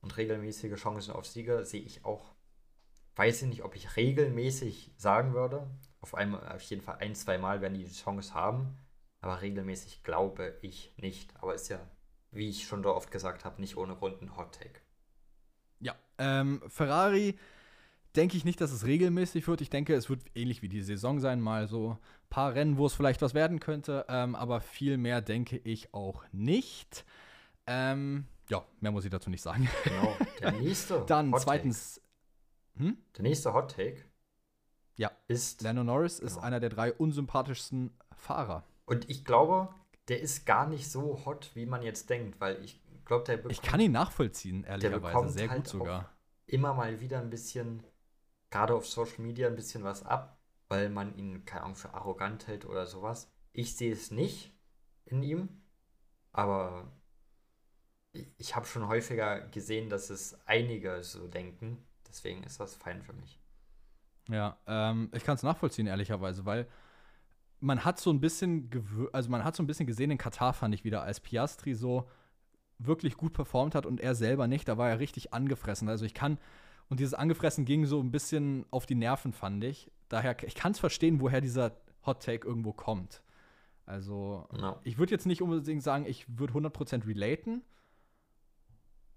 Und 0.00 0.16
regelmäßige 0.16 0.80
Chancen 0.80 1.12
auf 1.12 1.26
Sieger 1.26 1.64
sehe 1.64 1.82
ich 1.82 2.04
auch. 2.04 2.34
Weiß 3.16 3.42
ich 3.42 3.48
nicht, 3.48 3.64
ob 3.64 3.76
ich 3.76 3.96
regelmäßig 3.96 4.92
sagen 4.96 5.34
würde. 5.34 5.68
Auf, 6.00 6.14
einmal, 6.14 6.48
auf 6.48 6.62
jeden 6.62 6.82
Fall 6.82 6.96
ein, 7.00 7.14
zwei 7.14 7.38
Mal 7.38 7.60
werden 7.60 7.74
die 7.74 7.84
die 7.84 7.92
Chance 7.92 8.34
haben. 8.34 8.78
Aber 9.20 9.42
regelmäßig 9.42 10.02
glaube 10.02 10.58
ich 10.62 10.92
nicht. 10.96 11.34
Aber 11.40 11.54
ist 11.54 11.68
ja, 11.68 11.80
wie 12.30 12.48
ich 12.48 12.66
schon 12.66 12.82
so 12.82 12.94
oft 12.94 13.10
gesagt 13.10 13.44
habe, 13.44 13.60
nicht 13.60 13.76
ohne 13.76 13.94
Grund 13.96 14.22
ein 14.22 14.36
Hot 14.36 14.58
Take. 14.58 14.80
Ja, 15.80 15.94
ähm, 16.18 16.62
Ferrari 16.68 17.38
denke 18.16 18.36
ich 18.36 18.44
nicht, 18.44 18.60
dass 18.60 18.72
es 18.72 18.86
regelmäßig 18.86 19.46
wird. 19.46 19.60
Ich 19.60 19.70
denke, 19.70 19.94
es 19.94 20.10
wird 20.10 20.22
ähnlich 20.34 20.62
wie 20.62 20.68
die 20.68 20.82
Saison 20.82 21.20
sein, 21.20 21.40
mal 21.40 21.68
so 21.68 21.92
ein 21.92 21.98
paar 22.28 22.54
Rennen, 22.54 22.76
wo 22.76 22.86
es 22.86 22.94
vielleicht 22.94 23.22
was 23.22 23.34
werden 23.34 23.60
könnte. 23.60 24.06
Ähm, 24.08 24.34
aber 24.34 24.60
viel 24.60 24.96
mehr 24.96 25.20
denke 25.20 25.58
ich 25.58 25.94
auch 25.94 26.24
nicht. 26.32 27.04
Ähm, 27.66 28.26
ja, 28.48 28.64
mehr 28.80 28.90
muss 28.90 29.04
ich 29.04 29.10
dazu 29.10 29.30
nicht 29.30 29.42
sagen. 29.42 29.68
Genau. 29.84 30.16
Der 30.40 30.52
nächste. 30.60 31.04
Dann 31.06 31.32
Hot 31.32 31.42
zweitens. 31.42 32.00
Hm? 32.76 32.98
Der 33.16 33.22
nächste 33.22 33.52
Hot 33.52 33.74
Take. 33.76 34.04
Ja. 34.96 35.10
Ist. 35.28 35.62
Lando 35.62 35.84
Norris 35.84 36.18
genau. 36.18 36.30
ist 36.30 36.38
einer 36.38 36.60
der 36.60 36.70
drei 36.70 36.92
unsympathischsten 36.92 37.92
Fahrer. 38.12 38.64
Und 38.90 39.08
ich 39.08 39.24
glaube, 39.24 39.68
der 40.08 40.20
ist 40.20 40.46
gar 40.46 40.66
nicht 40.66 40.90
so 40.90 41.24
hot, 41.24 41.52
wie 41.54 41.64
man 41.64 41.80
jetzt 41.82 42.10
denkt, 42.10 42.40
weil 42.40 42.60
ich 42.64 42.80
glaube, 43.04 43.22
der 43.24 43.36
bekommt, 43.36 43.52
Ich 43.52 43.62
kann 43.62 43.78
ihn 43.78 43.92
nachvollziehen, 43.92 44.64
ehrlicherweise. 44.64 45.28
Sehr 45.28 45.48
halt 45.48 45.58
gut 45.58 45.68
sogar. 45.68 46.12
Immer 46.46 46.74
mal 46.74 46.98
wieder 46.98 47.20
ein 47.20 47.30
bisschen 47.30 47.84
gerade 48.50 48.74
auf 48.74 48.88
Social 48.88 49.20
Media 49.20 49.46
ein 49.46 49.54
bisschen 49.54 49.84
was 49.84 50.04
ab, 50.04 50.40
weil 50.66 50.88
man 50.88 51.14
ihn, 51.16 51.44
keine 51.44 51.62
Ahnung, 51.62 51.76
für 51.76 51.94
arrogant 51.94 52.48
hält 52.48 52.66
oder 52.66 52.84
sowas. 52.84 53.32
Ich 53.52 53.76
sehe 53.76 53.92
es 53.92 54.10
nicht 54.10 54.52
in 55.04 55.22
ihm, 55.22 55.48
aber 56.32 56.90
ich 58.38 58.56
habe 58.56 58.66
schon 58.66 58.88
häufiger 58.88 59.40
gesehen, 59.50 59.88
dass 59.88 60.10
es 60.10 60.36
einige 60.46 61.04
so 61.04 61.28
denken. 61.28 61.86
Deswegen 62.08 62.42
ist 62.42 62.58
das 62.58 62.74
fein 62.74 63.02
für 63.02 63.12
mich. 63.12 63.38
Ja, 64.28 64.58
ähm, 64.66 65.12
ich 65.14 65.22
kann 65.22 65.36
es 65.36 65.44
nachvollziehen, 65.44 65.86
ehrlicherweise, 65.86 66.44
weil 66.44 66.66
man 67.60 67.84
hat 67.84 67.98
so 67.98 68.10
ein 68.10 68.20
bisschen, 68.20 68.70
also 69.12 69.30
man 69.30 69.44
hat 69.44 69.56
so 69.56 69.62
ein 69.62 69.66
bisschen 69.66 69.86
gesehen 69.86 70.10
in 70.10 70.18
Katar, 70.18 70.52
fand 70.52 70.74
ich 70.74 70.84
wieder, 70.84 71.02
als 71.02 71.20
Piastri 71.20 71.74
so 71.74 72.08
wirklich 72.78 73.16
gut 73.16 73.32
performt 73.32 73.74
hat 73.74 73.84
und 73.86 74.00
er 74.00 74.14
selber 74.14 74.46
nicht, 74.46 74.66
da 74.68 74.78
war 74.78 74.88
er 74.88 74.98
richtig 74.98 75.34
angefressen. 75.34 75.88
Also 75.88 76.04
ich 76.04 76.14
kann 76.14 76.38
und 76.90 76.98
dieses 76.98 77.14
Angefressen 77.14 77.64
ging 77.64 77.86
so 77.86 78.00
ein 78.00 78.10
bisschen 78.10 78.66
auf 78.70 78.84
die 78.84 78.96
Nerven, 78.96 79.32
fand 79.32 79.62
ich. 79.62 79.90
Daher, 80.08 80.36
ich 80.42 80.56
kann 80.56 80.72
es 80.72 80.80
verstehen, 80.80 81.20
woher 81.20 81.40
dieser 81.40 81.76
Hot 82.04 82.22
Take 82.22 82.46
irgendwo 82.46 82.72
kommt. 82.72 83.22
Also, 83.86 84.48
no. 84.52 84.76
ich 84.82 84.98
würde 84.98 85.12
jetzt 85.12 85.26
nicht 85.26 85.40
unbedingt 85.40 85.84
sagen, 85.84 86.04
ich 86.04 86.26
würde 86.28 86.52
100% 86.52 87.06
relaten. 87.06 87.62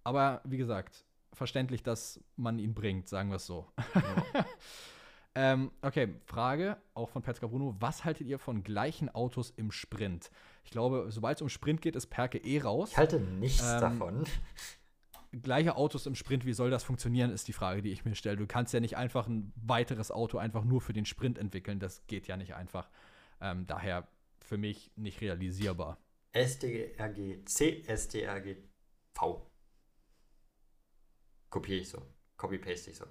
Aber 0.04 0.42
wie 0.44 0.58
gesagt, 0.58 1.04
verständlich, 1.34 1.82
dass 1.82 2.24
man 2.36 2.60
ihn 2.60 2.76
bringt, 2.76 3.10
sagen 3.10 3.30
wir 3.30 3.38
es 3.38 3.46
so. 3.48 3.68
No. 3.96 4.02
ähm, 5.36 5.72
okay, 5.82 6.16
Frage 6.26 6.78
auch 6.94 7.10
von 7.10 7.22
Petzka 7.22 7.48
Bruno. 7.48 7.76
Was 7.80 8.06
haltet 8.06 8.28
ihr 8.28 8.40
von 8.40 8.64
gleichen 8.64 9.10
Autos 9.10 9.52
im 9.56 9.72
Sprint? 9.72 10.32
Ich 10.64 10.72
glaube, 10.72 11.08
sobald 11.10 11.38
es 11.38 11.42
um 11.42 11.50
Sprint 11.50 11.82
geht, 11.82 11.96
ist 11.96 12.08
Perke 12.08 12.38
eh 12.38 12.60
raus. 12.60 12.92
Ich 12.92 12.98
halte 12.98 13.20
nichts 13.20 13.64
ähm, 13.64 13.80
davon 13.80 14.26
gleiche 15.42 15.76
Autos 15.76 16.06
im 16.06 16.16
Sprint, 16.16 16.46
wie 16.46 16.54
soll 16.54 16.70
das 16.70 16.84
funktionieren, 16.84 17.32
ist 17.32 17.48
die 17.48 17.54
Frage, 17.54 17.82
die 17.82 17.92
ich 17.92 18.06
mir 18.06 18.16
stelle. 18.16 18.38
Du 18.38 18.46
kannst 18.46 18.74
ja 18.74 18.80
nicht 18.80 18.98
einfach 18.98 19.28
ein 19.28 19.52
weiteres 19.56 20.12
Auto 20.12 20.38
einfach 20.38 20.64
nur 20.64 20.82
für 20.82 20.94
den 20.94 21.06
Sprint 21.06 21.38
entwickeln. 21.38 21.80
Das 21.80 22.06
geht 22.08 22.28
ja 22.28 22.38
nicht 22.38 22.54
einfach. 22.56 22.90
Ähm, 23.42 23.66
daher 23.66 24.08
für 24.40 24.58
mich 24.58 24.92
nicht 24.96 25.22
realisierbar. 25.22 25.98
SDRG 26.34 27.44
C, 27.46 27.84
SDRG 27.86 28.58
V. 29.14 29.50
Kopiere 31.50 31.82
ich 31.82 31.90
so. 31.90 32.02
Copy-paste 32.38 32.92
ich 32.92 32.98
so. 32.98 33.06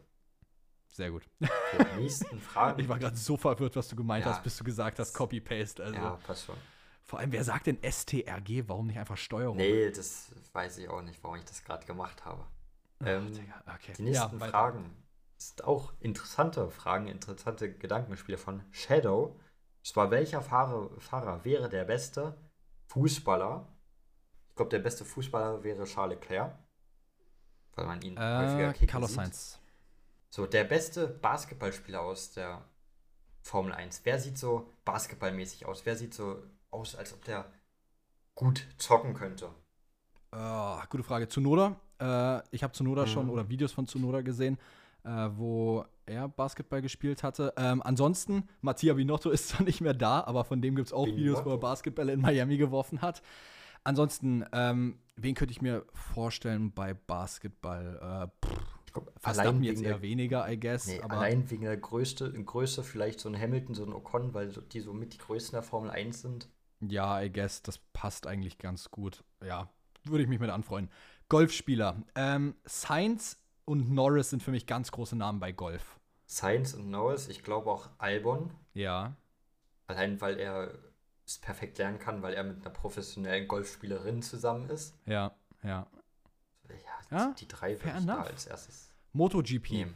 Sehr 0.92 1.10
gut. 1.10 1.26
Okay, 1.40 1.96
nächsten 1.98 2.38
Fragen. 2.38 2.78
Ich 2.78 2.88
war 2.88 2.98
gerade 2.98 3.16
so 3.16 3.38
verwirrt, 3.38 3.74
was 3.76 3.88
du 3.88 3.96
gemeint 3.96 4.26
ja. 4.26 4.32
hast, 4.32 4.42
bis 4.42 4.58
du 4.58 4.64
gesagt 4.64 4.98
hast, 4.98 5.14
Copy-paste. 5.14 5.82
Also. 5.82 5.96
Ja, 5.96 6.18
passt 6.26 6.44
schon. 6.44 6.56
Vor 7.02 7.18
allem, 7.18 7.32
wer 7.32 7.42
sagt 7.44 7.66
denn 7.66 7.78
STRG? 7.82 8.68
Warum 8.68 8.86
nicht 8.86 8.98
einfach 8.98 9.16
Steuerung? 9.16 9.56
Nee, 9.56 9.90
das 9.90 10.32
weiß 10.52 10.78
ich 10.78 10.88
auch 10.90 11.00
nicht, 11.00 11.22
warum 11.24 11.36
ich 11.36 11.44
das 11.44 11.64
gerade 11.64 11.86
gemacht 11.86 12.24
habe. 12.26 12.46
Oh, 13.00 13.06
ähm, 13.06 13.26
okay. 13.74 13.94
Die 13.96 14.02
nächsten 14.02 14.38
ja, 14.38 14.46
Fragen 14.46 14.94
sind 15.38 15.64
auch 15.64 15.94
interessante 15.98 16.70
Fragen, 16.70 17.08
interessante 17.08 17.72
Gedankenspiele 17.72 18.36
von 18.36 18.62
Shadow. 18.70 19.40
Zwar 19.82 20.10
welcher 20.10 20.42
Fahrer, 20.42 20.90
Fahrer 21.00 21.44
wäre 21.44 21.70
der 21.70 21.84
beste 21.84 22.36
Fußballer? 22.88 23.66
Ich 24.50 24.56
glaube, 24.56 24.70
der 24.70 24.78
beste 24.78 25.06
Fußballer 25.06 25.64
wäre 25.64 25.84
Charles 25.84 26.20
Leclerc, 26.20 26.56
weil 27.74 27.86
man 27.86 28.02
ihn 28.02 28.16
äh, 28.16 28.20
häufiger 28.20 28.72
kicken 28.74 28.88
Carlos 28.88 29.10
sieht. 29.10 29.16
Sainz. 29.16 29.61
So, 30.34 30.46
der 30.46 30.64
beste 30.64 31.08
Basketballspieler 31.08 32.00
aus 32.00 32.32
der 32.32 32.62
Formel 33.42 33.74
1. 33.74 34.00
Wer 34.04 34.18
sieht 34.18 34.38
so 34.38 34.70
basketballmäßig 34.86 35.66
aus? 35.66 35.84
Wer 35.84 35.94
sieht 35.94 36.14
so 36.14 36.42
aus, 36.70 36.96
als 36.96 37.12
ob 37.12 37.22
der 37.26 37.44
gut 38.34 38.66
zocken 38.78 39.12
könnte? 39.12 39.50
Uh, 40.34 40.80
gute 40.88 41.02
Frage. 41.02 41.28
Zunoda. 41.28 41.76
Äh, 42.00 42.40
ich 42.50 42.62
habe 42.62 42.72
Zunoda 42.72 43.02
mhm. 43.02 43.08
schon 43.08 43.28
oder 43.28 43.50
Videos 43.50 43.72
von 43.72 43.86
Zunoda 43.86 44.22
gesehen, 44.22 44.56
äh, 45.04 45.28
wo 45.36 45.84
er 46.06 46.30
Basketball 46.30 46.80
gespielt 46.80 47.22
hatte. 47.22 47.52
Ähm, 47.58 47.82
ansonsten, 47.82 48.48
Mattia 48.62 48.94
Binotto 48.94 49.28
ist 49.30 49.50
zwar 49.50 49.66
nicht 49.66 49.82
mehr 49.82 49.92
da, 49.92 50.24
aber 50.24 50.44
von 50.44 50.62
dem 50.62 50.76
gibt 50.76 50.86
es 50.86 50.92
auch 50.94 51.04
Binotto. 51.04 51.20
Videos, 51.20 51.44
wo 51.44 51.50
er 51.50 51.58
Basketball 51.58 52.08
in 52.08 52.22
Miami 52.22 52.56
geworfen 52.56 53.02
hat. 53.02 53.20
Ansonsten, 53.84 54.46
ähm, 54.54 54.98
wen 55.14 55.34
könnte 55.34 55.52
ich 55.52 55.60
mir 55.60 55.84
vorstellen 55.92 56.72
bei 56.72 56.94
Basketball? 56.94 58.30
Äh, 58.42 58.46
Verstappen 59.18 59.62
jetzt 59.62 59.82
eher 59.82 59.94
der, 59.94 60.02
weniger, 60.02 60.50
I 60.50 60.58
guess. 60.58 60.86
Nee, 60.86 61.00
allein 61.00 61.50
wegen 61.50 61.64
der 61.64 61.76
Größe, 61.76 62.32
Größe 62.32 62.82
vielleicht 62.82 63.20
so 63.20 63.28
ein 63.28 63.38
Hamilton, 63.38 63.74
so 63.74 63.84
ein 63.84 63.92
Ocon, 63.92 64.34
weil 64.34 64.48
die 64.48 64.80
so 64.80 64.92
mit 64.92 65.14
die 65.14 65.18
Größten 65.18 65.56
der 65.56 65.62
Formel 65.62 65.90
1 65.90 66.22
sind. 66.22 66.48
Ja, 66.80 67.22
I 67.22 67.32
guess, 67.32 67.62
das 67.62 67.78
passt 67.78 68.26
eigentlich 68.26 68.58
ganz 68.58 68.90
gut. 68.90 69.22
Ja, 69.44 69.68
würde 70.04 70.24
ich 70.24 70.28
mich 70.28 70.40
mit 70.40 70.50
anfreuen. 70.50 70.90
Golfspieler. 71.28 72.02
Ähm, 72.14 72.54
Sainz 72.64 73.38
und 73.64 73.90
Norris 73.90 74.30
sind 74.30 74.42
für 74.42 74.50
mich 74.50 74.66
ganz 74.66 74.90
große 74.90 75.16
Namen 75.16 75.40
bei 75.40 75.52
Golf. 75.52 75.98
Sainz 76.26 76.74
und 76.74 76.90
Norris, 76.90 77.28
ich 77.28 77.42
glaube 77.42 77.70
auch 77.70 77.88
Albon. 77.98 78.50
Ja. 78.74 79.16
Allein, 79.86 80.20
weil 80.20 80.38
er 80.38 80.72
es 81.26 81.38
perfekt 81.38 81.78
lernen 81.78 81.98
kann, 81.98 82.22
weil 82.22 82.34
er 82.34 82.44
mit 82.44 82.64
einer 82.64 82.70
professionellen 82.70 83.46
Golfspielerin 83.46 84.22
zusammen 84.22 84.68
ist. 84.70 84.94
Ja, 85.06 85.34
ja. 85.62 85.86
Ja, 86.68 87.01
ja 87.12 87.34
die 87.38 87.48
drei 87.48 87.74
ich 87.74 87.80
da 88.06 88.22
als 88.22 88.46
erstes. 88.46 88.90
MotoGP. 89.12 89.70
Nehmen. 89.70 89.94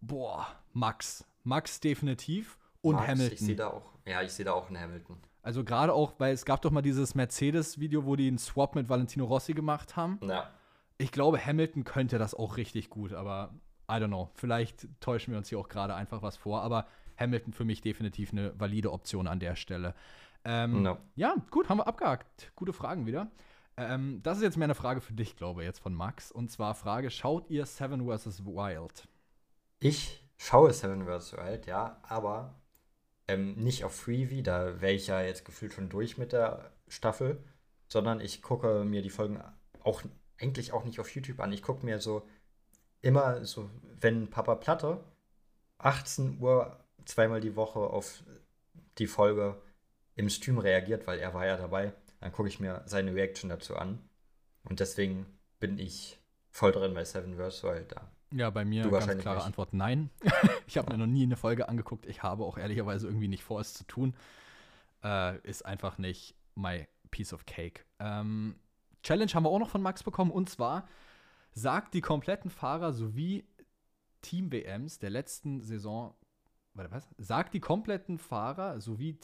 Boah, 0.00 0.46
Max. 0.72 1.24
Max 1.44 1.80
definitiv. 1.80 2.58
Und 2.82 2.96
Max, 2.96 3.08
Hamilton. 3.08 3.34
Ich 3.34 3.40
sehe 3.40 3.56
da 3.56 3.68
auch, 3.68 3.92
ja, 4.06 4.22
ich 4.22 4.32
sehe 4.32 4.44
da 4.44 4.52
auch 4.52 4.68
einen 4.68 4.80
Hamilton. 4.80 5.18
Also 5.42 5.64
gerade 5.64 5.92
auch, 5.92 6.14
weil 6.18 6.32
es 6.32 6.44
gab 6.44 6.62
doch 6.62 6.70
mal 6.70 6.82
dieses 6.82 7.14
Mercedes-Video, 7.14 8.04
wo 8.04 8.16
die 8.16 8.28
einen 8.28 8.38
Swap 8.38 8.74
mit 8.74 8.88
Valentino 8.88 9.24
Rossi 9.24 9.54
gemacht 9.54 9.96
haben. 9.96 10.18
Ja. 10.22 10.50
Ich 10.98 11.12
glaube, 11.12 11.44
Hamilton 11.44 11.84
könnte 11.84 12.18
das 12.18 12.34
auch 12.34 12.56
richtig 12.56 12.90
gut, 12.90 13.12
aber 13.12 13.54
I 13.88 13.94
don't 13.94 14.08
know. 14.08 14.30
Vielleicht 14.34 14.86
täuschen 15.00 15.32
wir 15.32 15.38
uns 15.38 15.48
hier 15.48 15.58
auch 15.58 15.68
gerade 15.68 15.94
einfach 15.94 16.22
was 16.22 16.36
vor, 16.36 16.62
aber 16.62 16.86
Hamilton 17.18 17.52
für 17.52 17.64
mich 17.64 17.80
definitiv 17.80 18.32
eine 18.32 18.58
valide 18.58 18.92
Option 18.92 19.26
an 19.26 19.40
der 19.40 19.56
Stelle. 19.56 19.94
Ähm, 20.44 20.82
no. 20.82 20.98
Ja, 21.16 21.34
gut, 21.50 21.68
haben 21.68 21.78
wir 21.78 21.86
abgehakt. 21.86 22.52
Gute 22.54 22.72
Fragen 22.72 23.06
wieder. 23.06 23.30
Ähm, 23.80 24.20
das 24.22 24.38
ist 24.38 24.42
jetzt 24.42 24.56
mehr 24.56 24.66
eine 24.66 24.74
Frage 24.74 25.00
für 25.00 25.12
dich, 25.12 25.36
glaube 25.36 25.62
ich, 25.62 25.66
jetzt 25.66 25.80
von 25.80 25.94
Max. 25.94 26.30
Und 26.30 26.50
zwar 26.50 26.74
Frage: 26.74 27.10
Schaut 27.10 27.48
ihr 27.50 27.66
Seven 27.66 28.06
vs. 28.06 28.44
Wild? 28.44 29.08
Ich 29.80 30.28
schaue 30.36 30.72
Seven 30.72 31.06
vs. 31.06 31.32
Wild, 31.32 31.66
ja, 31.66 32.00
aber 32.02 32.60
ähm, 33.28 33.54
nicht 33.54 33.84
auf 33.84 33.94
Freeview, 33.94 34.42
da 34.42 34.80
wäre 34.80 34.92
ich 34.92 35.06
ja 35.06 35.22
jetzt 35.22 35.44
gefühlt 35.44 35.72
schon 35.72 35.88
durch 35.88 36.18
mit 36.18 36.32
der 36.32 36.72
Staffel, 36.88 37.42
sondern 37.88 38.20
ich 38.20 38.42
gucke 38.42 38.84
mir 38.84 39.02
die 39.02 39.10
Folgen 39.10 39.42
auch 39.82 40.02
eigentlich 40.38 40.72
auch 40.72 40.84
nicht 40.84 41.00
auf 41.00 41.14
YouTube 41.14 41.40
an. 41.40 41.52
Ich 41.52 41.62
gucke 41.62 41.84
mir 41.84 42.00
so 42.00 42.26
immer 43.02 43.44
so, 43.44 43.70
wenn 44.00 44.30
Papa 44.30 44.56
Platte 44.56 45.04
18 45.78 46.40
Uhr 46.40 46.84
zweimal 47.04 47.40
die 47.40 47.56
Woche 47.56 47.80
auf 47.80 48.22
die 48.98 49.06
Folge 49.06 49.60
im 50.16 50.28
Stream 50.28 50.58
reagiert, 50.58 51.06
weil 51.06 51.18
er 51.18 51.32
war 51.34 51.46
ja 51.46 51.56
dabei, 51.56 51.92
dann 52.20 52.32
gucke 52.32 52.48
ich 52.48 52.60
mir 52.60 52.82
seine 52.86 53.14
Reaction 53.14 53.48
dazu 53.50 53.76
an. 53.76 53.98
Und 54.64 54.80
deswegen 54.80 55.26
bin 55.58 55.78
ich 55.78 56.18
voll 56.50 56.72
drin 56.72 56.94
bei 56.94 57.04
Seven 57.04 57.36
vs. 57.36 57.62
Wild 57.64 57.92
da. 57.92 58.10
Ja, 58.32 58.50
bei 58.50 58.64
mir 58.64 58.88
ganz 58.88 59.06
klare 59.18 59.38
nicht. 59.38 59.46
Antwort 59.46 59.72
nein. 59.72 60.10
ich 60.66 60.78
habe 60.78 60.92
mir 60.92 60.98
noch 60.98 61.06
nie 61.06 61.24
eine 61.24 61.36
Folge 61.36 61.68
angeguckt. 61.68 62.06
Ich 62.06 62.22
habe 62.22 62.44
auch 62.44 62.58
ehrlicherweise 62.58 63.06
irgendwie 63.06 63.28
nicht 63.28 63.42
vor, 63.42 63.60
es 63.60 63.74
zu 63.74 63.84
tun. 63.84 64.14
Äh, 65.02 65.38
ist 65.40 65.64
einfach 65.64 65.98
nicht 65.98 66.36
my 66.54 66.86
piece 67.10 67.32
of 67.32 67.46
cake. 67.46 67.84
Ähm, 67.98 68.54
Challenge 69.02 69.32
haben 69.32 69.44
wir 69.44 69.50
auch 69.50 69.58
noch 69.58 69.70
von 69.70 69.82
Max 69.82 70.02
bekommen 70.02 70.30
und 70.30 70.48
zwar 70.48 70.86
sagt 71.52 71.94
die 71.94 72.00
kompletten 72.00 72.50
Fahrer 72.50 72.92
sowie 72.92 73.44
Team-WMs 74.22 74.98
der 74.98 75.10
letzten 75.10 75.60
Saison, 75.60 76.14
warte, 76.74 76.90
was? 76.90 77.08
Sagt 77.16 77.54
die 77.54 77.60
kompletten 77.60 78.18
Fahrer 78.18 78.80
sowie 78.80 79.14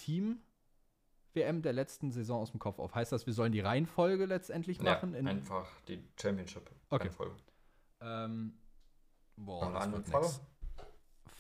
Team-WM 1.36 1.62
der 1.62 1.72
letzten 1.72 2.10
Saison 2.10 2.40
aus 2.40 2.50
dem 2.50 2.60
Kopf 2.60 2.78
auf. 2.78 2.94
Heißt 2.94 3.12
das, 3.12 3.26
wir 3.26 3.32
sollen 3.32 3.52
die 3.52 3.60
Reihenfolge 3.60 4.26
letztendlich 4.26 4.80
machen? 4.80 5.12
Ja, 5.12 5.20
in, 5.20 5.28
einfach 5.28 5.68
die 5.88 6.02
Championship. 6.20 6.70
Okay. 6.90 7.10
Ähm, 8.00 8.58
boah, 9.36 9.60
Fangen 9.60 9.74
wir 9.74 9.78
das 9.78 9.86
wird 9.92 9.98
mit 9.98 10.08
Fahrer? 10.08 10.24
nix. 10.24 10.40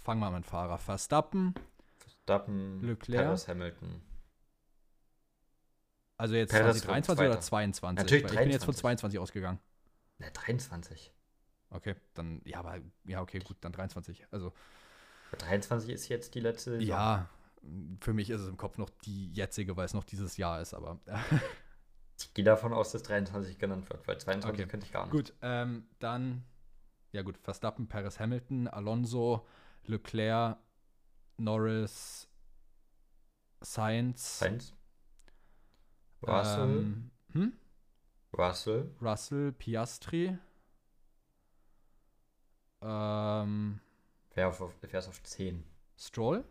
Fangen 0.04 0.20
wir 0.20 0.30
mit 0.30 0.46
Fahrer. 0.46 0.78
Verstappen, 0.78 1.54
Verstappen, 1.98 2.82
Leclerc. 2.82 3.24
Perez, 3.24 3.48
Hamilton. 3.48 4.02
also 6.16 6.34
jetzt 6.34 6.50
Perez 6.50 6.80
2023 6.82 7.18
wird 7.18 7.30
oder 7.32 7.40
Zweiter. 7.40 7.72
22? 7.72 7.96
Natürlich 8.04 8.24
ich 8.24 8.38
bin 8.38 8.50
jetzt 8.50 8.64
von 8.64 8.74
23. 8.74 8.80
22 8.80 9.18
ausgegangen. 9.18 9.58
Ne, 10.18 10.30
23. 10.30 11.12
Okay, 11.70 11.96
dann, 12.14 12.40
ja, 12.44 12.60
aber, 12.60 12.78
ja, 13.04 13.20
okay, 13.20 13.40
gut, 13.40 13.56
dann 13.60 13.72
23. 13.72 14.26
Also, 14.30 14.52
23 15.38 15.90
ist 15.90 16.08
jetzt 16.08 16.34
die 16.34 16.40
letzte 16.40 16.70
Saison. 16.70 16.86
ja, 16.86 17.28
für 18.00 18.12
mich 18.14 18.30
ist 18.30 18.40
es 18.40 18.48
im 18.48 18.56
Kopf 18.56 18.78
noch 18.78 18.90
die 19.04 19.32
jetzige, 19.32 19.76
weil 19.76 19.86
es 19.86 19.94
noch 19.94 20.04
dieses 20.04 20.36
Jahr 20.36 20.60
ist, 20.60 20.74
aber 20.74 21.00
Ich 22.18 22.32
gehe 22.34 22.44
davon 22.44 22.72
aus, 22.72 22.92
dass 22.92 23.02
23 23.02 23.58
genannt 23.58 23.88
wird, 23.90 24.06
weil 24.08 24.18
22 24.18 24.60
Okay. 24.62 24.70
könnte 24.70 24.86
ich 24.86 24.92
gar 24.92 25.04
nicht. 25.04 25.12
gut, 25.12 25.34
ähm, 25.42 25.86
dann, 25.98 26.44
ja 27.12 27.22
gut, 27.22 27.36
Verstappen, 27.38 27.88
Perez, 27.88 28.18
Hamilton, 28.18 28.68
Alonso, 28.68 29.46
Leclerc, 29.84 30.58
Norris, 31.36 32.28
Sainz, 33.60 34.38
Sainz. 34.38 34.72
Russell. 36.22 36.64
ähm, 36.64 37.10
hm? 37.32 37.52
Russell. 38.36 38.94
Russell, 39.00 39.52
Piastri, 39.52 40.38
ähm, 42.82 43.80
Wer, 44.34 44.48
auf, 44.48 44.74
wer 44.82 44.98
ist 44.98 45.08
auf 45.08 45.22
10? 45.22 45.64
Stroll, 45.98 46.44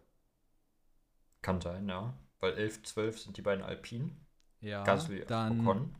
Kann 1.45 1.61
sein, 1.61 1.87
ja. 1.87 2.11
Weil 2.39 2.53
11, 2.53 2.81
12 2.81 3.19
sind 3.19 3.37
die 3.37 3.43
beiden 3.43 3.63
Alpinen. 3.63 4.19
ja, 4.61 4.83
Gasly, 4.83 5.25
dann 5.27 5.59
Ocon. 5.59 5.95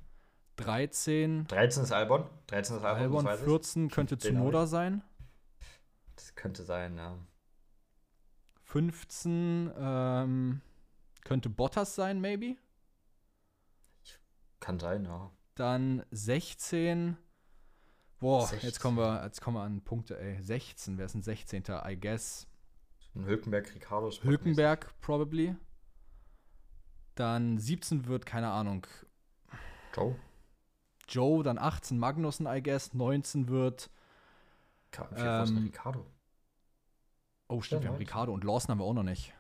13, 0.56 1.46
13 1.46 1.84
ist 1.84 1.92
Albon. 1.92 2.28
13 2.48 2.78
ist 2.78 2.84
Albon, 2.84 3.04
Albon, 3.04 3.26
das 3.26 3.34
weiß 3.34 3.40
ich. 3.42 3.46
14 3.46 3.90
könnte 3.92 4.18
Tsunoda 4.18 4.66
sein. 4.66 5.04
Das 6.16 6.34
könnte 6.34 6.64
sein, 6.64 6.98
ja. 6.98 7.20
15 8.64 9.72
ähm, 9.78 10.62
könnte 11.24 11.52
Bottas 11.52 11.94
sein, 11.94 12.20
maybe. 12.20 12.56
Kann 14.60 14.80
sein, 14.80 15.06
ja. 15.06 15.30
Dann 15.54 16.04
16. 16.10 17.18
Boah, 18.18 18.48
16. 18.48 18.68
jetzt 18.68 18.80
kommen 18.80 18.98
wir, 18.98 19.24
jetzt 19.24 19.42
kommen 19.42 19.58
wir 19.58 19.62
an 19.62 19.84
Punkte, 19.84 20.20
ey. 20.20 20.42
16, 20.42 20.98
wer 20.98 21.06
ist 21.06 21.14
ein 21.14 21.22
16. 21.22 21.66
I 21.88 22.00
guess. 22.00 22.48
Ein 23.16 23.26
Hülkenberg, 23.26 23.74
Ricardo. 23.74 24.12
Hülkenberg, 24.12 24.94
probably. 25.02 25.56
Dann 27.16 27.58
17 27.58 28.08
wird, 28.08 28.26
keine 28.26 28.52
Ahnung, 28.52 28.86
Joe. 29.96 30.16
Joe, 31.08 31.44
dann 31.44 31.58
18 31.58 31.98
Magnussen, 31.98 32.46
I 32.48 32.62
guess. 32.62 32.94
19 32.94 33.48
wird, 33.48 33.90
Ka- 34.92 35.08
ähm, 35.16 35.58
Ricardo? 35.60 36.06
oh 37.48 37.62
stimmt, 37.62 37.84
Ja, 37.84 37.86
wir 37.86 37.90
haben 37.90 37.94
19. 38.00 38.08
Ricardo 38.08 38.34
und 38.34 38.44
Lawson 38.44 38.72
haben 38.72 38.80
wir 38.80 38.86
auch 38.86 38.94
noch 38.94 39.04
nicht. 39.04 39.34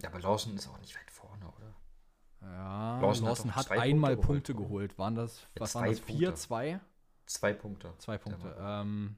Ja, 0.00 0.08
aber 0.08 0.20
Lawson 0.20 0.54
ist 0.54 0.66
auch 0.68 0.78
nicht 0.78 0.94
weit 0.96 1.10
vorne, 1.10 1.44
oder? 1.46 1.74
Ja, 2.40 3.00
Lawson 3.00 3.26
Lawson, 3.26 3.50
hat 3.50 3.56
hat, 3.56 3.66
zwei 3.66 3.80
einmal 3.80 4.14
Punkte 4.16 4.26
Punkte 4.26 4.54
geholt, 4.54 4.68
geholt. 4.68 4.98
Waren 4.98 5.14
das, 5.14 5.42
Ja, 5.54 5.60
was 5.60 5.74
waren 5.74 5.84
zwei 5.84 5.90
das? 5.90 6.00
4, 6.00 6.16
Punkte. 6.28 6.34
2? 6.34 6.80
Zwei 7.26 7.52
Punkte. 7.52 7.94
Zwei 7.98 8.18
Punkte. 8.18 8.56
Ähm, 8.58 9.16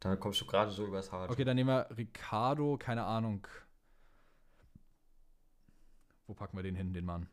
Dann 0.00 0.18
kommst 0.20 0.40
du 0.40 0.46
gerade 0.46 0.70
so 0.70 0.86
übers 0.86 1.10
Haar. 1.10 1.28
Okay, 1.30 1.44
dann 1.44 1.56
nehmen 1.56 1.70
wir 1.70 1.96
Ricardo, 1.96 2.76
keine 2.78 3.04
Ahnung. 3.04 3.46
Wo 6.26 6.34
packen 6.34 6.56
wir 6.56 6.62
den 6.62 6.76
hin, 6.76 6.92
den 6.92 7.04
Mann? 7.04 7.28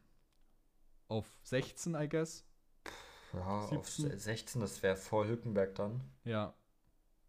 Auf 1.08 1.28
16, 1.44 1.96
I 1.96 2.10
guess? 2.10 2.46
Ja, 3.34 3.40
auf 3.42 3.90
17. 3.90 4.18
16, 4.18 4.62
das 4.62 4.82
wäre 4.82 4.96
vor 4.96 5.28
Hülkenberg 5.28 5.76
dann. 5.76 6.02
Ja. 6.24 6.56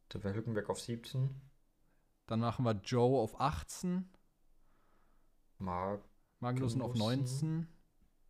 Dann 0.09 0.25
wäre 0.25 0.35
Hülkenberg 0.35 0.71
auf 0.71 0.81
17. 0.81 1.41
Dann 2.27 2.41
machen 2.41 2.65
wir 2.65 2.73
Joe 2.73 3.21
auf 3.21 3.41
18, 3.41 4.09
Mark 5.59 6.03
Magnussen 6.41 6.83
auf 6.83 6.95
Magnussen. 6.95 7.57
19. 7.57 7.77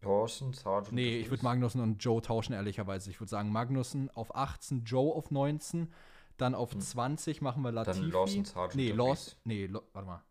Lawson, 0.03 0.53
Sargent. 0.53 0.93
Nee, 0.93 1.19
ich 1.19 1.31
würde. 1.31 1.43
Magnussen 1.43 1.81
und 1.81 1.99
Joe 1.99 2.23
tauschen, 2.23 2.53
ehrlicherweise. 2.53 3.11
Ich 3.11 3.21
würde 3.21 3.31
sagen, 3.31 3.51
Magnussen 3.51 4.11
auf 4.11 4.35
18, 4.35 4.85
Joe 4.85 5.15
auf 5.15 5.31
19. 5.31 5.93
Dann 6.37 6.55
auf 6.55 6.73
Hm. 6.73 6.81
20 6.81 7.41
machen 7.41 7.63
wir 7.63 7.73
Latifi. 7.73 8.01
Dann 8.01 8.11
Lawson, 8.11 8.45
Sargent. 8.45 8.75
nee, 8.77 8.93
Vries. 8.95 9.37
nee, 9.45 9.67
Lo, 9.67 9.83
warte 9.93 10.07
mal. 10.07 10.23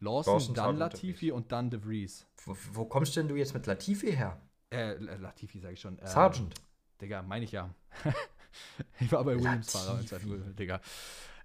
Lawson, 0.00 0.34
Lawson, 0.34 0.54
dann 0.54 0.64
Sargent, 0.64 0.78
Latifi 0.78 1.32
und 1.32 1.52
dann 1.52 1.70
De 1.70 1.80
Vries. 1.80 2.26
Wo, 2.44 2.56
wo 2.72 2.84
kommst 2.84 3.16
denn 3.16 3.28
du 3.28 3.34
jetzt 3.36 3.54
mit 3.54 3.66
Latifi 3.66 4.12
her? 4.14 4.40
Äh, 4.70 4.94
Latifi 5.16 5.58
sage 5.58 5.74
ich 5.74 5.80
schon. 5.80 5.98
Ähm, 5.98 6.06
Sargent. 6.06 6.54
Digga, 7.00 7.22
meine 7.22 7.44
ich 7.46 7.52
ja. 7.52 7.74
ich 9.00 9.10
war 9.10 9.24
bei 9.24 9.36
Williams-Fahrer. 9.36 9.94
Latifi. 9.94 10.28
Latifi. 10.28 10.54
Digga. 10.54 10.80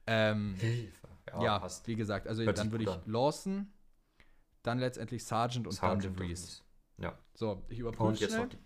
Ähm, 0.08 0.56
Hilfe. 0.56 1.08
ja, 1.42 1.60
passt. 1.60 1.88
wie 1.88 1.96
gesagt, 1.96 2.28
also 2.28 2.44
Hört 2.44 2.58
dann 2.58 2.72
würde 2.72 2.84
ich. 2.86 3.00
Lawson, 3.06 3.72
dann 4.64 4.80
letztendlich 4.80 5.24
Sargent 5.24 5.66
und 5.68 5.74
Sargent 5.74 6.06
dann 6.06 6.16
De 6.16 6.28
Vries. 6.28 6.64
Ja. 6.98 7.18
So, 7.34 7.64
ich 7.70 7.80
überprüfe 7.80 8.18
schnell. 8.28 8.40
noch 8.42 8.50
die. 8.50 8.58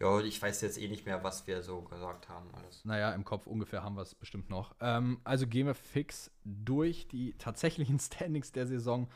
Ja, 0.00 0.20
ich 0.20 0.40
weiß 0.40 0.60
jetzt 0.60 0.78
eh 0.78 0.86
nicht 0.88 1.06
mehr, 1.06 1.24
was 1.24 1.46
wir 1.48 1.62
so 1.62 1.82
gesagt 1.82 2.28
haben. 2.28 2.54
Alles. 2.54 2.84
Naja, 2.84 3.12
im 3.14 3.24
Kopf 3.24 3.46
ungefähr 3.48 3.82
haben 3.82 3.96
wir 3.96 4.02
es 4.02 4.14
bestimmt 4.14 4.48
noch. 4.48 4.76
Ähm, 4.80 5.20
also 5.24 5.46
gehen 5.46 5.66
wir 5.66 5.74
fix 5.74 6.30
durch. 6.44 7.08
Die 7.08 7.32
tatsächlichen 7.38 7.98
Standings 8.00 8.52
der 8.52 8.66
Saison 8.68 9.08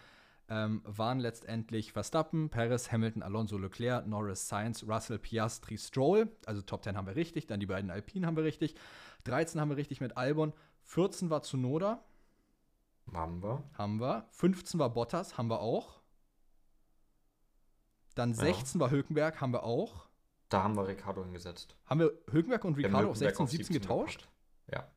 ähm, 0.49 0.83
waren 0.85 1.21
letztendlich 1.21 1.93
Verstappen, 1.93 2.51
Perez, 2.51 2.91
Hamilton, 2.91 3.23
Alonso, 3.23 3.59
Leclerc, 3.59 4.07
Norris, 4.09 4.49
Sainz, 4.49 4.83
Russell, 4.83 5.21
Piastri, 5.21 5.79
Stroll. 5.79 6.29
Also 6.47 6.63
Top 6.63 6.83
10 6.83 6.97
haben 6.97 7.07
wir 7.07 7.15
richtig. 7.15 7.47
Dann 7.47 7.61
die 7.61 7.67
beiden 7.67 7.91
Alpinen 7.91 8.27
haben 8.27 8.37
wir 8.37 8.43
richtig. 8.45 8.75
13 9.25 9.61
haben 9.61 9.69
wir 9.69 9.77
richtig 9.77 10.01
mit 10.01 10.17
Albon. 10.17 10.53
14 10.85 11.31
war 11.31 11.43
Tsunoda, 11.43 12.03
Haben 13.13 13.41
wir. 13.41 13.63
haben 13.79 14.01
wir. 14.01 14.27
15 14.33 14.81
war 14.81 14.91
Bottas, 14.91 15.39
haben 15.39 15.49
wir 15.49 15.61
auch. 15.61 16.01
Dann 18.17 18.31
Ja. 18.31 18.37
16 18.47 18.81
war 18.81 18.91
Hülkenberg, 18.91 19.41
haben 19.41 19.53
wir 19.53 19.63
auch. 19.63 20.09
Da 20.53 20.63
haben 20.63 20.77
wir 20.77 20.87
Ricardo 20.87 21.23
hingesetzt. 21.23 21.75
Haben 21.87 22.01
wir 22.01 22.13
Hülkenberg 22.31 22.65
und 22.65 22.75
Ricardo 22.77 23.11
auf 23.11 23.17
Hülkenberg 23.21 23.37
16 23.37 23.43
und 23.45 23.51
17 23.51 23.75
getauscht? 23.81 24.19
gepackt. 24.21 24.33
Ja. 24.73 24.89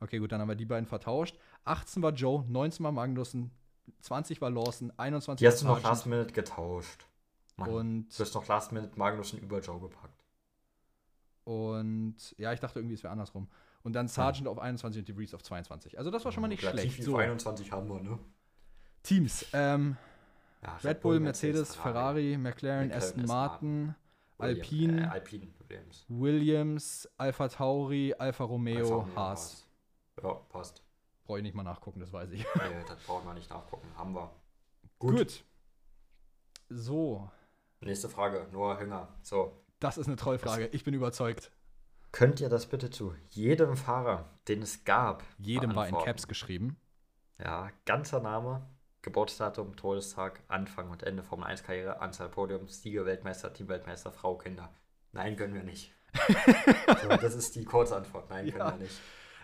Okay, 0.00 0.18
gut, 0.18 0.32
dann 0.32 0.40
haben 0.40 0.48
wir 0.48 0.56
die 0.56 0.64
beiden 0.64 0.86
vertauscht. 0.86 1.38
18 1.64 2.02
war 2.02 2.12
Joe, 2.12 2.44
19 2.48 2.84
war 2.84 2.92
Magnussen, 2.92 3.52
20 4.00 4.40
war 4.40 4.50
Lawson, 4.50 4.92
21 4.96 5.38
Die 5.38 5.46
hast 5.46 5.62
du 5.62 5.66
war 5.68 5.76
noch 5.76 5.82
Last 5.84 6.06
Minute 6.06 6.32
getauscht. 6.32 7.06
Mann. 7.56 7.70
und, 7.70 8.18
du 8.18 8.24
hast 8.24 8.34
noch 8.34 8.48
Last 8.48 8.72
Minute 8.72 8.98
Magnussen 8.98 9.38
über 9.38 9.60
Joe 9.60 9.78
gepackt. 9.80 10.24
und 11.44 12.16
ja, 12.36 12.52
ich 12.52 12.60
dachte 12.60 12.80
irgendwie, 12.80 12.94
es 12.94 13.02
wäre 13.02 13.12
andersrum. 13.12 13.48
Und 13.84 13.92
dann 13.92 14.08
Sargent 14.08 14.48
auf 14.48 14.58
21 14.58 15.00
und 15.00 15.08
DeVries 15.08 15.34
auf 15.34 15.42
22. 15.42 15.98
Also 15.98 16.10
das 16.10 16.24
war 16.24 16.32
schon 16.32 16.40
mal 16.40 16.48
nicht 16.48 16.62
Latifi 16.62 16.88
schlecht. 16.88 17.00
auf 17.00 17.04
So, 17.14 17.16
21 17.18 17.70
haben 17.70 17.88
wir, 17.88 18.00
ne? 18.00 18.18
Teams. 19.02 19.46
Ähm, 19.52 19.96
Ja, 20.62 20.76
Red 20.82 21.02
Bull, 21.02 21.20
Mercedes, 21.20 21.76
Ferrari, 21.76 22.38
McLaren, 22.38 22.88
McLaren, 22.88 22.92
Aston 22.92 23.26
Martin, 23.26 23.94
Alpine, 24.44 25.02
Äh, 25.02 25.08
Alpine, 25.08 25.48
Williams. 25.68 26.04
Williams, 26.08 27.08
Alpha 27.18 27.48
Tauri, 27.48 28.14
Alfa 28.18 28.44
Romeo, 28.44 28.78
Alfa 28.80 28.94
Romeo, 28.94 29.16
Haas. 29.16 29.66
Ja, 30.22 30.34
passt. 30.34 30.82
Brauche 31.24 31.38
ich 31.38 31.42
nicht 31.44 31.54
mal 31.54 31.62
nachgucken, 31.62 32.00
das 32.00 32.12
weiß 32.12 32.30
ich. 32.32 32.40
Nee, 32.54 32.84
das 32.86 33.02
brauchen 33.04 33.26
wir 33.26 33.34
nicht 33.34 33.50
nachgucken. 33.50 33.88
Haben 33.96 34.14
wir. 34.14 34.30
Gut. 34.98 35.44
So, 36.68 37.30
Nächste 37.80 38.08
Frage. 38.08 38.46
Noah 38.52 38.78
Hünger. 38.80 39.08
So. 39.22 39.62
das 39.78 39.98
ist 39.98 40.06
eine 40.06 40.16
Trollfrage. 40.16 40.66
Ich 40.68 40.84
bin 40.84 40.94
überzeugt. 40.94 41.50
Könnt 42.12 42.40
ihr 42.40 42.48
das 42.48 42.66
bitte 42.66 42.90
zu 42.90 43.14
jedem 43.30 43.76
Fahrer, 43.76 44.30
den 44.48 44.62
es 44.62 44.84
gab, 44.84 45.22
Jedem 45.38 45.74
war 45.74 45.88
in? 45.88 45.94
Caps 45.96 46.28
geschrieben. 46.28 46.76
Ja, 47.38 47.70
ganzer 47.84 48.20
Name, 48.20 48.66
Geburtsdatum, 49.04 49.76
Todestag, 49.76 50.42
Anfang 50.48 50.88
und 50.90 51.02
Ende 51.02 51.22
Formel 51.22 51.46
1 51.46 51.62
Karriere, 51.62 52.00
Anzahl 52.00 52.30
Podiums, 52.30 52.80
Sieger, 52.80 53.04
Weltmeister, 53.04 53.52
Teamweltmeister, 53.52 54.10
Frau, 54.10 54.36
Kinder. 54.38 54.70
Nein, 55.12 55.36
können 55.36 55.52
wir 55.54 55.62
nicht. 55.62 55.92
so, 57.02 57.08
das 57.08 57.34
ist 57.34 57.54
die 57.54 57.64
Kurzantwort. 57.64 58.30
Nein, 58.30 58.46
können 58.46 58.58
Ja. 58.58 58.72
wir 58.72 58.78
nicht. 58.78 58.98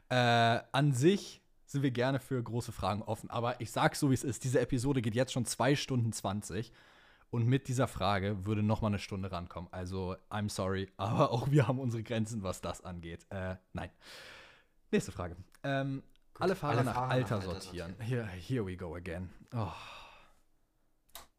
Äh, 0.09 0.65
an 0.73 0.93
sich 0.93 1.43
sind 1.67 1.83
wir 1.83 1.91
gerne 1.91 2.21
für 2.21 2.43
große 2.43 2.73
Fragen 2.73 3.03
offen, 3.03 3.31
aber 3.31 3.61
ich 3.61 3.71
sag's 3.71 4.01
so, 4.01 4.11
wie 4.11 4.15
es 4.15 4.25
ist. 4.25 4.43
Diese 4.45 4.61
Episode 4.61 5.03
geht 5.03 5.15
jetzt 5.15 5.33
schon 5.33 5.45
2 5.45 5.77
Stunden 5.77 6.13
20 6.13 6.73
und 7.31 7.47
mit 7.47 7.69
dieser 7.69 7.87
Frage 7.87 8.47
würde 8.47 8.63
noch 8.63 8.81
mal 8.81 8.89
eine 8.89 8.99
Stunde 8.99 9.31
rankommen. 9.31 9.69
Also, 9.73 10.17
I'm 10.31 10.49
sorry, 10.49 10.89
aber 10.97 11.31
auch 11.33 11.51
wir 11.51 11.69
haben 11.69 11.79
unsere 11.79 12.03
Grenzen, 12.03 12.43
was 12.43 12.63
das 12.63 12.83
angeht. 12.83 13.27
Äh, 13.29 13.57
nein. 13.75 13.91
Nächste 14.91 15.13
Frage. 15.13 15.37
Ähm, 15.63 16.03
alle 16.41 16.57
Fahrer 16.57 16.79
alle 16.79 16.85
nach 16.85 16.95
Fahrer 16.95 17.07
nach 17.07 17.15
Alter 17.15 17.35
Alter 17.37 17.47
sortieren. 17.53 17.95
Here, 18.01 18.27
here 18.27 18.65
we 18.67 18.77
go 18.77 18.95
again. 18.97 19.31
Oh. 19.53 19.73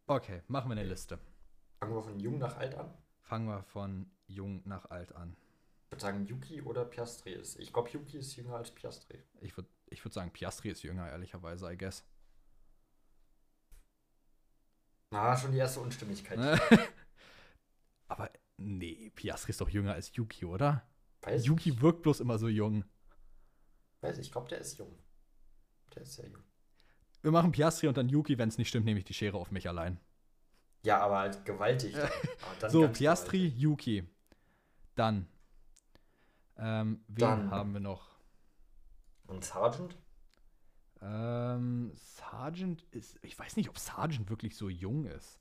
Okay, 0.08 0.42
machen 0.48 0.70
wir 0.70 0.74
eine 0.78 0.84
Liste. 0.84 1.20
Fangen 1.80 1.96
wir 1.96 2.04
von 2.04 2.20
jung 2.20 2.38
nach 2.38 2.58
alt 2.58 2.76
an. 2.76 2.94
Fangen 3.22 3.48
wir 3.48 3.64
von 3.64 4.12
jung 4.28 4.62
nach 4.66 4.86
alt 4.90 5.16
an. 5.16 5.36
Ich 5.86 5.92
würde 5.92 6.02
sagen, 6.02 6.26
Yuki 6.26 6.62
oder 6.62 6.86
Piastri 6.86 7.34
ist. 7.34 7.60
Ich 7.60 7.74
glaube, 7.74 7.90
Yuki 7.90 8.18
ist 8.18 8.36
jünger 8.36 8.56
als 8.56 8.72
Piastri. 8.72 9.22
Ich 9.42 9.56
würde 9.58 9.70
ich 9.88 10.04
würd 10.06 10.14
sagen, 10.14 10.32
Piastri 10.32 10.70
ist 10.70 10.84
jünger, 10.84 11.10
ehrlicherweise, 11.10 11.72
I 11.72 11.78
guess. 11.78 12.06
Na, 15.12 15.36
schon 15.36 15.52
die 15.52 15.58
erste 15.58 15.82
Unstimmigkeit. 15.82 16.40
Aber 18.08 18.32
nee, 18.58 19.12
Piastri 19.16 19.50
ist 19.52 19.60
doch 19.60 19.70
jünger 19.70 19.94
als 19.94 20.16
Yuki, 20.16 20.46
oder? 20.46 20.88
Weiß 21.22 21.46
Yuki 21.46 21.72
ich. 21.72 21.82
wirkt 21.82 22.04
bloß 22.04 22.22
immer 22.22 22.38
so 22.40 22.48
jung. 22.48 22.86
Weiß 24.02 24.18
ich, 24.18 24.28
ich 24.28 24.32
glaube, 24.32 24.50
der 24.50 24.60
ist 24.60 24.78
jung. 24.78 24.98
Der 25.96 26.04
ist 26.04 26.14
sehr 26.16 26.28
jung. 26.28 26.44
Wir 27.22 27.32
machen 27.32 27.52
Piastri 27.52 27.88
und 27.88 27.98
dann 27.98 28.10
Yuki, 28.10 28.38
wenn 28.38 28.50
es 28.50 28.58
nicht 28.58 28.70
stimmt, 28.70 28.86
nehme 28.86 29.00
ich 29.00 29.06
die 29.06 29.14
Schere 29.14 29.38
auf 29.38 29.52
mich 29.52 29.68
allein. 29.70 30.00
Ja, 30.84 31.00
aber 31.02 31.20
halt 31.20 31.46
gewaltig. 31.46 31.94
Dann. 31.94 32.10
Dann 32.60 32.72
So, 32.72 32.88
Piastri, 32.88 33.38
gewaltig. 33.40 33.60
Yuki. 33.62 34.04
Dann. 34.96 35.28
Ähm, 36.58 37.04
wen 37.08 37.16
Dann- 37.20 37.52
haben 37.52 37.74
wir 37.74 37.80
noch? 37.80 38.10
Und 39.28 39.46
Sargent? 39.46 39.96
Ähm, 41.02 41.92
Sargent 41.96 42.84
ist. 42.92 43.18
Ich 43.24 43.38
weiß 43.38 43.56
nicht, 43.56 43.70
ob 43.70 43.78
Sargent 43.78 44.30
wirklich 44.30 44.56
so 44.58 44.70
jung 44.70 45.06
ist. 45.06 45.40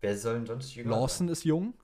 Wer 0.00 0.16
soll 0.18 0.34
denn 0.34 0.46
sonst 0.46 0.74
jünger 0.74 0.90
Lawson 0.90 1.28
sein? 1.28 1.32
ist 1.32 1.44
jung. 1.44 1.74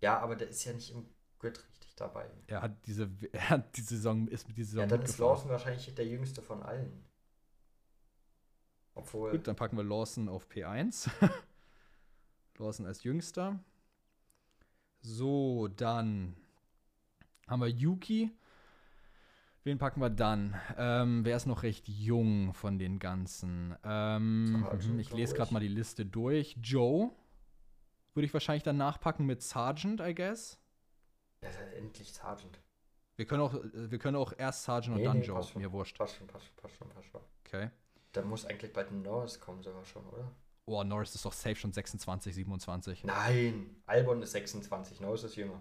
Ja, 0.00 0.18
aber 0.18 0.36
der 0.36 0.48
ist 0.48 0.64
ja 0.64 0.72
nicht 0.72 0.90
im 0.90 1.08
Grid 1.38 1.64
dabei. 2.00 2.30
Er 2.46 2.62
hat 2.62 2.86
diese, 2.86 3.10
er 3.32 3.50
hat 3.50 3.76
die 3.76 3.82
Saison, 3.82 4.28
ist 4.28 4.48
mit 4.48 4.56
dieser 4.56 4.70
Saison 4.70 4.82
Ja, 4.82 4.86
dann 4.96 5.02
ist. 5.02 5.18
Lawson 5.18 5.50
wahrscheinlich 5.50 5.94
der 5.94 6.06
jüngste 6.06 6.42
von 6.42 6.62
allen. 6.62 7.04
Obwohl. 8.94 9.30
Gut, 9.32 9.48
dann 9.48 9.56
packen 9.56 9.76
wir 9.76 9.84
Lawson 9.84 10.28
auf 10.28 10.48
P1. 10.48 11.10
Lawson 12.58 12.86
als 12.86 13.02
jüngster. 13.02 13.58
So, 15.00 15.68
dann 15.68 16.36
haben 17.48 17.60
wir 17.60 17.68
Yuki. 17.68 18.30
Wen 19.64 19.78
packen 19.78 20.00
wir 20.00 20.10
dann? 20.10 20.60
Ähm, 20.76 21.24
wer 21.24 21.36
ist 21.36 21.46
noch 21.46 21.62
recht 21.62 21.88
jung 21.88 22.52
von 22.52 22.78
den 22.78 22.98
ganzen? 22.98 23.76
Ähm, 23.84 24.60
mhm, 24.60 24.98
ich 24.98 25.12
lese 25.12 25.34
gerade 25.34 25.52
mal 25.52 25.60
die 25.60 25.68
Liste 25.68 26.04
durch. 26.04 26.56
Joe 26.60 27.10
würde 28.14 28.26
ich 28.26 28.34
wahrscheinlich 28.34 28.64
dann 28.64 28.76
nachpacken 28.76 29.24
mit 29.24 29.42
Sergeant, 29.42 30.00
I 30.00 30.14
guess. 30.14 30.58
Ja, 31.42 31.48
ist 31.48 31.58
halt 31.58 31.74
endlich 31.74 32.12
Sargent. 32.12 32.58
Wir 33.16 33.26
können 33.26 33.42
auch, 33.42 33.54
wir 33.62 33.98
können 33.98 34.16
auch 34.16 34.32
erst 34.36 34.64
Sergeant 34.64 34.94
und 34.96 35.00
Nee, 35.02 35.06
dann 35.06 35.18
nee, 35.18 35.26
Joe. 35.26 35.44
Mir 35.56 35.70
wurscht. 35.72 35.98
Passt 35.98 36.16
schon, 36.16 36.26
passt 36.26 36.46
schon, 36.46 36.56
passt 36.56 36.76
schon, 36.76 36.88
passt 36.88 37.08
schon. 37.08 37.20
Okay. 37.46 37.70
Da 38.12 38.22
muss 38.22 38.44
eigentlich 38.46 38.72
bald 38.72 38.90
ein 38.90 39.02
Norris 39.02 39.38
kommen, 39.38 39.62
sogar 39.62 39.84
schon, 39.84 40.06
oder? 40.06 40.30
Oh, 40.64 40.82
Norris 40.84 41.14
ist 41.14 41.24
doch 41.24 41.32
safe 41.32 41.56
schon 41.56 41.72
26, 41.72 42.34
27. 42.34 43.04
Nein, 43.04 43.82
Albon 43.86 44.22
ist 44.22 44.32
26, 44.32 45.00
Norris 45.00 45.24
ist 45.24 45.36
jünger. 45.36 45.60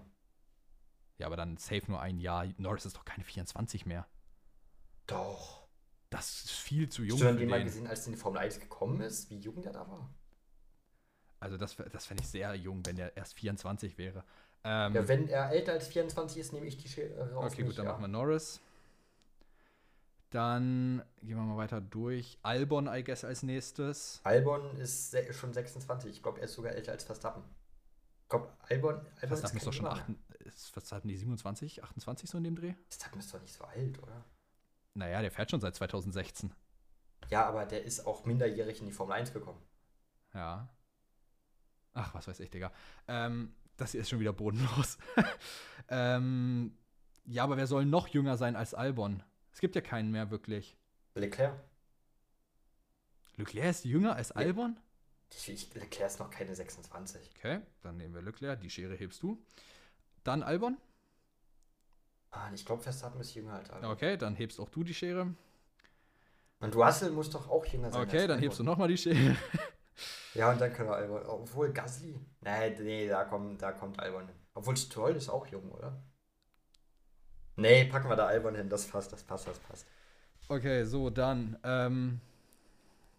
Ja, 1.18 1.28
aber 1.28 1.36
dann 1.38 1.58
safe 1.58 1.84
nur 1.88 2.00
ein 2.02 2.20
Jahr. 2.20 2.46
Norris 2.58 2.86
ist 2.86 2.96
doch 2.96 3.06
keine 3.06 3.24
24 3.24 3.86
mehr. 3.86 4.08
Doch. 5.08 5.68
Das 6.10 6.44
ist 6.44 6.52
viel 6.52 6.90
zu 6.90 7.04
jung 7.04 7.18
Hast 7.18 7.22
du 7.22 7.26
dann 7.26 7.38
den 7.38 7.50
mal 7.50 7.58
den. 7.60 7.66
gesehen, 7.68 7.88
als 7.88 8.02
der 8.02 8.08
in 8.08 8.14
die 8.14 8.22
Formel 8.22 8.40
1 8.40 8.60
gekommen 8.60 9.02
ist, 9.02 9.30
wie 9.30 9.38
jung 9.40 9.62
der 9.62 9.72
da 9.72 9.88
war? 9.88 10.14
Also 11.40 11.58
das, 11.58 11.76
das 11.76 12.06
fände 12.06 12.22
ich 12.24 12.30
sehr 12.30 12.54
jung, 12.56 12.86
wenn 12.86 12.96
der 12.98 13.16
erst 13.18 13.34
24 13.36 13.98
wäre. 13.98 14.24
Ähm, 14.64 14.94
Ja, 14.96 15.08
wenn 15.08 15.28
er 15.28 15.50
älter 15.52 15.74
als 15.74 15.88
24 15.88 16.38
ist, 16.40 16.54
nehme 16.54 16.66
ich 16.68 16.78
die 16.78 16.88
Schere 16.88 17.32
raus. 17.34 17.52
okay, 17.52 17.64
gut, 17.64 17.78
dann 17.78 17.88
machen 17.88 18.02
wir 18.02 18.08
Norris. 18.08 18.62
Dann 20.30 21.04
gehen 21.22 21.36
wir 21.36 21.44
mal 21.44 21.58
weiter 21.58 21.82
durch. 21.82 22.38
Albon, 22.42 22.88
I 22.88 23.04
guess, 23.04 23.26
als 23.26 23.44
nächstes. 23.44 24.22
Albon 24.24 24.78
ist 24.78 25.16
schon 25.34 25.52
26. 25.54 26.10
Ich 26.12 26.24
glaube, 26.24 26.40
er 26.40 26.46
ist 26.46 26.54
sogar 26.54 26.72
älter 26.72 26.94
als 26.94 27.04
Verstappen. 27.04 27.44
Glaube, 28.30 28.50
Albon, 28.70 28.96
Albon 28.96 29.28
Verstappen 29.28 29.58
ist 29.58 29.64
kein 29.64 29.66
doch 29.66 29.74
schon 29.74 29.86
Junger 29.88 30.20
8, 30.40 30.46
ist 30.46 30.70
Verstappen 30.72 31.10
die 31.10 31.18
27, 31.18 31.84
28 31.84 32.30
so 32.30 32.38
in 32.38 32.46
dem 32.46 32.56
Dreh? 32.56 32.74
Verstappen 32.88 33.20
ist 33.20 33.34
doch 33.34 33.42
nicht 33.42 33.54
so 33.54 33.66
alt, 33.66 34.02
oder? 34.02 34.24
Naja, 34.94 35.22
der 35.22 35.32
fährt 35.32 35.52
schon 35.52 35.60
seit 35.60 35.76
2016. 35.76 36.54
Ja, 37.30 37.46
aber 37.46 37.66
der 37.66 37.84
ist 37.84 38.06
auch 38.08 38.24
minderjährig 38.24 38.80
in 38.80 38.86
die 38.86 38.94
Formel 38.94 39.18
1 39.18 39.34
gekommen. 39.34 39.62
Ja. 40.34 40.70
Ach, 41.94 42.14
was 42.14 42.26
weiß 42.30 42.40
ich, 42.40 42.50
Digga. 42.50 42.72
Ähm, 43.10 43.54
das 43.82 43.92
hier 43.92 44.02
ist 44.02 44.10
schon 44.10 44.20
wieder 44.20 44.32
bodenlos. 44.32 44.98
ähm, 45.90 46.78
ja, 47.26 47.44
aber 47.44 47.58
wer 47.58 47.68
soll 47.68 47.86
noch 47.86 48.08
jünger 48.08 48.38
sein 48.38 48.56
als 48.56 48.74
Albon? 48.74 49.24
Es 49.52 49.60
gibt 49.60 49.76
ja 49.76 49.82
keinen 49.82 50.12
mehr 50.12 50.30
wirklich. 50.30 50.78
Leclerc? 51.16 51.60
Leclerc 53.38 53.70
ist 53.70 53.86
jünger 53.86 54.16
als 54.16 54.32
Albon? 54.32 54.80
Ich, 55.48 55.74
Leclerc 55.74 56.12
ist 56.12 56.20
noch 56.20 56.30
keine 56.30 56.54
26. 56.56 57.32
Okay, 57.38 57.62
dann 57.82 57.98
nehmen 57.98 58.14
wir 58.14 58.22
Leclerc. 58.22 58.62
Die 58.62 58.70
Schere 58.70 58.96
hebst 58.96 59.24
du. 59.24 59.44
Dann 60.24 60.44
Albon. 60.44 60.78
Ah, 62.30 62.50
ich 62.54 62.66
glaube, 62.66 62.84
Verstappen 62.84 63.20
ist 63.20 63.34
jünger 63.34 63.54
als 63.54 63.70
Albon. 63.72 63.92
Okay, 63.92 64.16
dann 64.16 64.36
hebst 64.36 64.60
auch 64.60 64.70
du 64.70 64.84
die 64.84 64.94
Schere. 64.94 65.34
Und 66.60 66.76
Russell 66.76 67.12
muss 67.12 67.32
doch 67.32 67.50
auch 67.50 67.66
jünger 67.66 67.92
sein. 67.92 68.08
Okay, 68.08 68.28
dann 68.28 68.40
hebst 68.40 68.60
du 68.60 68.64
Albon. 68.64 68.74
nochmal 68.74 68.88
die 68.90 68.98
Schere. 68.98 69.36
Ja, 70.34 70.52
und 70.52 70.60
dann 70.62 70.74
können 70.74 70.90
wir 70.90 70.96
Albon. 70.96 71.26
Obwohl 71.26 71.72
Gasly. 71.74 72.20
Nee, 72.42 72.70
nee, 72.80 73.08
da 73.08 73.26
kommt, 73.26 73.62
da 73.62 73.72
kommt 73.72 74.00
Albon 74.00 74.28
hin. 74.28 74.36
Obwohl 74.54 74.76
Stroll 74.78 75.16
ist 75.16 75.30
auch 75.30 75.46
jung, 75.48 75.70
oder? 75.72 76.02
Nee, 77.58 77.86
packen 77.86 78.10
wir 78.10 78.16
da 78.16 78.28
Albon 78.28 78.56
hin. 78.56 78.70
Das 78.70 78.88
passt, 78.88 79.12
das 79.12 79.24
passt, 79.24 79.48
das 79.48 79.60
passt. 79.60 79.86
Okay, 80.48 80.84
so, 80.86 81.10
dann 81.10 81.58
ähm, 81.64 82.20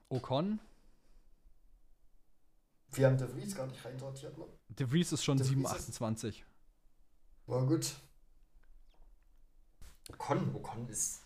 Ocon. 0.09 0.59
Wir 2.93 3.07
haben 3.07 3.17
De 3.17 3.27
Vries 3.29 3.55
gar 3.55 3.67
nicht 3.67 3.83
reinsortiert, 3.85 4.37
ne? 4.37 4.45
De 4.69 4.87
Vries 4.87 5.13
ist 5.13 5.25
schon 5.25 5.39
De 5.39 5.47
Vries 5.47 5.55
7, 5.57 5.65
ist- 5.65 5.73
28. 5.73 6.45
War 7.47 7.67
gut. 7.67 7.95
Ocon, 10.11 10.55
Ocon 10.55 10.89
ist. 10.89 11.22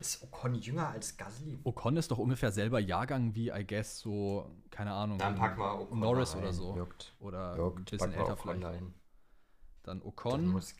Ist 0.00 0.22
Ocon 0.22 0.54
jünger 0.54 0.88
als 0.88 1.16
Gasly? 1.18 1.60
Ocon 1.62 1.96
ist 1.98 2.10
doch 2.10 2.16
ungefähr 2.18 2.50
selber 2.50 2.80
Jahrgang 2.80 3.34
wie, 3.34 3.50
I 3.50 3.66
guess, 3.66 4.00
so, 4.00 4.50
keine 4.70 4.92
Ahnung. 4.92 5.18
Dann 5.18 5.34
packen 5.36 5.58
wir 5.60 5.78
Ocon. 5.80 6.00
Norris 6.00 6.32
rein. 6.34 6.42
oder 6.42 6.52
so. 6.54 6.74
Juckt. 6.76 7.14
Oder 7.20 7.52
ein 7.52 7.58
Juckt. 7.58 7.84
bisschen 7.90 7.98
Packen 7.98 8.12
wir 8.12 8.20
älter 8.20 8.36
vielleicht. 8.38 8.78
hin. 8.78 8.94
Dann 9.82 9.98
Dann 10.00 10.08
Ocon. 10.08 10.46
muss 10.48 10.74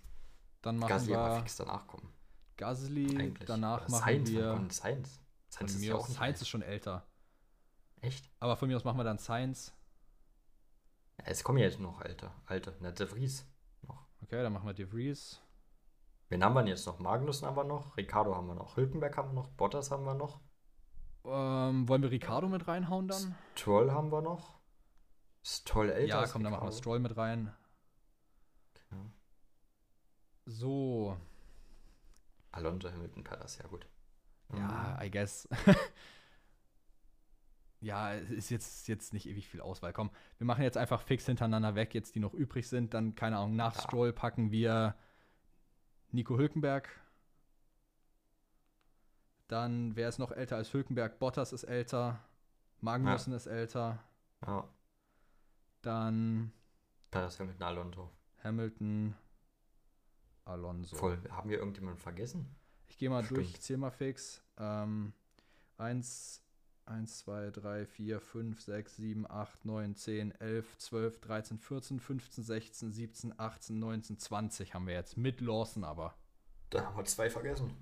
Dann 0.63 0.79
machen 0.79 0.89
Gasly 0.89 1.15
aber 1.15 1.35
wir 1.35 1.41
fix 1.41 1.57
danach 1.57 1.87
kommen. 1.87 2.11
Gasly. 2.57 3.17
Eigentlich. 3.19 3.47
Danach 3.47 3.83
Oder 3.83 3.91
machen 3.91 4.05
Sainz, 4.05 4.31
wir. 4.31 4.51
Ocon, 4.53 4.71
Sainz. 4.71 5.21
Sainz 5.49 5.75
ist 5.75 5.83
ja 5.85 5.95
auch 5.95 6.07
Sainz 6.07 6.41
ist 6.41 6.49
schon 6.49 6.63
älter. 6.63 7.07
Echt? 8.01 8.31
Aber 8.41 8.57
von 8.57 8.69
mir 8.69 8.77
aus 8.77 8.85
machen 8.85 8.99
wir 8.99 9.05
dann 9.05 9.19
Sainz. 9.19 9.75
Ja, 11.19 11.25
es 11.27 11.45
kommen 11.45 11.59
ja 11.59 11.65
jetzt 11.67 11.79
noch 11.79 12.01
alte. 12.01 12.31
Alte. 12.47 12.75
Na, 12.81 12.91
De 12.91 13.07
Vries 13.07 13.45
noch. 13.83 14.07
Okay, 14.23 14.43
dann 14.43 14.53
machen 14.55 14.67
wir 14.67 14.73
De 14.73 14.87
Vries. 14.87 15.43
Wen 16.31 16.45
haben 16.45 16.55
wir 16.55 16.61
denn 16.61 16.69
jetzt 16.69 16.87
noch? 16.87 16.99
Magnussen 17.01 17.47
haben 17.47 17.57
wir 17.57 17.65
noch, 17.65 17.97
Ricardo 17.97 18.35
haben 18.35 18.47
wir 18.47 18.55
noch, 18.55 18.77
Hülkenberg 18.77 19.17
haben 19.17 19.31
wir 19.31 19.35
noch, 19.35 19.49
Bottas 19.51 19.91
haben 19.91 20.05
wir 20.05 20.15
noch, 20.15 20.41
Ähm, 21.25 21.87
wollen 21.89 22.03
wir 22.03 22.11
Ricardo 22.11 22.49
mit 22.49 22.67
reinhauen 22.67 23.09
dann? 23.09 23.35
Stroll 23.55 23.91
haben 23.93 24.11
wir 24.11 24.23
noch. 24.23 24.59
Stroll 25.43 25.91
älter 25.91 26.23
ja, 26.23 26.27
komm, 26.27 26.43
dann 26.45 26.53
machen 26.53 26.69
wir. 26.69 26.73
Stroll 26.73 26.99
mit 27.01 27.17
rein. 27.17 27.53
Ja. 28.91 28.97
So, 30.47 31.17
Alonso, 32.53 32.91
Hamilton, 32.91 33.25
Perez, 33.25 33.59
ja 33.59 33.67
gut. 33.69 33.87
ja, 34.55 34.99
I 35.03 35.11
guess. 35.11 35.49
ja, 37.81 38.15
es 38.15 38.31
ist 38.31 38.51
jetzt, 38.51 38.89
jetzt 38.89 39.13
nicht 39.13 39.27
ewig 39.29 39.49
viel 39.49 39.61
Auswahl. 39.61 39.93
Komm, 39.93 40.11
wir 40.39 40.47
machen 40.47 40.63
jetzt 40.63 40.77
einfach 40.77 41.03
fix 41.03 41.27
hintereinander 41.27 41.75
weg, 41.75 41.95
jetzt 41.95 42.15
die 42.15 42.21
noch 42.21 42.35
übrig 42.35 42.69
sind. 42.69 42.95
Dann, 42.95 43.15
keine 43.15 43.39
Ahnung, 43.39 43.57
nach 43.57 43.75
Ja. 43.77 43.83
Stroll 43.83 44.13
packen 44.13 44.51
wir 44.51 44.95
Nico 46.13 46.37
Hülkenberg. 46.39 46.89
Dann, 49.49 49.97
wer 49.97 50.09
ist 50.09 50.19
noch 50.19 50.31
älter 50.33 50.57
als 50.57 50.73
Hülkenberg? 50.73 51.19
Bottas 51.19 51.53
ist 51.53 51.65
älter. 51.65 52.21
Magnussen 52.81 53.33
ist 53.33 53.47
älter. 53.47 54.03
Ja, 54.47 54.69
Dann 55.83 56.53
Perez, 57.11 57.39
Hamilton, 57.39 57.63
Alonso. 57.63 58.11
Hamilton, 58.43 59.15
Alonso. 60.45 60.97
Voll, 60.97 61.19
haben 61.31 61.51
wir 61.51 61.59
irgendjemanden 61.59 62.01
vergessen? 62.01 62.55
Ich 62.89 62.97
gehe 62.97 63.11
mal 63.11 63.23
durch, 63.23 63.47
Stimmt. 63.49 63.57
ich 63.57 63.61
zähle 63.61 63.79
mal 63.79 63.91
fix. 63.91 64.43
Ähm, 64.57 65.13
1, 65.79 66.43
1, 66.87 67.19
2, 67.19 67.51
3, 67.51 67.87
4, 67.87 68.21
5, 68.21 68.61
6, 68.61 68.97
7, 68.97 69.31
8, 69.31 69.65
9, 69.65 69.95
10, 69.95 70.33
11, 70.41 70.79
12, 70.79 71.21
13, 71.21 71.59
14, 71.59 72.01
15, 72.01 72.45
16, 72.45 72.93
17, 72.93 73.39
18, 73.39 73.79
19, 73.79 74.19
20 74.19 74.75
haben 74.75 74.87
wir 74.87 74.95
jetzt. 74.95 75.17
Mit 75.17 75.41
Lawson 75.41 75.85
aber. 75.85 76.15
Da 76.71 76.85
haben 76.85 76.97
wir 76.97 77.05
zwei 77.05 77.31
vergessen. 77.31 77.77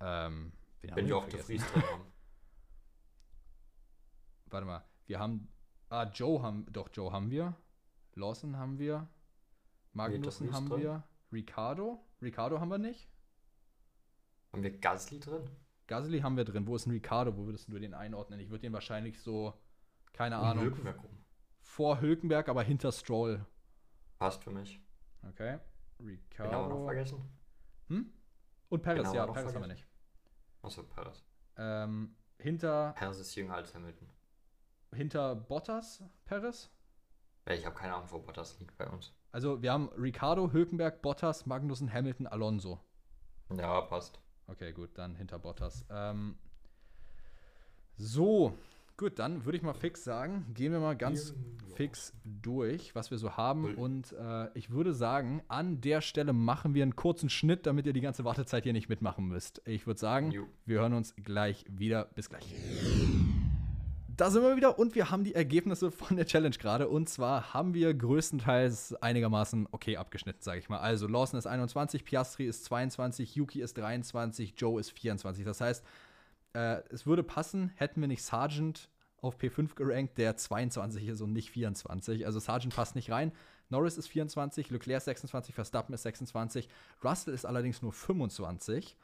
Ähm, 0.00 0.52
Wenn 0.82 1.06
wir 1.06 1.16
auch 1.16 1.24
De 1.28 1.38
vergessen? 1.38 1.46
Vries 1.60 1.72
drin 1.72 1.82
haben. 1.90 2.04
Warte 4.46 4.66
mal, 4.66 4.84
wir 5.06 5.18
haben. 5.18 5.48
Ah, 5.88 6.04
Joe 6.04 6.42
haben. 6.42 6.66
Doch, 6.72 6.88
Joe 6.92 7.12
haben 7.12 7.30
wir. 7.30 7.54
Lawson 8.14 8.56
haben 8.56 8.78
wir. 8.78 9.08
Magnussen 9.92 10.46
Vries 10.48 10.56
haben 10.56 10.68
drin. 10.68 10.80
wir. 10.80 11.02
Ricardo? 11.32 12.04
Ricardo 12.20 12.60
haben 12.60 12.68
wir 12.68 12.78
nicht. 12.78 13.08
Haben 14.52 14.62
wir 14.62 14.78
Gasly 14.78 15.20
drin? 15.20 15.48
Gasly 15.86 16.20
haben 16.20 16.36
wir 16.36 16.44
drin. 16.44 16.66
Wo 16.66 16.76
ist 16.76 16.86
ein 16.86 16.90
Ricardo? 16.92 17.36
Wo 17.36 17.46
würdest 17.46 17.68
du 17.72 17.78
den 17.78 17.94
einordnen? 17.94 18.40
Ich 18.40 18.50
würde 18.50 18.62
den 18.62 18.72
wahrscheinlich 18.72 19.20
so, 19.20 19.54
keine 20.12 20.38
Um 20.38 20.44
Ahnung, 20.44 20.64
Hülkenberg 20.64 21.02
rum. 21.02 21.18
vor 21.60 22.00
Hülkenberg, 22.00 22.48
aber 22.48 22.62
hinter 22.62 22.92
Stroll. 22.92 23.44
Passt 24.18 24.42
für 24.44 24.50
mich. 24.50 24.80
Okay. 25.28 25.58
Ricardo. 26.00 26.50
Genau 26.50 26.68
noch 26.68 26.84
vergessen? 26.84 27.22
Hm? 27.88 28.12
Und 28.68 28.82
Paris, 28.82 29.02
Genau, 29.02 29.14
ja, 29.14 29.26
Paris 29.26 29.38
haben 29.38 29.44
wir 29.46 29.52
vergessen. 29.60 29.70
nicht. 29.72 29.86
Achso, 30.62 30.82
Paris. 30.84 31.24
Ähm, 31.56 32.14
hinter, 32.38 32.92
Paris 32.96 33.18
ist 33.18 33.34
jünger 33.34 33.54
als 33.54 33.74
Hamilton. 33.74 34.08
hinter 34.94 35.34
Bottas, 35.36 36.02
Paris. 36.24 36.70
Ja, 37.46 37.54
ich 37.54 37.66
habe 37.66 37.74
keine 37.76 37.94
Ahnung, 37.94 38.06
wo 38.10 38.18
Bottas 38.20 38.58
liegt 38.60 38.76
bei 38.78 38.88
uns. 38.88 39.12
Also 39.32 39.60
wir 39.62 39.72
haben 39.72 39.88
Ricardo, 39.98 40.52
Hülkenberg, 40.52 41.02
Bottas, 41.02 41.44
Magnussen, 41.46 41.92
Hamilton, 41.92 42.26
Alonso. 42.28 42.80
Ja, 43.50 43.80
passt. 43.82 44.20
Okay, 44.46 44.72
gut, 44.72 44.90
dann 44.94 45.14
hinter 45.16 45.38
Bottas. 45.38 45.84
Ähm, 45.90 46.36
so, 47.96 48.52
gut, 48.96 49.18
dann 49.18 49.44
würde 49.44 49.56
ich 49.56 49.62
mal 49.62 49.74
fix 49.74 50.04
sagen, 50.04 50.46
gehen 50.54 50.72
wir 50.72 50.80
mal 50.80 50.96
ganz 50.96 51.34
fix 51.74 52.12
durch, 52.24 52.94
was 52.94 53.10
wir 53.10 53.18
so 53.18 53.36
haben. 53.36 53.74
Und 53.76 54.12
äh, 54.12 54.48
ich 54.54 54.70
würde 54.70 54.92
sagen, 54.92 55.42
an 55.48 55.80
der 55.80 56.00
Stelle 56.00 56.32
machen 56.32 56.74
wir 56.74 56.82
einen 56.82 56.96
kurzen 56.96 57.30
Schnitt, 57.30 57.66
damit 57.66 57.86
ihr 57.86 57.92
die 57.92 58.00
ganze 58.00 58.24
Wartezeit 58.24 58.64
hier 58.64 58.72
nicht 58.72 58.88
mitmachen 58.88 59.26
müsst. 59.26 59.62
Ich 59.66 59.86
würde 59.86 60.00
sagen, 60.00 60.30
Jo. 60.32 60.46
wir 60.66 60.80
hören 60.80 60.94
uns 60.94 61.14
gleich 61.16 61.64
wieder. 61.68 62.06
Bis 62.14 62.28
gleich. 62.28 62.54
Da 64.22 64.30
sind 64.30 64.44
wir 64.44 64.54
wieder 64.54 64.78
und 64.78 64.94
wir 64.94 65.10
haben 65.10 65.24
die 65.24 65.34
Ergebnisse 65.34 65.90
von 65.90 66.16
der 66.16 66.26
Challenge 66.26 66.56
gerade. 66.56 66.86
Und 66.86 67.08
zwar 67.08 67.54
haben 67.54 67.74
wir 67.74 67.92
größtenteils 67.92 68.94
einigermaßen 69.02 69.66
okay 69.72 69.96
abgeschnitten, 69.96 70.40
sage 70.42 70.60
ich 70.60 70.68
mal. 70.68 70.78
Also 70.78 71.08
Lawson 71.08 71.40
ist 71.40 71.48
21, 71.48 72.04
Piastri 72.04 72.46
ist 72.46 72.64
22, 72.66 73.34
Yuki 73.34 73.60
ist 73.60 73.76
23, 73.78 74.54
Joe 74.56 74.78
ist 74.78 74.92
24. 74.92 75.44
Das 75.44 75.60
heißt, 75.60 75.84
äh, 76.52 76.82
es 76.90 77.04
würde 77.04 77.24
passen, 77.24 77.72
hätten 77.74 78.00
wir 78.00 78.06
nicht 78.06 78.22
Sargent 78.22 78.90
auf 79.20 79.40
P5 79.40 79.74
gerankt, 79.74 80.16
der 80.18 80.36
22 80.36 81.08
ist 81.08 81.20
und 81.20 81.32
nicht 81.32 81.50
24. 81.50 82.24
Also 82.24 82.38
Sargent 82.38 82.76
passt 82.76 82.94
nicht 82.94 83.10
rein. 83.10 83.32
Norris 83.70 83.98
ist 83.98 84.06
24, 84.06 84.70
Leclerc 84.70 84.98
ist 84.98 85.06
26, 85.06 85.52
Verstappen 85.52 85.94
ist 85.96 86.04
26, 86.04 86.68
Russell 87.02 87.34
ist 87.34 87.44
allerdings 87.44 87.82
nur 87.82 87.92
25. 87.92 88.96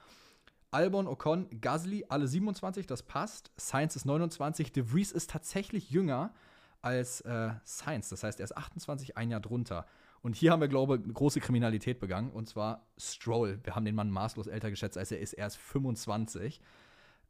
Albon, 0.71 1.07
Ocon, 1.07 1.49
Gasly, 1.61 2.05
alle 2.09 2.29
27, 2.29 2.87
das 2.87 3.03
passt. 3.03 3.51
Sainz 3.57 3.97
ist 3.97 4.05
29. 4.05 4.73
De 4.73 4.85
Vries 4.85 5.13
ist 5.13 5.31
tatsächlich 5.31 5.91
jünger 5.91 6.35
als 6.83 7.21
äh, 7.23 7.51
Sainz. 7.65 8.09
Das 8.11 8.23
heißt, 8.23 8.41
er 8.41 8.45
ist 8.45 8.57
28, 8.57 9.17
ein 9.17 9.31
Jahr 9.31 9.41
drunter. 9.41 9.87
Und 10.21 10.37
hier 10.37 10.53
haben 10.53 10.61
wir, 10.61 10.69
glaube 10.69 10.97
ich, 10.97 11.15
große 11.15 11.41
Kriminalität 11.41 12.01
begangen. 12.01 12.31
Und 12.31 12.49
zwar 12.49 12.87
Stroll. 12.99 13.61
Wir 13.63 13.75
haben 13.75 13.85
den 13.85 13.95
Mann 13.95 14.11
maßlos 14.11 14.47
älter 14.47 14.71
geschätzt, 14.71 14.99
als 14.99 15.11
er 15.11 15.21
ist. 15.21 15.33
Er 15.33 15.47
ist 15.47 15.57
25. 15.57 16.61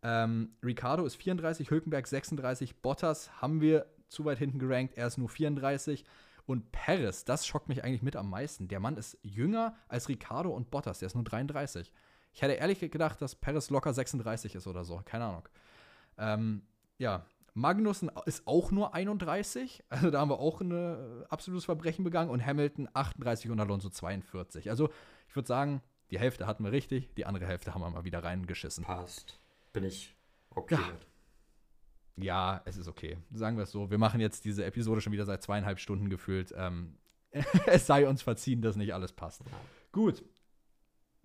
Ähm, 0.02 0.52
Ricardo 0.65 1.05
ist 1.05 1.17
34, 1.17 1.70
Hülkenberg 1.70 2.07
36, 2.07 2.81
Bottas 2.83 3.42
haben 3.42 3.60
wir 3.60 3.86
zu 4.08 4.25
weit 4.25 4.39
hinten 4.39 4.58
gerankt, 4.58 4.97
er 4.97 5.07
ist 5.07 5.18
nur 5.18 5.28
34. 5.28 6.05
Und 6.47 6.73
Perez, 6.73 7.25
das 7.25 7.47
schockt 7.47 7.68
mich 7.68 7.84
eigentlich 7.84 8.02
mit 8.02 8.17
am 8.17 8.31
meisten. 8.31 8.68
Der 8.68 8.81
Mann 8.81 8.97
ist 8.97 9.18
jünger 9.23 9.76
als 9.86 10.08
Ricardo 10.08 10.50
und 10.50 10.70
Bottas, 10.70 11.00
der 11.00 11.07
ist 11.07 11.15
nur 11.15 11.25
33. 11.25 11.92
Ich 12.39 12.42
hätte 12.42 12.55
ehrlich 12.55 12.78
gedacht, 12.78 13.20
dass 13.20 13.34
Perez 13.34 13.68
locker 13.68 13.92
36 13.92 14.55
ist 14.55 14.68
oder 14.68 14.84
so, 14.84 15.02
keine 15.05 15.25
Ahnung. 15.25 15.49
Ähm, 16.18 16.62
ja, 16.97 17.26
Magnussen 17.55 18.12
ist 18.26 18.47
auch 18.47 18.70
nur 18.70 18.94
31, 18.94 19.83
also 19.89 20.12
da 20.12 20.20
haben 20.20 20.31
wir 20.31 20.39
auch 20.39 20.60
ein 20.60 20.70
äh, 20.70 21.25
absolutes 21.31 21.65
Verbrechen 21.65 22.05
begangen. 22.05 22.31
Und 22.31 22.47
Hamilton 22.47 22.89
38 22.94 23.50
und 23.50 23.58
Alonso 23.58 23.89
42. 23.89 24.70
Also 24.70 24.89
ich 25.26 25.34
würde 25.34 25.49
sagen, 25.49 25.83
die 26.12 26.20
Hälfte 26.20 26.47
hatten 26.47 26.62
wir 26.62 26.70
richtig, 26.70 27.12
die 27.17 27.26
andere 27.26 27.44
Hälfte 27.44 27.75
haben 27.75 27.81
wir 27.81 27.91
mal 27.91 28.05
wieder 28.05 28.23
reingeschissen. 28.23 28.84
Passt. 28.84 29.41
Bin 29.73 29.83
ich 29.83 30.15
okay 30.50 30.76
Ja. 30.76 30.92
Ja, 32.25 32.62
es 32.67 32.76
ist 32.76 32.86
okay. 32.86 33.18
Sagen 33.33 33.57
wir 33.57 33.65
es 33.65 33.73
so. 33.73 33.91
Wir 33.91 33.99
machen 33.99 34.20
jetzt 34.20 34.44
diese 34.44 34.65
Episode 34.65 35.00
schon 35.00 35.12
wieder 35.12 35.25
seit 35.25 35.42
zweieinhalb 35.42 35.81
Stunden 35.81 36.08
gefühlt. 36.08 36.55
Ähm, 36.57 36.99
es 37.67 37.89
sei 37.89 38.07
uns 38.07 38.23
verziehen, 38.23 38.62
dass 38.62 38.76
nicht 38.76 38.94
alles 38.94 39.12
passt. 39.12 39.42
Gut. 39.91 40.23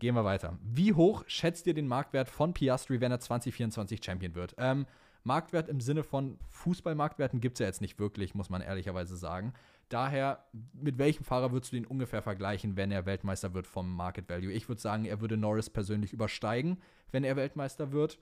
Gehen 0.03 0.15
wir 0.15 0.25
weiter. 0.25 0.59
Wie 0.61 0.91
hoch 0.91 1.23
schätzt 1.27 1.65
ihr 1.65 1.73
den 1.73 1.87
Marktwert 1.87 2.27
von 2.27 2.53
Piastri, 2.53 2.99
wenn 2.99 3.13
er 3.13 3.21
2024 3.21 4.03
Champion 4.03 4.35
wird? 4.35 4.53
Ähm, 4.57 4.85
Marktwert 5.23 5.69
im 5.69 5.79
Sinne 5.79 6.03
von 6.03 6.37
Fußballmarktwerten 6.49 7.39
gibt 7.39 7.55
es 7.55 7.59
ja 7.61 7.67
jetzt 7.67 7.79
nicht 7.79 7.97
wirklich, 7.99 8.35
muss 8.35 8.49
man 8.49 8.61
ehrlicherweise 8.61 9.15
sagen. 9.15 9.53
Daher, 9.87 10.43
mit 10.73 10.97
welchem 10.97 11.23
Fahrer 11.23 11.53
würdest 11.53 11.71
du 11.71 11.77
den 11.77 11.85
ungefähr 11.85 12.21
vergleichen, 12.21 12.75
wenn 12.75 12.91
er 12.91 13.05
Weltmeister 13.05 13.53
wird 13.53 13.65
vom 13.65 13.95
Market 13.95 14.27
Value? 14.27 14.51
Ich 14.51 14.67
würde 14.67 14.81
sagen, 14.81 15.05
er 15.05 15.21
würde 15.21 15.37
Norris 15.37 15.69
persönlich 15.69 16.11
übersteigen, 16.11 16.81
wenn 17.11 17.23
er 17.23 17.37
Weltmeister 17.37 17.93
wird. 17.93 18.19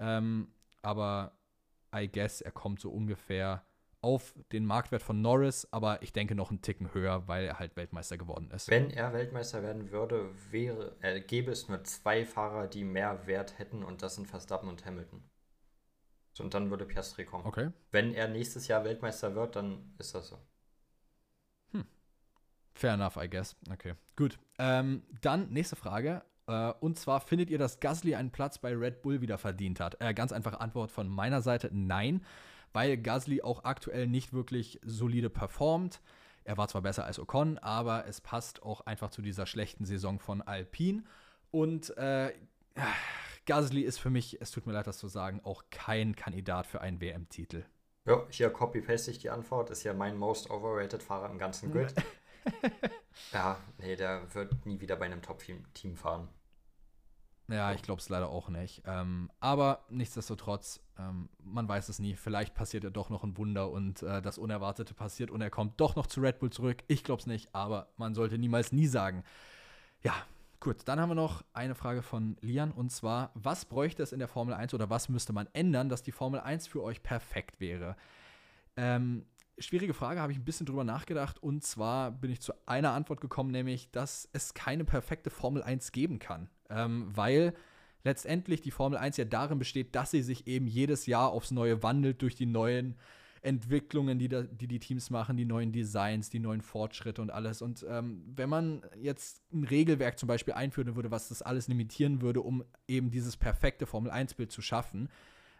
Ähm, 0.00 0.48
aber 0.82 1.30
I 1.94 2.08
guess, 2.08 2.40
er 2.40 2.50
kommt 2.50 2.80
so 2.80 2.90
ungefähr 2.90 3.62
auf 4.02 4.34
den 4.52 4.64
Marktwert 4.64 5.02
von 5.02 5.20
Norris, 5.20 5.68
aber 5.70 6.02
ich 6.02 6.12
denke 6.12 6.34
noch 6.34 6.50
einen 6.50 6.62
Ticken 6.62 6.94
höher, 6.94 7.28
weil 7.28 7.44
er 7.44 7.58
halt 7.58 7.76
Weltmeister 7.76 8.16
geworden 8.16 8.50
ist. 8.50 8.70
Wenn 8.70 8.90
er 8.90 9.12
Weltmeister 9.12 9.62
werden 9.62 9.90
würde, 9.90 10.30
wäre, 10.50 10.96
äh, 11.00 11.20
gäbe 11.20 11.50
es 11.50 11.68
nur 11.68 11.84
zwei 11.84 12.24
Fahrer, 12.24 12.66
die 12.66 12.84
mehr 12.84 13.26
Wert 13.26 13.58
hätten 13.58 13.82
und 13.82 14.02
das 14.02 14.14
sind 14.14 14.26
Verstappen 14.26 14.68
und 14.68 14.84
Hamilton. 14.84 15.22
So, 16.32 16.44
und 16.44 16.54
dann 16.54 16.70
würde 16.70 16.86
Piastri 16.86 17.24
kommen. 17.24 17.44
Okay. 17.44 17.70
Wenn 17.90 18.14
er 18.14 18.28
nächstes 18.28 18.68
Jahr 18.68 18.84
Weltmeister 18.84 19.34
wird, 19.34 19.56
dann 19.56 19.94
ist 19.98 20.14
das 20.14 20.28
so. 20.28 20.38
Fair 22.80 22.94
enough, 22.94 23.16
I 23.16 23.28
guess. 23.28 23.56
Okay, 23.70 23.94
gut. 24.16 24.38
Ähm, 24.58 25.02
dann 25.20 25.50
nächste 25.50 25.76
Frage. 25.76 26.22
Äh, 26.46 26.72
und 26.80 26.98
zwar, 26.98 27.20
findet 27.20 27.50
ihr, 27.50 27.58
dass 27.58 27.80
Gasly 27.80 28.14
einen 28.14 28.30
Platz 28.30 28.56
bei 28.58 28.74
Red 28.74 29.02
Bull 29.02 29.20
wieder 29.20 29.36
verdient 29.36 29.80
hat? 29.80 30.00
Äh, 30.00 30.14
ganz 30.14 30.32
einfache 30.32 30.60
Antwort 30.60 30.90
von 30.90 31.06
meiner 31.06 31.42
Seite, 31.42 31.68
nein, 31.72 32.24
weil 32.72 32.96
Gasly 32.96 33.42
auch 33.42 33.64
aktuell 33.64 34.06
nicht 34.06 34.32
wirklich 34.32 34.80
solide 34.84 35.30
performt. 35.30 36.00
Er 36.44 36.56
war 36.56 36.68
zwar 36.68 36.82
besser 36.82 37.04
als 37.04 37.18
Ocon, 37.18 37.58
aber 37.58 38.06
es 38.06 38.20
passt 38.20 38.62
auch 38.62 38.80
einfach 38.82 39.10
zu 39.10 39.22
dieser 39.22 39.46
schlechten 39.46 39.84
Saison 39.84 40.18
von 40.18 40.42
Alpine. 40.42 41.04
Und 41.50 41.96
äh, 41.96 42.32
Gasly 43.46 43.82
ist 43.82 43.98
für 43.98 44.10
mich, 44.10 44.40
es 44.40 44.50
tut 44.50 44.66
mir 44.66 44.72
leid, 44.72 44.86
das 44.86 44.98
zu 44.98 45.08
sagen, 45.08 45.40
auch 45.44 45.64
kein 45.70 46.16
Kandidat 46.16 46.66
für 46.66 46.80
einen 46.80 47.00
WM-Titel. 47.00 47.64
Ja, 48.06 48.26
hier 48.30 48.50
copy-paste 48.50 49.10
ich 49.10 49.18
die 49.18 49.30
Antwort. 49.30 49.70
Ist 49.70 49.84
ja 49.84 49.92
mein 49.92 50.16
most 50.16 50.50
overrated 50.50 51.02
Fahrer 51.02 51.30
im 51.30 51.38
ganzen 51.38 51.70
Grid. 51.70 51.94
ja, 53.32 53.58
nee, 53.78 53.96
der 53.96 54.34
wird 54.34 54.66
nie 54.66 54.80
wieder 54.80 54.96
bei 54.96 55.06
einem 55.06 55.22
Top-Team 55.22 55.96
fahren. 55.96 56.28
Ja, 57.50 57.72
ich 57.72 57.82
glaube 57.82 58.00
es 58.00 58.08
leider 58.08 58.28
auch 58.28 58.48
nicht. 58.48 58.82
Ähm, 58.86 59.28
aber 59.40 59.84
nichtsdestotrotz, 59.88 60.80
ähm, 60.98 61.28
man 61.42 61.68
weiß 61.68 61.88
es 61.88 61.98
nie. 61.98 62.14
Vielleicht 62.14 62.54
passiert 62.54 62.84
ja 62.84 62.90
doch 62.90 63.10
noch 63.10 63.24
ein 63.24 63.36
Wunder 63.36 63.70
und 63.70 64.02
äh, 64.02 64.22
das 64.22 64.38
Unerwartete 64.38 64.94
passiert 64.94 65.32
und 65.32 65.40
er 65.40 65.50
kommt 65.50 65.80
doch 65.80 65.96
noch 65.96 66.06
zu 66.06 66.20
Red 66.20 66.38
Bull 66.38 66.50
zurück. 66.50 66.84
Ich 66.86 67.02
glaube 67.02 67.20
es 67.20 67.26
nicht, 67.26 67.52
aber 67.52 67.88
man 67.96 68.14
sollte 68.14 68.38
niemals 68.38 68.70
nie 68.70 68.86
sagen. 68.86 69.24
Ja, 70.02 70.14
gut. 70.60 70.82
Dann 70.84 71.00
haben 71.00 71.10
wir 71.10 71.16
noch 71.16 71.42
eine 71.52 71.74
Frage 71.74 72.02
von 72.02 72.36
Lian 72.40 72.70
und 72.70 72.90
zwar: 72.90 73.32
Was 73.34 73.64
bräuchte 73.64 74.04
es 74.04 74.12
in 74.12 74.20
der 74.20 74.28
Formel 74.28 74.54
1 74.54 74.72
oder 74.72 74.88
was 74.88 75.08
müsste 75.08 75.32
man 75.32 75.48
ändern, 75.52 75.88
dass 75.88 76.04
die 76.04 76.12
Formel 76.12 76.38
1 76.38 76.68
für 76.68 76.84
euch 76.84 77.02
perfekt 77.02 77.58
wäre? 77.58 77.96
Ähm, 78.76 79.26
schwierige 79.58 79.92
Frage, 79.92 80.20
habe 80.20 80.30
ich 80.30 80.38
ein 80.38 80.44
bisschen 80.44 80.66
drüber 80.66 80.84
nachgedacht. 80.84 81.42
Und 81.42 81.64
zwar 81.64 82.12
bin 82.12 82.30
ich 82.30 82.40
zu 82.40 82.52
einer 82.66 82.92
Antwort 82.92 83.20
gekommen, 83.20 83.50
nämlich, 83.50 83.90
dass 83.90 84.28
es 84.32 84.54
keine 84.54 84.84
perfekte 84.84 85.30
Formel 85.30 85.64
1 85.64 85.90
geben 85.90 86.20
kann. 86.20 86.48
Ähm, 86.70 87.08
weil 87.14 87.54
letztendlich 88.04 88.60
die 88.62 88.70
Formel 88.70 88.98
1 88.98 89.16
ja 89.16 89.24
darin 89.24 89.58
besteht, 89.58 89.94
dass 89.94 90.10
sie 90.10 90.22
sich 90.22 90.46
eben 90.46 90.66
jedes 90.66 91.06
Jahr 91.06 91.30
aufs 91.30 91.50
Neue 91.50 91.82
wandelt 91.82 92.22
durch 92.22 92.34
die 92.34 92.46
neuen 92.46 92.96
Entwicklungen, 93.42 94.18
die, 94.18 94.28
da, 94.28 94.42
die 94.42 94.66
die 94.66 94.78
Teams 94.78 95.08
machen, 95.10 95.36
die 95.36 95.46
neuen 95.46 95.72
Designs, 95.72 96.28
die 96.28 96.40
neuen 96.40 96.60
Fortschritte 96.60 97.22
und 97.22 97.30
alles. 97.30 97.62
Und 97.62 97.84
ähm, 97.88 98.22
wenn 98.26 98.50
man 98.50 98.82
jetzt 99.00 99.42
ein 99.52 99.64
Regelwerk 99.64 100.18
zum 100.18 100.26
Beispiel 100.26 100.54
einführen 100.54 100.94
würde, 100.94 101.10
was 101.10 101.28
das 101.28 101.40
alles 101.40 101.66
limitieren 101.66 102.20
würde, 102.20 102.42
um 102.42 102.64
eben 102.86 103.10
dieses 103.10 103.36
perfekte 103.36 103.86
Formel 103.86 104.12
1-Bild 104.12 104.52
zu 104.52 104.60
schaffen, 104.60 105.08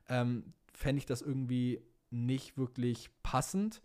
ähm, 0.08 0.52
fände 0.74 0.98
ich 0.98 1.06
das 1.06 1.22
irgendwie 1.22 1.80
nicht 2.10 2.58
wirklich 2.58 3.10
passend, 3.22 3.82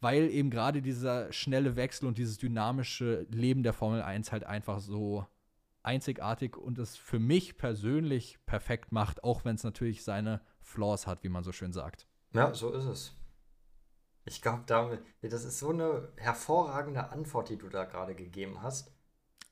weil 0.00 0.30
eben 0.30 0.50
gerade 0.50 0.80
dieser 0.80 1.32
schnelle 1.32 1.76
Wechsel 1.76 2.06
und 2.06 2.18
dieses 2.18 2.38
dynamische 2.38 3.26
Leben 3.30 3.62
der 3.62 3.72
Formel 3.72 4.02
1 4.02 4.30
halt 4.30 4.44
einfach 4.44 4.78
so 4.78 5.26
einzigartig 5.84 6.56
und 6.56 6.78
es 6.78 6.96
für 6.96 7.18
mich 7.18 7.56
persönlich 7.58 8.38
perfekt 8.46 8.92
macht, 8.92 9.22
auch 9.24 9.44
wenn 9.44 9.56
es 9.56 9.64
natürlich 9.64 10.04
seine 10.04 10.40
Flaws 10.60 11.06
hat, 11.06 11.22
wie 11.22 11.28
man 11.28 11.44
so 11.44 11.52
schön 11.52 11.72
sagt. 11.72 12.06
Ja, 12.32 12.52
so 12.54 12.72
ist 12.72 12.84
es. 12.84 13.16
Ich 14.26 14.40
glaube, 14.40 14.62
damit, 14.66 15.02
das 15.22 15.44
ist 15.44 15.58
so 15.58 15.70
eine 15.70 16.08
hervorragende 16.16 17.10
Antwort, 17.10 17.50
die 17.50 17.58
du 17.58 17.68
da 17.68 17.84
gerade 17.84 18.14
gegeben 18.14 18.62
hast, 18.62 18.90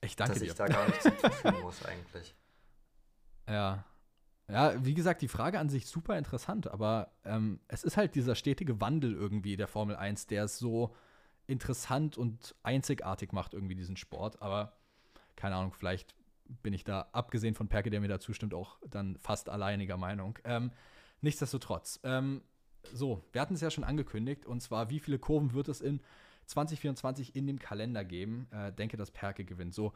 Ich 0.01 0.17
danke 0.17 0.35
dass 0.35 0.41
dir. 0.41 0.47
ich 0.47 0.55
da 0.55 0.67
gar 0.67 0.87
nichts 0.87 1.05
hinzufügen 1.05 1.61
muss 1.61 1.85
eigentlich. 1.85 2.35
Ja. 3.49 3.85
Ja, 4.49 4.85
wie 4.85 4.95
gesagt, 4.95 5.23
die 5.23 5.29
Frage 5.29 5.59
an 5.59 5.69
sich 5.69 5.87
super 5.87 6.19
interessant, 6.19 6.69
aber 6.69 7.13
ähm, 7.25 7.61
es 7.69 7.85
ist 7.85 7.97
halt 7.97 8.15
dieser 8.15 8.35
stetige 8.35 8.81
Wandel 8.81 9.15
irgendwie 9.15 9.57
der 9.57 9.69
Formel 9.69 9.97
1, 9.97 10.27
der 10.27 10.45
es 10.45 10.59
so 10.59 10.95
interessant 11.47 12.19
und 12.19 12.55
einzigartig 12.63 13.33
macht, 13.33 13.55
irgendwie 13.55 13.75
diesen 13.75 13.97
Sport. 13.97 14.43
Aber 14.43 14.77
keine 15.37 15.57
Ahnung, 15.57 15.73
vielleicht 15.73 16.15
bin 16.63 16.73
ich 16.73 16.85
da, 16.85 17.09
abgesehen 17.13 17.55
von 17.55 17.69
Perke, 17.69 17.91
der 17.91 18.01
mir 18.01 18.09
da 18.09 18.21
zustimmt, 18.21 18.55
auch 18.55 18.79
dann 18.89 19.17
fast 19.19 19.49
alleiniger 19.49 19.97
Meinung. 19.97 20.39
Ähm, 20.45 20.71
nichtsdestotrotz, 21.21 22.01
ähm, 22.05 22.43
so, 22.93 23.23
wir 23.33 23.41
hatten 23.41 23.55
es 23.55 23.61
ja 23.61 23.71
schon 23.71 23.85
angekündigt, 23.85 24.47
und 24.47 24.61
zwar, 24.61 24.91
wie 24.91 24.99
viele 24.99 25.19
Kurven 25.19 25.53
wird 25.53 25.69
es 25.69 25.81
in 25.81 26.01
2024 26.47 27.37
in 27.37 27.47
dem 27.47 27.59
Kalender 27.59 28.05
geben. 28.05 28.49
Äh, 28.51 28.73
denke, 28.73 28.97
dass 28.97 29.11
Perke 29.11 29.45
gewinnt. 29.45 29.75
So, 29.75 29.93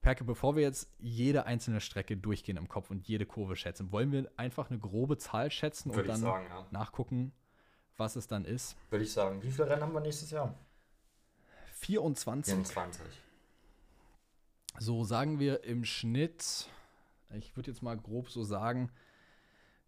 Perke, 0.00 0.24
bevor 0.24 0.56
wir 0.56 0.62
jetzt 0.62 0.90
jede 0.98 1.46
einzelne 1.46 1.80
Strecke 1.80 2.16
durchgehen 2.16 2.56
im 2.56 2.68
Kopf 2.68 2.90
und 2.90 3.06
jede 3.06 3.26
Kurve 3.26 3.54
schätzen, 3.56 3.92
wollen 3.92 4.10
wir 4.10 4.30
einfach 4.36 4.70
eine 4.70 4.78
grobe 4.78 5.16
Zahl 5.16 5.50
schätzen 5.50 5.90
Würde 5.90 6.02
und 6.02 6.08
dann 6.08 6.20
sagen, 6.20 6.46
ja. 6.48 6.66
nachgucken, 6.70 7.32
was 7.96 8.16
es 8.16 8.26
dann 8.26 8.44
ist? 8.44 8.76
Würde 8.90 9.04
ich 9.04 9.12
sagen. 9.12 9.42
Wie 9.42 9.50
viele 9.50 9.68
Rennen 9.68 9.82
haben 9.82 9.92
wir 9.92 10.00
nächstes 10.00 10.30
Jahr? 10.30 10.54
24. 11.74 12.52
24. 12.52 13.06
So 14.78 15.04
sagen 15.04 15.38
wir 15.38 15.64
im 15.64 15.84
Schnitt, 15.84 16.68
ich 17.30 17.56
würde 17.56 17.70
jetzt 17.70 17.82
mal 17.82 17.96
grob 17.96 18.30
so 18.30 18.42
sagen, 18.42 18.90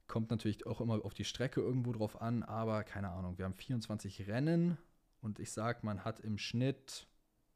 kommt 0.06 0.30
natürlich 0.30 0.66
auch 0.66 0.80
immer 0.80 1.04
auf 1.04 1.14
die 1.14 1.24
Strecke 1.24 1.60
irgendwo 1.60 1.92
drauf 1.92 2.20
an, 2.20 2.42
aber 2.42 2.84
keine 2.84 3.10
Ahnung, 3.10 3.38
wir 3.38 3.46
haben 3.46 3.54
24 3.54 4.28
Rennen 4.28 4.78
und 5.22 5.38
ich 5.38 5.52
sage, 5.52 5.80
man 5.82 6.04
hat 6.04 6.20
im 6.20 6.38
Schnitt 6.38 7.06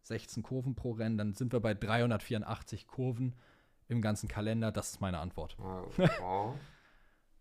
16 0.02 0.42
Kurven 0.42 0.74
pro 0.74 0.92
Rennen, 0.92 1.18
dann 1.18 1.34
sind 1.34 1.52
wir 1.52 1.60
bei 1.60 1.74
384 1.74 2.86
Kurven 2.86 3.34
im 3.88 4.00
ganzen 4.02 4.28
Kalender. 4.28 4.72
Das 4.72 4.90
ist 4.90 5.00
meine 5.00 5.18
Antwort. 5.18 5.56
Wow. 5.58 6.56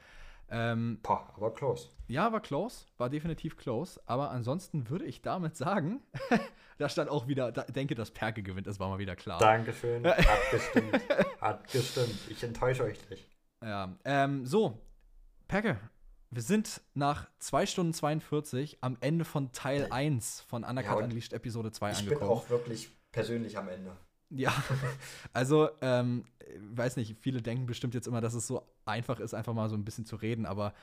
Ähm, 0.49 0.99
Boah, 1.03 1.31
aber 1.35 1.53
close. 1.53 1.89
Ja, 2.07 2.33
war 2.33 2.41
close, 2.41 2.85
war 2.97 3.11
definitiv 3.11 3.57
close. 3.57 4.01
Aber 4.07 4.31
ansonsten 4.31 4.89
würde 4.89 5.05
ich 5.05 5.21
damit 5.21 5.55
sagen, 5.55 6.01
da 6.79 6.89
stand 6.89 7.11
auch 7.11 7.27
wieder, 7.27 7.51
da, 7.51 7.61
denke, 7.63 7.93
dass 7.93 8.09
Perke 8.09 8.41
gewinnt, 8.41 8.65
das 8.65 8.79
war 8.79 8.89
mal 8.89 8.97
wieder 8.97 9.15
klar. 9.15 9.37
Dankeschön, 9.39 10.03
hat 10.03 10.51
gestimmt. 10.51 10.99
hat 11.39 11.71
gestimmt. 11.71 12.19
Ich 12.29 12.43
enttäusche 12.43 12.83
euch 12.85 13.07
nicht. 13.11 13.29
Ja, 13.63 13.95
ähm, 14.03 14.47
so, 14.47 14.81
Perke, 15.47 15.79
wir 16.31 16.41
sind 16.41 16.81
nach 16.95 17.29
2 17.37 17.67
Stunden 17.67 17.93
42 17.93 18.79
am 18.81 18.97
Ende 19.01 19.25
von 19.25 19.51
Teil 19.51 19.91
1 19.91 20.41
von 20.41 20.63
Undercut 20.63 20.99
Ja, 20.99 21.05
Unleashed 21.05 21.33
Episode 21.33 21.71
2 21.71 21.91
Ich 21.91 21.97
angekommen. 21.99 22.19
bin 22.21 22.29
auch 22.29 22.49
wirklich 22.49 22.89
persönlich 23.11 23.55
am 23.55 23.69
Ende. 23.69 23.95
Ja, 24.29 24.53
also, 25.33 25.69
ähm, 25.81 26.25
weiß 26.59 26.97
nicht, 26.97 27.17
viele 27.19 27.41
denken 27.41 27.65
bestimmt 27.65 27.93
jetzt 27.93 28.07
immer, 28.07 28.21
dass 28.21 28.33
es 28.33 28.47
so 28.47 28.63
einfach 28.85 29.19
ist, 29.19 29.33
einfach 29.33 29.53
mal 29.53 29.69
so 29.69 29.75
ein 29.75 29.85
bisschen 29.85 30.05
zu 30.05 30.15
reden, 30.15 30.45
aber 30.45 30.73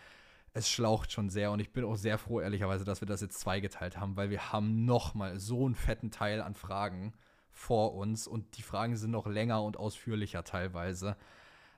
es 0.53 0.71
schlaucht 0.71 1.13
schon 1.13 1.29
sehr 1.29 1.51
und 1.53 1.61
ich 1.61 1.73
bin 1.73 1.85
auch 1.85 1.97
sehr 1.97 2.19
froh, 2.19 2.41
ehrlicherweise, 2.41 2.85
dass 2.85 3.03
wir 3.03 3.07
das 3.07 3.21
jetzt 3.21 3.39
zweigeteilt 3.39 3.99
haben, 3.99 4.17
weil 4.17 4.31
wir 4.31 4.53
haben 4.53 4.85
noch 4.85 5.15
so 5.37 5.67
einen 5.67 5.75
fetten 5.75 6.11
Teil 6.11 6.41
an 6.41 6.55
Fragen 6.55 7.13
vor 7.53 7.95
uns 7.95 8.27
und 8.27 8.57
die 8.57 8.63
Fragen 8.63 8.97
sind 8.97 9.11
noch 9.11 9.27
länger 9.27 9.63
und 9.63 9.77
ausführlicher 9.77 10.45
teilweise. 10.45 11.17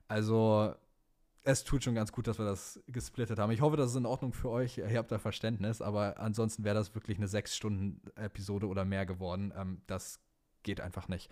Also, 0.07 0.75
es 1.45 1.65
tut 1.65 1.83
schon 1.83 1.95
ganz 1.95 2.13
gut, 2.13 2.27
dass 2.27 2.39
wir 2.39 2.45
das 2.45 2.81
gesplittet 2.89 3.39
haben. 3.39 3.51
Ich 3.53 3.63
hoffe, 3.63 3.77
das 3.77 3.91
ist 3.91 3.97
in 3.97 4.07
Ordnung 4.07 4.33
für 4.33 4.51
euch. 4.51 4.79
Ihr 4.79 4.99
habt 4.99 5.11
da 5.11 5.19
Verständnis, 5.19 5.81
aber 5.81 6.19
ansonsten 6.21 6.63
wäre 6.65 6.75
das 6.75 6.95
wirklich 6.95 7.17
eine 7.19 7.29
sechs 7.29 7.57
Stunden 7.57 8.01
Episode 8.17 8.67
oder 8.67 8.85
mehr 8.85 9.07
geworden. 9.07 9.53
Ähm, 9.57 9.81
das 9.87 10.21
geht 10.69 10.83
einfach 10.83 11.09
nicht. 11.09 11.31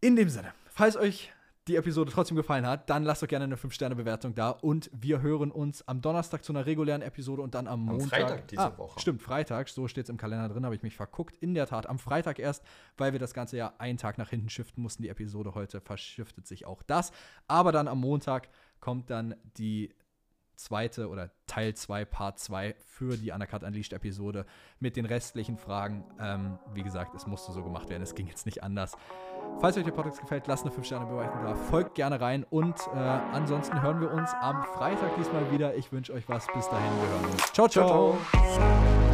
In 0.00 0.14
dem 0.14 0.28
Sinne, 0.28 0.54
falls 0.70 0.96
euch 0.96 1.32
die 1.66 1.74
Episode 1.74 2.12
trotzdem 2.12 2.36
gefallen 2.36 2.66
hat, 2.66 2.88
dann 2.88 3.02
lasst 3.02 3.22
doch 3.22 3.26
gerne 3.26 3.46
eine 3.46 3.56
5-Sterne-Bewertung 3.56 4.34
da 4.36 4.50
und 4.50 4.90
wir 4.92 5.22
hören 5.22 5.50
uns 5.50 5.86
am 5.88 6.00
Donnerstag 6.00 6.44
zu 6.44 6.52
einer 6.52 6.66
regulären 6.66 7.02
Episode 7.02 7.42
und 7.42 7.54
dann 7.54 7.66
am 7.66 7.88
Am 7.88 7.96
Montag. 7.96 8.20
Freitag 8.20 8.48
diese 8.48 8.62
ah, 8.62 8.78
Woche. 8.78 9.00
Stimmt, 9.00 9.22
Freitag, 9.22 9.68
so 9.70 9.88
steht 9.88 10.04
es 10.04 10.10
im 10.10 10.18
Kalender 10.18 10.48
drin, 10.48 10.64
habe 10.64 10.76
ich 10.76 10.82
mich 10.82 10.94
verguckt. 10.94 11.36
In 11.38 11.54
der 11.54 11.66
Tat, 11.66 11.88
am 11.88 11.98
Freitag 11.98 12.38
erst, 12.38 12.62
weil 12.96 13.12
wir 13.12 13.18
das 13.18 13.34
Ganze 13.34 13.56
ja 13.56 13.72
einen 13.78 13.98
Tag 13.98 14.18
nach 14.18 14.28
hinten 14.28 14.50
shiften 14.50 14.82
mussten. 14.82 15.02
Die 15.02 15.08
Episode 15.08 15.54
heute 15.56 15.80
verschiftet 15.80 16.46
sich 16.46 16.64
auch 16.66 16.82
das. 16.82 17.10
Aber 17.48 17.72
dann 17.72 17.88
am 17.88 17.98
Montag 17.98 18.50
kommt 18.78 19.10
dann 19.10 19.34
die 19.56 19.92
zweite 20.56 21.08
oder 21.08 21.30
Teil 21.46 21.74
2, 21.74 22.04
Part 22.04 22.38
2 22.38 22.74
für 22.78 23.16
die 23.16 23.30
Undercut 23.30 23.62
Unleashed 23.62 23.92
Episode 23.92 24.46
mit 24.80 24.96
den 24.96 25.06
restlichen 25.06 25.56
Fragen. 25.56 26.04
Ähm, 26.20 26.58
wie 26.72 26.82
gesagt, 26.82 27.14
es 27.14 27.26
musste 27.26 27.52
so 27.52 27.62
gemacht 27.62 27.88
werden, 27.88 28.02
es 28.02 28.14
ging 28.14 28.26
jetzt 28.26 28.46
nicht 28.46 28.62
anders. 28.62 28.96
Falls 29.60 29.76
euch 29.76 29.84
der 29.84 29.92
Podcast 29.92 30.20
gefällt, 30.20 30.46
lasst 30.46 30.64
eine 30.64 30.74
5-Sterne-Bewertung 30.74 31.44
da, 31.44 31.54
folgt 31.54 31.94
gerne 31.94 32.20
rein 32.20 32.44
und 32.44 32.76
äh, 32.94 32.98
ansonsten 32.98 33.80
hören 33.82 34.00
wir 34.00 34.10
uns 34.10 34.30
am 34.40 34.64
Freitag 34.64 35.14
diesmal 35.16 35.50
wieder. 35.52 35.74
Ich 35.76 35.92
wünsche 35.92 36.12
euch 36.12 36.28
was, 36.28 36.46
bis 36.52 36.68
dahin, 36.68 36.92
wir 37.00 37.08
hören 37.08 37.32
uns. 37.32 37.52
ciao. 37.52 37.68
ciao. 37.68 37.86
ciao. 37.88 38.18
Schatz, 38.32 39.13